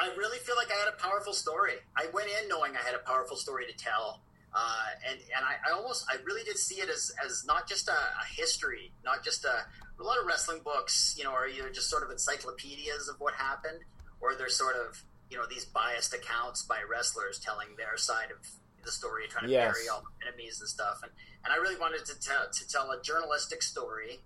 I 0.00 0.14
really 0.16 0.38
feel 0.38 0.56
like 0.56 0.70
I 0.70 0.78
had 0.78 0.88
a 0.88 0.96
powerful 0.96 1.32
story. 1.32 1.74
I 1.96 2.06
went 2.12 2.28
in 2.28 2.48
knowing 2.48 2.72
I 2.76 2.82
had 2.84 2.94
a 2.94 2.98
powerful 2.98 3.36
story 3.36 3.64
to 3.66 3.76
tell, 3.76 4.20
uh, 4.54 4.86
and 5.08 5.18
and 5.36 5.44
I, 5.44 5.70
I, 5.70 5.74
almost 5.74 6.06
I 6.10 6.16
really 6.24 6.44
did 6.44 6.58
see 6.58 6.76
it 6.76 6.88
as 6.88 7.12
as 7.24 7.44
not 7.46 7.68
just 7.68 7.88
a, 7.88 7.92
a 7.92 8.26
history, 8.36 8.92
not 9.04 9.24
just 9.24 9.44
a, 9.44 9.64
a 9.98 10.02
lot 10.02 10.18
of 10.20 10.26
wrestling 10.26 10.60
books, 10.62 11.14
you 11.18 11.24
know, 11.24 11.32
are 11.32 11.48
either 11.48 11.70
just 11.70 11.88
sort 11.88 12.02
of 12.02 12.10
encyclopedias 12.10 13.08
of 13.08 13.18
what 13.20 13.34
happened, 13.34 13.80
or 14.20 14.34
they're 14.34 14.48
sort 14.48 14.76
of 14.76 15.02
you 15.30 15.38
know 15.38 15.44
these 15.48 15.64
biased 15.64 16.12
accounts 16.14 16.62
by 16.62 16.82
wrestlers 16.88 17.38
telling 17.38 17.68
their 17.76 17.96
side 17.96 18.30
of 18.30 18.46
the 18.84 18.92
story, 18.92 19.24
trying 19.28 19.46
to 19.46 19.50
yes. 19.50 19.72
bury 19.72 19.88
all 19.88 20.02
the 20.02 20.26
enemies 20.26 20.60
and 20.60 20.68
stuff. 20.68 21.00
And 21.02 21.12
and 21.44 21.52
I 21.52 21.56
really 21.56 21.78
wanted 21.78 22.04
to 22.06 22.18
tell 22.20 22.46
to 22.50 22.68
tell 22.68 22.90
a 22.90 23.00
journalistic 23.02 23.62
story, 23.62 24.20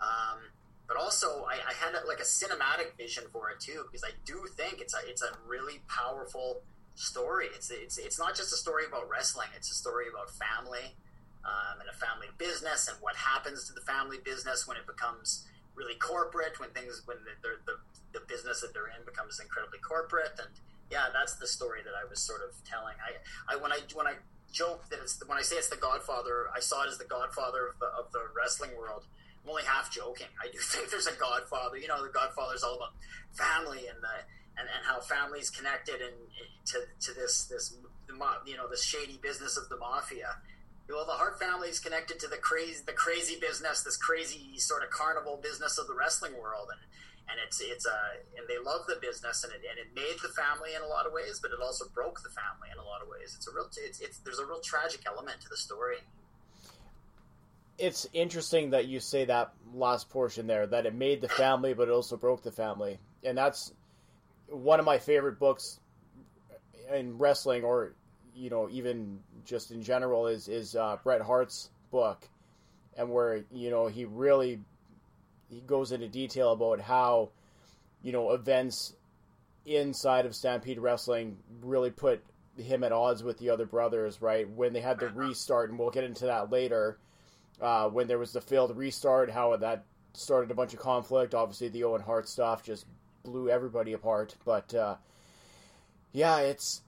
um, 0.00 0.38
but 0.86 0.96
also 0.96 1.44
I, 1.48 1.54
I 1.54 1.72
had 1.74 1.94
a, 1.94 2.06
like 2.06 2.20
a 2.20 2.28
cinematic 2.28 2.96
vision 2.96 3.24
for 3.32 3.50
it 3.50 3.60
too, 3.60 3.84
because 3.86 4.04
I 4.04 4.12
do 4.24 4.46
think 4.56 4.80
it's 4.80 4.94
a 4.94 5.00
it's 5.08 5.22
a 5.22 5.30
really 5.46 5.80
powerful 5.88 6.62
story. 6.94 7.46
It's 7.54 7.70
it's 7.70 7.98
it's 7.98 8.18
not 8.18 8.34
just 8.36 8.52
a 8.52 8.56
story 8.56 8.84
about 8.86 9.08
wrestling; 9.08 9.48
it's 9.56 9.70
a 9.70 9.74
story 9.74 10.06
about 10.12 10.30
family 10.30 10.94
um, 11.44 11.80
and 11.80 11.88
a 11.88 11.96
family 11.96 12.28
business 12.38 12.88
and 12.88 12.96
what 13.00 13.16
happens 13.16 13.66
to 13.68 13.72
the 13.72 13.80
family 13.82 14.18
business 14.24 14.68
when 14.68 14.76
it 14.76 14.86
becomes 14.86 15.46
really 15.74 15.94
corporate, 15.96 16.58
when 16.60 16.68
things, 16.70 17.02
when 17.06 17.16
the, 17.24 17.56
the, 17.64 17.74
the 18.12 18.20
business 18.26 18.60
that 18.60 18.74
they're 18.74 18.92
in 18.92 19.04
becomes 19.06 19.40
incredibly 19.40 19.78
corporate. 19.80 20.36
And 20.36 20.52
yeah, 20.90 21.06
that's 21.12 21.36
the 21.36 21.46
story 21.46 21.80
that 21.84 21.94
I 21.94 22.08
was 22.08 22.20
sort 22.20 22.40
of 22.42 22.54
telling. 22.64 22.94
I, 22.98 23.54
I 23.54 23.56
when 23.56 23.72
I, 23.72 23.78
when 23.94 24.06
I 24.06 24.14
joke 24.52 24.88
that 24.90 24.98
it's, 25.00 25.22
when 25.26 25.38
I 25.38 25.42
say 25.42 25.56
it's 25.56 25.68
the 25.68 25.76
godfather, 25.76 26.46
I 26.54 26.60
saw 26.60 26.84
it 26.84 26.88
as 26.88 26.98
the 26.98 27.04
godfather 27.04 27.68
of 27.68 27.78
the, 27.78 27.86
of 27.86 28.12
the 28.12 28.22
wrestling 28.36 28.76
world. 28.76 29.04
I'm 29.44 29.50
only 29.50 29.62
half 29.64 29.90
joking. 29.90 30.28
I 30.42 30.50
do 30.50 30.58
think 30.62 30.90
there's 30.90 31.06
a 31.06 31.16
godfather. 31.16 31.78
You 31.78 31.88
know, 31.88 32.02
the 32.02 32.12
godfather 32.12 32.54
is 32.54 32.62
all 32.62 32.76
about 32.76 32.92
family 33.32 33.86
and 33.86 33.98
the, 34.02 34.16
and, 34.58 34.68
and 34.68 34.82
how 34.84 35.00
families 35.00 35.50
connected 35.50 36.02
and 36.02 36.16
to, 36.66 36.82
to 37.06 37.14
this, 37.14 37.44
this, 37.44 37.76
you 38.46 38.56
know, 38.56 38.68
this 38.68 38.84
shady 38.84 39.18
business 39.22 39.56
of 39.56 39.68
the 39.68 39.76
mafia 39.76 40.36
well, 40.92 41.06
the 41.06 41.12
Hart 41.12 41.38
family 41.38 41.68
is 41.68 41.78
connected 41.78 42.18
to 42.20 42.28
the 42.28 42.36
crazy, 42.36 42.82
the 42.84 42.92
crazy 42.92 43.38
business, 43.40 43.82
this 43.82 43.96
crazy 43.96 44.58
sort 44.58 44.82
of 44.82 44.90
carnival 44.90 45.38
business 45.42 45.78
of 45.78 45.86
the 45.86 45.94
wrestling 45.94 46.32
world, 46.40 46.68
and 46.70 46.80
and 47.30 47.38
it's 47.46 47.60
it's 47.60 47.86
a 47.86 47.98
and 48.36 48.46
they 48.48 48.58
love 48.58 48.86
the 48.88 48.96
business, 49.00 49.44
and 49.44 49.52
it, 49.52 49.62
and 49.68 49.78
it 49.78 49.94
made 49.94 50.16
the 50.22 50.28
family 50.28 50.70
in 50.74 50.82
a 50.82 50.86
lot 50.86 51.06
of 51.06 51.12
ways, 51.12 51.38
but 51.40 51.50
it 51.52 51.58
also 51.62 51.86
broke 51.94 52.22
the 52.22 52.30
family 52.30 52.68
in 52.72 52.78
a 52.78 52.84
lot 52.84 53.02
of 53.02 53.08
ways. 53.08 53.34
It's 53.36 53.46
a 53.48 53.52
real, 53.54 53.66
it's, 53.76 54.00
it's 54.00 54.18
there's 54.18 54.38
a 54.38 54.46
real 54.46 54.60
tragic 54.60 55.02
element 55.06 55.40
to 55.42 55.48
the 55.48 55.56
story. 55.56 55.96
It's 57.78 58.06
interesting 58.12 58.70
that 58.70 58.88
you 58.88 59.00
say 59.00 59.24
that 59.24 59.52
last 59.72 60.10
portion 60.10 60.46
there, 60.46 60.66
that 60.66 60.84
it 60.84 60.94
made 60.94 61.22
the 61.22 61.28
family, 61.28 61.72
but 61.72 61.88
it 61.88 61.92
also 61.92 62.16
broke 62.16 62.42
the 62.42 62.52
family, 62.52 62.98
and 63.24 63.38
that's 63.38 63.72
one 64.48 64.80
of 64.80 64.86
my 64.86 64.98
favorite 64.98 65.38
books 65.38 65.80
in 66.92 67.16
wrestling, 67.18 67.64
or 67.64 67.92
you 68.34 68.50
know, 68.50 68.68
even 68.70 69.20
just 69.44 69.70
in 69.70 69.82
general, 69.82 70.26
is 70.26 70.48
is 70.48 70.76
uh, 70.76 70.96
Bret 71.02 71.22
Hart's 71.22 71.70
book, 71.90 72.28
and 72.96 73.10
where 73.10 73.44
you 73.52 73.70
know 73.70 73.86
he 73.86 74.04
really 74.04 74.60
he 75.50 75.60
goes 75.60 75.92
into 75.92 76.08
detail 76.08 76.52
about 76.52 76.80
how 76.80 77.30
you 78.02 78.12
know 78.12 78.32
events 78.32 78.94
inside 79.66 80.26
of 80.26 80.34
Stampede 80.34 80.78
Wrestling 80.78 81.36
really 81.62 81.90
put 81.90 82.22
him 82.56 82.84
at 82.84 82.92
odds 82.92 83.22
with 83.22 83.38
the 83.38 83.50
other 83.50 83.66
brothers, 83.66 84.20
right? 84.20 84.48
When 84.48 84.72
they 84.72 84.80
had 84.80 84.98
the 84.98 85.08
restart, 85.08 85.70
and 85.70 85.78
we'll 85.78 85.90
get 85.90 86.04
into 86.04 86.26
that 86.26 86.50
later. 86.50 86.98
Uh, 87.60 87.88
when 87.88 88.06
there 88.06 88.18
was 88.18 88.32
the 88.32 88.40
failed 88.40 88.74
restart, 88.74 89.30
how 89.30 89.54
that 89.54 89.84
started 90.14 90.50
a 90.50 90.54
bunch 90.54 90.72
of 90.72 90.80
conflict. 90.80 91.34
Obviously, 91.34 91.68
the 91.68 91.84
Owen 91.84 92.00
Hart 92.00 92.28
stuff 92.28 92.62
just 92.62 92.86
blew 93.22 93.50
everybody 93.50 93.92
apart. 93.92 94.34
But 94.44 94.74
uh, 94.74 94.96
yeah, 96.12 96.38
it's 96.38 96.82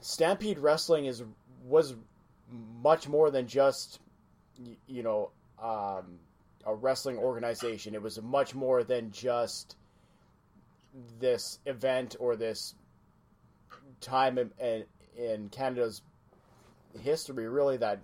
Stampede 0.00 0.58
Wrestling 0.58 1.06
is 1.06 1.22
was 1.64 1.94
much 2.82 3.08
more 3.08 3.30
than 3.30 3.46
just 3.46 4.00
you 4.86 5.02
know 5.02 5.30
um, 5.62 6.18
a 6.66 6.74
wrestling 6.74 7.18
organization. 7.18 7.94
It 7.94 8.02
was 8.02 8.20
much 8.22 8.54
more 8.54 8.84
than 8.84 9.10
just 9.10 9.76
this 11.18 11.58
event 11.66 12.16
or 12.18 12.36
this 12.36 12.74
time 14.00 14.38
in, 14.38 14.50
in, 14.60 14.84
in 15.16 15.48
Canada's 15.48 16.02
history, 17.00 17.48
really, 17.48 17.76
that 17.78 18.00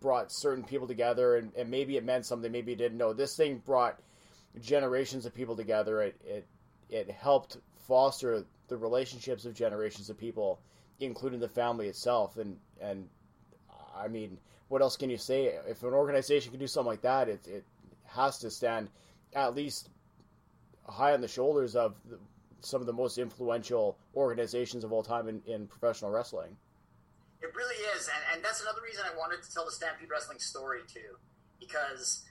brought 0.00 0.30
certain 0.30 0.64
people 0.64 0.86
together, 0.86 1.36
and, 1.36 1.52
and, 1.56 1.70
maybe 1.70 1.96
it 1.96 2.04
meant 2.04 2.26
something, 2.26 2.52
maybe 2.52 2.72
it 2.72 2.78
didn't 2.78 2.98
know. 2.98 3.12
This 3.12 3.36
thing 3.36 3.62
brought 3.64 4.00
generations 4.60 5.26
of 5.26 5.34
people 5.34 5.56
together. 5.56 6.02
It 6.02 6.20
it 6.24 6.46
it 6.88 7.10
helped 7.10 7.58
foster 7.86 8.44
the 8.68 8.76
relationships 8.76 9.44
of 9.44 9.54
generations 9.54 10.10
of 10.10 10.18
people 10.18 10.60
including 11.00 11.40
the 11.40 11.48
family 11.48 11.88
itself. 11.88 12.36
And 12.36 12.56
and 12.80 13.08
I 14.02 14.08
mean, 14.08 14.38
what 14.68 14.82
else 14.82 14.96
can 14.96 15.10
you 15.10 15.18
say? 15.18 15.54
If 15.68 15.82
an 15.82 15.92
organization 15.92 16.50
can 16.50 16.60
do 16.60 16.66
something 16.66 16.88
like 16.88 17.02
that, 17.02 17.28
it 17.28 17.46
it 17.46 17.64
has 18.06 18.38
to 18.38 18.50
stand 18.50 18.88
at 19.34 19.54
least 19.54 19.88
high 20.86 21.12
on 21.12 21.20
the 21.20 21.28
shoulders 21.28 21.76
of 21.76 21.94
the, 22.08 22.18
some 22.60 22.80
of 22.80 22.86
the 22.86 22.92
most 22.92 23.18
influential 23.18 23.96
organizations 24.16 24.84
of 24.84 24.92
all 24.92 25.02
time 25.02 25.28
in, 25.28 25.40
in 25.46 25.66
professional 25.66 26.10
wrestling. 26.10 26.56
It 27.40 27.54
really 27.54 27.76
is, 27.96 28.08
and, 28.08 28.36
and 28.36 28.44
that's 28.44 28.60
another 28.60 28.80
reason 28.84 29.04
I 29.06 29.16
wanted 29.16 29.42
to 29.42 29.52
tell 29.54 29.64
the 29.64 29.72
Stampede 29.72 30.10
Wrestling 30.10 30.38
story 30.38 30.80
too, 30.92 31.16
because 31.58 32.24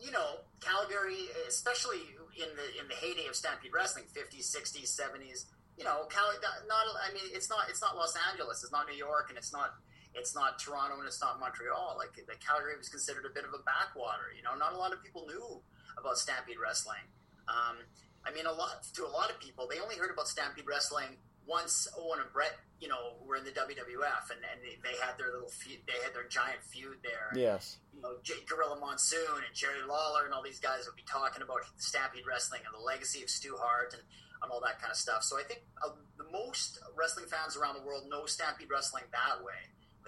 you 0.00 0.10
know 0.10 0.40
Calgary, 0.60 1.28
especially 1.46 2.00
in 2.36 2.48
the 2.56 2.80
in 2.80 2.88
the 2.88 2.94
heyday 2.94 3.26
of 3.28 3.34
Stampede 3.34 3.72
Wrestling, 3.74 4.04
50s, 4.14 4.54
60s, 4.54 4.88
70s, 4.88 5.44
you 5.78 5.84
know, 5.84 6.04
Cali. 6.10 6.34
Not, 6.66 6.84
I 7.06 7.12
mean, 7.14 7.22
it's 7.32 7.48
not. 7.48 7.70
It's 7.70 7.80
not 7.80 7.96
Los 7.96 8.14
Angeles. 8.30 8.62
It's 8.62 8.72
not 8.72 8.86
New 8.88 8.96
York, 8.96 9.26
and 9.28 9.38
it's 9.38 9.52
not. 9.52 9.74
It's 10.18 10.34
not 10.34 10.58
Toronto, 10.58 10.98
and 10.98 11.06
it's 11.06 11.20
not 11.20 11.40
Montreal. 11.40 11.96
Like 11.96 12.14
the 12.14 12.36
Calgary 12.42 12.76
was 12.76 12.88
considered 12.88 13.24
a 13.24 13.32
bit 13.32 13.44
of 13.44 13.54
a 13.54 13.62
backwater. 13.62 14.34
You 14.36 14.42
know, 14.42 14.54
not 14.58 14.74
a 14.74 14.78
lot 14.78 14.92
of 14.92 15.02
people 15.02 15.26
knew 15.26 15.62
about 15.96 16.18
Stampede 16.18 16.58
Wrestling. 16.58 17.02
Um, 17.48 17.78
I 18.26 18.32
mean, 18.32 18.46
a 18.46 18.52
lot 18.52 18.82
to 18.94 19.06
a 19.06 19.12
lot 19.12 19.30
of 19.30 19.40
people, 19.40 19.66
they 19.70 19.80
only 19.80 19.96
heard 19.96 20.10
about 20.10 20.28
Stampede 20.28 20.66
Wrestling 20.66 21.16
once 21.46 21.88
Owen 21.96 22.20
and 22.20 22.30
Bret, 22.30 22.52
you 22.78 22.88
know, 22.88 23.16
were 23.24 23.36
in 23.36 23.44
the 23.44 23.56
WWF, 23.56 24.28
and, 24.28 24.44
and 24.44 24.60
they, 24.60 24.76
they 24.84 24.94
had 25.00 25.16
their 25.16 25.32
little 25.32 25.48
feud, 25.48 25.80
they 25.88 25.96
had 26.04 26.12
their 26.12 26.28
giant 26.28 26.60
feud 26.60 27.00
there. 27.00 27.32
Yes. 27.32 27.78
You 27.96 28.02
know, 28.02 28.20
J- 28.22 28.44
Gorilla 28.44 28.76
Monsoon 28.78 29.40
and 29.40 29.54
Jerry 29.56 29.80
Lawler 29.88 30.26
and 30.28 30.34
all 30.34 30.44
these 30.44 30.60
guys 30.60 30.84
would 30.84 30.94
be 30.94 31.08
talking 31.08 31.40
about 31.40 31.64
Stampede 31.80 32.28
Wrestling 32.28 32.60
and 32.68 32.76
the 32.76 32.84
legacy 32.84 33.22
of 33.22 33.30
Stu 33.30 33.56
Hart 33.56 33.94
and 33.94 34.02
and 34.42 34.52
all 34.52 34.60
that 34.60 34.80
kind 34.80 34.90
of 34.90 34.96
stuff. 34.96 35.22
So 35.22 35.38
I 35.38 35.42
think 35.42 35.62
uh, 35.82 35.90
the 36.16 36.26
most 36.30 36.78
wrestling 36.96 37.26
fans 37.26 37.56
around 37.56 37.74
the 37.74 37.82
world 37.82 38.06
know 38.08 38.26
Stampede 38.26 38.70
Wrestling 38.70 39.04
that 39.10 39.42
way. 39.42 39.58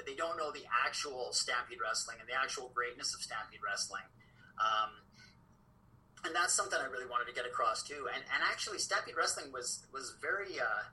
But 0.00 0.08
they 0.08 0.16
don't 0.16 0.40
know 0.40 0.48
the 0.48 0.64
actual 0.88 1.28
Stampede 1.36 1.76
Wrestling 1.76 2.16
and 2.24 2.24
the 2.24 2.32
actual 2.32 2.72
greatness 2.72 3.12
of 3.12 3.20
Stampede 3.20 3.60
Wrestling. 3.60 4.08
Um, 4.56 4.96
and 6.24 6.32
that's 6.32 6.56
something 6.56 6.80
I 6.80 6.88
really 6.88 7.04
wanted 7.04 7.28
to 7.28 7.36
get 7.36 7.44
across 7.44 7.84
too. 7.84 8.08
And 8.08 8.24
and 8.32 8.40
actually, 8.48 8.80
Stampede 8.80 9.12
Wrestling 9.12 9.52
was 9.52 9.84
was 9.92 10.16
very 10.24 10.56
uh, 10.56 10.88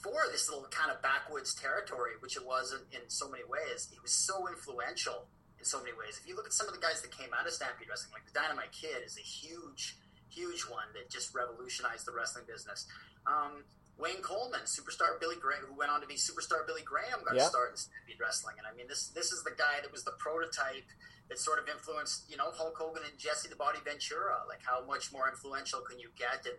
for 0.00 0.24
this 0.32 0.48
little 0.48 0.64
kind 0.72 0.88
of 0.88 1.04
backwoods 1.04 1.52
territory, 1.52 2.16
which 2.24 2.40
it 2.40 2.44
was 2.48 2.72
in, 2.72 2.80
in, 2.96 3.04
so 3.12 3.28
many 3.28 3.44
ways. 3.44 3.92
It 3.92 4.00
was 4.00 4.16
so 4.16 4.48
influential 4.48 5.28
in 5.60 5.68
so 5.68 5.84
many 5.84 5.92
ways. 5.92 6.16
If 6.16 6.24
you 6.24 6.32
look 6.32 6.48
at 6.48 6.56
some 6.56 6.64
of 6.64 6.72
the 6.72 6.80
guys 6.80 7.04
that 7.04 7.12
came 7.12 7.28
out 7.36 7.44
of 7.44 7.52
Stampede 7.52 7.92
Wrestling, 7.92 8.16
like 8.16 8.24
the 8.24 8.32
Dynamite 8.32 8.72
Kid 8.72 9.04
is 9.04 9.20
a 9.20 9.24
huge, 9.24 10.00
huge 10.32 10.64
one 10.64 10.88
that 10.96 11.12
just 11.12 11.36
revolutionized 11.36 12.08
the 12.08 12.16
wrestling 12.16 12.48
business. 12.48 12.88
Um, 13.28 13.68
Wayne 14.00 14.22
Coleman, 14.22 14.64
superstar 14.64 15.20
Billy 15.20 15.36
Graham, 15.36 15.62
who 15.68 15.76
went 15.76 15.90
on 15.90 16.00
to 16.00 16.06
be 16.06 16.16
superstar 16.16 16.66
Billy 16.66 16.82
Graham, 16.82 17.20
got 17.24 17.36
yep. 17.36 17.44
to 17.44 17.50
start 17.50 17.70
in 17.70 17.76
Stampede 17.76 18.18
Wrestling. 18.18 18.56
And 18.56 18.66
I 18.66 18.74
mean, 18.74 18.88
this 18.88 19.12
this 19.12 19.30
is 19.30 19.44
the 19.44 19.52
guy 19.52 19.80
that 19.82 19.92
was 19.92 20.04
the 20.04 20.16
prototype 20.18 20.88
that 21.28 21.38
sort 21.38 21.60
of 21.60 21.68
influenced, 21.68 22.26
you 22.28 22.36
know, 22.36 22.50
Hulk 22.50 22.76
Hogan 22.76 23.02
and 23.08 23.16
Jesse 23.18 23.48
the 23.48 23.56
Body 23.56 23.78
Ventura. 23.84 24.42
Like, 24.48 24.60
how 24.64 24.84
much 24.84 25.12
more 25.12 25.28
influential 25.28 25.80
can 25.84 26.00
you 26.00 26.08
get 26.18 26.42
in 26.48 26.56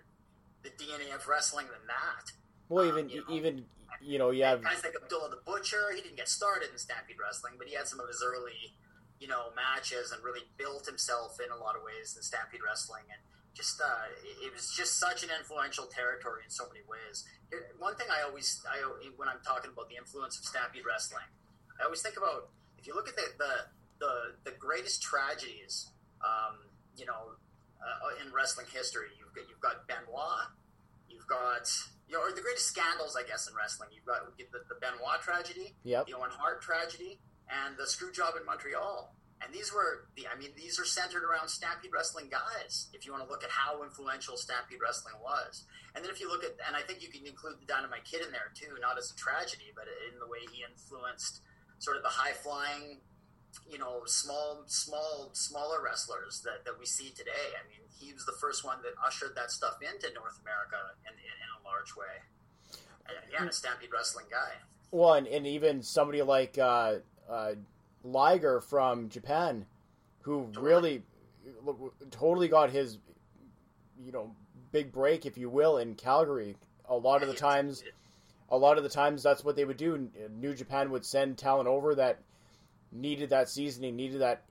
the 0.64 0.72
DNA 0.78 1.14
of 1.14 1.28
wrestling 1.28 1.68
than 1.68 1.84
that? 1.90 2.32
Well, 2.70 2.86
even 2.86 3.06
um, 3.06 3.10
you 3.10 3.22
know, 3.22 3.36
even 3.36 3.66
you 4.00 4.18
know, 4.18 4.32
you 4.32 4.44
have 4.46 4.64
guys 4.64 4.84
like 4.84 4.96
Abdullah 4.96 5.30
the 5.30 5.44
Butcher. 5.46 5.92
He 5.94 6.02
didn't 6.02 6.18
get 6.18 6.30
started 6.30 6.72
in 6.72 6.78
Stampede 6.78 7.18
Wrestling, 7.20 7.56
but 7.58 7.68
he 7.68 7.76
had 7.76 7.88
some 7.88 8.00
of 8.00 8.08
his 8.08 8.24
early, 8.24 8.78
you 9.20 9.28
know, 9.28 9.52
matches 9.56 10.12
and 10.12 10.24
really 10.24 10.48
built 10.58 10.86
himself 10.86 11.38
in 11.44 11.52
a 11.52 11.58
lot 11.58 11.76
of 11.76 11.84
ways 11.84 12.16
in 12.16 12.24
Stampede 12.24 12.62
Wrestling 12.66 13.04
and 13.12 13.22
just 13.54 13.82
uh, 13.82 14.08
it 14.44 14.54
was 14.54 14.72
just 14.72 15.00
such 15.00 15.24
an 15.24 15.30
influential 15.38 15.86
territory 15.86 16.42
in 16.44 16.50
so 16.50 16.66
many 16.68 16.82
ways. 16.88 17.26
One 17.80 17.96
thing 17.96 18.08
I 18.08 18.24
always, 18.24 18.64
I 18.64 18.80
when 19.18 19.28
I'm 19.28 19.44
talking 19.46 19.72
about 19.72 19.90
the 19.90 19.98
influence 19.98 20.40
of 20.40 20.46
Stampede 20.46 20.84
Wrestling, 20.88 21.28
I 21.80 21.84
always 21.84 22.02
think 22.02 22.16
about 22.18 22.50
if 22.78 22.88
you 22.88 22.96
look 22.96 23.10
at 23.10 23.16
the 23.16 23.28
the 23.38 23.54
the, 24.00 24.14
the 24.52 24.58
greatest 24.58 25.04
tragedies, 25.04 25.92
um, 26.26 26.58
you 26.98 27.06
know, 27.06 27.38
uh, 27.78 28.26
in 28.26 28.34
wrestling 28.34 28.68
history, 28.72 29.14
you've 29.20 29.34
got 29.36 29.46
you've 29.50 29.62
got 29.62 29.88
Benoit, 29.88 30.48
you've 31.10 31.28
got 31.28 31.68
you 32.08 32.18
know, 32.18 32.24
or 32.24 32.32
the 32.32 32.42
greatest 32.42 32.68
scandals, 32.68 33.16
I 33.16 33.24
guess, 33.24 33.48
in 33.48 33.56
wrestling. 33.56 33.90
You've 33.96 34.06
got 34.06 34.36
the, 34.38 34.60
the 34.68 34.76
Benoit 34.82 35.22
tragedy, 35.22 35.76
yep. 35.84 36.08
the 36.08 36.14
Owen 36.14 36.30
Hart 36.32 36.62
tragedy, 36.62 37.20
and 37.48 37.78
the 37.78 37.88
screw 37.88 38.12
job 38.12 38.34
in 38.40 38.46
Montreal. 38.46 39.16
And 39.44 39.54
these 39.54 39.74
were 39.74 40.06
the, 40.16 40.30
I 40.30 40.38
mean, 40.38 40.54
these 40.56 40.80
are 40.80 40.86
centered 40.86 41.24
around 41.26 41.50
Stampede 41.50 41.90
Wrestling 41.92 42.30
guys. 42.30 42.90
If 42.94 43.06
you 43.06 43.12
want 43.12 43.26
to 43.26 43.30
look 43.30 43.44
at 43.44 43.50
how 43.50 43.82
influential 43.84 44.38
Stampede 44.38 44.78
Wrestling 44.78 45.16
was, 45.18 45.66
and 45.96 46.06
then 46.06 46.12
if 46.12 46.22
you 46.22 46.30
look 46.30 46.44
at, 46.44 46.54
and 46.68 46.76
I 46.78 46.82
think 46.82 47.02
you 47.02 47.10
can 47.10 47.26
include 47.26 47.58
the 47.60 47.66
Dynamite 47.66 48.06
Kid 48.06 48.22
in 48.22 48.32
there 48.32 48.54
too, 48.54 48.78
not 48.80 48.98
as 48.98 49.10
a 49.10 49.18
tragedy, 49.18 49.74
but 49.76 49.90
in 50.14 50.20
the 50.20 50.30
way 50.30 50.46
he 50.54 50.62
influenced 50.62 51.42
sort 51.80 51.98
of 51.98 52.04
the 52.04 52.14
high 52.14 52.38
flying, 52.38 53.02
you 53.68 53.80
know, 53.82 54.06
small, 54.06 54.64
small, 54.68 55.32
smaller 55.34 55.82
wrestlers 55.84 56.42
that, 56.46 56.64
that 56.66 56.78
we 56.78 56.86
see 56.86 57.10
today. 57.10 57.58
I 57.58 57.66
mean, 57.68 57.82
he 58.00 58.14
was 58.14 58.26
the 58.26 58.38
first 58.40 58.64
one 58.64 58.78
that 58.84 58.94
ushered 59.06 59.34
that 59.36 59.50
stuff 59.50 59.82
into 59.82 60.14
North 60.14 60.40
America 60.46 60.78
in, 61.10 61.14
in, 61.18 61.34
in 61.34 61.50
a 61.58 61.62
large 61.66 61.96
way. 61.98 62.22
And, 63.10 63.18
yeah, 63.34 63.44
a 63.44 63.52
Stampede 63.52 63.90
Wrestling 63.92 64.28
guy. 64.30 64.54
Well, 64.92 65.16
and, 65.16 65.28
and 65.28 65.48
even 65.48 65.82
somebody 65.82 66.22
like 66.22 66.58
uh, 66.58 67.00
uh, 67.30 67.54
Liger 68.04 68.62
from 68.62 69.10
Japan, 69.10 69.66
who 70.22 70.48
really 70.60 71.04
totally 72.10 72.48
got 72.48 72.70
his, 72.70 72.98
you 74.04 74.12
know, 74.12 74.36
big 74.72 74.92
break, 74.92 75.26
if 75.26 75.38
you 75.38 75.50
will, 75.50 75.78
in 75.78 75.96
Calgary. 75.96 76.56
A 76.90 76.96
lot 76.96 77.22
of 77.22 77.28
the 77.28 77.36
times, 77.36 77.84
a 78.50 78.58
lot 78.58 78.78
of 78.78 78.84
the 78.84 78.90
times, 78.90 79.24
that's 79.24 79.44
what 79.44 79.56
they 79.56 79.66
would 79.66 79.78
do. 79.78 80.10
New 80.30 80.54
Japan 80.54 80.92
would 80.92 81.06
send 81.06 81.38
talent 81.38 81.68
over 81.68 81.96
that 81.96 82.20
needed 82.92 83.30
that 83.30 83.50
seasoning, 83.50 83.96
needed 83.96 84.22
that, 84.22 84.44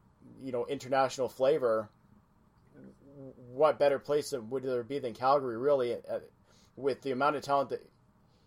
you 0.42 0.52
know, 0.52 0.66
international 0.66 1.28
flavor. 1.28 1.88
What 3.52 3.78
better 3.78 3.98
place 3.98 4.32
would 4.32 4.62
there 4.62 4.82
be 4.82 4.98
than 4.98 5.12
Calgary, 5.12 5.58
really, 5.58 5.96
with 6.76 7.02
the 7.02 7.10
amount 7.10 7.36
of 7.36 7.42
talent 7.42 7.70
that 7.70 7.84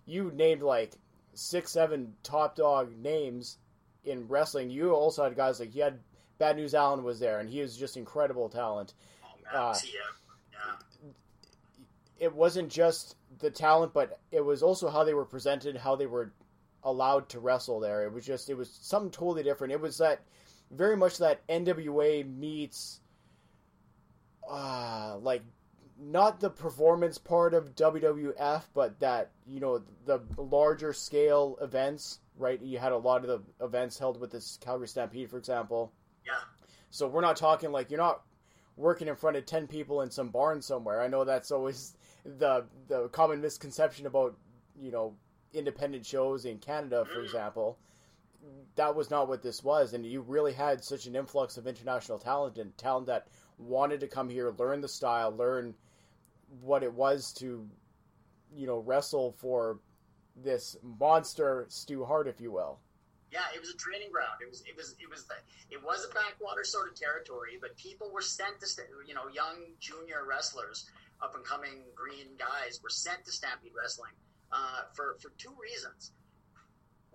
you 0.05 0.31
named 0.33 0.63
like 0.63 0.93
six, 1.33 1.71
seven 1.71 2.13
top 2.23 2.55
dog 2.55 2.97
names 2.97 3.57
in 4.05 4.27
wrestling, 4.27 4.69
you 4.69 4.91
also 4.91 5.23
had 5.23 5.35
guys 5.35 5.59
like 5.59 5.75
you 5.75 5.83
had 5.83 5.99
Bad 6.37 6.57
News 6.57 6.73
Allen 6.73 7.03
was 7.03 7.19
there, 7.19 7.39
and 7.39 7.49
he 7.49 7.61
was 7.61 7.77
just 7.77 7.97
incredible 7.97 8.49
talent. 8.49 8.93
Oh, 9.53 9.57
uh, 9.57 9.75
yeah. 9.85 10.75
It 12.19 12.33
wasn't 12.33 12.69
just 12.69 13.15
the 13.39 13.51
talent, 13.51 13.93
but 13.93 14.19
it 14.31 14.43
was 14.43 14.63
also 14.63 14.89
how 14.89 15.03
they 15.03 15.13
were 15.13 15.25
presented, 15.25 15.75
how 15.75 15.95
they 15.95 16.05
were 16.05 16.31
allowed 16.83 17.29
to 17.29 17.39
wrestle 17.39 17.79
there. 17.79 18.03
It 18.03 18.13
was 18.13 18.25
just 18.25 18.49
it 18.49 18.55
was 18.55 18.69
something 18.69 19.11
totally 19.11 19.43
different. 19.43 19.73
It 19.73 19.81
was 19.81 19.97
that 19.97 20.21
very 20.71 20.97
much 20.97 21.17
that 21.19 21.45
NWA 21.47 22.25
meets 22.37 22.99
uh 24.49 25.17
like 25.21 25.43
not 25.99 26.39
the 26.39 26.49
performance 26.49 27.17
part 27.17 27.53
of 27.53 27.75
WWF, 27.75 28.63
but 28.73 28.99
that 28.99 29.31
you 29.47 29.59
know 29.59 29.81
the 30.05 30.21
larger 30.37 30.93
scale 30.93 31.57
events 31.61 32.19
right? 32.37 32.61
You 32.61 32.77
had 32.79 32.91
a 32.91 32.97
lot 32.97 33.25
of 33.25 33.27
the 33.27 33.65
events 33.65 33.97
held 33.97 34.19
with 34.19 34.31
this 34.31 34.57
Calgary 34.61 34.87
Stampede, 34.87 35.29
for 35.29 35.37
example. 35.37 35.91
Yeah. 36.25 36.33
So 36.89 37.07
we're 37.07 37.21
not 37.21 37.35
talking 37.35 37.71
like 37.71 37.89
you're 37.89 37.99
not 37.99 38.21
working 38.75 39.07
in 39.07 39.15
front 39.15 39.37
of 39.37 39.45
ten 39.45 39.67
people 39.67 40.01
in 40.01 40.11
some 40.11 40.29
barn 40.29 40.61
somewhere. 40.61 41.01
I 41.01 41.07
know 41.07 41.23
that's 41.23 41.51
always 41.51 41.95
the 42.25 42.65
the 42.87 43.09
common 43.09 43.41
misconception 43.41 44.05
about 44.05 44.37
you 44.79 44.91
know 44.91 45.15
independent 45.53 46.05
shows 46.05 46.45
in 46.45 46.57
Canada, 46.57 47.05
for 47.05 47.19
mm. 47.19 47.25
example. 47.25 47.77
That 48.75 48.95
was 48.95 49.09
not 49.09 49.29
what 49.29 49.41
this 49.41 49.63
was, 49.63 49.93
and 49.93 50.05
you 50.05 50.21
really 50.21 50.51
had 50.51 50.83
such 50.83 51.05
an 51.05 51.15
influx 51.15 51.57
of 51.57 51.67
international 51.67 52.19
talent 52.19 52.57
and 52.57 52.75
talent 52.77 53.07
that 53.07 53.27
wanted 53.57 53.99
to 54.01 54.07
come 54.07 54.29
here, 54.29 54.53
learn 54.57 54.81
the 54.81 54.87
style, 54.89 55.31
learn 55.31 55.73
what 56.61 56.83
it 56.83 56.93
was 56.93 57.31
to, 57.33 57.67
you 58.53 58.67
know, 58.67 58.79
wrestle 58.79 59.31
for 59.37 59.79
this 60.35 60.75
monster 60.81 61.65
Stu 61.69 62.03
Hart, 62.05 62.27
if 62.27 62.39
you 62.39 62.51
will. 62.51 62.79
Yeah, 63.31 63.49
it 63.55 63.59
was 63.59 63.71
a 63.71 63.77
training 63.77 64.11
ground. 64.11 64.41
It 64.41 64.49
was 64.49 64.61
it 64.61 64.77
was 64.77 64.95
it 64.99 65.09
was 65.09 65.25
the, 65.25 65.33
it 65.71 65.83
was 65.83 66.05
a 66.05 66.13
backwater 66.13 66.63
sort 66.63 66.87
of 66.89 66.95
territory, 66.95 67.57
but 67.59 67.75
people 67.77 68.11
were 68.13 68.21
sent 68.21 68.59
to 68.61 68.67
you 69.07 69.15
know 69.15 69.27
young 69.33 69.73
junior 69.79 70.25
wrestlers, 70.27 70.85
up 71.21 71.33
and 71.35 71.43
coming 71.43 71.81
green 71.95 72.37
guys 72.37 72.79
were 72.83 72.89
sent 72.89 73.25
to 73.25 73.31
Stampede 73.31 73.71
Wrestling 73.75 74.13
uh, 74.51 74.81
for 74.93 75.17
for 75.19 75.29
two 75.37 75.53
reasons. 75.61 76.11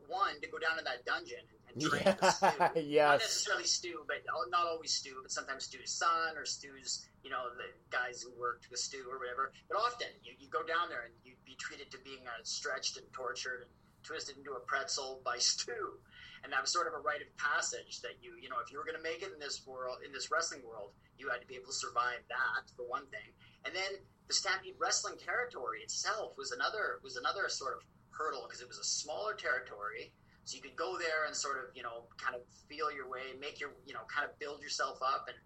One, 0.08 0.40
to 0.40 0.48
go 0.48 0.58
down 0.58 0.78
to 0.78 0.84
that 0.84 1.04
dungeon 1.04 1.44
and, 1.68 1.82
train 1.82 2.02
yeah, 2.02 2.30
Stu. 2.30 2.80
yes. 2.80 3.08
Not 3.08 3.20
necessarily 3.20 3.64
Stu, 3.64 4.04
but 4.08 4.16
not 4.50 4.66
always 4.66 4.94
Stu, 4.94 5.20
but 5.22 5.30
sometimes 5.30 5.64
Stu's 5.64 5.92
son 5.92 6.36
or 6.36 6.46
Stu's 6.46 7.06
you 7.28 7.36
know 7.36 7.52
the 7.60 7.68
guys 7.92 8.24
who 8.24 8.32
worked 8.40 8.72
with 8.72 8.80
Stu 8.80 9.04
or 9.04 9.20
whatever. 9.20 9.52
But 9.68 9.76
often 9.76 10.08
you, 10.24 10.32
you 10.40 10.48
go 10.48 10.64
down 10.64 10.88
there 10.88 11.04
and 11.04 11.12
you'd 11.20 11.44
be 11.44 11.60
treated 11.60 11.92
to 11.92 12.00
being 12.00 12.24
uh, 12.24 12.40
stretched 12.40 12.96
and 12.96 13.04
tortured 13.12 13.68
and 13.68 13.70
twisted 14.00 14.40
into 14.40 14.56
a 14.56 14.64
pretzel 14.64 15.20
by 15.20 15.36
Stu. 15.52 16.00
And 16.40 16.48
that 16.56 16.64
was 16.64 16.72
sort 16.72 16.88
of 16.88 16.96
a 16.96 17.02
rite 17.04 17.20
of 17.20 17.28
passage 17.36 18.00
that 18.00 18.16
you, 18.24 18.40
you 18.40 18.48
know, 18.48 18.64
if 18.64 18.72
you 18.72 18.80
were 18.80 18.88
going 18.88 18.96
to 18.96 19.04
make 19.04 19.20
it 19.20 19.28
in 19.28 19.36
this 19.36 19.60
world, 19.68 20.00
in 20.00 20.08
this 20.08 20.32
wrestling 20.32 20.64
world, 20.64 20.96
you 21.20 21.28
had 21.28 21.44
to 21.44 21.48
be 21.50 21.60
able 21.60 21.68
to 21.68 21.76
survive 21.76 22.24
that 22.32 22.64
for 22.72 22.88
one 22.88 23.04
thing. 23.12 23.28
And 23.68 23.76
then 23.76 24.00
the 24.24 24.32
Stampede 24.32 24.80
Wrestling 24.80 25.20
territory 25.20 25.84
itself 25.84 26.32
was 26.40 26.56
another 26.56 27.04
was 27.04 27.20
another 27.20 27.52
sort 27.52 27.76
of 27.76 27.84
hurdle 28.08 28.48
because 28.48 28.64
it 28.64 28.72
was 28.72 28.80
a 28.80 28.88
smaller 28.88 29.36
territory. 29.36 30.16
So 30.48 30.56
you 30.56 30.64
could 30.64 30.80
go 30.80 30.96
there 30.96 31.28
and 31.28 31.36
sort 31.36 31.60
of, 31.60 31.76
you 31.76 31.84
know, 31.84 32.08
kind 32.16 32.32
of 32.32 32.40
feel 32.72 32.88
your 32.88 33.04
way, 33.04 33.36
make 33.36 33.60
your, 33.60 33.76
you 33.84 33.92
know, 33.92 34.08
kind 34.08 34.24
of 34.24 34.32
build 34.40 34.64
yourself 34.64 34.96
up 35.04 35.28
and, 35.28 35.36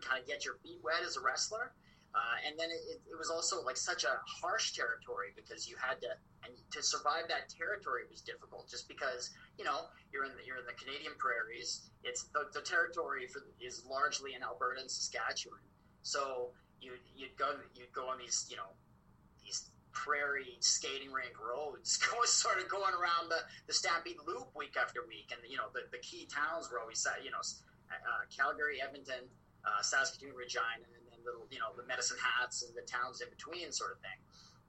kind 0.00 0.20
of 0.20 0.26
get 0.26 0.44
your 0.44 0.54
feet 0.62 0.80
wet 0.82 1.02
as 1.06 1.16
a 1.16 1.20
wrestler. 1.20 1.72
Uh, 2.10 2.42
and 2.42 2.58
then 2.58 2.66
it, 2.74 2.98
it, 3.06 3.16
was 3.16 3.30
also 3.30 3.62
like 3.62 3.76
such 3.76 4.02
a 4.02 4.18
harsh 4.26 4.72
territory 4.72 5.30
because 5.36 5.70
you 5.70 5.76
had 5.78 6.00
to 6.02 6.10
and 6.42 6.50
to 6.72 6.82
survive 6.82 7.30
that 7.30 7.46
territory 7.46 8.02
was 8.10 8.20
difficult 8.20 8.66
just 8.68 8.88
because 8.88 9.30
you 9.58 9.64
know 9.64 9.86
you're 10.10 10.24
in 10.24 10.32
the, 10.34 10.42
you're 10.42 10.58
in 10.58 10.66
the 10.66 10.74
Canadian 10.74 11.14
prairies. 11.22 11.86
It's 12.02 12.26
the, 12.34 12.50
the 12.52 12.66
territory 12.66 13.28
for, 13.28 13.46
is 13.62 13.86
largely 13.86 14.34
in 14.34 14.42
Alberta 14.42 14.80
and 14.80 14.90
Saskatchewan. 14.90 15.62
So 16.02 16.50
you 16.80 16.98
you'd 17.14 17.36
go 17.38 17.54
you'd 17.78 17.92
go 17.92 18.10
on 18.10 18.18
these 18.18 18.46
you 18.50 18.56
know 18.56 18.74
these 19.44 19.70
prairie 19.92 20.58
skating 20.58 21.12
rink 21.12 21.38
roads, 21.38 21.94
sort 22.24 22.58
of 22.58 22.68
going 22.68 22.94
around 22.94 23.30
the, 23.30 23.42
the 23.66 23.72
Stampede 23.72 24.18
Loop 24.26 24.50
week 24.56 24.74
after 24.74 25.06
week, 25.06 25.30
and 25.30 25.40
you 25.46 25.56
know 25.56 25.70
the, 25.74 25.86
the 25.92 26.02
key 26.02 26.26
towns 26.26 26.70
were 26.70 26.80
always 26.80 27.06
you 27.22 27.30
know 27.30 27.42
uh, 27.90 28.22
Calgary, 28.34 28.82
Edmonton, 28.82 29.30
uh, 29.64 29.82
Saskatoon, 29.82 30.34
Regina, 30.34 30.80
and 30.80 31.04
then 31.08 31.20
little, 31.24 31.46
you 31.50 31.58
know, 31.58 31.72
the 31.76 31.84
medicine 31.84 32.16
hats 32.16 32.64
and 32.64 32.72
the 32.72 32.86
towns 32.88 33.20
in 33.20 33.28
between 33.28 33.72
sort 33.72 33.92
of 33.92 34.00
thing. 34.00 34.18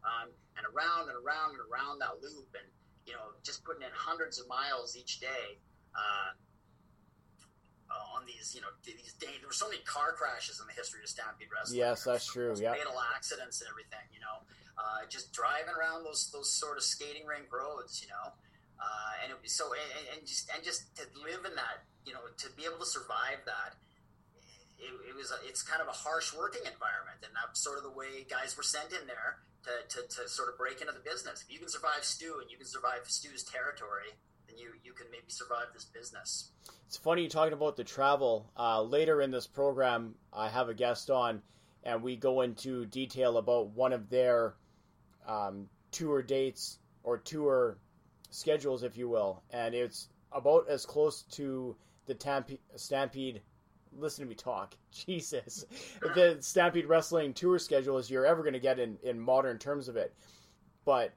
Um, 0.03 0.33
and 0.57 0.65
around 0.67 1.07
and 1.07 1.17
around 1.17 1.55
and 1.55 1.63
around 1.69 2.01
that 2.01 2.19
loop 2.19 2.49
and, 2.57 2.67
you 3.05 3.13
know, 3.13 3.37
just 3.43 3.63
putting 3.63 3.83
in 3.83 3.93
hundreds 3.93 4.39
of 4.39 4.47
miles 4.49 4.97
each 4.97 5.19
day, 5.19 5.61
uh, 5.95 6.33
on 8.21 8.23
these, 8.25 8.55
you 8.55 8.61
know, 8.61 8.71
these 8.85 9.13
days. 9.19 9.35
There 9.39 9.49
were 9.49 9.53
so 9.53 9.67
many 9.67 9.81
car 9.83 10.13
crashes 10.13 10.59
in 10.61 10.67
the 10.67 10.73
history 10.73 11.01
of 11.03 11.09
Stampede 11.09 11.49
Wrestling. 11.51 11.79
Yes, 11.79 12.03
that's 12.03 12.25
true. 12.25 12.55
Yeah, 12.55 12.73
fatal 12.73 12.95
accidents 13.15 13.61
and 13.61 13.69
everything. 13.69 14.05
You 14.13 14.21
know, 14.21 14.37
uh, 14.77 15.07
just 15.09 15.33
driving 15.33 15.73
around 15.73 16.03
those 16.03 16.29
those 16.31 16.51
sort 16.51 16.77
of 16.77 16.83
skating 16.83 17.25
rink 17.25 17.51
roads. 17.51 18.01
You 18.01 18.09
know, 18.09 18.31
uh, 18.79 19.11
and 19.23 19.31
it 19.31 19.37
was 19.41 19.51
so 19.51 19.73
and, 19.73 20.17
and 20.17 20.27
just 20.27 20.49
and 20.53 20.63
just 20.63 20.95
to 20.97 21.03
live 21.19 21.43
in 21.45 21.55
that, 21.55 21.83
you 22.05 22.13
know, 22.13 22.23
to 22.37 22.47
be 22.55 22.63
able 22.63 22.79
to 22.79 22.89
survive 22.89 23.43
that. 23.45 23.75
It, 24.81 25.13
it 25.13 25.15
was 25.15 25.31
a, 25.31 25.37
it's 25.47 25.61
kind 25.61 25.81
of 25.81 25.87
a 25.87 25.91
harsh 25.91 26.33
working 26.33 26.61
environment, 26.65 27.21
and 27.23 27.31
that's 27.37 27.61
sort 27.61 27.77
of 27.77 27.83
the 27.83 27.91
way 27.91 28.25
guys 28.29 28.57
were 28.57 28.63
sent 28.63 28.91
in 28.91 29.05
there 29.05 29.37
to, 29.63 29.73
to, 29.93 30.07
to 30.07 30.27
sort 30.27 30.49
of 30.49 30.57
break 30.57 30.81
into 30.81 30.93
the 30.93 31.05
business. 31.05 31.45
If 31.45 31.53
you 31.53 31.59
can 31.59 31.69
survive 31.69 32.03
Stu 32.03 32.39
and 32.41 32.49
you 32.49 32.57
can 32.57 32.65
survive 32.65 33.05
Stu's 33.05 33.43
territory, 33.43 34.09
then 34.47 34.57
you, 34.57 34.73
you 34.83 34.93
can 34.93 35.05
maybe 35.11 35.29
survive 35.29 35.67
this 35.73 35.85
business. 35.85 36.49
It's 36.87 36.97
funny 36.97 37.27
talking 37.27 37.53
about 37.53 37.77
the 37.77 37.83
travel. 37.83 38.49
Uh, 38.57 38.81
later 38.81 39.21
in 39.21 39.31
this 39.31 39.47
program, 39.47 40.15
I 40.33 40.49
have 40.49 40.67
a 40.67 40.73
guest 40.73 41.09
on, 41.09 41.41
and 41.83 42.01
we 42.01 42.15
go 42.15 42.41
into 42.41 42.85
detail 42.87 43.37
about 43.37 43.67
one 43.69 43.93
of 43.93 44.09
their 44.09 44.55
um, 45.27 45.69
tour 45.91 46.21
dates 46.21 46.79
or 47.03 47.17
tour 47.17 47.77
schedules, 48.29 48.83
if 48.83 48.97
you 48.97 49.09
will, 49.09 49.43
and 49.51 49.75
it's 49.75 50.07
about 50.31 50.67
as 50.69 50.85
close 50.85 51.23
to 51.23 51.75
the 52.07 52.15
Tampe- 52.15 52.59
Stampede. 52.75 53.41
Listen 53.97 54.23
to 54.25 54.29
me 54.29 54.35
talk, 54.35 54.75
Jesus. 54.91 55.65
The 56.01 56.37
Stampede 56.39 56.85
Wrestling 56.85 57.33
tour 57.33 57.59
schedule 57.59 57.97
is 57.97 58.09
you're 58.09 58.25
ever 58.25 58.41
going 58.41 58.53
to 58.53 58.59
get 58.59 58.79
in 58.79 58.97
in 59.03 59.19
modern 59.19 59.57
terms 59.59 59.87
of 59.87 59.95
it, 59.97 60.13
but 60.85 61.13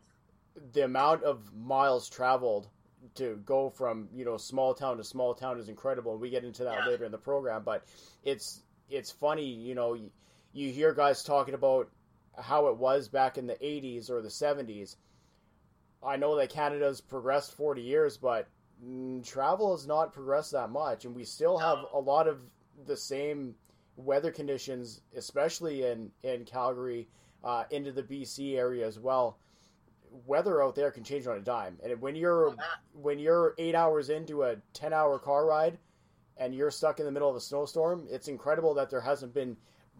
the 0.73 0.85
amount 0.85 1.23
of 1.25 1.53
miles 1.55 2.09
traveled 2.09 2.69
to 3.15 3.37
go 3.45 3.69
from 3.69 4.09
you 4.15 4.25
know 4.25 4.37
small 4.37 4.73
town 4.73 4.97
to 4.97 5.05
small 5.05 5.35
town 5.35 5.59
is 5.59 5.69
incredible 5.69 6.13
and 6.13 6.21
we 6.21 6.31
get 6.31 6.45
into 6.45 6.65
that 6.65 6.79
Yeah. 6.85 6.87
later 6.91 7.05
in 7.05 7.13
the 7.13 7.19
program 7.19 7.63
but 7.63 7.85
it's 8.23 8.63
it's 8.89 9.11
funny 9.11 9.45
you 9.45 9.75
know 9.75 9.93
you, 9.95 10.11
you 10.53 10.71
hear 10.71 10.95
guys 10.95 11.23
talking 11.23 11.55
about 11.55 11.91
how 12.39 12.69
it 12.69 12.79
was 12.79 13.09
back 13.09 13.37
in 13.37 13.47
the 13.47 13.57
80s 13.57 14.09
or 14.11 14.23
the 14.23 14.29
70s 14.31 14.97
i 16.03 16.17
know 16.17 16.35
that 16.37 16.49
canada's 16.49 17.01
progressed 17.03 17.53
40 17.55 17.83
years 17.83 18.17
but 18.17 18.49
mm, 18.83 19.23
travel 19.27 19.77
has 19.77 19.87
not 19.87 20.13
progressed 20.13 20.53
that 20.53 20.71
much 20.71 21.05
and 21.05 21.15
we 21.15 21.25
still 21.25 21.59
have 21.59 21.79
a 21.93 21.99
lot 21.99 22.27
of 22.27 22.41
the 22.87 22.97
same 22.97 23.55
weather 23.97 24.31
conditions 24.31 25.01
especially 25.17 25.85
in 25.85 26.11
in 26.23 26.45
calgary 26.45 27.09
uh, 27.45 27.65
into 27.71 27.93
the 27.93 28.03
bc 28.03 28.57
area 28.57 28.87
as 28.87 28.99
well 28.99 29.39
weather 30.27 30.63
out 30.63 30.75
there 30.75 30.91
can 30.91 31.05
change 31.05 31.27
on 31.27 31.37
a 31.37 31.41
dime. 31.41 31.79
And 31.83 32.01
when 32.01 32.15
you're 32.15 32.55
when 32.93 33.19
you're 33.19 33.55
eight 33.59 33.75
hours 33.75 34.11
into 34.11 34.45
a 34.45 34.57
ten 34.73 34.93
hour 34.93 35.19
car 35.19 35.47
ride 35.47 35.79
and 36.37 36.55
you're 36.55 36.71
stuck 36.71 36.99
in 37.01 37.07
the 37.07 37.13
middle 37.13 37.29
of 37.29 37.37
a 37.37 37.41
snowstorm, 37.41 38.07
it's 38.11 38.29
incredible 38.29 38.75
that 38.75 38.91
there 38.91 39.01
hasn't 39.01 39.35
been 39.35 39.57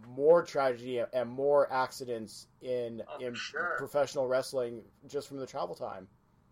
more 0.09 0.43
tragedy 0.43 1.03
and 1.13 1.31
more 1.31 1.73
accidents 1.73 2.47
in 2.63 3.03
in 3.21 3.35
sure. 3.35 3.75
professional 3.79 4.27
wrestling 4.27 4.83
just 5.09 5.29
from 5.29 5.39
the 5.39 5.47
travel 5.47 5.75
time. 5.75 6.07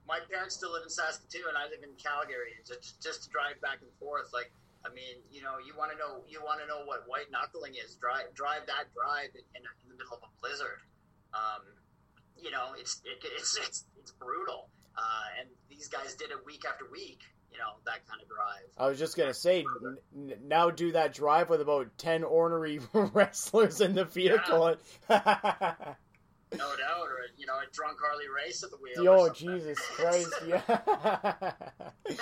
My 0.07 0.19
parents 0.31 0.57
still 0.57 0.73
live 0.73 0.83
in 0.83 0.91
Saskatoon. 0.91 1.43
And 1.49 1.57
I 1.57 1.65
live 1.65 1.83
in 1.83 1.91
Calgary. 1.97 2.53
Just, 2.67 3.01
just 3.03 3.25
to 3.25 3.31
drive 3.31 3.61
back 3.63 3.79
and 3.83 3.91
forth, 4.01 4.31
like 4.33 4.53
I 4.85 4.91
mean, 4.91 5.23
you 5.31 5.43
know, 5.43 5.59
you 5.65 5.75
want 5.77 5.93
to 5.93 5.99
know 5.99 6.23
you 6.29 6.43
want 6.45 6.61
to 6.61 6.67
know 6.67 6.85
what 6.85 7.05
white 7.07 7.31
knuckling 7.31 7.75
is. 7.75 7.95
Drive 7.97 8.35
drive 8.35 8.67
that 8.67 8.93
drive 8.95 9.31
in, 9.35 9.43
in 9.55 9.89
the 9.89 9.95
middle 9.97 10.17
of 10.17 10.23
a 10.23 10.31
blizzard. 10.41 10.81
Um, 11.35 11.63
you 12.37 12.51
know, 12.51 12.75
it's 12.79 13.01
it, 13.05 13.23
it's 13.37 13.57
it's 13.57 13.85
it's 13.99 14.11
brutal. 14.13 14.69
Uh, 14.97 15.41
and 15.41 15.49
these 15.71 15.89
guys 15.89 16.15
did 16.15 16.31
it 16.31 16.45
week 16.45 16.65
after 16.69 16.85
week. 16.91 17.21
You 17.51 17.59
know, 17.59 17.79
that 17.85 18.07
kind 18.09 18.21
of 18.21 18.29
drive. 18.29 18.65
I 18.79 18.89
was 18.89 18.99
just 18.99 19.17
gonna 19.17 19.35
say, 19.35 19.65
n- 20.17 20.33
now 20.45 20.71
do 20.71 20.93
that 20.93 21.13
drive 21.15 21.51
with 21.51 21.61
about 21.61 21.97
ten 21.99 22.25
ornery 22.25 22.81
wrestlers 22.93 23.81
in 23.81 23.95
the 23.95 24.05
vehicle. 24.05 24.77
No 26.55 26.77
doubt, 26.77 27.07
or 27.07 27.19
you 27.39 27.47
know, 27.47 27.55
a 27.55 27.65
drunk 27.73 27.99
Harley 27.99 28.27
Race 28.29 28.63
at 28.63 28.71
the 28.71 28.77
wheel. 28.77 29.09
Oh 29.09 29.33
Jesus 29.33 29.79
Christ, 29.81 30.35
yeah. 30.47 31.53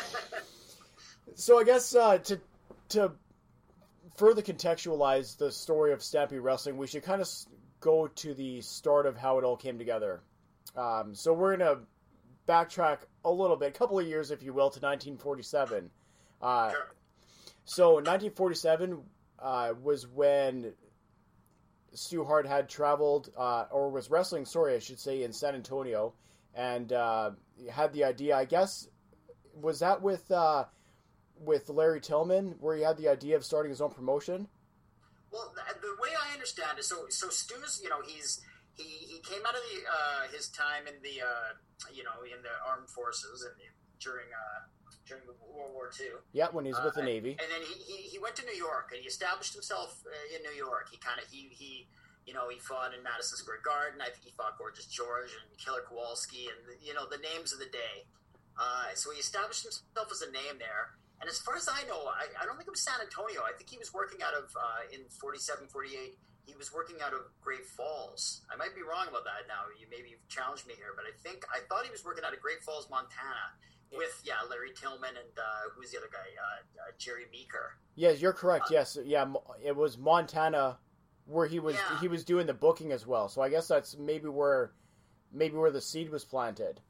so 1.34 1.58
I 1.58 1.64
guess 1.64 1.94
uh, 1.94 2.18
to 2.18 2.40
to 2.90 3.12
further 4.16 4.42
contextualize 4.42 5.36
the 5.36 5.50
story 5.50 5.92
of 5.92 6.02
Stampede 6.02 6.40
Wrestling, 6.40 6.76
we 6.76 6.86
should 6.86 7.02
kind 7.02 7.20
of 7.20 7.28
go 7.80 8.06
to 8.06 8.34
the 8.34 8.60
start 8.60 9.06
of 9.06 9.16
how 9.16 9.38
it 9.38 9.44
all 9.44 9.56
came 9.56 9.78
together. 9.78 10.20
Um, 10.76 11.14
so 11.14 11.32
we're 11.32 11.56
gonna 11.56 11.80
backtrack 12.46 12.98
a 13.24 13.30
little 13.30 13.56
bit, 13.56 13.68
a 13.68 13.78
couple 13.78 13.98
of 13.98 14.06
years, 14.06 14.30
if 14.30 14.42
you 14.42 14.52
will, 14.52 14.70
to 14.70 14.80
1947. 14.80 15.90
Uh, 16.42 16.72
so 17.64 17.94
1947 17.94 18.98
uh, 19.38 19.74
was 19.82 20.06
when 20.06 20.72
Stu 21.92 22.24
Hart 22.24 22.46
had 22.46 22.68
traveled, 22.68 23.30
uh, 23.36 23.66
or 23.70 23.90
was 23.90 24.10
wrestling, 24.10 24.44
sorry, 24.44 24.74
I 24.74 24.78
should 24.78 25.00
say, 25.00 25.22
in 25.22 25.32
San 25.32 25.54
Antonio, 25.54 26.14
and 26.54 26.92
uh, 26.92 27.30
had 27.70 27.92
the 27.92 28.04
idea. 28.04 28.36
I 28.36 28.44
guess 28.44 28.88
was 29.54 29.80
that 29.80 30.02
with 30.02 30.30
uh, 30.30 30.64
with 31.40 31.68
Larry 31.68 32.00
Tillman, 32.00 32.56
where 32.60 32.76
he 32.76 32.82
had 32.82 32.96
the 32.96 33.08
idea 33.08 33.36
of 33.36 33.44
starting 33.44 33.70
his 33.70 33.80
own 33.80 33.90
promotion. 33.90 34.48
Well, 35.32 35.52
the, 35.54 35.62
the 35.80 35.94
way 36.02 36.10
I 36.14 36.32
understand 36.34 36.78
it, 36.78 36.84
so 36.84 37.06
so 37.08 37.28
Stu's, 37.28 37.80
you 37.82 37.88
know, 37.88 38.02
he's 38.06 38.40
he, 38.76 38.84
he 38.84 39.18
came 39.20 39.40
out 39.46 39.54
of 39.54 39.60
the 39.72 39.78
uh, 39.88 40.36
his 40.36 40.48
time 40.48 40.86
in 40.86 40.94
the 41.02 41.22
uh, 41.22 41.50
you 41.92 42.02
know 42.04 42.22
in 42.24 42.42
the 42.42 42.54
armed 42.68 42.88
forces 42.90 43.42
and 43.44 43.54
during 44.00 44.26
uh, 44.32 44.60
during 45.06 45.22
World 45.26 45.72
War 45.72 45.90
II. 45.98 46.06
Yeah, 46.32 46.48
when 46.52 46.64
he's 46.64 46.78
with 46.84 46.94
the 46.94 47.02
Uh, 47.02 47.04
Navy. 47.04 47.36
And 47.40 47.48
then 47.50 47.62
he, 47.62 47.74
he, 47.82 47.96
he 48.14 48.18
went 48.18 48.34
to 48.36 48.44
New 48.46 48.56
York 48.56 48.90
and 48.92 49.00
he 49.00 49.06
established 49.08 49.52
himself 49.54 50.02
uh, 50.06 50.36
in 50.36 50.42
New 50.42 50.56
York. 50.56 50.88
He 50.90 50.98
kind 50.98 51.20
of 51.20 51.28
he 51.30 51.48
he 51.52 51.86
you 52.26 52.34
know 52.34 52.48
he 52.48 52.58
fought 52.58 52.92
in 52.94 53.02
Madison 53.02 53.36
Square 53.38 53.62
Garden. 53.64 54.00
I 54.00 54.10
think 54.10 54.24
he 54.24 54.32
fought 54.36 54.58
Gorgeous 54.58 54.86
George 54.86 55.30
and 55.30 55.46
Killer 55.58 55.82
Kowalski 55.88 56.48
and 56.50 56.58
you 56.82 56.94
know 56.94 57.06
the 57.08 57.18
names 57.18 57.52
of 57.52 57.58
the 57.60 57.70
day. 57.70 58.04
Uh, 58.58 58.90
so 58.94 59.10
he 59.10 59.18
established 59.20 59.62
himself 59.62 60.10
as 60.10 60.22
a 60.22 60.30
name 60.32 60.58
there. 60.58 60.98
And 61.20 61.28
as 61.28 61.38
far 61.38 61.56
as 61.56 61.68
I 61.68 61.84
know, 61.86 62.00
I, 62.08 62.26
I 62.40 62.46
don't 62.48 62.56
think 62.56 62.66
it 62.66 62.72
was 62.72 62.80
San 62.82 62.96
Antonio. 63.00 63.44
I 63.44 63.52
think 63.52 63.68
he 63.68 63.76
was 63.76 63.92
working 63.92 64.22
out 64.24 64.32
of 64.32 64.48
uh, 64.56 64.88
in 64.94 65.04
47, 65.20 65.68
48. 65.68 66.16
He 66.46 66.56
was 66.56 66.72
working 66.72 66.96
out 67.04 67.12
of 67.12 67.20
Great 67.40 67.66
Falls. 67.66 68.40
I 68.50 68.56
might 68.56 68.74
be 68.74 68.80
wrong 68.82 69.06
about 69.06 69.24
that 69.28 69.44
now. 69.46 69.68
You 69.78 69.86
maybe 69.90 70.10
you've 70.10 70.26
challenged 70.28 70.66
me 70.66 70.74
here, 70.74 70.96
but 70.96 71.04
I 71.04 71.12
think 71.22 71.44
I 71.52 71.60
thought 71.68 71.84
he 71.84 71.90
was 71.92 72.04
working 72.04 72.24
out 72.24 72.32
of 72.32 72.40
Great 72.40 72.64
Falls, 72.64 72.88
Montana, 72.90 73.52
with 73.92 74.20
yeah 74.24 74.40
Larry 74.48 74.72
Tillman 74.74 75.14
and 75.14 75.34
uh, 75.36 75.70
who's 75.76 75.90
the 75.92 75.98
other 75.98 76.10
guy? 76.10 76.18
Uh, 76.18 76.88
uh, 76.88 76.92
Jerry 76.98 77.26
Meeker. 77.30 77.76
Yes, 77.94 78.20
you're 78.20 78.32
correct. 78.32 78.70
Yes, 78.70 78.96
yeah, 79.04 79.26
it 79.62 79.76
was 79.76 79.98
Montana 79.98 80.78
where 81.26 81.46
he 81.46 81.60
was 81.60 81.76
Yeah. 81.76 82.00
he 82.00 82.08
was 82.08 82.24
doing 82.24 82.46
the 82.46 82.54
booking 82.54 82.92
as 82.92 83.06
well. 83.06 83.28
So 83.28 83.42
I 83.42 83.48
guess 83.50 83.68
that's 83.68 83.96
maybe 83.96 84.28
where 84.28 84.72
maybe 85.32 85.56
where 85.56 85.70
the 85.70 85.80
seed 85.80 86.10
was 86.10 86.24
planted. 86.24 86.80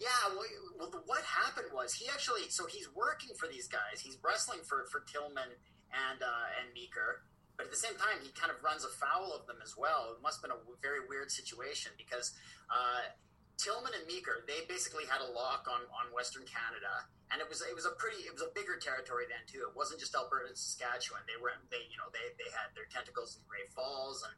Yeah, 0.00 0.32
well, 0.80 0.88
what 1.04 1.20
happened 1.28 1.68
was 1.76 1.92
he 1.92 2.08
actually 2.08 2.48
so 2.48 2.64
he's 2.64 2.88
working 2.96 3.36
for 3.36 3.44
these 3.44 3.68
guys. 3.68 4.00
He's 4.00 4.16
wrestling 4.24 4.64
for 4.64 4.88
for 4.88 5.04
Tillman 5.04 5.52
and 5.92 6.18
uh, 6.24 6.56
and 6.56 6.72
Meeker, 6.72 7.20
but 7.60 7.68
at 7.68 7.70
the 7.70 7.76
same 7.76 7.92
time 8.00 8.16
he 8.24 8.32
kind 8.32 8.48
of 8.48 8.56
runs 8.64 8.80
afoul 8.80 9.36
of 9.36 9.44
them 9.44 9.60
as 9.60 9.76
well. 9.76 10.16
It 10.16 10.24
must 10.24 10.40
have 10.40 10.48
been 10.48 10.56
a 10.56 10.62
very 10.80 11.04
weird 11.04 11.28
situation 11.28 11.92
because 12.00 12.32
uh, 12.72 13.12
Tillman 13.60 13.92
and 13.92 14.08
Meeker 14.08 14.40
they 14.48 14.64
basically 14.64 15.04
had 15.04 15.20
a 15.20 15.28
lock 15.36 15.68
on 15.68 15.84
on 15.92 16.08
Western 16.16 16.48
Canada, 16.48 17.04
and 17.28 17.44
it 17.44 17.48
was 17.52 17.60
it 17.60 17.76
was 17.76 17.84
a 17.84 17.92
pretty 18.00 18.24
it 18.24 18.32
was 18.32 18.40
a 18.40 18.48
bigger 18.56 18.80
territory 18.80 19.28
then 19.28 19.44
too. 19.44 19.68
It 19.68 19.76
wasn't 19.76 20.00
just 20.00 20.16
Alberta 20.16 20.48
and 20.48 20.56
Saskatchewan. 20.56 21.28
They 21.28 21.36
were 21.36 21.52
they 21.68 21.84
you 21.92 22.00
know 22.00 22.08
they 22.08 22.24
they 22.40 22.48
had 22.56 22.72
their 22.72 22.88
tentacles 22.88 23.36
in 23.36 23.44
Great 23.44 23.68
Falls 23.76 24.24
and 24.24 24.32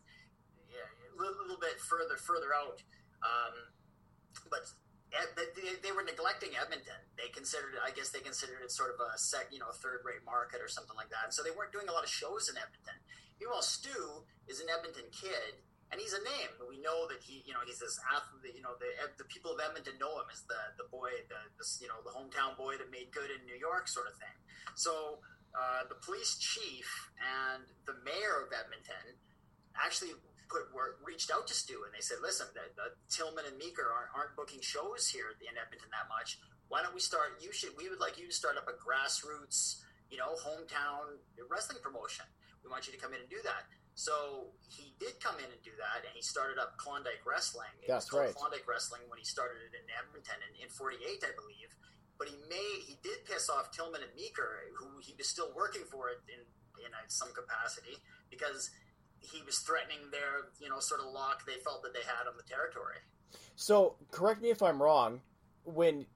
yeah, 0.74 0.91
a 0.91 1.15
little, 1.15 1.39
little 1.39 1.62
bit 1.62 1.78
further 1.78 2.18
further 2.18 2.50
out. 2.50 2.82
Um, 3.23 3.55
but 4.50 4.66
they, 5.12 5.92
were 5.92 6.02
neglecting 6.02 6.57
Edmonton. 6.57 6.97
They 7.20 7.28
considered, 7.28 7.76
I 7.84 7.92
guess, 7.92 8.08
they 8.08 8.24
considered 8.24 8.65
it 8.65 8.73
sort 8.73 8.97
of 8.97 8.99
a 9.00 9.16
sec, 9.20 9.52
you 9.52 9.60
know, 9.60 9.68
a 9.68 9.76
third-rate 9.76 10.24
market 10.24 10.65
or 10.65 10.68
something 10.68 10.97
like 10.97 11.12
that. 11.12 11.28
And 11.28 11.32
so 11.32 11.44
they 11.44 11.52
weren't 11.52 11.73
doing 11.73 11.89
a 11.89 11.94
lot 11.94 12.05
of 12.05 12.08
shows 12.08 12.49
in 12.49 12.57
Edmonton. 12.57 12.97
Meanwhile, 13.36 13.66
Stu 13.66 14.24
is 14.49 14.65
an 14.65 14.73
Edmonton 14.73 15.12
kid, 15.12 15.60
and 15.92 16.00
he's 16.00 16.16
a 16.16 16.23
name. 16.24 16.57
We 16.65 16.81
know 16.81 17.05
that 17.12 17.20
he, 17.20 17.44
you 17.44 17.52
know, 17.52 17.60
he's 17.68 17.76
this 17.76 18.00
athlete. 18.08 18.57
You 18.57 18.65
know, 18.65 18.73
the 18.81 18.89
the 19.20 19.28
people 19.28 19.52
of 19.52 19.60
Edmonton 19.60 20.00
know 20.00 20.16
him 20.16 20.31
as 20.32 20.47
the 20.49 20.57
the 20.81 20.89
boy, 20.89 21.12
the, 21.28 21.41
the 21.60 21.66
you 21.82 21.91
know, 21.92 22.00
the 22.00 22.15
hometown 22.15 22.57
boy 22.57 22.81
that 22.81 22.89
made 22.89 23.12
good 23.12 23.28
in 23.28 23.44
New 23.44 23.58
York, 23.58 23.92
sort 23.92 24.08
of 24.08 24.16
thing. 24.16 24.36
So 24.78 25.20
uh, 25.52 25.84
the 25.92 26.00
police 26.00 26.41
chief 26.41 26.89
and 27.20 27.68
the 27.84 27.99
mayor 28.00 28.49
of 28.49 28.55
Edmonton 28.57 29.20
actually 29.76 30.16
put 30.52 30.68
were, 30.76 31.00
reached 31.00 31.32
out 31.32 31.48
to 31.48 31.56
Stu 31.56 31.89
and 31.89 31.92
they 31.97 32.05
said, 32.05 32.20
"Listen, 32.20 32.47
the, 32.52 32.68
the 32.76 32.92
Tillman 33.08 33.48
and 33.48 33.56
Meeker 33.56 33.89
aren't, 33.89 34.12
aren't 34.12 34.36
booking 34.36 34.60
shows 34.60 35.08
here 35.08 35.32
in 35.40 35.56
Edmonton 35.56 35.89
that 35.97 36.12
much. 36.12 36.36
Why 36.68 36.84
don't 36.84 36.92
we 36.92 37.00
start? 37.00 37.40
You 37.40 37.50
should. 37.56 37.72
We 37.81 37.89
would 37.89 37.98
like 38.05 38.20
you 38.20 38.28
to 38.28 38.36
start 38.36 38.60
up 38.60 38.68
a 38.68 38.76
grassroots, 38.76 39.81
you 40.12 40.20
know, 40.20 40.36
hometown 40.36 41.16
wrestling 41.48 41.81
promotion. 41.81 42.28
We 42.60 42.68
want 42.68 42.84
you 42.84 42.92
to 42.92 43.00
come 43.00 43.16
in 43.16 43.24
and 43.24 43.32
do 43.32 43.40
that." 43.48 43.64
So 43.92 44.48
he 44.72 44.97
did 44.97 45.20
come 45.20 45.36
in 45.36 45.48
and 45.48 45.60
do 45.60 45.72
that, 45.76 46.08
and 46.08 46.12
he 46.16 46.24
started 46.24 46.56
up 46.56 46.81
Klondike 46.81 47.24
Wrestling. 47.28 47.72
It 47.84 47.92
That's 47.92 48.08
right. 48.12 48.32
Klondike 48.32 48.64
Wrestling 48.64 49.05
when 49.12 49.20
he 49.20 49.24
started 49.24 49.60
it 49.68 49.76
in 49.76 49.84
Edmonton 49.92 50.40
in, 50.48 50.64
in 50.64 50.68
'48, 50.68 51.00
I 51.24 51.32
believe. 51.36 51.72
But 52.16 52.28
he 52.28 52.36
made 52.48 52.81
he 52.84 52.97
did 53.02 53.24
piss 53.24 53.48
off 53.48 53.72
Tillman 53.72 54.00
and 54.00 54.12
Meeker, 54.16 54.68
who 54.76 55.00
he 55.00 55.12
was 55.16 55.28
still 55.28 55.52
working 55.52 55.84
for 55.89 56.08
it 56.08 56.20
in 56.28 56.40
in 56.81 56.90
uh, 56.92 57.05
some 57.08 57.28
capacity 57.36 58.00
because 58.32 58.72
he 59.23 59.42
was 59.42 59.59
threatening 59.59 60.10
their 60.10 60.51
you 60.60 60.68
know 60.68 60.81
sort 60.81 61.01
of 61.01 61.12
lock 61.12 61.47
they 61.47 61.60
felt 61.65 61.83
that 61.83 61.94
they 61.94 62.01
had 62.01 62.26
on 62.28 62.36
the 62.36 62.42
territory. 62.42 62.97
So 63.57 63.97
correct 64.10 64.42
me 64.42 64.51
if 64.51 64.62
I'm 64.62 64.83
wrong. 64.83 65.20
When 65.65 66.07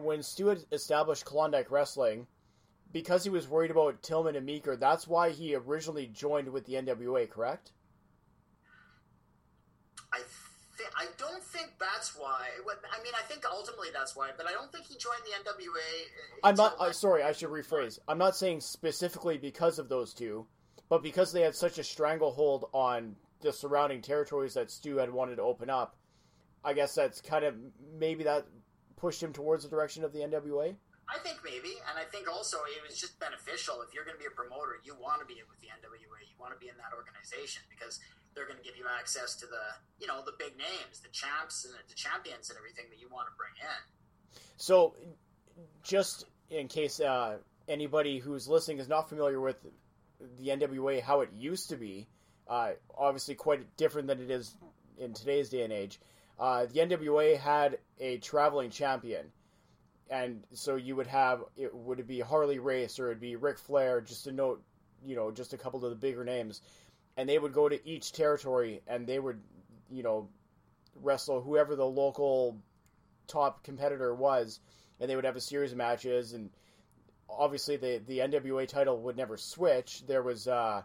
when 0.00 0.22
had 0.22 0.64
established 0.72 1.24
Klondike 1.24 1.70
Wrestling, 1.70 2.26
because 2.92 3.24
he 3.24 3.30
was 3.30 3.48
worried 3.48 3.70
about 3.70 4.02
Tillman 4.02 4.36
and 4.36 4.46
Meeker, 4.46 4.76
that's 4.76 5.06
why 5.06 5.30
he 5.30 5.54
originally 5.54 6.06
joined 6.06 6.48
with 6.48 6.66
the 6.66 6.74
NWA, 6.74 7.28
correct? 7.28 7.72
I 10.12 10.18
th- 10.18 10.90
I 10.96 11.06
don't 11.18 11.42
think 11.42 11.72
that's 11.78 12.16
why. 12.16 12.46
I 12.60 13.02
mean, 13.02 13.12
I 13.18 13.22
think 13.22 13.44
ultimately 13.50 13.88
that's 13.92 14.14
why, 14.14 14.30
but 14.36 14.46
I 14.46 14.52
don't 14.52 14.70
think 14.70 14.86
he 14.86 14.96
joined 14.96 15.22
the 15.24 15.50
NWA. 15.50 16.44
I'm 16.44 16.54
not. 16.54 16.76
Uh, 16.78 16.92
sorry, 16.92 17.22
I 17.22 17.32
should 17.32 17.48
rephrase. 17.48 17.98
I'm 18.08 18.18
not 18.18 18.36
saying 18.36 18.60
specifically 18.60 19.38
because 19.38 19.78
of 19.78 19.88
those 19.88 20.12
two, 20.12 20.46
but 20.92 21.00
because 21.00 21.32
they 21.32 21.40
had 21.40 21.56
such 21.56 21.80
a 21.80 21.82
stranglehold 21.82 22.68
on 22.76 23.16
the 23.40 23.50
surrounding 23.50 24.02
territories 24.04 24.52
that 24.52 24.70
Stu 24.70 25.00
had 25.00 25.08
wanted 25.08 25.36
to 25.36 25.42
open 25.42 25.70
up. 25.70 25.96
I 26.62 26.74
guess 26.74 26.94
that's 26.94 27.18
kind 27.22 27.46
of 27.46 27.56
maybe 27.96 28.24
that 28.24 28.44
pushed 29.00 29.22
him 29.22 29.32
towards 29.32 29.64
the 29.64 29.70
direction 29.70 30.04
of 30.04 30.12
the 30.12 30.18
NWA. 30.18 30.76
I 31.08 31.18
think 31.24 31.38
maybe, 31.42 31.80
and 31.88 31.96
I 31.96 32.04
think 32.12 32.28
also 32.28 32.58
it 32.68 32.84
was 32.86 33.00
just 33.00 33.18
beneficial. 33.18 33.80
If 33.80 33.94
you're 33.94 34.04
going 34.04 34.18
to 34.18 34.20
be 34.20 34.28
a 34.28 34.36
promoter, 34.36 34.84
you 34.84 34.94
want 35.00 35.20
to 35.20 35.24
be 35.24 35.40
with 35.48 35.58
the 35.64 35.68
NWA. 35.68 36.28
You 36.28 36.36
want 36.38 36.52
to 36.52 36.60
be 36.60 36.68
in 36.68 36.76
that 36.76 36.92
organization 36.92 37.62
because 37.72 37.98
they're 38.36 38.44
going 38.46 38.60
to 38.60 38.62
give 38.62 38.76
you 38.76 38.84
access 38.84 39.34
to 39.36 39.46
the, 39.46 39.64
you 39.98 40.06
know, 40.06 40.20
the 40.20 40.36
big 40.38 40.58
names, 40.58 41.00
the 41.00 41.08
champs 41.08 41.64
and 41.64 41.72
the 41.88 41.94
champions 41.94 42.50
and 42.50 42.58
everything 42.58 42.92
that 42.92 43.00
you 43.00 43.08
want 43.08 43.32
to 43.32 43.34
bring 43.40 43.56
in. 43.64 43.80
So, 44.60 44.92
just 45.82 46.26
in 46.50 46.68
case 46.68 47.00
uh, 47.00 47.38
anybody 47.66 48.18
who's 48.18 48.46
listening 48.46 48.76
is 48.76 48.92
not 48.92 49.08
familiar 49.08 49.40
with 49.40 49.56
the 50.38 50.48
NWA, 50.48 51.02
how 51.02 51.20
it 51.20 51.30
used 51.34 51.70
to 51.70 51.76
be, 51.76 52.08
uh, 52.48 52.72
obviously 52.96 53.34
quite 53.34 53.76
different 53.76 54.08
than 54.08 54.20
it 54.20 54.30
is 54.30 54.54
in 54.98 55.14
today's 55.14 55.48
day 55.48 55.62
and 55.62 55.72
age. 55.72 56.00
Uh, 56.38 56.66
the 56.66 56.80
NWA 56.80 57.38
had 57.38 57.78
a 58.00 58.18
traveling 58.18 58.70
champion, 58.70 59.26
and 60.10 60.44
so 60.52 60.76
you 60.76 60.96
would 60.96 61.06
have 61.06 61.44
it 61.56 61.74
would 61.74 62.00
it 62.00 62.06
be 62.06 62.20
Harley 62.20 62.58
Race 62.58 62.98
or 62.98 63.06
it'd 63.06 63.20
be 63.20 63.36
Ric 63.36 63.58
Flair, 63.58 64.00
just 64.00 64.24
to 64.24 64.32
note, 64.32 64.62
you 65.04 65.14
know, 65.14 65.30
just 65.30 65.52
a 65.52 65.58
couple 65.58 65.84
of 65.84 65.90
the 65.90 65.96
bigger 65.96 66.24
names, 66.24 66.60
and 67.16 67.28
they 67.28 67.38
would 67.38 67.52
go 67.52 67.68
to 67.68 67.88
each 67.88 68.12
territory 68.12 68.82
and 68.86 69.06
they 69.06 69.18
would, 69.18 69.40
you 69.90 70.02
know, 70.02 70.28
wrestle 70.96 71.40
whoever 71.40 71.76
the 71.76 71.86
local 71.86 72.58
top 73.26 73.62
competitor 73.62 74.14
was, 74.14 74.60
and 75.00 75.08
they 75.08 75.16
would 75.16 75.24
have 75.24 75.36
a 75.36 75.40
series 75.40 75.72
of 75.72 75.78
matches 75.78 76.32
and 76.32 76.50
obviously 77.28 77.76
the 77.76 78.00
the 78.06 78.18
NWA 78.18 78.66
title 78.66 78.98
would 79.02 79.16
never 79.16 79.36
switch. 79.36 80.06
There 80.06 80.22
was 80.22 80.48
uh, 80.48 80.82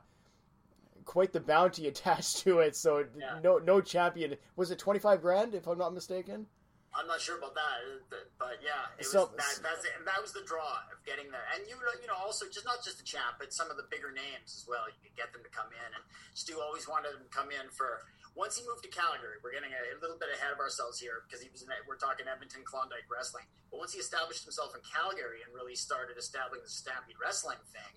quite 1.05 1.33
the 1.33 1.39
bounty 1.39 1.87
attached 1.91 2.39
to 2.39 2.59
it, 2.59 2.75
so 2.75 3.05
yeah. 3.17 3.39
no 3.43 3.57
no 3.57 3.81
champion 3.81 4.35
was 4.55 4.71
it 4.71 4.79
twenty 4.79 4.99
five 4.99 5.21
grand 5.21 5.55
if 5.55 5.67
I'm 5.67 5.77
not 5.77 5.93
mistaken. 5.93 6.47
I'm 6.97 7.05
not 7.05 7.21
sure 7.21 7.37
about 7.37 7.53
that, 7.53 8.25
but 8.39 8.57
yeah, 8.57 8.89
it 8.97 9.05
so, 9.05 9.29
was 9.29 9.37
that, 9.37 9.61
that's 9.61 9.85
it. 9.85 9.93
And 10.01 10.07
that 10.09 10.17
was 10.17 10.33
the 10.33 10.41
draw 10.49 10.81
of 10.89 10.97
getting 11.05 11.29
there. 11.29 11.45
And 11.53 11.61
you 11.69 11.77
you 12.01 12.07
know 12.09 12.17
also 12.17 12.49
just 12.49 12.65
not 12.65 12.81
just 12.81 12.97
the 12.97 13.05
champ, 13.05 13.37
but 13.37 13.53
some 13.53 13.69
of 13.69 13.77
the 13.77 13.85
bigger 13.91 14.09
names 14.09 14.49
as 14.49 14.65
well. 14.65 14.89
You 14.89 14.97
could 15.05 15.13
get 15.13 15.29
them 15.29 15.45
to 15.45 15.51
come 15.53 15.69
in, 15.69 15.89
and 15.93 16.03
Stu 16.33 16.57
always 16.57 16.89
wanted 16.89 17.13
them 17.13 17.29
to 17.29 17.33
come 17.33 17.53
in 17.53 17.69
for. 17.69 18.07
Once 18.37 18.53
he 18.53 18.61
moved 18.69 18.85
to 18.85 18.91
Calgary, 18.93 19.41
we're 19.41 19.49
getting 19.49 19.73
a, 19.73 19.81
little 19.97 20.21
bit 20.21 20.29
ahead 20.29 20.53
of 20.53 20.61
ourselves 20.61 21.01
here 21.01 21.25
because 21.25 21.41
he 21.41 21.49
was 21.49 21.65
in, 21.65 21.73
we're 21.89 21.97
talking 21.97 22.29
Edmonton 22.29 22.61
Klondike 22.61 23.09
Wrestling. 23.09 23.49
But 23.73 23.81
once 23.81 23.97
he 23.97 23.99
established 23.99 24.45
himself 24.45 24.77
in 24.77 24.81
Calgary 24.85 25.41
and 25.41 25.49
really 25.57 25.73
started 25.73 26.21
establishing 26.21 26.61
the 26.61 26.69
Stampede 26.69 27.17
Wrestling 27.17 27.57
thing, 27.73 27.93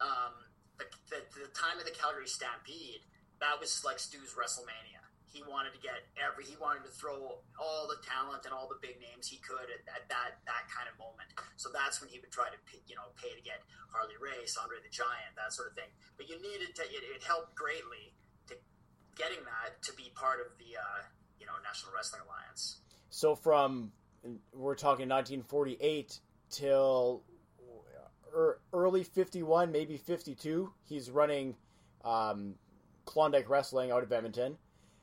um, 0.00 0.32
the, 0.80 0.88
the, 1.12 1.20
the 1.44 1.52
time 1.52 1.76
of 1.76 1.84
the 1.84 1.92
Calgary 1.92 2.24
Stampede, 2.24 3.04
that 3.44 3.60
was 3.60 3.84
like 3.84 4.00
Stu's 4.00 4.32
WrestleMania 4.32 5.04
he 5.28 5.44
wanted 5.44 5.76
to 5.76 5.80
get 5.84 6.08
every 6.16 6.48
he 6.48 6.56
wanted 6.56 6.82
to 6.88 6.92
throw 6.92 7.44
all 7.60 7.84
the 7.84 8.00
talent 8.00 8.48
and 8.48 8.52
all 8.56 8.64
the 8.64 8.80
big 8.80 8.96
names 8.96 9.28
he 9.28 9.36
could 9.44 9.68
at, 9.68 9.84
at, 9.92 10.08
that 10.08 10.40
that 10.48 10.64
kind 10.72 10.88
of 10.88 10.96
moment. 10.96 11.28
So 11.60 11.68
that's 11.68 12.00
when 12.00 12.08
he 12.08 12.18
would 12.18 12.32
try 12.32 12.48
to 12.48 12.58
you 12.88 12.96
know 12.96 13.12
pay 13.20 13.36
to 13.36 13.44
get 13.44 13.60
Harley 13.92 14.16
Race, 14.16 14.56
Andre 14.56 14.80
the 14.80 14.90
Giant, 14.90 15.36
that 15.36 15.52
sort 15.52 15.68
of 15.68 15.74
thing. 15.76 15.92
But 16.16 16.32
you 16.32 16.40
needed 16.40 16.72
to 16.80 16.84
it, 16.88 17.04
it 17.04 17.22
helped 17.22 17.54
greatly 17.54 18.16
getting 19.18 19.44
that 19.44 19.82
to 19.82 19.92
be 19.94 20.10
part 20.14 20.40
of 20.40 20.46
the 20.58 20.76
uh, 20.76 21.02
you 21.40 21.46
know 21.46 21.52
National 21.64 21.92
Wrestling 21.94 22.22
Alliance. 22.26 22.80
So 23.10 23.34
from 23.34 23.92
we're 24.52 24.74
talking 24.74 25.08
1948 25.08 26.20
till 26.50 27.22
early 28.72 29.04
51, 29.04 29.72
maybe 29.72 29.96
52. 29.96 30.72
He's 30.84 31.10
running 31.10 31.56
um, 32.04 32.54
Klondike 33.04 33.48
Wrestling 33.48 33.90
out 33.90 34.02
of 34.02 34.12
Edmonton 34.12 34.56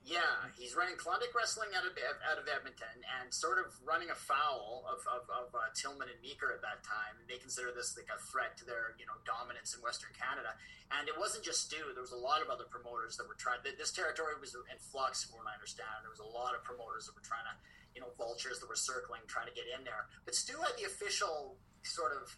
yeah, 0.05 0.53
he's 0.53 0.77
running 0.77 0.93
Klondike 1.01 1.33
Wrestling 1.33 1.73
out 1.73 1.81
of 1.81 1.97
out 2.29 2.37
of 2.37 2.45
Edmonton 2.45 3.01
and 3.17 3.33
sort 3.33 3.57
of 3.57 3.73
running 3.81 4.13
afoul 4.13 4.85
of, 4.85 5.01
of, 5.09 5.25
of 5.33 5.49
uh, 5.49 5.73
Tillman 5.73 6.13
and 6.13 6.21
Meeker 6.21 6.53
at 6.53 6.61
that 6.61 6.85
time. 6.85 7.17
And 7.17 7.25
they 7.25 7.41
consider 7.41 7.73
this 7.73 7.97
like 7.97 8.13
a 8.13 8.21
threat 8.29 8.53
to 8.61 8.69
their 8.69 8.93
you 9.01 9.09
know 9.09 9.17
dominance 9.25 9.73
in 9.73 9.81
Western 9.81 10.13
Canada. 10.13 10.53
And 10.93 11.09
it 11.09 11.17
wasn't 11.17 11.41
just 11.41 11.65
Stu. 11.65 11.89
There 11.97 12.05
was 12.05 12.13
a 12.13 12.21
lot 12.21 12.45
of 12.45 12.53
other 12.53 12.69
promoters 12.69 13.17
that 13.17 13.25
were 13.25 13.33
trying. 13.33 13.65
This 13.65 13.89
territory 13.89 14.37
was 14.37 14.53
in 14.53 14.77
flux, 14.77 15.25
from 15.25 15.41
what 15.41 15.49
I 15.49 15.57
understand. 15.57 16.05
There 16.05 16.13
was 16.13 16.21
a 16.21 16.29
lot 16.29 16.53
of 16.53 16.61
promoters 16.61 17.09
that 17.09 17.17
were 17.17 17.25
trying 17.25 17.49
to, 17.49 17.57
you 17.97 18.05
know, 18.05 18.13
vultures 18.21 18.61
that 18.61 18.69
were 18.69 18.77
circling, 18.77 19.25
trying 19.25 19.49
to 19.49 19.55
get 19.57 19.65
in 19.65 19.81
there. 19.81 20.05
But 20.21 20.37
Stu 20.37 20.53
had 20.61 20.77
the 20.77 20.85
official 20.85 21.57
sort 21.81 22.13
of 22.13 22.29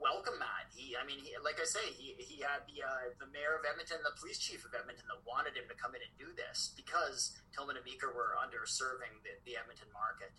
welcome 0.00 0.36
that. 0.38 0.68
He, 0.72 0.96
I 0.96 1.04
mean, 1.04 1.20
he, 1.20 1.32
like 1.40 1.60
I 1.60 1.66
say, 1.66 1.84
he, 1.94 2.16
he 2.18 2.42
had 2.44 2.64
the 2.68 2.84
uh, 2.84 3.12
the 3.20 3.28
mayor 3.32 3.56
of 3.56 3.64
Edmonton, 3.64 4.00
the 4.04 4.14
police 4.16 4.38
chief 4.38 4.64
of 4.64 4.72
Edmonton, 4.72 5.08
that 5.08 5.20
wanted 5.24 5.56
him 5.56 5.68
to 5.68 5.76
come 5.76 5.96
in 5.96 6.02
and 6.04 6.14
do 6.20 6.30
this 6.36 6.72
because 6.76 7.36
Tillman 7.52 7.76
and 7.76 7.86
Meeker 7.86 8.12
were 8.12 8.36
underserving 8.36 9.12
the, 9.24 9.36
the 9.48 9.56
Edmonton 9.56 9.88
market. 9.92 10.32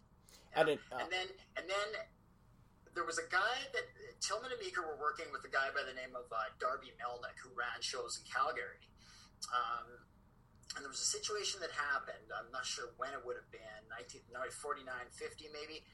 And, 0.55 0.79
uh, 0.93 1.03
and 1.03 1.09
then 1.11 1.27
and 1.57 1.65
then 1.69 1.89
there 2.97 3.05
was 3.05 3.21
a 3.21 3.27
guy 3.29 3.57
that 3.77 3.85
Tillman 4.21 4.49
and 4.49 4.61
Meeker 4.61 4.81
were 4.81 4.97
working 4.97 5.29
with 5.29 5.45
a 5.45 5.51
guy 5.53 5.69
by 5.69 5.85
the 5.85 5.93
name 5.93 6.17
of 6.17 6.25
uh, 6.33 6.49
Darby 6.57 6.89
Melnick 6.97 7.37
who 7.37 7.53
ran 7.53 7.77
shows 7.81 8.17
in 8.17 8.25
Calgary. 8.25 8.81
Um, 9.53 10.01
and 10.75 10.81
there 10.81 10.89
was 10.89 11.01
a 11.01 11.09
situation 11.09 11.61
that 11.61 11.69
happened. 11.73 12.25
I'm 12.33 12.49
not 12.49 12.65
sure 12.65 12.89
when 12.97 13.13
it 13.13 13.21
would 13.21 13.37
have 13.37 13.49
been, 13.53 13.81
1949, 13.93 14.85
50 15.13 15.49
maybe 15.53 15.85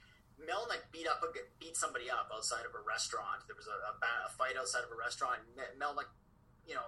Melnick 0.42 0.84
beat 0.92 1.08
up 1.08 1.22
a, 1.24 1.30
beat 1.60 1.78
somebody 1.78 2.10
up 2.10 2.30
outside 2.34 2.66
of 2.66 2.74
a 2.74 2.84
restaurant. 2.84 3.46
There 3.48 3.56
was 3.56 3.70
a, 3.70 3.78
a, 3.78 3.94
a 4.28 4.32
fight 4.34 4.58
outside 4.60 4.84
of 4.84 4.92
a 4.92 4.98
restaurant. 4.98 5.40
Melnick, 5.80 6.10
you 6.68 6.76
know, 6.76 6.88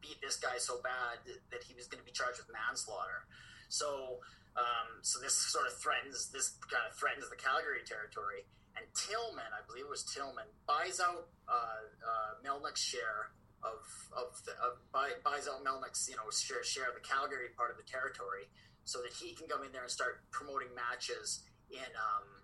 beat 0.00 0.20
this 0.24 0.36
guy 0.36 0.56
so 0.56 0.80
bad 0.80 1.20
that 1.52 1.62
he 1.62 1.76
was 1.76 1.86
going 1.86 2.00
to 2.00 2.08
be 2.08 2.12
charged 2.12 2.40
with 2.40 2.48
manslaughter. 2.50 3.28
So, 3.68 4.20
um, 4.56 4.98
so 5.02 5.20
this 5.20 5.36
sort 5.36 5.68
of 5.68 5.76
threatens 5.78 6.32
this 6.32 6.58
kind 6.66 6.82
of 6.88 6.96
threatens 6.96 7.28
the 7.30 7.38
Calgary 7.38 7.84
territory. 7.86 8.48
And 8.74 8.86
Tillman, 8.94 9.50
I 9.52 9.60
believe 9.66 9.86
it 9.86 9.92
was 9.92 10.06
Tillman, 10.08 10.46
buys 10.66 10.98
out 10.98 11.28
uh, 11.46 11.84
uh, 12.00 12.30
Melnick's 12.42 12.82
share 12.82 13.30
of 13.62 13.84
of, 14.16 14.32
the, 14.48 14.56
of 14.58 14.80
buy, 14.90 15.12
buys 15.22 15.46
out 15.46 15.62
Melnick's 15.62 16.08
you 16.08 16.16
know 16.16 16.26
share 16.32 16.64
share 16.64 16.88
of 16.88 16.96
the 16.96 17.04
Calgary 17.04 17.52
part 17.54 17.70
of 17.70 17.76
the 17.76 17.86
territory, 17.86 18.48
so 18.84 19.02
that 19.02 19.12
he 19.12 19.36
can 19.36 19.46
come 19.46 19.62
in 19.62 19.70
there 19.70 19.84
and 19.84 19.92
start 19.92 20.24
promoting 20.32 20.72
matches 20.74 21.44
in. 21.70 21.90
Um, 21.94 22.39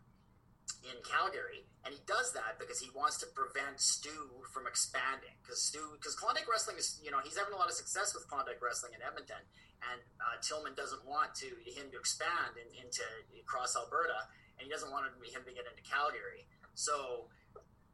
in 0.85 0.97
Calgary, 1.05 1.65
and 1.85 1.95
he 1.95 2.01
does 2.05 2.33
that 2.37 2.59
because 2.59 2.81
he 2.81 2.91
wants 2.93 3.17
to 3.23 3.27
prevent 3.33 3.81
Stu 3.81 4.45
from 4.53 4.67
expanding. 4.67 5.33
Because 5.41 5.63
Stu, 5.63 5.81
because 5.97 6.15
Klondike 6.17 6.49
Wrestling 6.51 6.77
is, 6.77 7.01
you 7.01 7.11
know, 7.11 7.23
he's 7.23 7.37
having 7.37 7.55
a 7.55 7.59
lot 7.61 7.71
of 7.71 7.77
success 7.77 8.13
with 8.13 8.29
Klondike 8.29 8.61
Wrestling 8.61 8.93
in 8.93 9.01
Edmonton, 9.01 9.41
and 9.93 9.99
uh, 10.21 10.37
Tillman 10.43 10.75
doesn't 10.75 11.05
want 11.05 11.33
to 11.41 11.49
him 11.65 11.89
to 11.93 11.99
expand 12.01 12.59
in, 12.59 12.69
into 12.77 13.05
across 13.39 13.77
Alberta, 13.77 14.29
and 14.59 14.67
he 14.67 14.71
doesn't 14.73 14.91
want 14.91 15.07
him 15.09 15.43
to 15.45 15.53
get 15.53 15.65
into 15.69 15.85
Calgary. 15.85 16.49
So 16.75 17.29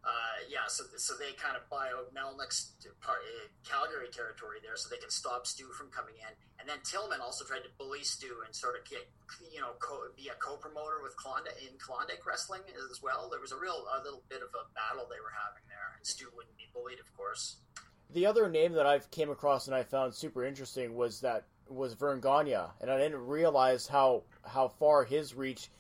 uh, 0.03 0.43
yeah, 0.51 0.67
so 0.67 0.83
so 0.99 1.15
they 1.15 1.31
kind 1.39 1.55
of 1.55 1.63
buy 1.71 1.95
out 1.95 2.11
Melnick's 2.11 2.75
part, 3.01 3.23
uh, 3.23 3.47
Calgary 3.63 4.11
territory 4.11 4.59
there, 4.59 4.75
so 4.75 4.91
they 4.91 4.99
can 4.99 5.11
stop 5.11 5.47
Stu 5.47 5.71
from 5.71 5.95
coming 5.95 6.19
in. 6.19 6.35
And 6.59 6.69
then 6.69 6.83
Tillman 6.83 7.23
also 7.23 7.45
tried 7.45 7.63
to 7.63 7.73
bully 7.79 8.03
Stu 8.03 8.43
and 8.45 8.55
sort 8.55 8.75
of 8.75 8.83
get, 8.89 9.07
you 9.55 9.61
know, 9.61 9.79
co- 9.79 10.11
be 10.17 10.27
a 10.27 10.35
co-promoter 10.43 11.03
with 11.03 11.15
Klondike 11.17 11.55
in 11.63 11.79
Klondike 11.79 12.27
Wrestling 12.27 12.63
as 12.91 13.03
well. 13.03 13.31
There 13.31 13.41
was 13.41 13.53
a 13.53 13.59
real 13.59 13.87
a 13.95 14.03
little 14.03 14.23
bit 14.29 14.43
of 14.43 14.51
a 14.51 14.67
battle 14.75 15.07
they 15.07 15.23
were 15.23 15.35
having 15.35 15.63
there, 15.71 15.95
and 15.95 16.03
Stu 16.03 16.27
wouldn't 16.35 16.57
be 16.59 16.67
bullied, 16.75 16.99
of 16.99 17.07
course. 17.17 17.63
The 18.11 18.27
other 18.27 18.51
name 18.51 18.73
that 18.75 18.87
I've 18.87 19.11
came 19.11 19.31
across 19.31 19.67
and 19.67 19.75
I 19.75 19.85
found 19.85 20.15
super 20.15 20.45
interesting 20.45 20.95
was 20.95 21.21
that 21.21 21.45
was 21.69 21.95
Verne 21.95 22.21
Gagne, 22.21 22.75
and 22.81 22.91
I 22.91 22.99
didn't 22.99 23.25
realize 23.25 23.87
how 23.87 24.25
how 24.45 24.67
far 24.67 25.05
his 25.05 25.35
reach 25.35 25.71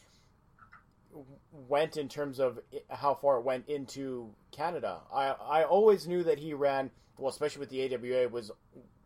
went 1.52 1.96
in 1.96 2.08
terms 2.08 2.38
of 2.40 2.58
how 2.88 3.14
far 3.14 3.38
it 3.38 3.44
went 3.44 3.68
into 3.68 4.34
Canada. 4.50 5.00
I 5.12 5.28
I 5.28 5.64
always 5.64 6.06
knew 6.06 6.22
that 6.24 6.38
he 6.38 6.54
ran 6.54 6.90
well, 7.18 7.30
especially 7.30 7.60
with 7.60 7.70
the 7.70 7.94
AWA 7.94 8.28
was 8.28 8.50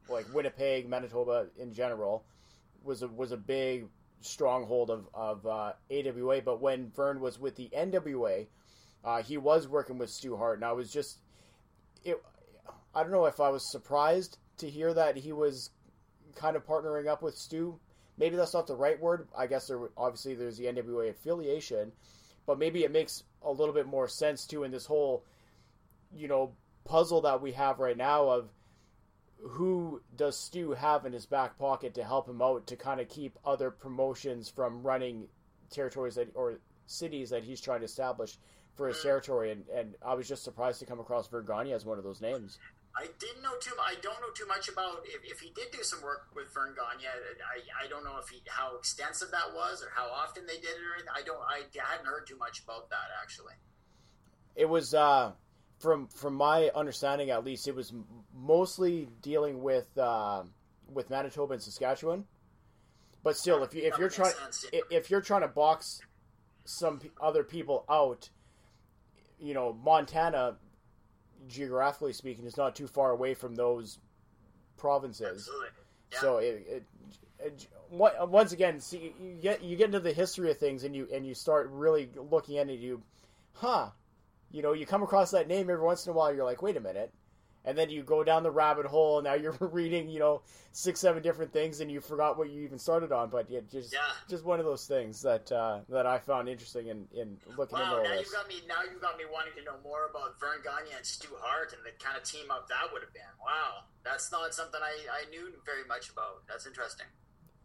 like 0.09 0.33
Winnipeg, 0.33 0.89
Manitoba 0.89 1.49
in 1.59 1.73
general 1.73 2.25
was 2.85 3.03
a, 3.03 3.09
was 3.09 3.33
a 3.33 3.37
big 3.37 3.89
stronghold 4.21 4.91
of 4.91 5.09
of 5.13 5.47
uh, 5.47 5.73
AWA. 5.91 6.41
But 6.43 6.61
when 6.61 6.91
Verne 6.95 7.21
was 7.21 7.39
with 7.39 7.57
the 7.57 7.71
NWA, 7.77 8.47
uh, 9.05 9.23
he 9.23 9.37
was 9.37 9.69
working 9.69 9.99
with 9.99 10.11
Stu 10.11 10.37
Hart, 10.37 10.59
and 10.59 10.65
I 10.65 10.73
was 10.73 10.93
just 10.93 11.19
it. 12.05 12.23
I 12.95 13.03
don't 13.03 13.13
know 13.13 13.27
if 13.27 13.41
I 13.41 13.51
was 13.51 13.71
surprised 13.71 14.39
to 14.59 14.71
hear 14.71 14.95
that 14.95 15.17
he 15.17 15.33
was 15.33 15.71
kind 16.35 16.57
of 16.57 16.67
partnering 16.67 17.09
up 17.09 17.23
with 17.23 17.37
Stu 17.37 17.79
maybe 18.19 18.37
that's 18.37 18.55
not 18.55 18.67
the 18.67 18.77
right 18.77 19.01
word. 19.01 19.29
I 19.37 19.47
guess 19.47 19.67
there 19.67 19.79
obviously 19.97 20.35
there's 20.35 20.57
the 20.57 20.67
NWA 20.67 21.11
affiliation, 21.11 21.93
but 22.47 22.59
maybe 22.59 22.85
it 22.85 22.93
makes 22.93 23.25
a 23.43 23.51
little 23.51 23.75
bit 23.75 23.87
more 23.87 24.09
sense 24.09 24.47
too 24.47 24.65
in 24.65 24.71
this 24.71 24.87
whole, 24.87 25.25
you 26.15 26.29
know, 26.29 26.53
puzzle 26.85 27.21
that 27.23 27.43
we 27.43 27.53
have 27.53 27.79
right 27.79 27.97
now 27.97 28.29
of 28.29 28.49
who 29.41 30.01
does 30.17 30.37
Stu 30.39 30.73
have 30.73 31.05
in 31.05 31.13
his 31.13 31.27
back 31.27 31.59
pocket 31.59 31.95
to 31.95 32.05
help 32.05 32.29
him 32.29 32.41
out 32.41 32.67
to 32.69 32.77
kind 32.77 33.01
of 33.01 33.09
keep 33.09 33.39
other 33.45 33.71
promotions 33.71 34.49
from 34.49 34.83
running 34.83 35.29
territories 35.71 36.15
that 36.15 36.35
or 36.35 36.59
cities 36.87 37.31
that 37.31 37.45
he's 37.45 37.61
trying 37.61 37.81
to 37.81 37.85
establish 37.85 38.39
for 38.77 38.89
his 38.89 38.97
mm. 38.99 39.03
territory 39.03 39.51
and, 39.51 39.69
and 39.69 39.95
I 40.05 40.15
was 40.15 40.29
just 40.29 40.45
surprised 40.45 40.79
to 40.81 40.87
come 40.87 41.01
across 41.01 41.29
Verne 41.29 41.45
Gagne 41.45 41.73
as 41.73 41.85
one 41.85 41.99
of 41.99 42.05
those 42.05 42.21
names. 42.21 42.59
I 42.97 43.09
didn't 43.19 43.43
know 43.43 43.57
too. 43.61 43.75
I 43.79 43.95
don't 44.01 44.21
know 44.23 44.31
too 44.35 44.47
much 44.47 44.69
about 44.69 45.05
if, 45.05 45.21
if 45.31 45.41
he 45.41 45.51
did 45.51 45.71
do 45.71 45.83
some 45.83 46.01
work 46.03 46.29
with 46.35 46.53
Verne 46.55 46.75
Gagne. 46.75 47.05
I, 47.07 47.85
I 47.85 47.89
don't 47.89 48.05
know 48.05 48.17
if 48.19 48.29
he 48.31 48.41
how 48.49 48.75
extensive 48.77 49.31
that 49.33 49.55
was 49.55 49.83
or 49.83 49.91
how 49.95 50.09
often 50.09 50.47
they 50.47 50.57
did 50.57 50.65
it. 50.65 51.05
I 51.15 51.23
don't. 51.23 51.39
I, 51.39 51.63
I 51.79 51.93
hadn't 51.93 52.07
heard 52.07 52.27
too 52.27 52.39
much 52.39 52.63
about 52.63 52.89
that 52.89 53.09
actually. 53.23 53.53
It 54.55 54.67
was 54.67 54.95
uh, 54.95 55.33
from 55.79 56.09
from 56.09 56.35
my 56.35 56.71
understanding 56.75 57.31
at 57.31 57.45
least. 57.45 57.69
It 57.69 57.75
was 57.75 57.93
mostly 58.35 59.09
dealing 59.21 59.63
with 59.63 59.87
uh, 59.99 60.45
with 60.91 61.11
Manitoba 61.11 61.53
and 61.55 61.63
Saskatchewan. 61.63 62.25
But 63.23 63.37
still, 63.37 63.63
if 63.63 63.75
you 63.75 63.83
if 63.83 63.99
you're 63.99 64.09
trying 64.09 64.33
if 64.91 65.11
you're 65.11 65.21
trying 65.21 65.43
to 65.43 65.49
box 65.49 66.01
some 66.65 67.01
other 67.21 67.45
people 67.45 67.85
out, 67.91 68.31
you 69.39 69.53
know 69.53 69.75
Montana 69.85 70.57
geographically 71.49 72.13
speaking, 72.13 72.47
is 72.47 72.57
not 72.57 72.77
too 72.77 72.87
far 72.87 73.11
away 73.11 73.35
from 73.35 73.55
those 73.55 73.99
provinces. 74.77 75.49
Yeah. 76.13 76.21
So 76.21 76.39
it, 76.39 76.67
it, 76.69 76.83
it, 77.39 77.69
once 77.91 78.53
again, 78.53 78.81
see, 78.81 79.15
you 79.21 79.35
get 79.41 79.63
you 79.63 79.77
get 79.77 79.87
into 79.87 80.01
the 80.01 80.13
history 80.13 80.51
of 80.51 80.59
things, 80.59 80.85
and 80.85 80.95
you 80.95 81.09
and 81.13 81.27
you 81.27 81.35
start 81.35 81.71
really 81.71 82.09
looking 82.31 82.59
at 82.59 82.69
it. 82.69 82.81
You, 82.81 83.03
huh? 83.55 83.91
You 84.51 84.63
know, 84.63 84.73
you 84.73 84.87
come 84.87 85.03
across 85.03 85.31
that 85.33 85.49
name 85.49 85.71
every 85.71 85.85
once 85.85 86.07
in 86.07 86.13
a 86.13 86.15
while. 86.15 86.35
You're 86.35 86.45
like, 86.45 86.63
wait 86.63 86.77
a 86.77 86.81
minute, 86.81 87.13
and 87.67 87.77
then 87.77 87.91
you 87.91 88.03
go 88.03 88.25
down 88.25 88.43
the 88.43 88.51
rabbit 88.51 88.87
hole. 88.87 89.19
And 89.19 89.25
now 89.25 89.35
you're 89.35 89.57
reading, 89.61 90.09
you 90.09 90.19
know, 90.21 90.43
six, 90.73 91.01
seven 91.01 91.23
different 91.23 91.53
things, 91.53 91.81
and 91.81 91.91
you 91.91 92.01
forgot 92.01 92.39
what 92.39 92.49
you 92.49 92.63
even 92.63 92.79
started 92.79 93.13
on. 93.13 93.29
But 93.29 93.51
yeah, 93.51 93.61
just 93.71 93.93
Yeah. 93.93 93.99
just 94.29 94.45
one 94.45 94.61
of 94.61 94.65
those 94.65 94.87
things 94.87 95.21
that 95.23 95.51
uh, 95.53 95.81
that 95.89 96.07
I 96.07 96.19
found 96.19 96.49
interesting 96.49 96.87
in, 96.87 97.07
in 97.13 97.37
looking 97.57 97.79
Wow, 97.79 97.97
into 97.99 98.03
now 98.05 98.11
all 98.11 98.17
you 98.17 98.23
this. 98.25 98.33
got 98.33 98.49
me. 98.49 98.55
Now 98.69 98.83
you 98.91 98.99
got 99.01 99.19
me 99.19 99.25
wanting 99.31 99.53
to 99.59 99.65
know 99.65 99.77
more 99.83 100.07
about 100.09 100.39
Verne 100.41 100.61
Gagne 100.65 100.91
and 100.97 101.05
Stu 101.05 101.29
Hart 101.41 101.73
and 101.73 101.83
the 101.85 101.93
kind 102.03 102.17
of 102.17 102.23
team 102.25 102.51
up 102.51 102.69
that 102.69 102.93
would 102.93 103.03
have 103.03 103.13
been. 103.13 103.23
Wow, 103.45 103.85
that's 104.05 104.31
not 104.33 104.55
something 104.55 104.81
I, 104.83 105.25
I 105.27 105.31
knew 105.31 105.53
very 105.67 105.85
much 105.89 106.11
about. 106.11 106.47
That's 106.49 106.67
interesting. 106.67 107.07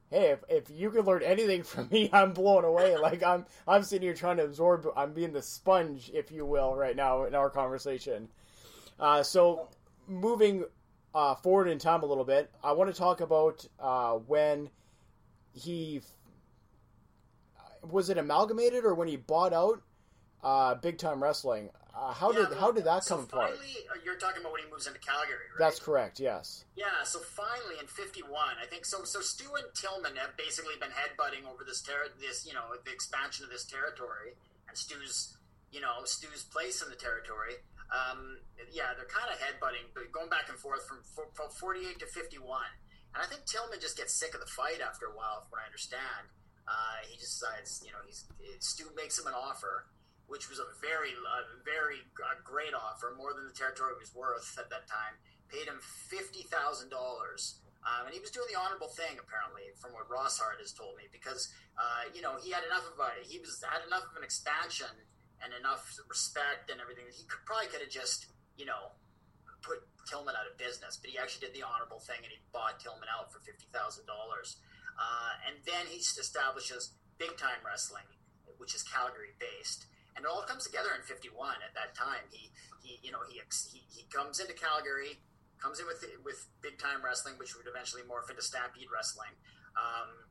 hey, 0.10 0.32
if, 0.32 0.40
if 0.50 0.70
you 0.70 0.90
could 0.92 1.06
learn 1.06 1.24
anything 1.24 1.64
from 1.72 1.88
me, 1.92 2.10
I'm 2.12 2.34
blown 2.34 2.66
away. 2.66 2.96
Like 3.02 3.24
I'm 3.24 3.46
I'm 3.68 3.84
sitting 3.84 4.06
here 4.08 4.14
trying 4.16 4.38
to 4.38 4.44
absorb. 4.46 4.88
I'm 4.96 5.14
being 5.14 5.32
the 5.34 5.42
sponge, 5.42 6.10
if 6.14 6.32
you 6.32 6.46
will, 6.46 6.76
right 6.76 6.96
now 6.96 7.24
in 7.26 7.36
our 7.36 7.50
conversation. 7.50 8.30
Uh, 9.00 9.24
so 9.24 9.68
moving 10.08 10.66
uh, 11.14 11.36
forward 11.36 11.68
in 11.68 11.80
time 11.80 12.04
a 12.04 12.06
little 12.06 12.24
bit, 12.24 12.50
I 12.64 12.72
want 12.74 12.94
to 12.94 12.98
talk 12.98 13.22
about 13.22 13.66
uh, 13.80 14.14
when 14.14 14.70
he 15.54 16.02
was 17.90 18.10
it 18.10 18.18
amalgamated 18.18 18.86
or 18.86 18.94
when 18.94 19.08
he 19.08 19.18
bought 19.18 19.54
out 19.54 19.82
uh, 20.44 20.76
Big 20.76 20.98
Time 20.98 21.22
Wrestling. 21.22 21.70
Uh, 21.94 22.14
how 22.14 22.32
did 22.32 22.48
how 22.58 22.72
did 22.72 22.86
that 22.86 23.04
so 23.04 23.16
come 23.16 23.26
apart? 23.26 23.52
Finally, 23.52 23.76
uh, 23.92 24.00
you're 24.06 24.16
talking 24.16 24.42
about 24.42 24.54
when 24.54 24.64
he 24.64 24.72
moves 24.72 24.88
into 24.88 25.00
Calgary, 25.00 25.44
right? 25.52 25.60
That's 25.60 25.80
correct. 25.80 26.20
Yes. 26.20 26.64
Yeah, 26.76 27.04
so 27.04 27.20
finally 27.20 27.76
in 27.82 27.88
'51, 27.88 28.32
I 28.62 28.66
think 28.66 28.86
so. 28.86 29.04
So 29.04 29.20
Stu 29.20 29.44
and 29.56 29.68
Tillman 29.76 30.16
have 30.16 30.38
basically 30.38 30.76
been 30.80 30.92
headbutting 30.92 31.44
over 31.52 31.66
this 31.68 31.82
ter- 31.82 32.16
this 32.20 32.48
you 32.48 32.54
know 32.54 32.64
the 32.86 32.92
expansion 32.92 33.44
of 33.44 33.52
this 33.52 33.66
territory 33.66 34.40
and 34.70 34.78
Stu's 34.78 35.38
you 35.72 35.82
know 35.82 36.06
Stu's 36.06 36.44
place 36.44 36.82
in 36.82 36.90
the 36.90 36.96
territory. 36.96 37.60
Um, 37.92 38.40
yeah, 38.72 38.96
they're 38.96 39.12
kind 39.12 39.28
of 39.28 39.38
headbutting, 39.38 39.92
but 39.92 40.08
going 40.16 40.32
back 40.32 40.48
and 40.48 40.56
forth 40.56 40.88
from, 40.88 41.04
from 41.36 41.52
48 41.52 42.00
to 42.00 42.08
51. 42.08 42.40
And 43.12 43.20
I 43.20 43.28
think 43.28 43.44
Tillman 43.44 43.84
just 43.84 44.00
gets 44.00 44.16
sick 44.16 44.32
of 44.32 44.40
the 44.40 44.48
fight 44.48 44.80
after 44.80 45.12
a 45.12 45.14
while, 45.16 45.44
from 45.44 45.60
what 45.60 45.62
I 45.64 45.68
understand. 45.68 46.32
Uh, 46.64 47.04
he 47.04 47.20
just 47.20 47.44
decides, 47.44 47.84
you 47.84 47.92
know, 47.92 48.00
he's 48.08 48.24
Stu 48.64 48.88
makes 48.96 49.20
him 49.20 49.28
an 49.28 49.36
offer, 49.36 49.92
which 50.32 50.48
was 50.48 50.64
a 50.64 50.70
very, 50.80 51.12
uh, 51.12 51.44
very 51.68 52.00
uh, 52.24 52.40
great 52.48 52.72
offer, 52.72 53.12
more 53.20 53.36
than 53.36 53.44
the 53.44 53.58
territory 53.58 53.92
was 54.00 54.16
worth 54.16 54.56
at 54.56 54.72
that 54.72 54.88
time. 54.88 55.20
Paid 55.52 55.68
him 55.68 55.84
fifty 56.08 56.48
thousand 56.48 56.88
dollars, 56.88 57.60
um, 57.84 58.08
and 58.08 58.16
he 58.16 58.24
was 58.24 58.32
doing 58.32 58.48
the 58.48 58.56
honorable 58.56 58.88
thing, 58.88 59.20
apparently, 59.20 59.76
from 59.84 59.92
what 59.92 60.08
Ross 60.08 60.40
Hart 60.40 60.64
has 60.64 60.72
told 60.72 60.96
me, 60.96 61.12
because 61.12 61.52
uh, 61.76 62.08
you 62.16 62.24
know 62.24 62.40
he 62.40 62.56
had 62.56 62.64
enough 62.64 62.88
of 62.88 62.96
a 62.96 63.12
he 63.28 63.44
was 63.44 63.60
had 63.60 63.84
enough 63.84 64.08
of 64.08 64.16
an 64.16 64.24
expansion 64.24 64.88
and 65.44 65.54
enough 65.58 65.86
respect 66.10 66.70
and 66.70 66.80
everything 66.80 67.06
that 67.06 67.16
he 67.16 67.26
could 67.26 67.42
probably 67.46 67.68
could 67.68 67.82
have 67.82 67.94
just 67.94 68.28
you 68.58 68.66
know 68.66 68.94
put 69.62 69.82
Tillman 70.10 70.34
out 70.34 70.50
of 70.50 70.58
business, 70.58 70.98
but 70.98 71.14
he 71.14 71.22
actually 71.22 71.46
did 71.46 71.54
the 71.54 71.62
honorable 71.62 72.02
thing 72.02 72.18
and 72.26 72.34
he 72.34 72.42
bought 72.50 72.82
Tillman 72.82 73.10
out 73.10 73.30
for 73.30 73.40
fifty 73.46 73.70
thousand 73.70 74.10
uh, 74.10 74.14
dollars, 74.14 74.58
and 75.46 75.62
then 75.66 75.86
he 75.90 76.02
establishes 76.02 76.94
Big 77.18 77.38
Time 77.38 77.62
Wrestling, 77.62 78.08
which 78.58 78.74
is 78.74 78.82
Calgary 78.82 79.38
based, 79.38 79.86
and 80.18 80.26
it 80.26 80.30
all 80.30 80.42
comes 80.44 80.66
together 80.66 80.90
in 80.98 81.02
'51. 81.06 81.62
At 81.62 81.74
that 81.78 81.94
time, 81.94 82.26
he 82.34 82.50
he 82.82 83.00
you 83.06 83.12
know 83.14 83.22
he 83.30 83.38
he, 83.70 83.86
he 83.94 84.04
comes 84.10 84.42
into 84.42 84.54
Calgary, 84.54 85.22
comes 85.62 85.80
in 85.80 85.86
with 85.86 86.02
with 86.26 86.50
Big 86.66 86.82
Time 86.82 87.06
Wrestling, 87.06 87.38
which 87.38 87.54
would 87.56 87.70
eventually 87.70 88.02
morph 88.10 88.30
into 88.30 88.42
Stampede 88.42 88.90
Wrestling. 88.90 89.34
Um, 89.78 90.31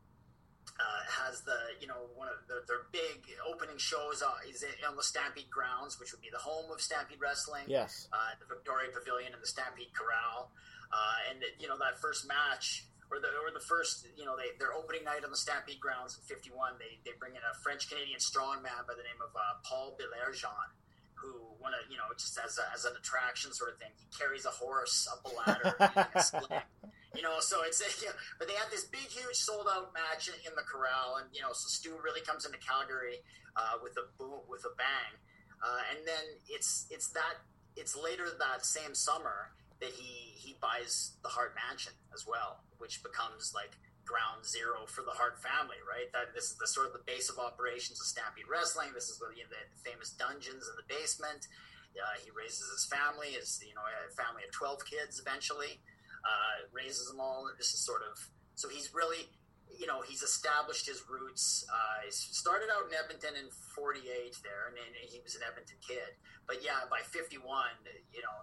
uh, 0.80 1.00
has 1.28 1.44
the 1.44 1.76
you 1.80 1.86
know 1.86 2.08
one 2.16 2.28
of 2.32 2.40
the, 2.48 2.64
their 2.64 2.88
big 2.88 3.28
opening 3.44 3.76
shows 3.76 4.24
uh, 4.24 4.32
is 4.48 4.64
on 4.88 4.96
the 4.96 5.04
Stampede 5.04 5.50
grounds, 5.52 6.00
which 6.00 6.12
would 6.12 6.24
be 6.24 6.32
the 6.32 6.40
home 6.40 6.72
of 6.72 6.80
Stampede 6.80 7.20
Wrestling. 7.20 7.68
Yes. 7.68 8.08
uh, 8.12 8.32
the 8.40 8.48
Victoria 8.48 8.88
Pavilion 8.88 9.36
and 9.36 9.42
the 9.42 9.50
Stampede 9.50 9.92
Corral, 9.92 10.50
uh, 10.88 11.28
and 11.28 11.44
you 11.60 11.68
know 11.68 11.76
that 11.76 12.00
first 12.00 12.24
match 12.26 12.88
or 13.12 13.20
the 13.20 13.28
or 13.44 13.52
the 13.52 13.62
first 13.62 14.08
you 14.16 14.24
know 14.24 14.36
they 14.40 14.56
their 14.56 14.72
opening 14.72 15.04
night 15.04 15.20
on 15.20 15.30
the 15.30 15.38
Stampede 15.38 15.80
grounds 15.80 16.16
in 16.16 16.24
'51. 16.24 16.80
They 16.80 16.96
they 17.04 17.12
bring 17.20 17.36
in 17.36 17.44
a 17.44 17.54
French 17.60 17.88
Canadian 17.92 18.18
strongman 18.18 18.88
by 18.88 18.96
the 18.96 19.04
name 19.04 19.20
of 19.20 19.36
uh, 19.36 19.60
Paul 19.62 19.98
Belerjean. 20.00 20.72
Who 21.20 21.36
want 21.60 21.74
to, 21.76 21.92
you 21.92 21.98
know, 21.98 22.08
just 22.16 22.38
as, 22.42 22.56
a, 22.56 22.64
as 22.72 22.86
an 22.86 22.96
attraction 22.96 23.52
sort 23.52 23.68
of 23.68 23.76
thing. 23.76 23.92
He 23.92 24.06
carries 24.16 24.46
a 24.46 24.48
horse 24.48 25.06
up 25.12 25.20
a 25.28 25.36
ladder. 25.36 26.64
a. 27.12 27.16
You 27.16 27.22
know, 27.22 27.40
so 27.40 27.62
it's 27.64 27.80
you 28.02 28.08
know, 28.08 28.14
but 28.38 28.48
they 28.48 28.54
have 28.54 28.70
this 28.70 28.84
big, 28.84 29.08
huge, 29.08 29.36
sold 29.36 29.66
out 29.70 29.92
match 29.94 30.28
in, 30.28 30.34
in 30.46 30.54
the 30.56 30.62
corral, 30.62 31.18
and 31.20 31.28
you 31.32 31.42
know, 31.42 31.52
so 31.52 31.68
Stu 31.68 31.96
really 32.02 32.20
comes 32.20 32.44
into 32.44 32.58
Calgary 32.58 33.22
uh, 33.56 33.78
with 33.82 33.96
a 33.98 34.06
boom, 34.18 34.40
with 34.48 34.64
a 34.64 34.74
bang, 34.76 35.12
uh, 35.62 35.82
and 35.94 36.06
then 36.06 36.24
it's 36.48 36.86
it's 36.90 37.08
that 37.10 37.42
it's 37.76 37.96
later 37.96 38.26
that 38.38 38.64
same 38.64 38.94
summer 38.94 39.52
that 39.80 39.90
he 39.90 40.36
he 40.36 40.56
buys 40.60 41.16
the 41.22 41.28
Hart 41.28 41.54
Mansion 41.56 41.92
as 42.14 42.26
well, 42.26 42.62
which 42.78 43.02
becomes 43.02 43.52
like 43.54 43.76
ground 44.04 44.42
zero 44.42 44.86
for 44.86 45.02
the 45.06 45.14
Hart 45.14 45.38
family, 45.38 45.78
right? 45.86 46.10
That 46.12 46.34
this 46.34 46.50
is 46.50 46.58
the 46.58 46.66
sort 46.66 46.90
of 46.90 46.92
the 46.92 47.04
base 47.06 47.30
of 47.30 47.38
operations 47.38 48.00
of 48.00 48.06
Stampede 48.06 48.50
Wrestling. 48.50 48.90
This 48.90 49.06
is 49.06 49.22
the, 49.22 49.30
you 49.38 49.46
know, 49.46 49.54
the 49.54 49.78
famous 49.86 50.10
dungeons 50.10 50.66
in 50.66 50.74
the 50.74 50.86
basement. 50.90 51.46
Uh, 51.94 52.18
he 52.22 52.30
raises 52.30 52.66
his 52.70 52.86
family, 52.86 53.34
his 53.34 53.58
you 53.66 53.74
know 53.74 53.82
a 53.82 54.10
family 54.14 54.42
of 54.46 54.52
twelve 54.52 54.84
kids 54.86 55.18
eventually 55.18 55.80
uh, 56.24 56.68
raises 56.72 57.08
them 57.08 57.20
all. 57.20 57.48
This 57.58 57.72
is 57.72 57.84
sort 57.84 58.02
of 58.02 58.18
so 58.54 58.68
he's 58.68 58.92
really, 58.92 59.28
you 59.72 59.86
know, 59.86 60.02
he's 60.02 60.22
established 60.22 60.86
his 60.86 61.02
roots. 61.08 61.64
Uh, 61.72 62.04
he 62.04 62.12
started 62.12 62.68
out 62.68 62.88
in 62.88 62.92
Edmonton 62.92 63.36
in 63.40 63.48
'48 63.74 64.04
there, 64.44 64.68
and, 64.68 64.76
and 64.76 65.08
he 65.08 65.20
was 65.24 65.34
an 65.34 65.42
Edmonton 65.48 65.76
kid. 65.80 66.16
But 66.46 66.62
yeah, 66.62 66.84
by 66.90 67.00
'51, 67.00 67.40
you 68.12 68.20
know, 68.20 68.36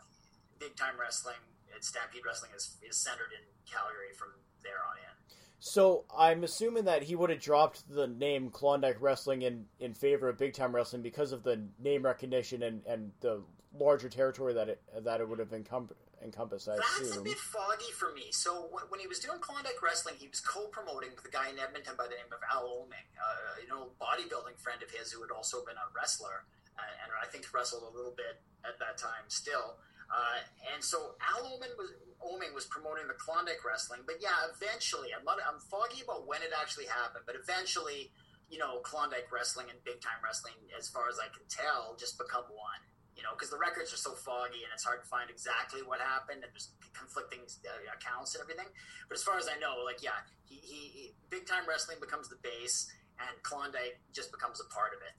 big 0.60 0.76
time 0.76 0.98
wrestling 1.00 1.38
and 1.74 1.84
Stampede 1.84 2.26
Wrestling 2.26 2.52
is, 2.56 2.78
is 2.82 2.98
centered 2.98 3.32
in 3.34 3.44
Calgary 3.72 4.14
from 4.18 4.30
there 4.64 4.82
on 4.90 4.98
in. 4.98 5.38
So 5.60 6.06
I'm 6.16 6.44
assuming 6.44 6.86
that 6.86 7.04
he 7.04 7.16
would 7.16 7.30
have 7.30 7.40
dropped 7.40 7.90
the 7.90 8.08
name 8.08 8.50
Klondike 8.52 8.98
Wrestling 9.02 9.42
in, 9.42 9.66
in 9.80 9.94
favor 9.94 10.30
of 10.30 10.38
Big 10.38 10.54
Time 10.54 10.76
Wrestling 10.76 11.02
because 11.02 11.32
of 11.32 11.44
the 11.44 11.62
name 11.80 12.04
recognition 12.04 12.64
and, 12.64 12.82
and 12.86 13.12
the 13.22 13.44
larger 13.78 14.10
territory 14.10 14.54
that 14.54 14.70
it 14.70 14.82
that 15.04 15.20
it 15.20 15.28
would 15.28 15.40
have 15.40 15.50
encom- 15.50 15.92
encompassed. 16.24 16.70
I 16.70 16.78
That's 16.78 17.16
a 17.16 17.22
bit 17.22 17.38
foggy 17.38 17.92
for 17.94 18.14
me. 18.14 18.32
So 18.32 18.70
when, 18.72 19.00
he 19.00 19.08
was 19.08 19.20
doing 19.20 19.40
Klondike 19.40 19.82
Wrestling, 19.82 20.16
he 20.18 20.28
was 20.28 20.40
co-promoting 20.40 21.14
with 21.16 21.26
a 21.26 21.34
guy 21.34 21.50
in 21.50 21.60
Edmonton 21.60 21.94
by 21.98 22.06
the 22.06 22.18
name 22.18 22.32
of 22.34 22.42
Al 22.50 22.66
Oeming, 22.66 23.08
uh, 23.18 23.62
you 23.62 23.70
know, 23.70 23.94
bodybuilding 24.02 24.58
friend 24.58 24.82
of 24.82 24.90
his 24.90 25.12
who 25.12 25.22
had 25.22 25.32
also 25.32 25.64
been 25.66 25.78
a 25.78 25.88
wrestler, 25.94 26.46
uh, 26.78 27.04
and 27.06 27.10
I 27.14 27.30
think 27.30 27.46
wrestled 27.54 27.84
a 27.86 27.94
little 27.94 28.14
bit 28.16 28.42
at 28.66 28.80
that 28.80 28.98
time 28.98 29.30
still. 29.30 29.78
Uh, 30.08 30.40
and 30.74 30.84
so 30.84 31.20
Al 31.22 31.46
Oeming 31.46 31.76
was 31.78 31.94
Oeming 32.24 32.56
was 32.56 32.66
promoting 32.66 33.06
the 33.06 33.18
Klondike 33.20 33.62
Wrestling, 33.62 34.02
but 34.06 34.18
yeah, 34.20 34.50
eventually, 34.50 35.14
I'm 35.14 35.24
not, 35.24 35.38
I'm 35.38 35.62
foggy 35.62 36.02
about 36.02 36.26
when 36.26 36.42
it 36.42 36.50
actually 36.50 36.90
happened, 36.90 37.30
but 37.30 37.38
eventually, 37.38 38.10
you 38.50 38.58
know, 38.58 38.82
Klondike 38.82 39.30
Wrestling 39.30 39.70
and 39.70 39.78
Big 39.86 40.02
Time 40.02 40.18
Wrestling, 40.26 40.58
as 40.74 40.90
far 40.90 41.14
as 41.14 41.22
I 41.22 41.30
can 41.30 41.46
tell, 41.46 41.94
just 42.00 42.18
become 42.18 42.50
one 42.50 42.82
you 43.18 43.24
know, 43.24 43.34
because 43.34 43.50
the 43.50 43.58
records 43.58 43.92
are 43.92 43.98
so 43.98 44.14
foggy 44.14 44.62
and 44.62 44.72
it's 44.72 44.86
hard 44.86 45.02
to 45.02 45.10
find 45.10 45.30
exactly 45.30 45.82
what 45.82 46.00
happened 46.00 46.46
and 46.46 46.54
there's 46.54 46.72
conflicting 46.94 47.42
uh, 47.66 47.74
accounts 47.98 48.36
and 48.36 48.42
everything. 48.46 48.70
But 49.10 49.18
as 49.18 49.24
far 49.24 49.38
as 49.38 49.50
I 49.50 49.60
know, 49.60 49.82
like, 49.84 50.06
yeah, 50.06 50.22
he, 50.46 50.62
he, 50.62 50.82
he 50.94 51.04
big 51.30 51.48
time 51.48 51.66
wrestling 51.68 51.98
becomes 52.00 52.30
the 52.30 52.38
base 52.46 52.88
and 53.20 53.44
Klondike 53.44 54.00
just 54.14 54.32
becomes 54.32 54.62
a 54.62 54.70
part 54.74 54.94
of 54.94 55.02
it. 55.02 55.18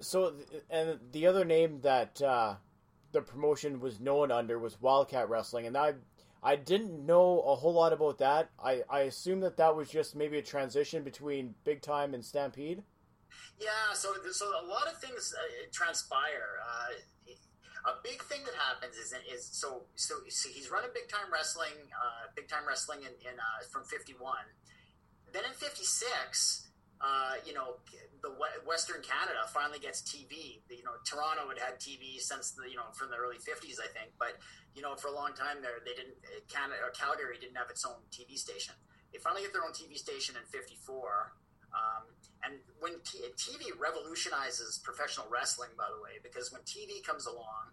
So, 0.00 0.34
and 0.70 0.98
the 1.12 1.26
other 1.26 1.44
name 1.44 1.80
that 1.82 2.20
uh, 2.22 2.54
the 3.12 3.22
promotion 3.22 3.80
was 3.80 4.00
known 4.00 4.30
under 4.30 4.58
was 4.58 4.80
Wildcat 4.80 5.28
Wrestling, 5.28 5.66
and 5.66 5.76
I 5.76 5.94
I 6.42 6.56
didn't 6.56 7.06
know 7.06 7.40
a 7.40 7.54
whole 7.54 7.72
lot 7.72 7.92
about 7.92 8.18
that. 8.18 8.50
I 8.62 8.82
I 8.90 9.00
assume 9.00 9.40
that 9.40 9.56
that 9.56 9.74
was 9.74 9.88
just 9.88 10.14
maybe 10.14 10.38
a 10.38 10.42
transition 10.42 11.04
between 11.04 11.54
Big 11.64 11.80
Time 11.80 12.12
and 12.12 12.24
Stampede. 12.24 12.82
Yeah, 13.58 13.94
so 13.94 14.14
so 14.32 14.46
a 14.50 14.66
lot 14.66 14.86
of 14.90 14.98
things 14.98 15.34
uh, 15.34 15.66
transpire. 15.72 16.58
Uh, 16.62 17.30
a 17.84 18.00
big 18.02 18.22
thing 18.24 18.40
that 18.48 18.56
happens 18.56 18.96
is 18.96 19.12
is 19.28 19.44
so 19.44 19.84
so, 19.94 20.14
so 20.28 20.48
he's 20.48 20.70
running 20.70 20.90
big 20.94 21.08
time 21.08 21.28
wrestling, 21.32 21.76
uh, 21.92 22.32
big 22.34 22.48
time 22.48 22.64
wrestling 22.66 23.04
in, 23.04 23.12
in 23.20 23.36
uh, 23.36 23.60
from 23.70 23.84
fifty 23.84 24.14
one. 24.18 24.48
Then 25.32 25.44
in 25.44 25.52
fifty 25.52 25.84
six, 25.84 26.68
uh, 27.04 27.36
you 27.44 27.52
know, 27.52 27.76
the 28.22 28.32
Western 28.64 29.04
Canada 29.04 29.44
finally 29.52 29.78
gets 29.78 30.00
TV. 30.00 30.64
You 30.72 30.84
know, 30.84 30.96
Toronto 31.04 31.52
had 31.52 31.60
had 31.60 31.74
TV 31.76 32.16
since 32.16 32.56
the 32.56 32.64
you 32.64 32.76
know 32.76 32.88
from 32.96 33.12
the 33.12 33.20
early 33.20 33.38
fifties, 33.38 33.76
I 33.76 33.92
think. 33.92 34.16
But 34.18 34.40
you 34.72 34.80
know, 34.80 34.96
for 34.96 35.08
a 35.08 35.14
long 35.14 35.36
time 35.36 35.60
there, 35.60 35.84
they 35.84 35.92
didn't. 35.92 36.16
Canada 36.48 36.80
or 36.80 36.90
Calgary 36.96 37.36
didn't 37.36 37.60
have 37.60 37.68
its 37.68 37.84
own 37.84 38.00
TV 38.08 38.40
station. 38.40 38.74
They 39.12 39.20
finally 39.20 39.42
get 39.44 39.52
their 39.52 39.62
own 39.62 39.76
TV 39.76 40.00
station 40.00 40.40
in 40.40 40.44
'54. 40.48 41.36
Um, 41.74 42.13
and 42.44 42.60
when 42.80 43.00
t- 43.04 43.24
TV 43.36 43.72
revolutionizes 43.78 44.80
professional 44.84 45.26
wrestling, 45.32 45.70
by 45.76 45.88
the 45.88 46.02
way, 46.02 46.20
because 46.22 46.52
when 46.52 46.62
TV 46.62 47.02
comes 47.02 47.26
along, 47.26 47.72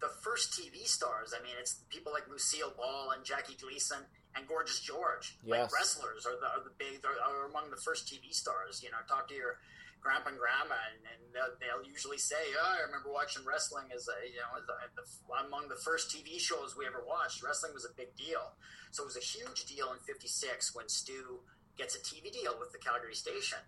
the 0.00 0.08
first 0.22 0.52
TV 0.52 0.84
stars, 0.84 1.32
I 1.36 1.42
mean, 1.42 1.56
it's 1.58 1.84
people 1.88 2.12
like 2.12 2.28
Lucille 2.28 2.72
Ball 2.76 3.12
and 3.16 3.24
Jackie 3.24 3.56
Gleason 3.60 4.00
and 4.36 4.46
Gorgeous 4.46 4.80
George, 4.80 5.36
yes. 5.40 5.48
like 5.48 5.72
wrestlers, 5.72 6.26
are 6.26 6.36
the, 6.36 6.48
are 6.48 6.64
the 6.64 6.74
big, 6.76 7.00
are, 7.04 7.48
among 7.48 7.70
the 7.70 7.80
first 7.80 8.04
TV 8.04 8.32
stars. 8.32 8.82
You 8.84 8.90
know, 8.90 9.00
talk 9.08 9.28
to 9.28 9.34
your 9.34 9.56
grandpa 10.04 10.28
and 10.28 10.38
grandma, 10.38 10.76
and, 10.92 11.00
and 11.08 11.20
they'll, 11.32 11.56
they'll, 11.56 11.84
usually 11.88 12.20
say, 12.20 12.40
"Oh, 12.60 12.76
I 12.76 12.84
remember 12.84 13.08
watching 13.08 13.44
wrestling 13.48 13.88
as 13.96 14.08
a, 14.08 14.16
you 14.28 14.36
know, 14.36 14.60
as 14.60 14.68
a, 14.68 14.76
the, 14.96 15.04
among 15.48 15.68
the 15.72 15.80
first 15.80 16.12
TV 16.12 16.36
shows 16.36 16.76
we 16.76 16.84
ever 16.84 17.00
watched. 17.08 17.40
Wrestling 17.42 17.72
was 17.72 17.88
a 17.88 17.94
big 17.96 18.12
deal, 18.16 18.52
so 18.92 19.02
it 19.02 19.08
was 19.08 19.16
a 19.16 19.24
huge 19.24 19.64
deal 19.64 19.92
in 19.96 19.98
'56 20.04 20.76
when 20.76 20.88
Stu 20.88 21.40
gets 21.80 21.96
a 21.96 22.00
TV 22.04 22.28
deal 22.28 22.52
with 22.60 22.72
the 22.72 22.78
Calgary 22.78 23.16
station." 23.16 23.64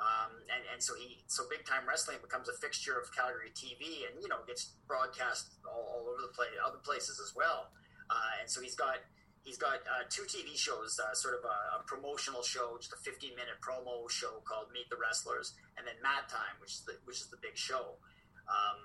Um, 0.00 0.32
and, 0.48 0.64
and 0.72 0.80
so 0.80 0.96
he 0.96 1.20
so 1.28 1.44
big 1.52 1.68
time 1.68 1.84
wrestling 1.84 2.16
becomes 2.24 2.48
a 2.48 2.56
fixture 2.56 2.96
of 2.96 3.12
Calgary 3.12 3.52
TV 3.52 4.08
and 4.08 4.16
you 4.24 4.32
know 4.32 4.40
gets 4.48 4.72
broadcast 4.88 5.60
all, 5.68 5.84
all 5.92 6.08
over 6.08 6.24
the 6.24 6.32
place 6.32 6.56
other 6.64 6.80
places 6.80 7.20
as 7.20 7.36
well. 7.36 7.68
Uh, 8.08 8.40
and 8.40 8.48
so 8.48 8.64
he's 8.64 8.74
got 8.74 9.04
he's 9.44 9.60
got 9.60 9.84
uh, 9.84 10.08
two 10.08 10.24
TV 10.24 10.56
shows 10.56 10.96
uh, 10.96 11.12
sort 11.12 11.36
of 11.36 11.44
a, 11.44 11.58
a, 11.76 11.84
promotional 11.84 12.40
show 12.40 12.80
just 12.80 12.96
a 12.96 13.00
15 13.04 13.36
minute 13.36 13.60
promo 13.60 14.08
show 14.08 14.40
called 14.48 14.72
Meet 14.72 14.88
the 14.88 14.96
Wrestlers 14.96 15.52
and 15.76 15.84
then 15.84 15.96
Mat 16.00 16.28
Time 16.32 16.56
which 16.64 16.80
is 16.80 16.82
the 16.88 16.96
which 17.04 17.20
is 17.20 17.28
the 17.28 17.40
big 17.44 17.56
show. 17.56 18.00
Um, 18.48 18.80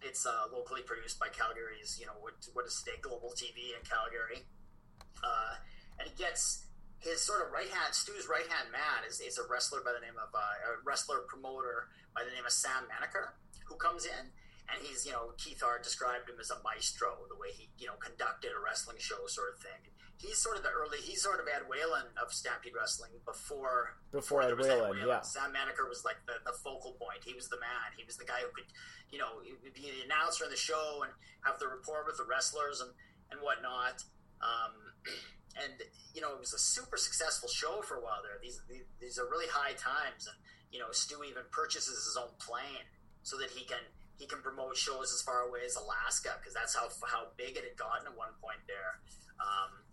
it's 0.00 0.24
uh, 0.24 0.48
locally 0.48 0.80
produced 0.80 1.20
by 1.20 1.28
Calgary's 1.28 2.00
you 2.00 2.08
know 2.08 2.16
what 2.24 2.40
what 2.56 2.64
is 2.64 2.80
today 2.80 2.96
Global 3.04 3.36
TV 3.36 3.76
in 3.76 3.84
Calgary. 3.84 4.48
Uh, 5.20 5.60
and 6.00 6.08
he 6.08 6.14
gets 6.16 6.64
his 7.04 7.20
sort 7.20 7.44
of 7.44 7.52
right 7.52 7.68
hand, 7.68 7.92
Stu's 7.92 8.26
right 8.26 8.48
hand 8.48 8.72
man 8.72 9.04
is, 9.06 9.20
is 9.20 9.36
a 9.36 9.44
wrestler 9.46 9.84
by 9.84 9.92
the 9.92 10.00
name 10.00 10.16
of 10.16 10.32
uh, 10.32 10.40
a 10.40 10.82
wrestler 10.82 11.28
promoter 11.28 11.92
by 12.16 12.24
the 12.24 12.32
name 12.32 12.48
of 12.48 12.52
Sam 12.52 12.88
Menaker, 12.88 13.36
who 13.68 13.76
comes 13.76 14.08
in 14.08 14.32
and 14.70 14.80
he's 14.80 15.04
you 15.04 15.12
know 15.12 15.32
Keith 15.36 15.60
Hart 15.60 15.84
described 15.84 16.28
him 16.28 16.36
as 16.40 16.50
a 16.50 16.58
maestro, 16.64 17.28
the 17.28 17.36
way 17.36 17.52
he 17.52 17.68
you 17.76 17.86
know 17.86 17.96
conducted 18.00 18.52
a 18.56 18.60
wrestling 18.60 18.96
show 18.98 19.26
sort 19.26 19.52
of 19.54 19.60
thing. 19.60 19.92
He's 20.16 20.38
sort 20.38 20.56
of 20.56 20.62
the 20.62 20.70
early, 20.70 20.98
he's 21.02 21.20
sort 21.20 21.40
of 21.40 21.46
Ed 21.50 21.68
Whalen 21.68 22.06
of 22.22 22.32
Stampede 22.32 22.72
Wrestling 22.72 23.10
before 23.26 23.98
before, 24.12 24.42
Ed, 24.42 24.56
Whalen, 24.56 24.70
Ed 24.70 24.90
Whalen. 24.96 25.08
Yeah, 25.08 25.20
Sam 25.20 25.52
Menaker 25.52 25.88
was 25.88 26.04
like 26.04 26.16
the, 26.24 26.40
the 26.46 26.56
focal 26.64 26.96
point. 26.96 27.20
He 27.26 27.34
was 27.34 27.48
the 27.48 27.60
man. 27.60 27.92
He 27.98 28.04
was 28.04 28.16
the 28.16 28.24
guy 28.24 28.40
who 28.40 28.48
could 28.54 28.70
you 29.10 29.18
know 29.18 29.44
be 29.44 29.92
the 29.92 30.04
announcer 30.06 30.44
in 30.44 30.50
the 30.50 30.56
show 30.56 31.04
and 31.04 31.12
have 31.44 31.58
the 31.58 31.68
rapport 31.68 32.04
with 32.06 32.16
the 32.16 32.24
wrestlers 32.24 32.80
and 32.80 32.90
and 33.32 33.40
whatnot. 33.42 34.00
Um, 34.40 34.72
and 35.56 35.82
you 36.14 36.20
know 36.20 36.32
it 36.34 36.40
was 36.40 36.52
a 36.52 36.58
super 36.58 36.96
successful 36.96 37.48
show 37.48 37.82
for 37.82 37.96
a 37.96 38.02
while 38.02 38.22
there. 38.22 38.38
These 38.42 38.60
these 39.00 39.18
are 39.18 39.26
really 39.30 39.48
high 39.50 39.74
times, 39.74 40.26
and 40.26 40.36
you 40.70 40.78
know 40.78 40.90
Stu 40.90 41.22
even 41.24 41.42
purchases 41.50 41.94
his 41.94 42.16
own 42.18 42.34
plane 42.38 42.86
so 43.22 43.38
that 43.38 43.50
he 43.50 43.64
can 43.64 43.82
he 44.18 44.26
can 44.26 44.42
promote 44.42 44.76
shows 44.76 45.10
as 45.12 45.22
far 45.22 45.46
away 45.46 45.66
as 45.66 45.76
Alaska 45.76 46.38
because 46.38 46.54
that's 46.54 46.74
how 46.74 46.86
how 47.06 47.30
big 47.36 47.56
it 47.56 47.64
had 47.64 47.76
gotten 47.76 48.06
at 48.06 48.16
one 48.16 48.34
point 48.40 48.62
there. 48.66 49.02
Um, 49.42 49.84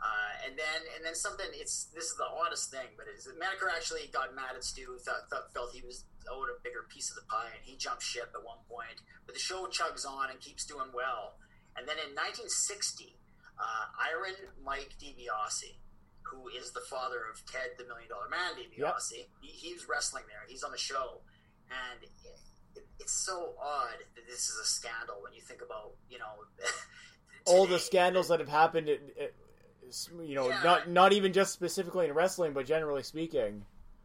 uh, 0.00 0.48
and 0.48 0.56
then 0.56 0.80
and 0.96 1.04
then 1.04 1.12
something 1.12 1.44
it's 1.52 1.92
this 1.92 2.08
is 2.08 2.16
the 2.16 2.24
oddest 2.24 2.72
thing, 2.72 2.88
but 2.96 3.04
is 3.12 3.28
Menaker 3.36 3.68
actually 3.68 4.08
got 4.12 4.32
mad 4.32 4.56
at 4.56 4.64
Stu, 4.64 4.96
thought, 5.04 5.28
thought, 5.28 5.52
felt 5.52 5.76
he 5.76 5.84
was 5.84 6.08
owed 6.24 6.48
a 6.48 6.56
bigger 6.64 6.88
piece 6.88 7.12
of 7.12 7.20
the 7.20 7.26
pie, 7.28 7.52
and 7.52 7.60
he 7.64 7.76
jumped 7.76 8.02
ship 8.02 8.32
at 8.32 8.40
one 8.40 8.64
point. 8.64 9.04
But 9.28 9.36
the 9.36 9.40
show 9.40 9.68
chugs 9.68 10.08
on 10.08 10.32
and 10.32 10.40
keeps 10.40 10.64
doing 10.64 10.88
well. 10.96 11.36
And 11.76 11.84
then 11.86 12.00
in 12.00 12.16
1960, 12.16 13.19
uh, 13.60 13.84
Iron 14.08 14.34
Mike 14.64 14.94
DiBiase, 15.00 15.76
who 16.22 16.48
is 16.48 16.72
the 16.72 16.80
father 16.88 17.20
of 17.30 17.44
Ted 17.46 17.76
the 17.78 17.84
Million 17.84 18.08
Dollar 18.08 18.28
Man 18.30 18.56
DiBiase. 18.56 19.12
Yep. 19.12 19.28
He, 19.40 19.48
he's 19.48 19.86
wrestling 19.88 20.24
there. 20.28 20.42
He's 20.48 20.62
on 20.62 20.72
the 20.72 20.78
show, 20.78 21.20
and 21.68 22.02
it, 22.02 22.82
it's 22.98 23.12
so 23.12 23.54
odd 23.62 23.98
that 24.16 24.26
this 24.26 24.48
is 24.48 24.58
a 24.62 24.66
scandal 24.66 25.16
when 25.22 25.32
you 25.32 25.40
think 25.40 25.60
about 25.62 25.92
you 26.08 26.18
know 26.18 26.66
all 27.46 27.66
the 27.66 27.78
scandals 27.78 28.28
that 28.28 28.40
have 28.40 28.48
happened. 28.48 28.88
It, 28.88 29.14
it, 29.16 29.34
you 30.24 30.34
know, 30.34 30.48
yeah. 30.48 30.60
not 30.62 30.88
not 30.88 31.12
even 31.12 31.32
just 31.32 31.52
specifically 31.52 32.06
in 32.06 32.14
wrestling, 32.14 32.52
but 32.52 32.66
generally 32.66 33.02
speaking 33.02 33.64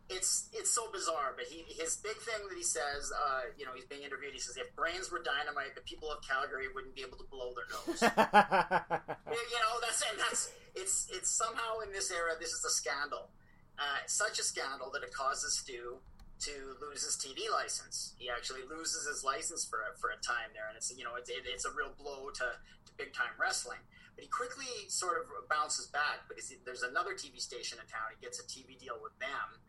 it's 0.10 0.50
it's 0.54 0.70
so 0.70 0.92
bizarre, 0.94 1.34
but 1.36 1.46
he 1.46 1.66
his 1.68 1.98
big 1.98 2.18
thing 2.22 2.46
that 2.50 2.56
he 2.56 2.64
says, 2.64 3.10
uh, 3.10 3.50
you 3.58 3.66
know, 3.66 3.74
he's 3.74 3.86
being 3.86 4.04
interviewed. 4.04 4.34
He 4.34 4.40
says, 4.40 4.58
if 4.58 4.70
brains 4.76 5.12
were 5.12 5.22
dynamite, 5.22 5.74
the 5.74 5.82
people 5.82 6.12
of 6.12 6.22
Calgary 6.22 6.70
wouldn't 6.74 6.94
be 6.94 7.02
able 7.02 7.18
to 7.18 7.26
blow 7.26 7.54
their 7.58 7.66
nose. 7.74 8.02
you 9.26 9.60
know, 9.66 9.74
that's 9.82 10.02
and 10.06 10.20
that's 10.22 10.54
it's 10.76 11.10
it's 11.10 11.30
somehow 11.30 11.82
in 11.82 11.92
this 11.92 12.12
era, 12.12 12.38
this 12.40 12.54
is 12.54 12.64
a 12.66 12.70
scandal, 12.70 13.34
uh, 13.80 14.06
such 14.06 14.38
a 14.38 14.44
scandal 14.44 14.92
that 14.94 15.02
it 15.02 15.14
causes 15.14 15.58
Stu 15.58 15.98
to 16.46 16.54
lose 16.86 17.02
his 17.02 17.18
TV 17.18 17.50
license. 17.50 18.14
He 18.20 18.30
actually 18.30 18.62
loses 18.70 19.08
his 19.08 19.24
license 19.24 19.66
for 19.66 19.80
a, 19.90 19.98
for 19.98 20.14
a 20.14 20.20
time 20.22 20.54
there, 20.54 20.70
and 20.70 20.78
it's 20.78 20.94
you 20.94 21.04
know 21.04 21.18
it's 21.18 21.30
it, 21.34 21.50
it's 21.50 21.66
a 21.66 21.74
real 21.74 21.98
blow 21.98 22.30
to, 22.30 22.48
to 22.62 22.92
big 22.98 23.14
time 23.14 23.34
wrestling. 23.42 23.82
But 24.14 24.24
he 24.24 24.30
quickly 24.30 24.70
sort 24.88 25.18
of 25.18 25.28
bounces 25.50 25.88
back 25.88 26.30
because 26.30 26.54
there's 26.64 26.84
another 26.84 27.18
TV 27.18 27.42
station 27.42 27.82
in 27.82 27.88
town. 27.90 28.14
He 28.14 28.22
gets 28.24 28.40
a 28.40 28.46
TV 28.48 28.80
deal 28.80 28.96
with 29.02 29.18
them 29.20 29.60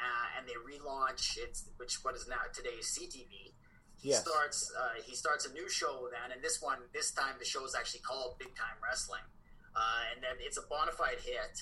uh, 0.00 0.38
and 0.38 0.48
they 0.48 0.56
relaunch 0.56 1.36
it's 1.36 1.68
which 1.76 2.02
what 2.02 2.16
is 2.16 2.26
now 2.28 2.40
today's 2.52 2.96
CTV. 2.96 3.52
He 4.00 4.08
yes. 4.16 4.24
starts 4.24 4.72
uh, 4.72 4.96
he 5.04 5.14
starts 5.14 5.44
a 5.44 5.52
new 5.52 5.68
show 5.68 6.08
then, 6.10 6.32
and 6.32 6.42
this 6.42 6.60
one 6.60 6.78
this 6.94 7.12
time 7.12 7.36
the 7.38 7.44
show 7.44 7.64
is 7.64 7.76
actually 7.76 8.00
called 8.00 8.38
Big 8.38 8.56
Time 8.56 8.80
Wrestling, 8.80 9.24
uh, 9.76 10.02
and 10.14 10.24
then 10.24 10.40
it's 10.40 10.56
a 10.56 10.64
bona 10.68 10.92
fide 10.92 11.20
hit. 11.20 11.60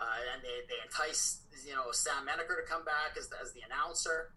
Uh, 0.00 0.32
and 0.32 0.40
they, 0.40 0.64
they 0.64 0.80
entice 0.80 1.44
you 1.66 1.74
know 1.74 1.92
Sam 1.92 2.24
Menaker 2.24 2.56
to 2.56 2.64
come 2.64 2.88
back 2.88 3.20
as 3.20 3.28
the, 3.28 3.36
as 3.36 3.52
the 3.52 3.60
announcer, 3.68 4.32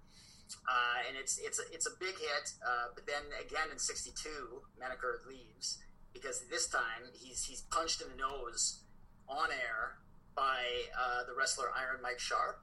uh, 0.68 1.08
and 1.08 1.16
it's 1.16 1.40
it's 1.40 1.56
a, 1.62 1.64
it's 1.72 1.88
a 1.88 1.96
big 2.02 2.20
hit. 2.20 2.52
Uh, 2.60 2.92
but 2.92 3.08
then 3.08 3.24
again 3.40 3.72
in 3.72 3.80
'62, 3.80 4.60
Menaker 4.76 5.22
leaves 5.24 5.80
because 6.12 6.44
this 6.52 6.68
time 6.68 7.08
he's 7.16 7.46
he's 7.46 7.62
punched 7.72 8.02
in 8.02 8.10
the 8.10 8.20
nose 8.20 8.84
on 9.30 9.48
air 9.56 10.04
by 10.36 10.66
the 11.30 11.34
wrestler 11.38 11.72
Iron 11.78 12.02
Mike 12.02 12.20
Sharpe, 12.20 12.60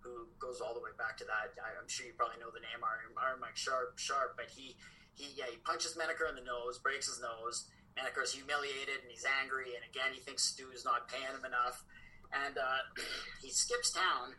who 0.00 0.28
goes 0.40 0.60
all 0.60 0.72
the 0.72 0.80
way 0.80 0.92
back 0.96 1.16
to 1.20 1.26
that. 1.28 1.52
I, 1.60 1.76
am 1.76 1.88
sure 1.88 2.08
you 2.08 2.16
probably 2.16 2.40
know 2.40 2.52
the 2.52 2.64
name 2.64 2.80
Iron, 2.80 3.12
Iron 3.20 3.40
Mike 3.40 3.56
Sharpe. 3.56 3.96
Sharp, 4.00 4.36
but 4.36 4.48
he 4.48 4.76
he 5.14 5.32
yeah 5.36 5.48
he 5.48 5.56
punches 5.60 5.96
Menaker 5.96 6.26
in 6.26 6.36
the 6.36 6.44
nose, 6.44 6.80
breaks 6.80 7.08
his 7.08 7.20
nose. 7.20 7.68
Menaker's 7.98 8.32
humiliated 8.32 9.02
and 9.02 9.10
he's 9.10 9.26
angry, 9.42 9.76
and 9.76 9.84
again 9.84 10.12
he 10.16 10.20
thinks 10.20 10.44
Stu's 10.44 10.84
not 10.84 11.08
paying 11.08 11.32
him 11.32 11.44
enough, 11.44 11.84
and 12.32 12.56
uh, 12.56 12.82
he 13.44 13.50
skips 13.52 13.92
town. 13.92 14.36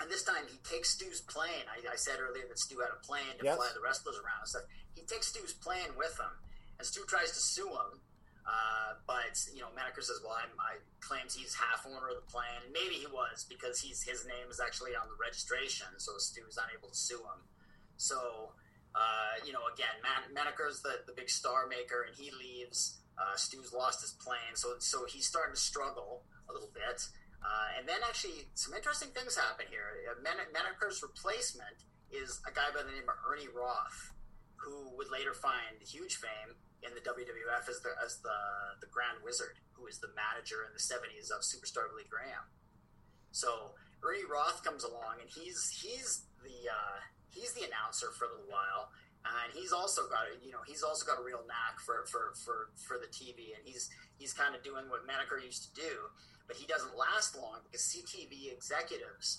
And 0.00 0.08
this 0.08 0.24
time 0.24 0.48
he 0.48 0.56
takes 0.64 0.96
Stu's 0.96 1.20
plane. 1.20 1.68
I, 1.68 1.84
I 1.84 1.96
said 2.00 2.16
earlier 2.16 2.48
that 2.48 2.58
Stu 2.58 2.80
had 2.80 2.90
a 2.90 3.00
plane 3.04 3.36
to 3.38 3.44
yes. 3.44 3.56
fly 3.56 3.68
the 3.76 3.84
wrestlers 3.84 4.16
around 4.16 4.40
and 4.40 4.48
stuff. 4.48 4.66
He 4.96 5.04
takes 5.04 5.28
Stu's 5.28 5.52
plane 5.52 5.92
with 5.96 6.16
him, 6.16 6.32
and 6.80 6.84
Stu 6.84 7.04
tries 7.06 7.32
to 7.32 7.40
sue 7.40 7.68
him 7.68 8.00
uh, 8.42 8.98
but 9.06 9.38
you 9.54 9.62
know, 9.62 9.70
Menaker 9.74 10.02
says, 10.02 10.18
"Well, 10.22 10.34
I'm, 10.34 10.50
I 10.58 10.82
claims 10.98 11.34
he's 11.34 11.54
half 11.54 11.86
owner 11.86 12.10
of 12.10 12.18
the 12.18 12.26
plane. 12.26 12.74
Maybe 12.74 12.98
he 12.98 13.06
was 13.06 13.46
because 13.46 13.78
he's 13.78 14.02
his 14.02 14.26
name 14.26 14.50
is 14.50 14.58
actually 14.58 14.98
on 14.98 15.06
the 15.06 15.14
registration, 15.14 15.86
so 15.98 16.18
Stu's 16.18 16.58
unable 16.58 16.90
to 16.90 16.98
sue 16.98 17.22
him. 17.22 17.40
So, 17.96 18.50
uh, 18.94 19.34
you 19.46 19.52
know, 19.52 19.70
again, 19.72 19.94
Man- 20.02 20.34
Menaker's 20.34 20.82
the 20.82 21.06
the 21.06 21.14
big 21.14 21.30
star 21.30 21.66
maker, 21.70 22.02
and 22.02 22.14
he 22.16 22.34
leaves. 22.34 22.98
Uh, 23.14 23.36
Stu's 23.36 23.72
lost 23.72 24.00
his 24.02 24.12
plane, 24.18 24.58
so 24.58 24.74
so 24.78 25.06
he's 25.06 25.26
starting 25.26 25.54
to 25.54 25.60
struggle 25.60 26.24
a 26.50 26.52
little 26.52 26.70
bit. 26.74 26.98
Uh, 27.42 27.78
and 27.78 27.88
then 27.88 27.98
actually, 28.06 28.46
some 28.54 28.74
interesting 28.74 29.10
things 29.10 29.36
happen 29.36 29.66
here. 29.70 30.02
Uh, 30.10 30.18
Man- 30.22 30.50
Menaker's 30.50 31.02
replacement 31.02 31.86
is 32.10 32.40
a 32.46 32.50
guy 32.50 32.70
by 32.74 32.82
the 32.82 32.90
name 32.90 33.06
of 33.06 33.18
Ernie 33.26 33.50
Roth, 33.50 34.10
who 34.56 34.90
would 34.96 35.10
later 35.10 35.34
find 35.34 35.78
huge 35.82 36.16
fame 36.16 36.54
in 36.82 36.94
the 36.94 37.02
WWF 37.02 37.70
as 37.70 37.80
the 37.80 37.94
as 38.02 38.18
the 38.20 38.38
the 38.82 38.90
Grand 38.90 39.22
Wizard, 39.22 39.58
who 39.72 39.86
is 39.86 39.98
the 39.98 40.10
manager 40.14 40.66
in 40.66 40.74
the 40.74 40.82
'70s 40.82 41.30
of 41.30 41.46
Superstar 41.46 41.90
Billy 41.90 42.06
Graham. 42.10 42.46
So 43.30 43.72
Ernie 44.02 44.26
Roth 44.26 44.62
comes 44.66 44.84
along, 44.84 45.22
and 45.22 45.30
he's 45.30 45.70
he's 45.70 46.26
the 46.42 46.68
uh, 46.68 46.98
he's 47.30 47.54
the 47.54 47.64
announcer 47.64 48.10
for 48.12 48.26
a 48.26 48.30
little 48.34 48.50
while, 48.50 48.90
and 49.22 49.54
he's 49.54 49.72
also 49.72 50.10
got 50.10 50.26
you 50.42 50.50
know 50.50 50.62
he's 50.66 50.82
also 50.82 51.06
got 51.06 51.22
a 51.22 51.24
real 51.24 51.46
knack 51.46 51.78
for 51.78 52.04
for 52.10 52.34
for 52.42 52.74
for 52.76 52.98
the 52.98 53.08
TV, 53.08 53.54
and 53.54 53.62
he's 53.62 53.88
he's 54.18 54.34
kind 54.34 54.54
of 54.54 54.62
doing 54.66 54.90
what 54.90 55.06
Menaker 55.06 55.38
used 55.38 55.70
to 55.70 55.72
do, 55.78 56.10
but 56.46 56.58
he 56.58 56.66
doesn't 56.66 56.98
last 56.98 57.38
long 57.38 57.62
because 57.64 57.86
CTV 57.86 58.50
executives 58.50 59.38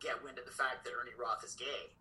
get 0.00 0.18
wind 0.24 0.40
of 0.40 0.44
the 0.44 0.56
fact 0.56 0.84
that 0.84 0.92
Ernie 0.96 1.14
Roth 1.16 1.44
is 1.44 1.54
gay, 1.54 1.92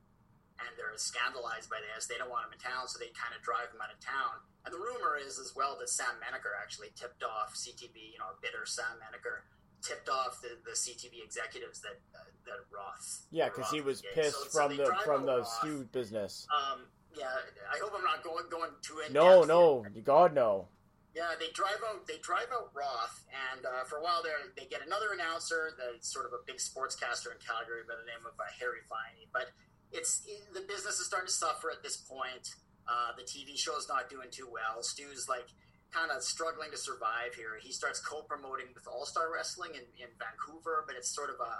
and 0.60 0.72
they're 0.80 0.96
scandalized 0.96 1.68
by 1.68 1.84
this. 1.84 2.08
They 2.08 2.16
don't 2.16 2.32
want 2.32 2.48
him 2.48 2.56
in 2.56 2.64
town, 2.64 2.88
so 2.88 2.98
they 2.98 3.12
kind 3.12 3.36
of 3.36 3.44
drive 3.44 3.70
him 3.70 3.84
out 3.84 3.92
of 3.92 4.00
town. 4.00 4.40
And 4.66 4.74
the 4.74 4.80
rumor 4.80 5.18
is 5.20 5.40
as 5.40 5.54
well 5.56 5.76
that 5.80 5.90
Sam 5.90 6.16
Menaker 6.24 6.52
actually 6.62 6.88
tipped 6.96 7.24
off 7.24 7.54
CTV, 7.54 8.14
you 8.14 8.20
know, 8.20 8.32
bitter 8.42 8.66
Sam 8.66 8.86
Menaker 9.04 9.44
tipped 9.82 10.08
off 10.08 10.40
the, 10.42 10.56
the 10.64 10.72
CTV 10.72 11.20
executives 11.24 11.82
that 11.82 12.00
uh, 12.16 12.24
that 12.46 12.64
Roth. 12.72 13.26
Yeah, 13.32 13.50
because 13.50 13.70
he 13.72 13.82
was 13.82 14.02
pissed 14.16 14.38
So- 14.38 14.44
so 14.48 14.50
from 14.68 14.78
they 14.78 14.84
the 14.84 14.96
from 15.04 15.26
the 15.26 15.40
Roth. 15.40 15.48
stew 15.60 15.88
business. 15.92 16.48
Um, 16.48 16.86
yeah, 17.16 17.28
I 17.72 17.78
hope 17.84 17.92
I'm 17.96 18.04
not 18.04 18.24
going 18.24 18.46
going 18.50 18.72
too 18.82 19.00
in. 19.06 19.12
No, 19.14 19.44
no, 19.44 19.86
God 20.04 20.34
no. 20.34 20.68
Yeah, 21.14 21.36
they 21.38 21.52
drive 21.54 21.78
out 21.88 22.08
they 22.08 22.18
drive 22.24 22.48
out 22.56 22.72
Roth, 22.74 23.22
and 23.54 23.66
uh, 23.66 23.84
for 23.84 23.98
a 23.98 24.02
while 24.02 24.24
there, 24.24 24.34
they 24.58 24.66
get 24.66 24.82
another 24.82 25.12
announcer 25.14 25.72
that's 25.78 26.08
sort 26.12 26.26
of 26.26 26.32
a 26.34 26.42
big 26.48 26.58
sportscaster 26.58 27.30
in 27.36 27.38
Calgary 27.44 27.84
by 27.86 27.94
the 28.00 28.08
name 28.08 28.24
of 28.26 28.34
uh, 28.40 28.44
Harry 28.60 28.82
Viney. 28.90 29.28
But 29.32 29.52
it's 29.92 30.26
the 30.56 30.62
business 30.62 30.98
is 31.00 31.06
starting 31.06 31.28
to 31.28 31.34
suffer 31.34 31.70
at 31.70 31.84
this 31.84 31.98
point. 31.98 32.56
Uh, 32.88 33.16
the 33.16 33.24
TV 33.24 33.58
show's 33.58 33.88
not 33.88 34.10
doing 34.10 34.28
too 34.32 34.48
well. 34.52 34.84
Stu's 34.84 35.28
like 35.30 35.48
kind 35.94 36.10
of 36.10 36.24
struggling 36.24 36.72
to 36.72 36.78
survive 36.78 37.38
here. 37.38 37.62
He 37.62 37.72
starts 37.72 38.02
co-promoting 38.02 38.74
with 38.74 38.88
All 38.90 39.06
Star 39.06 39.30
Wrestling 39.32 39.78
in, 39.78 39.86
in 40.02 40.10
Vancouver, 40.18 40.84
but 40.88 40.98
it's 40.98 41.14
sort 41.14 41.30
of 41.30 41.38
a 41.40 41.54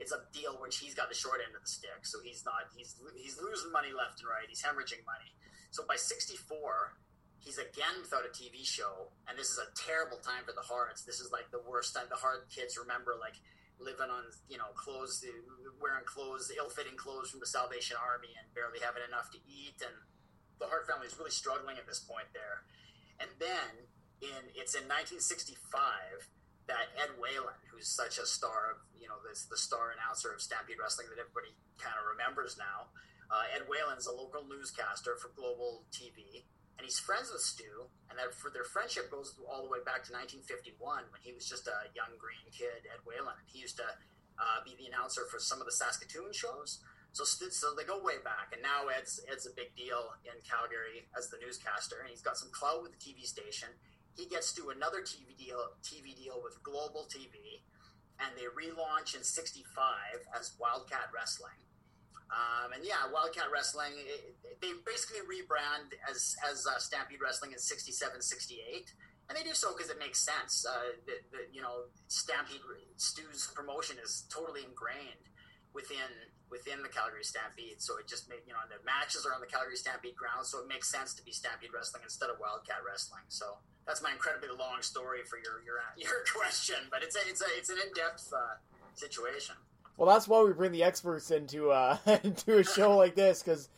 it's 0.00 0.16
a 0.16 0.24
deal 0.32 0.56
which 0.62 0.80
he's 0.80 0.96
got 0.96 1.12
the 1.12 1.18
short 1.18 1.44
end 1.44 1.52
of 1.52 1.60
the 1.60 1.68
stick. 1.68 2.06
So 2.08 2.22
he's 2.24 2.46
not 2.46 2.72
he's 2.72 2.96
he's 3.18 3.36
losing 3.36 3.70
money 3.74 3.92
left 3.92 4.22
and 4.22 4.30
right. 4.30 4.48
He's 4.48 4.62
hemorrhaging 4.62 5.04
money. 5.04 5.34
So 5.70 5.84
by 5.84 5.96
'64, 5.96 6.96
he's 7.42 7.58
again 7.58 8.00
without 8.00 8.24
a 8.24 8.32
TV 8.32 8.64
show, 8.64 9.12
and 9.28 9.36
this 9.36 9.50
is 9.52 9.60
a 9.60 9.68
terrible 9.76 10.16
time 10.24 10.46
for 10.46 10.56
the 10.56 10.64
Harts. 10.64 11.04
This 11.04 11.20
is 11.20 11.28
like 11.34 11.50
the 11.50 11.60
worst 11.68 11.92
time. 11.92 12.08
The 12.08 12.16
Hart 12.16 12.48
kids 12.48 12.78
remember 12.80 13.18
like 13.20 13.36
living 13.76 14.08
on 14.08 14.24
you 14.48 14.56
know 14.56 14.72
clothes, 14.72 15.24
wearing 15.80 16.08
clothes, 16.08 16.52
ill-fitting 16.56 16.96
clothes 16.96 17.28
from 17.28 17.40
the 17.40 17.50
Salvation 17.50 17.96
Army, 18.00 18.32
and 18.38 18.48
barely 18.54 18.80
having 18.80 19.04
enough 19.04 19.28
to 19.36 19.38
eat. 19.44 19.76
And 19.84 19.96
the 20.60 20.68
Hart 20.68 20.86
family 20.86 21.08
is 21.08 21.16
really 21.16 21.32
struggling 21.32 21.80
at 21.80 21.88
this 21.88 21.98
point 21.98 22.28
there. 22.36 22.62
And 23.18 23.28
then 23.40 23.88
in 24.20 24.52
it's 24.54 24.76
in 24.76 24.84
1965 24.86 25.56
that 26.68 26.92
Ed 27.00 27.16
Whalen, 27.18 27.56
who's 27.72 27.88
such 27.88 28.20
a 28.20 28.26
star 28.28 28.76
of 28.76 28.84
you 28.94 29.08
know 29.08 29.18
this 29.26 29.48
the 29.48 29.56
star 29.56 29.96
announcer 29.96 30.30
of 30.30 30.44
Stampede 30.44 30.78
Wrestling 30.78 31.08
that 31.10 31.18
everybody 31.18 31.56
kind 31.80 31.96
of 31.96 32.04
remembers 32.06 32.60
now. 32.60 32.92
Uh, 33.30 33.46
Ed 33.54 33.64
Whalen's 33.70 34.06
a 34.06 34.14
local 34.14 34.42
newscaster 34.44 35.14
for 35.16 35.30
Global 35.38 35.86
TV, 35.94 36.42
and 36.76 36.82
he's 36.82 36.98
friends 36.98 37.30
with 37.30 37.42
Stu. 37.42 37.88
And 38.10 38.18
that 38.18 38.34
for 38.34 38.50
their 38.50 38.66
friendship 38.66 39.06
goes 39.06 39.38
all 39.46 39.62
the 39.62 39.70
way 39.70 39.78
back 39.86 40.02
to 40.10 40.12
1951 40.12 40.74
when 41.14 41.22
he 41.22 41.30
was 41.30 41.46
just 41.46 41.70
a 41.70 41.86
young 41.94 42.10
green 42.18 42.42
kid, 42.50 42.90
Ed 42.90 43.06
Whalen. 43.06 43.38
He 43.46 43.62
used 43.62 43.78
to 43.78 43.86
uh, 43.86 44.58
be 44.66 44.74
the 44.74 44.90
announcer 44.90 45.30
for 45.30 45.38
some 45.38 45.62
of 45.62 45.66
the 45.70 45.76
Saskatoon 45.78 46.34
shows. 46.34 46.82
So, 47.12 47.24
so 47.24 47.74
they 47.74 47.82
go 47.82 47.98
way 47.98 48.22
back, 48.22 48.54
and 48.54 48.62
now 48.62 48.86
Ed's 48.86 49.18
Ed's 49.26 49.46
a 49.46 49.50
big 49.50 49.74
deal 49.74 50.14
in 50.22 50.38
Calgary 50.46 51.10
as 51.18 51.28
the 51.28 51.38
newscaster, 51.42 51.98
and 51.98 52.08
he's 52.08 52.22
got 52.22 52.38
some 52.38 52.50
clout 52.54 52.82
with 52.82 52.92
the 52.94 53.02
TV 53.02 53.26
station. 53.26 53.68
He 54.14 54.26
gets 54.26 54.52
to 54.54 54.70
another 54.70 55.02
TV 55.02 55.34
deal 55.34 55.74
TV 55.82 56.14
deal 56.14 56.38
with 56.42 56.62
Global 56.62 57.10
TV, 57.10 57.66
and 58.22 58.30
they 58.38 58.46
relaunch 58.54 59.16
in 59.16 59.24
'65 59.24 59.66
as 60.38 60.54
Wildcat 60.60 61.10
Wrestling. 61.10 61.58
Um, 62.30 62.70
and 62.78 62.86
yeah, 62.86 63.10
Wildcat 63.10 63.50
Wrestling, 63.52 63.90
it, 63.98 64.38
they 64.62 64.70
basically 64.86 65.26
rebrand 65.26 65.90
as 66.06 66.36
as 66.46 66.62
uh, 66.62 66.78
Stampede 66.78 67.18
Wrestling 67.18 67.50
in 67.50 67.58
'67, 67.58 68.22
'68, 68.22 68.94
and 69.28 69.34
they 69.36 69.42
do 69.42 69.54
so 69.54 69.74
because 69.74 69.90
it 69.90 69.98
makes 69.98 70.22
sense. 70.22 70.62
Uh, 70.62 70.94
the, 71.06 71.18
the, 71.34 71.38
you 71.50 71.60
know, 71.60 71.90
Stampede 72.06 72.62
Stu's 72.98 73.50
promotion 73.54 73.96
is 74.02 74.26
totally 74.30 74.62
ingrained 74.62 75.26
within 75.74 76.29
within 76.50 76.82
the 76.82 76.88
Calgary 76.88 77.24
Stampede. 77.24 77.78
So 77.78 77.96
it 77.98 78.06
just 78.06 78.28
made 78.28 78.42
you 78.46 78.52
know 78.52 78.60
the 78.68 78.82
matches 78.84 79.24
are 79.24 79.32
on 79.32 79.40
the 79.40 79.46
Calgary 79.46 79.76
Stampede 79.76 80.16
ground, 80.16 80.46
so 80.46 80.60
it 80.60 80.68
makes 80.68 80.90
sense 80.90 81.14
to 81.14 81.24
be 81.24 81.32
Stampede 81.32 81.70
Wrestling 81.72 82.02
instead 82.04 82.28
of 82.30 82.38
Wildcat 82.38 82.82
Wrestling. 82.86 83.24
So 83.28 83.58
that's 83.86 84.02
my 84.02 84.12
incredibly 84.12 84.50
long 84.50 84.82
story 84.82 85.22
for 85.24 85.38
your 85.38 85.62
your 85.64 85.78
your 85.96 86.24
question, 86.26 86.90
but 86.90 87.02
it's 87.02 87.16
a 87.16 87.22
it's 87.28 87.40
a 87.40 87.48
it's 87.56 87.70
an 87.70 87.78
in 87.78 87.92
depth 87.94 88.32
uh, 88.34 88.58
situation. 88.94 89.56
Well, 89.96 90.08
that's 90.08 90.26
why 90.26 90.42
we 90.42 90.52
bring 90.52 90.72
the 90.72 90.82
experts 90.82 91.30
into 91.30 91.70
uh, 91.70 91.98
into 92.24 92.58
a 92.58 92.64
show 92.64 92.96
like 92.96 93.14
this 93.14 93.42
because 93.42 93.68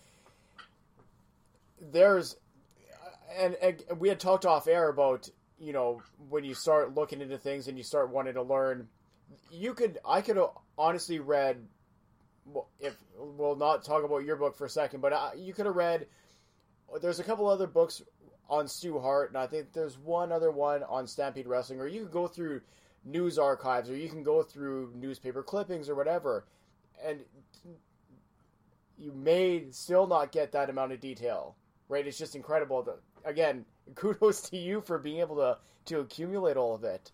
there's 1.80 2.36
and, 3.36 3.56
and 3.62 3.82
we 3.98 4.08
had 4.08 4.20
talked 4.20 4.46
off 4.46 4.68
air 4.68 4.88
about 4.88 5.28
you 5.58 5.72
know 5.72 6.02
when 6.28 6.44
you 6.44 6.54
start 6.54 6.94
looking 6.94 7.20
into 7.20 7.38
things 7.38 7.68
and 7.68 7.76
you 7.76 7.84
start 7.84 8.10
wanting 8.10 8.34
to 8.34 8.42
learn. 8.42 8.88
You 9.50 9.74
could 9.74 9.98
I 10.06 10.20
could 10.20 10.38
honestly 10.78 11.18
read 11.18 11.56
if 12.80 12.96
we'll 13.16 13.56
not 13.56 13.84
talk 13.84 14.04
about 14.04 14.24
your 14.24 14.36
book 14.36 14.56
for 14.56 14.66
a 14.66 14.70
second, 14.70 15.00
but 15.00 15.12
uh, 15.12 15.30
you 15.36 15.52
could 15.52 15.66
have 15.66 15.76
read. 15.76 16.06
There's 17.00 17.20
a 17.20 17.24
couple 17.24 17.48
other 17.48 17.66
books 17.66 18.02
on 18.48 18.68
Stu 18.68 18.98
Hart, 18.98 19.30
and 19.30 19.38
I 19.38 19.46
think 19.46 19.72
there's 19.72 19.98
one 19.98 20.30
other 20.30 20.50
one 20.50 20.82
on 20.84 21.06
Stampede 21.06 21.46
Wrestling, 21.46 21.80
or 21.80 21.86
you 21.86 22.02
could 22.02 22.12
go 22.12 22.26
through 22.26 22.60
news 23.04 23.38
archives, 23.38 23.88
or 23.88 23.96
you 23.96 24.08
can 24.08 24.22
go 24.22 24.42
through 24.42 24.92
newspaper 24.94 25.42
clippings 25.42 25.88
or 25.88 25.94
whatever, 25.94 26.44
and 27.04 27.20
you 28.98 29.12
may 29.12 29.64
still 29.70 30.06
not 30.06 30.32
get 30.32 30.52
that 30.52 30.70
amount 30.70 30.92
of 30.92 31.00
detail. 31.00 31.56
Right? 31.88 32.06
It's 32.06 32.18
just 32.18 32.36
incredible. 32.36 32.82
That, 32.82 32.98
again, 33.24 33.64
kudos 33.94 34.42
to 34.50 34.56
you 34.56 34.80
for 34.80 34.98
being 34.98 35.20
able 35.20 35.36
to 35.36 35.58
to 35.84 36.00
accumulate 36.00 36.56
all 36.56 36.74
of 36.74 36.84
it. 36.84 37.10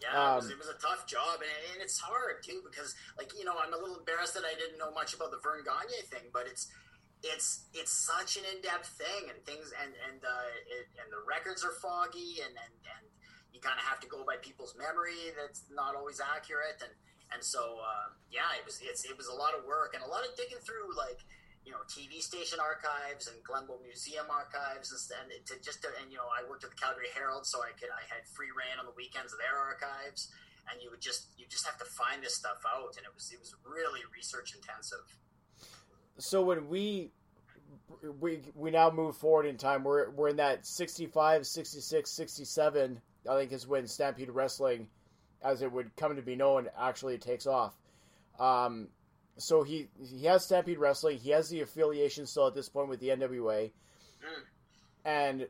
Yeah, 0.00 0.32
it, 0.32 0.36
was, 0.36 0.44
Um, 0.46 0.52
it 0.52 0.58
was 0.58 0.68
a 0.72 0.80
tough 0.80 1.04
job, 1.06 1.44
and, 1.44 1.52
and 1.72 1.78
it's 1.84 2.00
hard 2.00 2.42
too 2.42 2.64
because, 2.64 2.96
like, 3.20 3.36
you 3.36 3.44
know, 3.44 3.56
I'm 3.60 3.72
a 3.72 3.76
little 3.76 4.00
embarrassed 4.00 4.32
that 4.34 4.48
I 4.48 4.56
didn't 4.56 4.80
know 4.80 4.90
much 4.96 5.12
about 5.12 5.30
the 5.30 5.40
Verne 5.44 5.60
Gagne 5.64 6.00
thing, 6.08 6.32
but 6.32 6.48
it's 6.48 6.72
it's 7.22 7.68
it's 7.76 7.92
such 7.92 8.40
an 8.40 8.48
in-depth 8.48 8.88
thing, 8.96 9.28
and 9.28 9.36
things 9.44 9.72
and 9.76 9.92
and 10.08 10.24
uh, 10.24 10.48
it, 10.72 10.88
and 10.96 11.12
the 11.12 11.20
records 11.28 11.60
are 11.64 11.76
foggy, 11.84 12.40
and 12.40 12.56
and, 12.56 12.74
and 12.96 13.04
you 13.52 13.60
kind 13.60 13.76
of 13.76 13.84
have 13.84 14.00
to 14.00 14.08
go 14.08 14.24
by 14.24 14.40
people's 14.40 14.72
memory 14.72 15.36
that's 15.36 15.68
not 15.68 15.92
always 15.92 16.16
accurate, 16.16 16.80
and 16.80 16.92
and 17.36 17.44
so 17.44 17.78
uh, 17.84 18.08
yeah, 18.32 18.56
it 18.56 18.64
was 18.64 18.80
it's 18.80 19.04
it 19.04 19.16
was 19.20 19.28
a 19.28 19.36
lot 19.36 19.52
of 19.52 19.68
work 19.68 19.92
and 19.92 20.00
a 20.02 20.08
lot 20.08 20.24
of 20.24 20.32
digging 20.32 20.64
through 20.64 20.96
like 20.96 21.20
you 21.64 21.72
know 21.72 21.82
TV 21.88 22.20
station 22.20 22.58
archives 22.58 23.28
and 23.28 23.36
Glenbow 23.44 23.80
Museum 23.82 24.26
archives 24.30 24.90
and, 24.92 25.30
and 25.32 25.44
to 25.46 25.54
just 25.60 25.82
to, 25.82 25.88
and 26.00 26.10
you 26.10 26.16
know 26.16 26.28
I 26.32 26.48
worked 26.48 26.64
at 26.64 26.70
the 26.70 26.80
Calgary 26.80 27.12
Herald, 27.14 27.46
so 27.46 27.60
I 27.60 27.72
could 27.76 27.92
I 27.92 28.04
had 28.08 28.24
free 28.32 28.50
reign 28.56 28.80
on 28.80 28.86
the 28.86 28.96
weekends 28.96 29.32
of 29.32 29.38
their 29.38 29.58
archives, 29.58 30.32
and 30.72 30.80
you 30.80 30.90
would 30.90 31.00
just 31.02 31.28
you 31.36 31.44
just 31.48 31.66
have 31.66 31.78
to 31.78 31.88
find 31.96 32.22
this 32.22 32.36
stuff 32.36 32.64
out, 32.64 32.96
and 32.96 33.04
it 33.04 33.12
was 33.14 33.28
it 33.32 33.38
was 33.38 33.52
really 33.64 34.00
research 34.14 34.54
intensive. 34.56 35.04
so 36.18 36.42
when 36.42 36.68
we 36.68 37.12
we 38.18 38.40
we 38.54 38.70
now 38.70 38.90
move 38.90 39.16
forward 39.16 39.46
in 39.46 39.56
time 39.56 39.84
we're 39.84 40.10
we're 40.10 40.28
in 40.28 40.36
that 40.36 40.66
65 40.66 41.46
66 41.46 42.10
67 42.10 43.00
i 43.28 43.36
think 43.36 43.52
is 43.52 43.66
when 43.66 43.86
stampede 43.86 44.30
wrestling 44.30 44.88
as 45.42 45.62
it 45.62 45.70
would 45.70 45.94
come 45.96 46.16
to 46.16 46.22
be 46.22 46.36
known 46.36 46.68
actually 46.78 47.18
takes 47.18 47.46
off 47.46 47.74
um 48.38 48.88
so 49.40 49.62
he 49.62 49.88
he 50.02 50.24
has 50.26 50.44
stampede 50.44 50.78
wrestling 50.78 51.18
he 51.18 51.30
has 51.30 51.48
the 51.48 51.60
affiliation 51.60 52.26
still 52.26 52.46
at 52.46 52.54
this 52.54 52.68
point 52.68 52.88
with 52.88 53.00
the 53.00 53.08
nwa 53.08 53.70
and 55.04 55.48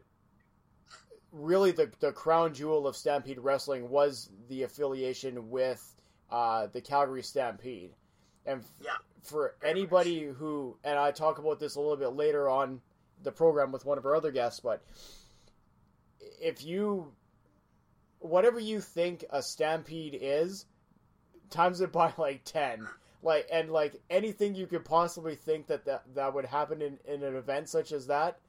really 1.32 1.70
the 1.70 1.90
the 2.00 2.12
crown 2.12 2.52
jewel 2.54 2.86
of 2.86 2.96
stampede 2.96 3.38
wrestling 3.38 3.88
was 3.88 4.30
the 4.48 4.62
affiliation 4.62 5.50
with 5.50 5.94
uh 6.30 6.66
the 6.68 6.80
calgary 6.80 7.22
stampede 7.22 7.90
and 8.46 8.64
Yeah. 8.82 8.92
for 9.22 9.54
anybody 9.62 10.24
who 10.24 10.76
and 10.84 10.98
I 10.98 11.10
talk 11.12 11.38
about 11.38 11.58
this 11.60 11.74
a 11.76 11.80
little 11.80 11.96
bit 11.96 12.14
later 12.16 12.48
on 12.48 12.80
the 13.22 13.32
program 13.32 13.70
with 13.70 13.84
one 13.84 13.98
of 13.98 14.06
our 14.06 14.14
other 14.16 14.32
guests, 14.32 14.60
but 14.60 14.82
if 16.40 16.64
you 16.64 17.12
whatever 18.20 18.58
you 18.58 18.80
think 18.80 19.24
a 19.30 19.42
stampede 19.42 20.18
is, 20.20 20.64
times 21.50 21.80
it 21.82 21.92
by 21.92 22.12
like 22.16 22.42
ten. 22.44 22.88
Like 23.22 23.46
and 23.52 23.70
like 23.70 24.00
anything 24.08 24.54
you 24.54 24.66
could 24.66 24.84
possibly 24.84 25.34
think 25.34 25.66
that 25.66 25.84
that, 25.84 26.04
that 26.14 26.32
would 26.32 26.46
happen 26.46 26.80
in, 26.80 26.98
in 27.04 27.22
an 27.22 27.36
event 27.36 27.68
such 27.68 27.92
as 27.92 28.06
that, 28.06 28.40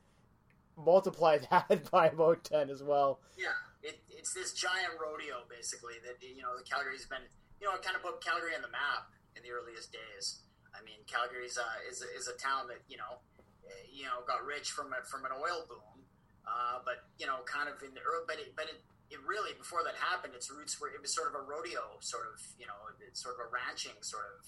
multiply 0.78 1.40
that 1.52 1.92
by 1.92 2.08
about 2.08 2.44
ten 2.44 2.70
as 2.70 2.82
well. 2.82 3.20
Yeah, 3.38 3.58
it, 3.84 4.00
it's 4.10 4.34
this 4.34 4.54
giant 4.54 4.96
rodeo 4.96 5.44
basically 5.50 5.96
that 6.06 6.24
you 6.24 6.42
know 6.42 6.56
the 6.58 6.64
Calgary's 6.64 7.06
been 7.06 7.26
you 7.60 7.68
know 7.68 7.76
it 7.76 7.84
kind 7.84 7.96
of 7.96 8.02
put 8.02 8.24
Calgary 8.24 8.56
on 8.56 8.62
the 8.62 8.72
map 8.72 9.12
in 9.36 9.44
the 9.44 9.52
earliest 9.52 9.92
days. 9.92 10.42
I 10.72 10.80
mean, 10.88 11.04
Calgary's 11.04 11.60
uh, 11.60 11.90
is 11.90 12.00
is 12.16 12.32
a 12.32 12.38
town 12.40 12.72
that 12.72 12.80
you 12.88 12.96
know 12.96 13.20
eh, 13.68 13.86
you 13.92 14.08
know 14.08 14.24
got 14.24 14.46
rich 14.46 14.72
from 14.72 14.96
a, 14.96 15.04
from 15.04 15.28
an 15.28 15.36
oil 15.36 15.68
boom, 15.68 16.08
uh, 16.48 16.80
but 16.86 17.12
you 17.20 17.28
know 17.28 17.44
kind 17.44 17.68
of 17.68 17.82
in 17.84 17.94
the 17.94 18.04
early 18.04 18.24
but 18.28 18.40
it, 18.40 18.56
but 18.56 18.66
it, 18.72 18.80
it 19.12 19.20
really 19.28 19.52
before 19.60 19.84
that 19.84 20.00
happened 20.00 20.32
its 20.32 20.48
roots 20.48 20.80
were 20.80 20.88
it 20.88 21.02
was 21.04 21.12
sort 21.12 21.28
of 21.28 21.36
a 21.36 21.44
rodeo 21.44 22.00
sort 22.00 22.24
of 22.32 22.40
you 22.56 22.66
know 22.66 22.80
sort 23.12 23.36
of 23.36 23.44
a 23.44 23.48
ranching 23.52 24.00
sort 24.00 24.24
of 24.40 24.48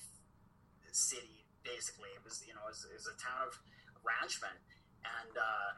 city 0.93 1.43
basically. 1.65 2.11
It 2.13 2.23
was 2.23 2.43
you 2.45 2.53
know 2.53 2.63
it 2.69 2.73
was, 2.77 2.85
it 2.85 2.95
was 2.95 3.09
a 3.09 3.17
town 3.17 3.49
of 3.49 3.53
ranchmen, 4.05 4.55
and 5.03 5.33
uh, 5.35 5.69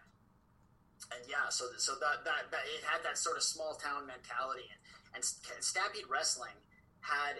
and 1.15 1.21
yeah, 1.29 1.47
so 1.49 1.69
so 1.77 1.95
that, 2.01 2.25
that 2.25 2.51
that 2.51 2.65
it 2.69 2.83
had 2.83 3.01
that 3.05 3.17
sort 3.17 3.37
of 3.37 3.43
small 3.43 3.77
town 3.77 4.05
mentality, 4.05 4.67
and 4.69 4.79
and 5.15 5.23
Stampede 5.63 6.09
Wrestling 6.11 6.57
had 6.99 7.39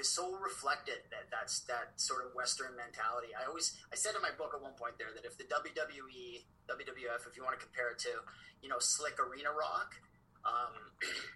so 0.00 0.32
reflected 0.40 1.04
that 1.12 1.28
that's 1.28 1.60
that 1.68 1.92
sort 2.00 2.24
of 2.24 2.32
Western 2.32 2.72
mentality. 2.72 3.36
I 3.36 3.44
always 3.44 3.76
I 3.92 3.96
said 3.96 4.16
in 4.16 4.22
my 4.22 4.32
book 4.32 4.56
at 4.56 4.62
one 4.62 4.72
point 4.72 4.96
there 4.96 5.12
that 5.12 5.28
if 5.28 5.36
the 5.36 5.44
WWE 5.44 6.48
WWF, 6.70 7.28
if 7.28 7.36
you 7.36 7.44
want 7.44 7.58
to 7.58 7.62
compare 7.62 7.92
it 7.92 7.98
to 8.08 8.24
you 8.62 8.68
know 8.72 8.80
slick 8.80 9.20
arena 9.20 9.52
rock, 9.52 10.00
um, 10.44 10.74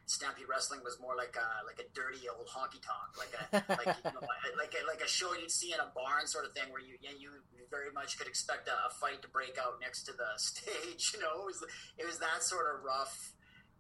Stampede 0.07 0.47
Wrestling 0.49 0.81
was 0.85 0.99
more 1.01 1.17
like 1.17 1.35
a 1.39 1.49
like 1.67 1.79
a 1.79 1.89
dirty 1.95 2.29
old 2.29 2.47
honky 2.47 2.83
tonk, 2.83 3.15
like 3.19 3.35
a 3.35 3.43
like 3.73 3.97
you 4.05 4.13
know, 4.13 4.23
like 4.61 4.75
a, 4.75 4.83
like 4.87 5.03
a 5.03 5.09
show 5.09 5.35
you'd 5.35 5.51
see 5.51 5.73
in 5.73 5.81
a 5.81 5.91
barn 5.95 6.27
sort 6.27 6.45
of 6.45 6.53
thing, 6.53 6.71
where 6.71 6.83
you 6.83 6.99
you 7.01 7.31
very 7.71 7.91
much 7.91 8.19
could 8.19 8.29
expect 8.29 8.69
a, 8.69 8.77
a 8.87 8.91
fight 9.01 9.23
to 9.23 9.29
break 9.29 9.57
out 9.59 9.81
next 9.81 10.05
to 10.05 10.13
the 10.13 10.31
stage. 10.37 11.15
You 11.15 11.21
know, 11.25 11.49
it 11.49 11.57
was 11.57 11.61
it 11.99 12.07
was 12.07 12.19
that 12.19 12.43
sort 12.43 12.67
of 12.69 12.85
rough 12.85 13.33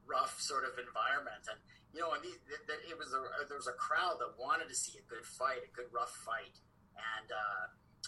rough 0.06 0.40
sort 0.40 0.64
of 0.64 0.74
environment, 0.78 1.46
and 1.50 1.58
you 1.92 2.00
know, 2.00 2.16
and 2.16 2.24
it 2.24 2.96
was 2.96 3.12
a, 3.12 3.20
there 3.46 3.60
was 3.60 3.68
a 3.68 3.76
crowd 3.76 4.16
that 4.18 4.34
wanted 4.40 4.68
to 4.68 4.74
see 4.74 4.96
a 4.98 5.04
good 5.06 5.26
fight, 5.26 5.60
a 5.60 5.72
good 5.76 5.92
rough 5.92 6.14
fight, 6.24 6.56
and 6.96 7.28
uh, 7.28 7.64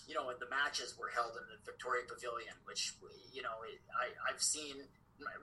you 0.08 0.14
know, 0.14 0.32
and 0.32 0.40
the 0.40 0.48
matches 0.50 0.96
were 0.98 1.12
held 1.12 1.36
in 1.36 1.44
the 1.52 1.58
Victoria 1.64 2.02
Pavilion, 2.08 2.56
which 2.64 2.96
you 3.32 3.42
know, 3.42 3.54
I 3.92 4.10
I've 4.24 4.42
seen 4.42 4.88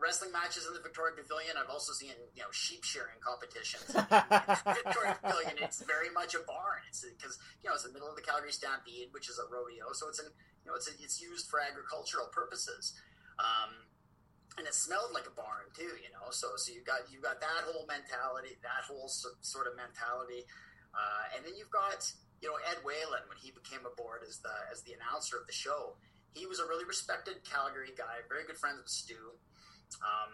wrestling 0.01 0.31
matches 0.31 0.67
in 0.67 0.73
the 0.73 0.81
Victoria 0.83 1.15
Pavilion. 1.15 1.55
I've 1.55 1.71
also 1.71 1.93
seen 1.93 2.11
you 2.35 2.43
know 2.43 2.51
sheep 2.51 2.83
shearing 2.83 3.19
competitions 3.23 3.87
in 3.93 4.03
the 4.09 4.75
Victoria 4.83 5.15
Pavilion. 5.21 5.55
It's 5.61 5.81
very 5.83 6.09
much 6.11 6.35
a 6.35 6.43
barn. 6.43 6.83
It's 6.89 7.05
because 7.05 7.39
you 7.63 7.69
know 7.69 7.75
it's 7.75 7.87
the 7.87 7.93
middle 7.93 8.09
of 8.09 8.15
the 8.15 8.25
Calgary 8.25 8.51
Stampede, 8.51 9.09
which 9.11 9.29
is 9.29 9.39
a 9.39 9.47
rodeo, 9.47 9.93
so 9.93 10.09
it's 10.09 10.19
an 10.19 10.27
you 10.63 10.71
know 10.71 10.75
it's 10.75 10.89
a, 10.89 10.93
it's 10.99 11.21
used 11.21 11.47
for 11.47 11.59
agricultural 11.61 12.27
purposes. 12.33 12.93
Um, 13.39 13.87
and 14.59 14.67
it 14.67 14.75
smelled 14.75 15.15
like 15.15 15.25
a 15.25 15.35
barn 15.35 15.71
too, 15.71 15.95
you 16.03 16.11
know. 16.11 16.27
So 16.31 16.59
so 16.59 16.75
you 16.75 16.83
got 16.83 17.07
you 17.07 17.23
got 17.23 17.39
that 17.39 17.63
whole 17.71 17.87
mentality, 17.87 18.59
that 18.61 18.83
whole 18.83 19.07
so, 19.07 19.31
sort 19.39 19.67
of 19.67 19.79
mentality, 19.79 20.43
uh, 20.91 21.35
and 21.35 21.45
then 21.45 21.55
you've 21.55 21.71
got 21.71 22.03
you 22.43 22.51
know 22.51 22.59
Ed 22.67 22.83
Whalen 22.83 23.23
when 23.31 23.39
he 23.39 23.55
became 23.55 23.87
aboard 23.87 24.27
as 24.27 24.43
the 24.43 24.51
as 24.67 24.83
the 24.83 24.91
announcer 24.99 25.39
of 25.39 25.47
the 25.47 25.55
show. 25.55 25.95
He 26.35 26.47
was 26.47 26.59
a 26.59 26.65
really 26.67 26.87
respected 26.87 27.43
Calgary 27.43 27.91
guy, 27.91 28.23
very 28.31 28.47
good 28.47 28.55
friends 28.55 28.79
with 28.79 28.91
Stu. 28.91 29.35
Um, 29.99 30.31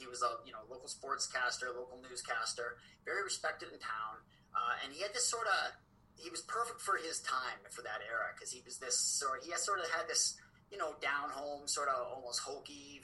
he 0.00 0.06
was 0.06 0.22
a 0.22 0.40
you 0.46 0.52
know 0.52 0.64
local 0.70 0.88
sportscaster, 0.88 1.68
local 1.74 2.00
newscaster, 2.00 2.80
very 3.04 3.22
respected 3.22 3.68
in 3.72 3.78
town, 3.78 4.24
uh, 4.56 4.80
and 4.84 4.92
he 4.92 5.02
had 5.02 5.12
this 5.12 5.28
sort 5.28 5.46
of 5.46 5.76
he 6.16 6.30
was 6.30 6.42
perfect 6.42 6.80
for 6.80 6.96
his 6.96 7.20
time 7.20 7.62
for 7.70 7.82
that 7.82 8.02
era 8.02 8.34
because 8.34 8.50
he 8.50 8.62
was 8.64 8.78
this 8.78 8.98
sort 8.98 9.44
he 9.44 9.54
sort 9.54 9.78
of 9.78 9.86
had 9.90 10.08
this 10.08 10.34
you 10.70 10.78
know 10.78 10.96
down 11.00 11.30
home 11.30 11.68
sort 11.68 11.88
of 11.88 12.00
almost 12.10 12.40
hokey 12.40 13.02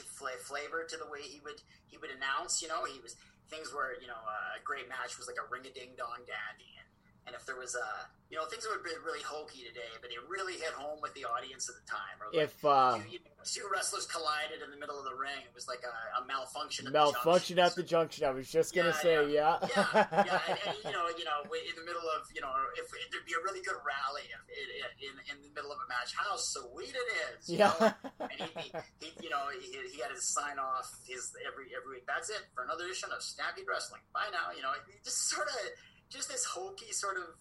flavor 0.00 0.84
to 0.88 0.96
the 0.96 1.04
way 1.12 1.20
he 1.20 1.40
would 1.44 1.60
he 1.86 1.98
would 1.98 2.10
announce. 2.10 2.62
You 2.62 2.68
know, 2.68 2.84
he 2.84 3.00
was 3.00 3.16
things 3.50 3.74
where 3.74 4.00
you 4.00 4.08
know 4.08 4.16
a 4.56 4.60
great 4.64 4.88
match 4.88 5.18
was 5.18 5.28
like 5.28 5.36
a 5.36 5.46
ring 5.52 5.68
a 5.68 5.72
ding 5.72 5.92
dong 5.96 6.24
dandy, 6.24 6.72
and, 6.80 6.88
and 7.26 7.34
if 7.34 7.46
there 7.46 7.56
was 7.56 7.74
a 7.74 7.88
you 8.32 8.40
know 8.40 8.48
things 8.48 8.64
would 8.64 8.80
be 8.80 8.96
really 9.04 9.20
hokey 9.20 9.60
today, 9.68 9.92
but 10.00 10.08
it 10.08 10.16
really 10.24 10.56
hit 10.56 10.72
home 10.72 10.96
with 11.04 11.12
the 11.12 11.28
audience 11.28 11.68
at 11.68 11.76
the 11.76 11.84
time. 11.84 12.16
Or 12.16 12.32
like, 12.32 12.48
if 12.48 12.56
uh, 12.64 12.96
you, 13.04 13.20
you 13.20 13.20
know, 13.20 13.44
two 13.44 13.68
wrestlers 13.68 14.08
collided 14.08 14.64
in 14.64 14.72
the 14.72 14.80
middle 14.80 14.96
of 14.96 15.04
the 15.04 15.12
ring, 15.12 15.44
it 15.44 15.52
was 15.52 15.68
like 15.68 15.84
a, 15.84 15.92
a 16.16 16.24
malfunction. 16.24 16.88
At 16.88 16.96
malfunction 16.96 17.60
the 17.60 17.68
at 17.68 17.76
the 17.76 17.84
junction. 17.84 18.24
I 18.24 18.32
was 18.32 18.48
just 18.48 18.72
gonna 18.72 18.96
yeah, 18.96 19.04
say, 19.04 19.16
yeah, 19.28 19.60
yeah, 19.60 19.68
yeah, 19.68 20.24
yeah 20.24 20.40
and, 20.48 20.58
and, 20.64 20.76
you 20.88 20.92
know, 20.96 21.06
you 21.12 21.28
know, 21.28 21.44
in 21.44 21.76
the 21.76 21.84
middle 21.84 22.08
of 22.16 22.24
you 22.32 22.40
know, 22.40 22.56
if 22.80 22.88
there'd 22.88 23.28
be 23.28 23.36
a 23.36 23.42
really 23.44 23.60
good 23.60 23.76
rally 23.84 24.24
in, 24.32 24.40
in, 25.04 25.14
in 25.28 25.36
the 25.44 25.52
middle 25.52 25.68
of 25.68 25.76
a 25.84 25.88
match, 25.92 26.16
how 26.16 26.32
sweet 26.40 26.96
it 26.96 27.08
is, 27.36 27.52
yeah. 27.52 27.68
Know? 27.76 27.92
and 28.32 28.38
he, 28.40 28.48
he, 28.64 28.68
he, 29.04 29.08
you 29.28 29.30
know, 29.30 29.52
he, 29.52 29.76
he 29.92 30.00
had 30.00 30.08
his 30.08 30.24
sign 30.24 30.56
off 30.56 30.88
his 31.04 31.36
every 31.44 31.68
every 31.76 32.00
week. 32.00 32.08
That's 32.08 32.32
it 32.32 32.48
for 32.56 32.64
another 32.64 32.88
edition 32.88 33.12
of 33.12 33.20
Snappy 33.20 33.60
Wrestling. 33.68 34.00
Bye 34.16 34.32
now. 34.32 34.56
You 34.56 34.64
know, 34.64 34.72
just 35.04 35.28
sort 35.28 35.52
of 35.52 35.60
just 36.12 36.28
this 36.28 36.44
hokey 36.44 36.92
sort 36.92 37.16
of 37.16 37.34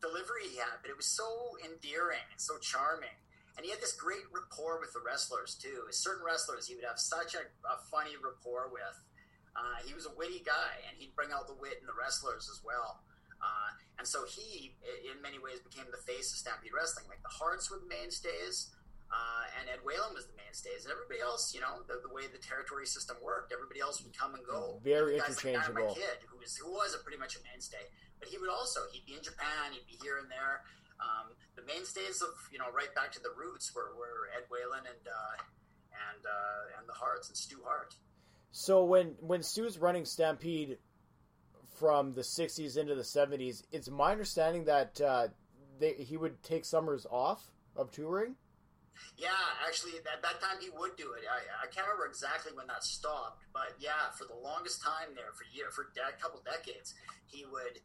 delivery 0.00 0.46
he 0.50 0.56
had, 0.56 0.78
but 0.82 0.90
it 0.90 0.96
was 0.96 1.06
so 1.06 1.58
endearing 1.64 2.24
and 2.30 2.40
so 2.40 2.58
charming 2.58 3.18
and 3.56 3.64
he 3.64 3.70
had 3.70 3.80
this 3.80 3.94
great 3.94 4.26
rapport 4.34 4.80
with 4.80 4.92
the 4.92 5.00
wrestlers 5.00 5.54
too. 5.54 5.86
Certain 5.90 6.24
wrestlers 6.24 6.66
he 6.66 6.74
would 6.74 6.84
have 6.84 6.98
such 6.98 7.34
a, 7.34 7.46
a 7.70 7.76
funny 7.90 8.18
rapport 8.18 8.68
with. 8.70 8.98
Uh, 9.54 9.78
he 9.86 9.94
was 9.94 10.06
a 10.06 10.14
witty 10.18 10.42
guy, 10.42 10.82
and 10.90 10.98
he'd 10.98 11.14
bring 11.14 11.30
out 11.30 11.46
the 11.46 11.54
wit 11.54 11.78
in 11.78 11.86
the 11.86 11.94
wrestlers 11.94 12.50
as 12.50 12.58
well. 12.66 13.06
Uh, 13.38 13.70
and 14.02 14.06
so 14.06 14.26
he, 14.26 14.74
in 15.06 15.22
many 15.22 15.38
ways, 15.38 15.62
became 15.62 15.86
the 15.94 16.02
face 16.02 16.34
of 16.34 16.42
Stampede 16.42 16.74
Wrestling. 16.74 17.06
Like 17.06 17.22
the 17.22 17.30
Harts 17.30 17.70
were 17.70 17.78
the 17.78 17.86
mainstays, 17.86 18.74
uh, 19.14 19.58
and 19.60 19.70
Ed 19.70 19.78
Whalen 19.86 20.10
was 20.10 20.26
the 20.26 20.34
mainstays, 20.34 20.82
and 20.82 20.90
everybody 20.90 21.22
else, 21.22 21.54
you 21.54 21.62
know, 21.62 21.86
the, 21.86 22.02
the, 22.02 22.10
way 22.10 22.26
the 22.26 22.42
territory 22.42 22.86
system 22.86 23.14
worked, 23.22 23.54
everybody 23.54 23.78
else 23.78 24.02
would 24.02 24.10
come 24.10 24.34
and 24.34 24.42
go. 24.42 24.82
Very 24.82 25.22
interchangeable. 25.22 25.94
Like 25.94 26.02
Kid, 26.02 26.18
who 26.26 26.42
was 26.42 26.58
who 26.58 26.74
was 26.74 26.98
a 26.98 27.00
pretty 27.06 27.22
much 27.22 27.38
a 27.38 27.40
mainstay, 27.46 27.86
but 28.18 28.26
he 28.26 28.38
would 28.42 28.50
also 28.50 28.82
he'd 28.90 29.06
be 29.06 29.14
in 29.14 29.22
Japan, 29.22 29.70
he'd 29.70 29.86
be 29.86 29.94
here 30.02 30.18
and 30.18 30.26
there. 30.26 30.66
Um, 30.98 31.30
the 31.54 31.62
mainstays 31.62 32.22
of 32.22 32.34
you 32.50 32.58
know 32.58 32.70
right 32.74 32.90
back 32.98 33.14
to 33.14 33.22
the 33.22 33.30
roots 33.38 33.70
were, 33.70 33.94
were 33.94 34.34
Ed 34.34 34.50
Whalen 34.50 34.82
and 34.82 35.04
uh, 35.06 35.34
and 36.10 36.22
uh, 36.26 36.78
and 36.78 36.88
the 36.88 36.96
Harts 36.98 37.30
and 37.30 37.36
Stu 37.38 37.62
Hart. 37.62 37.94
So 38.50 38.84
when 38.84 39.14
when 39.20 39.42
Stu's 39.42 39.78
running 39.78 40.04
Stampede 40.04 40.78
from 41.78 42.14
the 42.14 42.26
'60s 42.26 42.78
into 42.78 42.94
the 42.94 43.06
'70s, 43.06 43.62
it's 43.70 43.90
my 43.90 44.12
understanding 44.12 44.64
that 44.66 45.00
uh, 45.00 45.28
they, 45.78 45.94
he 45.94 46.16
would 46.16 46.42
take 46.42 46.64
summers 46.64 47.06
off 47.10 47.50
of 47.76 47.90
touring. 47.90 48.34
Yeah, 49.16 49.44
actually, 49.66 49.98
at 49.98 50.22
that 50.22 50.38
time 50.42 50.58
he 50.60 50.70
would 50.70 50.96
do 50.96 51.14
it. 51.14 51.22
I, 51.26 51.64
I 51.64 51.66
can't 51.70 51.86
remember 51.86 52.06
exactly 52.06 52.52
when 52.54 52.66
that 52.66 52.82
stopped, 52.82 53.44
but 53.52 53.74
yeah, 53.78 54.10
for 54.18 54.24
the 54.26 54.38
longest 54.38 54.82
time 54.82 55.14
there, 55.14 55.34
for 55.34 55.46
year 55.54 55.70
for 55.70 55.90
a 55.94 56.16
couple 56.18 56.42
decades, 56.42 56.94
he 57.26 57.46
would 57.46 57.78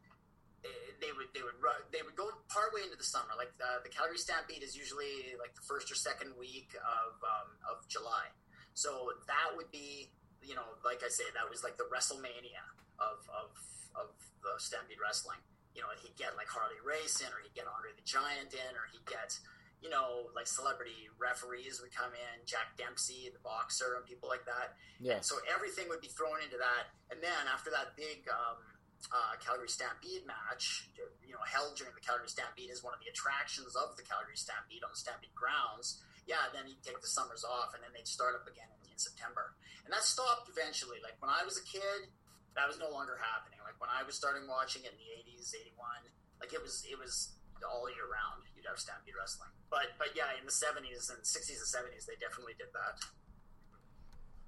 they 1.00 1.12
would 1.16 1.32
they 1.32 1.40
would 1.40 1.56
they 1.92 2.02
would 2.04 2.16
go 2.16 2.28
partway 2.52 2.84
into 2.84 2.96
the 2.96 3.06
summer. 3.06 3.32
Like 3.36 3.56
the, 3.56 3.80
the 3.80 3.88
Calgary 3.88 4.20
Stampede 4.20 4.62
is 4.62 4.76
usually 4.76 5.32
like 5.40 5.56
the 5.56 5.64
first 5.64 5.88
or 5.88 5.96
second 5.96 6.36
week 6.36 6.76
of 6.76 7.16
um, 7.24 7.48
of 7.64 7.88
July. 7.88 8.28
So 8.76 9.16
that 9.26 9.56
would 9.56 9.72
be 9.72 10.12
you 10.44 10.54
know 10.54 10.76
like 10.84 11.00
I 11.00 11.08
say 11.08 11.24
that 11.32 11.48
was 11.48 11.64
like 11.64 11.80
the 11.80 11.88
WrestleMania 11.88 12.60
of 13.00 13.24
of 13.32 13.50
of 13.96 14.08
the 14.44 14.52
Stampede 14.60 15.00
Wrestling. 15.00 15.40
You 15.72 15.80
know 15.80 15.92
he'd 16.04 16.16
get 16.20 16.36
like 16.36 16.52
Harley 16.52 16.80
Race 16.84 17.24
in, 17.24 17.30
or 17.32 17.40
he'd 17.40 17.56
get 17.56 17.64
Andre 17.64 17.96
the 17.96 18.04
Giant 18.04 18.52
in, 18.52 18.72
or 18.76 18.84
he'd 18.92 19.06
get 19.08 19.32
you 19.80 19.88
know 19.88 20.28
like 20.36 20.46
celebrity 20.46 21.08
referees 21.16 21.80
would 21.80 21.92
come 21.94 22.12
in, 22.12 22.34
Jack 22.46 22.76
Dempsey, 22.76 23.32
the 23.32 23.40
boxer, 23.40 23.96
and 23.96 24.04
people 24.04 24.28
like 24.28 24.44
that. 24.44 24.76
Yeah. 25.00 25.20
So 25.20 25.36
everything 25.48 25.88
would 25.88 26.00
be 26.00 26.12
thrown 26.12 26.40
into 26.44 26.56
that, 26.56 26.92
and 27.10 27.22
then 27.22 27.48
after 27.48 27.70
that 27.70 27.96
big. 27.96 28.28
Um, 28.28 28.60
uh, 29.08 29.32
Calgary 29.40 29.72
Stampede 29.72 30.28
match, 30.28 30.92
you 31.24 31.32
know, 31.32 31.40
held 31.48 31.72
during 31.72 31.96
the 31.96 32.04
Calgary 32.04 32.28
Stampede 32.28 32.68
is 32.68 32.84
one 32.84 32.92
of 32.92 33.00
the 33.00 33.08
attractions 33.08 33.72
of 33.72 33.96
the 33.96 34.04
Calgary 34.04 34.36
Stampede 34.36 34.84
on 34.84 34.92
the 34.92 35.00
Stampede 35.00 35.32
grounds. 35.32 36.04
Yeah, 36.28 36.52
then 36.52 36.68
he'd 36.68 36.84
take 36.84 37.00
the 37.00 37.08
summers 37.08 37.40
off, 37.40 37.72
and 37.72 37.80
then 37.80 37.96
they'd 37.96 38.06
start 38.06 38.36
up 38.36 38.44
again 38.44 38.68
in, 38.68 38.92
in 38.92 38.98
September. 39.00 39.56
And 39.88 39.90
that 39.90 40.04
stopped 40.04 40.52
eventually. 40.52 41.00
Like 41.00 41.16
when 41.24 41.32
I 41.32 41.42
was 41.48 41.56
a 41.56 41.64
kid, 41.64 42.12
that 42.54 42.68
was 42.68 42.76
no 42.76 42.92
longer 42.92 43.16
happening. 43.16 43.58
Like 43.64 43.80
when 43.80 43.90
I 43.90 44.04
was 44.04 44.14
starting 44.14 44.44
watching 44.44 44.84
it 44.84 44.92
in 44.92 45.00
the 45.00 45.10
'80s, 45.32 45.56
'81, 45.56 46.12
like 46.38 46.52
it 46.52 46.60
was, 46.60 46.84
it 46.84 47.00
was 47.00 47.39
all 47.64 47.88
year 47.90 48.06
round. 48.10 48.44
You'd 48.56 48.66
have 48.68 48.78
Stampede 48.78 49.14
wrestling. 49.18 49.50
But 49.70 49.94
but 49.98 50.08
yeah, 50.14 50.32
in 50.38 50.44
the 50.44 50.52
'70s 50.52 51.10
and 51.10 51.22
'60s 51.22 51.60
and 51.60 51.68
'70s, 51.68 52.06
they 52.06 52.18
definitely 52.20 52.54
did 52.58 52.68
that. 52.72 53.00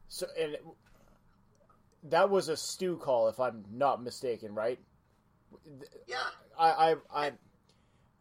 So 0.09 0.27
and 0.39 0.57
that 2.05 2.31
was 2.31 2.49
a 2.49 2.57
Stu 2.57 2.97
call, 2.97 3.29
if 3.29 3.39
I'm 3.39 3.65
not 3.73 4.03
mistaken, 4.03 4.55
right? 4.55 4.79
Yeah. 6.07 6.17
I 6.59 6.97
I 7.15 7.27
I, 7.27 7.33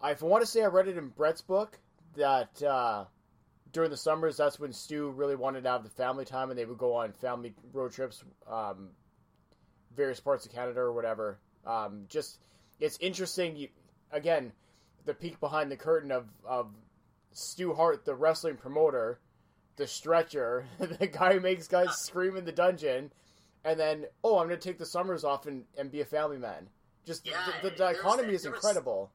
I 0.01 0.13
want 0.21 0.41
to 0.41 0.47
say 0.47 0.63
I 0.63 0.67
read 0.67 0.87
it 0.87 0.97
in 0.97 1.09
Bret's 1.09 1.41
book 1.41 1.77
that 2.15 2.61
uh, 2.61 3.05
during 3.71 3.89
the 3.89 3.97
summers 3.97 4.37
that's 4.37 4.59
when 4.59 4.73
Stu 4.73 5.09
really 5.11 5.35
wanted 5.35 5.63
to 5.63 5.69
have 5.69 5.83
the 5.83 5.89
family 5.89 6.25
time, 6.25 6.49
and 6.49 6.59
they 6.59 6.65
would 6.65 6.77
go 6.77 6.93
on 6.93 7.13
family 7.13 7.53
road 7.73 7.91
trips, 7.91 8.23
um, 8.49 8.89
various 9.95 10.19
parts 10.19 10.45
of 10.45 10.51
Canada 10.51 10.79
or 10.79 10.93
whatever. 10.93 11.39
Um, 11.65 12.05
just 12.07 12.39
it's 12.79 12.97
interesting. 12.99 13.55
You, 13.55 13.69
again, 14.11 14.51
the 15.05 15.13
peek 15.13 15.39
behind 15.39 15.71
the 15.71 15.77
curtain 15.77 16.11
of 16.11 16.27
of 16.45 16.71
Stu 17.33 17.73
Hart, 17.73 18.05
the 18.05 18.15
wrestling 18.15 18.57
promoter, 18.57 19.19
the 19.77 19.88
stretcher, 19.88 20.65
the 20.80 21.07
guy 21.07 21.33
who 21.33 21.39
makes 21.39 21.67
guys 21.67 21.97
scream 21.97 22.35
in 22.35 22.45
the 22.45 22.51
dungeon 22.51 23.11
and 23.63 23.80
then 23.80 24.05
oh, 24.23 24.39
I'm 24.39 24.47
going 24.47 24.59
to 24.59 24.69
take 24.69 24.77
the 24.77 24.85
summers 24.85 25.23
off 25.23 25.45
and, 25.45 25.65
and 25.77 25.91
be 25.91 26.01
a 26.01 26.05
family 26.05 26.38
man. 26.38 26.69
Just 27.05 27.25
yeah, 27.25 27.38
the, 27.61 27.69
the 27.69 27.75
dichotomy 27.75 28.33
is 28.33 28.45
incredible. 28.45 29.11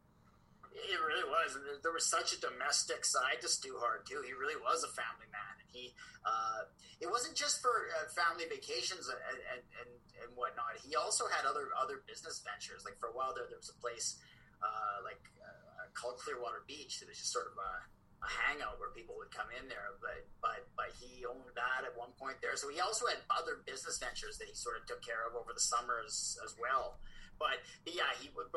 Was, 0.62 0.82
it 0.90 0.98
really 0.98 1.26
was, 1.26 1.54
and 1.54 1.64
there 1.82 1.92
was 1.92 2.06
such 2.06 2.34
a 2.34 2.38
domestic 2.40 3.04
side 3.04 3.42
to 3.42 3.48
Stu 3.48 3.74
Hart 3.78 4.06
too. 4.06 4.22
He 4.26 4.34
really 4.34 4.58
was 4.58 4.82
a 4.82 4.90
family 4.90 5.30
man, 5.30 5.54
and 5.62 5.68
he 5.70 5.94
uh, 6.26 6.66
it 7.00 7.10
wasn't 7.10 7.34
just 7.34 7.62
for 7.62 7.70
uh, 7.70 8.10
family 8.10 8.46
vacations 8.50 9.06
and, 9.06 9.18
and, 9.54 9.62
and, 9.82 9.90
and 10.22 10.28
whatnot. 10.34 10.78
He 10.82 10.94
also 10.94 11.26
had 11.30 11.46
other 11.46 11.70
other 11.78 12.02
business 12.06 12.42
ventures. 12.42 12.82
Like 12.82 12.98
for 12.98 13.10
a 13.10 13.14
while 13.14 13.34
there, 13.34 13.46
there 13.46 13.58
was 13.58 13.70
a 13.70 13.78
place 13.78 14.18
uh, 14.62 15.02
like 15.06 15.22
called 15.96 16.20
Clearwater 16.20 16.62
Beach. 16.68 17.00
It 17.00 17.08
was 17.08 17.16
just 17.16 17.32
sort 17.32 17.48
of 17.48 17.56
a, 17.56 17.72
a 18.20 18.28
hangout 18.28 18.76
where 18.78 18.92
people 18.92 19.16
would 19.16 19.32
come 19.32 19.48
in 19.56 19.66
there. 19.66 19.96
But 19.98 20.28
but 20.44 20.68
but 20.76 20.92
he 21.00 21.24
owned 21.24 21.50
that 21.56 21.88
at 21.88 21.96
one 21.96 22.12
point 22.20 22.38
there. 22.44 22.54
So 22.54 22.68
he 22.68 22.78
also 22.78 23.08
had 23.08 23.24
other 23.32 23.64
business 23.64 23.96
ventures 23.96 24.36
that 24.38 24.46
he 24.46 24.54
sort 24.54 24.76
of 24.76 24.84
took 24.84 25.00
care 25.00 25.24
of 25.24 25.34
over 25.34 25.56
the 25.56 25.64
summers 25.64 26.36
as 26.44 26.54
well. 26.60 27.00
But 27.36 27.60
yeah, 27.84 28.12
he 28.20 28.32
would 28.32 28.48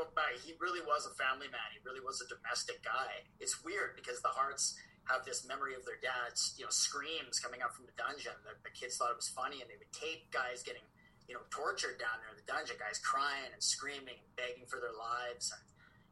he 0.44 0.56
really 0.60 0.82
was 0.82 1.06
a 1.06 1.14
family 1.16 1.48
man. 1.52 1.68
He 1.76 1.80
really 1.84 2.04
was 2.04 2.24
a 2.24 2.28
domestic 2.28 2.84
guy. 2.84 3.28
It's 3.40 3.64
weird 3.64 3.96
because 3.96 4.22
the 4.24 4.32
Harts 4.32 4.76
have 5.08 5.26
this 5.26 5.46
memory 5.46 5.74
of 5.74 5.84
their 5.86 6.00
dad's 6.00 6.56
you 6.58 6.64
know 6.64 6.74
screams 6.74 7.40
coming 7.40 7.62
out 7.62 7.76
from 7.76 7.86
the 7.86 7.96
dungeon. 8.00 8.36
The, 8.46 8.56
the 8.64 8.74
kids 8.74 8.98
thought 8.98 9.12
it 9.12 9.20
was 9.20 9.30
funny, 9.30 9.62
and 9.62 9.68
they 9.70 9.78
would 9.78 9.92
tape 9.92 10.32
guys 10.32 10.64
getting 10.64 10.86
you 11.28 11.36
know 11.36 11.44
tortured 11.52 12.00
down 12.00 12.18
there 12.24 12.32
in 12.32 12.40
the 12.40 12.48
dungeon. 12.48 12.80
Guys 12.80 12.98
crying 13.04 13.52
and 13.52 13.62
screaming, 13.62 14.18
and 14.18 14.32
begging 14.40 14.66
for 14.66 14.80
their 14.80 14.96
lives, 14.96 15.52
and 15.54 15.62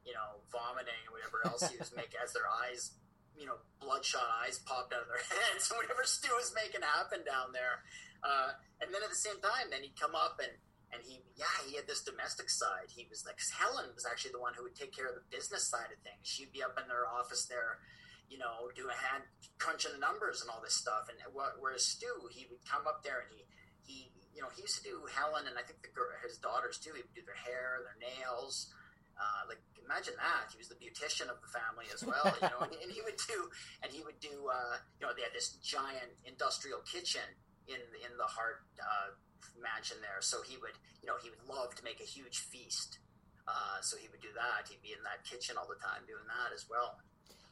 you 0.08 0.16
know 0.16 0.40
vomiting 0.48 1.04
and 1.04 1.12
whatever 1.12 1.44
else 1.44 1.68
he 1.68 1.76
was 1.76 1.92
making 2.00 2.18
as 2.24 2.32
their 2.32 2.48
eyes 2.48 2.96
you 3.38 3.46
know, 3.46 3.62
bloodshot 3.78 4.26
eyes 4.42 4.58
popped 4.66 4.92
out 4.92 5.06
of 5.06 5.10
their 5.14 5.22
heads, 5.30 5.70
whatever 5.70 6.02
Stu 6.04 6.34
was 6.34 6.52
making 6.58 6.82
happen 6.82 7.22
down 7.22 7.54
there. 7.54 7.86
Uh, 8.26 8.58
and 8.82 8.90
then 8.90 9.06
at 9.06 9.14
the 9.14 9.22
same 9.22 9.38
time, 9.46 9.70
then 9.70 9.86
he'd 9.86 9.96
come 9.96 10.18
up 10.18 10.42
and 10.42 10.52
and 10.88 11.04
he, 11.04 11.20
yeah, 11.36 11.52
he 11.68 11.76
had 11.76 11.84
this 11.84 12.00
domestic 12.08 12.48
side. 12.48 12.88
He 12.88 13.04
was 13.12 13.28
like, 13.28 13.36
Helen 13.52 13.92
was 13.92 14.08
actually 14.08 14.32
the 14.32 14.40
one 14.40 14.56
who 14.56 14.64
would 14.64 14.80
take 14.80 14.96
care 14.96 15.12
of 15.12 15.20
the 15.20 15.28
business 15.28 15.68
side 15.68 15.92
of 15.92 16.00
things. 16.00 16.24
She'd 16.24 16.56
be 16.56 16.64
up 16.64 16.80
in 16.80 16.88
their 16.88 17.04
office 17.04 17.44
there, 17.44 17.84
you 18.32 18.40
know, 18.40 18.72
doing 18.72 18.96
hand 18.96 19.28
crunching 19.60 19.92
the 19.92 20.00
numbers 20.00 20.40
and 20.40 20.48
all 20.48 20.64
this 20.64 20.80
stuff. 20.80 21.12
And 21.12 21.20
whereas 21.36 21.84
Stu, 21.84 22.08
he 22.32 22.48
would 22.48 22.64
come 22.64 22.88
up 22.88 23.04
there 23.04 23.28
and 23.28 23.30
he, 23.36 23.44
he, 23.84 23.98
you 24.32 24.40
know, 24.40 24.48
he 24.56 24.64
used 24.64 24.80
to 24.80 24.88
do 24.88 25.04
Helen 25.12 25.44
and 25.44 25.60
I 25.60 25.64
think 25.68 25.84
the 25.84 25.92
his 26.24 26.40
daughters 26.40 26.80
too. 26.80 26.96
He 26.96 27.04
would 27.04 27.20
do 27.20 27.28
their 27.28 27.36
hair, 27.44 27.84
their 27.84 28.00
nails. 28.00 28.72
Uh, 29.18 29.50
like 29.50 29.62
imagine 29.84 30.14
that 30.22 30.54
he 30.54 30.58
was 30.62 30.70
the 30.70 30.78
beautician 30.78 31.26
of 31.26 31.42
the 31.42 31.50
family 31.50 31.90
as 31.90 32.06
well, 32.06 32.30
you 32.38 32.48
know, 32.54 32.62
and, 32.62 32.74
and 32.84 32.92
he 32.92 33.02
would 33.02 33.18
do, 33.26 33.50
and 33.82 33.90
he 33.92 34.06
would 34.06 34.20
do, 34.22 34.30
uh, 34.46 34.78
you 35.00 35.04
know, 35.06 35.12
they 35.16 35.26
had 35.26 35.34
this 35.34 35.58
giant 35.64 36.14
industrial 36.26 36.80
kitchen 36.86 37.26
in 37.68 37.82
in 38.06 38.14
the 38.18 38.30
Hart 38.30 38.62
uh, 38.78 39.16
mansion 39.58 39.98
there. 40.02 40.22
So 40.22 40.44
he 40.46 40.58
would, 40.58 40.78
you 41.02 41.08
know, 41.08 41.18
he 41.24 41.30
would 41.30 41.42
love 41.50 41.74
to 41.76 41.84
make 41.84 42.00
a 42.00 42.06
huge 42.08 42.40
feast. 42.40 43.00
Uh, 43.48 43.80
so 43.82 43.98
he 43.98 44.08
would 44.12 44.22
do 44.22 44.30
that. 44.36 44.68
He'd 44.68 44.82
be 44.84 44.92
in 44.92 45.02
that 45.04 45.24
kitchen 45.24 45.56
all 45.58 45.68
the 45.68 45.80
time 45.80 46.04
doing 46.06 46.28
that 46.28 46.54
as 46.54 46.66
well. 46.70 47.00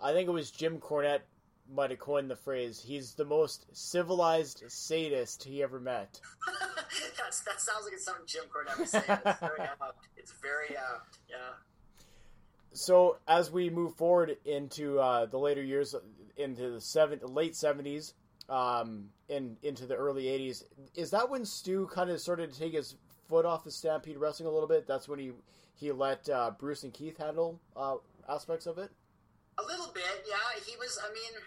I 0.02 0.12
think 0.12 0.28
it 0.28 0.32
was 0.32 0.52
Jim 0.52 0.78
Cornette 0.80 1.24
might 1.74 1.90
have 1.90 2.00
coined 2.00 2.30
the 2.30 2.36
phrase. 2.36 2.84
He's 2.86 3.14
the 3.14 3.26
most 3.26 3.66
civilized 3.74 4.64
sadist 4.68 5.44
he 5.44 5.64
ever 5.64 5.80
met. 5.80 6.20
That's, 7.18 7.42
that 7.42 7.60
sounds 7.60 7.86
like 7.86 7.94
it's 7.94 8.06
something 8.06 8.26
Jim 8.28 8.44
Cornette 8.46 8.78
would 8.78 8.88
say. 8.88 9.00
It's 9.00 9.40
very 9.40 9.60
apt. 9.82 10.08
It's 10.16 10.34
very 10.42 10.78
apt. 10.78 11.18
Yeah. 11.30 11.36
So 12.74 13.18
as 13.28 13.52
we 13.52 13.70
move 13.70 13.96
forward 13.96 14.38
into 14.46 15.00
uh, 15.00 15.26
the 15.26 15.38
later 15.38 15.64
years, 15.64 15.96
into 16.38 16.72
the 16.72 16.82
seven, 16.82 17.20
late 17.24 17.56
seventies, 17.56 18.14
um, 18.50 19.10
in 19.30 19.58
into 19.64 19.86
the 19.86 19.96
early 19.96 20.26
'80s. 20.26 20.64
Is 20.96 21.12
that 21.12 21.30
when 21.30 21.46
Stu 21.46 21.88
kind 21.88 22.10
of 22.10 22.20
started 22.20 22.54
to 22.54 22.60
take 22.60 22.74
his 22.74 22.96
foot 23.28 23.46
off 23.46 23.64
the 23.64 23.72
Stampede 23.72 24.18
Wrestling 24.18 24.48
a 24.48 24.52
little 24.52 24.68
bit? 24.68 24.88
That's 24.88 25.08
when 25.08 25.20
he 25.20 25.32
he 25.74 25.92
let 25.92 26.30
uh, 26.30 26.52
Bruce 26.58 26.84
and 26.84 26.94
Keith 26.94 27.18
handle 27.18 27.60
uh, 27.76 27.96
aspects 28.30 28.66
of 28.66 28.78
it. 28.78 28.92
A 29.58 29.64
little 29.64 29.92
bit, 29.94 30.26
yeah. 30.28 30.62
He 30.66 30.76
was. 30.78 31.00
I 31.04 31.12
mean, 31.14 31.42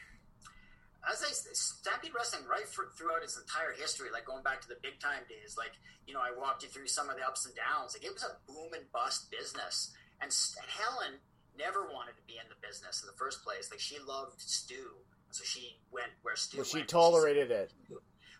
as 1.10 1.24
I 1.24 1.32
Stampede 1.32 2.12
Wrestling 2.14 2.44
right 2.44 2.68
for, 2.68 2.92
throughout 2.96 3.24
its 3.24 3.40
entire 3.40 3.72
history, 3.72 4.12
like 4.12 4.26
going 4.26 4.44
back 4.44 4.60
to 4.62 4.68
the 4.68 4.78
big 4.82 5.00
time 5.00 5.24
days. 5.28 5.56
Like 5.56 5.72
you 6.06 6.14
know, 6.14 6.20
I 6.20 6.36
walked 6.36 6.62
you 6.62 6.68
through 6.68 6.88
some 6.88 7.08
of 7.08 7.16
the 7.16 7.24
ups 7.24 7.46
and 7.46 7.54
downs. 7.56 7.96
Like 7.96 8.04
it 8.04 8.12
was 8.12 8.24
a 8.24 8.36
boom 8.46 8.76
and 8.76 8.84
bust 8.92 9.30
business, 9.30 9.92
and, 10.20 10.28
and 10.30 10.68
Helen 10.68 11.20
never 11.56 11.88
wanted 11.88 12.14
to 12.16 12.24
be 12.28 12.36
in 12.38 12.46
the 12.48 12.60
business 12.60 13.02
in 13.02 13.08
the 13.08 13.18
first 13.18 13.42
place. 13.42 13.70
Like 13.72 13.80
she 13.80 13.98
loved 13.98 14.40
Stu 14.40 15.02
so 15.30 15.44
she 15.44 15.76
went 15.92 16.12
where 16.22 16.36
Stu. 16.36 16.58
Well, 16.58 16.64
she 16.64 16.82
tolerated 16.84 17.50
it. 17.50 17.72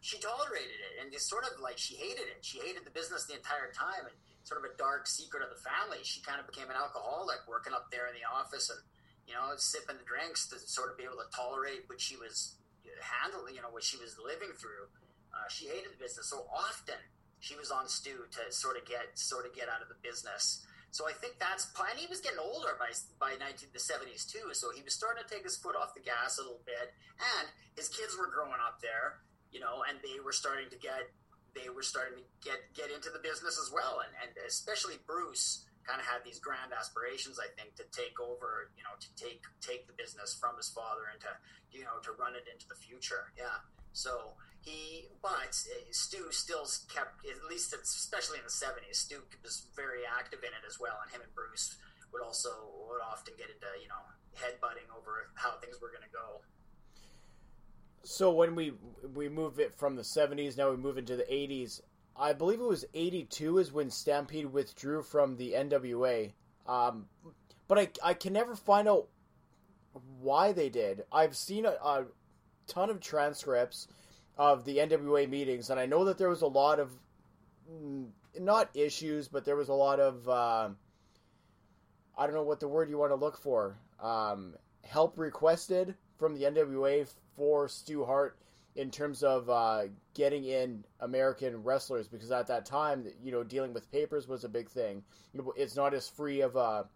She 0.00 0.18
tolerated 0.18 0.78
it, 0.78 1.02
and 1.02 1.12
it's 1.12 1.28
sort 1.28 1.44
of 1.44 1.60
like 1.60 1.76
she 1.76 1.97
hated 1.97 2.30
it. 2.30 2.40
She 2.40 2.58
hated 2.62 2.86
the 2.86 2.94
business 2.94 3.26
the 3.26 3.34
entire 3.34 3.74
time, 3.74 4.06
and 4.06 4.14
sort 4.47 4.64
of 4.64 4.70
a 4.70 4.74
dark 4.78 5.06
secret 5.06 5.42
of 5.42 5.50
the 5.50 5.60
family. 5.60 5.98
She 6.02 6.22
kind 6.22 6.40
of 6.40 6.47
became 6.47 6.70
an 6.70 6.78
alcoholic, 6.78 7.42
working 7.48 7.74
up 7.74 7.90
there 7.90 8.06
in 8.06 8.14
the 8.14 8.24
office, 8.24 8.70
and 8.70 8.78
you 9.28 9.36
know, 9.36 9.52
sipping 9.60 10.00
the 10.00 10.08
drinks 10.08 10.48
to 10.48 10.58
sort 10.58 10.89
of 10.89 10.97
be 10.97 11.05
able 11.05 11.20
to 11.20 11.28
tolerate 11.36 11.84
what 11.86 12.00
she 12.00 12.16
was 12.16 12.57
handling, 13.05 13.55
you 13.55 13.62
know, 13.62 13.70
what 13.70 13.84
she 13.84 14.00
was 14.00 14.16
living 14.16 14.50
through. 14.57 14.89
Uh, 15.31 15.44
she 15.52 15.68
hated 15.68 15.92
the 15.92 16.00
business 16.00 16.32
so 16.32 16.48
often. 16.48 16.97
She 17.39 17.55
was 17.55 17.70
on 17.70 17.86
Stu 17.86 18.26
to 18.32 18.42
sort 18.50 18.81
of 18.81 18.89
get 18.89 19.15
sort 19.15 19.44
of 19.44 19.55
get 19.55 19.68
out 19.68 19.84
of 19.84 19.92
the 19.92 20.00
business 20.02 20.65
so 20.90 21.05
I 21.05 21.12
think 21.12 21.36
that's 21.39 21.68
and 21.76 21.98
he 21.98 22.08
was 22.08 22.20
getting 22.20 22.40
older 22.40 22.76
by 22.81 22.89
by 23.20 23.36
19, 23.36 23.70
the 23.73 23.78
70s 23.78 24.24
too. 24.24 24.55
So 24.57 24.73
he 24.73 24.82
was 24.82 24.94
starting 24.94 25.23
to 25.23 25.28
take 25.28 25.44
his 25.44 25.57
foot 25.57 25.76
off 25.76 25.92
the 25.94 26.00
gas 26.00 26.39
a 26.39 26.42
little 26.42 26.65
bit, 26.65 26.97
and 27.20 27.47
his 27.76 27.89
kids 27.89 28.16
were 28.16 28.32
growing 28.32 28.60
up 28.65 28.81
there, 28.81 29.20
you 29.52 29.60
know, 29.60 29.84
and 29.84 30.00
they 30.00 30.20
were 30.24 30.32
starting 30.32 30.68
to 30.70 30.78
get 30.78 31.12
they 31.52 31.68
were 31.68 31.84
starting 31.84 32.24
to 32.24 32.26
get 32.40 32.60
get 32.73 32.89
into 32.89 33.10
the 33.12 33.20
business 33.20 33.60
as 33.60 33.68
well, 33.73 34.00
and 34.00 34.12
and 34.24 34.32
especially 34.48 34.97
Bruce 35.05 35.67
kind 35.89 36.05
of 36.05 36.07
had 36.07 36.20
these 36.20 36.36
grand 36.36 36.76
aspirations, 36.76 37.41
I 37.41 37.49
think, 37.57 37.73
to 37.81 37.84
take 37.89 38.20
over, 38.20 38.68
you 38.76 38.84
know, 38.84 38.92
to 39.00 39.08
take 39.17 39.41
take 39.65 39.89
the 39.89 39.97
business 39.97 40.36
from 40.36 40.60
his 40.60 40.68
father 40.68 41.08
and 41.08 41.17
to 41.25 41.33
you 41.73 41.89
know 41.89 41.97
to 42.05 42.12
run 42.20 42.36
it 42.36 42.44
into 42.44 42.68
the 42.68 42.76
future. 42.76 43.33
Yeah. 43.33 43.65
So 43.97 44.36
he, 44.60 45.08
but 45.25 45.57
eh, 45.73 45.89
Stu 45.97 46.28
still 46.31 46.68
kept, 46.92 47.25
at 47.25 47.41
least 47.49 47.73
especially 47.73 48.36
in 48.36 48.44
the 48.44 48.52
seventies, 48.52 49.00
Stu 49.00 49.25
was 49.41 49.65
very 49.73 50.05
active 50.05 50.44
in 50.44 50.52
it 50.52 50.65
as 50.68 50.76
well, 50.76 51.00
and 51.00 51.08
him 51.08 51.25
and 51.25 51.33
Bruce 51.33 51.81
would 52.12 52.23
also 52.23 52.52
would 52.84 53.00
often 53.00 53.33
get 53.41 53.49
into 53.49 53.67
you 53.81 53.89
know 53.89 54.05
headbutting 54.36 54.92
over 54.92 55.33
how 55.34 55.57
things 55.58 55.81
were 55.81 55.89
going 55.89 56.05
to 56.05 56.12
go. 56.12 56.44
So 58.05 58.31
when 58.31 58.55
we 58.55 58.75
we 59.15 59.28
move 59.28 59.58
it 59.58 59.75
from 59.75 59.97
the 59.97 60.05
seventies, 60.05 60.57
now 60.57 60.70
we 60.70 60.76
move 60.76 60.99
into 60.99 61.17
the 61.17 61.26
eighties. 61.33 61.81
I 62.18 62.32
believe 62.32 62.60
it 62.60 62.66
was 62.66 62.84
eighty 62.94 63.24
two 63.24 63.58
is 63.58 63.72
when 63.72 63.90
Stampede 63.90 64.47
withdrew 64.47 65.02
from 65.02 65.36
the 65.36 65.52
NWA. 65.52 66.32
Um, 66.66 67.06
but 67.68 67.78
I 67.78 67.88
I 68.02 68.14
can 68.14 68.32
never 68.32 68.56
find 68.56 68.88
out 68.88 69.08
why 70.20 70.52
they 70.52 70.68
did. 70.68 71.05
I've 71.12 71.36
seen 71.36 71.64
a, 71.64 71.70
a 71.70 72.06
ton 72.66 72.90
of 72.90 73.00
transcripts 73.00 73.88
of 74.36 74.64
the 74.64 74.78
NWA 74.78 75.28
meetings, 75.28 75.70
and 75.70 75.80
I 75.80 75.86
know 75.86 76.05
that 76.05 76.18
there 76.18 76.28
was 76.28 76.42
a 76.42 76.47
lot 76.47 76.78
of 76.78 76.90
mm, 77.70 78.08
not 78.38 78.70
issues, 78.74 79.28
but 79.28 79.44
there 79.44 79.56
was 79.56 79.68
a 79.68 79.74
lot 79.74 80.00
of 80.00 80.28
uh, 80.28 80.68
I 82.16 82.26
don't 82.26 82.34
know 82.34 82.42
what 82.42 82.60
the 82.60 82.68
word 82.68 82.90
you 82.90 82.98
want 82.98 83.12
to 83.12 83.16
look 83.16 83.38
for. 83.38 83.76
Um, 84.00 84.55
help 84.84 85.18
requested 85.18 85.94
from 86.18 86.34
the 86.34 86.44
NWA 86.44 87.08
for 87.36 87.68
Stu 87.68 88.05
Hart 88.05 88.38
in 88.78 88.92
terms 88.92 89.24
of 89.24 89.50
uh, 89.50 89.82
getting 90.15 90.44
in 90.44 90.84
American 91.00 91.65
wrestlers 91.65 92.07
because 92.07 92.31
at 92.31 92.47
that 92.47 92.65
time, 92.65 93.05
you 93.20 93.32
know, 93.32 93.42
dealing 93.42 93.74
with 93.74 93.90
papers 93.90 94.28
was 94.28 94.44
a 94.44 94.48
big 94.48 94.70
thing. 94.70 95.02
It's 95.57 95.74
not 95.74 95.94
as 95.94 96.08
free 96.08 96.42
of 96.42 96.55
a 96.55 96.86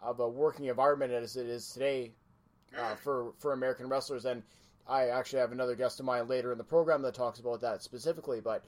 of 0.00 0.20
a 0.20 0.28
working 0.28 0.66
environment 0.66 1.12
as 1.12 1.36
it 1.36 1.48
is 1.48 1.72
today 1.72 2.12
uh, 2.78 2.94
for 2.94 3.32
for 3.38 3.52
American 3.52 3.88
wrestlers, 3.88 4.26
and 4.26 4.44
I 4.86 5.08
actually 5.08 5.40
have 5.40 5.50
another 5.50 5.74
guest 5.74 5.98
of 5.98 6.06
mine 6.06 6.28
later 6.28 6.52
in 6.52 6.58
the 6.58 6.64
program 6.64 7.02
that 7.02 7.14
talks 7.14 7.40
about 7.40 7.60
that 7.62 7.82
specifically. 7.82 8.40
But 8.40 8.64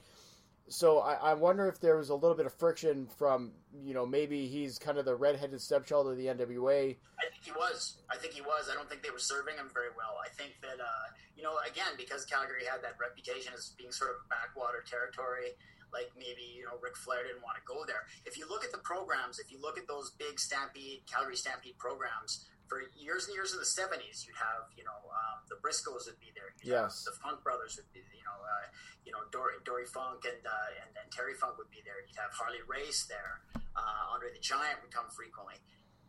so 0.67 0.99
I, 0.99 1.13
I, 1.13 1.33
wonder 1.33 1.67
if 1.67 1.79
there 1.79 1.97
was 1.97 2.09
a 2.09 2.15
little 2.15 2.35
bit 2.35 2.45
of 2.45 2.53
friction 2.53 3.07
from 3.17 3.51
you 3.81 3.93
know 3.93 4.05
maybe 4.05 4.47
he's 4.47 4.77
kind 4.77 4.97
of 4.97 5.05
the 5.05 5.15
redheaded 5.15 5.61
stepchild 5.61 6.07
of 6.07 6.17
the 6.17 6.25
NWA. 6.25 6.97
I 7.17 7.29
think 7.29 7.43
he 7.43 7.51
was. 7.51 7.97
I 8.09 8.17
think 8.17 8.33
he 8.33 8.41
was. 8.41 8.69
I 8.69 8.75
don't 8.75 8.89
think 8.89 9.03
they 9.03 9.09
were 9.09 9.19
serving 9.19 9.55
him 9.55 9.69
very 9.73 9.89
well. 9.95 10.17
I 10.23 10.27
think 10.29 10.53
that 10.61 10.81
uh, 10.81 11.11
you 11.41 11.49
know 11.49 11.57
again 11.65 11.97
because 11.97 12.21
Calgary 12.29 12.69
had 12.69 12.85
that 12.85 13.01
reputation 13.01 13.49
as 13.57 13.73
being 13.73 13.89
sort 13.89 14.13
of 14.13 14.21
backwater 14.29 14.85
territory. 14.85 15.57
Like 15.89 16.13
maybe 16.13 16.45
you 16.45 16.69
know 16.69 16.77
Ric 16.77 16.93
Flair 16.93 17.25
didn't 17.25 17.41
want 17.41 17.57
to 17.57 17.65
go 17.65 17.81
there. 17.89 18.05
If 18.29 18.37
you 18.37 18.45
look 18.45 18.61
at 18.61 18.69
the 18.69 18.79
programs, 18.85 19.41
if 19.41 19.49
you 19.49 19.57
look 19.57 19.81
at 19.81 19.89
those 19.89 20.13
big 20.21 20.37
Stampede 20.37 21.01
Calgary 21.09 21.35
Stampede 21.35 21.81
programs, 21.81 22.45
for 22.71 22.87
years 22.95 23.27
and 23.27 23.35
years 23.35 23.51
in 23.51 23.59
the 23.59 23.67
70s, 23.67 24.23
you'd 24.23 24.39
have, 24.39 24.71
you 24.79 24.87
know, 24.87 24.95
um, 25.11 25.43
the 25.51 25.59
Briscoes 25.59 26.07
would 26.07 26.15
be 26.23 26.31
there. 26.31 26.55
You'd 26.63 26.71
yes. 26.71 27.03
the 27.03 27.11
Funk 27.19 27.43
Brothers 27.43 27.75
would 27.75 27.91
be, 27.91 27.99
you 27.99 28.23
know, 28.23 28.39
uh, 28.39 28.63
you 29.03 29.11
know, 29.11 29.27
Dory, 29.27 29.59
Dory 29.67 29.83
Funk 29.83 30.23
and, 30.23 30.39
uh, 30.39 30.79
and, 30.79 30.95
and 30.95 31.11
Terry 31.11 31.35
Funk 31.35 31.59
would 31.59 31.67
be 31.67 31.83
there. 31.83 31.99
You'd 32.07 32.15
have 32.15 32.31
Harley 32.31 32.63
Race 32.63 33.03
there. 33.11 33.43
Uh, 33.75 34.15
Andre 34.15 34.31
the 34.31 34.39
Giant 34.39 34.79
would 34.79 34.93
come 34.95 35.11
frequently. 35.11 35.59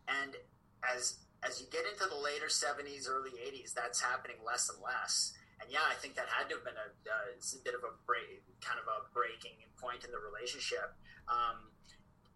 And 0.07 0.39
as, 0.87 1.19
as 1.45 1.59
you 1.59 1.67
get 1.71 1.83
into 1.85 2.07
the 2.07 2.19
later 2.19 2.47
70s, 2.47 3.07
early 3.07 3.35
80s, 3.35 3.73
that's 3.73 3.99
happening 4.01 4.37
less 4.45 4.69
and 4.71 4.79
less. 4.81 5.33
And 5.61 5.71
yeah, 5.71 5.83
I 5.87 5.95
think 5.95 6.15
that 6.15 6.27
had 6.27 6.49
to 6.49 6.55
have 6.59 6.65
been 6.65 6.79
a, 6.79 6.89
uh, 7.07 7.35
a 7.35 7.61
bit 7.63 7.75
of 7.75 7.83
a 7.83 7.93
break, 8.07 8.43
kind 8.59 8.79
of 8.79 8.87
a 8.87 9.07
breaking 9.13 9.63
point 9.79 10.03
in 10.03 10.11
the 10.11 10.19
relationship. 10.19 10.95
Um, 11.27 11.71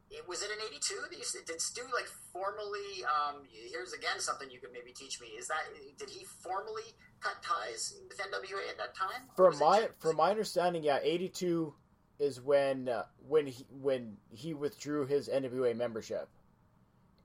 it, 0.10 0.24
was 0.28 0.42
it 0.42 0.50
in 0.52 0.60
'82? 0.64 1.44
Did 1.46 1.60
Stu 1.60 1.84
like 1.94 2.08
formally? 2.32 3.04
Um, 3.04 3.44
here's 3.52 3.92
again 3.92 4.20
something 4.20 4.50
you 4.50 4.60
could 4.60 4.72
maybe 4.72 4.94
teach 4.94 5.20
me. 5.20 5.28
Is 5.36 5.48
that 5.48 5.68
did 6.00 6.10
he 6.10 6.24
formally 6.24 6.96
cut 7.20 7.44
ties 7.44 8.00
with 8.08 8.18
NWA 8.18 8.70
at 8.70 8.78
that 8.78 8.96
time? 8.96 9.28
From 9.36 9.60
my 9.60 9.90
from 10.00 10.16
my 10.16 10.32
understanding, 10.32 10.84
yeah, 10.84 11.00
'82 11.04 11.74
is 12.20 12.40
when 12.40 12.88
uh, 12.88 13.04
when 13.28 13.48
he 13.48 13.66
when 13.82 14.18
he 14.32 14.54
withdrew 14.54 15.06
his 15.06 15.28
NWA 15.28 15.76
membership, 15.76 16.30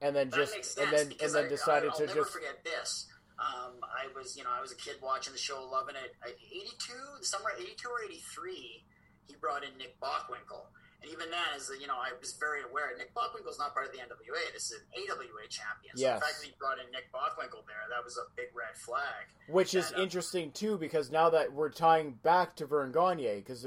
and 0.02 0.14
then 0.16 0.28
That 0.30 0.36
just 0.36 0.78
and 0.78 0.92
then 0.92 1.12
and 1.22 1.32
then 1.34 1.44
I, 1.46 1.48
decided 1.48 1.90
I'll 1.90 1.96
to 1.98 2.06
never 2.06 2.20
just 2.20 2.32
forget 2.32 2.62
this. 2.64 3.06
Um, 3.38 3.80
I 3.82 4.06
was, 4.14 4.36
you 4.36 4.44
know, 4.44 4.50
I 4.54 4.60
was 4.60 4.70
a 4.70 4.76
kid 4.76 4.96
watching 5.02 5.32
the 5.32 5.38
show, 5.38 5.64
loving 5.66 5.96
it. 5.96 6.14
I- 6.22 6.34
82, 6.38 6.92
the 7.20 7.24
summer 7.26 7.50
82 7.58 7.88
or 7.88 8.02
83, 8.04 8.84
he 9.26 9.34
brought 9.40 9.64
in 9.64 9.76
Nick 9.78 9.98
Bockwinkel. 10.00 10.66
And 11.02 11.10
even 11.10 11.30
then, 11.30 11.42
as 11.56 11.68
you 11.80 11.88
know, 11.88 11.96
I 11.98 12.12
was 12.20 12.34
very 12.38 12.62
aware 12.62 12.94
Nick 12.96 13.12
Bockwinkel's 13.14 13.58
not 13.58 13.74
part 13.74 13.86
of 13.86 13.92
the 13.92 13.98
NWA. 13.98 14.38
This 14.52 14.70
is 14.70 14.78
an 14.78 14.86
AWA 15.02 15.48
champion. 15.48 15.96
So 15.96 16.02
Yes. 16.02 16.20
the 16.20 16.26
fact 16.26 16.38
that 16.40 16.46
he 16.46 16.54
brought 16.60 16.78
in 16.78 16.88
Nick 16.92 17.10
Bockwinkel 17.12 17.66
there, 17.66 17.82
that 17.90 18.04
was 18.04 18.16
a 18.16 18.30
big 18.36 18.54
red 18.54 18.76
flag. 18.76 19.26
which 19.48 19.74
is 19.74 19.88
And, 19.90 19.98
uh, 19.98 20.02
interesting 20.04 20.52
too 20.52 20.78
because 20.78 21.10
now 21.10 21.28
that 21.30 21.52
we're 21.52 21.70
tying 21.70 22.12
back 22.22 22.54
to 22.56 22.66
Verne 22.66 22.92
Gagne 22.92 23.40
because 23.40 23.66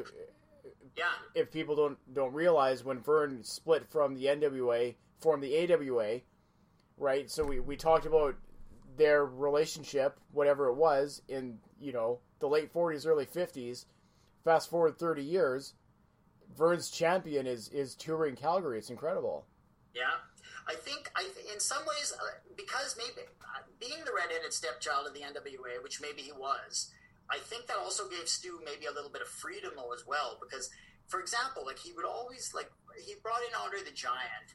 Yeah. 0.97 1.05
if 1.33 1.51
people 1.51 1.75
don't 1.75 1.97
don't 2.13 2.33
realize 2.33 2.83
when 2.83 2.99
Verne 3.01 3.43
split 3.43 3.85
from 3.87 4.15
the 4.15 4.25
NWA 4.25 4.95
formed 5.19 5.43
the 5.43 5.73
AWA 5.73 6.21
right? 6.97 7.29
So 7.29 7.43
we, 7.43 7.59
we 7.59 7.75
talked 7.75 8.05
about 8.05 8.35
their 8.97 9.25
relationship 9.25 10.17
whatever 10.31 10.67
it 10.67 10.75
was 10.75 11.21
in 11.27 11.57
you 11.79 11.91
know 11.91 12.19
the 12.39 12.47
late 12.47 12.73
40s 12.73 13.05
early 13.05 13.25
50s 13.25 13.85
fast 14.45 14.69
forward 14.69 14.97
30 14.97 15.21
years 15.21 15.73
Verne's 16.57 16.89
champion 16.89 17.47
is 17.47 17.67
is 17.69 17.95
touring 17.95 18.35
Calgary. 18.35 18.77
It's 18.77 18.89
incredible. 18.89 19.45
Yeah, 19.93 20.03
I 20.67 20.75
think 20.75 21.11
I 21.15 21.23
th- 21.23 21.53
in 21.53 21.59
some 21.59 21.83
ways 21.85 22.13
uh, 22.17 22.25
because 22.55 22.95
maybe 22.97 23.27
uh, 23.41 23.59
being 23.79 24.03
the 24.05 24.11
redheaded 24.15 24.53
stepchild 24.53 25.07
of 25.07 25.13
the 25.13 25.21
NWA, 25.21 25.81
which 25.83 26.01
maybe 26.01 26.21
he 26.21 26.31
was, 26.31 26.91
I 27.29 27.39
think 27.39 27.67
that 27.67 27.77
also 27.77 28.07
gave 28.07 28.27
Stu 28.27 28.59
maybe 28.63 28.85
a 28.85 28.93
little 28.93 29.09
bit 29.09 29.21
of 29.21 29.27
freedom 29.27 29.73
as 29.93 30.05
well. 30.05 30.37
Because, 30.41 30.69
for 31.07 31.19
example, 31.19 31.63
like 31.65 31.79
he 31.79 31.91
would 31.93 32.05
always 32.05 32.51
like 32.53 32.71
he 33.03 33.15
brought 33.23 33.41
in 33.47 33.53
Andre 33.63 33.79
the 33.83 33.95
Giant, 33.95 34.53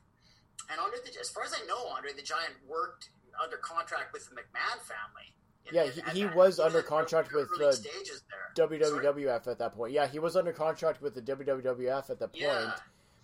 and 0.70 0.80
Andre 0.80 0.98
the 1.04 1.18
as 1.20 1.30
far 1.30 1.44
as 1.44 1.54
I 1.54 1.66
know, 1.66 1.88
Andre 1.88 2.12
the 2.12 2.22
Giant 2.22 2.54
worked 2.68 3.10
under 3.42 3.56
contract 3.56 4.12
with 4.12 4.28
the 4.28 4.34
McMahon 4.34 4.78
family. 4.82 5.34
yeah 5.72 5.86
he, 5.86 6.20
he 6.20 6.26
was 6.26 6.58
under 6.58 6.82
contract 6.82 7.32
with 7.32 7.48
the 7.58 7.72
stages 7.72 8.22
there. 8.28 8.68
WWF 8.68 9.46
at 9.46 9.58
that 9.58 9.74
point 9.74 9.92
yeah 9.92 10.06
he 10.06 10.18
was 10.18 10.34
under 10.36 10.52
contract 10.52 11.00
with 11.00 11.14
the 11.14 11.22
WWF 11.22 12.10
at 12.10 12.18
that 12.18 12.32
point 12.32 12.42
Yeah. 12.42 12.72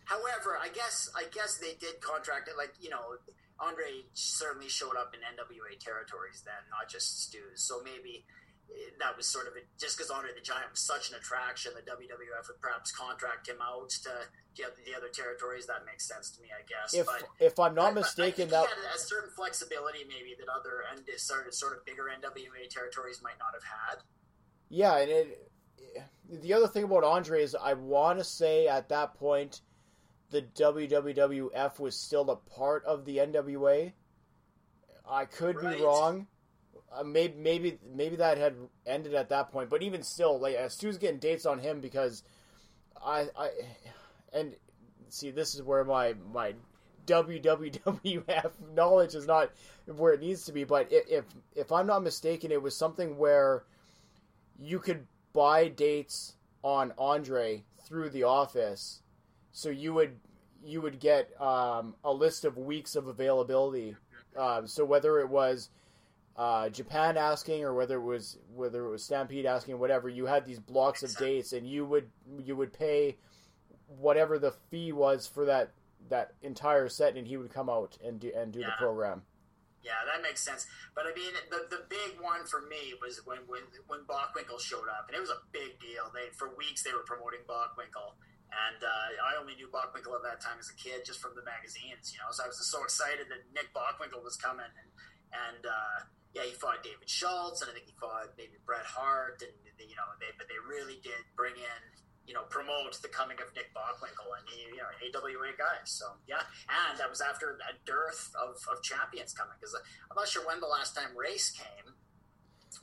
However, 0.07 0.57
I 0.63 0.69
guess 0.69 1.11
I 1.17 1.25
guess 1.35 1.59
they 1.59 1.75
did 1.81 2.01
contract 2.01 2.49
it. 2.49 2.57
Like 2.57 2.73
you 2.81 2.91
know, 2.91 3.19
Andre 3.59 4.05
certainly 4.15 4.69
showed 4.69 4.95
up 4.97 5.13
in 5.15 5.21
NWA 5.21 5.79
territories 5.81 6.43
then, 6.47 6.63
not 6.71 6.89
just 6.89 7.23
Stu's. 7.25 7.63
So 7.67 7.83
maybe 7.83 8.25
that 8.99 9.17
was 9.17 9.27
sort 9.27 9.47
of 9.47 9.55
a, 9.55 9.61
just 9.79 9.97
because 9.97 10.11
Andre 10.11 10.31
the 10.35 10.41
Giant 10.41 10.71
was 10.71 10.81
such 10.81 11.11
an 11.11 11.17
attraction, 11.17 11.73
the 11.75 11.83
WWF 11.83 12.49
would 12.49 12.61
perhaps 12.61 12.93
contract 12.93 13.49
him 13.49 13.57
out 13.63 13.91
to 13.91 14.11
the 14.57 14.65
other, 14.65 14.75
the 14.85 14.95
other 14.97 15.09
territories. 15.09 15.67
That 15.67 15.85
makes 15.87 16.07
sense 16.09 16.31
to 16.33 16.43
me, 16.43 16.49
I 16.53 16.63
guess. 16.69 16.95
if 16.95 17.07
but 17.07 17.23
if 17.41 17.59
I'm 17.59 17.75
not 17.75 17.87
I- 17.87 17.91
I 17.91 17.95
mistaken 17.95 18.49
think 18.49 18.51
that 18.51 18.69
a 18.95 18.99
certain 18.99 19.31
flexibility 19.31 20.05
maybe 20.05 20.35
that 20.39 20.49
other 20.49 20.85
and 20.93 21.03
sort 21.21 21.47
of 21.47 21.55
sort 21.55 21.77
of 21.77 21.85
bigger 21.85 22.05
NWA 22.11 22.69
territories 22.71 23.21
might 23.23 23.39
not 23.39 23.53
have 23.55 23.65
had. 23.65 24.03
Yeah, 24.69 24.97
and 24.99 25.11
it, 25.11 25.51
the 26.29 26.53
other 26.55 26.67
thing 26.69 26.85
about 26.85 27.05
Andre 27.05 27.43
is 27.43 27.55
I 27.55 27.75
want 27.75 28.19
to 28.19 28.25
say 28.25 28.67
at 28.67 28.89
that 28.89 29.15
point 29.15 29.61
the 30.31 30.43
WWF 30.43 31.79
was 31.79 31.97
still 31.97 32.29
a 32.31 32.37
part 32.37 32.85
of 32.85 33.05
the 33.05 33.19
NWA. 33.19 33.93
I 35.09 35.25
could 35.27 35.63
Right. 35.63 35.77
be 35.79 35.85
wrong. 35.85 36.27
Uh, 36.93 37.03
maybe 37.03 37.35
maybe 37.37 37.79
maybe 37.95 38.17
that 38.17 38.39
had 38.39 38.55
ended 38.87 39.15
at 39.15 39.29
that 39.29 39.51
point, 39.51 39.69
but 39.69 39.83
even 39.83 40.03
still, 40.03 40.39
like 40.39 40.57
Stu's 40.71 40.99
getting 40.99 41.19
dates 41.19 41.45
on 41.45 41.59
him 41.59 41.81
because 41.81 42.23
I 43.05 43.29
I 43.37 43.51
and 44.33 44.55
see 45.09 45.31
this 45.31 45.55
is 45.55 45.63
where 45.63 45.85
my 45.85 46.15
my 46.33 46.55
WWF 47.07 48.51
knowledge 48.75 49.15
is 49.15 49.27
not 49.27 49.51
where 49.97 50.13
it 50.13 50.21
needs 50.21 50.45
to 50.45 50.53
be. 50.53 50.65
But 50.65 50.89
if 50.91 51.25
if 51.55 51.73
I'm 51.73 51.87
not 51.87 52.03
mistaken, 52.03 52.53
it 52.53 52.63
was 52.63 52.77
something 52.77 53.17
where 53.17 53.65
you 54.59 54.79
could 54.79 55.07
buy 55.33 55.69
dates 55.69 56.37
on 56.63 56.93
Andre 56.99 57.65
through 57.85 58.11
the 58.11 58.25
office, 58.25 59.03
so 59.53 59.69
you 59.69 59.95
would 59.95 60.19
you 60.65 60.81
would 60.81 60.99
get 60.99 61.31
um, 61.41 61.95
a 62.05 62.13
list 62.13 62.45
of 62.45 62.57
weeks 62.59 62.97
of 62.97 63.07
availability. 63.07 63.97
Um, 64.37 64.67
so 64.67 64.85
whether 64.85 65.21
it 65.21 65.29
was 65.29 65.71
uh, 66.37 66.69
Japan 66.69 67.17
asking 67.17 67.65
or 67.65 67.73
whether 67.75 67.97
it 67.97 68.05
was 68.05 68.39
whether 68.55 68.85
it 68.85 68.91
was 68.91 69.03
Stampede 69.03 69.47
asking, 69.47 69.79
whatever, 69.79 70.09
you 70.09 70.27
had 70.27 70.45
these 70.45 70.61
blocks 70.61 71.03
of 71.03 71.17
dates, 71.17 71.53
and 71.53 71.67
you 71.67 71.85
would 71.87 72.11
you 72.45 72.55
would 72.55 72.73
pay 72.73 73.17
whatever 73.87 74.39
the 74.39 74.53
fee 74.71 74.93
was 74.93 75.27
for 75.27 75.47
that 75.47 75.73
that 76.09 76.35
entire 76.43 76.89
set, 76.89 77.17
and 77.17 77.27
he 77.27 77.37
would 77.37 77.53
come 77.53 77.71
out 77.71 77.97
and 78.05 78.21
do 78.21 78.31
and 78.37 78.53
do 78.53 78.61
the 78.61 78.73
program. 78.79 79.23
Yeah, 79.83 80.03
that 80.13 80.21
makes 80.21 80.43
sense. 80.43 80.67
But 80.99 81.07
I 81.07 81.15
mean, 81.15 81.31
the, 81.49 81.71
the 81.71 81.87
big 81.87 82.19
one 82.19 82.43
for 82.45 82.67
me 82.67 82.99
was 83.01 83.23
when 83.25 83.39
when 83.47 83.63
when 83.87 84.03
Bockwinkel 84.05 84.61
showed 84.61 84.91
up, 84.93 85.07
and 85.09 85.17
it 85.17 85.23
was 85.23 85.31
a 85.31 85.41
big 85.53 85.79
deal. 85.81 86.11
They 86.13 86.35
for 86.37 86.53
weeks 86.59 86.83
they 86.83 86.93
were 86.93 87.07
promoting 87.07 87.47
Bockwinkel, 87.49 88.19
and 88.51 88.83
uh, 88.83 89.09
I 89.25 89.41
only 89.41 89.55
knew 89.55 89.71
Bockwinkel 89.73 90.13
at 90.13 90.27
that 90.27 90.43
time 90.43 90.59
as 90.59 90.69
a 90.69 90.77
kid 90.77 91.07
just 91.07 91.23
from 91.23 91.33
the 91.39 91.47
magazines, 91.47 92.13
you 92.13 92.19
know. 92.19 92.29
So 92.35 92.45
I 92.45 92.51
was 92.51 92.59
just 92.59 92.75
so 92.75 92.83
excited 92.83 93.31
that 93.31 93.47
Nick 93.55 93.71
Bockwinkel 93.73 94.21
was 94.27 94.37
coming, 94.37 94.67
and 94.67 94.91
and 95.33 95.63
uh, 95.65 95.99
yeah, 96.37 96.45
he 96.45 96.53
fought 96.53 96.85
David 96.85 97.09
Schultz, 97.09 97.65
and 97.65 97.73
I 97.73 97.73
think 97.73 97.89
he 97.89 97.97
fought 97.97 98.37
maybe 98.37 98.61
Bret 98.69 98.85
Hart, 98.85 99.41
and 99.41 99.57
you 99.81 99.97
know, 99.97 100.05
they 100.21 100.29
but 100.37 100.45
they 100.53 100.61
really 100.69 101.01
did 101.01 101.25
bring 101.35 101.57
in. 101.57 101.83
You 102.27 102.35
know, 102.35 102.43
promote 102.51 102.91
the 103.01 103.09
coming 103.09 103.39
of 103.39 103.55
Nick 103.55 103.71
Bockwinkel 103.71 104.27
and 104.35 104.43
he, 104.51 104.67
you 104.75 104.83
know, 104.83 104.91
AWA 104.99 105.55
guys. 105.57 105.87
So 105.87 106.07
yeah, 106.27 106.43
and 106.67 106.99
that 106.99 107.09
was 107.09 107.21
after 107.21 107.55
a 107.55 107.73
dearth 107.87 108.35
of, 108.35 108.59
of 108.67 108.83
champions 108.83 109.33
coming 109.33 109.55
because 109.61 109.79
I'm 110.11 110.17
not 110.17 110.27
sure 110.27 110.43
when 110.45 110.59
the 110.59 110.67
last 110.67 110.97
time 110.97 111.15
Race 111.17 111.55
came, 111.55 111.95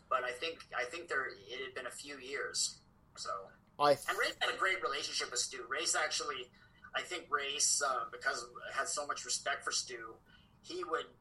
but 0.10 0.24
I 0.24 0.32
think 0.32 0.64
I 0.72 0.86
think 0.86 1.10
there 1.10 1.28
it 1.28 1.60
had 1.60 1.76
been 1.76 1.88
a 1.88 1.92
few 1.92 2.18
years. 2.24 2.80
So 3.18 3.30
I 3.78 4.00
and 4.08 4.18
Race 4.18 4.34
had 4.40 4.56
a 4.56 4.58
great 4.58 4.82
relationship 4.82 5.30
with 5.30 5.42
Stu. 5.42 5.68
Race 5.68 5.94
actually, 5.94 6.48
I 6.96 7.02
think 7.02 7.28
Race 7.30 7.84
uh, 7.86 8.08
because 8.14 8.48
had 8.74 8.88
so 8.88 9.06
much 9.06 9.26
respect 9.26 9.66
for 9.66 9.74
Stu, 9.74 10.16
he 10.64 10.86
would 10.86 11.12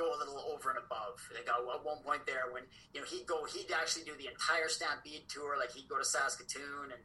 go 0.00 0.16
a 0.16 0.18
little 0.18 0.40
over 0.48 0.72
and 0.72 0.80
above. 0.80 1.20
Like 1.28 1.44
uh, 1.52 1.60
at 1.60 1.84
one 1.84 2.00
point 2.00 2.24
there, 2.24 2.48
when 2.48 2.64
you 2.96 3.04
know 3.04 3.06
he'd 3.06 3.28
go, 3.28 3.44
he'd 3.44 3.68
actually 3.68 4.08
do 4.08 4.16
the 4.16 4.32
entire 4.32 4.72
Stampede 4.72 5.28
tour. 5.28 5.60
Like 5.60 5.76
he'd 5.76 5.88
go 5.92 6.00
to 6.00 6.04
Saskatoon 6.04 6.96
and 6.96 7.02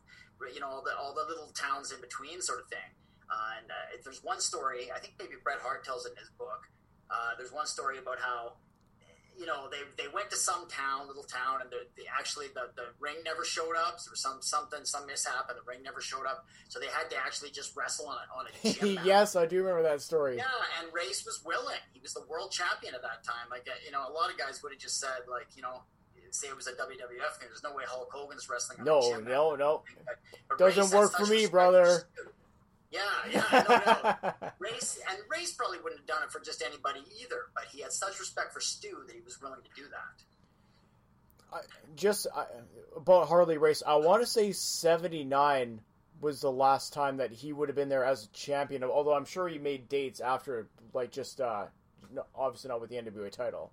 you 0.56 0.64
know 0.64 0.72
all 0.72 0.84
the 0.84 0.96
all 0.96 1.12
the 1.12 1.28
little 1.28 1.52
towns 1.52 1.92
in 1.92 2.00
between, 2.00 2.40
sort 2.40 2.64
of 2.64 2.68
thing. 2.72 2.92
Uh, 3.28 3.60
and 3.60 3.68
uh, 3.68 4.00
there's 4.04 4.24
one 4.24 4.40
story, 4.40 4.92
I 4.94 5.00
think 5.00 5.16
maybe 5.18 5.34
Bret 5.44 5.58
Hart 5.60 5.84
tells 5.84 6.06
it 6.06 6.14
in 6.14 6.18
his 6.18 6.30
book. 6.38 6.70
Uh, 7.10 7.34
there's 7.38 7.52
one 7.52 7.66
story 7.66 7.98
about 7.98 8.20
how 8.20 8.54
you 9.38 9.46
know 9.46 9.70
they, 9.70 9.84
they 10.02 10.10
went 10.14 10.30
to 10.32 10.36
some 10.38 10.68
town, 10.68 11.08
little 11.08 11.24
town, 11.24 11.62
and 11.62 11.70
the, 11.70 11.88
the 11.96 12.04
actually 12.08 12.48
the, 12.54 12.72
the 12.76 12.88
ring 13.00 13.16
never 13.24 13.44
showed 13.44 13.76
up. 13.76 14.00
So 14.00 14.10
there 14.10 14.14
was 14.14 14.22
some 14.22 14.42
something, 14.42 14.86
some 14.86 15.06
mishap, 15.06 15.50
and 15.50 15.58
the 15.58 15.64
ring 15.68 15.84
never 15.84 16.02
showed 16.02 16.26
up. 16.26 16.46
So 16.70 16.80
they 16.80 16.88
had 16.88 17.10
to 17.12 17.18
actually 17.18 17.52
just 17.52 17.76
wrestle 17.76 18.08
on 18.08 18.18
a, 18.18 18.40
on 18.40 18.46
a 18.48 18.74
gym 18.96 19.06
yes, 19.06 19.36
I 19.36 19.46
do 19.46 19.58
remember 19.58 19.84
that 19.84 20.02
story. 20.02 20.38
Yeah, 20.38 20.46
and 20.82 20.94
Race 20.94 21.26
was 21.26 21.42
willing. 21.46 21.82
He 21.94 22.00
was 22.00 22.14
the 22.14 22.24
world 22.30 22.52
champion 22.52 22.96
at 22.96 23.02
that 23.02 23.24
time. 23.24 23.50
Like, 23.50 23.68
uh, 23.68 23.76
you 23.86 23.92
know, 23.92 24.08
a 24.08 24.12
lot 24.12 24.32
of 24.32 24.38
guys 24.38 24.62
would 24.64 24.72
have 24.72 24.82
just 24.82 25.00
said, 25.00 25.28
like, 25.30 25.48
you 25.56 25.62
know, 25.62 25.82
say 26.36 26.48
it 26.48 26.56
was 26.56 26.68
a 26.68 26.74
WWF 26.74 27.40
thing. 27.40 27.48
There's 27.48 27.64
no 27.64 27.74
way 27.74 27.84
Hulk 27.88 28.12
Hogan's 28.12 28.50
wrestling 28.50 28.84
No, 28.84 29.18
no, 29.20 29.56
no. 29.56 29.84
But 30.50 30.58
Doesn't 30.58 30.84
Race 30.84 30.94
work 30.94 31.14
for 31.14 31.26
me, 31.26 31.48
brother. 31.48 32.04
Yeah, 32.96 33.02
yeah, 33.32 33.64
no, 33.68 34.34
no. 34.42 34.50
Race 34.60 35.00
and 35.10 35.18
Race 35.30 35.54
probably 35.54 35.80
wouldn't 35.80 36.00
have 36.00 36.08
done 36.08 36.24
it 36.24 36.32
for 36.32 36.40
just 36.40 36.64
anybody 36.66 37.02
either. 37.22 37.48
But 37.54 37.66
he 37.72 37.82
had 37.82 37.92
such 37.92 38.20
respect 38.20 38.54
for 38.54 38.62
Stu 38.62 39.04
that 39.08 39.16
he 39.16 39.22
was 39.22 39.42
willing 39.42 39.62
to 39.62 39.70
do 39.76 39.88
that. 39.90 41.62
Just 41.96 42.28
I, 42.36 42.46
about 42.96 43.28
Harley 43.28 43.58
Race, 43.58 43.84
I 43.86 43.96
want 43.96 44.22
to 44.22 44.28
say 44.28 44.52
'79 44.52 45.82
was 46.22 46.42
the 46.42 46.52
last 46.52 46.94
time 46.94 47.18
that 47.18 47.32
he 47.32 47.54
would 47.54 47.70
have 47.70 47.76
been 47.76 47.90
there 47.90 48.06
as 48.06 48.26
a 48.26 48.30
champion. 48.30 48.84
Although 48.84 49.14
I'm 49.14 49.26
sure 49.26 49.48
he 49.48 49.58
made 49.58 49.90
dates 49.90 50.20
after, 50.20 50.68
like 50.94 51.12
just 51.12 51.42
uh, 51.42 51.66
no, 52.14 52.26
obviously 52.36 52.70
not 52.70 52.82
with 52.82 52.90
the 52.90 52.98
NWA 52.98 53.32
title. 53.32 53.72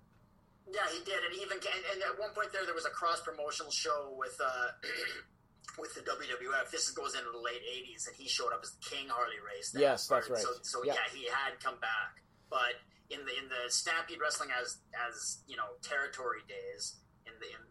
Yeah, 0.71 0.81
he 0.91 1.03
did, 1.03 1.19
and 1.23 1.35
even 1.35 1.57
and, 1.57 1.83
and 1.93 2.01
at 2.03 2.19
one 2.19 2.29
point 2.31 2.51
there, 2.51 2.65
there 2.65 2.75
was 2.75 2.85
a 2.85 2.89
cross 2.89 3.21
promotional 3.21 3.71
show 3.71 4.13
with 4.17 4.39
uh, 4.43 4.67
with 5.77 5.93
the 5.95 6.01
WWF. 6.01 6.71
This 6.71 6.89
goes 6.91 7.15
into 7.15 7.31
the 7.31 7.37
late 7.41 7.61
'80s, 7.63 8.07
and 8.07 8.15
he 8.15 8.27
showed 8.27 8.53
up 8.53 8.61
as 8.63 8.71
the 8.71 8.83
King 8.95 9.07
Harley 9.09 9.39
Race. 9.45 9.71
then. 9.71 9.81
Yes, 9.81 10.07
that's 10.07 10.29
right. 10.29 10.39
So, 10.39 10.49
so 10.61 10.83
Yeah. 10.83 10.93
yeah. 10.93 11.17
he 11.17 11.25
had 11.25 11.59
come 11.63 11.79
back, 11.79 12.21
but 12.49 12.77
in 13.09 13.25
the 13.25 13.33
in 13.37 13.49
the 13.49 13.69
Stampede 13.69 14.19
Wrestling 14.21 14.49
as 14.59 14.77
as 15.09 15.43
you 15.47 15.57
know 15.57 15.75
territory 15.81 16.41
days, 16.47 16.95
in 17.25 17.33
the 17.39 17.47
in, 17.47 17.61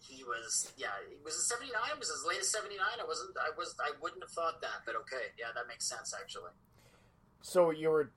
he 0.00 0.24
was 0.24 0.72
yeah, 0.76 0.94
it 1.10 1.22
was 1.24 1.34
'79. 1.48 1.74
It 1.92 1.98
was 1.98 2.10
as 2.10 2.24
late 2.26 2.38
as 2.40 2.48
'79. 2.50 2.78
I 2.80 3.04
wasn't. 3.06 3.36
I 3.38 3.50
was. 3.56 3.74
I 3.80 3.90
wouldn't 4.00 4.22
have 4.22 4.30
thought 4.32 4.60
that, 4.60 4.86
but 4.86 4.94
okay, 4.96 5.32
yeah, 5.38 5.48
that 5.54 5.66
makes 5.68 5.86
sense 5.88 6.14
actually. 6.18 6.52
So 7.42 7.70
you 7.70 7.90
were 7.90 8.10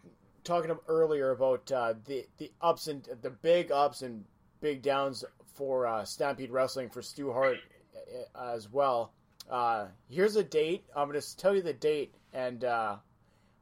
talking 0.43 0.75
earlier 0.87 1.31
about 1.31 1.71
uh, 1.71 1.93
the 2.05 2.25
the 2.37 2.51
ups 2.61 2.87
and 2.87 3.07
the 3.21 3.29
big 3.29 3.71
ups 3.71 4.01
and 4.01 4.25
big 4.61 4.81
downs 4.81 5.23
for 5.55 5.85
uh, 5.85 6.05
Stampede 6.05 6.51
Wrestling 6.51 6.89
for 6.89 7.01
Stu 7.01 7.31
Hart 7.31 7.57
uh, 8.35 8.53
as 8.53 8.69
well. 8.71 9.13
Uh, 9.51 9.88
here's 10.09 10.38
a 10.38 10.43
date. 10.43 10.85
I'm 10.95 11.09
going 11.09 11.19
to 11.19 11.38
tell 11.38 11.53
you 11.53 11.61
the 11.61 11.73
date, 11.73 12.15
and 12.31 12.63
uh, 12.63 12.95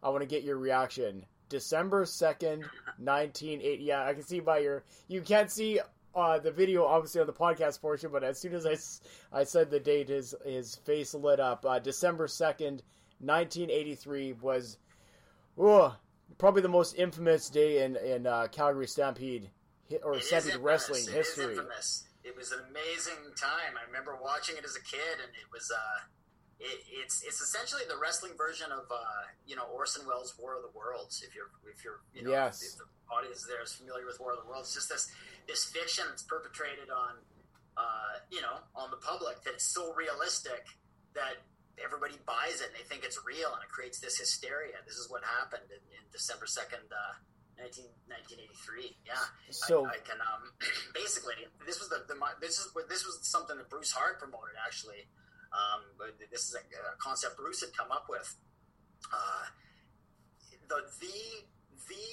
I 0.04 0.10
want 0.10 0.22
to 0.22 0.28
get 0.28 0.44
your 0.44 0.58
reaction. 0.58 1.26
December 1.50 2.06
second, 2.06 2.64
nineteen 3.00 3.60
eighty. 3.62 3.86
Yeah, 3.86 4.06
I 4.06 4.14
can 4.14 4.22
see 4.22 4.40
by 4.40 4.60
your. 4.60 4.84
You 5.08 5.22
can't 5.22 5.50
see 5.50 5.80
uh, 6.14 6.38
the 6.38 6.52
video 6.52 6.86
obviously 6.86 7.22
on 7.22 7.28
the 7.28 7.34
podcast 7.34 7.82
portion, 7.82 8.12
but 8.12 8.24
as 8.24 8.40
soon 8.40 8.54
as 8.54 8.68
I, 8.68 9.40
I 9.40 9.44
said 9.46 9.72
the 9.72 9.80
date, 9.80 10.10
his 10.10 10.36
his 10.46 10.76
face 10.76 11.16
lit 11.16 11.40
up. 11.40 11.66
Uh, 11.66 11.80
December 11.80 12.28
second, 12.28 12.84
nineteen 13.20 13.72
eighty 13.72 13.96
three 13.96 14.34
was, 14.34 14.78
oh, 15.58 15.96
probably 16.38 16.62
the 16.62 16.68
most 16.68 16.96
infamous 17.00 17.50
day 17.50 17.84
in 17.84 17.96
in 17.96 18.28
uh, 18.28 18.46
Calgary 18.52 18.86
Stampede 18.86 19.50
or 20.04 20.20
Stampede 20.20 20.58
wrestling 20.58 21.08
history. 21.12 21.56
infamous. 21.56 22.09
It 22.30 22.38
was 22.38 22.54
an 22.54 22.62
amazing 22.70 23.34
time. 23.34 23.74
I 23.74 23.82
remember 23.90 24.14
watching 24.22 24.54
it 24.54 24.62
as 24.64 24.78
a 24.78 24.84
kid, 24.86 25.18
and 25.18 25.34
it 25.34 25.50
was. 25.50 25.66
Uh, 25.74 26.06
it, 26.62 26.78
it's 26.92 27.24
it's 27.26 27.42
essentially 27.42 27.82
the 27.90 27.98
wrestling 27.98 28.36
version 28.38 28.70
of 28.70 28.86
uh, 28.92 29.24
you 29.50 29.56
know 29.56 29.66
Orson 29.74 30.06
Welles' 30.06 30.36
War 30.38 30.54
of 30.54 30.62
the 30.62 30.70
Worlds. 30.78 31.24
If 31.26 31.34
you're 31.34 31.50
if 31.66 31.82
you're 31.84 32.06
you 32.14 32.22
know 32.22 32.30
Yes. 32.30 32.62
if 32.62 32.78
the 32.78 32.86
audience 33.10 33.48
there 33.50 33.64
is 33.64 33.74
familiar 33.74 34.06
with 34.06 34.20
War 34.22 34.38
of 34.38 34.44
the 34.44 34.48
Worlds, 34.48 34.70
it's 34.70 34.86
just 34.86 34.90
this 34.94 35.10
this 35.50 35.64
fiction 35.66 36.04
that's 36.12 36.22
perpetrated 36.22 36.92
on 36.94 37.18
uh, 37.80 38.22
you 38.30 38.44
know 38.46 38.60
on 38.76 38.92
the 38.92 39.00
public 39.02 39.42
that 39.48 39.56
it's 39.58 39.66
so 39.72 39.96
realistic 39.96 40.68
that 41.16 41.40
everybody 41.82 42.20
buys 42.28 42.60
it 42.62 42.70
and 42.70 42.76
they 42.76 42.84
think 42.86 43.08
it's 43.08 43.18
real 43.26 43.50
and 43.56 43.64
it 43.64 43.72
creates 43.72 43.98
this 44.04 44.20
hysteria. 44.20 44.76
This 44.86 45.00
is 45.00 45.10
what 45.10 45.24
happened 45.40 45.72
in, 45.72 45.80
in 45.96 46.04
December 46.12 46.46
second. 46.46 46.84
Uh, 46.92 47.16
19, 47.60 47.86
1983. 48.08 48.96
Yeah. 49.06 49.20
So- 49.52 49.86
I, 49.86 50.00
I 50.00 50.02
can 50.02 50.20
um, 50.24 50.56
basically 50.96 51.36
this 51.68 51.80
was 51.80 51.90
the, 51.92 52.08
the 52.08 52.16
this 52.40 52.58
is 52.60 52.72
this 52.88 53.06
was 53.06 53.20
something 53.28 53.58
that 53.60 53.70
Bruce 53.70 53.92
Hart 53.92 54.20
promoted 54.20 54.56
actually. 54.56 55.08
Um, 55.50 55.82
but 55.98 56.14
this 56.30 56.46
is 56.48 56.54
a, 56.56 56.62
a 56.62 56.96
concept 57.02 57.36
Bruce 57.38 57.62
had 57.62 57.76
come 57.76 57.92
up 57.92 58.06
with. 58.08 58.28
Uh, 59.12 59.46
the 60.70 60.86
the 61.02 61.18
the 61.90 62.06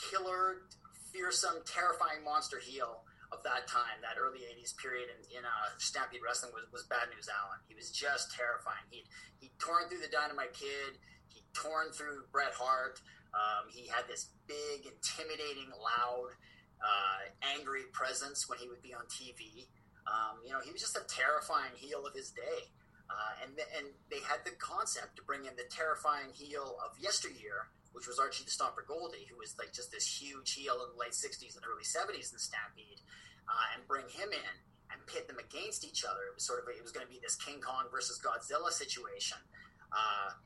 killer, 0.00 0.64
fearsome, 1.12 1.60
terrifying 1.68 2.24
monster 2.24 2.58
heel 2.58 3.04
of 3.30 3.44
that 3.44 3.68
time, 3.68 4.00
that 4.00 4.16
early 4.16 4.40
'80s 4.48 4.72
period 4.80 5.12
in, 5.12 5.38
in 5.38 5.44
uh, 5.44 5.68
Stampede 5.76 6.24
Wrestling 6.24 6.52
was, 6.56 6.64
was 6.72 6.84
Bad 6.88 7.12
News 7.14 7.28
Allen. 7.28 7.60
He 7.68 7.74
was 7.76 7.92
just 7.92 8.32
terrifying. 8.32 8.84
He 8.88 9.04
he 9.38 9.52
torn 9.60 9.88
through 9.88 10.00
the 10.00 10.08
Dynamite 10.08 10.56
Kid. 10.56 10.96
He 11.28 11.44
torn 11.52 11.92
through 11.92 12.24
Bret 12.32 12.56
Hart. 12.56 13.00
Um, 13.34 13.68
he 13.68 13.86
had 13.88 14.08
this 14.08 14.32
big, 14.46 14.86
intimidating, 14.86 15.68
loud, 15.76 16.32
uh, 16.80 17.20
angry 17.54 17.84
presence 17.92 18.48
when 18.48 18.58
he 18.58 18.68
would 18.68 18.82
be 18.82 18.94
on 18.94 19.04
TV. 19.10 19.68
Um, 20.08 20.40
you 20.44 20.52
know, 20.52 20.60
he 20.64 20.72
was 20.72 20.80
just 20.80 20.96
a 20.96 21.04
terrifying 21.04 21.74
heel 21.76 22.06
of 22.06 22.14
his 22.14 22.30
day. 22.30 22.72
Uh, 23.08 23.32
and, 23.44 23.56
th- 23.56 23.72
and 23.76 23.86
they 24.12 24.20
had 24.20 24.44
the 24.44 24.52
concept 24.60 25.16
to 25.16 25.22
bring 25.24 25.48
in 25.48 25.56
the 25.56 25.64
terrifying 25.72 26.28
heel 26.32 26.76
of 26.84 26.92
yesteryear, 27.00 27.72
which 27.96 28.04
was 28.04 28.20
Archie 28.20 28.44
the 28.44 28.52
Stomper 28.52 28.84
Gouldie, 28.84 29.24
who 29.32 29.40
was 29.40 29.56
like 29.56 29.72
just 29.72 29.90
this 29.90 30.04
huge 30.04 30.52
heel 30.52 30.76
in 30.84 30.92
the 30.92 31.00
late 31.00 31.16
60s 31.16 31.56
and 31.56 31.64
early 31.64 31.84
70s 31.88 32.32
in 32.32 32.38
Stampede, 32.38 33.00
uh, 33.48 33.66
and 33.72 33.88
bring 33.88 34.04
him 34.12 34.28
in 34.28 34.54
and 34.92 35.00
pit 35.08 35.24
them 35.28 35.40
against 35.40 35.84
each 35.84 36.04
other. 36.04 36.28
It 36.28 36.36
was 36.36 36.44
sort 36.44 36.60
of, 36.60 36.68
it 36.68 36.84
was 36.84 36.92
going 36.92 37.04
to 37.04 37.12
be 37.12 37.20
this 37.20 37.36
King 37.36 37.60
Kong 37.60 37.88
versus 37.88 38.20
Godzilla 38.20 38.72
situation. 38.72 39.40
Uh, 39.88 40.36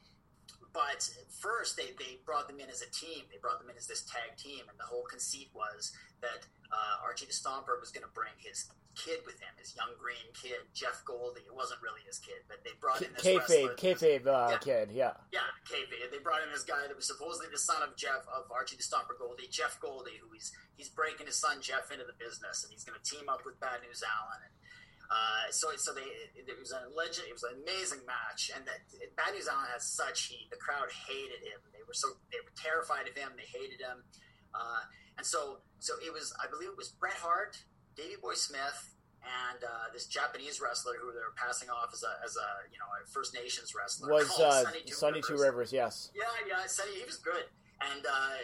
but 0.73 1.05
first, 1.41 1.77
they, 1.77 1.93
they 1.99 2.19
brought 2.25 2.49
them 2.49 2.61
in 2.61 2.69
as 2.69 2.83
a 2.83 2.91
team. 2.91 3.25
They 3.31 3.39
brought 3.41 3.61
them 3.61 3.71
in 3.71 3.77
as 3.77 3.87
this 3.87 4.03
tag 4.09 4.37
team, 4.37 4.65
and 4.69 4.79
the 4.79 4.89
whole 4.89 5.05
conceit 5.05 5.49
was 5.55 5.93
that 6.21 6.47
uh, 6.73 7.05
Archie 7.05 7.27
the 7.27 7.33
Stomper 7.37 7.77
was 7.81 7.91
going 7.93 8.05
to 8.05 8.13
bring 8.17 8.33
his 8.39 8.71
kid 8.93 9.25
with 9.25 9.41
him, 9.41 9.49
his 9.57 9.73
young 9.77 9.89
green 9.97 10.29
kid, 10.37 10.61
Jeff 10.77 11.01
Gouldie. 11.09 11.45
It 11.49 11.55
wasn't 11.57 11.81
really 11.81 12.05
his 12.05 12.21
kid, 12.21 12.45
but 12.49 12.61
they 12.65 12.77
brought 12.77 13.01
in 13.01 13.09
this 13.17 13.25
Kayfabe, 13.25 13.77
kayfabe 13.81 14.27
uh, 14.29 14.53
Yeah. 14.53 14.61
kid, 14.61 14.93
yeah. 14.93 15.17
Yeah, 15.33 15.49
kayfabe. 15.65 16.13
They 16.13 16.21
brought 16.21 16.45
in 16.45 16.53
this 16.53 16.65
guy 16.65 16.85
that 16.89 16.97
was 16.97 17.09
supposedly 17.09 17.49
the 17.49 17.61
son 17.61 17.81
of 17.81 17.97
Jeff 17.97 18.25
of 18.29 18.53
Archie 18.53 18.77
the 18.77 18.85
Stomper 18.85 19.17
Gouldie, 19.17 19.49
Jeff 19.49 19.81
Gouldie, 19.81 20.21
who 20.21 20.29
he's 20.33 20.53
he's 20.77 20.89
breaking 20.93 21.25
his 21.27 21.37
son 21.41 21.61
Jeff 21.65 21.89
into 21.91 22.05
the 22.05 22.17
business, 22.21 22.65
and 22.65 22.73
he's 22.73 22.85
going 22.85 22.97
to 22.97 23.05
team 23.05 23.29
up 23.33 23.45
with 23.49 23.57
Bad 23.61 23.81
News 23.85 24.05
Allen. 24.05 24.41
And 24.45 24.53
uh, 25.11 25.51
so 25.51 25.69
so 25.77 25.93
they 25.93 26.07
it 26.35 26.59
was 26.59 26.73
a 26.73 26.89
legend. 26.95 27.29
It 27.29 27.37
was 27.37 27.45
an 27.45 27.61
amazing 27.63 28.01
match, 28.07 28.51
and 28.55 28.65
that 28.67 28.81
Bad 29.17 29.35
News 29.35 29.49
Allen 29.49 29.69
had 29.71 29.83
such 29.83 30.33
heat. 30.33 30.49
The 30.51 30.57
crowd 30.57 30.89
hated 30.89 31.43
him. 31.45 31.61
They 31.73 31.85
were 31.87 31.95
so 31.95 32.17
they 32.31 32.41
were 32.41 32.55
terrified 32.57 33.09
of 33.09 33.15
him. 33.17 33.37
They 33.37 33.49
hated 33.49 33.81
him, 33.81 34.05
uh, 34.55 34.83
and 35.19 35.27
so 35.27 35.61
so 35.81 35.95
it 36.01 36.13
was. 36.13 36.33
I 36.41 36.49
believe 36.49 36.71
it 36.73 36.81
was 36.81 36.89
Bret 36.97 37.17
Hart, 37.21 37.57
Davey 37.97 38.17
Boy 38.21 38.35
Smith. 38.35 38.89
And 39.23 39.63
uh, 39.63 39.87
this 39.95 40.11
Japanese 40.11 40.61
wrestler 40.61 40.95
who 40.99 41.15
they 41.15 41.23
were 41.23 41.37
passing 41.39 41.71
off 41.71 41.95
as 41.95 42.03
a, 42.03 42.11
as 42.27 42.35
a 42.35 42.67
you 42.75 42.79
know 42.83 42.91
a 42.91 43.07
First 43.07 43.39
Nations 43.39 43.71
wrestler 43.71 44.11
Was 44.11 44.27
uh, 44.41 44.65
Sonny 44.87 45.23
Two 45.23 45.39
Rivers, 45.39 45.73
yes. 45.73 46.11
yeah, 46.11 46.27
yeah, 46.43 46.67
Sonny, 46.67 46.99
he 46.99 47.07
was 47.07 47.19
good, 47.19 47.47
and 47.79 48.03
uh, 48.05 48.35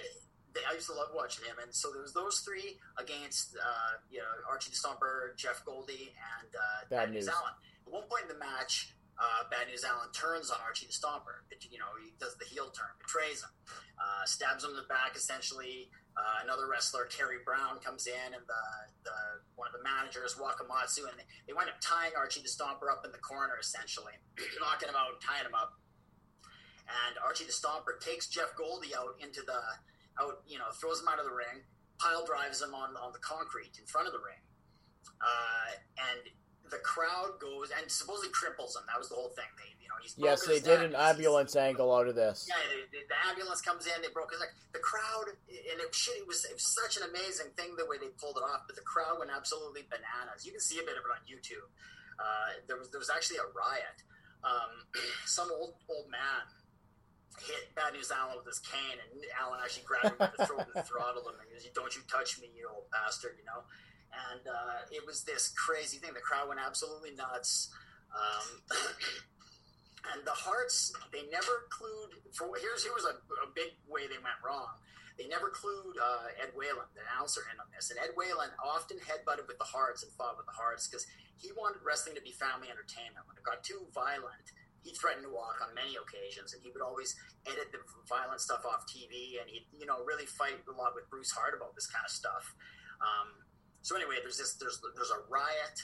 they, 0.59 0.67
I 0.67 0.75
used 0.75 0.91
to 0.91 0.99
love 0.99 1.15
watching 1.15 1.47
him. 1.47 1.55
And 1.63 1.71
so 1.71 1.95
there 1.95 2.03
was 2.03 2.13
those 2.13 2.43
three 2.43 2.83
against 2.99 3.55
uh, 3.55 4.03
you 4.11 4.19
know 4.19 4.27
Archie 4.51 4.75
the 4.75 4.79
Stomper, 4.79 5.39
Jeff 5.39 5.63
Gouldie, 5.63 6.11
and 6.19 6.51
uh, 6.51 6.83
Bad 6.91 7.07
Bad 7.07 7.09
News. 7.15 7.31
Allen. 7.31 7.55
At 7.87 7.93
one 7.95 8.11
point 8.11 8.27
in 8.27 8.35
the 8.35 8.43
match, 8.43 8.93
uh, 9.15 9.47
Bad 9.47 9.71
News 9.71 9.87
Allen 9.87 10.11
turns 10.11 10.51
on 10.51 10.59
Archie 10.67 10.91
the 10.91 10.97
Stomper. 10.97 11.47
You 11.71 11.79
know, 11.79 11.95
he 12.03 12.11
does 12.19 12.35
the 12.43 12.45
heel 12.45 12.75
turn, 12.75 12.91
betrays 12.99 13.47
him, 13.47 13.55
uh, 14.03 14.27
stabs 14.27 14.67
him 14.67 14.75
in 14.75 14.83
the 14.83 14.91
back. 14.91 15.15
Essentially, 15.15 15.89
uh, 16.19 16.43
another 16.43 16.67
wrestler, 16.67 17.07
Terry 17.07 17.39
Brown, 17.47 17.79
comes 17.79 18.11
in, 18.11 18.35
and 18.35 18.43
the, 18.43 18.65
the 19.07 19.19
one 19.55 19.71
of 19.71 19.75
the 19.75 19.85
managers, 19.87 20.35
Wakamatsu, 20.35 21.07
and 21.07 21.15
they, 21.15 21.27
they 21.47 21.55
wind 21.55 21.71
up 21.71 21.79
tying 21.79 22.13
Archie 22.19 22.43
the 22.43 22.51
Stomper 22.51 22.91
up 22.91 23.07
in 23.07 23.13
the 23.15 23.23
corner, 23.23 23.55
essentially, 23.63 24.19
knocking 24.61 24.91
him 24.91 24.99
out, 24.99 25.23
tying 25.23 25.47
him 25.47 25.55
up 25.55 25.79
and 26.89 27.19
Archie 27.21 27.45
the 27.45 27.53
Stomper 27.53 28.01
takes 28.01 28.27
Jeff 28.29 28.57
Gouldie 28.57 28.97
out 28.97 29.17
into 29.21 29.43
the 29.45 29.61
out, 30.21 30.43
you 30.47 30.59
know, 30.59 30.71
throws 30.81 31.01
him 31.01 31.09
out 31.09 31.19
of 31.19 31.25
the 31.25 31.35
ring, 31.35 31.63
pile 31.99 32.25
drives 32.25 32.63
him 32.63 32.75
on 32.75 32.97
on 32.97 33.13
the 33.13 33.23
concrete 33.23 33.79
in 33.79 33.87
front 33.87 34.07
of 34.07 34.13
the 34.13 34.21
ring, 34.21 34.43
uh, 35.21 35.71
and 36.11 36.31
the 36.71 36.79
crowd 36.85 37.41
goes 37.41 37.73
and 37.73 37.91
supposedly 37.91 38.29
cripples 38.29 38.77
him. 38.77 38.85
That 38.89 39.01
was 39.01 39.09
the 39.09 39.17
whole 39.17 39.33
thing. 39.33 39.49
They, 39.57 39.73
you 39.81 39.89
know, 39.89 39.97
he's 40.01 40.15
Yes, 40.17 40.45
they 40.45 40.61
did 40.61 40.85
an 40.85 40.95
ambulance 40.95 41.57
angle 41.57 41.93
out 41.93 42.09
of 42.09 42.15
this. 42.15 42.49
Yeah, 42.49 42.61
the 42.93 43.19
ambulance 43.29 43.61
comes 43.61 43.87
in. 43.89 43.97
They 44.03 44.13
broke 44.13 44.33
his 44.33 44.41
neck. 44.41 44.53
The 44.73 44.85
crowd, 44.85 45.33
and 45.49 45.79
it, 45.81 45.95
shit, 45.95 46.21
it 46.21 46.27
was 46.29 46.45
it 46.45 46.55
was 46.55 46.69
such 46.69 47.01
an 47.01 47.09
amazing 47.09 47.57
thing 47.57 47.77
the 47.77 47.89
way 47.89 47.97
they 47.97 48.13
pulled 48.21 48.37
it 48.37 48.45
off. 48.45 48.69
But 48.69 48.77
the 48.77 48.85
crowd 48.85 49.19
went 49.19 49.33
absolutely 49.33 49.89
bananas. 49.89 50.45
You 50.45 50.53
can 50.53 50.61
see 50.61 50.79
a 50.79 50.85
bit 50.85 50.97
of 51.01 51.05
it 51.09 51.13
on 51.13 51.23
YouTube. 51.25 51.67
Uh, 52.21 52.61
there 52.69 52.77
was 52.77 52.91
there 52.91 53.01
was 53.01 53.11
actually 53.11 53.41
a 53.41 53.49
riot. 53.57 53.99
Um, 54.45 54.85
some 55.25 55.49
old 55.51 55.75
old 55.89 56.11
man 56.13 56.45
hit 57.41 57.75
Bad 57.75 57.95
News 57.95 58.11
Allen 58.11 58.37
with 58.37 58.47
his 58.47 58.59
cane, 58.59 58.99
and 58.99 59.23
Allen 59.39 59.61
actually 59.63 59.87
grabbed 59.87 60.15
him 60.15 60.19
by 60.19 60.31
the 60.37 60.47
throat 60.47 60.67
and 60.75 60.85
throttled 60.85 61.27
him. 61.27 61.39
And 61.39 61.47
he 61.49 61.55
goes, 61.55 61.67
"Don't 61.75 61.95
you 61.95 62.03
touch 62.11 62.41
me, 62.41 62.51
you 62.55 62.69
old 62.69 62.91
bastard!" 62.91 63.37
You 63.39 63.47
know. 63.47 63.65
And 64.09 64.43
uh, 64.49 64.89
it 64.91 65.05
was 65.05 65.25
this 65.25 65.53
crazy 65.53 65.99
thing. 65.99 66.15
The 66.15 66.25
crowd 66.25 66.49
went 66.49 66.61
absolutely 66.61 67.13
nuts. 67.13 67.69
Um, 68.09 68.47
and 70.15 70.25
the 70.25 70.33
Harts, 70.33 70.93
they 71.13 71.29
never 71.29 71.69
clued. 71.69 72.17
For 72.33 72.49
here's 72.57 72.85
here 72.85 72.97
was 72.97 73.05
a, 73.05 73.21
a 73.45 73.49
big 73.55 73.77
way 73.85 74.09
they 74.09 74.21
went 74.21 74.41
wrong. 74.41 74.81
They 75.19 75.27
never 75.27 75.51
clued 75.51 75.99
uh, 75.99 76.31
Ed 76.39 76.55
Whalen, 76.55 76.87
the 76.95 77.03
announcer, 77.03 77.43
in 77.51 77.59
on 77.59 77.67
this. 77.75 77.91
And 77.91 77.99
Ed 77.99 78.15
Whalen 78.15 78.55
often 78.63 79.03
headbutted 79.03 79.51
with 79.51 79.59
the 79.59 79.67
Harts 79.67 80.07
and 80.07 80.13
fought 80.15 80.39
with 80.39 80.47
the 80.47 80.55
Harts 80.55 80.87
because 80.87 81.11
he 81.37 81.51
wanted 81.59 81.83
wrestling 81.83 82.15
to 82.15 82.23
be 82.23 82.31
family 82.31 82.71
entertainment. 82.71 83.27
When 83.27 83.35
it 83.35 83.43
got 83.43 83.67
too 83.67 83.91
violent, 83.91 84.55
he 84.83 84.95
threatened 84.97 85.27
to 85.27 85.33
walk 85.33 85.59
on 85.63 85.75
many 85.75 85.99
occasions, 85.99 86.55
and 86.55 86.63
he 86.63 86.71
would 86.71 86.83
always 86.83 87.11
edit 87.47 87.71
the 87.75 87.83
violent 88.09 88.41
stuff 88.41 88.63
off 88.65 88.87
TV, 88.87 89.41
and 89.41 89.51
he'd 89.51 89.67
you 89.75 89.87
know 89.87 90.05
really 90.07 90.27
fight 90.27 90.59
a 90.65 90.75
lot 90.75 90.95
with 90.95 91.09
Bruce 91.11 91.31
Hart 91.35 91.55
about 91.57 91.75
this 91.75 91.87
kind 91.91 92.05
of 92.05 92.13
stuff. 92.13 92.45
Um, 93.03 93.29
so 93.83 93.97
anyway, 93.97 94.23
there's 94.23 94.39
this 94.39 94.55
there's 94.59 94.79
there's 94.95 95.15
a 95.15 95.23
riot 95.31 95.77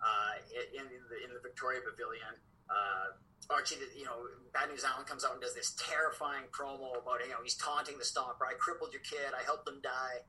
uh, 0.00 0.34
in 0.76 0.86
the 0.88 1.18
in 1.24 1.30
the 1.34 1.42
Victoria 1.42 1.80
Pavilion. 1.82 2.34
Uh, 2.68 3.16
Archie, 3.48 3.80
you 3.96 4.04
know, 4.04 4.28
Bad 4.52 4.68
News 4.68 4.84
Allen 4.84 5.08
comes 5.08 5.24
out 5.24 5.32
and 5.32 5.40
does 5.40 5.56
this 5.56 5.72
terrifying 5.80 6.52
promo 6.52 7.00
about 7.00 7.24
you 7.24 7.32
know 7.32 7.40
he's 7.42 7.56
taunting 7.56 7.96
the 7.96 8.04
Stomper. 8.04 8.44
I 8.44 8.54
crippled 8.60 8.92
your 8.92 9.02
kid. 9.02 9.32
I 9.32 9.42
helped 9.42 9.66
him 9.66 9.80
die. 9.82 10.22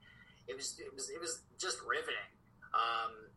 It 0.47 0.55
was 0.55 0.79
it 0.79 0.91
was 0.93 1.09
it 1.09 1.19
was 1.19 1.43
just 1.59 1.77
riveting. 1.85 2.31
Um, 2.73 3.28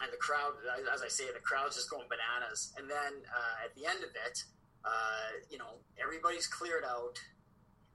and 0.00 0.12
the 0.12 0.20
crowd, 0.20 0.52
as 0.92 1.00
I 1.00 1.08
say, 1.08 1.24
the 1.32 1.40
crowd's 1.40 1.76
just 1.76 1.88
going 1.88 2.06
bananas. 2.08 2.72
And 2.76 2.88
then 2.90 3.24
uh, 3.32 3.64
at 3.64 3.72
the 3.74 3.88
end 3.88 4.04
of 4.04 4.12
it, 4.12 4.36
uh, 4.84 5.30
you 5.50 5.58
know, 5.58 5.80
everybody's 5.96 6.46
cleared 6.46 6.84
out, 6.84 7.18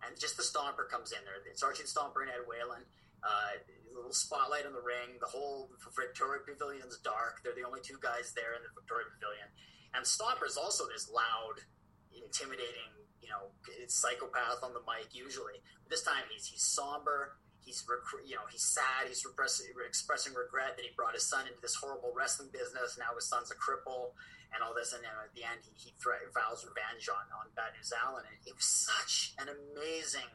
and 0.03 0.17
just 0.19 0.35
the 0.35 0.43
Stomper 0.43 0.89
comes 0.89 1.13
in 1.13 1.21
there. 1.23 1.37
It's 1.45 1.63
Archie 1.63 1.83
the 1.83 1.91
Stomper 1.93 2.25
and 2.25 2.31
Ed 2.33 2.43
Whalen. 2.49 2.83
Uh, 3.21 3.61
a 3.61 3.93
little 3.93 4.11
spotlight 4.11 4.65
on 4.65 4.73
the 4.73 4.81
ring. 4.81 5.21
The 5.21 5.29
whole 5.29 5.69
Victoria 5.93 6.41
Pavilion's 6.41 6.97
dark. 7.05 7.45
They're 7.45 7.55
the 7.55 7.67
only 7.67 7.81
two 7.85 8.01
guys 8.01 8.33
there 8.33 8.57
in 8.57 8.65
the 8.65 8.73
Victoria 8.73 9.05
Pavilion. 9.13 9.45
And 9.93 10.01
Stomper's 10.01 10.57
also 10.57 10.87
this 10.89 11.05
loud, 11.11 11.61
intimidating, 12.09 12.91
you 13.21 13.29
know, 13.29 13.53
psychopath 13.87 14.63
on 14.63 14.73
the 14.73 14.81
mic 14.87 15.13
usually. 15.13 15.59
But 15.83 15.91
this 15.91 16.03
time 16.03 16.25
he's 16.33 16.47
he's 16.47 16.63
somber. 16.63 17.37
He's 17.61 17.85
rec- 17.87 18.25
you 18.25 18.35
know 18.35 18.45
he's 18.49 18.65
sad. 18.65 19.07
He's 19.07 19.21
expressing 19.21 20.33
regret 20.33 20.75
that 20.75 20.83
he 20.83 20.91
brought 20.97 21.13
his 21.13 21.23
son 21.23 21.47
into 21.47 21.61
this 21.61 21.75
horrible 21.75 22.11
wrestling 22.11 22.49
business. 22.51 22.97
Now 22.97 23.13
his 23.15 23.29
son's 23.29 23.51
a 23.53 23.57
cripple 23.57 24.17
and 24.51 24.59
all 24.65 24.73
this. 24.73 24.93
And 24.93 25.03
then 25.05 25.13
at 25.13 25.31
the 25.37 25.45
end 25.45 25.61
he, 25.63 25.73
he 25.77 25.89
thre- 26.01 26.27
vows 26.33 26.65
revenge 26.65 27.07
on 27.07 27.25
on 27.37 27.53
Bad 27.55 27.77
News 27.77 27.93
Allen. 27.93 28.25
And 28.25 28.35
it 28.43 28.55
was 28.57 28.65
such 28.65 29.37
an 29.39 29.47
amazing 29.47 30.27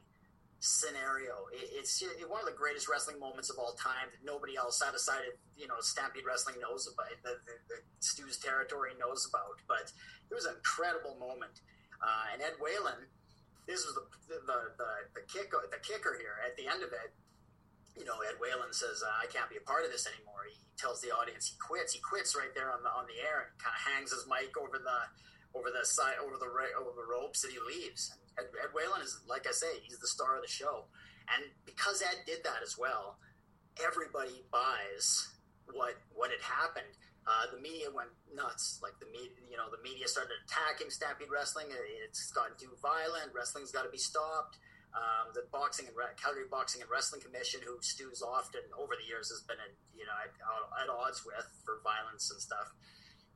scenario. 0.59 1.47
It, 1.53 1.83
it's 1.83 2.03
one 2.27 2.41
of 2.41 2.49
the 2.49 2.57
greatest 2.57 2.89
wrestling 2.89 3.21
moments 3.21 3.51
of 3.51 3.59
all 3.59 3.75
time 3.77 4.09
that 4.11 4.23
nobody 4.25 4.57
else 4.57 4.83
outside 4.83 5.27
of 5.29 5.35
you 5.57 5.69
know 5.69 5.79
Stampede 5.81 6.25
Wrestling 6.27 6.57
knows 6.61 6.89
about. 6.89 7.13
The, 7.23 7.43
the, 7.45 7.55
the 7.69 7.79
Stu's 8.01 8.39
territory 8.39 8.93
knows 8.99 9.27
about, 9.29 9.61
but 9.69 9.93
it 10.31 10.35
was 10.35 10.47
an 10.47 10.57
incredible 10.57 11.17
moment. 11.19 11.61
Uh, 11.97 12.33
and 12.33 12.43
Ed 12.43 12.61
Whalen, 12.61 13.09
this 13.67 13.85
was 13.85 13.95
the 13.95 14.07
the, 14.31 14.59
the 14.79 14.89
the 15.15 15.25
kick 15.27 15.51
the 15.51 15.83
kicker 15.83 16.15
here 16.19 16.39
at 16.47 16.57
the 16.57 16.67
end 16.71 16.83
of 16.83 16.91
it. 16.95 17.11
You 17.97 18.05
know, 18.05 18.21
Ed 18.23 18.37
Whalen 18.39 18.73
says, 18.73 19.03
uh, 19.03 19.11
"I 19.11 19.27
can't 19.27 19.51
be 19.51 19.57
a 19.57 19.65
part 19.67 19.85
of 19.85 19.91
this 19.91 20.07
anymore." 20.07 20.47
He 20.47 20.59
tells 20.79 21.01
the 21.01 21.11
audience 21.11 21.51
he 21.51 21.57
quits. 21.59 21.93
He 21.93 22.01
quits 22.01 22.37
right 22.37 22.53
there 22.55 22.71
on 22.71 22.83
the 22.83 22.91
on 22.91 23.07
the 23.11 23.19
air 23.19 23.49
and 23.49 23.51
kind 23.59 23.75
of 23.75 23.83
hangs 23.83 24.13
his 24.13 24.29
mic 24.31 24.55
over 24.55 24.79
the 24.79 25.01
over 25.57 25.73
the 25.73 25.85
side 25.85 26.21
over 26.23 26.37
the 26.37 26.49
over 26.79 26.95
the 26.95 27.09
ropes 27.09 27.43
and 27.45 27.53
he 27.53 27.61
leaves. 27.65 28.13
Ed, 28.39 28.53
Ed 28.63 28.71
Whalen 28.77 29.01
is 29.01 29.21
like 29.27 29.49
I 29.49 29.53
say, 29.53 29.81
he's 29.83 29.99
the 29.99 30.09
star 30.09 30.37
of 30.37 30.43
the 30.43 30.51
show, 30.51 30.87
and 31.35 31.49
because 31.65 32.03
Ed 32.03 32.23
did 32.27 32.45
that 32.45 32.61
as 32.63 32.77
well, 32.79 33.19
everybody 33.81 34.45
buys 34.53 35.33
what 35.73 35.97
what 36.15 36.31
had 36.31 36.45
happened. 36.45 36.93
Uh, 37.27 37.51
the 37.51 37.59
media 37.59 37.91
went 37.91 38.15
nuts. 38.31 38.79
Like 38.79 38.95
the 39.03 39.11
media, 39.11 39.35
you 39.51 39.59
know, 39.59 39.67
the 39.67 39.83
media 39.83 40.07
started 40.07 40.39
attacking 40.47 40.95
Stampede 40.95 41.27
Wrestling. 41.27 41.67
It's 42.07 42.31
gotten 42.31 42.55
too 42.55 42.71
violent. 42.79 43.35
Wrestling's 43.35 43.75
got 43.75 43.83
to 43.83 43.91
be 43.91 43.99
stopped. 43.99 44.63
Um, 44.95 45.35
the 45.35 45.45
boxing 45.53 45.91
and 45.91 45.97
Re- 45.99 46.15
Calgary 46.17 46.49
Boxing 46.49 46.81
and 46.81 46.89
Wrestling 46.89 47.21
Commission, 47.21 47.61
who 47.61 47.77
Stu's 47.83 48.23
often 48.23 48.63
over 48.79 48.97
the 48.97 49.05
years 49.05 49.29
has 49.29 49.45
been, 49.45 49.61
in, 49.61 49.75
you 49.93 50.07
know, 50.07 50.17
at, 50.17 50.33
at, 50.81 50.89
odds 50.89 51.21
with 51.27 51.45
for 51.67 51.85
violence 51.85 52.31
and 52.31 52.41
stuff. 52.41 52.73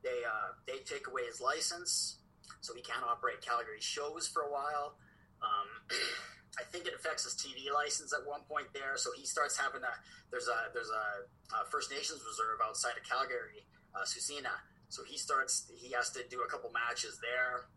They 0.01 0.25
uh, 0.25 0.57
they 0.65 0.81
take 0.89 1.05
away 1.11 1.29
his 1.29 1.43
license, 1.43 2.23
so 2.65 2.73
he 2.73 2.81
can't 2.81 3.05
operate 3.05 3.45
Calgary 3.45 3.83
shows 3.83 4.25
for 4.25 4.49
a 4.49 4.51
while. 4.51 4.97
Um, 5.45 5.69
I 6.63 6.65
think 6.65 6.87
it 6.87 6.95
affects 6.97 7.29
his 7.29 7.37
TV 7.37 7.69
license 7.69 8.15
at 8.17 8.25
one 8.25 8.41
point 8.49 8.73
there. 8.73 8.97
So 8.97 9.11
he 9.13 9.27
starts 9.27 9.59
having 9.59 9.85
a 9.85 9.93
there's 10.31 10.49
a 10.49 10.73
there's 10.73 10.89
a, 10.89 11.29
a 11.61 11.69
First 11.69 11.91
Nations 11.93 12.25
reserve 12.25 12.65
outside 12.65 12.97
of 12.97 13.05
Calgary 13.05 13.69
uh, 13.95 14.05
Tsuut'ina. 14.05 14.55
So 14.89 15.03
he 15.05 15.17
starts, 15.19 15.71
he 15.75 15.93
has 15.93 16.11
to 16.11 16.21
do 16.29 16.43
a 16.43 16.49
couple 16.51 16.71
matches 16.71 17.19
there. 17.23 17.71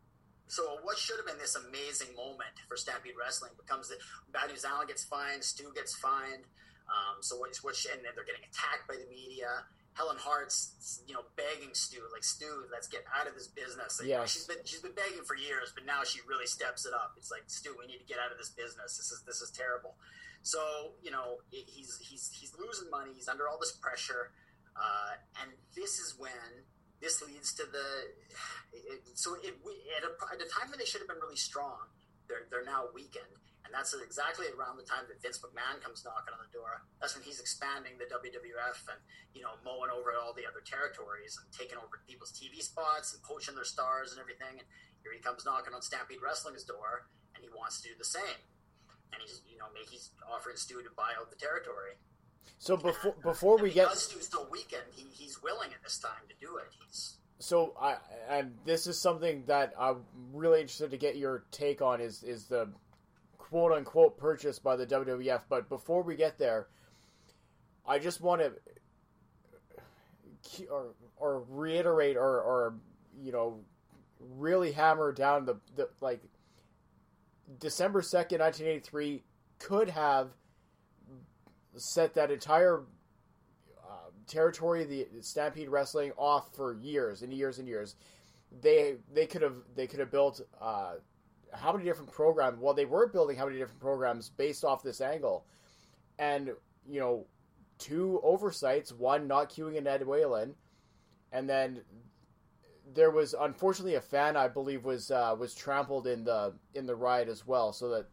So 0.48 0.78
what 0.84 0.98
should 0.98 1.18
have 1.18 1.26
been 1.26 1.38
this 1.38 1.56
amazing 1.56 2.16
moment 2.16 2.58
for 2.68 2.76
Stampede 2.76 3.14
Wrestling 3.18 3.52
becomes 3.58 3.90
that 3.90 3.98
Bad 4.32 4.50
News 4.50 4.66
Allen 4.66 4.88
gets 4.88 5.04
fined, 5.04 5.44
Stu 5.44 5.72
gets 5.74 5.96
fined. 5.96 6.46
Um, 6.90 7.22
so 7.22 7.38
what, 7.38 7.56
what, 7.62 7.78
and 7.92 8.04
then 8.04 8.12
they're 8.16 8.28
getting 8.28 8.44
attacked 8.44 8.88
by 8.88 8.96
the 8.98 9.08
media. 9.10 9.66
Helen 9.94 10.18
Hart's, 10.18 11.02
you 11.08 11.14
know, 11.14 11.22
begging 11.38 11.70
Stu, 11.74 12.02
like 12.12 12.24
Stu, 12.24 12.66
let's 12.74 12.88
get 12.88 13.06
out 13.14 13.28
of 13.28 13.36
this 13.36 13.48
business. 13.48 14.02
Like, 14.02 14.10
yes. 14.10 14.34
she's 14.34 14.46
been 14.50 14.58
she's 14.66 14.82
been 14.82 14.98
begging 14.98 15.22
for 15.22 15.38
years, 15.38 15.72
but 15.74 15.86
now 15.86 16.02
she 16.04 16.20
really 16.28 16.50
steps 16.50 16.86
it 16.86 16.94
up. 16.94 17.14
It's 17.18 17.30
like 17.30 17.46
Stu, 17.46 17.78
we 17.78 17.86
need 17.86 18.02
to 18.02 18.10
get 18.10 18.18
out 18.18 18.32
of 18.32 18.42
this 18.42 18.50
business. 18.50 18.98
This 18.98 19.14
is 19.14 19.22
this 19.22 19.42
is 19.42 19.52
terrible. 19.52 19.94
So 20.42 20.98
you 21.06 21.12
know, 21.12 21.46
he's 21.50 22.02
he's 22.02 22.34
he's 22.34 22.52
losing 22.58 22.90
money. 22.90 23.12
He's 23.14 23.30
under 23.30 23.48
all 23.48 23.62
this 23.62 23.72
pressure. 23.72 24.34
Uh, 24.76 25.14
and 25.42 25.52
this 25.76 26.00
is 26.00 26.16
when 26.18 26.66
this 27.02 27.22
leads 27.22 27.54
to 27.60 27.64
the. 27.68 27.88
It, 28.74 29.18
so 29.18 29.36
it, 29.44 29.54
at, 29.54 30.04
a, 30.08 30.12
at 30.34 30.40
a 30.42 30.50
time 30.50 30.72
when 30.72 30.80
they 30.80 30.88
should 30.88 31.02
have 31.02 31.12
been 31.12 31.22
really 31.22 31.40
strong, 31.40 31.92
they're, 32.28 32.48
they're 32.50 32.66
now 32.66 32.90
weakened. 32.94 33.44
And 33.64 33.72
that's 33.72 33.96
exactly 33.96 34.46
around 34.52 34.76
the 34.76 34.84
time 34.84 35.08
that 35.08 35.24
Vince 35.24 35.40
McMahon 35.40 35.80
comes 35.80 36.04
knocking 36.04 36.36
on 36.36 36.44
the 36.44 36.52
door. 36.52 36.84
That's 37.00 37.16
when 37.16 37.24
he's 37.24 37.40
expanding 37.40 37.96
the 37.96 38.12
WWF 38.12 38.80
and, 38.92 39.00
you 39.32 39.40
know, 39.40 39.56
mowing 39.64 39.88
over 39.88 40.12
all 40.20 40.36
the 40.36 40.44
other 40.44 40.60
territories 40.60 41.40
and 41.40 41.48
taking 41.56 41.80
over 41.80 42.04
people's 42.04 42.36
TV 42.36 42.60
spots 42.60 43.16
and 43.16 43.24
poaching 43.24 43.56
their 43.56 43.68
stars 43.68 44.12
and 44.12 44.20
everything. 44.20 44.60
And 44.60 44.68
here 45.00 45.16
he 45.16 45.24
comes 45.24 45.48
knocking 45.48 45.72
on 45.72 45.80
Stampede 45.80 46.20
Wrestling's 46.20 46.68
door 46.68 47.08
and 47.34 47.40
he 47.40 47.50
wants 47.56 47.80
to 47.82 47.88
do 47.88 47.96
the 47.96 48.08
same. 48.08 48.40
And 49.16 49.24
he's, 49.24 49.40
you 49.48 49.56
know, 49.56 49.72
he's 49.88 50.12
offering 50.28 50.60
Stu 50.60 50.84
to 50.84 50.92
buy 51.00 51.16
out 51.16 51.32
the 51.32 51.40
territory. 51.40 51.96
So 52.58 52.78
before 52.78 53.16
before 53.22 53.58
we 53.58 53.72
get 53.72 53.88
because 53.88 54.04
Stu's 54.04 54.26
still 54.26 54.48
weakened, 54.52 54.84
he, 54.96 55.06
he's 55.12 55.42
willing 55.44 55.72
at 55.74 55.84
this 55.84 55.98
time 55.98 56.12
to 56.30 56.36
do 56.40 56.58
it. 56.58 56.66
He's 56.86 57.18
so 57.40 57.74
I 57.80 57.98
and 58.30 58.54
this 58.66 58.88
is 58.88 59.02
something 59.02 59.44
that 59.48 59.74
I'm 59.78 60.04
really 60.32 60.62
interested 60.62 60.92
to 60.92 60.98
get 60.98 61.18
your 61.18 61.44
take 61.52 61.82
on 61.82 62.00
is 62.00 62.24
is 62.24 62.46
the 62.46 62.70
quote 63.38 63.74
unquote 63.74 64.18
purchase 64.18 64.60
by 64.60 64.76
the 64.76 64.86
WWF. 64.88 65.42
But 65.50 65.68
before 65.68 66.04
we 66.04 66.16
get 66.16 66.38
there, 66.38 66.68
I 67.86 68.00
just 68.00 68.22
want 68.22 68.42
to 68.42 68.54
or 70.72 70.94
or 71.18 71.44
reiterate 71.50 72.16
or 72.16 72.42
or 72.42 72.76
you 73.22 73.32
know 73.32 73.60
really 74.20 74.72
hammer 74.72 75.12
down 75.12 75.46
the 75.46 75.56
the 75.76 75.90
like 76.02 76.22
December 77.60 78.02
second, 78.02 78.40
nineteen 78.40 78.68
eighty 78.68 78.80
three 78.80 79.24
could 79.60 79.90
have 79.90 80.30
set 81.76 82.14
that 82.16 82.32
entire 82.32 82.82
uh, 83.84 84.10
territory 84.28 84.84
the 84.84 85.08
Stampede 85.22 85.70
Wrestling 85.70 86.12
off 86.18 86.54
for 86.56 86.74
years 86.76 87.22
and 87.22 87.34
years 87.34 87.60
and 87.60 87.68
years. 87.68 87.96
They 88.62 88.96
they 89.12 89.26
could 89.26 89.42
have 89.42 89.58
they 89.76 89.88
could 89.88 90.00
have 90.00 90.12
built 90.12 90.42
uh, 90.62 90.94
how 91.54 91.72
many 91.72 91.86
different 91.86 92.12
programs? 92.12 92.60
Well, 92.60 92.74
they 92.74 92.86
were 92.86 93.08
building 93.08 93.38
how 93.38 93.46
many 93.46 93.58
different 93.58 93.80
programs 93.80 94.30
based 94.30 94.64
off 94.64 94.84
this 94.84 95.02
angle, 95.02 95.46
and 96.20 96.52
you 96.88 97.00
know, 97.00 97.26
two 97.78 98.20
oversights: 98.24 98.92
one 98.92 99.28
not 99.28 99.50
queuing 99.50 99.76
in 99.76 99.88
Ed 99.88 100.06
Whalen, 100.06 100.56
and 101.32 101.50
then 101.50 101.82
there 102.94 103.12
was 103.12 103.34
unfortunately 103.40 103.96
a 103.96 104.02
fan 104.02 104.36
I 104.36 104.48
believe 104.48 104.86
was 104.86 105.12
uh, 105.12 105.36
was 105.38 105.56
trampled 105.56 106.08
in 106.08 106.24
the 106.24 106.54
in 106.74 106.86
the 106.86 106.96
ride 106.96 107.30
as 107.30 107.46
well. 107.46 107.74
So 107.74 107.90
that 107.90 108.06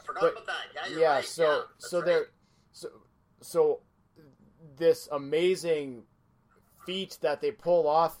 I 0.00 0.04
forgot 0.04 0.20
but, 0.20 0.32
about 0.32 0.46
that. 0.46 0.90
Yeah, 0.90 0.98
yeah 0.98 1.14
right. 1.14 1.24
so 1.24 1.44
yeah, 1.44 1.60
so 1.78 1.98
right. 1.98 2.06
there 2.06 2.26
so 2.74 2.88
so 3.40 3.80
this 4.76 5.08
amazing 5.10 6.02
feat 6.84 7.16
that 7.22 7.40
they 7.40 7.50
pull 7.50 7.88
off 7.88 8.18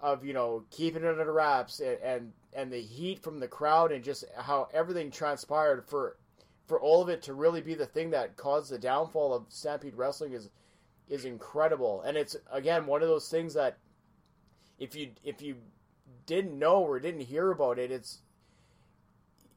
of 0.00 0.22
you 0.22 0.34
know 0.34 0.64
keeping 0.70 1.02
it 1.02 1.08
under 1.08 1.32
wraps 1.32 1.80
and, 1.80 1.98
and 2.02 2.32
and 2.52 2.70
the 2.70 2.80
heat 2.80 3.22
from 3.22 3.40
the 3.40 3.48
crowd 3.48 3.90
and 3.90 4.04
just 4.04 4.24
how 4.36 4.68
everything 4.74 5.10
transpired 5.10 5.82
for 5.86 6.18
for 6.66 6.80
all 6.80 7.02
of 7.02 7.08
it 7.08 7.22
to 7.22 7.34
really 7.34 7.60
be 7.60 7.74
the 7.74 7.86
thing 7.86 8.10
that 8.10 8.36
caused 8.36 8.70
the 8.70 8.78
downfall 8.78 9.34
of 9.34 9.44
Stampede 9.48 9.96
Wrestling 9.96 10.32
is 10.32 10.50
is 11.08 11.24
incredible. 11.24 12.02
And 12.02 12.16
it's 12.16 12.36
again 12.50 12.86
one 12.86 13.02
of 13.02 13.08
those 13.08 13.28
things 13.28 13.54
that 13.54 13.78
if 14.78 14.94
you 14.94 15.10
if 15.22 15.42
you 15.42 15.56
didn't 16.26 16.58
know 16.58 16.82
or 16.82 16.98
didn't 16.98 17.20
hear 17.20 17.50
about 17.50 17.78
it 17.78 17.90
it's 17.90 18.22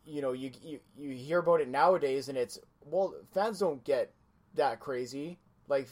you 0.05 0.21
know 0.21 0.33
you 0.33 0.51
you, 0.61 0.79
you 0.97 1.11
hear 1.11 1.39
about 1.39 1.61
it 1.61 1.69
nowadays 1.69 2.27
and 2.27 2.37
it's 2.37 2.59
well 2.85 3.13
fans 3.33 3.59
don't 3.59 3.83
get 3.85 4.11
that 4.57 4.79
crazy. 4.79 5.37
Like 5.67 5.87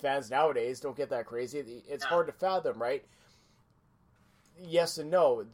fans 0.00 0.30
nowadays 0.30 0.80
don't 0.80 0.96
get 0.96 1.10
that 1.10 1.26
crazy. 1.26 1.82
It's 1.88 2.04
hard 2.04 2.26
to 2.26 2.32
fathom, 2.32 2.80
right? 2.80 3.04
Yes 4.60 4.98
and 4.98 5.10
no. 5.10 5.44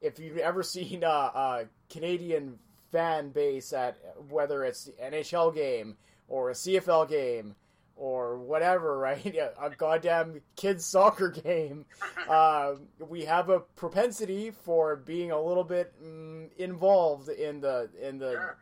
If 0.00 0.18
you've 0.18 0.38
ever 0.38 0.62
seen 0.62 1.02
a, 1.02 1.06
a 1.06 1.64
Canadian 1.90 2.58
fan 2.90 3.30
base 3.30 3.72
at 3.72 3.98
whether 4.28 4.64
it's 4.64 4.84
the 4.84 4.92
NHL 4.92 5.54
game 5.54 5.96
or 6.28 6.50
a 6.50 6.54
CFL 6.54 7.08
game 7.08 7.54
or 7.96 8.38
whatever, 8.38 8.98
right? 8.98 9.36
A 9.60 9.70
goddamn 9.70 10.40
kids 10.56 10.84
soccer 10.84 11.30
game. 11.30 11.84
Uh, 12.28 12.74
we 13.08 13.24
have 13.24 13.48
a 13.48 13.60
propensity 13.60 14.50
for 14.50 14.96
being 14.96 15.30
a 15.30 15.40
little 15.40 15.64
bit 15.64 15.94
mm, 16.04 16.46
involved 16.58 17.30
in 17.30 17.58
the 17.58 17.88
in 18.02 18.18
the 18.18 18.32
sure. 18.32 18.58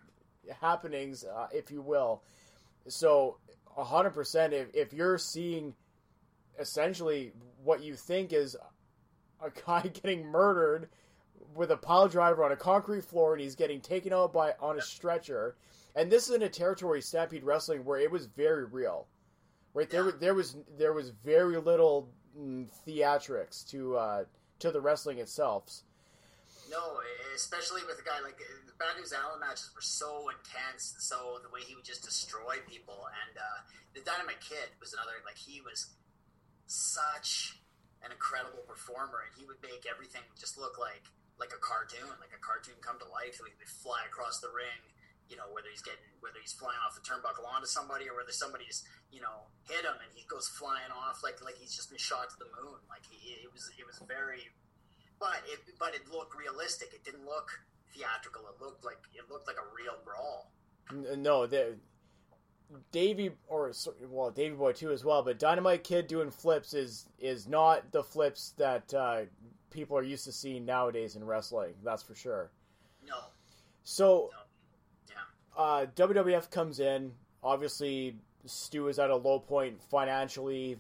happenings, 0.61 1.25
uh, 1.25 1.49
if 1.53 1.69
you 1.73 1.83
will. 1.83 2.23
So, 2.89 3.39
hundred 3.77 4.11
percent. 4.11 4.53
If 4.53 4.69
if 4.75 4.93
you're 4.93 5.19
seeing 5.19 5.75
essentially 6.59 7.33
what 7.63 7.83
you 7.83 7.95
think 7.95 8.33
is 8.33 8.57
a 9.43 9.51
guy 9.67 9.83
getting 10.03 10.25
murdered 10.25 10.89
with 11.55 11.71
a 11.71 11.77
pile 11.77 12.09
driver 12.09 12.45
on 12.45 12.53
a 12.53 12.57
concrete 12.57 13.05
floor, 13.05 13.33
and 13.33 13.41
he's 13.41 13.55
getting 13.55 13.81
taken 13.81 14.13
out 14.13 14.33
by 14.33 14.55
on 14.61 14.79
a 14.79 14.83
stretcher, 14.83 15.57
and 15.95 16.11
this 16.11 16.29
is 16.29 16.35
in 16.35 16.43
a 16.43 16.49
territory 16.49 17.01
Stampede 17.01 17.45
Wrestling 17.45 17.85
where 17.85 17.99
it 17.99 18.11
was 18.11 18.27
very 18.27 18.65
real, 18.65 19.07
right? 19.75 19.89
There 19.89 20.13
there 20.13 20.35
was 20.35 20.57
there 20.79 20.93
was 20.93 21.11
very 21.11 21.57
little 21.57 22.09
mm, 22.39 22.69
theatrics 22.87 23.69
to 23.71 23.97
uh, 23.97 24.25
to 24.61 24.71
the 24.71 24.81
wrestling 24.81 25.19
itself. 25.19 25.83
No, 26.67 26.99
especially 27.35 27.87
with 27.87 28.03
a 28.03 28.07
guy 28.07 28.19
like 28.27 28.39
the 28.39 28.75
Bad 28.75 28.99
News 28.99 29.15
Allen 29.15 29.39
matches 29.39 29.71
were 29.75 29.85
so 29.85 30.31
intense. 30.35 30.99
So 30.99 31.39
the 31.43 31.51
way 31.51 31.63
he 31.63 31.79
would 31.79 31.87
just 31.87 32.03
destroy 32.03 32.59
people, 32.67 33.07
and 33.07 33.35
uh, 33.39 33.59
the 33.95 34.03
Dynamite 34.03 34.43
Kid 34.43 34.75
was 34.83 34.93
another. 34.93 35.23
Like 35.23 35.39
he 35.39 35.63
was 35.63 35.95
such 36.67 37.63
an 38.03 38.11
incredible 38.11 38.67
performer, 38.67 39.23
and 39.23 39.33
he 39.39 39.47
would 39.47 39.63
make 39.63 39.87
everything 39.87 40.27
just 40.35 40.59
look 40.59 40.75
like 40.79 41.07
like 41.39 41.55
a 41.55 41.61
cartoon, 41.63 42.09
like 42.19 42.35
a 42.35 42.43
cartoon 42.43 42.75
come 42.83 42.99
to 42.99 43.09
life. 43.13 43.39
So 43.39 43.47
he 43.47 43.55
would 43.55 43.71
fly 43.71 44.03
across 44.09 44.43
the 44.43 44.51
ring, 44.51 44.81
you 45.31 45.37
know, 45.39 45.47
whether 45.55 45.71
he's 45.71 45.85
getting 45.85 46.03
whether 46.19 46.43
he's 46.43 46.57
flying 46.57 46.81
off 46.83 46.99
the 46.99 47.05
turnbuckle 47.05 47.47
onto 47.47 47.71
somebody 47.71 48.11
or 48.11 48.19
whether 48.19 48.35
somebody's 48.35 48.83
you 49.15 49.23
know 49.23 49.47
hit 49.71 49.87
him 49.87 49.95
and 50.03 50.11
he 50.19 50.27
goes 50.27 50.51
flying 50.51 50.91
off 50.91 51.23
like 51.23 51.39
like 51.47 51.55
he's 51.63 51.75
just 51.75 51.95
been 51.95 52.01
shot 52.03 52.27
to 52.35 52.37
the 52.43 52.51
moon. 52.59 52.83
Like 52.91 53.07
he, 53.07 53.39
it 53.39 53.51
was 53.55 53.71
it 53.79 53.87
was 53.87 54.03
very 54.11 54.51
but 55.19 55.43
it 55.47 55.61
but 55.79 55.95
it 55.95 56.11
looked 56.11 56.37
realistic. 56.37 56.93
It 56.95 57.05
didn't 57.05 57.25
look 57.25 57.51
theatrical. 57.95 58.43
It 58.49 58.63
looked 58.63 58.85
like 58.85 58.99
it 59.15 59.31
looked 59.31 59.47
like 59.47 59.57
a 59.57 59.69
real 59.77 59.99
brawl. 60.05 60.51
No, 61.17 61.47
the 61.47 61.77
Davey 62.93 63.31
or 63.49 63.73
well, 64.09 64.31
Davey 64.31 64.55
Boy 64.55 64.73
too 64.73 64.91
as 64.91 65.05
well. 65.05 65.23
But 65.23 65.39
Dynamite 65.39 65.85
Kid 65.85 66.07
doing 66.07 66.31
flips 66.31 66.75
is 66.75 67.07
is 67.19 67.47
not 67.47 67.91
the 67.93 68.03
flips 68.03 68.55
that 68.59 68.93
uh, 68.93 69.23
people 69.71 69.97
are 69.97 70.03
used 70.03 70.25
to 70.25 70.33
seeing 70.33 70.65
nowadays 70.65 71.17
in 71.17 71.25
wrestling. 71.25 71.75
That's 71.85 72.03
for 72.03 72.15
sure. 72.15 72.51
No. 73.07 73.17
So, 73.85 74.31
uh, 75.57 75.87
WWF 75.95 76.51
comes 76.51 76.81
in. 76.81 77.13
Obviously, 77.43 78.17
Stu 78.47 78.89
is 78.89 78.99
at 78.99 79.11
a 79.11 79.17
low 79.17 79.39
point 79.39 79.81
financially, 79.81 80.77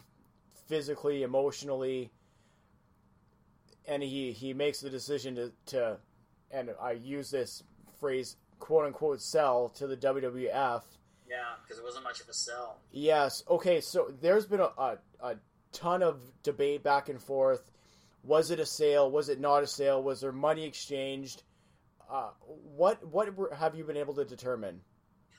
physically, 0.66 1.22
emotionally, 1.22 2.10
and 3.86 4.02
he 4.02 4.32
he 4.32 4.52
makes 4.52 4.80
the 4.80 4.90
decision 4.90 5.34
to 5.36 5.52
to, 5.66 5.98
and 6.50 6.70
I 6.80 6.92
use 6.92 7.30
this 7.30 7.62
phrase 8.00 8.36
quote 8.58 8.86
unquote 8.86 9.20
sell 9.20 9.68
to 9.70 9.86
the 9.86 9.96
WWF. 9.96 10.82
Yeah, 11.28 11.36
because 11.62 11.78
it 11.78 11.84
wasn't 11.84 12.04
much 12.04 12.20
of 12.20 12.28
a 12.28 12.32
sell. 12.32 12.78
Yes. 12.92 13.42
Okay. 13.48 13.80
So 13.80 14.12
there's 14.20 14.46
been 14.46 14.60
a, 14.60 14.70
a, 14.78 14.98
a 15.20 15.36
ton 15.72 16.02
of 16.02 16.20
debate 16.42 16.82
back 16.82 17.08
and 17.08 17.20
forth. 17.20 17.70
Was 18.22 18.50
it 18.50 18.60
a 18.60 18.66
sale? 18.66 19.10
Was 19.10 19.28
it 19.28 19.40
not 19.40 19.62
a 19.62 19.66
sale? 19.66 20.02
Was 20.02 20.20
there 20.20 20.32
money 20.32 20.64
exchanged? 20.64 21.42
Uh, 22.08 22.30
what 22.76 23.04
what 23.08 23.28
have 23.56 23.74
you 23.74 23.84
been 23.84 23.96
able 23.96 24.14
to 24.14 24.24
determine? 24.24 24.80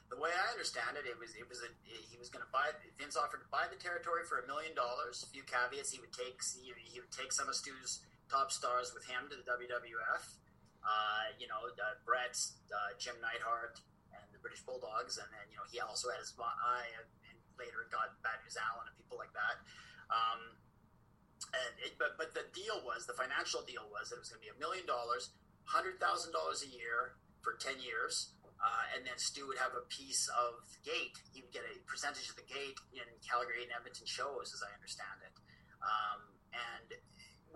The 0.09 0.17
way 0.17 0.29
I 0.31 0.51
understand 0.51 0.95
it, 0.95 1.07
it 1.07 1.19
was 1.19 1.35
it 1.35 1.47
was 1.47 1.59
a 1.59 1.69
he 1.83 2.17
was 2.17 2.29
going 2.29 2.43
to 2.43 2.51
buy. 2.51 2.71
Vince 2.99 3.15
offered 3.15 3.39
to 3.39 3.49
buy 3.51 3.67
the 3.71 3.79
territory 3.79 4.23
for 4.27 4.39
a 4.39 4.47
million 4.47 4.75
dollars. 4.75 5.23
A 5.23 5.31
few 5.31 5.43
caveats: 5.43 5.91
he 5.91 5.99
would 5.99 6.11
take 6.11 6.39
he, 6.59 6.71
he 6.83 6.99
would 6.99 7.11
take 7.11 7.31
some 7.31 7.47
of 7.47 7.55
Stu's 7.55 8.01
top 8.27 8.51
stars 8.51 8.91
with 8.93 9.07
him 9.07 9.27
to 9.31 9.35
the 9.35 9.45
WWF. 9.47 10.23
Uh, 10.83 11.25
you 11.35 11.47
know, 11.51 11.67
uh, 11.67 11.95
uh, 12.07 12.91
Jim 12.95 13.15
Neidhart, 13.19 13.81
and 14.15 14.23
the 14.31 14.39
British 14.39 14.63
Bulldogs, 14.63 15.19
and 15.19 15.27
then 15.35 15.43
you 15.51 15.57
know 15.59 15.67
he 15.67 15.83
also 15.83 16.07
had 16.07 16.19
his 16.21 16.31
eye, 16.39 16.87
and 16.95 17.35
later 17.59 17.89
got 17.89 18.15
Bad 18.21 18.39
News 18.45 18.55
Allen 18.55 18.87
and 18.87 18.95
people 18.95 19.17
like 19.17 19.33
that. 19.33 19.57
Um, 20.07 20.55
and 21.51 21.73
it, 21.83 21.99
but 21.99 22.15
but 22.15 22.31
the 22.33 22.47
deal 22.53 22.79
was 22.85 23.05
the 23.05 23.17
financial 23.17 23.65
deal 23.65 23.85
was 23.91 24.09
that 24.09 24.19
it 24.19 24.23
was 24.23 24.31
going 24.31 24.41
to 24.41 24.47
be 24.47 24.53
a 24.53 24.59
million 24.61 24.85
dollars, 24.87 25.33
hundred 25.67 25.99
thousand 25.99 26.31
dollars 26.31 26.63
a 26.63 26.69
year 26.71 27.17
for 27.41 27.57
ten 27.59 27.77
years, 27.81 28.33
uh, 28.59 28.95
and 28.95 29.05
then 29.05 29.17
Stu 29.17 29.45
would 29.47 29.59
have 29.59 29.75
a 29.77 29.85
piece 29.91 30.27
of 30.33 30.63
the 30.71 30.81
gate. 30.87 31.15
He 31.33 31.43
would 31.43 31.53
get 31.53 31.65
a 31.67 31.75
percentage 31.85 32.29
of 32.29 32.37
the 32.37 32.47
gate 32.47 32.77
in 32.95 33.07
Calgary 33.21 33.65
and 33.65 33.71
Edmonton 33.73 34.07
shows, 34.07 34.53
as 34.53 34.61
I 34.63 34.71
understand 34.73 35.21
it. 35.23 35.35
Um, 35.83 36.19
and 36.55 36.89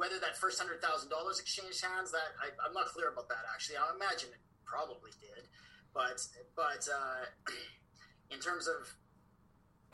whether 0.01 0.17
that 0.17 0.33
first 0.33 0.57
hundred 0.57 0.81
thousand 0.81 1.13
dollars 1.13 1.37
exchanged 1.37 1.77
hands, 1.85 2.09
that 2.09 2.33
I, 2.41 2.49
I'm 2.65 2.73
not 2.73 2.89
clear 2.89 3.13
about 3.13 3.29
that. 3.29 3.45
Actually, 3.53 3.77
I 3.77 3.93
imagine 3.93 4.33
it 4.33 4.41
probably 4.65 5.13
did, 5.21 5.45
but 5.93 6.17
but 6.57 6.81
uh, 6.89 7.29
in 8.33 8.41
terms 8.41 8.65
of 8.65 8.89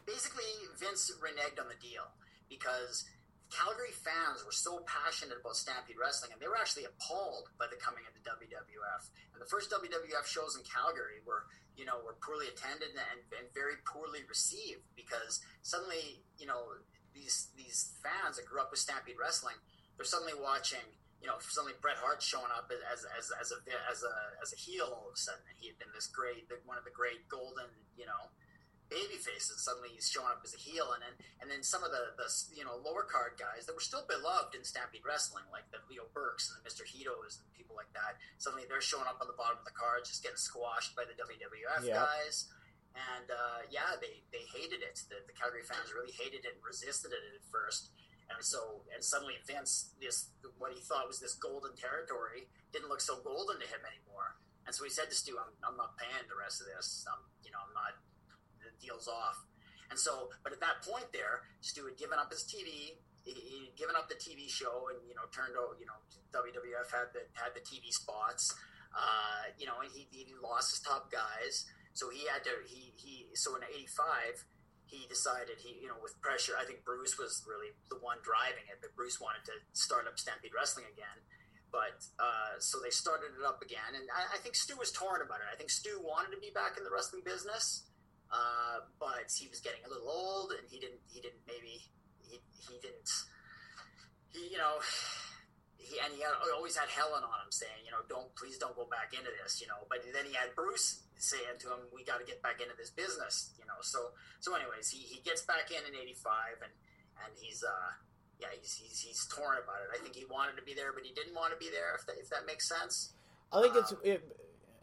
basically 0.08 0.48
Vince 0.80 1.11
reneged 1.19 1.60
on 1.60 1.68
the 1.68 1.76
deal 1.84 2.08
because 2.48 3.03
Calgary 3.52 3.92
fans 3.92 4.48
were 4.48 4.56
so 4.56 4.80
passionate 4.88 5.44
about 5.44 5.60
Stampede 5.60 6.00
Wrestling, 6.00 6.32
and 6.32 6.40
they 6.40 6.48
were 6.48 6.56
actually 6.56 6.88
appalled 6.88 7.52
by 7.60 7.68
the 7.68 7.76
coming 7.76 8.08
of 8.08 8.16
the 8.16 8.24
WWF. 8.24 9.03
And 9.36 9.44
the 9.44 9.52
first 9.52 9.68
WWF 9.76 10.24
shows 10.24 10.56
in 10.56 10.64
Calgary 10.64 11.19
were, 11.27 11.52
you 11.76 11.84
know, 11.84 12.00
were 12.03 12.16
poorly 12.24 12.48
attended 12.48 12.95
and, 12.95 13.19
and 13.36 13.48
very 13.52 13.80
poorly 13.84 14.24
received 14.27 14.88
because 14.95 15.44
suddenly, 15.68 16.24
you 16.40 16.48
know, 16.48 16.80
these 17.16 17.50
these 17.56 17.95
fans 18.03 18.36
that 18.38 18.45
grew 18.45 18.60
up 18.60 18.72
with 18.72 18.80
Stampede 18.80 19.16
Wrestling, 19.19 19.56
they're 19.98 20.06
suddenly 20.08 20.38
watching, 20.38 20.85
you 21.19 21.27
know, 21.27 21.35
suddenly 21.42 21.74
Bret 21.82 21.98
Hart 21.98 22.22
showing 22.22 22.53
up 22.53 22.69
as 22.72 23.03
as 23.17 23.34
as 23.34 23.50
a 23.51 23.59
as 23.90 24.00
a 24.06 24.14
as 24.42 24.53
a 24.53 24.58
heel 24.58 24.88
all 24.88 25.09
of 25.09 25.17
a 25.17 25.19
sudden. 25.19 25.42
And 25.50 25.58
he 25.59 25.67
had 25.67 25.77
been 25.82 25.92
this 25.93 26.08
great, 26.08 26.45
one 26.69 26.77
of 26.77 26.85
the 26.85 26.93
great 26.93 27.26
golden, 27.27 27.67
you 27.98 28.06
know, 28.06 28.30
baby 28.88 29.19
faces 29.19 29.59
suddenly 29.59 29.92
he's 29.92 30.08
showing 30.08 30.32
up 30.32 30.40
as 30.48 30.56
a 30.56 30.61
heel 30.64 30.95
and 30.95 31.03
then 31.03 31.11
and 31.43 31.51
then 31.51 31.59
some 31.59 31.84
of 31.84 31.92
the, 31.92 32.16
the 32.16 32.24
you 32.56 32.64
know 32.64 32.80
lower 32.80 33.03
card 33.03 33.35
guys 33.35 33.67
that 33.67 33.76
were 33.76 33.84
still 33.84 34.08
beloved 34.08 34.56
in 34.56 34.64
Stampede 34.64 35.03
Wrestling 35.03 35.43
like 35.51 35.67
the 35.76 35.84
Leo 35.92 36.08
Burkes 36.16 36.48
and 36.48 36.56
the 36.56 36.64
Mr. 36.64 36.88
Hitos 36.88 37.35
and 37.43 37.51
people 37.51 37.76
like 37.76 37.92
that 37.92 38.16
suddenly 38.40 38.64
they're 38.64 38.80
showing 38.80 39.03
up 39.03 39.19
on 39.19 39.27
the 39.27 39.35
bottom 39.35 39.59
of 39.59 39.67
the 39.67 39.76
card 39.76 40.08
just 40.08 40.24
getting 40.24 40.40
squashed 40.40 40.95
by 40.95 41.03
the 41.03 41.19
WWF 41.19 41.84
Yeah. 41.84 42.00
guys 42.08 42.48
and 42.95 43.27
uh, 43.27 43.67
yeah 43.67 44.00
they, 44.00 44.24
they 44.32 44.48
hated 44.56 44.80
it 44.80 45.03
the, 45.11 45.19
the 45.27 45.35
Calgary 45.35 45.67
fans 45.67 45.92
really 45.92 46.16
hated 46.16 46.48
it 46.48 46.56
and 46.56 46.64
resisted 46.64 47.11
it 47.11 47.19
at 47.35 47.43
first 47.51 47.92
and 48.34 48.44
so 48.44 48.84
and 48.94 49.04
suddenly 49.04 49.40
Vince 49.46 49.96
this 50.02 50.32
what 50.58 50.74
he 50.74 50.82
thought 50.82 51.08
was 51.08 51.20
this 51.20 51.36
golden 51.36 51.76
territory 51.76 52.48
didn't 52.74 52.90
look 52.90 53.02
so 53.02 53.22
golden 53.24 53.60
to 53.60 53.68
him 53.68 53.82
anymore 53.88 54.36
and 54.68 54.76
so 54.76 54.84
he 54.84 54.92
said 54.92 55.08
to 55.08 55.16
Stu 55.16 55.40
I'm, 55.40 55.54
I'm 55.64 55.78
not 55.80 55.96
paying 55.96 56.28
the 56.28 56.36
rest 56.36 56.60
of 56.60 56.68
this 56.68 57.08
I'm 57.08 57.24
you 57.42 57.52
know 57.52 57.64
I'm 57.64 57.74
not 57.74 57.96
the 58.68 58.76
deal's 58.84 59.08
off. 59.08 59.40
And 59.90 59.98
so, 59.98 60.30
but 60.44 60.52
at 60.52 60.60
that 60.60 60.84
point 60.84 61.08
there, 61.16 61.48
Stu 61.62 61.88
had 61.88 61.98
given 61.98 62.20
up 62.20 62.32
his 62.32 62.44
TV. 62.44 63.00
He, 63.24 63.32
he'd 63.32 63.76
given 63.80 63.96
up 63.96 64.12
the 64.12 64.20
TV 64.20 64.52
show, 64.52 64.92
and 64.92 65.00
you 65.08 65.16
know, 65.16 65.24
turned 65.32 65.56
out. 65.56 65.80
You 65.80 65.88
know, 65.88 66.00
WWF 66.36 66.92
had 66.92 67.16
the 67.16 67.24
had 67.40 67.56
the 67.56 67.64
TV 67.64 67.92
spots. 67.92 68.52
Uh, 68.92 69.52
you 69.60 69.68
know, 69.68 69.80
and 69.84 69.92
he, 69.92 70.08
he 70.12 70.26
lost 70.42 70.72
his 70.72 70.80
top 70.80 71.12
guys, 71.12 71.68
so 71.94 72.10
he 72.10 72.28
had 72.28 72.44
to. 72.44 72.52
He 72.68 72.92
he. 72.96 73.32
So 73.36 73.56
in 73.56 73.64
'85, 73.64 74.44
he 74.88 75.04
decided 75.12 75.60
he 75.60 75.76
you 75.84 75.92
know 75.92 76.00
with 76.02 76.16
pressure. 76.24 76.56
I 76.56 76.64
think 76.64 76.88
Bruce 76.88 77.20
was 77.20 77.44
really 77.44 77.76
the 77.92 78.00
one 78.00 78.18
driving 78.24 78.64
it, 78.72 78.80
but 78.80 78.96
Bruce 78.96 79.20
wanted 79.20 79.44
to 79.52 79.56
start 79.76 80.08
up 80.08 80.18
Stampede 80.18 80.56
Wrestling 80.56 80.88
again. 80.92 81.20
But 81.68 82.00
uh, 82.16 82.56
so 82.64 82.80
they 82.80 82.90
started 82.90 83.36
it 83.36 83.44
up 83.44 83.60
again, 83.60 83.92
and 83.92 84.08
I, 84.08 84.36
I 84.36 84.38
think 84.40 84.56
Stu 84.56 84.80
was 84.80 84.90
torn 84.96 85.20
about 85.20 85.44
it. 85.44 85.52
I 85.52 85.60
think 85.60 85.70
Stu 85.70 86.00
wanted 86.00 86.32
to 86.32 86.40
be 86.40 86.50
back 86.56 86.80
in 86.80 86.88
the 86.88 86.90
wrestling 86.90 87.28
business, 87.28 87.84
uh, 88.32 88.88
but 88.96 89.28
he 89.36 89.52
was 89.52 89.60
getting 89.60 89.84
a 89.84 89.90
little 89.92 90.08
old, 90.08 90.56
and 90.56 90.64
he 90.72 90.80
didn't. 90.80 91.04
He 91.12 91.20
didn't 91.20 91.44
maybe. 91.44 91.92
He, 92.24 92.40
he 92.56 92.80
didn't. 92.80 93.12
He 94.32 94.48
you 94.48 94.58
know. 94.58 94.80
He, 95.78 95.96
and 96.04 96.12
he 96.12 96.20
had, 96.20 96.36
always 96.52 96.76
had 96.76 96.90
Helen 96.90 97.24
on 97.24 97.38
him 97.48 97.52
saying, 97.54 97.86
you 97.86 97.92
know, 97.96 98.04
don't 98.10 98.28
please 98.36 98.58
don't 98.58 98.76
go 98.76 98.90
back 98.90 99.14
into 99.14 99.30
this, 99.40 99.62
you 99.62 99.68
know. 99.68 99.88
But 99.88 100.04
then 100.12 100.26
he 100.26 100.34
had 100.36 100.52
Bruce 100.56 101.07
saying 101.18 101.58
to 101.60 101.68
him, 101.68 101.82
we 101.94 102.04
got 102.04 102.20
to 102.20 102.26
get 102.26 102.42
back 102.42 102.62
into 102.62 102.76
this 102.78 102.90
business, 102.90 103.54
you 103.60 103.66
know. 103.66 103.80
So 103.82 104.14
so 104.40 104.56
anyways, 104.56 104.90
he, 104.90 105.00
he 105.00 105.22
gets 105.22 105.42
back 105.44 105.72
in 105.72 105.82
in 105.86 105.94
'85, 105.94 106.64
and 106.64 106.74
and 107.26 107.32
he's 107.40 107.64
uh 107.64 107.92
yeah 108.40 108.54
he's, 108.60 108.74
he's 108.74 109.00
he's 109.02 109.26
torn 109.28 109.58
about 109.58 109.82
it. 109.86 109.90
I 109.94 110.02
think 110.02 110.16
he 110.16 110.26
wanted 110.30 110.58
to 110.58 110.64
be 110.64 110.74
there, 110.74 110.94
but 110.94 111.04
he 111.04 111.14
didn't 111.14 111.36
want 111.36 111.52
to 111.54 111.60
be 111.60 111.70
there. 111.70 111.96
If 111.96 112.06
that 112.08 112.16
if 112.20 112.30
that 112.30 112.46
makes 112.46 112.68
sense. 112.68 113.14
I 113.52 113.62
think 113.62 113.76
it's 113.76 113.94
it, 114.04 114.24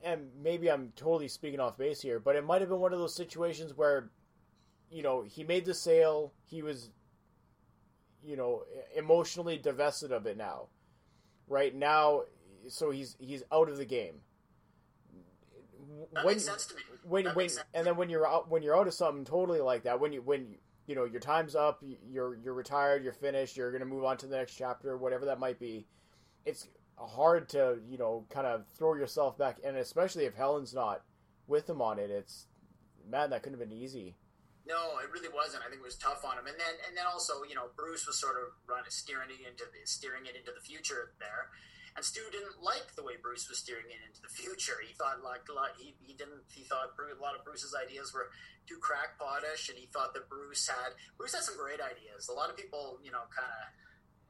and 0.05 0.29
maybe 0.43 0.71
I'm 0.71 0.93
totally 0.97 1.29
speaking 1.29 1.61
off 1.61 1.79
base 1.79 2.01
here, 2.01 2.21
but 2.21 2.37
it 2.37 2.45
might 2.45 2.61
have 2.61 2.71
been 2.71 2.81
one 2.81 2.93
of 2.93 2.99
those 2.99 3.15
situations 3.15 3.77
where, 3.77 4.11
you 4.91 5.03
know, 5.03 5.23
he 5.23 5.45
made 5.45 5.65
the 5.65 5.75
sale, 5.75 6.33
he 6.45 6.63
was, 6.63 6.91
you 8.23 8.37
know, 8.37 8.65
emotionally 8.95 9.57
divested 9.57 10.13
of 10.13 10.27
it 10.27 10.37
now, 10.37 10.69
right 11.49 11.75
now, 11.75 12.23
so 12.69 12.91
he's 12.91 13.17
he's 13.19 13.43
out 13.51 13.69
of 13.69 13.79
the 13.79 13.85
game. 13.85 14.17
That 16.13 16.25
when, 16.25 16.35
makes 16.35 16.45
sense 16.45 16.67
to 16.67 16.75
me. 16.75 16.83
When 17.05 17.25
That 17.25 17.37
when 17.37 17.49
and 17.75 17.87
then 17.87 17.97
when 17.97 18.11
you're 18.11 18.27
out 18.27 18.51
when 18.51 18.63
you're 18.63 18.77
out 18.77 18.87
of 18.87 18.95
something 18.95 19.25
totally 19.25 19.61
like 19.61 19.85
that, 19.85 20.01
when 20.01 20.13
you 20.13 20.23
when 20.23 20.47
you, 20.49 20.57
you 20.87 20.95
know 20.95 21.05
your 21.05 21.21
time's 21.21 21.55
up, 21.55 21.83
you're 22.11 22.37
you're 22.37 22.55
retired, 22.55 23.05
you're 23.05 23.13
finished, 23.13 23.57
you're 23.57 23.73
gonna 23.73 23.85
move 23.85 24.05
on 24.05 24.17
to 24.19 24.27
the 24.27 24.37
next 24.37 24.55
chapter, 24.55 24.97
whatever 24.97 25.27
that 25.27 25.39
might 25.39 25.59
be. 25.59 25.87
It's 26.45 26.69
hard 26.97 27.49
to 27.51 27.79
you 27.89 27.99
know 27.99 28.27
kind 28.31 28.47
of 28.47 28.67
throw 28.77 28.95
yourself 28.95 29.39
back, 29.39 29.59
and 29.65 29.77
especially 29.77 30.25
if 30.25 30.35
Helen's 30.35 30.75
not 30.75 31.03
with 31.47 31.69
him 31.69 31.83
on 31.83 31.99
it, 31.99 32.11
it's 32.11 32.47
man 33.09 33.31
that 33.31 33.43
couldn't 33.43 33.59
have 33.59 33.69
been 33.69 33.77
easy. 33.77 34.17
No, 34.67 34.97
it 35.05 35.13
really 35.13 35.29
wasn't. 35.29 35.63
I 35.63 35.69
think 35.69 35.81
it 35.81 35.85
was 35.85 35.97
tough 35.97 36.25
on 36.25 36.39
him, 36.39 36.47
and 36.47 36.57
then 36.57 36.75
and 36.89 36.97
then 36.97 37.05
also, 37.05 37.45
you 37.49 37.55
know, 37.55 37.69
Bruce 37.77 38.07
was 38.07 38.17
sort 38.17 38.37
of 38.37 38.57
running, 38.67 38.89
steering 38.89 39.29
it 39.29 39.45
into 39.45 39.65
the 39.69 39.85
steering 39.85 40.25
it 40.25 40.37
into 40.37 40.53
the 40.57 40.65
future 40.65 41.13
there, 41.21 41.53
and 41.95 42.03
Stu 42.05 42.21
didn't 42.35 42.59
like 42.59 42.95
the 42.99 43.07
way 43.07 43.15
Bruce 43.23 43.47
was 43.49 43.63
steering 43.63 43.87
it 43.87 44.03
into 44.03 44.19
the 44.19 44.33
future. 44.33 44.83
He 44.83 44.95
thought 44.99 45.23
like 45.23 45.47
a 45.47 45.55
lot, 45.55 45.79
he 45.79 45.95
he 46.03 46.15
didn't 46.15 46.43
he 46.51 46.67
thought 46.67 46.91
a 46.99 47.23
lot 47.23 47.39
of 47.39 47.47
Bruce's 47.47 47.75
ideas 47.75 48.11
were 48.11 48.35
too 48.67 48.83
crackpotish, 48.83 49.71
and 49.71 49.79
he 49.79 49.87
thought 49.87 50.15
that 50.15 50.27
Bruce 50.29 50.67
had 50.67 50.99
Bruce 51.17 51.39
had 51.39 51.47
some 51.47 51.57
great 51.57 51.79
ideas. 51.79 52.27
A 52.27 52.35
lot 52.35 52.51
of 52.51 52.57
people, 52.59 52.99
you 53.03 53.15
know, 53.15 53.23
kind 53.31 53.47
of 53.47 53.63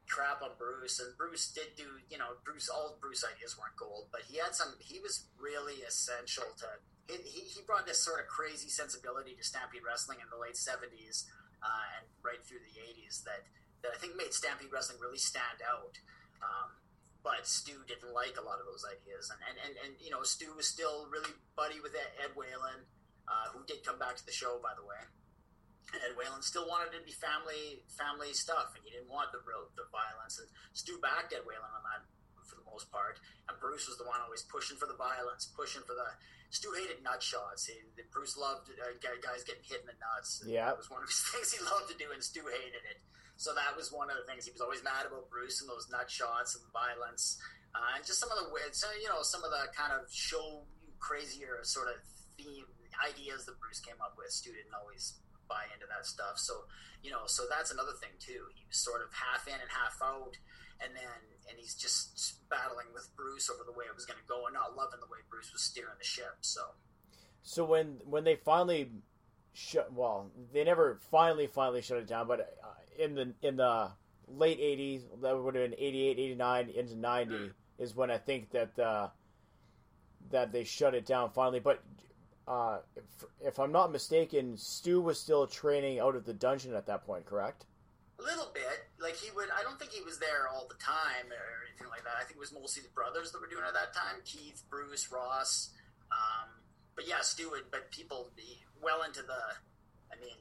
crap 0.05 0.45
on 0.45 0.53
Bruce, 0.57 1.01
and 1.01 1.09
Bruce 1.17 1.49
did 1.49 1.73
do, 1.73 1.97
you 2.09 2.17
know, 2.17 2.37
Bruce 2.45 2.69
all 2.69 2.97
Bruce 3.01 3.25
ideas 3.25 3.57
weren't 3.57 3.75
gold, 3.75 4.13
but 4.13 4.21
he 4.29 4.37
had 4.37 4.53
some. 4.53 4.77
He 4.77 5.01
was 5.01 5.25
really 5.41 5.81
essential 5.81 6.45
to. 6.61 6.67
He, 7.05 7.45
he, 7.53 7.61
brought 7.61 7.85
this 7.85 8.01
sort 8.01 8.17
of 8.17 8.25
crazy 8.25 8.65
sensibility 8.65 9.37
to 9.37 9.43
Stampede 9.45 9.85
Wrestling 9.85 10.17
in 10.21 10.29
the 10.33 10.41
late 10.41 10.57
'70s 10.57 11.29
uh, 11.61 11.85
and 11.97 12.05
right 12.25 12.41
through 12.41 12.65
the 12.65 12.77
'80s 12.81 13.25
that 13.25 13.45
that 13.81 13.93
I 13.93 13.97
think 13.97 14.17
made 14.17 14.33
Stampede 14.33 14.73
Wrestling 14.73 14.97
really 15.01 15.21
stand 15.21 15.61
out. 15.61 15.97
Um, 16.41 16.69
but 17.25 17.49
Stu 17.49 17.73
didn't 17.89 18.13
like 18.13 18.37
a 18.37 18.45
lot 18.45 18.61
of 18.61 18.69
those 18.69 18.85
ideas, 18.85 19.33
and 19.33 19.41
and, 19.49 19.57
and, 19.65 19.73
and 19.81 19.91
you 19.97 20.13
know 20.13 20.21
Stu 20.21 20.53
was 20.53 20.69
still 20.69 21.09
really 21.09 21.33
buddy 21.57 21.81
with 21.81 21.97
Ed, 21.97 22.29
Ed 22.29 22.37
Whalen, 22.37 22.85
uh, 23.25 23.49
who 23.49 23.65
did 23.65 23.81
come 23.81 23.97
back 23.97 24.13
to 24.21 24.25
the 24.29 24.31
show 24.31 24.61
by 24.61 24.77
the 24.77 24.85
way. 24.85 25.01
And 25.89 26.05
Ed 26.05 26.13
Whalen 26.13 26.45
still 26.45 26.69
wanted 26.69 26.93
it 26.93 27.01
to 27.01 27.09
be 27.09 27.17
family 27.17 27.81
family 27.97 28.29
stuff, 28.37 28.77
and 28.77 28.85
he 28.85 28.93
didn't 28.93 29.09
want 29.09 29.33
the 29.33 29.41
real 29.41 29.73
the 29.73 29.89
violence. 29.89 30.37
And 30.37 30.45
Stu 30.77 31.01
backed 31.01 31.33
Ed 31.33 31.49
Whalen 31.49 31.65
on 31.73 31.81
that 31.89 32.05
for 32.45 32.61
the 32.61 32.67
most 32.69 32.93
part. 32.93 33.17
And 33.49 33.57
Bruce 33.57 33.89
was 33.89 33.97
the 33.97 34.05
one 34.05 34.21
always 34.21 34.45
pushing 34.45 34.77
for 34.77 34.85
the 34.85 34.95
violence, 34.95 35.49
pushing 35.49 35.81
for 35.81 35.97
the. 35.97 36.05
Stu 36.53 36.71
hated 36.77 37.03
nut 37.03 37.19
shots. 37.19 37.67
He, 37.67 37.73
Bruce 38.13 38.37
loved 38.37 38.69
uh, 38.69 38.95
guys 39.01 39.43
getting 39.43 39.65
hit 39.65 39.81
in 39.81 39.89
the 39.91 39.97
nuts. 39.99 40.45
Yeah. 40.45 40.71
it 40.71 40.77
was 40.77 40.87
one 40.87 41.01
of 41.01 41.09
his 41.09 41.19
things 41.33 41.51
he 41.51 41.59
loved 41.65 41.89
to 41.89 41.97
do, 41.97 42.13
and 42.13 42.21
Stu 42.21 42.45
hated 42.47 42.85
it. 42.85 43.01
So 43.37 43.51
that 43.53 43.75
was 43.75 43.91
one 43.91 44.09
of 44.09 44.15
the 44.15 44.23
things 44.23 44.45
he 44.47 44.51
was 44.55 44.63
always 44.63 44.83
mad 44.83 45.05
about 45.05 45.29
Bruce 45.29 45.59
and 45.59 45.69
those 45.69 45.87
nut 45.91 46.09
shots 46.09 46.55
and 46.55 46.63
violence, 46.71 47.35
uh, 47.75 47.99
and 47.99 48.05
just 48.05 48.19
some 48.19 48.31
of 48.31 48.39
the 48.39 48.47
so 48.71 48.87
you 49.01 49.11
know 49.11 49.21
some 49.21 49.43
of 49.43 49.51
the 49.51 49.67
kind 49.75 49.91
of 49.91 50.07
show 50.07 50.63
crazier 50.99 51.59
sort 51.63 51.91
of 51.91 51.99
theme 52.39 52.65
ideas 53.03 53.45
that 53.45 53.59
Bruce 53.59 53.79
came 53.83 53.99
up 53.99 54.15
with. 54.17 54.31
Stu 54.31 54.55
didn't 54.55 54.73
always 54.73 55.19
buy 55.47 55.67
into 55.73 55.85
that 55.91 56.07
stuff. 56.07 56.39
So 56.39 56.65
you 57.03 57.11
know, 57.11 57.27
so 57.27 57.43
that's 57.51 57.69
another 57.69 57.93
thing 58.01 58.15
too. 58.17 58.49
He 58.55 58.65
was 58.65 58.77
sort 58.77 59.03
of 59.03 59.11
half 59.13 59.47
in 59.47 59.53
and 59.53 59.69
half 59.69 59.99
out, 60.01 60.33
and 60.81 60.95
then 60.95 61.19
and 61.51 61.59
he's 61.59 61.75
just 61.75 62.39
battling 62.49 62.87
with 62.93 63.11
Bruce 63.15 63.49
over 63.51 63.61
the 63.67 63.75
way 63.75 63.85
it 63.85 63.93
was 63.93 64.05
going 64.05 64.17
to 64.17 64.27
go, 64.27 64.47
and 64.47 64.55
not 64.55 64.75
loving 64.75 64.99
the 64.99 65.11
way 65.11 65.19
Bruce 65.29 65.51
was 65.53 65.61
steering 65.61 65.99
the 65.99 66.07
ship. 66.07 66.39
So 66.41 66.61
So 67.43 67.65
when 67.65 67.99
when 68.05 68.23
they 68.23 68.35
finally 68.35 68.89
shut, 69.53 69.93
well, 69.93 70.31
they 70.51 70.63
never 70.63 70.97
finally 71.11 71.47
finally 71.47 71.81
shut 71.81 71.97
it 71.99 72.07
down, 72.07 72.27
but 72.27 72.39
uh, 72.41 72.67
in 72.99 73.15
the 73.15 73.33
in 73.41 73.57
the 73.57 73.91
late 74.27 74.59
'80s, 74.59 75.03
that 75.21 75.37
would 75.37 75.55
have 75.55 75.71
been 75.71 75.79
'88, 75.79 76.19
'89 76.19 76.69
into 76.69 76.95
'90 76.95 77.51
is 77.77 77.95
when 77.95 78.09
I 78.09 78.17
think 78.17 78.51
that 78.51 78.77
uh, 78.79 79.09
that 80.31 80.51
they 80.51 80.63
shut 80.63 80.95
it 80.95 81.05
down 81.05 81.31
finally. 81.31 81.59
But 81.59 81.83
uh, 82.47 82.79
if, 82.95 83.03
if 83.41 83.59
I'm 83.59 83.71
not 83.71 83.91
mistaken, 83.91 84.57
Stu 84.57 85.01
was 85.01 85.19
still 85.19 85.47
training 85.47 85.99
out 85.99 86.15
of 86.15 86.25
the 86.25 86.33
dungeon 86.33 86.73
at 86.75 86.87
that 86.87 87.05
point, 87.05 87.25
correct? 87.25 87.65
a 88.19 88.23
little 88.23 88.51
bit, 88.53 88.87
like 88.99 89.15
he 89.15 89.31
would. 89.35 89.49
I 89.51 89.61
don't 89.63 89.77
think 89.79 89.91
he 89.91 90.01
was 90.01 90.19
there 90.19 90.47
all 90.47 90.67
the 90.67 90.79
time 90.79 91.27
or 91.27 91.67
anything 91.67 91.87
like 91.89 92.03
that. 92.03 92.15
I 92.15 92.23
think 92.23 92.37
it 92.37 92.43
was 92.43 92.53
mostly 92.53 92.83
the 92.83 92.93
brothers 92.95 93.31
that 93.31 93.41
were 93.41 93.47
doing 93.47 93.63
it 93.63 93.67
at 93.67 93.73
that 93.75 93.93
time: 93.93 94.23
Keith, 94.23 94.63
Bruce, 94.69 95.11
Ross. 95.11 95.71
Um, 96.11 96.49
but 96.95 97.07
yeah, 97.07 97.19
Stu 97.21 97.49
would. 97.51 97.71
But 97.71 97.91
people 97.91 98.31
be 98.35 98.63
well 98.81 99.03
into 99.03 99.21
the. 99.21 99.41
I 100.11 100.15
mean, 100.19 100.39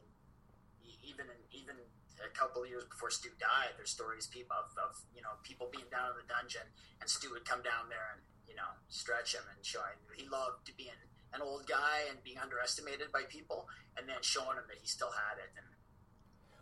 a 2.22 2.30
couple 2.30 2.62
of 2.62 2.68
years 2.68 2.84
before 2.84 3.10
Stu 3.10 3.30
died, 3.40 3.74
there's 3.76 3.90
stories 3.90 4.26
people 4.26 4.54
of, 4.56 4.70
of 4.78 4.96
you 5.14 5.22
know 5.22 5.34
people 5.42 5.68
being 5.72 5.88
down 5.90 6.14
in 6.14 6.16
the 6.22 6.28
dungeon, 6.30 6.66
and 7.00 7.08
Stu 7.10 7.30
would 7.32 7.44
come 7.44 7.62
down 7.62 7.90
there 7.90 8.14
and 8.14 8.22
you 8.46 8.54
know 8.54 8.70
stretch 8.88 9.34
him 9.34 9.42
and 9.54 9.58
show 9.64 9.80
him. 9.80 9.98
He 10.14 10.28
loved 10.28 10.70
being 10.76 10.98
an 11.34 11.42
old 11.42 11.66
guy 11.66 12.06
and 12.10 12.22
being 12.22 12.38
underestimated 12.38 13.10
by 13.10 13.22
people, 13.28 13.66
and 13.98 14.08
then 14.08 14.22
showing 14.22 14.56
him 14.56 14.66
that 14.68 14.78
he 14.78 14.86
still 14.86 15.10
had 15.10 15.42
it. 15.42 15.50
And 15.56 15.66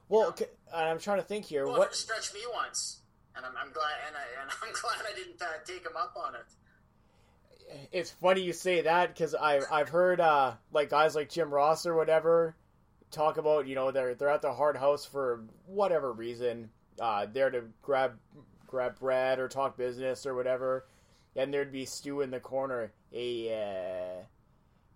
Well, 0.08 0.28
okay, 0.32 0.48
I'm 0.72 0.98
trying 0.98 1.18
to 1.18 1.26
think 1.26 1.44
here. 1.44 1.66
well, 1.66 1.78
What 1.78 1.94
stretched 1.94 2.32
me 2.34 2.40
once, 2.54 3.02
and 3.36 3.44
I'm, 3.44 3.52
I'm 3.56 3.72
glad, 3.72 3.92
and, 4.08 4.16
I, 4.16 4.24
and 4.40 4.50
I'm 4.62 4.72
glad 4.72 5.04
I 5.04 5.14
didn't 5.16 5.40
uh, 5.40 5.60
take 5.64 5.84
him 5.84 5.96
up 5.96 6.14
on 6.16 6.34
it. 6.34 7.88
it's 7.92 8.10
funny 8.10 8.40
you 8.40 8.52
say 8.52 8.80
that 8.82 9.14
because 9.14 9.34
I've 9.34 9.64
I've 9.70 9.88
heard 9.90 10.20
uh, 10.20 10.54
like 10.72 10.88
guys 10.88 11.14
like 11.14 11.28
Jim 11.28 11.52
Ross 11.52 11.84
or 11.84 11.94
whatever 11.94 12.56
talk 13.12 13.36
about 13.36 13.66
you 13.66 13.74
know 13.74 13.90
they're 13.90 14.14
they're 14.14 14.28
at 14.28 14.42
the 14.42 14.52
Hart 14.52 14.76
house 14.76 15.04
for 15.04 15.44
whatever 15.66 16.12
reason 16.12 16.70
uh, 17.00 17.26
there 17.32 17.50
to 17.50 17.62
grab 17.82 18.18
grab 18.66 18.98
bread 18.98 19.38
or 19.38 19.48
talk 19.48 19.76
business 19.76 20.26
or 20.26 20.34
whatever, 20.34 20.86
and 21.36 21.52
there'd 21.52 21.72
be 21.72 21.84
Stu 21.84 22.22
in 22.22 22.30
the 22.30 22.40
corner. 22.40 22.90
Hey, 23.10 23.52
uh, 23.52 24.24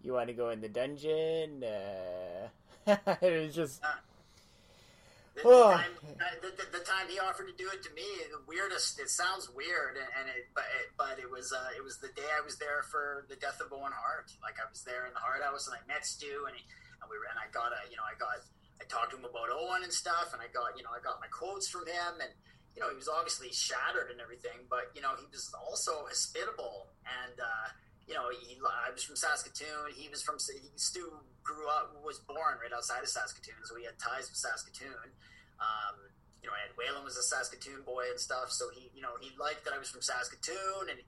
you 0.02 0.14
want 0.14 0.28
to 0.28 0.34
go 0.34 0.50
in 0.50 0.60
the 0.60 0.68
dungeon? 0.68 1.62
Uh, 1.62 2.48
it's 3.22 3.54
just. 3.54 3.82
The, 3.82 5.42
Oh. 5.44 5.68
the, 5.68 5.76
time, 5.76 5.92
uh, 6.16 6.24
the, 6.40 6.48
the, 6.48 6.78
the 6.78 6.84
time 6.88 7.12
he 7.12 7.20
offered 7.20 7.44
to 7.44 7.52
do 7.60 7.68
it 7.68 7.84
to 7.84 7.92
me, 7.92 8.08
the 8.32 8.40
weirdest. 8.48 8.98
It 8.98 9.10
sounds 9.10 9.50
weird, 9.52 10.00
and, 10.00 10.08
and 10.16 10.32
it, 10.32 10.48
but 10.56 10.64
it, 10.80 10.88
but 10.96 11.18
it 11.20 11.28
was 11.28 11.52
uh, 11.52 11.76
it 11.76 11.84
was 11.84 11.98
the 11.98 12.08
day 12.16 12.24
I 12.32 12.40
was 12.40 12.56
there 12.56 12.80
for 12.88 13.26
the 13.28 13.36
death 13.36 13.60
of 13.60 13.68
Owen 13.70 13.92
Hart. 13.92 14.32
Like 14.40 14.56
I 14.56 14.64
was 14.70 14.80
there 14.88 15.04
in 15.04 15.12
the 15.12 15.20
Hart 15.20 15.44
House, 15.44 15.68
and 15.68 15.76
I 15.76 15.84
met 15.84 16.06
Stu, 16.06 16.48
and 16.48 16.56
he, 16.56 16.64
and 17.00 17.06
we 17.10 17.16
were, 17.18 17.28
and 17.28 17.38
I 17.40 17.48
got 17.52 17.72
a 17.72 17.80
you 17.88 17.96
know 17.96 18.06
I 18.06 18.16
got 18.18 18.40
I 18.80 18.84
talked 18.88 19.12
to 19.12 19.18
him 19.18 19.26
about 19.26 19.48
Owen 19.52 19.82
and 19.82 19.92
stuff, 19.92 20.32
and 20.32 20.40
I 20.40 20.48
got 20.52 20.76
you 20.76 20.84
know 20.84 20.92
I 20.92 21.00
got 21.00 21.20
my 21.20 21.30
quotes 21.30 21.68
from 21.68 21.86
him, 21.86 22.20
and 22.20 22.32
you 22.76 22.80
know 22.84 22.88
he 22.92 22.98
was 22.98 23.08
obviously 23.08 23.52
shattered 23.52 24.12
and 24.12 24.20
everything, 24.20 24.68
but 24.68 24.92
you 24.94 25.00
know 25.00 25.16
he 25.16 25.26
was 25.28 25.48
also 25.56 26.04
hospitable, 26.08 26.92
and 27.04 27.36
uh, 27.40 27.66
you 28.08 28.14
know 28.14 28.28
he 28.32 28.56
I 28.60 28.92
was 28.92 29.04
from 29.04 29.16
Saskatoon, 29.16 29.92
he 29.96 30.08
was 30.08 30.22
from 30.22 30.36
he, 30.40 30.72
Stu 30.76 31.08
grew 31.46 31.70
up 31.70 31.94
was 32.02 32.18
born 32.26 32.58
right 32.58 32.74
outside 32.74 33.02
of 33.02 33.08
Saskatoon, 33.08 33.62
so 33.64 33.76
he 33.76 33.84
had 33.86 33.98
ties 33.98 34.28
with 34.28 34.38
Saskatoon. 34.38 35.14
Um, 35.56 35.96
you 36.42 36.52
know, 36.52 36.56
Ed 36.62 36.78
Whalen 36.78 37.02
was 37.02 37.16
a 37.16 37.26
Saskatoon 37.26 37.82
boy 37.82 38.06
and 38.06 38.20
stuff, 38.20 38.54
so 38.54 38.70
he, 38.70 38.90
you 38.94 39.02
know, 39.02 39.18
he 39.18 39.34
liked 39.34 39.64
that 39.66 39.74
I 39.74 39.78
was 39.82 39.90
from 39.90 40.02
Saskatoon, 40.02 40.86
and 40.90 40.98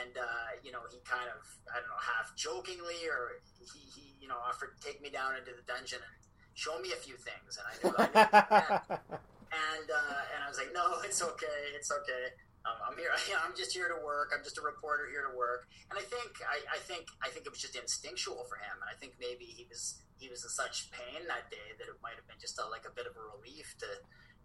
and 0.00 0.14
uh, 0.18 0.50
you 0.62 0.72
know, 0.72 0.82
he 0.90 0.98
kind 1.06 1.30
of, 1.30 1.42
I 1.70 1.78
don't 1.78 1.90
know, 1.90 2.02
half 2.02 2.34
jokingly 2.34 3.06
or 3.06 3.38
he, 3.62 3.80
he, 3.94 4.04
you 4.20 4.28
know, 4.28 4.38
offered 4.42 4.74
to 4.74 4.78
take 4.82 5.02
me 5.02 5.10
down 5.10 5.38
into 5.38 5.54
the 5.54 5.64
dungeon 5.66 6.02
and 6.02 6.14
show 6.54 6.78
me 6.78 6.90
a 6.92 7.00
few 7.00 7.14
things, 7.14 7.58
and 7.58 7.66
I 7.66 7.74
knew, 7.78 7.92
I 7.98 8.06
knew 8.10 9.14
and 9.78 9.88
uh, 9.90 10.22
and 10.34 10.40
I 10.42 10.48
was 10.48 10.58
like, 10.58 10.74
no, 10.74 11.02
it's 11.06 11.22
okay, 11.22 11.60
it's 11.74 11.90
okay. 11.90 12.34
Um, 12.64 12.80
I'm 12.80 12.96
here. 12.96 13.12
I'm 13.44 13.52
just 13.52 13.76
here 13.76 13.92
to 13.92 13.98
work. 14.00 14.32
I'm 14.32 14.42
just 14.42 14.56
a 14.56 14.64
reporter 14.64 15.04
here 15.12 15.28
to 15.28 15.36
work. 15.36 15.68
And 15.92 16.00
I 16.00 16.04
think 16.04 16.40
I, 16.42 16.76
I 16.76 16.80
think 16.80 17.06
I 17.20 17.28
think 17.28 17.46
it 17.46 17.52
was 17.52 17.60
just 17.60 17.76
instinctual 17.76 18.48
for 18.48 18.56
him. 18.56 18.80
And 18.80 18.88
I 18.88 18.96
think 18.96 19.20
maybe 19.20 19.44
he 19.44 19.68
was 19.68 20.00
he 20.16 20.32
was 20.32 20.42
in 20.42 20.50
such 20.50 20.90
pain 20.90 21.28
that 21.28 21.52
day 21.52 21.76
that 21.76 21.86
it 21.86 21.98
might 22.00 22.16
have 22.16 22.26
been 22.26 22.40
just 22.40 22.56
a, 22.58 22.64
like 22.72 22.88
a 22.88 22.94
bit 22.94 23.04
of 23.04 23.14
a 23.14 23.24
relief 23.36 23.76
to 23.84 23.88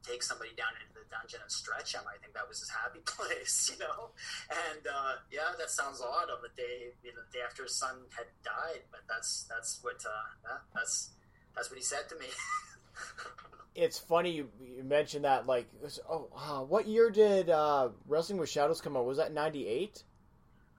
take 0.03 0.23
somebody 0.23 0.51
down 0.55 0.71
into 0.79 0.93
the 0.93 1.05
dungeon 1.11 1.39
and 1.41 1.51
stretch 1.51 1.93
him. 1.93 2.01
I 2.07 2.17
think 2.21 2.33
that 2.33 2.47
was 2.47 2.59
his 2.59 2.69
happy 2.69 2.99
place, 3.05 3.71
you 3.73 3.79
know. 3.79 4.11
And 4.49 4.83
uh, 4.87 5.13
yeah, 5.31 5.51
that 5.57 5.69
sounds 5.69 6.01
odd 6.01 6.29
on 6.29 6.41
the 6.41 6.53
day 6.55 6.93
you 7.03 7.11
know, 7.13 7.21
the 7.31 7.37
day 7.39 7.43
after 7.45 7.63
his 7.63 7.75
son 7.75 7.95
had 8.15 8.27
died, 8.43 8.83
but 8.91 9.01
that's 9.07 9.43
that's 9.49 9.79
what 9.81 10.01
uh, 10.05 10.57
that's 10.73 11.11
that's 11.55 11.69
what 11.69 11.77
he 11.77 11.83
said 11.83 12.07
to 12.09 12.15
me. 12.17 12.27
it's 13.75 13.97
funny 13.99 14.31
you, 14.31 14.49
you 14.61 14.83
mentioned 14.83 15.25
that. 15.25 15.47
Like, 15.47 15.67
oh, 16.09 16.27
uh, 16.35 16.59
what 16.63 16.87
year 16.87 17.09
did 17.09 17.49
uh, 17.49 17.89
Wrestling 18.07 18.39
with 18.39 18.49
Shadows 18.49 18.81
come 18.81 18.97
out? 18.97 19.05
Was 19.05 19.17
that 19.17 19.33
'98? 19.33 20.03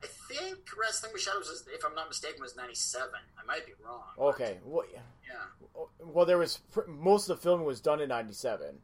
I 0.02 0.06
think 0.32 0.58
Wrestling 0.80 1.12
with 1.12 1.20
Shadows, 1.22 1.48
was, 1.48 1.64
if 1.74 1.84
I'm 1.84 1.94
not 1.94 2.08
mistaken, 2.08 2.40
was 2.40 2.56
'97. 2.56 3.08
I 3.38 3.46
might 3.46 3.66
be 3.66 3.72
wrong. 3.84 4.02
Okay. 4.18 4.58
Well, 4.64 4.84
Yeah. 4.92 5.84
well, 5.98 6.24
there 6.24 6.38
was 6.38 6.58
most 6.88 7.28
of 7.28 7.36
the 7.36 7.42
filming 7.42 7.66
was 7.66 7.80
done 7.80 8.00
in 8.00 8.08
'97. 8.08 8.78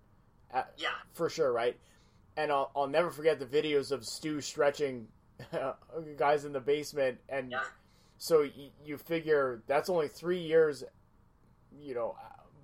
Yeah. 0.78 0.88
for 1.12 1.28
sure, 1.28 1.52
right? 1.52 1.76
And 2.36 2.50
I'll, 2.52 2.70
I'll 2.76 2.86
never 2.88 3.10
forget 3.10 3.38
the 3.38 3.46
videos 3.46 3.92
of 3.92 4.04
Stu 4.04 4.40
stretching 4.40 5.08
guys 6.16 6.44
in 6.44 6.52
the 6.52 6.60
basement, 6.60 7.18
and 7.28 7.50
so 8.18 8.42
you, 8.42 8.70
you 8.84 8.96
figure 8.98 9.62
that's 9.66 9.88
only 9.88 10.08
three 10.08 10.40
years, 10.40 10.84
you 11.80 11.94
know, 11.94 12.16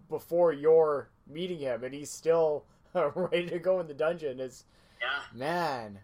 before 0.09 0.52
you're 0.52 1.09
meeting 1.27 1.59
him, 1.59 1.85
and 1.85 1.94
he's 1.94 2.11
still 2.11 2.65
ready 2.94 3.49
to 3.49 3.59
go 3.59 3.81
in 3.81 3.86
the 3.89 3.94
dungeon. 3.94 4.41
Is 4.41 4.65
Yeah. 5.01 5.39
man, 5.39 6.01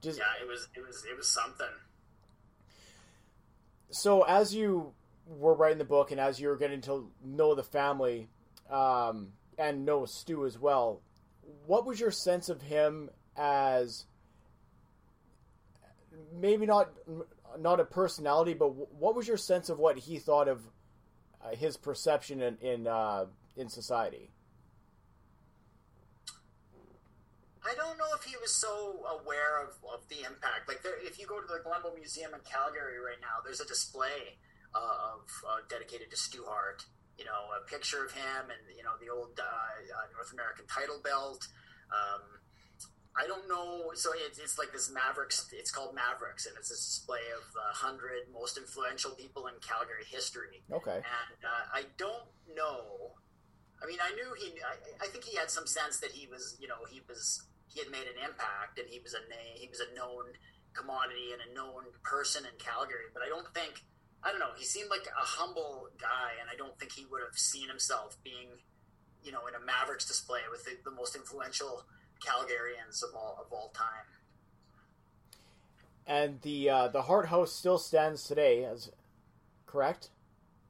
just 0.00 0.18
yeah, 0.18 0.24
it 0.42 0.48
was 0.48 0.68
it 0.74 0.86
was 0.86 1.04
it 1.10 1.16
was 1.16 1.28
something. 1.28 1.66
so 3.90 4.22
as 4.22 4.54
you 4.54 4.92
were 5.26 5.54
writing 5.54 5.78
the 5.78 5.84
book 5.84 6.10
and 6.10 6.20
as 6.20 6.40
you 6.40 6.48
were 6.48 6.56
getting 6.56 6.80
to 6.80 7.10
know 7.24 7.54
the 7.54 7.62
family 7.62 8.28
um, 8.70 9.32
and 9.60 9.84
know 9.84 10.06
Stu 10.06 10.46
as 10.46 10.58
well, 10.58 11.02
what 11.66 11.86
was 11.86 12.00
your 12.00 12.10
sense 12.10 12.48
of 12.48 12.62
him 12.62 13.10
as 13.36 14.06
maybe 16.34 16.66
not 16.66 16.90
not 17.58 17.80
a 17.80 17.84
personality, 17.84 18.54
but 18.54 18.68
what 18.94 19.14
was 19.14 19.28
your 19.28 19.36
sense 19.36 19.68
of 19.68 19.78
what 19.78 19.98
he 19.98 20.18
thought 20.18 20.48
of 20.48 20.62
uh, 21.44 21.54
his 21.54 21.76
perception 21.76 22.40
in 22.40 22.56
in, 22.62 22.86
uh, 22.86 23.26
in 23.56 23.68
society? 23.68 24.30
I 27.62 27.74
don't 27.74 27.98
know 27.98 28.08
if 28.16 28.24
he 28.24 28.36
was 28.40 28.54
so 28.54 29.04
aware 29.20 29.62
of, 29.62 29.74
of 29.92 30.08
the 30.08 30.20
impact. 30.26 30.66
Like, 30.66 30.82
there, 30.82 30.94
if 31.02 31.20
you 31.20 31.26
go 31.26 31.40
to 31.40 31.46
the 31.46 31.60
Glenbow 31.62 31.94
Museum 31.94 32.32
in 32.32 32.40
Calgary 32.40 32.98
right 32.98 33.20
now, 33.20 33.44
there's 33.44 33.60
a 33.60 33.66
display 33.66 34.38
uh, 34.74 34.78
of 34.78 35.20
uh, 35.46 35.56
dedicated 35.68 36.10
to 36.10 36.16
Stu 36.16 36.44
Hart. 36.48 36.86
You 37.20 37.28
know, 37.28 37.52
a 37.52 37.60
picture 37.68 38.00
of 38.00 38.12
him 38.16 38.48
and 38.48 38.62
you 38.72 38.80
know 38.82 38.96
the 38.96 39.12
old 39.12 39.36
uh, 39.36 39.44
uh, 39.44 40.06
North 40.16 40.32
American 40.32 40.64
title 40.64 41.04
belt. 41.04 41.44
Um, 41.92 42.40
I 43.12 43.26
don't 43.26 43.48
know. 43.48 43.90
So 43.94 44.10
it's, 44.14 44.38
it's 44.38 44.56
like 44.56 44.72
this 44.72 44.90
Mavericks. 44.90 45.50
It's 45.52 45.70
called 45.70 45.94
Mavericks, 45.94 46.46
and 46.46 46.54
it's 46.56 46.70
a 46.70 46.78
display 46.78 47.20
of 47.36 47.42
the 47.52 47.68
hundred 47.74 48.30
most 48.32 48.56
influential 48.56 49.10
people 49.12 49.46
in 49.48 49.54
Calgary 49.60 50.06
history. 50.08 50.62
Okay. 50.72 51.02
And 51.04 51.40
uh, 51.44 51.64
I 51.74 51.90
don't 51.98 52.24
know. 52.54 53.12
I 53.82 53.86
mean, 53.86 53.98
I 54.00 54.14
knew 54.14 54.30
he. 54.38 54.54
I, 54.62 55.04
I 55.04 55.06
think 55.10 55.24
he 55.24 55.36
had 55.36 55.50
some 55.50 55.66
sense 55.66 55.98
that 56.00 56.12
he 56.12 56.26
was. 56.30 56.56
You 56.60 56.68
know, 56.68 56.86
he 56.88 57.02
was. 57.08 57.44
He 57.68 57.80
had 57.80 57.90
made 57.90 58.06
an 58.06 58.18
impact, 58.22 58.78
and 58.78 58.88
he 58.88 58.98
was 59.02 59.14
a 59.14 59.22
name. 59.28 59.54
He 59.60 59.68
was 59.68 59.80
a 59.80 59.92
known 59.94 60.32
commodity 60.72 61.34
and 61.34 61.42
a 61.44 61.50
known 61.54 61.90
person 62.02 62.46
in 62.46 62.54
Calgary. 62.58 63.10
But 63.12 63.22
I 63.22 63.28
don't 63.28 63.46
think. 63.54 63.82
I 64.22 64.30
don't 64.30 64.38
know. 64.38 64.52
He 64.56 64.64
seemed 64.64 64.90
like 64.90 65.06
a 65.06 65.24
humble 65.24 65.88
guy, 66.00 66.32
and 66.40 66.50
I 66.52 66.56
don't 66.56 66.78
think 66.78 66.92
he 66.92 67.06
would 67.10 67.22
have 67.22 67.38
seen 67.38 67.68
himself 67.68 68.18
being, 68.22 68.48
you 69.22 69.32
know, 69.32 69.46
in 69.46 69.54
a 69.54 69.64
Mavericks 69.64 70.06
display 70.06 70.40
with 70.50 70.64
the, 70.64 70.72
the 70.84 70.94
most 70.94 71.16
influential 71.16 71.84
Calgarians 72.20 73.02
of 73.02 73.14
all 73.14 73.38
of 73.40 73.52
all 73.52 73.72
time. 73.74 73.86
And 76.06 76.40
the 76.42 76.68
uh, 76.68 76.88
the 76.88 77.02
Hart 77.02 77.28
House 77.28 77.52
still 77.52 77.78
stands 77.78 78.24
today, 78.24 78.64
as 78.64 78.90
correct. 79.66 80.10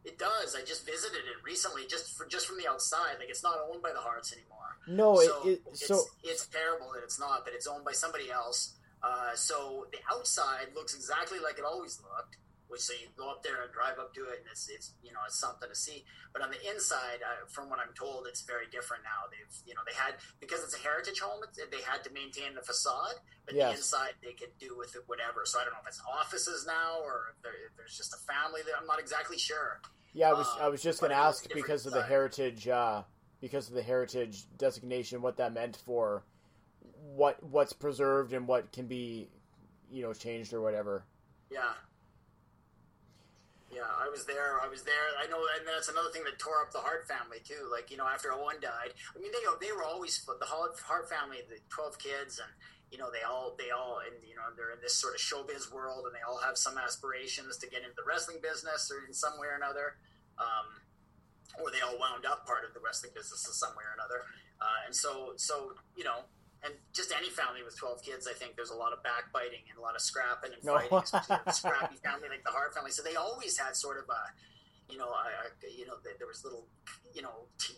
It 0.05 0.19
does. 0.19 0.55
I 0.55 0.65
just 0.65 0.87
visited 0.87 1.19
it 1.19 1.45
recently, 1.45 1.83
just 1.89 2.17
for 2.17 2.27
just 2.27 2.47
from 2.47 2.59
the 2.59 2.69
outside. 2.69 3.17
Like 3.19 3.29
it's 3.29 3.43
not 3.43 3.59
owned 3.71 3.83
by 3.83 3.93
the 3.93 3.99
Harts 3.99 4.33
anymore. 4.33 4.77
No, 4.87 5.21
so 5.21 5.49
it, 5.49 5.53
it 5.53 5.63
it's, 5.71 5.87
so 5.87 6.03
it's 6.23 6.47
terrible 6.47 6.93
that 6.95 7.03
it's 7.03 7.19
not, 7.19 7.45
but 7.45 7.53
it's 7.55 7.67
owned 7.67 7.85
by 7.85 7.93
somebody 7.93 8.31
else. 8.31 8.77
Uh, 9.03 9.35
so 9.35 9.87
the 9.93 9.99
outside 10.13 10.69
looks 10.75 10.95
exactly 10.95 11.39
like 11.39 11.59
it 11.59 11.65
always 11.65 12.01
looked. 12.03 12.37
Which 12.71 12.81
so 12.87 12.95
you 12.95 13.11
go 13.19 13.29
up 13.29 13.43
there 13.43 13.61
and 13.67 13.73
drive 13.75 13.99
up 13.99 14.15
to 14.15 14.23
it, 14.31 14.41
and 14.41 14.49
it's 14.51 14.71
it's 14.71 14.95
you 15.03 15.13
know 15.13 15.19
it's 15.27 15.39
something 15.39 15.69
to 15.69 15.75
see. 15.75 16.05
But 16.33 16.43
on 16.43 16.51
the 16.55 16.63
inside, 16.71 17.19
uh, 17.27 17.45
from 17.51 17.69
what 17.69 17.81
I'm 17.83 17.93
told, 17.99 18.27
it's 18.31 18.43
very 18.43 18.71
different 18.71 19.03
now. 19.03 19.27
They've 19.29 19.51
you 19.67 19.75
know 19.75 19.83
they 19.85 19.93
had 19.99 20.15
because 20.39 20.63
it's 20.63 20.79
a 20.79 20.81
heritage 20.81 21.19
home, 21.19 21.43
it's, 21.43 21.59
they 21.59 21.83
had 21.83 22.05
to 22.05 22.11
maintain 22.15 22.55
the 22.55 22.63
facade, 22.63 23.19
but 23.45 23.55
Yes. 23.55 23.73
the 23.73 23.77
inside 23.83 24.15
they 24.23 24.33
could 24.33 24.55
do 24.63 24.79
with 24.79 24.95
it 24.95 25.03
whatever. 25.07 25.43
So 25.45 25.59
I 25.59 25.65
don't 25.67 25.75
know 25.75 25.83
if 25.83 25.89
it's 25.89 26.01
offices 26.07 26.65
now 26.67 27.03
or 27.03 27.35
if, 27.37 27.43
there, 27.43 27.53
if 27.67 27.77
there's 27.77 27.97
just 27.97 28.15
a 28.15 28.21
family 28.31 28.61
there. 28.65 28.75
I'm 28.81 28.87
not 28.87 29.01
exactly 29.01 29.37
sure. 29.39 29.81
yeah, 30.15 30.31
I 30.31 30.33
was 30.35 30.47
Uh, 30.47 30.65
I 30.65 30.69
was 30.69 30.81
just 30.83 31.01
going 31.01 31.11
to 31.11 31.17
ask 31.19 31.47
because 31.53 31.87
of 31.87 31.93
the 31.93 32.03
heritage 32.03 32.69
uh, 32.69 33.03
because 33.41 33.69
of 33.69 33.75
the 33.75 33.83
heritage 33.83 34.45
designation, 34.59 35.23
what 35.23 35.37
that 35.39 35.53
meant 35.53 35.77
for 35.85 36.23
what 37.17 37.43
what's 37.43 37.73
preserved 37.73 38.33
and 38.33 38.47
what 38.47 38.71
can 38.73 38.87
be 38.87 39.29
you 39.91 40.03
know 40.03 40.13
changed 40.13 40.53
or 40.53 40.61
whatever. 40.61 41.03
Yeah. 41.51 41.73
Yeah, 43.71 43.87
I 43.87 44.11
was 44.11 44.27
there. 44.27 44.59
I 44.59 44.67
was 44.67 44.83
there. 44.83 45.15
I 45.15 45.31
know, 45.31 45.39
and 45.39 45.63
that's 45.63 45.89
another 45.89 46.11
thing 46.11 46.27
that 46.27 46.43
tore 46.43 46.59
up 46.59 46.75
the 46.75 46.83
Hart 46.83 47.07
family 47.07 47.39
too. 47.47 47.71
Like 47.71 47.91
you 47.91 47.97
know, 47.97 48.07
after 48.07 48.35
Owen 48.35 48.59
died, 48.59 48.91
I 49.15 49.19
mean, 49.23 49.31
they 49.31 49.47
they 49.63 49.71
were 49.71 49.87
always 49.87 50.19
the 50.27 50.47
Hart 50.47 51.07
family, 51.09 51.39
the 51.47 51.63
twelve 51.71 51.95
kids, 51.99 52.43
and 52.43 52.51
you 52.91 52.99
know, 52.99 53.15
they 53.15 53.23
all 53.23 53.55
they 53.55 53.71
all 53.71 54.03
and 54.03 54.19
you 54.27 54.35
know 54.35 54.51
they're 54.59 54.75
in 54.75 54.83
this 54.83 54.99
sort 54.99 55.15
of 55.15 55.23
showbiz 55.23 55.71
world, 55.71 56.03
and 56.11 56.15
they 56.15 56.27
all 56.27 56.43
have 56.43 56.59
some 56.59 56.75
aspirations 56.79 57.57
to 57.63 57.71
get 57.71 57.87
into 57.87 57.95
the 57.95 58.03
wrestling 58.03 58.43
business 58.43 58.91
or 58.91 59.07
in 59.07 59.15
some 59.15 59.39
way 59.39 59.47
or 59.47 59.55
another. 59.55 59.95
Um, 60.35 60.83
or 61.59 61.71
they 61.71 61.81
all 61.81 61.99
wound 61.99 62.27
up 62.27 62.47
part 62.47 62.67
of 62.67 62.75
the 62.75 62.81
wrestling 62.81 63.13
business 63.15 63.47
in 63.47 63.53
some 63.55 63.75
way 63.75 63.83
or 63.83 63.95
another. 63.95 64.23
Uh, 64.61 64.87
and 64.87 64.95
so, 64.95 65.35
so 65.37 65.75
you 65.97 66.05
know, 66.05 66.27
and 66.65 66.75
just 66.93 67.13
any 67.17 67.31
family 67.31 67.63
with 67.65 67.77
twelve 67.79 68.03
kids, 68.03 68.27
I 68.29 68.33
think 68.35 68.57
there's 68.57 68.71
a 68.71 68.77
lot 68.77 68.93
of 68.93 69.03
backbiting 69.03 69.65
and 69.71 69.79
a 69.79 69.83
lot 69.83 69.95
of 69.95 70.03
scrapping 70.03 70.53
and 70.53 70.63
No. 70.65 70.77
fighting, 70.79 70.99
especially 70.99 71.37
a 71.47 71.53
scrappy 71.53 71.97
family 72.05 72.29
like 72.29 72.45
the 72.45 72.51
Hart 72.53 72.75
family. 72.75 72.91
So 72.91 73.03
they 73.03 73.17
always 73.17 73.57
had 73.59 73.77
sort 73.77 73.99
of 73.99 74.05
a, 74.09 74.23
you 74.93 74.99
know, 74.99 75.09
a, 75.09 75.25
a- 75.67 75.73
you 75.73 75.87
know, 75.87 75.95
there 76.05 76.15
there 76.19 76.27
was 76.29 76.45
little, 76.45 76.67
you 77.15 77.23
know, 77.23 77.49
t- 77.59 77.75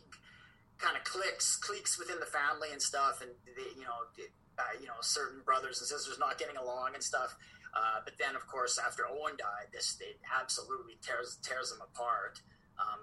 kind 0.79 0.97
of 0.97 1.05
cliques, 1.05 1.57
cliques 1.57 1.99
within 1.99 2.19
the 2.19 2.27
family 2.27 2.69
and 2.73 2.83
stuff, 2.83 3.23
and 3.23 3.31
they, 3.57 3.71
you 3.79 3.85
know, 3.87 4.09
it- 4.19 4.33
uh, 4.59 4.63
you 4.81 4.87
know, 4.87 4.99
certain 5.01 5.41
brothers 5.47 5.79
and 5.81 5.89
sisters 5.89 6.19
not 6.19 6.37
getting 6.39 6.57
along 6.57 6.93
and 6.95 7.03
stuff. 7.03 7.35
Uh, 7.75 8.01
but 8.05 8.13
then, 8.19 8.37
of 8.37 8.47
course, 8.47 8.79
after 8.79 9.07
Owen 9.09 9.33
died, 9.39 9.71
this 9.73 9.97
it 10.01 10.21
absolutely 10.39 10.99
tears 11.01 11.39
tears 11.43 11.71
them 11.71 11.81
apart 11.81 12.41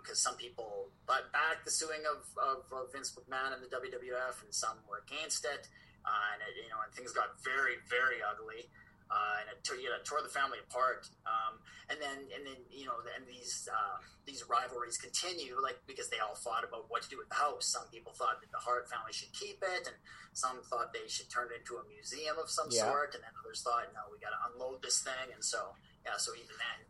because 0.02 0.22
some 0.22 0.36
people 0.36 0.90
but 1.06 1.32
back 1.34 1.66
the 1.66 1.72
suing 1.72 2.04
of, 2.06 2.22
of, 2.38 2.64
of 2.72 2.92
Vince 2.94 3.12
McMahon 3.18 3.54
and 3.54 3.62
the 3.64 3.72
WWF, 3.72 4.42
and 4.44 4.54
some 4.54 4.78
were 4.90 5.02
against 5.08 5.46
it, 5.46 5.68
uh, 6.06 6.34
and 6.34 6.40
it, 6.46 6.54
you 6.64 6.70
know, 6.70 6.80
and 6.86 6.92
things 6.94 7.12
got 7.12 7.38
very 7.44 7.78
very 7.90 8.20
ugly. 8.24 8.70
Uh, 9.10 9.42
and 9.42 9.50
it 9.50 9.58
tore, 9.66 9.74
you 9.82 9.90
know, 9.90 9.98
tore 10.06 10.22
the 10.22 10.30
family 10.30 10.62
apart, 10.62 11.10
um, 11.26 11.58
and 11.90 11.98
then 11.98 12.30
and 12.30 12.46
then 12.46 12.62
you 12.70 12.86
know, 12.86 12.94
and 13.18 13.26
these 13.26 13.66
uh, 13.66 13.98
these 14.30 14.46
rivalries 14.46 15.02
continue, 15.02 15.58
like 15.58 15.82
because 15.90 16.14
they 16.14 16.22
all 16.22 16.38
fought 16.38 16.62
about 16.62 16.86
what 16.94 17.02
to 17.02 17.10
do 17.10 17.18
with 17.18 17.26
the 17.26 17.34
house. 17.42 17.66
Some 17.74 17.90
people 17.90 18.14
thought 18.14 18.38
that 18.38 18.54
the 18.54 18.62
Hart 18.62 18.86
family 18.86 19.10
should 19.10 19.34
keep 19.34 19.66
it, 19.66 19.90
and 19.90 19.98
some 20.38 20.62
thought 20.70 20.94
they 20.94 21.10
should 21.10 21.26
turn 21.26 21.50
it 21.50 21.66
into 21.66 21.82
a 21.82 21.84
museum 21.90 22.38
of 22.38 22.54
some 22.54 22.70
Yeah. 22.70 22.86
sort, 22.86 23.18
and 23.18 23.26
then 23.26 23.34
others 23.42 23.66
thought, 23.66 23.90
no, 23.98 24.06
we 24.14 24.22
got 24.22 24.30
to 24.30 24.42
unload 24.54 24.86
this 24.86 25.02
thing, 25.02 25.34
and 25.34 25.42
so 25.42 25.74
yeah, 26.06 26.14
so 26.22 26.30
even 26.38 26.54
then, 26.62 26.86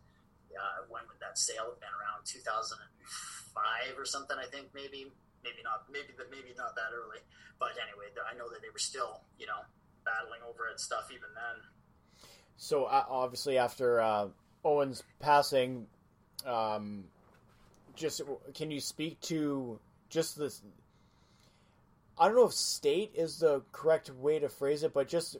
uh, 0.59 0.85
when 0.91 1.07
would 1.07 1.19
that 1.23 1.39
sale 1.39 1.71
have 1.71 1.79
been 1.79 1.95
around 1.95 2.27
2005 2.27 2.75
or 3.97 4.05
something? 4.05 4.35
I 4.37 4.45
think 4.45 4.69
maybe, 4.75 5.07
maybe 5.43 5.63
not, 5.63 5.87
maybe 5.87 6.11
but 6.15 6.27
maybe 6.29 6.51
not 6.57 6.75
that 6.75 6.91
early. 6.91 7.23
But 7.59 7.79
anyway, 7.79 8.11
I 8.27 8.37
know 8.37 8.49
that 8.51 8.61
they 8.61 8.69
were 8.71 8.83
still, 8.83 9.23
you 9.39 9.47
know, 9.47 9.63
battling 10.05 10.41
over 10.47 10.67
it 10.67 10.79
stuff 10.79 11.09
even 11.11 11.29
then. 11.35 11.63
So 12.57 12.85
uh, 12.85 13.05
obviously, 13.09 13.57
after 13.57 14.01
uh, 14.01 14.27
Owen's 14.63 15.03
passing, 15.19 15.87
um, 16.45 17.05
just 17.95 18.21
can 18.53 18.71
you 18.71 18.79
speak 18.79 19.19
to 19.21 19.79
just 20.09 20.37
this? 20.37 20.61
I 22.17 22.27
don't 22.27 22.35
know 22.35 22.47
if 22.47 22.53
state 22.53 23.11
is 23.15 23.39
the 23.39 23.61
correct 23.71 24.09
way 24.09 24.39
to 24.39 24.49
phrase 24.49 24.83
it, 24.83 24.93
but 24.93 25.07
just 25.07 25.37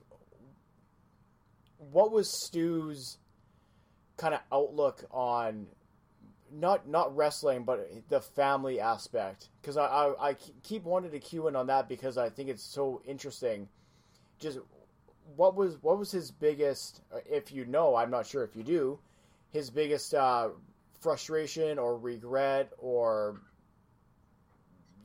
what 1.92 2.12
was 2.12 2.30
Stu's 2.30 3.18
kind 4.20 4.34
of 4.36 4.42
outlook 4.52 5.04
on 5.12 5.66
not 6.52 6.88
not 6.88 7.16
wrestling, 7.16 7.64
but 7.64 7.90
the 8.10 8.22
family 8.22 8.80
aspect? 8.80 9.50
Because 9.62 9.78
I, 9.78 9.86
I 9.86 10.30
I 10.30 10.36
keep 10.64 10.84
wanting 10.84 11.12
to 11.12 11.20
cue 11.20 11.48
in 11.48 11.56
on 11.56 11.68
that 11.68 11.90
because 11.90 12.18
I 12.18 12.30
think 12.30 12.50
it's 12.50 12.64
so 12.64 13.02
interesting. 13.06 13.68
Just 14.40 14.60
what 15.36 15.56
was 15.56 15.78
what 15.82 15.98
was 15.98 16.12
his 16.12 16.32
biggest 16.32 17.02
if 17.30 17.52
you 17.52 17.66
know 17.66 17.96
i'm 17.96 18.10
not 18.10 18.26
sure 18.26 18.44
if 18.44 18.56
you 18.56 18.64
do 18.64 19.00
his 19.52 19.70
biggest 19.70 20.14
uh, 20.14 20.50
frustration 21.00 21.80
or 21.80 21.98
regret 21.98 22.72
or 22.78 23.42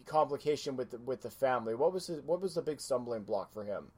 complication 0.06 0.76
with 0.76 0.90
the, 0.90 0.98
with 0.98 1.22
the 1.22 1.30
family 1.30 1.74
what 1.74 1.92
was 1.92 2.06
his, 2.06 2.20
what 2.22 2.40
was 2.40 2.54
the 2.54 2.62
big 2.62 2.80
stumbling 2.80 3.22
block 3.22 3.52
for 3.52 3.64
him 3.64 3.90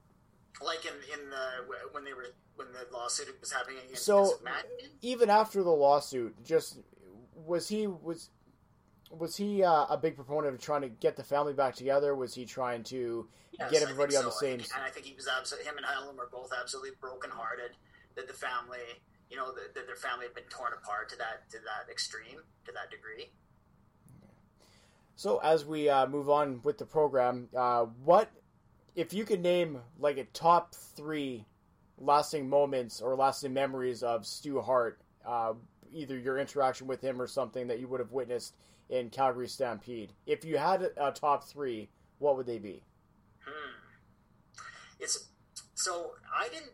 Like 0.63 0.85
in 0.85 0.93
in 1.19 1.29
the 1.29 1.45
when 1.91 2.03
they 2.03 2.13
were 2.13 2.27
when 2.57 2.67
the 2.73 2.85
lawsuit 2.95 3.35
was 3.39 3.51
happening 3.51 3.77
against 3.85 4.03
so 4.05 4.33
even 5.01 5.29
after 5.29 5.63
the 5.63 5.69
lawsuit 5.71 6.35
just 6.43 6.79
was 7.33 7.69
he 7.69 7.87
was 7.87 8.29
was 9.09 9.37
he 9.37 9.63
uh, 9.63 9.85
a 9.89 9.97
big 9.97 10.15
proponent 10.15 10.53
of 10.53 10.61
trying 10.61 10.81
to 10.81 10.89
get 10.89 11.15
the 11.15 11.23
family 11.23 11.53
back 11.53 11.75
together 11.75 12.13
was 12.13 12.35
he 12.35 12.45
trying 12.45 12.83
to 12.83 13.27
Yes, 13.59 13.71
get 13.71 13.81
everybody 13.81 14.11
think 14.11 14.19
on 14.19 14.25
the 14.25 14.31
so. 14.31 14.39
Same 14.45 14.59
and 14.59 14.83
I 14.85 14.89
think 14.89 15.05
he 15.05 15.15
was 15.15 15.27
absolutely 15.27 15.69
him 15.69 15.77
and 15.77 15.85
Helen 15.85 16.15
were 16.15 16.29
both 16.31 16.51
absolutely 16.59 16.91
brokenhearted 17.01 17.71
that 18.15 18.27
the 18.27 18.33
family, 18.33 18.79
you 19.29 19.37
know, 19.37 19.51
that, 19.53 19.73
that 19.73 19.87
their 19.87 19.95
family 19.95 20.25
had 20.25 20.35
been 20.35 20.43
torn 20.49 20.73
apart 20.73 21.09
to 21.09 21.17
that 21.17 21.49
to 21.51 21.57
that 21.59 21.91
extreme, 21.91 22.41
to 22.65 22.71
that 22.73 22.91
degree. 22.91 23.31
So 25.15 25.39
as 25.39 25.65
we 25.65 25.89
uh, 25.89 26.05
move 26.07 26.29
on 26.29 26.61
with 26.63 26.77
the 26.77 26.85
program, 26.85 27.49
uh, 27.55 27.85
what 28.03 28.29
if 28.95 29.13
you 29.13 29.25
could 29.25 29.41
name 29.41 29.79
like 29.99 30.17
a 30.17 30.25
top 30.25 30.75
three 30.75 31.45
lasting 31.97 32.49
moments 32.49 33.01
or 33.01 33.15
lasting 33.15 33.53
memories 33.53 34.03
of 34.03 34.25
Stu 34.25 34.61
Hart, 34.61 34.99
uh, 35.25 35.53
either 35.91 36.17
your 36.17 36.37
interaction 36.37 36.87
with 36.87 37.01
him 37.01 37.21
or 37.21 37.27
something 37.27 37.67
that 37.67 37.79
you 37.79 37.87
would 37.87 37.99
have 37.99 38.11
witnessed 38.11 38.55
in 38.89 39.09
Calgary 39.09 39.47
Stampede? 39.47 40.13
If 40.25 40.45
you 40.45 40.57
had 40.57 40.89
a, 40.97 41.11
top 41.11 41.43
three, 41.43 41.89
what 42.19 42.37
would 42.37 42.45
they 42.45 42.59
be? 42.59 42.83
Hmm. 43.45 43.71
It's 44.99 45.29
so 45.75 46.11
I 46.35 46.47
didn't. 46.49 46.71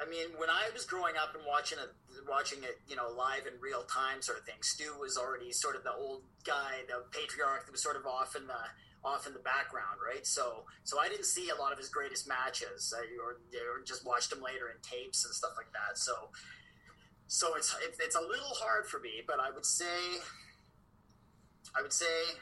I 0.00 0.08
mean, 0.08 0.28
when 0.38 0.48
I 0.48 0.70
was 0.72 0.86
growing 0.86 1.14
up 1.20 1.34
and 1.34 1.44
watching 1.46 1.78
it, 1.78 1.90
watching 2.28 2.62
it, 2.62 2.80
you 2.88 2.96
know, 2.96 3.08
live 3.16 3.46
in 3.46 3.60
real 3.60 3.82
time, 3.82 4.22
sort 4.22 4.38
of 4.38 4.44
thing. 4.44 4.56
Stu 4.62 4.96
was 4.98 5.18
already 5.18 5.52
sort 5.52 5.76
of 5.76 5.84
the 5.84 5.92
old 5.92 6.22
guy, 6.44 6.80
the 6.88 7.04
patriarch 7.10 7.66
that 7.66 7.72
was 7.72 7.82
sort 7.82 7.96
of 7.96 8.06
off 8.06 8.34
in 8.34 8.46
the 8.46 8.62
off 9.04 9.26
in 9.26 9.32
the 9.32 9.40
background, 9.40 9.96
right? 10.04 10.26
So, 10.26 10.64
so 10.84 11.00
I 11.00 11.08
didn't 11.08 11.24
see 11.24 11.48
a 11.50 11.54
lot 11.60 11.72
of 11.72 11.78
his 11.78 11.88
greatest 11.88 12.28
matches, 12.28 12.92
I, 12.96 13.02
or, 13.22 13.40
or 13.40 13.82
just 13.84 14.06
watched 14.06 14.32
him 14.32 14.42
later 14.42 14.68
in 14.68 14.76
tapes 14.82 15.24
and 15.24 15.34
stuff 15.34 15.52
like 15.56 15.72
that. 15.72 15.96
So, 15.96 16.28
so 17.26 17.54
it's 17.56 17.74
it's, 17.80 18.14
a 18.16 18.20
little 18.20 18.54
hard 18.60 18.86
for 18.86 19.00
me, 19.00 19.22
but 19.26 19.40
I 19.40 19.50
would 19.50 19.64
say, 19.64 20.20
I 21.76 21.82
would 21.82 21.92
say 21.92 22.36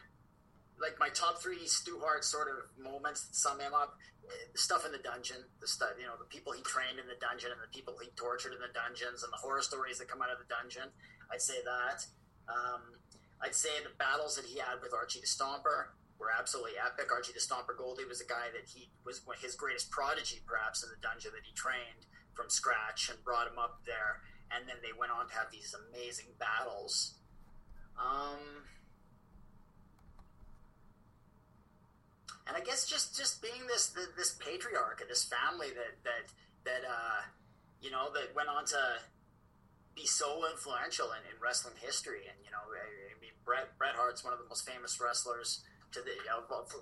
like 0.81 0.99
my 0.99 1.09
top 1.11 1.43
three 1.43 1.67
Stu 1.67 1.99
Hart 2.03 2.25
sort 2.25 2.49
of 2.49 2.83
moments 2.83 3.29
sum 3.33 3.61
him 3.61 3.75
up. 3.75 3.99
eh, 4.25 4.47
The 4.53 4.59
stuff 4.59 4.87
in 4.87 4.93
the 4.93 4.99
dungeon, 5.03 5.43
the 5.61 5.67
stuff, 5.67 5.91
you 5.99 6.07
know, 6.07 6.15
the 6.19 6.31
people 6.31 6.53
he 6.53 6.63
trained 6.63 6.99
in 6.99 7.07
the 7.07 7.19
dungeon 7.21 7.51
and 7.51 7.61
the 7.61 7.71
people 7.75 7.95
he 8.01 8.11
tortured 8.17 8.53
in 8.55 8.61
the 8.63 8.73
dungeons 8.73 9.23
and 9.23 9.33
the 9.33 9.37
horror 9.37 9.63
stories 9.63 9.99
that 9.99 10.09
come 10.09 10.23
out 10.23 10.31
of 10.31 10.39
the 10.39 10.49
dungeon. 10.49 10.91
I'd 11.33 11.43
say 11.43 11.59
that. 11.67 12.07
Um, 12.49 12.95
I'd 13.43 13.55
say 13.55 13.71
the 13.83 13.95
battles 13.99 14.37
that 14.37 14.47
he 14.47 14.59
had 14.59 14.81
with 14.83 14.95
Archie 14.95 15.21
the 15.21 15.27
Stomper 15.27 15.95
were 16.19 16.35
absolutely 16.35 16.75
epic. 16.79 17.11
Archie 17.13 17.33
the 17.33 17.41
Stomper 17.41 17.79
Gouldie 17.79 18.07
was 18.07 18.21
a 18.21 18.27
guy 18.27 18.51
that 18.53 18.67
he 18.67 18.91
was 19.07 19.23
his 19.41 19.55
greatest 19.55 19.91
prodigy, 19.91 20.43
perhaps, 20.47 20.83
in 20.83 20.91
the 20.91 21.01
dungeon 21.01 21.31
that 21.35 21.47
he 21.47 21.55
trained 21.55 22.07
from 22.35 22.51
scratch 22.51 23.09
and 23.09 23.23
brought 23.25 23.47
him 23.47 23.59
up 23.59 23.81
there. 23.87 24.21
And 24.51 24.67
then 24.69 24.77
they 24.83 24.97
went 24.99 25.13
on 25.13 25.29
to 25.29 25.35
have 25.35 25.51
these 25.51 25.75
amazing 25.75 26.35
battles. 26.39 27.15
Um, 27.99 28.67
and 32.47 32.57
I 32.57 32.61
guess 32.61 32.87
just 32.87 33.17
just 33.17 33.43
being 33.43 33.67
this 33.69 33.95
this 34.17 34.35
patriarch 34.41 35.01
of 35.03 35.09
this 35.09 35.25
family 35.25 35.69
that 35.69 36.01
that 36.05 36.27
that 36.65 36.83
uh, 36.89 37.21
you 37.81 37.91
know 37.91 38.11
that 38.15 38.35
went 38.35 38.49
on 38.49 38.65
to 38.67 38.83
be 39.95 40.07
so 40.07 40.47
influential 40.51 41.11
in, 41.13 41.23
in 41.29 41.37
wrestling 41.43 41.75
history, 41.83 42.25
and 42.31 42.39
you 42.45 42.51
know, 42.51 42.63
I 42.71 43.21
mean, 43.21 43.35
Bret 43.45 43.77
Bret 43.77 43.95
Hart's 43.95 44.25
one 44.25 44.33
of 44.33 44.39
the 44.39 44.49
most 44.49 44.67
famous 44.67 44.99
wrestlers 45.01 45.63
to 45.93 46.01
the 46.01 46.15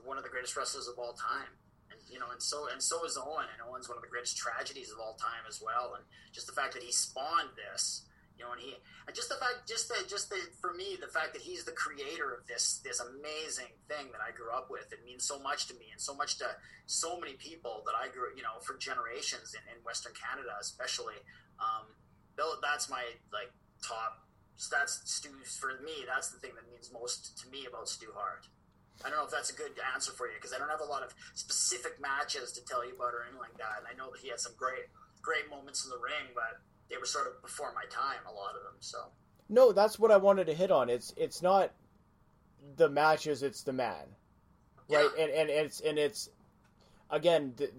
one 0.05 0.19
of 0.19 0.25
the 0.25 0.31
greatest 0.31 0.57
wrestlers 0.57 0.89
of 0.89 0.99
all 0.99 1.15
time, 1.15 1.51
and 1.91 2.01
you 2.09 2.19
know, 2.19 2.31
and 2.31 2.43
so 2.43 2.69
and 2.73 2.83
so 2.83 3.05
is 3.05 3.19
Owen, 3.19 3.47
and 3.53 3.63
Owen's 3.69 3.89
one 3.89 3.97
of 3.97 4.03
the 4.03 4.11
greatest 4.11 4.37
tragedies 4.37 4.91
of 4.91 4.99
all 4.99 5.15
time 5.15 5.47
as 5.49 5.63
well. 5.63 5.95
And 5.95 6.05
just 6.33 6.47
the 6.47 6.57
fact 6.57 6.75
that 6.75 6.83
he 6.83 6.93
spawned 6.93 7.55
this, 7.55 8.07
you 8.39 8.45
know, 8.45 8.53
and 8.53 8.61
he 8.61 8.75
and 9.07 9.15
just 9.15 9.29
the 9.29 9.39
fact, 9.39 9.67
just 9.69 9.89
the 9.89 9.99
just 10.09 10.31
the 10.31 10.39
for 10.61 10.75
me, 10.75 10.99
the 11.01 11.11
fact 11.11 11.33
that 11.35 11.43
he's 11.43 11.65
the 11.65 11.73
creator 11.73 12.35
of 12.35 12.47
this 12.47 12.83
this 12.85 13.01
amazing 13.01 13.73
thing 13.89 14.11
that 14.13 14.21
I 14.21 14.35
grew 14.35 14.51
up 14.51 14.71
with, 14.71 14.93
it 14.93 15.05
means 15.07 15.25
so 15.25 15.39
much 15.39 15.67
to 15.69 15.75
me 15.75 15.89
and 15.93 16.01
so 16.01 16.15
much 16.15 16.39
to 16.39 16.47
so 16.87 17.19
many 17.19 17.35
people 17.35 17.83
that 17.87 17.95
I 17.95 18.09
grew, 18.09 18.31
you 18.37 18.43
know, 18.43 18.59
for 18.63 18.77
generations 18.77 19.55
in, 19.55 19.63
in 19.71 19.83
Western 19.85 20.13
Canada, 20.15 20.55
especially. 20.61 21.19
Um, 21.59 21.87
that's 22.63 22.91
my 22.91 23.03
like 23.33 23.51
top. 23.87 24.21
That's 24.71 25.01
Stu 25.05 25.31
for 25.61 25.81
me. 25.85 26.05
That's 26.07 26.31
the 26.31 26.39
thing 26.39 26.53
that 26.57 26.69
means 26.71 26.91
most 26.93 27.39
to 27.43 27.51
me 27.51 27.67
about 27.69 27.89
Stu 27.89 28.09
Hart. 28.15 28.47
I 29.05 29.11
don't 29.11 29.19
know 29.19 29.25
if 29.25 29.31
that's 29.31 29.51
a 29.51 29.55
good 29.57 29.73
answer 29.93 30.13
for 30.13 30.27
you 30.27 30.35
because 30.37 30.55
I 30.55 30.59
don't 30.59 30.71
have 30.71 30.81
a 30.81 30.85
lot 30.85 31.03
of 31.03 31.15
specific 31.35 32.01
matches 32.01 32.53
to 32.53 32.65
tell 32.65 32.87
you 32.87 32.95
about 32.95 33.13
or 33.13 33.23
anything 33.23 33.41
like 33.41 33.57
that. 33.59 33.85
And 33.85 33.87
I 33.87 33.95
know 33.97 34.11
that 34.11 34.21
he 34.21 34.29
had 34.29 34.41
some 34.41 34.53
great, 34.57 34.89
great 35.21 35.51
moments 35.51 35.85
in 35.85 35.91
the 35.91 35.99
ring, 35.99 36.33
but 36.35 36.61
they 36.89 36.97
were 36.97 37.07
sort 37.07 37.27
of 37.27 37.43
before 37.43 37.73
my 37.75 37.85
time, 37.91 38.25
a 38.27 38.33
lot 38.33 38.57
of 38.57 38.63
them. 38.63 38.81
So 38.81 38.99
no, 39.49 39.73
that's 39.73 39.99
what 39.99 40.11
I 40.11 40.17
wanted 40.17 40.47
to 40.47 40.55
hit 40.55 40.71
on. 40.71 40.89
It's 40.89 41.13
it's 41.17 41.43
not 41.43 41.73
the 42.77 42.89
matches; 42.89 43.43
it's 43.43 43.63
the 43.63 43.73
man, 43.73 44.07
right? 44.89 45.11
Yeah. 45.17 45.25
And 45.25 45.33
and 45.33 45.51
it's 45.51 45.81
and 45.81 45.99
it's 45.99 46.31
again 47.11 47.53
the, 47.57 47.71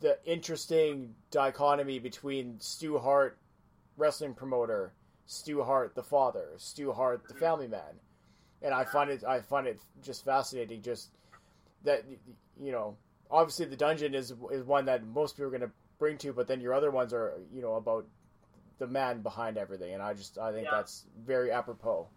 the 0.00 0.18
interesting 0.24 1.14
dichotomy 1.30 1.98
between 1.98 2.58
Stu 2.60 2.98
Hart, 2.98 3.38
wrestling 3.96 4.34
promoter, 4.34 4.92
Stu 5.26 5.62
Hart, 5.62 5.94
the 5.94 6.02
father, 6.02 6.48
Stu 6.56 6.92
Hart, 6.92 7.28
the 7.28 7.34
mm-hmm. 7.34 7.44
family 7.44 7.68
man 7.68 8.00
and 8.62 8.74
I 8.74 8.84
find 8.84 9.10
it 9.10 9.24
I 9.24 9.40
find 9.40 9.66
it 9.66 9.80
just 10.02 10.24
fascinating. 10.24 10.82
Just 10.82 11.10
that 11.84 12.04
you 12.60 12.72
know, 12.72 12.96
obviously 13.30 13.66
the 13.66 13.76
dungeon 13.76 14.14
is 14.14 14.32
is 14.52 14.64
one 14.64 14.86
that 14.86 15.06
most 15.06 15.36
people 15.36 15.46
are 15.46 15.58
going 15.58 15.68
to 15.68 15.70
bring 15.98 16.18
to, 16.18 16.32
but 16.32 16.46
then 16.46 16.60
your 16.60 16.74
other 16.74 16.90
ones 16.90 17.12
are 17.12 17.34
you 17.52 17.62
know 17.62 17.74
about 17.74 18.06
the 18.78 18.86
man 18.86 19.22
behind 19.22 19.56
everything, 19.56 19.94
and 19.94 20.02
I 20.02 20.14
just 20.14 20.38
I 20.38 20.52
think 20.52 20.64
yeah. 20.64 20.76
that's 20.76 21.04
very 21.24 21.50
apropos. 21.50 22.08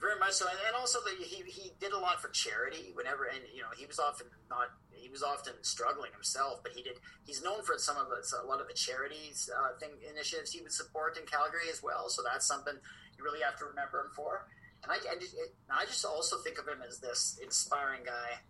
Very 0.00 0.18
much 0.18 0.32
so, 0.32 0.46
and 0.48 0.76
also 0.76 0.98
that 1.00 1.16
he 1.24 1.42
he 1.50 1.72
did 1.80 1.92
a 1.92 1.98
lot 1.98 2.20
for 2.20 2.28
charity. 2.28 2.92
Whenever 2.94 3.24
and 3.24 3.40
you 3.54 3.62
know 3.62 3.68
he 3.76 3.86
was 3.86 3.98
often 3.98 4.26
not 4.48 4.68
he 5.00 5.08
was 5.08 5.22
often 5.22 5.54
struggling 5.62 6.12
himself, 6.12 6.62
but 6.62 6.72
he 6.72 6.82
did. 6.82 6.96
He's 7.24 7.42
known 7.42 7.62
for 7.62 7.78
some 7.78 7.96
of 7.96 8.08
the, 8.08 8.22
a 8.42 8.46
lot 8.46 8.60
of 8.60 8.68
the 8.68 8.74
charities 8.74 9.48
uh, 9.50 9.78
thing 9.78 9.90
initiatives 10.08 10.52
he 10.52 10.60
would 10.60 10.72
support 10.72 11.16
in 11.18 11.26
Calgary 11.26 11.70
as 11.72 11.82
well. 11.82 12.08
So 12.08 12.22
that's 12.22 12.46
something 12.46 12.74
you 13.16 13.24
really 13.24 13.40
have 13.40 13.56
to 13.58 13.64
remember 13.64 14.00
him 14.00 14.10
for. 14.14 14.46
And 14.90 15.00
I, 15.00 15.12
I, 15.12 15.18
just, 15.18 15.34
it, 15.34 15.54
I 15.70 15.84
just 15.84 16.04
also 16.04 16.38
think 16.38 16.58
of 16.58 16.66
him 16.66 16.82
as 16.86 16.98
this 16.98 17.38
inspiring 17.42 18.02
guy 18.04 18.40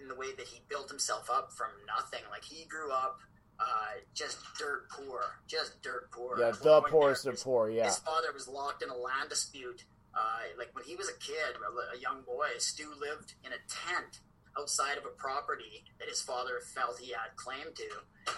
in 0.00 0.08
the 0.08 0.14
way 0.14 0.32
that 0.36 0.46
he 0.46 0.60
built 0.68 0.88
himself 0.88 1.30
up 1.30 1.52
from 1.52 1.68
nothing. 1.86 2.20
Like 2.30 2.44
he 2.44 2.64
grew 2.66 2.90
up 2.92 3.20
uh, 3.58 4.00
just 4.14 4.38
dirt 4.58 4.88
poor, 4.90 5.20
just 5.46 5.82
dirt 5.82 6.10
poor. 6.10 6.38
Yeah, 6.38 6.52
the 6.52 6.82
poorest 6.82 7.26
of 7.26 7.42
poor. 7.42 7.70
Yeah. 7.70 7.86
His 7.86 7.98
father 7.98 8.28
was 8.32 8.48
locked 8.48 8.82
in 8.82 8.88
a 8.88 8.96
land 8.96 9.28
dispute. 9.28 9.84
Uh, 10.14 10.58
like 10.58 10.74
when 10.74 10.84
he 10.84 10.96
was 10.96 11.08
a 11.08 11.18
kid, 11.18 11.56
a 11.94 11.98
young 12.00 12.22
boy, 12.22 12.48
Stu 12.58 12.88
lived 13.00 13.34
in 13.44 13.52
a 13.52 13.60
tent 13.68 14.20
outside 14.58 14.98
of 14.98 15.04
a 15.04 15.14
property 15.14 15.84
that 15.98 16.08
his 16.08 16.22
father 16.22 16.60
felt 16.74 16.98
he 16.98 17.12
had 17.12 17.34
claim 17.36 17.70
to. 17.74 17.88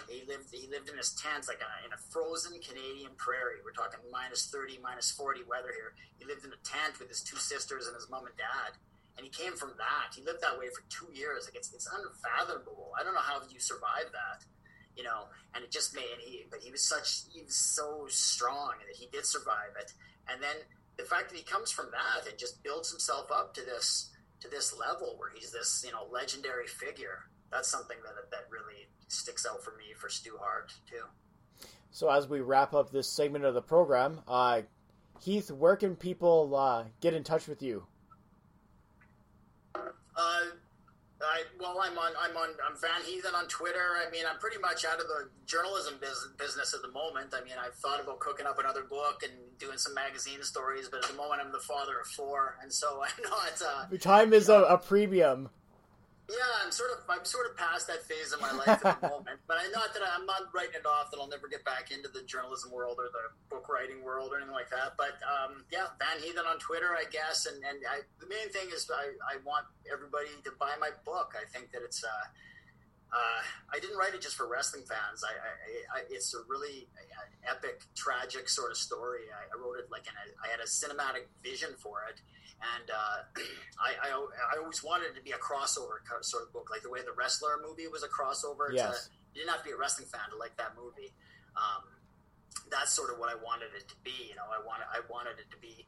He 0.09 0.23
lived 0.27 0.51
he 0.51 0.67
lived 0.67 0.89
in 0.89 0.97
his 0.97 1.13
tent 1.15 1.47
like 1.47 1.61
a, 1.61 1.71
in 1.85 1.93
a 1.93 1.99
frozen 2.11 2.59
Canadian 2.61 3.13
prairie. 3.17 3.63
We're 3.63 3.77
talking 3.77 3.99
minus 4.11 4.47
thirty, 4.47 4.79
minus 4.81 5.11
forty 5.11 5.41
weather 5.43 5.73
here. 5.73 5.93
He 6.19 6.25
lived 6.25 6.45
in 6.45 6.51
a 6.51 6.61
tent 6.61 6.99
with 6.99 7.09
his 7.09 7.21
two 7.21 7.37
sisters 7.37 7.87
and 7.87 7.95
his 7.95 8.09
mom 8.09 8.25
and 8.25 8.37
dad. 8.37 8.77
And 9.15 9.21
he 9.21 9.29
came 9.29 9.53
from 9.53 9.77
that. 9.77 10.17
He 10.17 10.25
lived 10.25 10.41
that 10.41 10.57
way 10.57 10.73
for 10.73 10.81
two 10.89 11.09
years. 11.13 11.45
Like 11.45 11.55
it's 11.55 11.73
it's 11.73 11.89
unfathomable. 11.89 12.93
I 12.97 13.03
don't 13.03 13.13
know 13.13 13.25
how 13.25 13.41
you 13.49 13.59
survive 13.59 14.09
that 14.13 14.45
you 14.95 15.03
know, 15.03 15.25
and 15.55 15.63
it 15.63 15.71
just 15.71 15.95
made 15.95 16.03
he, 16.19 16.45
but 16.49 16.59
he 16.61 16.71
was 16.71 16.83
such, 16.83 17.23
he 17.33 17.41
was 17.43 17.55
so 17.55 18.05
strong 18.09 18.73
that 18.87 18.95
he 18.95 19.07
did 19.11 19.25
survive 19.25 19.73
it. 19.79 19.91
And 20.29 20.41
then 20.41 20.55
the 20.97 21.03
fact 21.03 21.29
that 21.29 21.37
he 21.37 21.43
comes 21.43 21.71
from 21.71 21.89
that 21.91 22.29
and 22.29 22.37
just 22.37 22.63
builds 22.63 22.91
himself 22.91 23.31
up 23.31 23.53
to 23.55 23.61
this, 23.61 24.11
to 24.43 24.49
this 24.49 24.77
level 24.77 25.15
where 25.17 25.29
he's 25.33 25.51
this 25.51 25.83
you 25.85 25.91
know 25.91 26.05
legendary 26.11 26.67
figure. 26.67 27.19
That's 27.51 27.69
something 27.69 27.97
that 28.03 28.29
that 28.31 28.45
really 28.51 28.87
sticks 29.07 29.45
out 29.49 29.63
for 29.63 29.71
me 29.77 29.93
for 29.97 30.09
Stu 30.09 30.37
Hart 30.39 30.73
too. 30.89 31.03
So 31.91 32.09
as 32.09 32.27
we 32.27 32.41
wrap 32.41 32.73
up 32.73 32.91
this 32.91 33.07
segment 33.07 33.45
of 33.45 33.53
the 33.53 33.61
program, 33.61 34.21
uh, 34.27 34.61
Heath, 35.21 35.51
where 35.51 35.75
can 35.75 35.95
people 35.95 36.55
uh, 36.55 36.85
get 37.01 37.13
in 37.13 37.23
touch 37.23 37.47
with 37.47 37.61
you? 37.61 37.85
Uh, 39.75 39.79
I, 41.25 41.43
well, 41.59 41.79
I'm 41.81 41.97
on, 41.97 42.11
I'm 42.19 42.35
on, 42.37 42.49
I'm 42.67 42.75
Van 42.77 43.01
Heathen 43.05 43.33
on 43.35 43.47
Twitter. 43.47 43.97
I 44.05 44.09
mean, 44.11 44.23
I'm 44.29 44.39
pretty 44.39 44.59
much 44.59 44.85
out 44.85 44.99
of 44.99 45.07
the 45.07 45.29
journalism 45.45 45.95
business, 45.99 46.29
business 46.37 46.73
at 46.73 46.81
the 46.81 46.91
moment. 46.91 47.33
I 47.33 47.43
mean, 47.43 47.55
I've 47.59 47.75
thought 47.75 48.01
about 48.01 48.19
cooking 48.19 48.45
up 48.45 48.59
another 48.59 48.83
book 48.83 49.23
and 49.23 49.31
doing 49.59 49.77
some 49.77 49.93
magazine 49.93 50.43
stories, 50.43 50.89
but 50.89 51.03
at 51.03 51.09
the 51.09 51.17
moment, 51.17 51.41
I'm 51.43 51.51
the 51.51 51.59
father 51.59 51.99
of 51.99 52.07
four, 52.07 52.57
and 52.61 52.71
so 52.71 53.01
I'm 53.03 53.23
not. 53.23 53.61
Uh, 53.61 53.97
Time 53.97 54.33
is 54.33 54.49
a, 54.49 54.63
a 54.63 54.77
premium. 54.77 55.49
Yeah, 56.29 56.63
I'm 56.63 56.71
sort 56.71 56.91
of 56.91 57.03
I'm 57.09 57.25
sort 57.25 57.51
of 57.51 57.57
past 57.57 57.87
that 57.87 58.01
phase 58.07 58.31
of 58.31 58.39
my 58.39 58.51
life 58.51 58.79
at 58.85 59.01
the 59.01 59.09
moment. 59.13 59.43
But 59.47 59.59
I'm 59.59 59.71
not 59.71 59.93
that 59.93 60.03
I, 60.03 60.15
am 60.15 60.25
not 60.25 60.47
writing 60.55 60.79
it 60.79 60.85
off 60.87 61.11
that 61.11 61.19
I'll 61.19 61.27
never 61.27 61.47
get 61.51 61.65
back 61.65 61.91
into 61.91 62.07
the 62.07 62.23
journalism 62.23 62.71
world 62.71 62.95
or 62.97 63.11
the 63.11 63.27
book 63.51 63.67
writing 63.67 64.03
world 64.03 64.31
or 64.31 64.37
anything 64.37 64.55
like 64.55 64.69
that. 64.71 64.95
But 64.95 65.19
um, 65.27 65.67
yeah, 65.71 65.91
Van 65.99 66.23
Heathen 66.23 66.47
on 66.47 66.59
Twitter, 66.59 66.95
I 66.95 67.03
guess. 67.11 67.45
And 67.45 67.59
and 67.67 67.83
I, 67.83 68.07
the 68.23 68.27
main 68.31 68.47
thing 68.55 68.71
is 68.71 68.87
I, 68.87 69.11
I 69.27 69.43
want 69.43 69.67
everybody 69.91 70.31
to 70.47 70.51
buy 70.55 70.79
my 70.79 70.95
book. 71.03 71.35
I 71.35 71.43
think 71.51 71.71
that 71.75 71.83
it's 71.83 72.03
uh, 72.03 72.25
uh, 73.13 73.41
I 73.71 73.79
didn't 73.79 73.97
write 73.97 74.15
it 74.15 74.21
just 74.21 74.35
for 74.35 74.49
wrestling 74.49 74.83
fans. 74.89 75.23
I, 75.23 75.31
I, 75.31 75.99
I 75.99 76.03
it's 76.09 76.33
a 76.33 76.41
really 76.49 76.87
epic, 77.47 77.85
tragic 77.95 78.49
sort 78.49 78.71
of 78.71 78.77
story. 78.77 79.29
I, 79.29 79.53
I 79.53 79.61
wrote 79.61 79.77
it 79.77 79.91
like 79.91 80.03
I 80.43 80.47
had 80.49 80.59
a 80.59 80.67
cinematic 80.67 81.29
vision 81.43 81.69
for 81.77 82.01
it 82.09 82.19
and 82.63 82.87
uh, 82.89 83.19
I, 83.79 83.91
I, 84.07 84.27
I 84.55 84.57
always 84.59 84.83
wanted 84.83 85.11
it 85.11 85.15
to 85.15 85.23
be 85.23 85.31
a 85.31 85.41
crossover 85.41 85.99
sort 86.21 86.43
of 86.43 86.53
book, 86.53 86.69
like 86.71 86.81
the 86.81 86.89
way 86.89 87.01
the 87.03 87.15
wrestler 87.15 87.59
movie 87.59 87.87
was 87.87 88.03
a 88.03 88.11
crossover. 88.11 88.71
Yes. 88.71 89.07
To, 89.07 89.11
you 89.35 89.41
didn't 89.41 89.51
have 89.51 89.63
to 89.63 89.67
be 89.67 89.75
a 89.75 89.79
wrestling 89.79 90.07
fan 90.07 90.29
to 90.31 90.37
like 90.37 90.55
that 90.57 90.73
movie. 90.77 91.11
Um, 91.57 91.83
that's 92.71 92.93
sort 92.93 93.11
of 93.11 93.19
what 93.19 93.29
I 93.29 93.35
wanted 93.35 93.75
it 93.75 93.87
to 93.89 93.97
be. 94.03 94.29
You 94.29 94.35
know, 94.35 94.47
I 94.47 94.61
wanted 94.63 94.87
I 94.89 95.01
wanted 95.09 95.41
it 95.41 95.49
to 95.51 95.59
be 95.59 95.85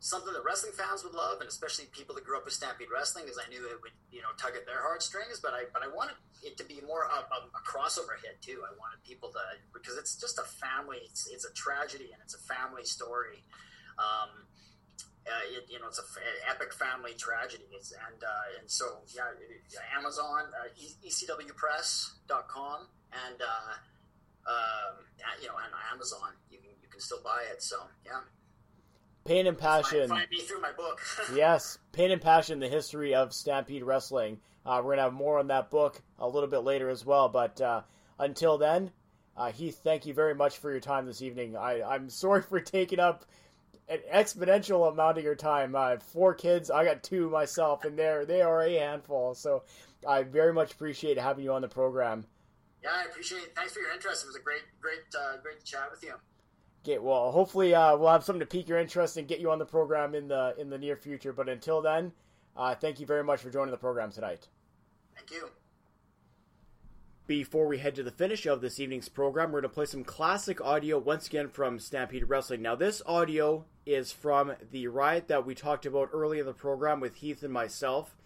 something 0.00 0.32
that 0.32 0.44
wrestling 0.44 0.72
fans 0.72 1.02
would 1.02 1.14
love, 1.14 1.40
and 1.40 1.48
especially 1.48 1.86
people 1.90 2.14
that 2.14 2.24
grew 2.24 2.36
up 2.36 2.44
with 2.44 2.54
Stampede 2.54 2.88
Wrestling, 2.92 3.24
because 3.24 3.40
I 3.42 3.48
knew 3.50 3.66
it 3.66 3.80
would 3.82 3.92
you 4.10 4.22
know 4.22 4.30
tug 4.38 4.54
at 4.54 4.66
their 4.66 4.82
heartstrings. 4.82 5.40
But 5.42 5.54
I 5.54 5.64
but 5.72 5.82
I 5.82 5.88
wanted 5.88 6.14
it 6.42 6.56
to 6.58 6.64
be 6.64 6.80
more 6.86 7.06
of 7.06 7.26
a, 7.30 7.50
a 7.50 7.62
crossover 7.66 8.14
hit 8.22 8.40
too. 8.40 8.62
I 8.62 8.70
wanted 8.78 9.02
people 9.02 9.30
to 9.34 9.40
because 9.74 9.98
it's 9.98 10.14
just 10.16 10.38
a 10.38 10.46
family. 10.46 10.98
It's, 11.04 11.26
it's 11.28 11.44
a 11.44 11.52
tragedy 11.52 12.10
and 12.12 12.22
it's 12.22 12.34
a 12.34 12.42
family 12.46 12.84
story. 12.84 13.42
Um, 13.98 14.46
uh, 15.26 15.44
it, 15.52 15.68
you 15.68 15.78
know, 15.78 15.88
it's 15.88 15.98
an 15.98 16.06
epic 16.48 16.72
family 16.72 17.12
tragedy. 17.12 17.66
It's, 17.72 17.92
and 17.92 18.22
uh, 18.22 18.58
and 18.60 18.70
so 18.70 19.02
yeah, 19.12 19.34
Amazon, 19.96 20.48
uh, 20.54 20.70
ecwpress.com, 21.04 22.86
and 23.12 23.42
uh, 23.42 23.74
um, 24.48 25.04
you 25.42 25.48
know, 25.48 25.58
and 25.58 25.74
Amazon, 25.92 26.32
you 26.50 26.58
can 26.58 26.70
you 26.80 26.88
can 26.88 27.00
still 27.00 27.20
buy 27.22 27.44
it. 27.50 27.62
So 27.62 27.76
yeah. 28.06 28.20
Pain 29.28 29.46
and 29.46 29.58
Passion. 29.58 30.08
Find, 30.08 30.30
me 30.30 30.40
through 30.40 30.62
my 30.62 30.72
book. 30.72 31.00
yes, 31.34 31.78
Pain 31.92 32.10
and 32.10 32.20
Passion: 32.20 32.60
The 32.60 32.68
History 32.68 33.14
of 33.14 33.34
Stampede 33.34 33.82
Wrestling. 33.82 34.40
Uh, 34.64 34.80
we're 34.82 34.92
gonna 34.92 35.02
have 35.02 35.12
more 35.12 35.38
on 35.38 35.48
that 35.48 35.68
book 35.68 36.00
a 36.18 36.26
little 36.26 36.48
bit 36.48 36.60
later 36.60 36.88
as 36.88 37.04
well. 37.04 37.28
But 37.28 37.60
uh, 37.60 37.82
until 38.18 38.56
then, 38.56 38.90
uh, 39.36 39.52
Heath, 39.52 39.80
thank 39.84 40.06
you 40.06 40.14
very 40.14 40.34
much 40.34 40.56
for 40.56 40.70
your 40.70 40.80
time 40.80 41.04
this 41.04 41.20
evening. 41.20 41.58
I, 41.58 41.82
I'm 41.82 42.08
sorry 42.08 42.40
for 42.40 42.58
taking 42.58 43.00
up 43.00 43.26
an 43.86 43.98
exponential 44.10 44.90
amount 44.90 45.18
of 45.18 45.24
your 45.24 45.34
time. 45.34 45.76
I 45.76 45.90
have 45.90 46.02
four 46.02 46.32
kids. 46.32 46.70
I 46.70 46.86
got 46.86 47.02
two 47.02 47.28
myself, 47.28 47.84
and 47.84 47.98
they're 47.98 48.24
they 48.24 48.40
are 48.40 48.62
a 48.62 48.78
handful. 48.78 49.34
So 49.34 49.64
I 50.08 50.22
very 50.22 50.54
much 50.54 50.72
appreciate 50.72 51.18
having 51.18 51.44
you 51.44 51.52
on 51.52 51.60
the 51.60 51.68
program. 51.68 52.24
Yeah, 52.82 52.90
I 52.94 53.04
appreciate 53.04 53.42
it. 53.42 53.54
Thanks 53.54 53.74
for 53.74 53.80
your 53.80 53.92
interest. 53.92 54.24
It 54.24 54.28
was 54.28 54.36
a 54.36 54.42
great, 54.42 54.62
great, 54.80 55.00
uh, 55.14 55.36
great 55.42 55.62
chat 55.64 55.90
with 55.90 56.02
you. 56.02 56.14
Okay, 56.88 56.96
well, 56.96 57.30
hopefully 57.32 57.74
uh, 57.74 57.98
we'll 57.98 58.08
have 58.08 58.24
something 58.24 58.40
to 58.40 58.46
pique 58.46 58.66
your 58.66 58.78
interest 58.78 59.18
and 59.18 59.28
get 59.28 59.40
you 59.40 59.50
on 59.50 59.58
the 59.58 59.66
program 59.66 60.14
in 60.14 60.26
the 60.26 60.54
in 60.56 60.70
the 60.70 60.78
near 60.78 60.96
future. 60.96 61.34
But 61.34 61.46
until 61.46 61.82
then, 61.82 62.12
uh, 62.56 62.74
thank 62.76 62.98
you 62.98 63.04
very 63.04 63.22
much 63.22 63.42
for 63.42 63.50
joining 63.50 63.72
the 63.72 63.76
program 63.76 64.10
tonight. 64.10 64.48
Thank 65.14 65.30
you. 65.30 65.50
Before 67.26 67.66
we 67.66 67.76
head 67.76 67.94
to 67.96 68.02
the 68.02 68.10
finish 68.10 68.46
of 68.46 68.62
this 68.62 68.80
evening's 68.80 69.10
program, 69.10 69.52
we're 69.52 69.60
going 69.60 69.70
to 69.70 69.74
play 69.74 69.84
some 69.84 70.02
classic 70.02 70.62
audio 70.62 70.98
once 70.98 71.26
again 71.26 71.50
from 71.50 71.78
Stampede 71.78 72.26
Wrestling. 72.26 72.62
Now, 72.62 72.74
this 72.74 73.02
audio 73.04 73.66
is 73.84 74.10
from 74.10 74.54
the 74.70 74.86
riot 74.86 75.28
that 75.28 75.44
we 75.44 75.54
talked 75.54 75.84
about 75.84 76.08
early 76.14 76.38
in 76.38 76.46
the 76.46 76.54
program 76.54 77.00
with 77.00 77.16
Heath 77.16 77.42
and 77.42 77.52
myself, 77.52 78.16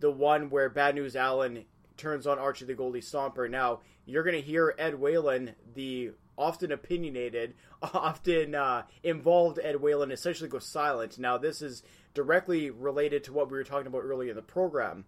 the 0.00 0.10
one 0.10 0.48
where 0.48 0.70
Bad 0.70 0.94
News 0.94 1.14
Allen 1.14 1.66
turns 1.98 2.26
on 2.26 2.38
Archie 2.38 2.64
the 2.64 2.74
Gouldie 2.74 3.02
Stomper. 3.02 3.50
Now, 3.50 3.80
you're 4.06 4.24
going 4.24 4.34
to 4.34 4.40
hear 4.40 4.74
Ed 4.78 4.98
Whalen, 4.98 5.54
the 5.74 6.12
often 6.38 6.72
opinionated, 6.72 7.54
often 7.82 8.54
uh, 8.54 8.84
involved 9.02 9.58
Ed 9.62 9.80
Whalen, 9.80 10.10
essentially 10.10 10.48
go 10.48 10.58
silent. 10.58 11.18
Now, 11.18 11.36
this 11.36 11.60
is 11.60 11.82
directly 12.14 12.70
related 12.70 13.24
to 13.24 13.32
what 13.32 13.50
we 13.50 13.58
were 13.58 13.64
talking 13.64 13.88
about 13.88 14.04
earlier 14.04 14.30
in 14.30 14.36
the 14.36 14.42
program 14.42 15.04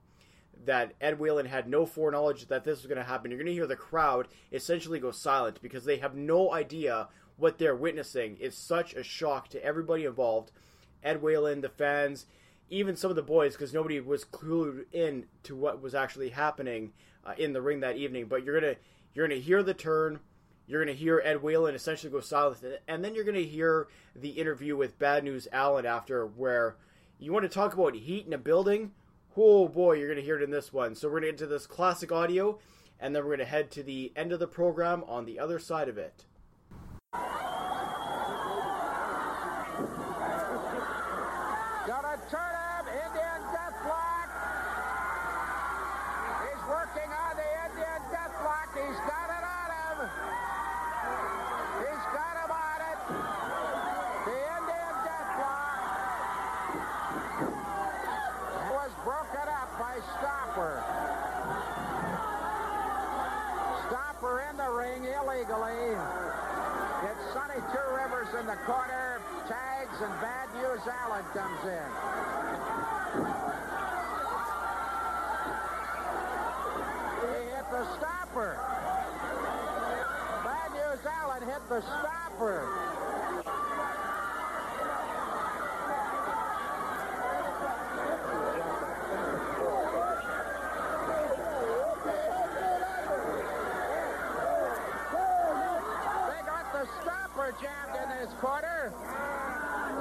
that 0.65 0.93
Ed 1.01 1.19
Whalen 1.19 1.47
had 1.47 1.69
no 1.69 1.87
foreknowledge 1.87 2.49
that 2.49 2.65
this 2.65 2.79
was 2.79 2.87
going 2.87 2.99
to 2.99 3.05
happen. 3.05 3.31
You're 3.31 3.39
going 3.39 3.47
to 3.47 3.55
hear 3.55 3.67
the 3.67 3.77
crowd 3.77 4.29
essentially 4.53 4.99
go 4.99 5.11
silent 5.11 5.63
because 5.63 5.85
they 5.85 5.97
have 5.99 6.15
no 6.15 6.53
idea 6.53 7.09
what 7.37 7.59
they're 7.59 7.75
witnessing. 7.75 8.37
It's 8.41 8.59
such 8.59 8.95
a 8.95 9.03
shock 9.03 9.49
to 9.49 9.65
everybody 9.65 10.05
involved 10.05 10.53
Ed 11.03 11.23
Whalen, 11.23 11.63
the 11.63 11.69
fans, 11.71 12.27
even 12.69 12.95
some 12.95 13.11
of 13.11 13.17
the 13.17 13.23
boys, 13.23 13.55
because 13.55 13.73
nobody 13.73 14.01
was 14.01 14.25
clued 14.25 14.85
in 14.93 15.27
to 15.45 15.57
what 15.57 15.81
was 15.81 15.95
actually 15.95 16.29
happening 16.29 16.93
uh, 17.25 17.35
in 17.39 17.53
the 17.53 17.63
ring 17.63 17.81
that 17.81 17.97
evening. 17.97 18.27
But 18.27 18.45
you're 18.45 18.61
gonna 18.61 18.77
you're 19.15 19.27
gonna 19.27 19.41
hear 19.41 19.63
the 19.63 19.75
turn. 19.75 20.21
You're 20.71 20.85
gonna 20.85 20.97
hear 20.97 21.21
Ed 21.25 21.43
Whalen 21.43 21.75
essentially 21.75 22.13
go 22.13 22.21
silent, 22.21 22.65
and 22.87 23.05
then 23.05 23.17
you're 23.17 23.25
gonna 23.25 23.41
hear 23.41 23.89
the 24.15 24.29
interview 24.29 24.77
with 24.77 25.01
Bad 25.01 25.25
News 25.25 25.49
Allen 25.51 25.85
after, 25.85 26.25
where 26.25 26.77
you 27.19 27.33
want 27.33 27.43
to 27.43 27.49
talk 27.49 27.75
about 27.75 27.97
heat 27.97 28.25
in 28.25 28.33
a 28.33 28.39
building. 28.39 28.93
Oh 29.37 29.67
boy, 29.67 29.95
you're 29.95 30.09
gonna 30.09 30.21
hear 30.21 30.37
it 30.37 30.45
in 30.45 30.53
this 30.53 30.73
one. 30.73 30.95
So 30.95 31.09
we're 31.09 31.19
gonna 31.19 31.33
get 31.33 31.39
to 31.39 31.49
this 31.49 31.67
classic 31.67 32.13
audio, 32.13 32.61
and 33.01 33.17
then 33.17 33.25
we're 33.25 33.33
gonna 33.33 33.47
head 33.47 33.73
to 33.73 33.83
the 33.83 34.13
end 34.15 34.31
of 34.31 34.39
the 34.39 34.47
program 34.47 35.03
on 35.09 35.25
the 35.25 35.41
other 35.41 35.59
side 35.59 35.89
of 35.89 35.99
it. 35.99 36.25
And 70.03 70.21
Bad 70.23 70.49
News 70.55 70.81
Allen 70.89 71.25
comes 71.35 71.63
in. 71.63 71.91
He 77.21 77.51
hit 77.51 77.67
the 77.71 77.85
Stomper. 77.99 78.57
Bad 80.43 80.71
News 80.73 81.05
Allen 81.05 81.43
hit 81.43 81.69
the 81.69 81.83
Stomper. 81.83 82.65
They 96.27 96.41
got 96.47 96.73
the 96.73 96.89
Stomper 97.03 97.53
jammed 97.61 97.97
in 98.03 98.09
this 98.19 98.33
corner. 98.41 98.95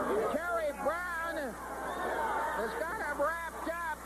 Kerry 0.09 0.73
Brown 0.81 1.37
has 1.37 2.73
got 2.81 2.97
him 2.97 3.21
wrapped 3.21 3.69
up. 3.69 3.99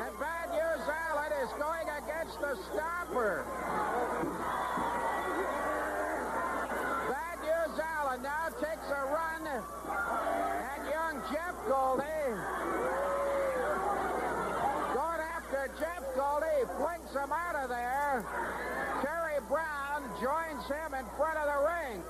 And 0.00 0.18
Bad 0.18 0.48
News 0.48 0.80
Allen 0.88 1.32
is 1.44 1.52
going 1.60 1.88
against 1.92 2.40
the 2.40 2.56
Stomper. 2.72 3.44
Bad 7.12 7.38
News 7.44 7.78
Allen 7.78 8.22
now 8.22 8.48
takes 8.64 8.88
a 8.88 9.04
run 9.12 9.46
at 9.46 10.80
young 10.88 11.20
Jeff 11.30 11.54
Gouldie. 11.68 12.32
Going 14.94 15.20
after 15.20 15.68
Jeff 15.78 16.02
Gouldie, 16.16 16.64
flings 16.78 17.12
him 17.12 17.30
out 17.30 17.56
of 17.56 17.68
there. 17.68 18.24
Kerry 19.02 19.40
Brown 19.50 20.02
joins 20.18 20.64
him 20.64 20.94
in 20.94 21.04
front 21.18 21.36
of 21.36 21.44
the 21.44 21.60
ring. 21.68 22.02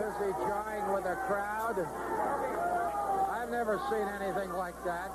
Busy 0.00 0.32
jawing 0.32 0.92
with 0.96 1.04
a 1.04 1.16
crowd. 1.28 1.76
I've 1.76 3.50
never 3.50 3.76
seen 3.92 4.08
anything 4.16 4.50
like 4.56 4.72
that. 4.88 5.12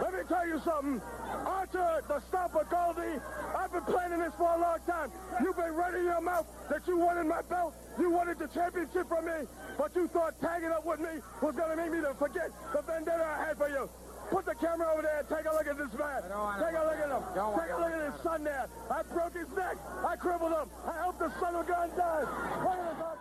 Let 0.00 0.14
me 0.14 0.20
tell 0.28 0.46
you 0.46 0.62
something. 0.64 1.02
Archer, 1.44 2.02
the 2.06 2.22
Stomper 2.30 2.70
Gouldie, 2.70 3.18
I've 3.58 3.72
been 3.72 3.82
planning 3.82 4.20
this 4.20 4.32
for 4.38 4.46
a 4.54 4.60
long 4.60 4.78
time. 4.86 5.10
You've 5.42 5.56
been 5.56 5.74
running 5.74 6.04
your 6.04 6.20
mouth 6.20 6.46
that 6.70 6.86
you 6.86 6.98
wanted 6.98 7.26
my 7.26 7.42
belt. 7.42 7.74
You 7.98 8.10
wanted 8.10 8.38
the 8.38 8.46
championship 8.46 9.08
from 9.08 9.26
me, 9.26 9.42
but 9.76 9.90
you 9.96 10.06
thought 10.06 10.40
tagging 10.40 10.70
up 10.70 10.86
with 10.86 11.00
me 11.00 11.18
was 11.42 11.56
going 11.56 11.70
to 11.70 11.76
make 11.76 11.90
me 11.90 12.00
to 12.00 12.14
forget 12.14 12.50
the 12.72 12.80
vendetta 12.82 13.24
I 13.26 13.48
had 13.48 13.58
for 13.58 13.68
you. 13.68 13.90
Put 14.30 14.46
the 14.46 14.54
camera 14.54 14.86
over 14.92 15.02
there 15.02 15.18
and 15.18 15.28
take 15.28 15.50
a 15.50 15.52
look 15.52 15.66
at 15.66 15.76
this 15.76 15.98
man. 15.98 16.22
Take 16.22 16.78
a 16.78 16.84
look 16.86 16.98
at 17.02 17.10
him. 17.10 17.22
Take 17.34 17.74
a 17.74 17.80
look 17.82 17.90
at 17.90 18.12
his 18.12 18.22
son 18.22 18.44
there. 18.44 18.68
I 18.88 19.02
broke 19.02 19.34
his 19.34 19.50
neck. 19.56 19.76
I 20.06 20.14
crippled 20.14 20.52
him. 20.52 20.70
I 20.86 20.92
helped 21.02 21.18
the 21.18 21.32
son 21.40 21.56
of 21.56 21.66
a 21.66 21.68
gun 21.68 21.90
die. 21.98 23.13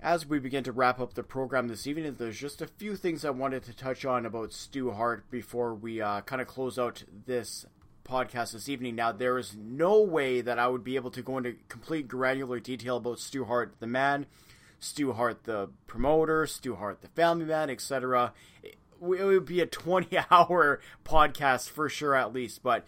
As 0.00 0.26
we 0.26 0.38
begin 0.38 0.62
to 0.62 0.70
wrap 0.70 1.00
up 1.00 1.14
the 1.14 1.24
program 1.24 1.66
this 1.66 1.84
evening, 1.84 2.14
there's 2.16 2.38
just 2.38 2.62
a 2.62 2.68
few 2.68 2.94
things 2.94 3.24
I 3.24 3.30
wanted 3.30 3.64
to 3.64 3.74
touch 3.74 4.04
on 4.04 4.26
about 4.26 4.52
Stu 4.52 4.92
Hart 4.92 5.28
before 5.28 5.74
we 5.74 6.00
uh, 6.00 6.20
kind 6.20 6.40
of 6.40 6.46
close 6.46 6.78
out 6.78 7.02
this 7.26 7.66
podcast 8.04 8.52
this 8.52 8.68
evening. 8.68 8.94
Now, 8.94 9.10
there 9.10 9.38
is 9.38 9.56
no 9.56 10.00
way 10.00 10.40
that 10.40 10.56
I 10.56 10.68
would 10.68 10.84
be 10.84 10.94
able 10.94 11.10
to 11.10 11.20
go 11.20 11.36
into 11.36 11.56
complete 11.68 12.06
granular 12.06 12.60
detail 12.60 12.98
about 12.98 13.18
Stu 13.18 13.46
Hart, 13.46 13.74
the 13.80 13.88
man, 13.88 14.26
Stu 14.78 15.14
Hart, 15.14 15.42
the 15.44 15.70
promoter, 15.88 16.46
Stu 16.46 16.76
Hart, 16.76 17.02
the 17.02 17.08
family 17.08 17.46
man, 17.46 17.68
etc. 17.68 18.32
It 18.62 18.76
would 19.00 19.46
be 19.46 19.60
a 19.60 19.66
20 19.66 20.16
hour 20.30 20.78
podcast 21.04 21.70
for 21.70 21.88
sure, 21.88 22.14
at 22.14 22.32
least. 22.32 22.62
But 22.62 22.86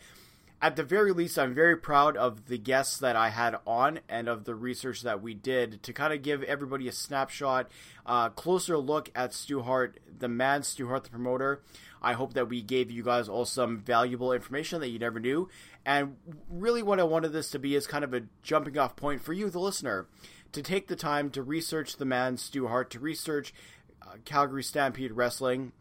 at 0.62 0.76
the 0.76 0.82
very 0.82 1.12
least, 1.12 1.38
I'm 1.38 1.54
very 1.54 1.76
proud 1.76 2.16
of 2.18 2.46
the 2.46 2.58
guests 2.58 2.98
that 2.98 3.16
I 3.16 3.30
had 3.30 3.56
on 3.66 4.00
and 4.10 4.28
of 4.28 4.44
the 4.44 4.54
research 4.54 5.02
that 5.02 5.22
we 5.22 5.32
did 5.32 5.82
to 5.84 5.92
kind 5.94 6.12
of 6.12 6.22
give 6.22 6.42
everybody 6.42 6.86
a 6.86 6.92
snapshot, 6.92 7.70
uh, 8.04 8.28
closer 8.30 8.76
look 8.76 9.10
at 9.14 9.32
Stu 9.32 9.62
Hart, 9.62 9.98
the 10.18 10.28
man, 10.28 10.62
Stu 10.62 10.88
Hart, 10.88 11.04
the 11.04 11.10
promoter. 11.10 11.62
I 12.02 12.12
hope 12.12 12.34
that 12.34 12.50
we 12.50 12.60
gave 12.60 12.90
you 12.90 13.02
guys 13.02 13.28
all 13.28 13.46
some 13.46 13.78
valuable 13.78 14.32
information 14.32 14.80
that 14.80 14.88
you 14.88 14.98
never 14.98 15.18
knew. 15.18 15.48
And 15.86 16.16
really, 16.50 16.82
what 16.82 17.00
I 17.00 17.04
wanted 17.04 17.32
this 17.32 17.50
to 17.52 17.58
be 17.58 17.74
is 17.74 17.86
kind 17.86 18.04
of 18.04 18.12
a 18.12 18.24
jumping 18.42 18.76
off 18.76 18.96
point 18.96 19.22
for 19.22 19.32
you, 19.32 19.48
the 19.48 19.58
listener, 19.58 20.08
to 20.52 20.62
take 20.62 20.88
the 20.88 20.96
time 20.96 21.30
to 21.30 21.42
research 21.42 21.96
the 21.96 22.04
man, 22.04 22.36
Stu 22.36 22.68
Hart, 22.68 22.90
to 22.90 23.00
research 23.00 23.54
uh, 24.02 24.16
Calgary 24.26 24.62
Stampede 24.62 25.12
Wrestling, 25.12 25.72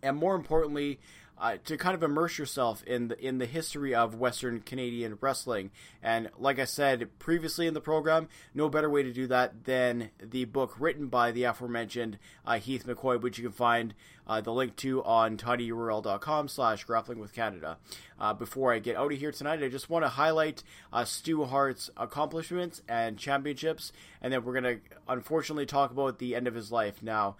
and 0.00 0.16
more 0.16 0.36
importantly, 0.36 1.00
uh, 1.38 1.56
to 1.64 1.76
kind 1.76 1.94
of 1.94 2.02
immerse 2.02 2.38
yourself 2.38 2.82
in 2.84 3.08
the 3.08 3.26
in 3.26 3.38
the 3.38 3.46
history 3.46 3.94
of 3.94 4.14
Western 4.14 4.60
Canadian 4.60 5.18
wrestling. 5.20 5.70
And 6.02 6.30
like 6.38 6.58
I 6.58 6.64
said 6.64 7.18
previously 7.18 7.66
in 7.66 7.74
the 7.74 7.80
program, 7.80 8.28
no 8.54 8.68
better 8.68 8.88
way 8.88 9.02
to 9.02 9.12
do 9.12 9.26
that 9.28 9.64
than 9.64 10.10
the 10.20 10.44
book 10.46 10.74
written 10.78 11.08
by 11.08 11.32
the 11.32 11.44
aforementioned 11.44 12.18
uh, 12.46 12.58
Heath 12.58 12.86
McCoy, 12.86 13.20
which 13.20 13.38
you 13.38 13.44
can 13.44 13.52
find 13.52 13.94
uh, 14.26 14.40
the 14.40 14.52
link 14.52 14.76
to 14.76 15.04
on 15.04 15.36
tinyurl.com 15.36 16.48
slash 16.48 16.84
grappling 16.84 17.18
with 17.18 17.34
Canada. 17.34 17.78
Uh, 18.18 18.32
before 18.32 18.72
I 18.72 18.78
get 18.78 18.96
out 18.96 19.12
of 19.12 19.18
here 19.18 19.30
tonight, 19.30 19.62
I 19.62 19.68
just 19.68 19.90
want 19.90 20.04
to 20.04 20.08
highlight 20.08 20.62
uh, 20.92 21.04
Stu 21.04 21.44
Hart's 21.44 21.90
accomplishments 21.96 22.82
and 22.88 23.18
championships, 23.18 23.92
and 24.22 24.32
then 24.32 24.44
we're 24.44 24.58
going 24.60 24.80
to 24.80 24.80
unfortunately 25.08 25.66
talk 25.66 25.90
about 25.90 26.18
the 26.18 26.34
end 26.34 26.48
of 26.48 26.54
his 26.54 26.72
life 26.72 27.02
now 27.02 27.36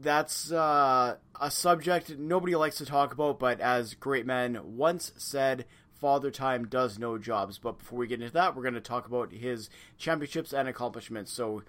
that's 0.00 0.50
uh, 0.50 1.16
a 1.40 1.50
subject 1.50 2.18
nobody 2.18 2.54
likes 2.56 2.78
to 2.78 2.86
talk 2.86 3.12
about, 3.12 3.38
but 3.38 3.60
as 3.60 3.94
great 3.94 4.26
men 4.26 4.76
once 4.76 5.12
said, 5.16 5.66
Father 6.04 6.30
Time 6.30 6.66
does 6.66 6.98
no 6.98 7.18
jobs. 7.18 7.58
But 7.58 7.78
before 7.78 7.98
we 7.98 8.06
get 8.06 8.20
into 8.20 8.32
that, 8.34 8.54
we're 8.54 8.62
going 8.62 8.74
to 8.74 8.80
talk 8.80 9.06
about 9.06 9.32
his 9.32 9.70
championships 9.96 10.52
and 10.52 10.68
accomplishments. 10.68 11.32
So, 11.32 11.62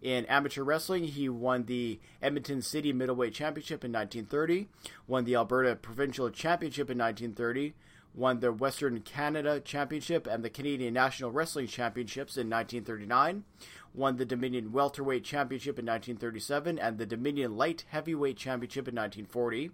in 0.00 0.24
amateur 0.26 0.62
wrestling, 0.62 1.04
he 1.04 1.28
won 1.28 1.64
the 1.64 2.00
Edmonton 2.20 2.62
City 2.62 2.92
Middleweight 2.92 3.34
Championship 3.34 3.84
in 3.84 3.92
1930, 3.92 4.68
won 5.06 5.24
the 5.24 5.34
Alberta 5.34 5.76
Provincial 5.76 6.30
Championship 6.30 6.90
in 6.90 6.98
1930, 6.98 7.74
won 8.14 8.40
the 8.40 8.52
Western 8.52 9.00
Canada 9.00 9.60
Championship 9.60 10.26
and 10.26 10.44
the 10.44 10.50
Canadian 10.50 10.94
National 10.94 11.30
Wrestling 11.30 11.66
Championships 11.66 12.36
in 12.36 12.50
1939, 12.50 13.44
won 13.94 14.16
the 14.16 14.24
Dominion 14.24 14.72
Welterweight 14.72 15.24
Championship 15.24 15.78
in 15.78 15.86
1937 15.86 16.78
and 16.78 16.98
the 16.98 17.06
Dominion 17.06 17.56
Light 17.56 17.84
Heavyweight 17.88 18.36
Championship 18.36 18.88
in 18.88 18.94
1940. 18.94 19.70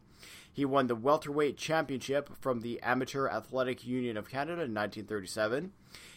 He 0.53 0.65
won 0.65 0.87
the 0.87 0.97
Welterweight 0.97 1.57
Championship 1.57 2.31
from 2.41 2.61
the 2.61 2.81
Amateur 2.83 3.29
Athletic 3.29 3.87
Union 3.87 4.17
of 4.17 4.29
Canada 4.29 4.63
in 4.63 4.75
1937. 4.75 5.73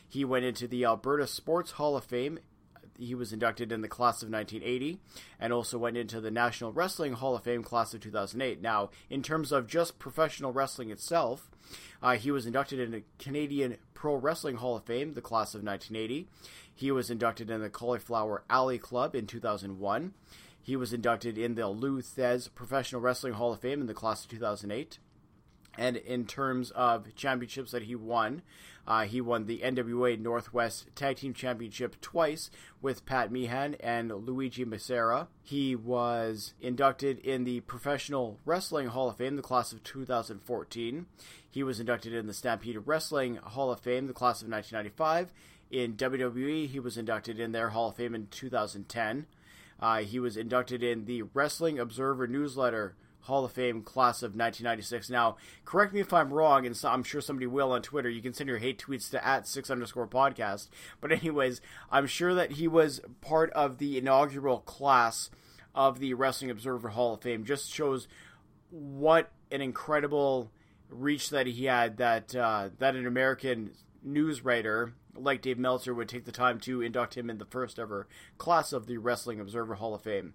He 0.07 0.25
went 0.25 0.45
into 0.45 0.67
the 0.67 0.85
Alberta 0.85 1.27
Sports 1.27 1.71
Hall 1.71 1.95
of 1.95 2.03
Fame. 2.03 2.39
He 3.01 3.15
was 3.15 3.33
inducted 3.33 3.71
in 3.71 3.81
the 3.81 3.87
class 3.87 4.21
of 4.21 4.29
1980 4.29 4.99
and 5.39 5.51
also 5.51 5.79
went 5.79 5.97
into 5.97 6.21
the 6.21 6.29
National 6.29 6.71
Wrestling 6.71 7.13
Hall 7.13 7.35
of 7.35 7.43
Fame 7.43 7.63
class 7.63 7.95
of 7.95 8.01
2008. 8.01 8.61
Now, 8.61 8.91
in 9.09 9.23
terms 9.23 9.51
of 9.51 9.65
just 9.65 9.97
professional 9.97 10.53
wrestling 10.53 10.91
itself, 10.91 11.49
uh, 12.03 12.15
he 12.15 12.29
was 12.29 12.45
inducted 12.45 12.79
in 12.79 12.91
the 12.91 13.03
Canadian 13.17 13.77
Pro 13.95 14.15
Wrestling 14.15 14.57
Hall 14.57 14.77
of 14.77 14.83
Fame, 14.83 15.15
the 15.15 15.21
class 15.21 15.55
of 15.55 15.63
1980. 15.63 16.27
He 16.73 16.91
was 16.91 17.09
inducted 17.09 17.49
in 17.49 17.61
the 17.61 17.69
Cauliflower 17.71 18.43
Alley 18.51 18.77
Club 18.77 19.15
in 19.15 19.25
2001. 19.25 20.13
He 20.61 20.75
was 20.75 20.93
inducted 20.93 21.39
in 21.39 21.55
the 21.55 21.69
Lou 21.69 22.01
Thesz 22.01 22.53
Professional 22.53 23.01
Wrestling 23.01 23.33
Hall 23.33 23.53
of 23.53 23.61
Fame 23.61 23.81
in 23.81 23.87
the 23.87 23.95
class 23.95 24.25
of 24.25 24.29
2008. 24.29 24.99
And 25.77 25.97
in 25.97 26.25
terms 26.25 26.71
of 26.71 27.15
championships 27.15 27.71
that 27.71 27.83
he 27.83 27.95
won, 27.95 28.41
uh, 28.87 29.03
he 29.03 29.21
won 29.21 29.45
the 29.45 29.59
NWA 29.59 30.19
Northwest 30.19 30.87
Tag 30.95 31.17
Team 31.17 31.33
Championship 31.33 32.01
twice 32.01 32.49
with 32.81 33.05
Pat 33.05 33.31
Meehan 33.31 33.75
and 33.79 34.11
Luigi 34.11 34.65
Macera. 34.65 35.27
He 35.43 35.75
was 35.75 36.53
inducted 36.59 37.19
in 37.19 37.43
the 37.43 37.61
Professional 37.61 38.39
Wrestling 38.43 38.87
Hall 38.87 39.09
of 39.09 39.17
Fame, 39.17 39.35
the 39.35 39.41
class 39.41 39.71
of 39.71 39.83
2014. 39.83 41.05
He 41.49 41.63
was 41.63 41.79
inducted 41.79 42.13
in 42.13 42.27
the 42.27 42.33
Stampede 42.33 42.81
Wrestling 42.85 43.35
Hall 43.37 43.71
of 43.71 43.79
Fame, 43.79 44.07
the 44.07 44.13
class 44.13 44.41
of 44.41 44.49
1995. 44.49 45.31
In 45.69 45.95
WWE, 45.95 46.67
he 46.67 46.79
was 46.79 46.97
inducted 46.97 47.39
in 47.39 47.51
their 47.51 47.69
Hall 47.69 47.89
of 47.89 47.95
Fame 47.95 48.15
in 48.15 48.27
2010. 48.27 49.25
Uh, 49.79 49.97
he 49.99 50.19
was 50.19 50.37
inducted 50.37 50.83
in 50.83 51.05
the 51.05 51.23
Wrestling 51.33 51.79
Observer 51.79 52.27
Newsletter 52.27 52.95
Hall 53.21 53.45
of 53.45 53.51
Fame 53.51 53.81
class 53.81 54.23
of 54.23 54.31
1996. 54.31 55.09
Now, 55.09 55.37
correct 55.65 55.93
me 55.93 55.99
if 55.99 56.13
I'm 56.13 56.33
wrong, 56.33 56.65
and 56.65 56.75
so 56.75 56.89
I'm 56.89 57.03
sure 57.03 57.21
somebody 57.21 57.47
will 57.47 57.71
on 57.71 57.81
Twitter. 57.81 58.09
You 58.09 58.21
can 58.21 58.33
send 58.33 58.49
your 58.49 58.57
hate 58.57 58.81
tweets 58.81 59.09
to 59.11 59.25
at 59.25 59.47
six 59.47 59.69
underscore 59.69 60.07
podcast. 60.07 60.69
But 60.99 61.11
anyways, 61.11 61.61
I'm 61.91 62.07
sure 62.07 62.33
that 62.33 62.53
he 62.53 62.67
was 62.67 63.01
part 63.21 63.51
of 63.51 63.77
the 63.77 63.97
inaugural 63.97 64.59
class 64.59 65.29
of 65.73 65.99
the 65.99 66.13
Wrestling 66.13 66.51
Observer 66.51 66.89
Hall 66.89 67.13
of 67.13 67.21
Fame. 67.21 67.45
Just 67.45 67.71
shows 67.71 68.07
what 68.69 69.31
an 69.51 69.61
incredible 69.61 70.51
reach 70.89 71.29
that 71.29 71.47
he 71.47 71.65
had. 71.65 71.97
That 71.97 72.35
uh, 72.35 72.69
that 72.79 72.95
an 72.95 73.05
American 73.05 73.71
news 74.03 74.43
writer 74.43 74.93
like 75.15 75.41
Dave 75.41 75.59
Meltzer 75.59 75.93
would 75.93 76.09
take 76.09 76.25
the 76.25 76.31
time 76.31 76.59
to 76.61 76.81
induct 76.81 77.15
him 77.15 77.29
in 77.29 77.37
the 77.37 77.45
first 77.45 77.79
ever 77.79 78.07
class 78.37 78.73
of 78.73 78.87
the 78.87 78.97
Wrestling 78.97 79.39
Observer 79.39 79.75
Hall 79.75 79.93
of 79.93 80.01
Fame. 80.01 80.33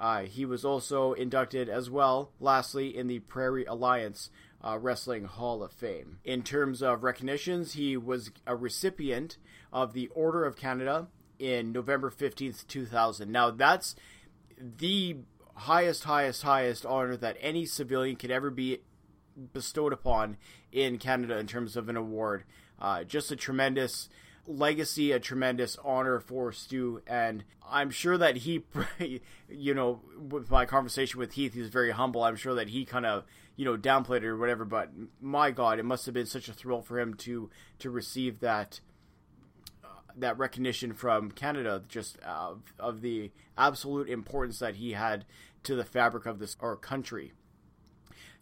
Uh, 0.00 0.22
he 0.22 0.46
was 0.46 0.64
also 0.64 1.12
inducted 1.12 1.68
as 1.68 1.90
well, 1.90 2.32
lastly, 2.40 2.96
in 2.96 3.06
the 3.06 3.18
Prairie 3.18 3.66
Alliance 3.66 4.30
uh, 4.64 4.78
Wrestling 4.78 5.24
Hall 5.24 5.62
of 5.62 5.72
Fame. 5.72 6.20
In 6.24 6.42
terms 6.42 6.82
of 6.82 7.04
recognitions, 7.04 7.74
he 7.74 7.98
was 7.98 8.30
a 8.46 8.56
recipient 8.56 9.36
of 9.70 9.92
the 9.92 10.08
Order 10.08 10.46
of 10.46 10.56
Canada 10.56 11.08
in 11.38 11.70
November 11.70 12.10
15th, 12.10 12.66
2000. 12.66 13.30
Now, 13.30 13.50
that's 13.50 13.94
the 14.58 15.18
highest, 15.54 16.04
highest, 16.04 16.42
highest 16.42 16.86
honor 16.86 17.16
that 17.18 17.36
any 17.38 17.66
civilian 17.66 18.16
could 18.16 18.30
ever 18.30 18.50
be 18.50 18.78
bestowed 19.52 19.92
upon 19.92 20.38
in 20.72 20.96
Canada 20.96 21.36
in 21.36 21.46
terms 21.46 21.76
of 21.76 21.90
an 21.90 21.96
award. 21.98 22.44
Uh, 22.78 23.04
just 23.04 23.30
a 23.30 23.36
tremendous 23.36 24.08
legacy, 24.50 25.12
a 25.12 25.20
tremendous 25.20 25.76
honor 25.84 26.20
for 26.20 26.52
Stu, 26.52 27.02
and 27.06 27.44
I'm 27.68 27.90
sure 27.90 28.18
that 28.18 28.38
he, 28.38 28.64
you 29.48 29.74
know, 29.74 30.00
with 30.18 30.50
my 30.50 30.66
conversation 30.66 31.18
with 31.18 31.32
Heath, 31.32 31.54
he's 31.54 31.68
very 31.68 31.92
humble. 31.92 32.22
I'm 32.22 32.36
sure 32.36 32.54
that 32.54 32.68
he 32.68 32.84
kind 32.84 33.06
of, 33.06 33.24
you 33.56 33.64
know, 33.64 33.76
downplayed 33.76 34.18
it 34.18 34.24
or 34.24 34.36
whatever. 34.36 34.64
But 34.64 34.90
my 35.20 35.50
God, 35.50 35.78
it 35.78 35.84
must 35.84 36.06
have 36.06 36.14
been 36.14 36.26
such 36.26 36.48
a 36.48 36.52
thrill 36.52 36.82
for 36.82 36.98
him 36.98 37.14
to 37.14 37.50
to 37.78 37.90
receive 37.90 38.40
that 38.40 38.80
uh, 39.84 39.88
that 40.16 40.38
recognition 40.38 40.92
from 40.92 41.30
Canada, 41.30 41.82
just 41.88 42.18
uh, 42.26 42.54
of 42.78 43.00
the 43.00 43.30
absolute 43.56 44.08
importance 44.08 44.58
that 44.58 44.76
he 44.76 44.92
had 44.92 45.24
to 45.62 45.74
the 45.74 45.84
fabric 45.84 46.26
of 46.26 46.38
this 46.38 46.56
our 46.60 46.76
country. 46.76 47.32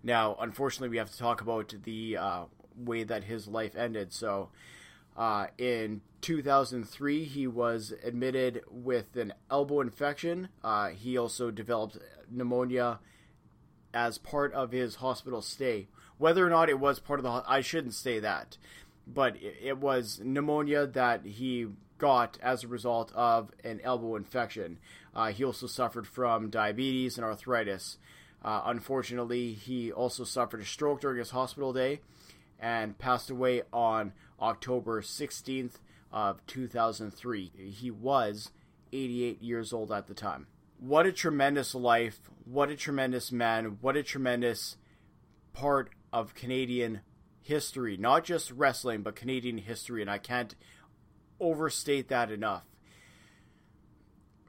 Now, 0.03 0.37
unfortunately, 0.41 0.89
we 0.89 0.99
have 0.99 1.11
to 1.11 1.19
talk 1.19 1.41
about 1.41 1.75
the 1.83 2.17
uh, 2.17 2.45
way 2.77 3.03
that 3.03 3.25
his 3.25 3.49
life 3.49 3.77
ended. 3.77 4.13
So 4.13 4.51
uh, 5.19 5.49
in 5.59 6.01
2003, 6.21 7.25
he 7.25 7.49
was 7.49 7.93
admitted 8.05 8.63
with 8.71 9.17
an 9.17 9.35
elbow 9.51 9.81
infection. 9.81 10.49
Uh, 10.63 10.91
he 10.91 11.19
also 11.19 11.51
developed 11.51 11.99
pneumonia 12.31 13.01
as 13.93 14.17
part 14.17 14.55
of 14.55 14.71
his 14.71 14.97
hospital 14.97 15.43
stay. 15.43 15.89
Whether 16.19 16.47
or 16.47 16.51
not 16.51 16.69
it 16.69 16.79
was 16.79 17.01
part 17.01 17.19
of 17.19 17.25
the, 17.25 17.43
I 17.47 17.63
shouldn't 17.63 17.95
say 17.95 18.21
that, 18.21 18.59
but 19.09 19.37
it 19.41 19.79
was 19.79 20.21
pneumonia 20.23 20.87
that 20.87 21.27
he 21.27 21.67
got 21.99 22.39
as 22.41 22.63
a 22.63 22.69
result 22.69 23.11
of 23.13 23.51
an 23.65 23.81
elbow 23.83 24.15
infection. 24.15 24.79
Uh, 25.17 25.33
he 25.33 25.45
also 25.45 25.67
suffered 25.67 26.07
from 26.07 26.49
diabetes 26.49 27.19
and 27.19 27.25
arthritis. 27.25 27.99
Uh, 28.41 28.63
unfortunately, 28.67 29.53
he 29.53 29.91
also 29.91 30.23
suffered 30.23 30.61
a 30.61 30.65
stroke 30.65 31.01
during 31.01 31.19
his 31.19 31.31
hospital 31.31 31.73
day 31.73 32.01
and 32.61 32.99
passed 32.99 33.31
away 33.31 33.63
on 33.73 34.13
October 34.41 35.03
16th 35.03 35.75
of 36.13 36.45
2003. 36.47 37.53
He 37.57 37.91
was 37.91 38.51
88 38.93 39.43
years 39.43 39.73
old 39.73 39.93
at 39.93 40.07
the 40.07 40.15
time. 40.15 40.47
What 40.79 41.07
a 41.07 41.13
tremendous 41.13 41.75
life. 41.75 42.31
What 42.45 42.71
a 42.71 42.77
tremendous 42.77 43.33
man. 43.33 43.79
What 43.81 43.97
a 43.97 44.03
tremendous 44.03 44.77
part 45.53 45.91
of 46.13 46.35
Canadian 46.35 47.01
history. 47.43 47.97
Not 47.97 48.25
just 48.25 48.51
wrestling, 48.53 49.03
but 49.03 49.17
Canadian 49.17 49.59
history. 49.59 50.03
And 50.03 50.11
I 50.11 50.19
can't 50.19 50.55
overstate 51.41 52.09
that 52.09 52.31
enough. 52.31 52.65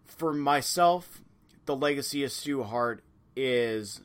For 0.06 0.34
myself, 0.34 1.22
the 1.66 1.76
legacy 1.76 2.24
of 2.24 2.32
Stu 2.32 2.64
Hart 2.64 3.04
is 3.36 4.02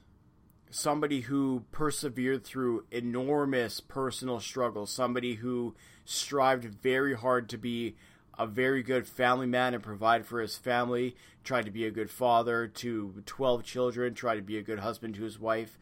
somebody 0.75 1.21
who 1.21 1.63
persevered 1.71 2.45
through 2.45 2.85
enormous 2.91 3.79
personal 3.79 4.41
struggles, 4.41 4.91
somebody 4.91 5.35
who 5.35 5.73
strived 6.05 6.65
very 6.65 7.15
hard 7.15 7.49
to 7.49 7.57
be 7.57 7.95
a 8.37 8.45
very 8.45 8.83
good 8.83 9.07
family 9.07 9.47
man 9.47 9.73
and 9.73 9.85
provide 9.85 10.27
for 10.27 10.41
his 10.41 10.57
family, 10.57 11.15
tried 11.45 11.65
to 11.65 11.71
be 11.71 11.87
a 11.87 11.93
good 11.93 12.11
father 12.11 12.67
to 12.67 13.23
12 13.25 13.63
children, 13.63 14.15
tried 14.15 14.35
to 14.35 14.43
be 14.43 14.59
a 14.59 14.63
good 14.63 14.81
husband 14.81 15.15
to 15.15 15.23
his 15.23 15.39
wife. 15.39 15.79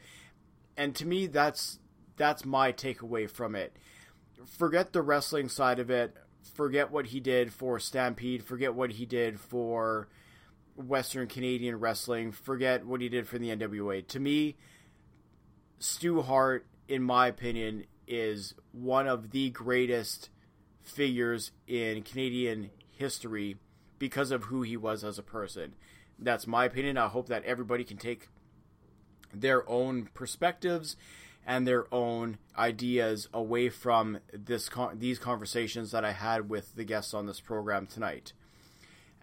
And 0.76 0.94
to 0.96 1.06
me 1.06 1.26
that's 1.26 1.78
that's 2.18 2.44
my 2.44 2.70
takeaway 2.70 3.30
from 3.30 3.54
it. 3.54 3.74
Forget 4.44 4.92
the 4.92 5.00
wrestling 5.00 5.48
side 5.48 5.78
of 5.78 5.88
it, 5.88 6.14
forget 6.42 6.90
what 6.90 7.06
he 7.06 7.18
did 7.18 7.50
for 7.50 7.80
Stampede, 7.80 8.44
forget 8.44 8.74
what 8.74 8.92
he 8.92 9.06
did 9.06 9.40
for 9.40 10.08
Western 10.76 11.28
Canadian 11.28 11.80
wrestling, 11.80 12.30
forget 12.30 12.84
what 12.84 13.00
he 13.00 13.08
did 13.08 13.26
for 13.26 13.38
the 13.38 13.56
NWA. 13.56 14.06
To 14.08 14.20
me, 14.20 14.56
Stu 15.82 16.22
Hart, 16.22 16.64
in 16.86 17.02
my 17.02 17.26
opinion, 17.26 17.86
is 18.06 18.54
one 18.70 19.08
of 19.08 19.32
the 19.32 19.50
greatest 19.50 20.30
figures 20.80 21.50
in 21.66 22.02
Canadian 22.02 22.70
history 22.92 23.56
because 23.98 24.30
of 24.30 24.44
who 24.44 24.62
he 24.62 24.76
was 24.76 25.02
as 25.02 25.18
a 25.18 25.24
person. 25.24 25.74
That's 26.20 26.46
my 26.46 26.66
opinion. 26.66 26.98
I 26.98 27.08
hope 27.08 27.26
that 27.26 27.44
everybody 27.44 27.82
can 27.82 27.96
take 27.96 28.28
their 29.34 29.68
own 29.68 30.08
perspectives 30.14 30.94
and 31.44 31.66
their 31.66 31.92
own 31.92 32.38
ideas 32.56 33.28
away 33.34 33.68
from 33.68 34.20
this 34.32 34.70
these 34.94 35.18
conversations 35.18 35.90
that 35.90 36.04
I 36.04 36.12
had 36.12 36.48
with 36.48 36.76
the 36.76 36.84
guests 36.84 37.12
on 37.12 37.26
this 37.26 37.40
program 37.40 37.86
tonight. 37.86 38.34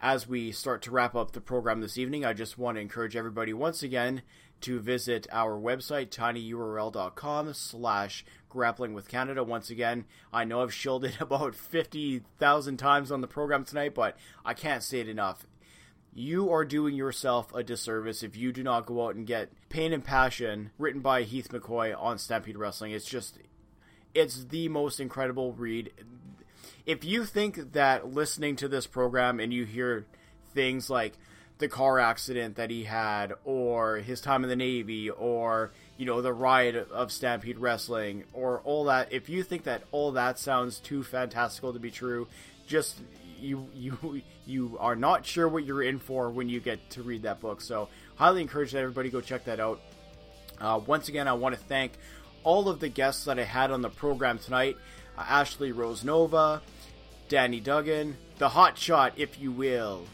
As 0.02 0.28
we 0.28 0.52
start 0.52 0.82
to 0.84 0.92
wrap 0.92 1.16
up 1.16 1.32
the 1.32 1.42
program 1.42 1.80
this 1.80 1.98
evening, 1.98 2.26
I 2.26 2.34
just 2.34 2.58
want 2.58 2.76
to 2.76 2.82
encourage 2.82 3.16
everybody 3.16 3.54
once 3.54 3.82
again 3.82 4.24
to 4.62 4.80
visit 4.80 5.28
our 5.32 5.60
website, 5.60 6.10
tinyurl.com 6.10 7.54
slash 7.54 8.26
grappling 8.50 8.94
with 8.94 9.08
Canada. 9.08 9.44
Once 9.44 9.70
again, 9.70 10.06
I 10.34 10.44
know 10.44 10.62
I've 10.62 10.74
shilled 10.74 11.06
it 11.06 11.18
about 11.22 11.56
50,000 11.56 12.78
times 12.78 13.12
on 13.12 13.22
the 13.22 13.28
program 13.28 13.64
tonight, 13.64 13.94
but 13.94 14.18
I 14.44 14.54
can't 14.54 14.84
say 14.84 15.00
it 15.00 15.08
enough. 15.10 15.46
You 16.14 16.52
are 16.52 16.66
doing 16.66 16.96
yourself 16.96 17.54
a 17.54 17.64
disservice 17.64 18.24
if 18.24 18.36
you 18.36 18.52
do 18.52 18.64
not 18.64 18.86
go 18.86 19.06
out 19.06 19.16
and 19.16 19.28
get 19.28 19.52
Pain 19.70 19.94
and 19.94 20.04
Passion 20.04 20.72
written 20.78 21.02
by 21.02 21.24
Heath 21.24 21.50
McCoy 21.50 21.96
on 21.98 22.18
Stampede 22.18 22.58
Wrestling. 22.58 22.92
It's 22.92 23.06
just, 23.06 23.38
it's 24.14 24.46
the 24.46 24.68
most 24.70 25.00
incredible 25.00 25.54
read. 25.54 25.94
If 26.86 27.06
you 27.06 27.26
think 27.26 27.74
that 27.74 28.12
listening 28.12 28.56
to 28.58 28.68
this 28.68 28.88
program 28.88 29.40
and 29.40 29.54
you 29.54 29.66
hear 29.66 30.08
things 30.56 30.90
like, 30.90 31.14
the 31.60 31.68
car 31.68 32.00
accident 32.00 32.56
that 32.56 32.70
he 32.70 32.86
had, 32.86 33.34
or 33.44 33.98
his 33.98 34.22
time 34.22 34.44
in 34.44 34.50
the 34.50 34.56
Navy, 34.56 35.10
or 35.10 35.72
you 35.98 36.06
know 36.06 36.22
the 36.22 36.34
riot 36.34 36.76
of 36.76 37.12
Stampede 37.12 37.60
Wrestling, 37.60 38.24
or 38.34 38.62
all 38.64 38.86
that. 38.86 39.12
If 39.12 39.30
you 39.30 39.44
think 39.44 39.64
that 39.64 39.84
all 39.92 40.14
that 40.14 40.40
sounds 40.40 40.80
too 40.80 41.04
fantastical 41.04 41.74
to 41.74 41.80
be 41.80 41.92
true, 41.92 42.28
just 42.66 42.98
you 43.40 43.68
you 43.76 44.22
you 44.46 44.78
are 44.80 44.96
not 44.96 45.26
sure 45.26 45.48
what 45.48 45.66
you're 45.66 45.84
in 45.84 46.00
for 46.00 46.30
when 46.30 46.48
you 46.48 46.62
get 46.62 46.90
to 46.92 47.04
read 47.04 47.24
that 47.24 47.42
book. 47.42 47.60
So 47.60 47.90
highly 48.16 48.42
encourage 48.42 48.72
that 48.72 48.80
everybody 48.80 49.10
go 49.10 49.20
check 49.22 49.46
that 49.46 49.60
out. 49.60 49.82
Uh, 50.60 50.80
once 50.86 51.10
again, 51.10 51.28
I 51.28 51.34
want 51.34 51.56
to 51.56 51.62
thank 51.62 51.92
all 52.44 52.70
of 52.70 52.80
the 52.80 52.90
guests 52.90 53.26
that 53.26 53.38
I 53.38 53.44
had 53.44 53.70
on 53.72 53.82
the 53.82 53.90
program 53.90 54.40
tonight: 54.40 54.78
uh, 55.18 55.26
Ashley 55.28 55.74
Rose 55.74 56.06
Nova, 56.06 56.62
Danny 57.28 57.60
Duggan, 57.60 58.16
the 58.38 58.48
Hot 58.48 58.78
Shot, 58.78 59.14
if 59.18 59.38
you 59.42 59.52
will 59.52 60.06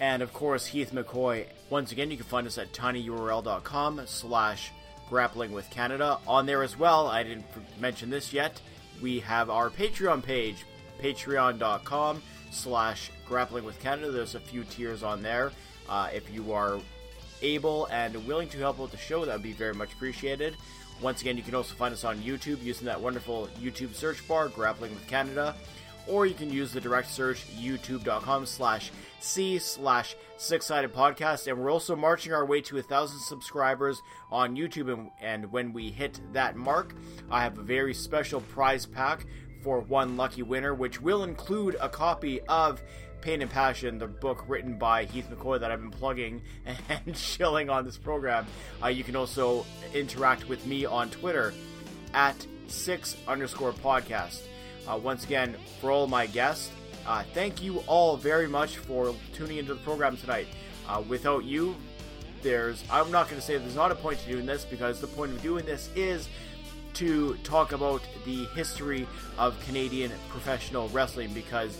and 0.00 0.22
of 0.22 0.32
course 0.32 0.66
Heath 0.66 0.92
McCoy. 0.92 1.46
Once 1.68 1.92
again, 1.92 2.10
you 2.10 2.16
can 2.16 2.26
find 2.26 2.46
us 2.46 2.58
at 2.58 2.72
tinyurl.com 2.72 4.02
slash 4.06 4.72
grappling 5.08 5.52
with 5.52 5.70
Canada. 5.70 6.18
On 6.26 6.46
there 6.46 6.62
as 6.62 6.78
well, 6.78 7.06
I 7.06 7.22
didn't 7.22 7.44
mention 7.78 8.10
this 8.10 8.32
yet, 8.32 8.60
we 9.00 9.20
have 9.20 9.50
our 9.50 9.70
Patreon 9.70 10.22
page, 10.22 10.64
patreon.com 11.00 12.22
slash 12.50 13.10
grappling 13.26 13.64
with 13.64 13.78
Canada. 13.80 14.10
There's 14.10 14.34
a 14.34 14.40
few 14.40 14.64
tiers 14.64 15.02
on 15.02 15.22
there. 15.22 15.52
Uh, 15.88 16.08
if 16.12 16.32
you 16.32 16.52
are 16.52 16.80
able 17.42 17.86
and 17.86 18.26
willing 18.26 18.48
to 18.50 18.58
help 18.58 18.80
out 18.80 18.90
the 18.90 18.96
show, 18.96 19.24
that 19.24 19.32
would 19.32 19.42
be 19.42 19.52
very 19.52 19.74
much 19.74 19.92
appreciated. 19.92 20.56
Once 21.00 21.22
again, 21.22 21.36
you 21.36 21.42
can 21.42 21.54
also 21.54 21.74
find 21.74 21.94
us 21.94 22.04
on 22.04 22.18
YouTube 22.18 22.62
using 22.62 22.86
that 22.86 23.00
wonderful 23.00 23.48
YouTube 23.60 23.94
search 23.94 24.26
bar, 24.28 24.48
Grappling 24.48 24.92
with 24.94 25.06
Canada, 25.06 25.54
or 26.10 26.26
you 26.26 26.34
can 26.34 26.50
use 26.50 26.72
the 26.72 26.80
direct 26.80 27.08
search 27.08 27.46
youtube.com 27.56 28.44
slash 28.44 28.90
c 29.20 29.58
slash 29.58 30.16
six 30.36 30.66
sided 30.66 30.92
podcast 30.92 31.46
and 31.46 31.58
we're 31.58 31.70
also 31.70 31.94
marching 31.94 32.32
our 32.32 32.44
way 32.44 32.60
to 32.60 32.78
a 32.78 32.82
thousand 32.82 33.20
subscribers 33.20 34.02
on 34.30 34.56
youtube 34.56 34.92
and, 34.92 35.10
and 35.20 35.50
when 35.52 35.72
we 35.72 35.90
hit 35.90 36.20
that 36.32 36.56
mark 36.56 36.94
i 37.30 37.42
have 37.42 37.58
a 37.58 37.62
very 37.62 37.94
special 37.94 38.40
prize 38.40 38.86
pack 38.86 39.24
for 39.62 39.80
one 39.80 40.16
lucky 40.16 40.42
winner 40.42 40.74
which 40.74 41.00
will 41.00 41.22
include 41.22 41.76
a 41.80 41.88
copy 41.88 42.40
of 42.42 42.82
Pain 43.20 43.42
and 43.42 43.50
Passion, 43.50 43.98
the 43.98 44.06
book 44.06 44.44
written 44.48 44.78
by 44.78 45.04
Heath 45.04 45.28
McCoy 45.30 45.60
that 45.60 45.70
I've 45.70 45.80
been 45.82 45.90
plugging 45.90 46.40
and 46.88 47.14
shilling 47.14 47.68
on 47.68 47.84
this 47.84 47.98
program. 47.98 48.46
Uh, 48.82 48.88
you 48.88 49.04
can 49.04 49.14
also 49.14 49.66
interact 49.92 50.48
with 50.48 50.64
me 50.64 50.86
on 50.86 51.10
Twitter 51.10 51.52
at 52.14 52.46
six 52.66 53.16
underscore 53.28 53.72
podcast. 53.72 54.40
Uh, 54.88 54.96
once 54.96 55.24
again, 55.24 55.56
for 55.80 55.90
all 55.90 56.06
my 56.06 56.26
guests, 56.26 56.70
uh, 57.06 57.22
thank 57.34 57.62
you 57.62 57.78
all 57.86 58.16
very 58.16 58.48
much 58.48 58.78
for 58.78 59.14
tuning 59.32 59.58
into 59.58 59.74
the 59.74 59.80
program 59.80 60.16
tonight. 60.16 60.46
Uh, 60.88 61.02
without 61.08 61.44
you, 61.44 61.74
there's 62.42 62.82
I'm 62.90 63.10
not 63.10 63.28
going 63.28 63.40
to 63.40 63.46
say 63.46 63.56
there's 63.58 63.74
not 63.76 63.92
a 63.92 63.94
point 63.94 64.18
to 64.20 64.30
doing 64.30 64.46
this 64.46 64.64
because 64.64 65.00
the 65.00 65.06
point 65.06 65.32
of 65.32 65.42
doing 65.42 65.64
this 65.64 65.90
is 65.94 66.28
to 66.94 67.36
talk 67.44 67.72
about 67.72 68.02
the 68.24 68.44
history 68.46 69.06
of 69.38 69.58
Canadian 69.66 70.10
professional 70.28 70.88
wrestling 70.88 71.32
because 71.32 71.78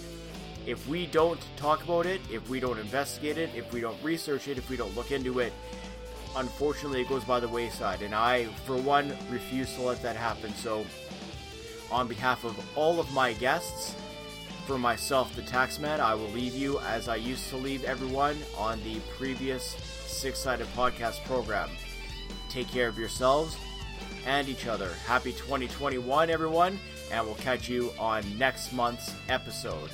if 0.66 0.86
we 0.88 1.06
don't 1.06 1.40
talk 1.56 1.82
about 1.82 2.06
it, 2.06 2.20
if 2.30 2.48
we 2.48 2.60
don't 2.60 2.78
investigate 2.78 3.38
it, 3.38 3.50
if 3.54 3.72
we 3.72 3.80
don't 3.80 4.00
research 4.02 4.46
it, 4.48 4.58
if 4.58 4.68
we 4.68 4.76
don't 4.76 4.94
look 4.94 5.10
into 5.10 5.40
it, 5.40 5.52
unfortunately 6.36 7.00
it 7.00 7.08
goes 7.08 7.24
by 7.24 7.40
the 7.40 7.48
wayside. 7.48 8.02
And 8.02 8.14
I, 8.14 8.44
for 8.66 8.76
one, 8.76 9.16
refuse 9.30 9.74
to 9.74 9.82
let 9.82 10.02
that 10.02 10.16
happen. 10.16 10.54
So, 10.54 10.84
on 11.90 12.08
behalf 12.08 12.44
of 12.44 12.58
all 12.76 13.00
of 13.00 13.12
my 13.12 13.32
guests, 13.34 13.94
for 14.66 14.78
myself, 14.78 15.34
the 15.34 15.42
Taxman, 15.42 15.98
I 15.98 16.14
will 16.14 16.28
leave 16.28 16.54
you 16.54 16.78
as 16.80 17.08
I 17.08 17.16
used 17.16 17.48
to 17.48 17.56
leave 17.56 17.82
everyone 17.82 18.36
on 18.56 18.80
the 18.84 19.00
previous 19.18 19.64
Six 20.06 20.38
Sided 20.38 20.68
Podcast 20.76 21.24
program. 21.24 21.68
Take 22.48 22.68
care 22.68 22.86
of 22.86 22.96
yourselves 22.96 23.56
and 24.26 24.48
each 24.48 24.66
other. 24.66 24.90
Happy 25.06 25.32
2021, 25.32 26.30
everyone, 26.30 26.78
and 27.10 27.26
we'll 27.26 27.34
catch 27.36 27.68
you 27.68 27.92
on 27.98 28.22
next 28.38 28.72
month's 28.72 29.12
episode. 29.28 29.90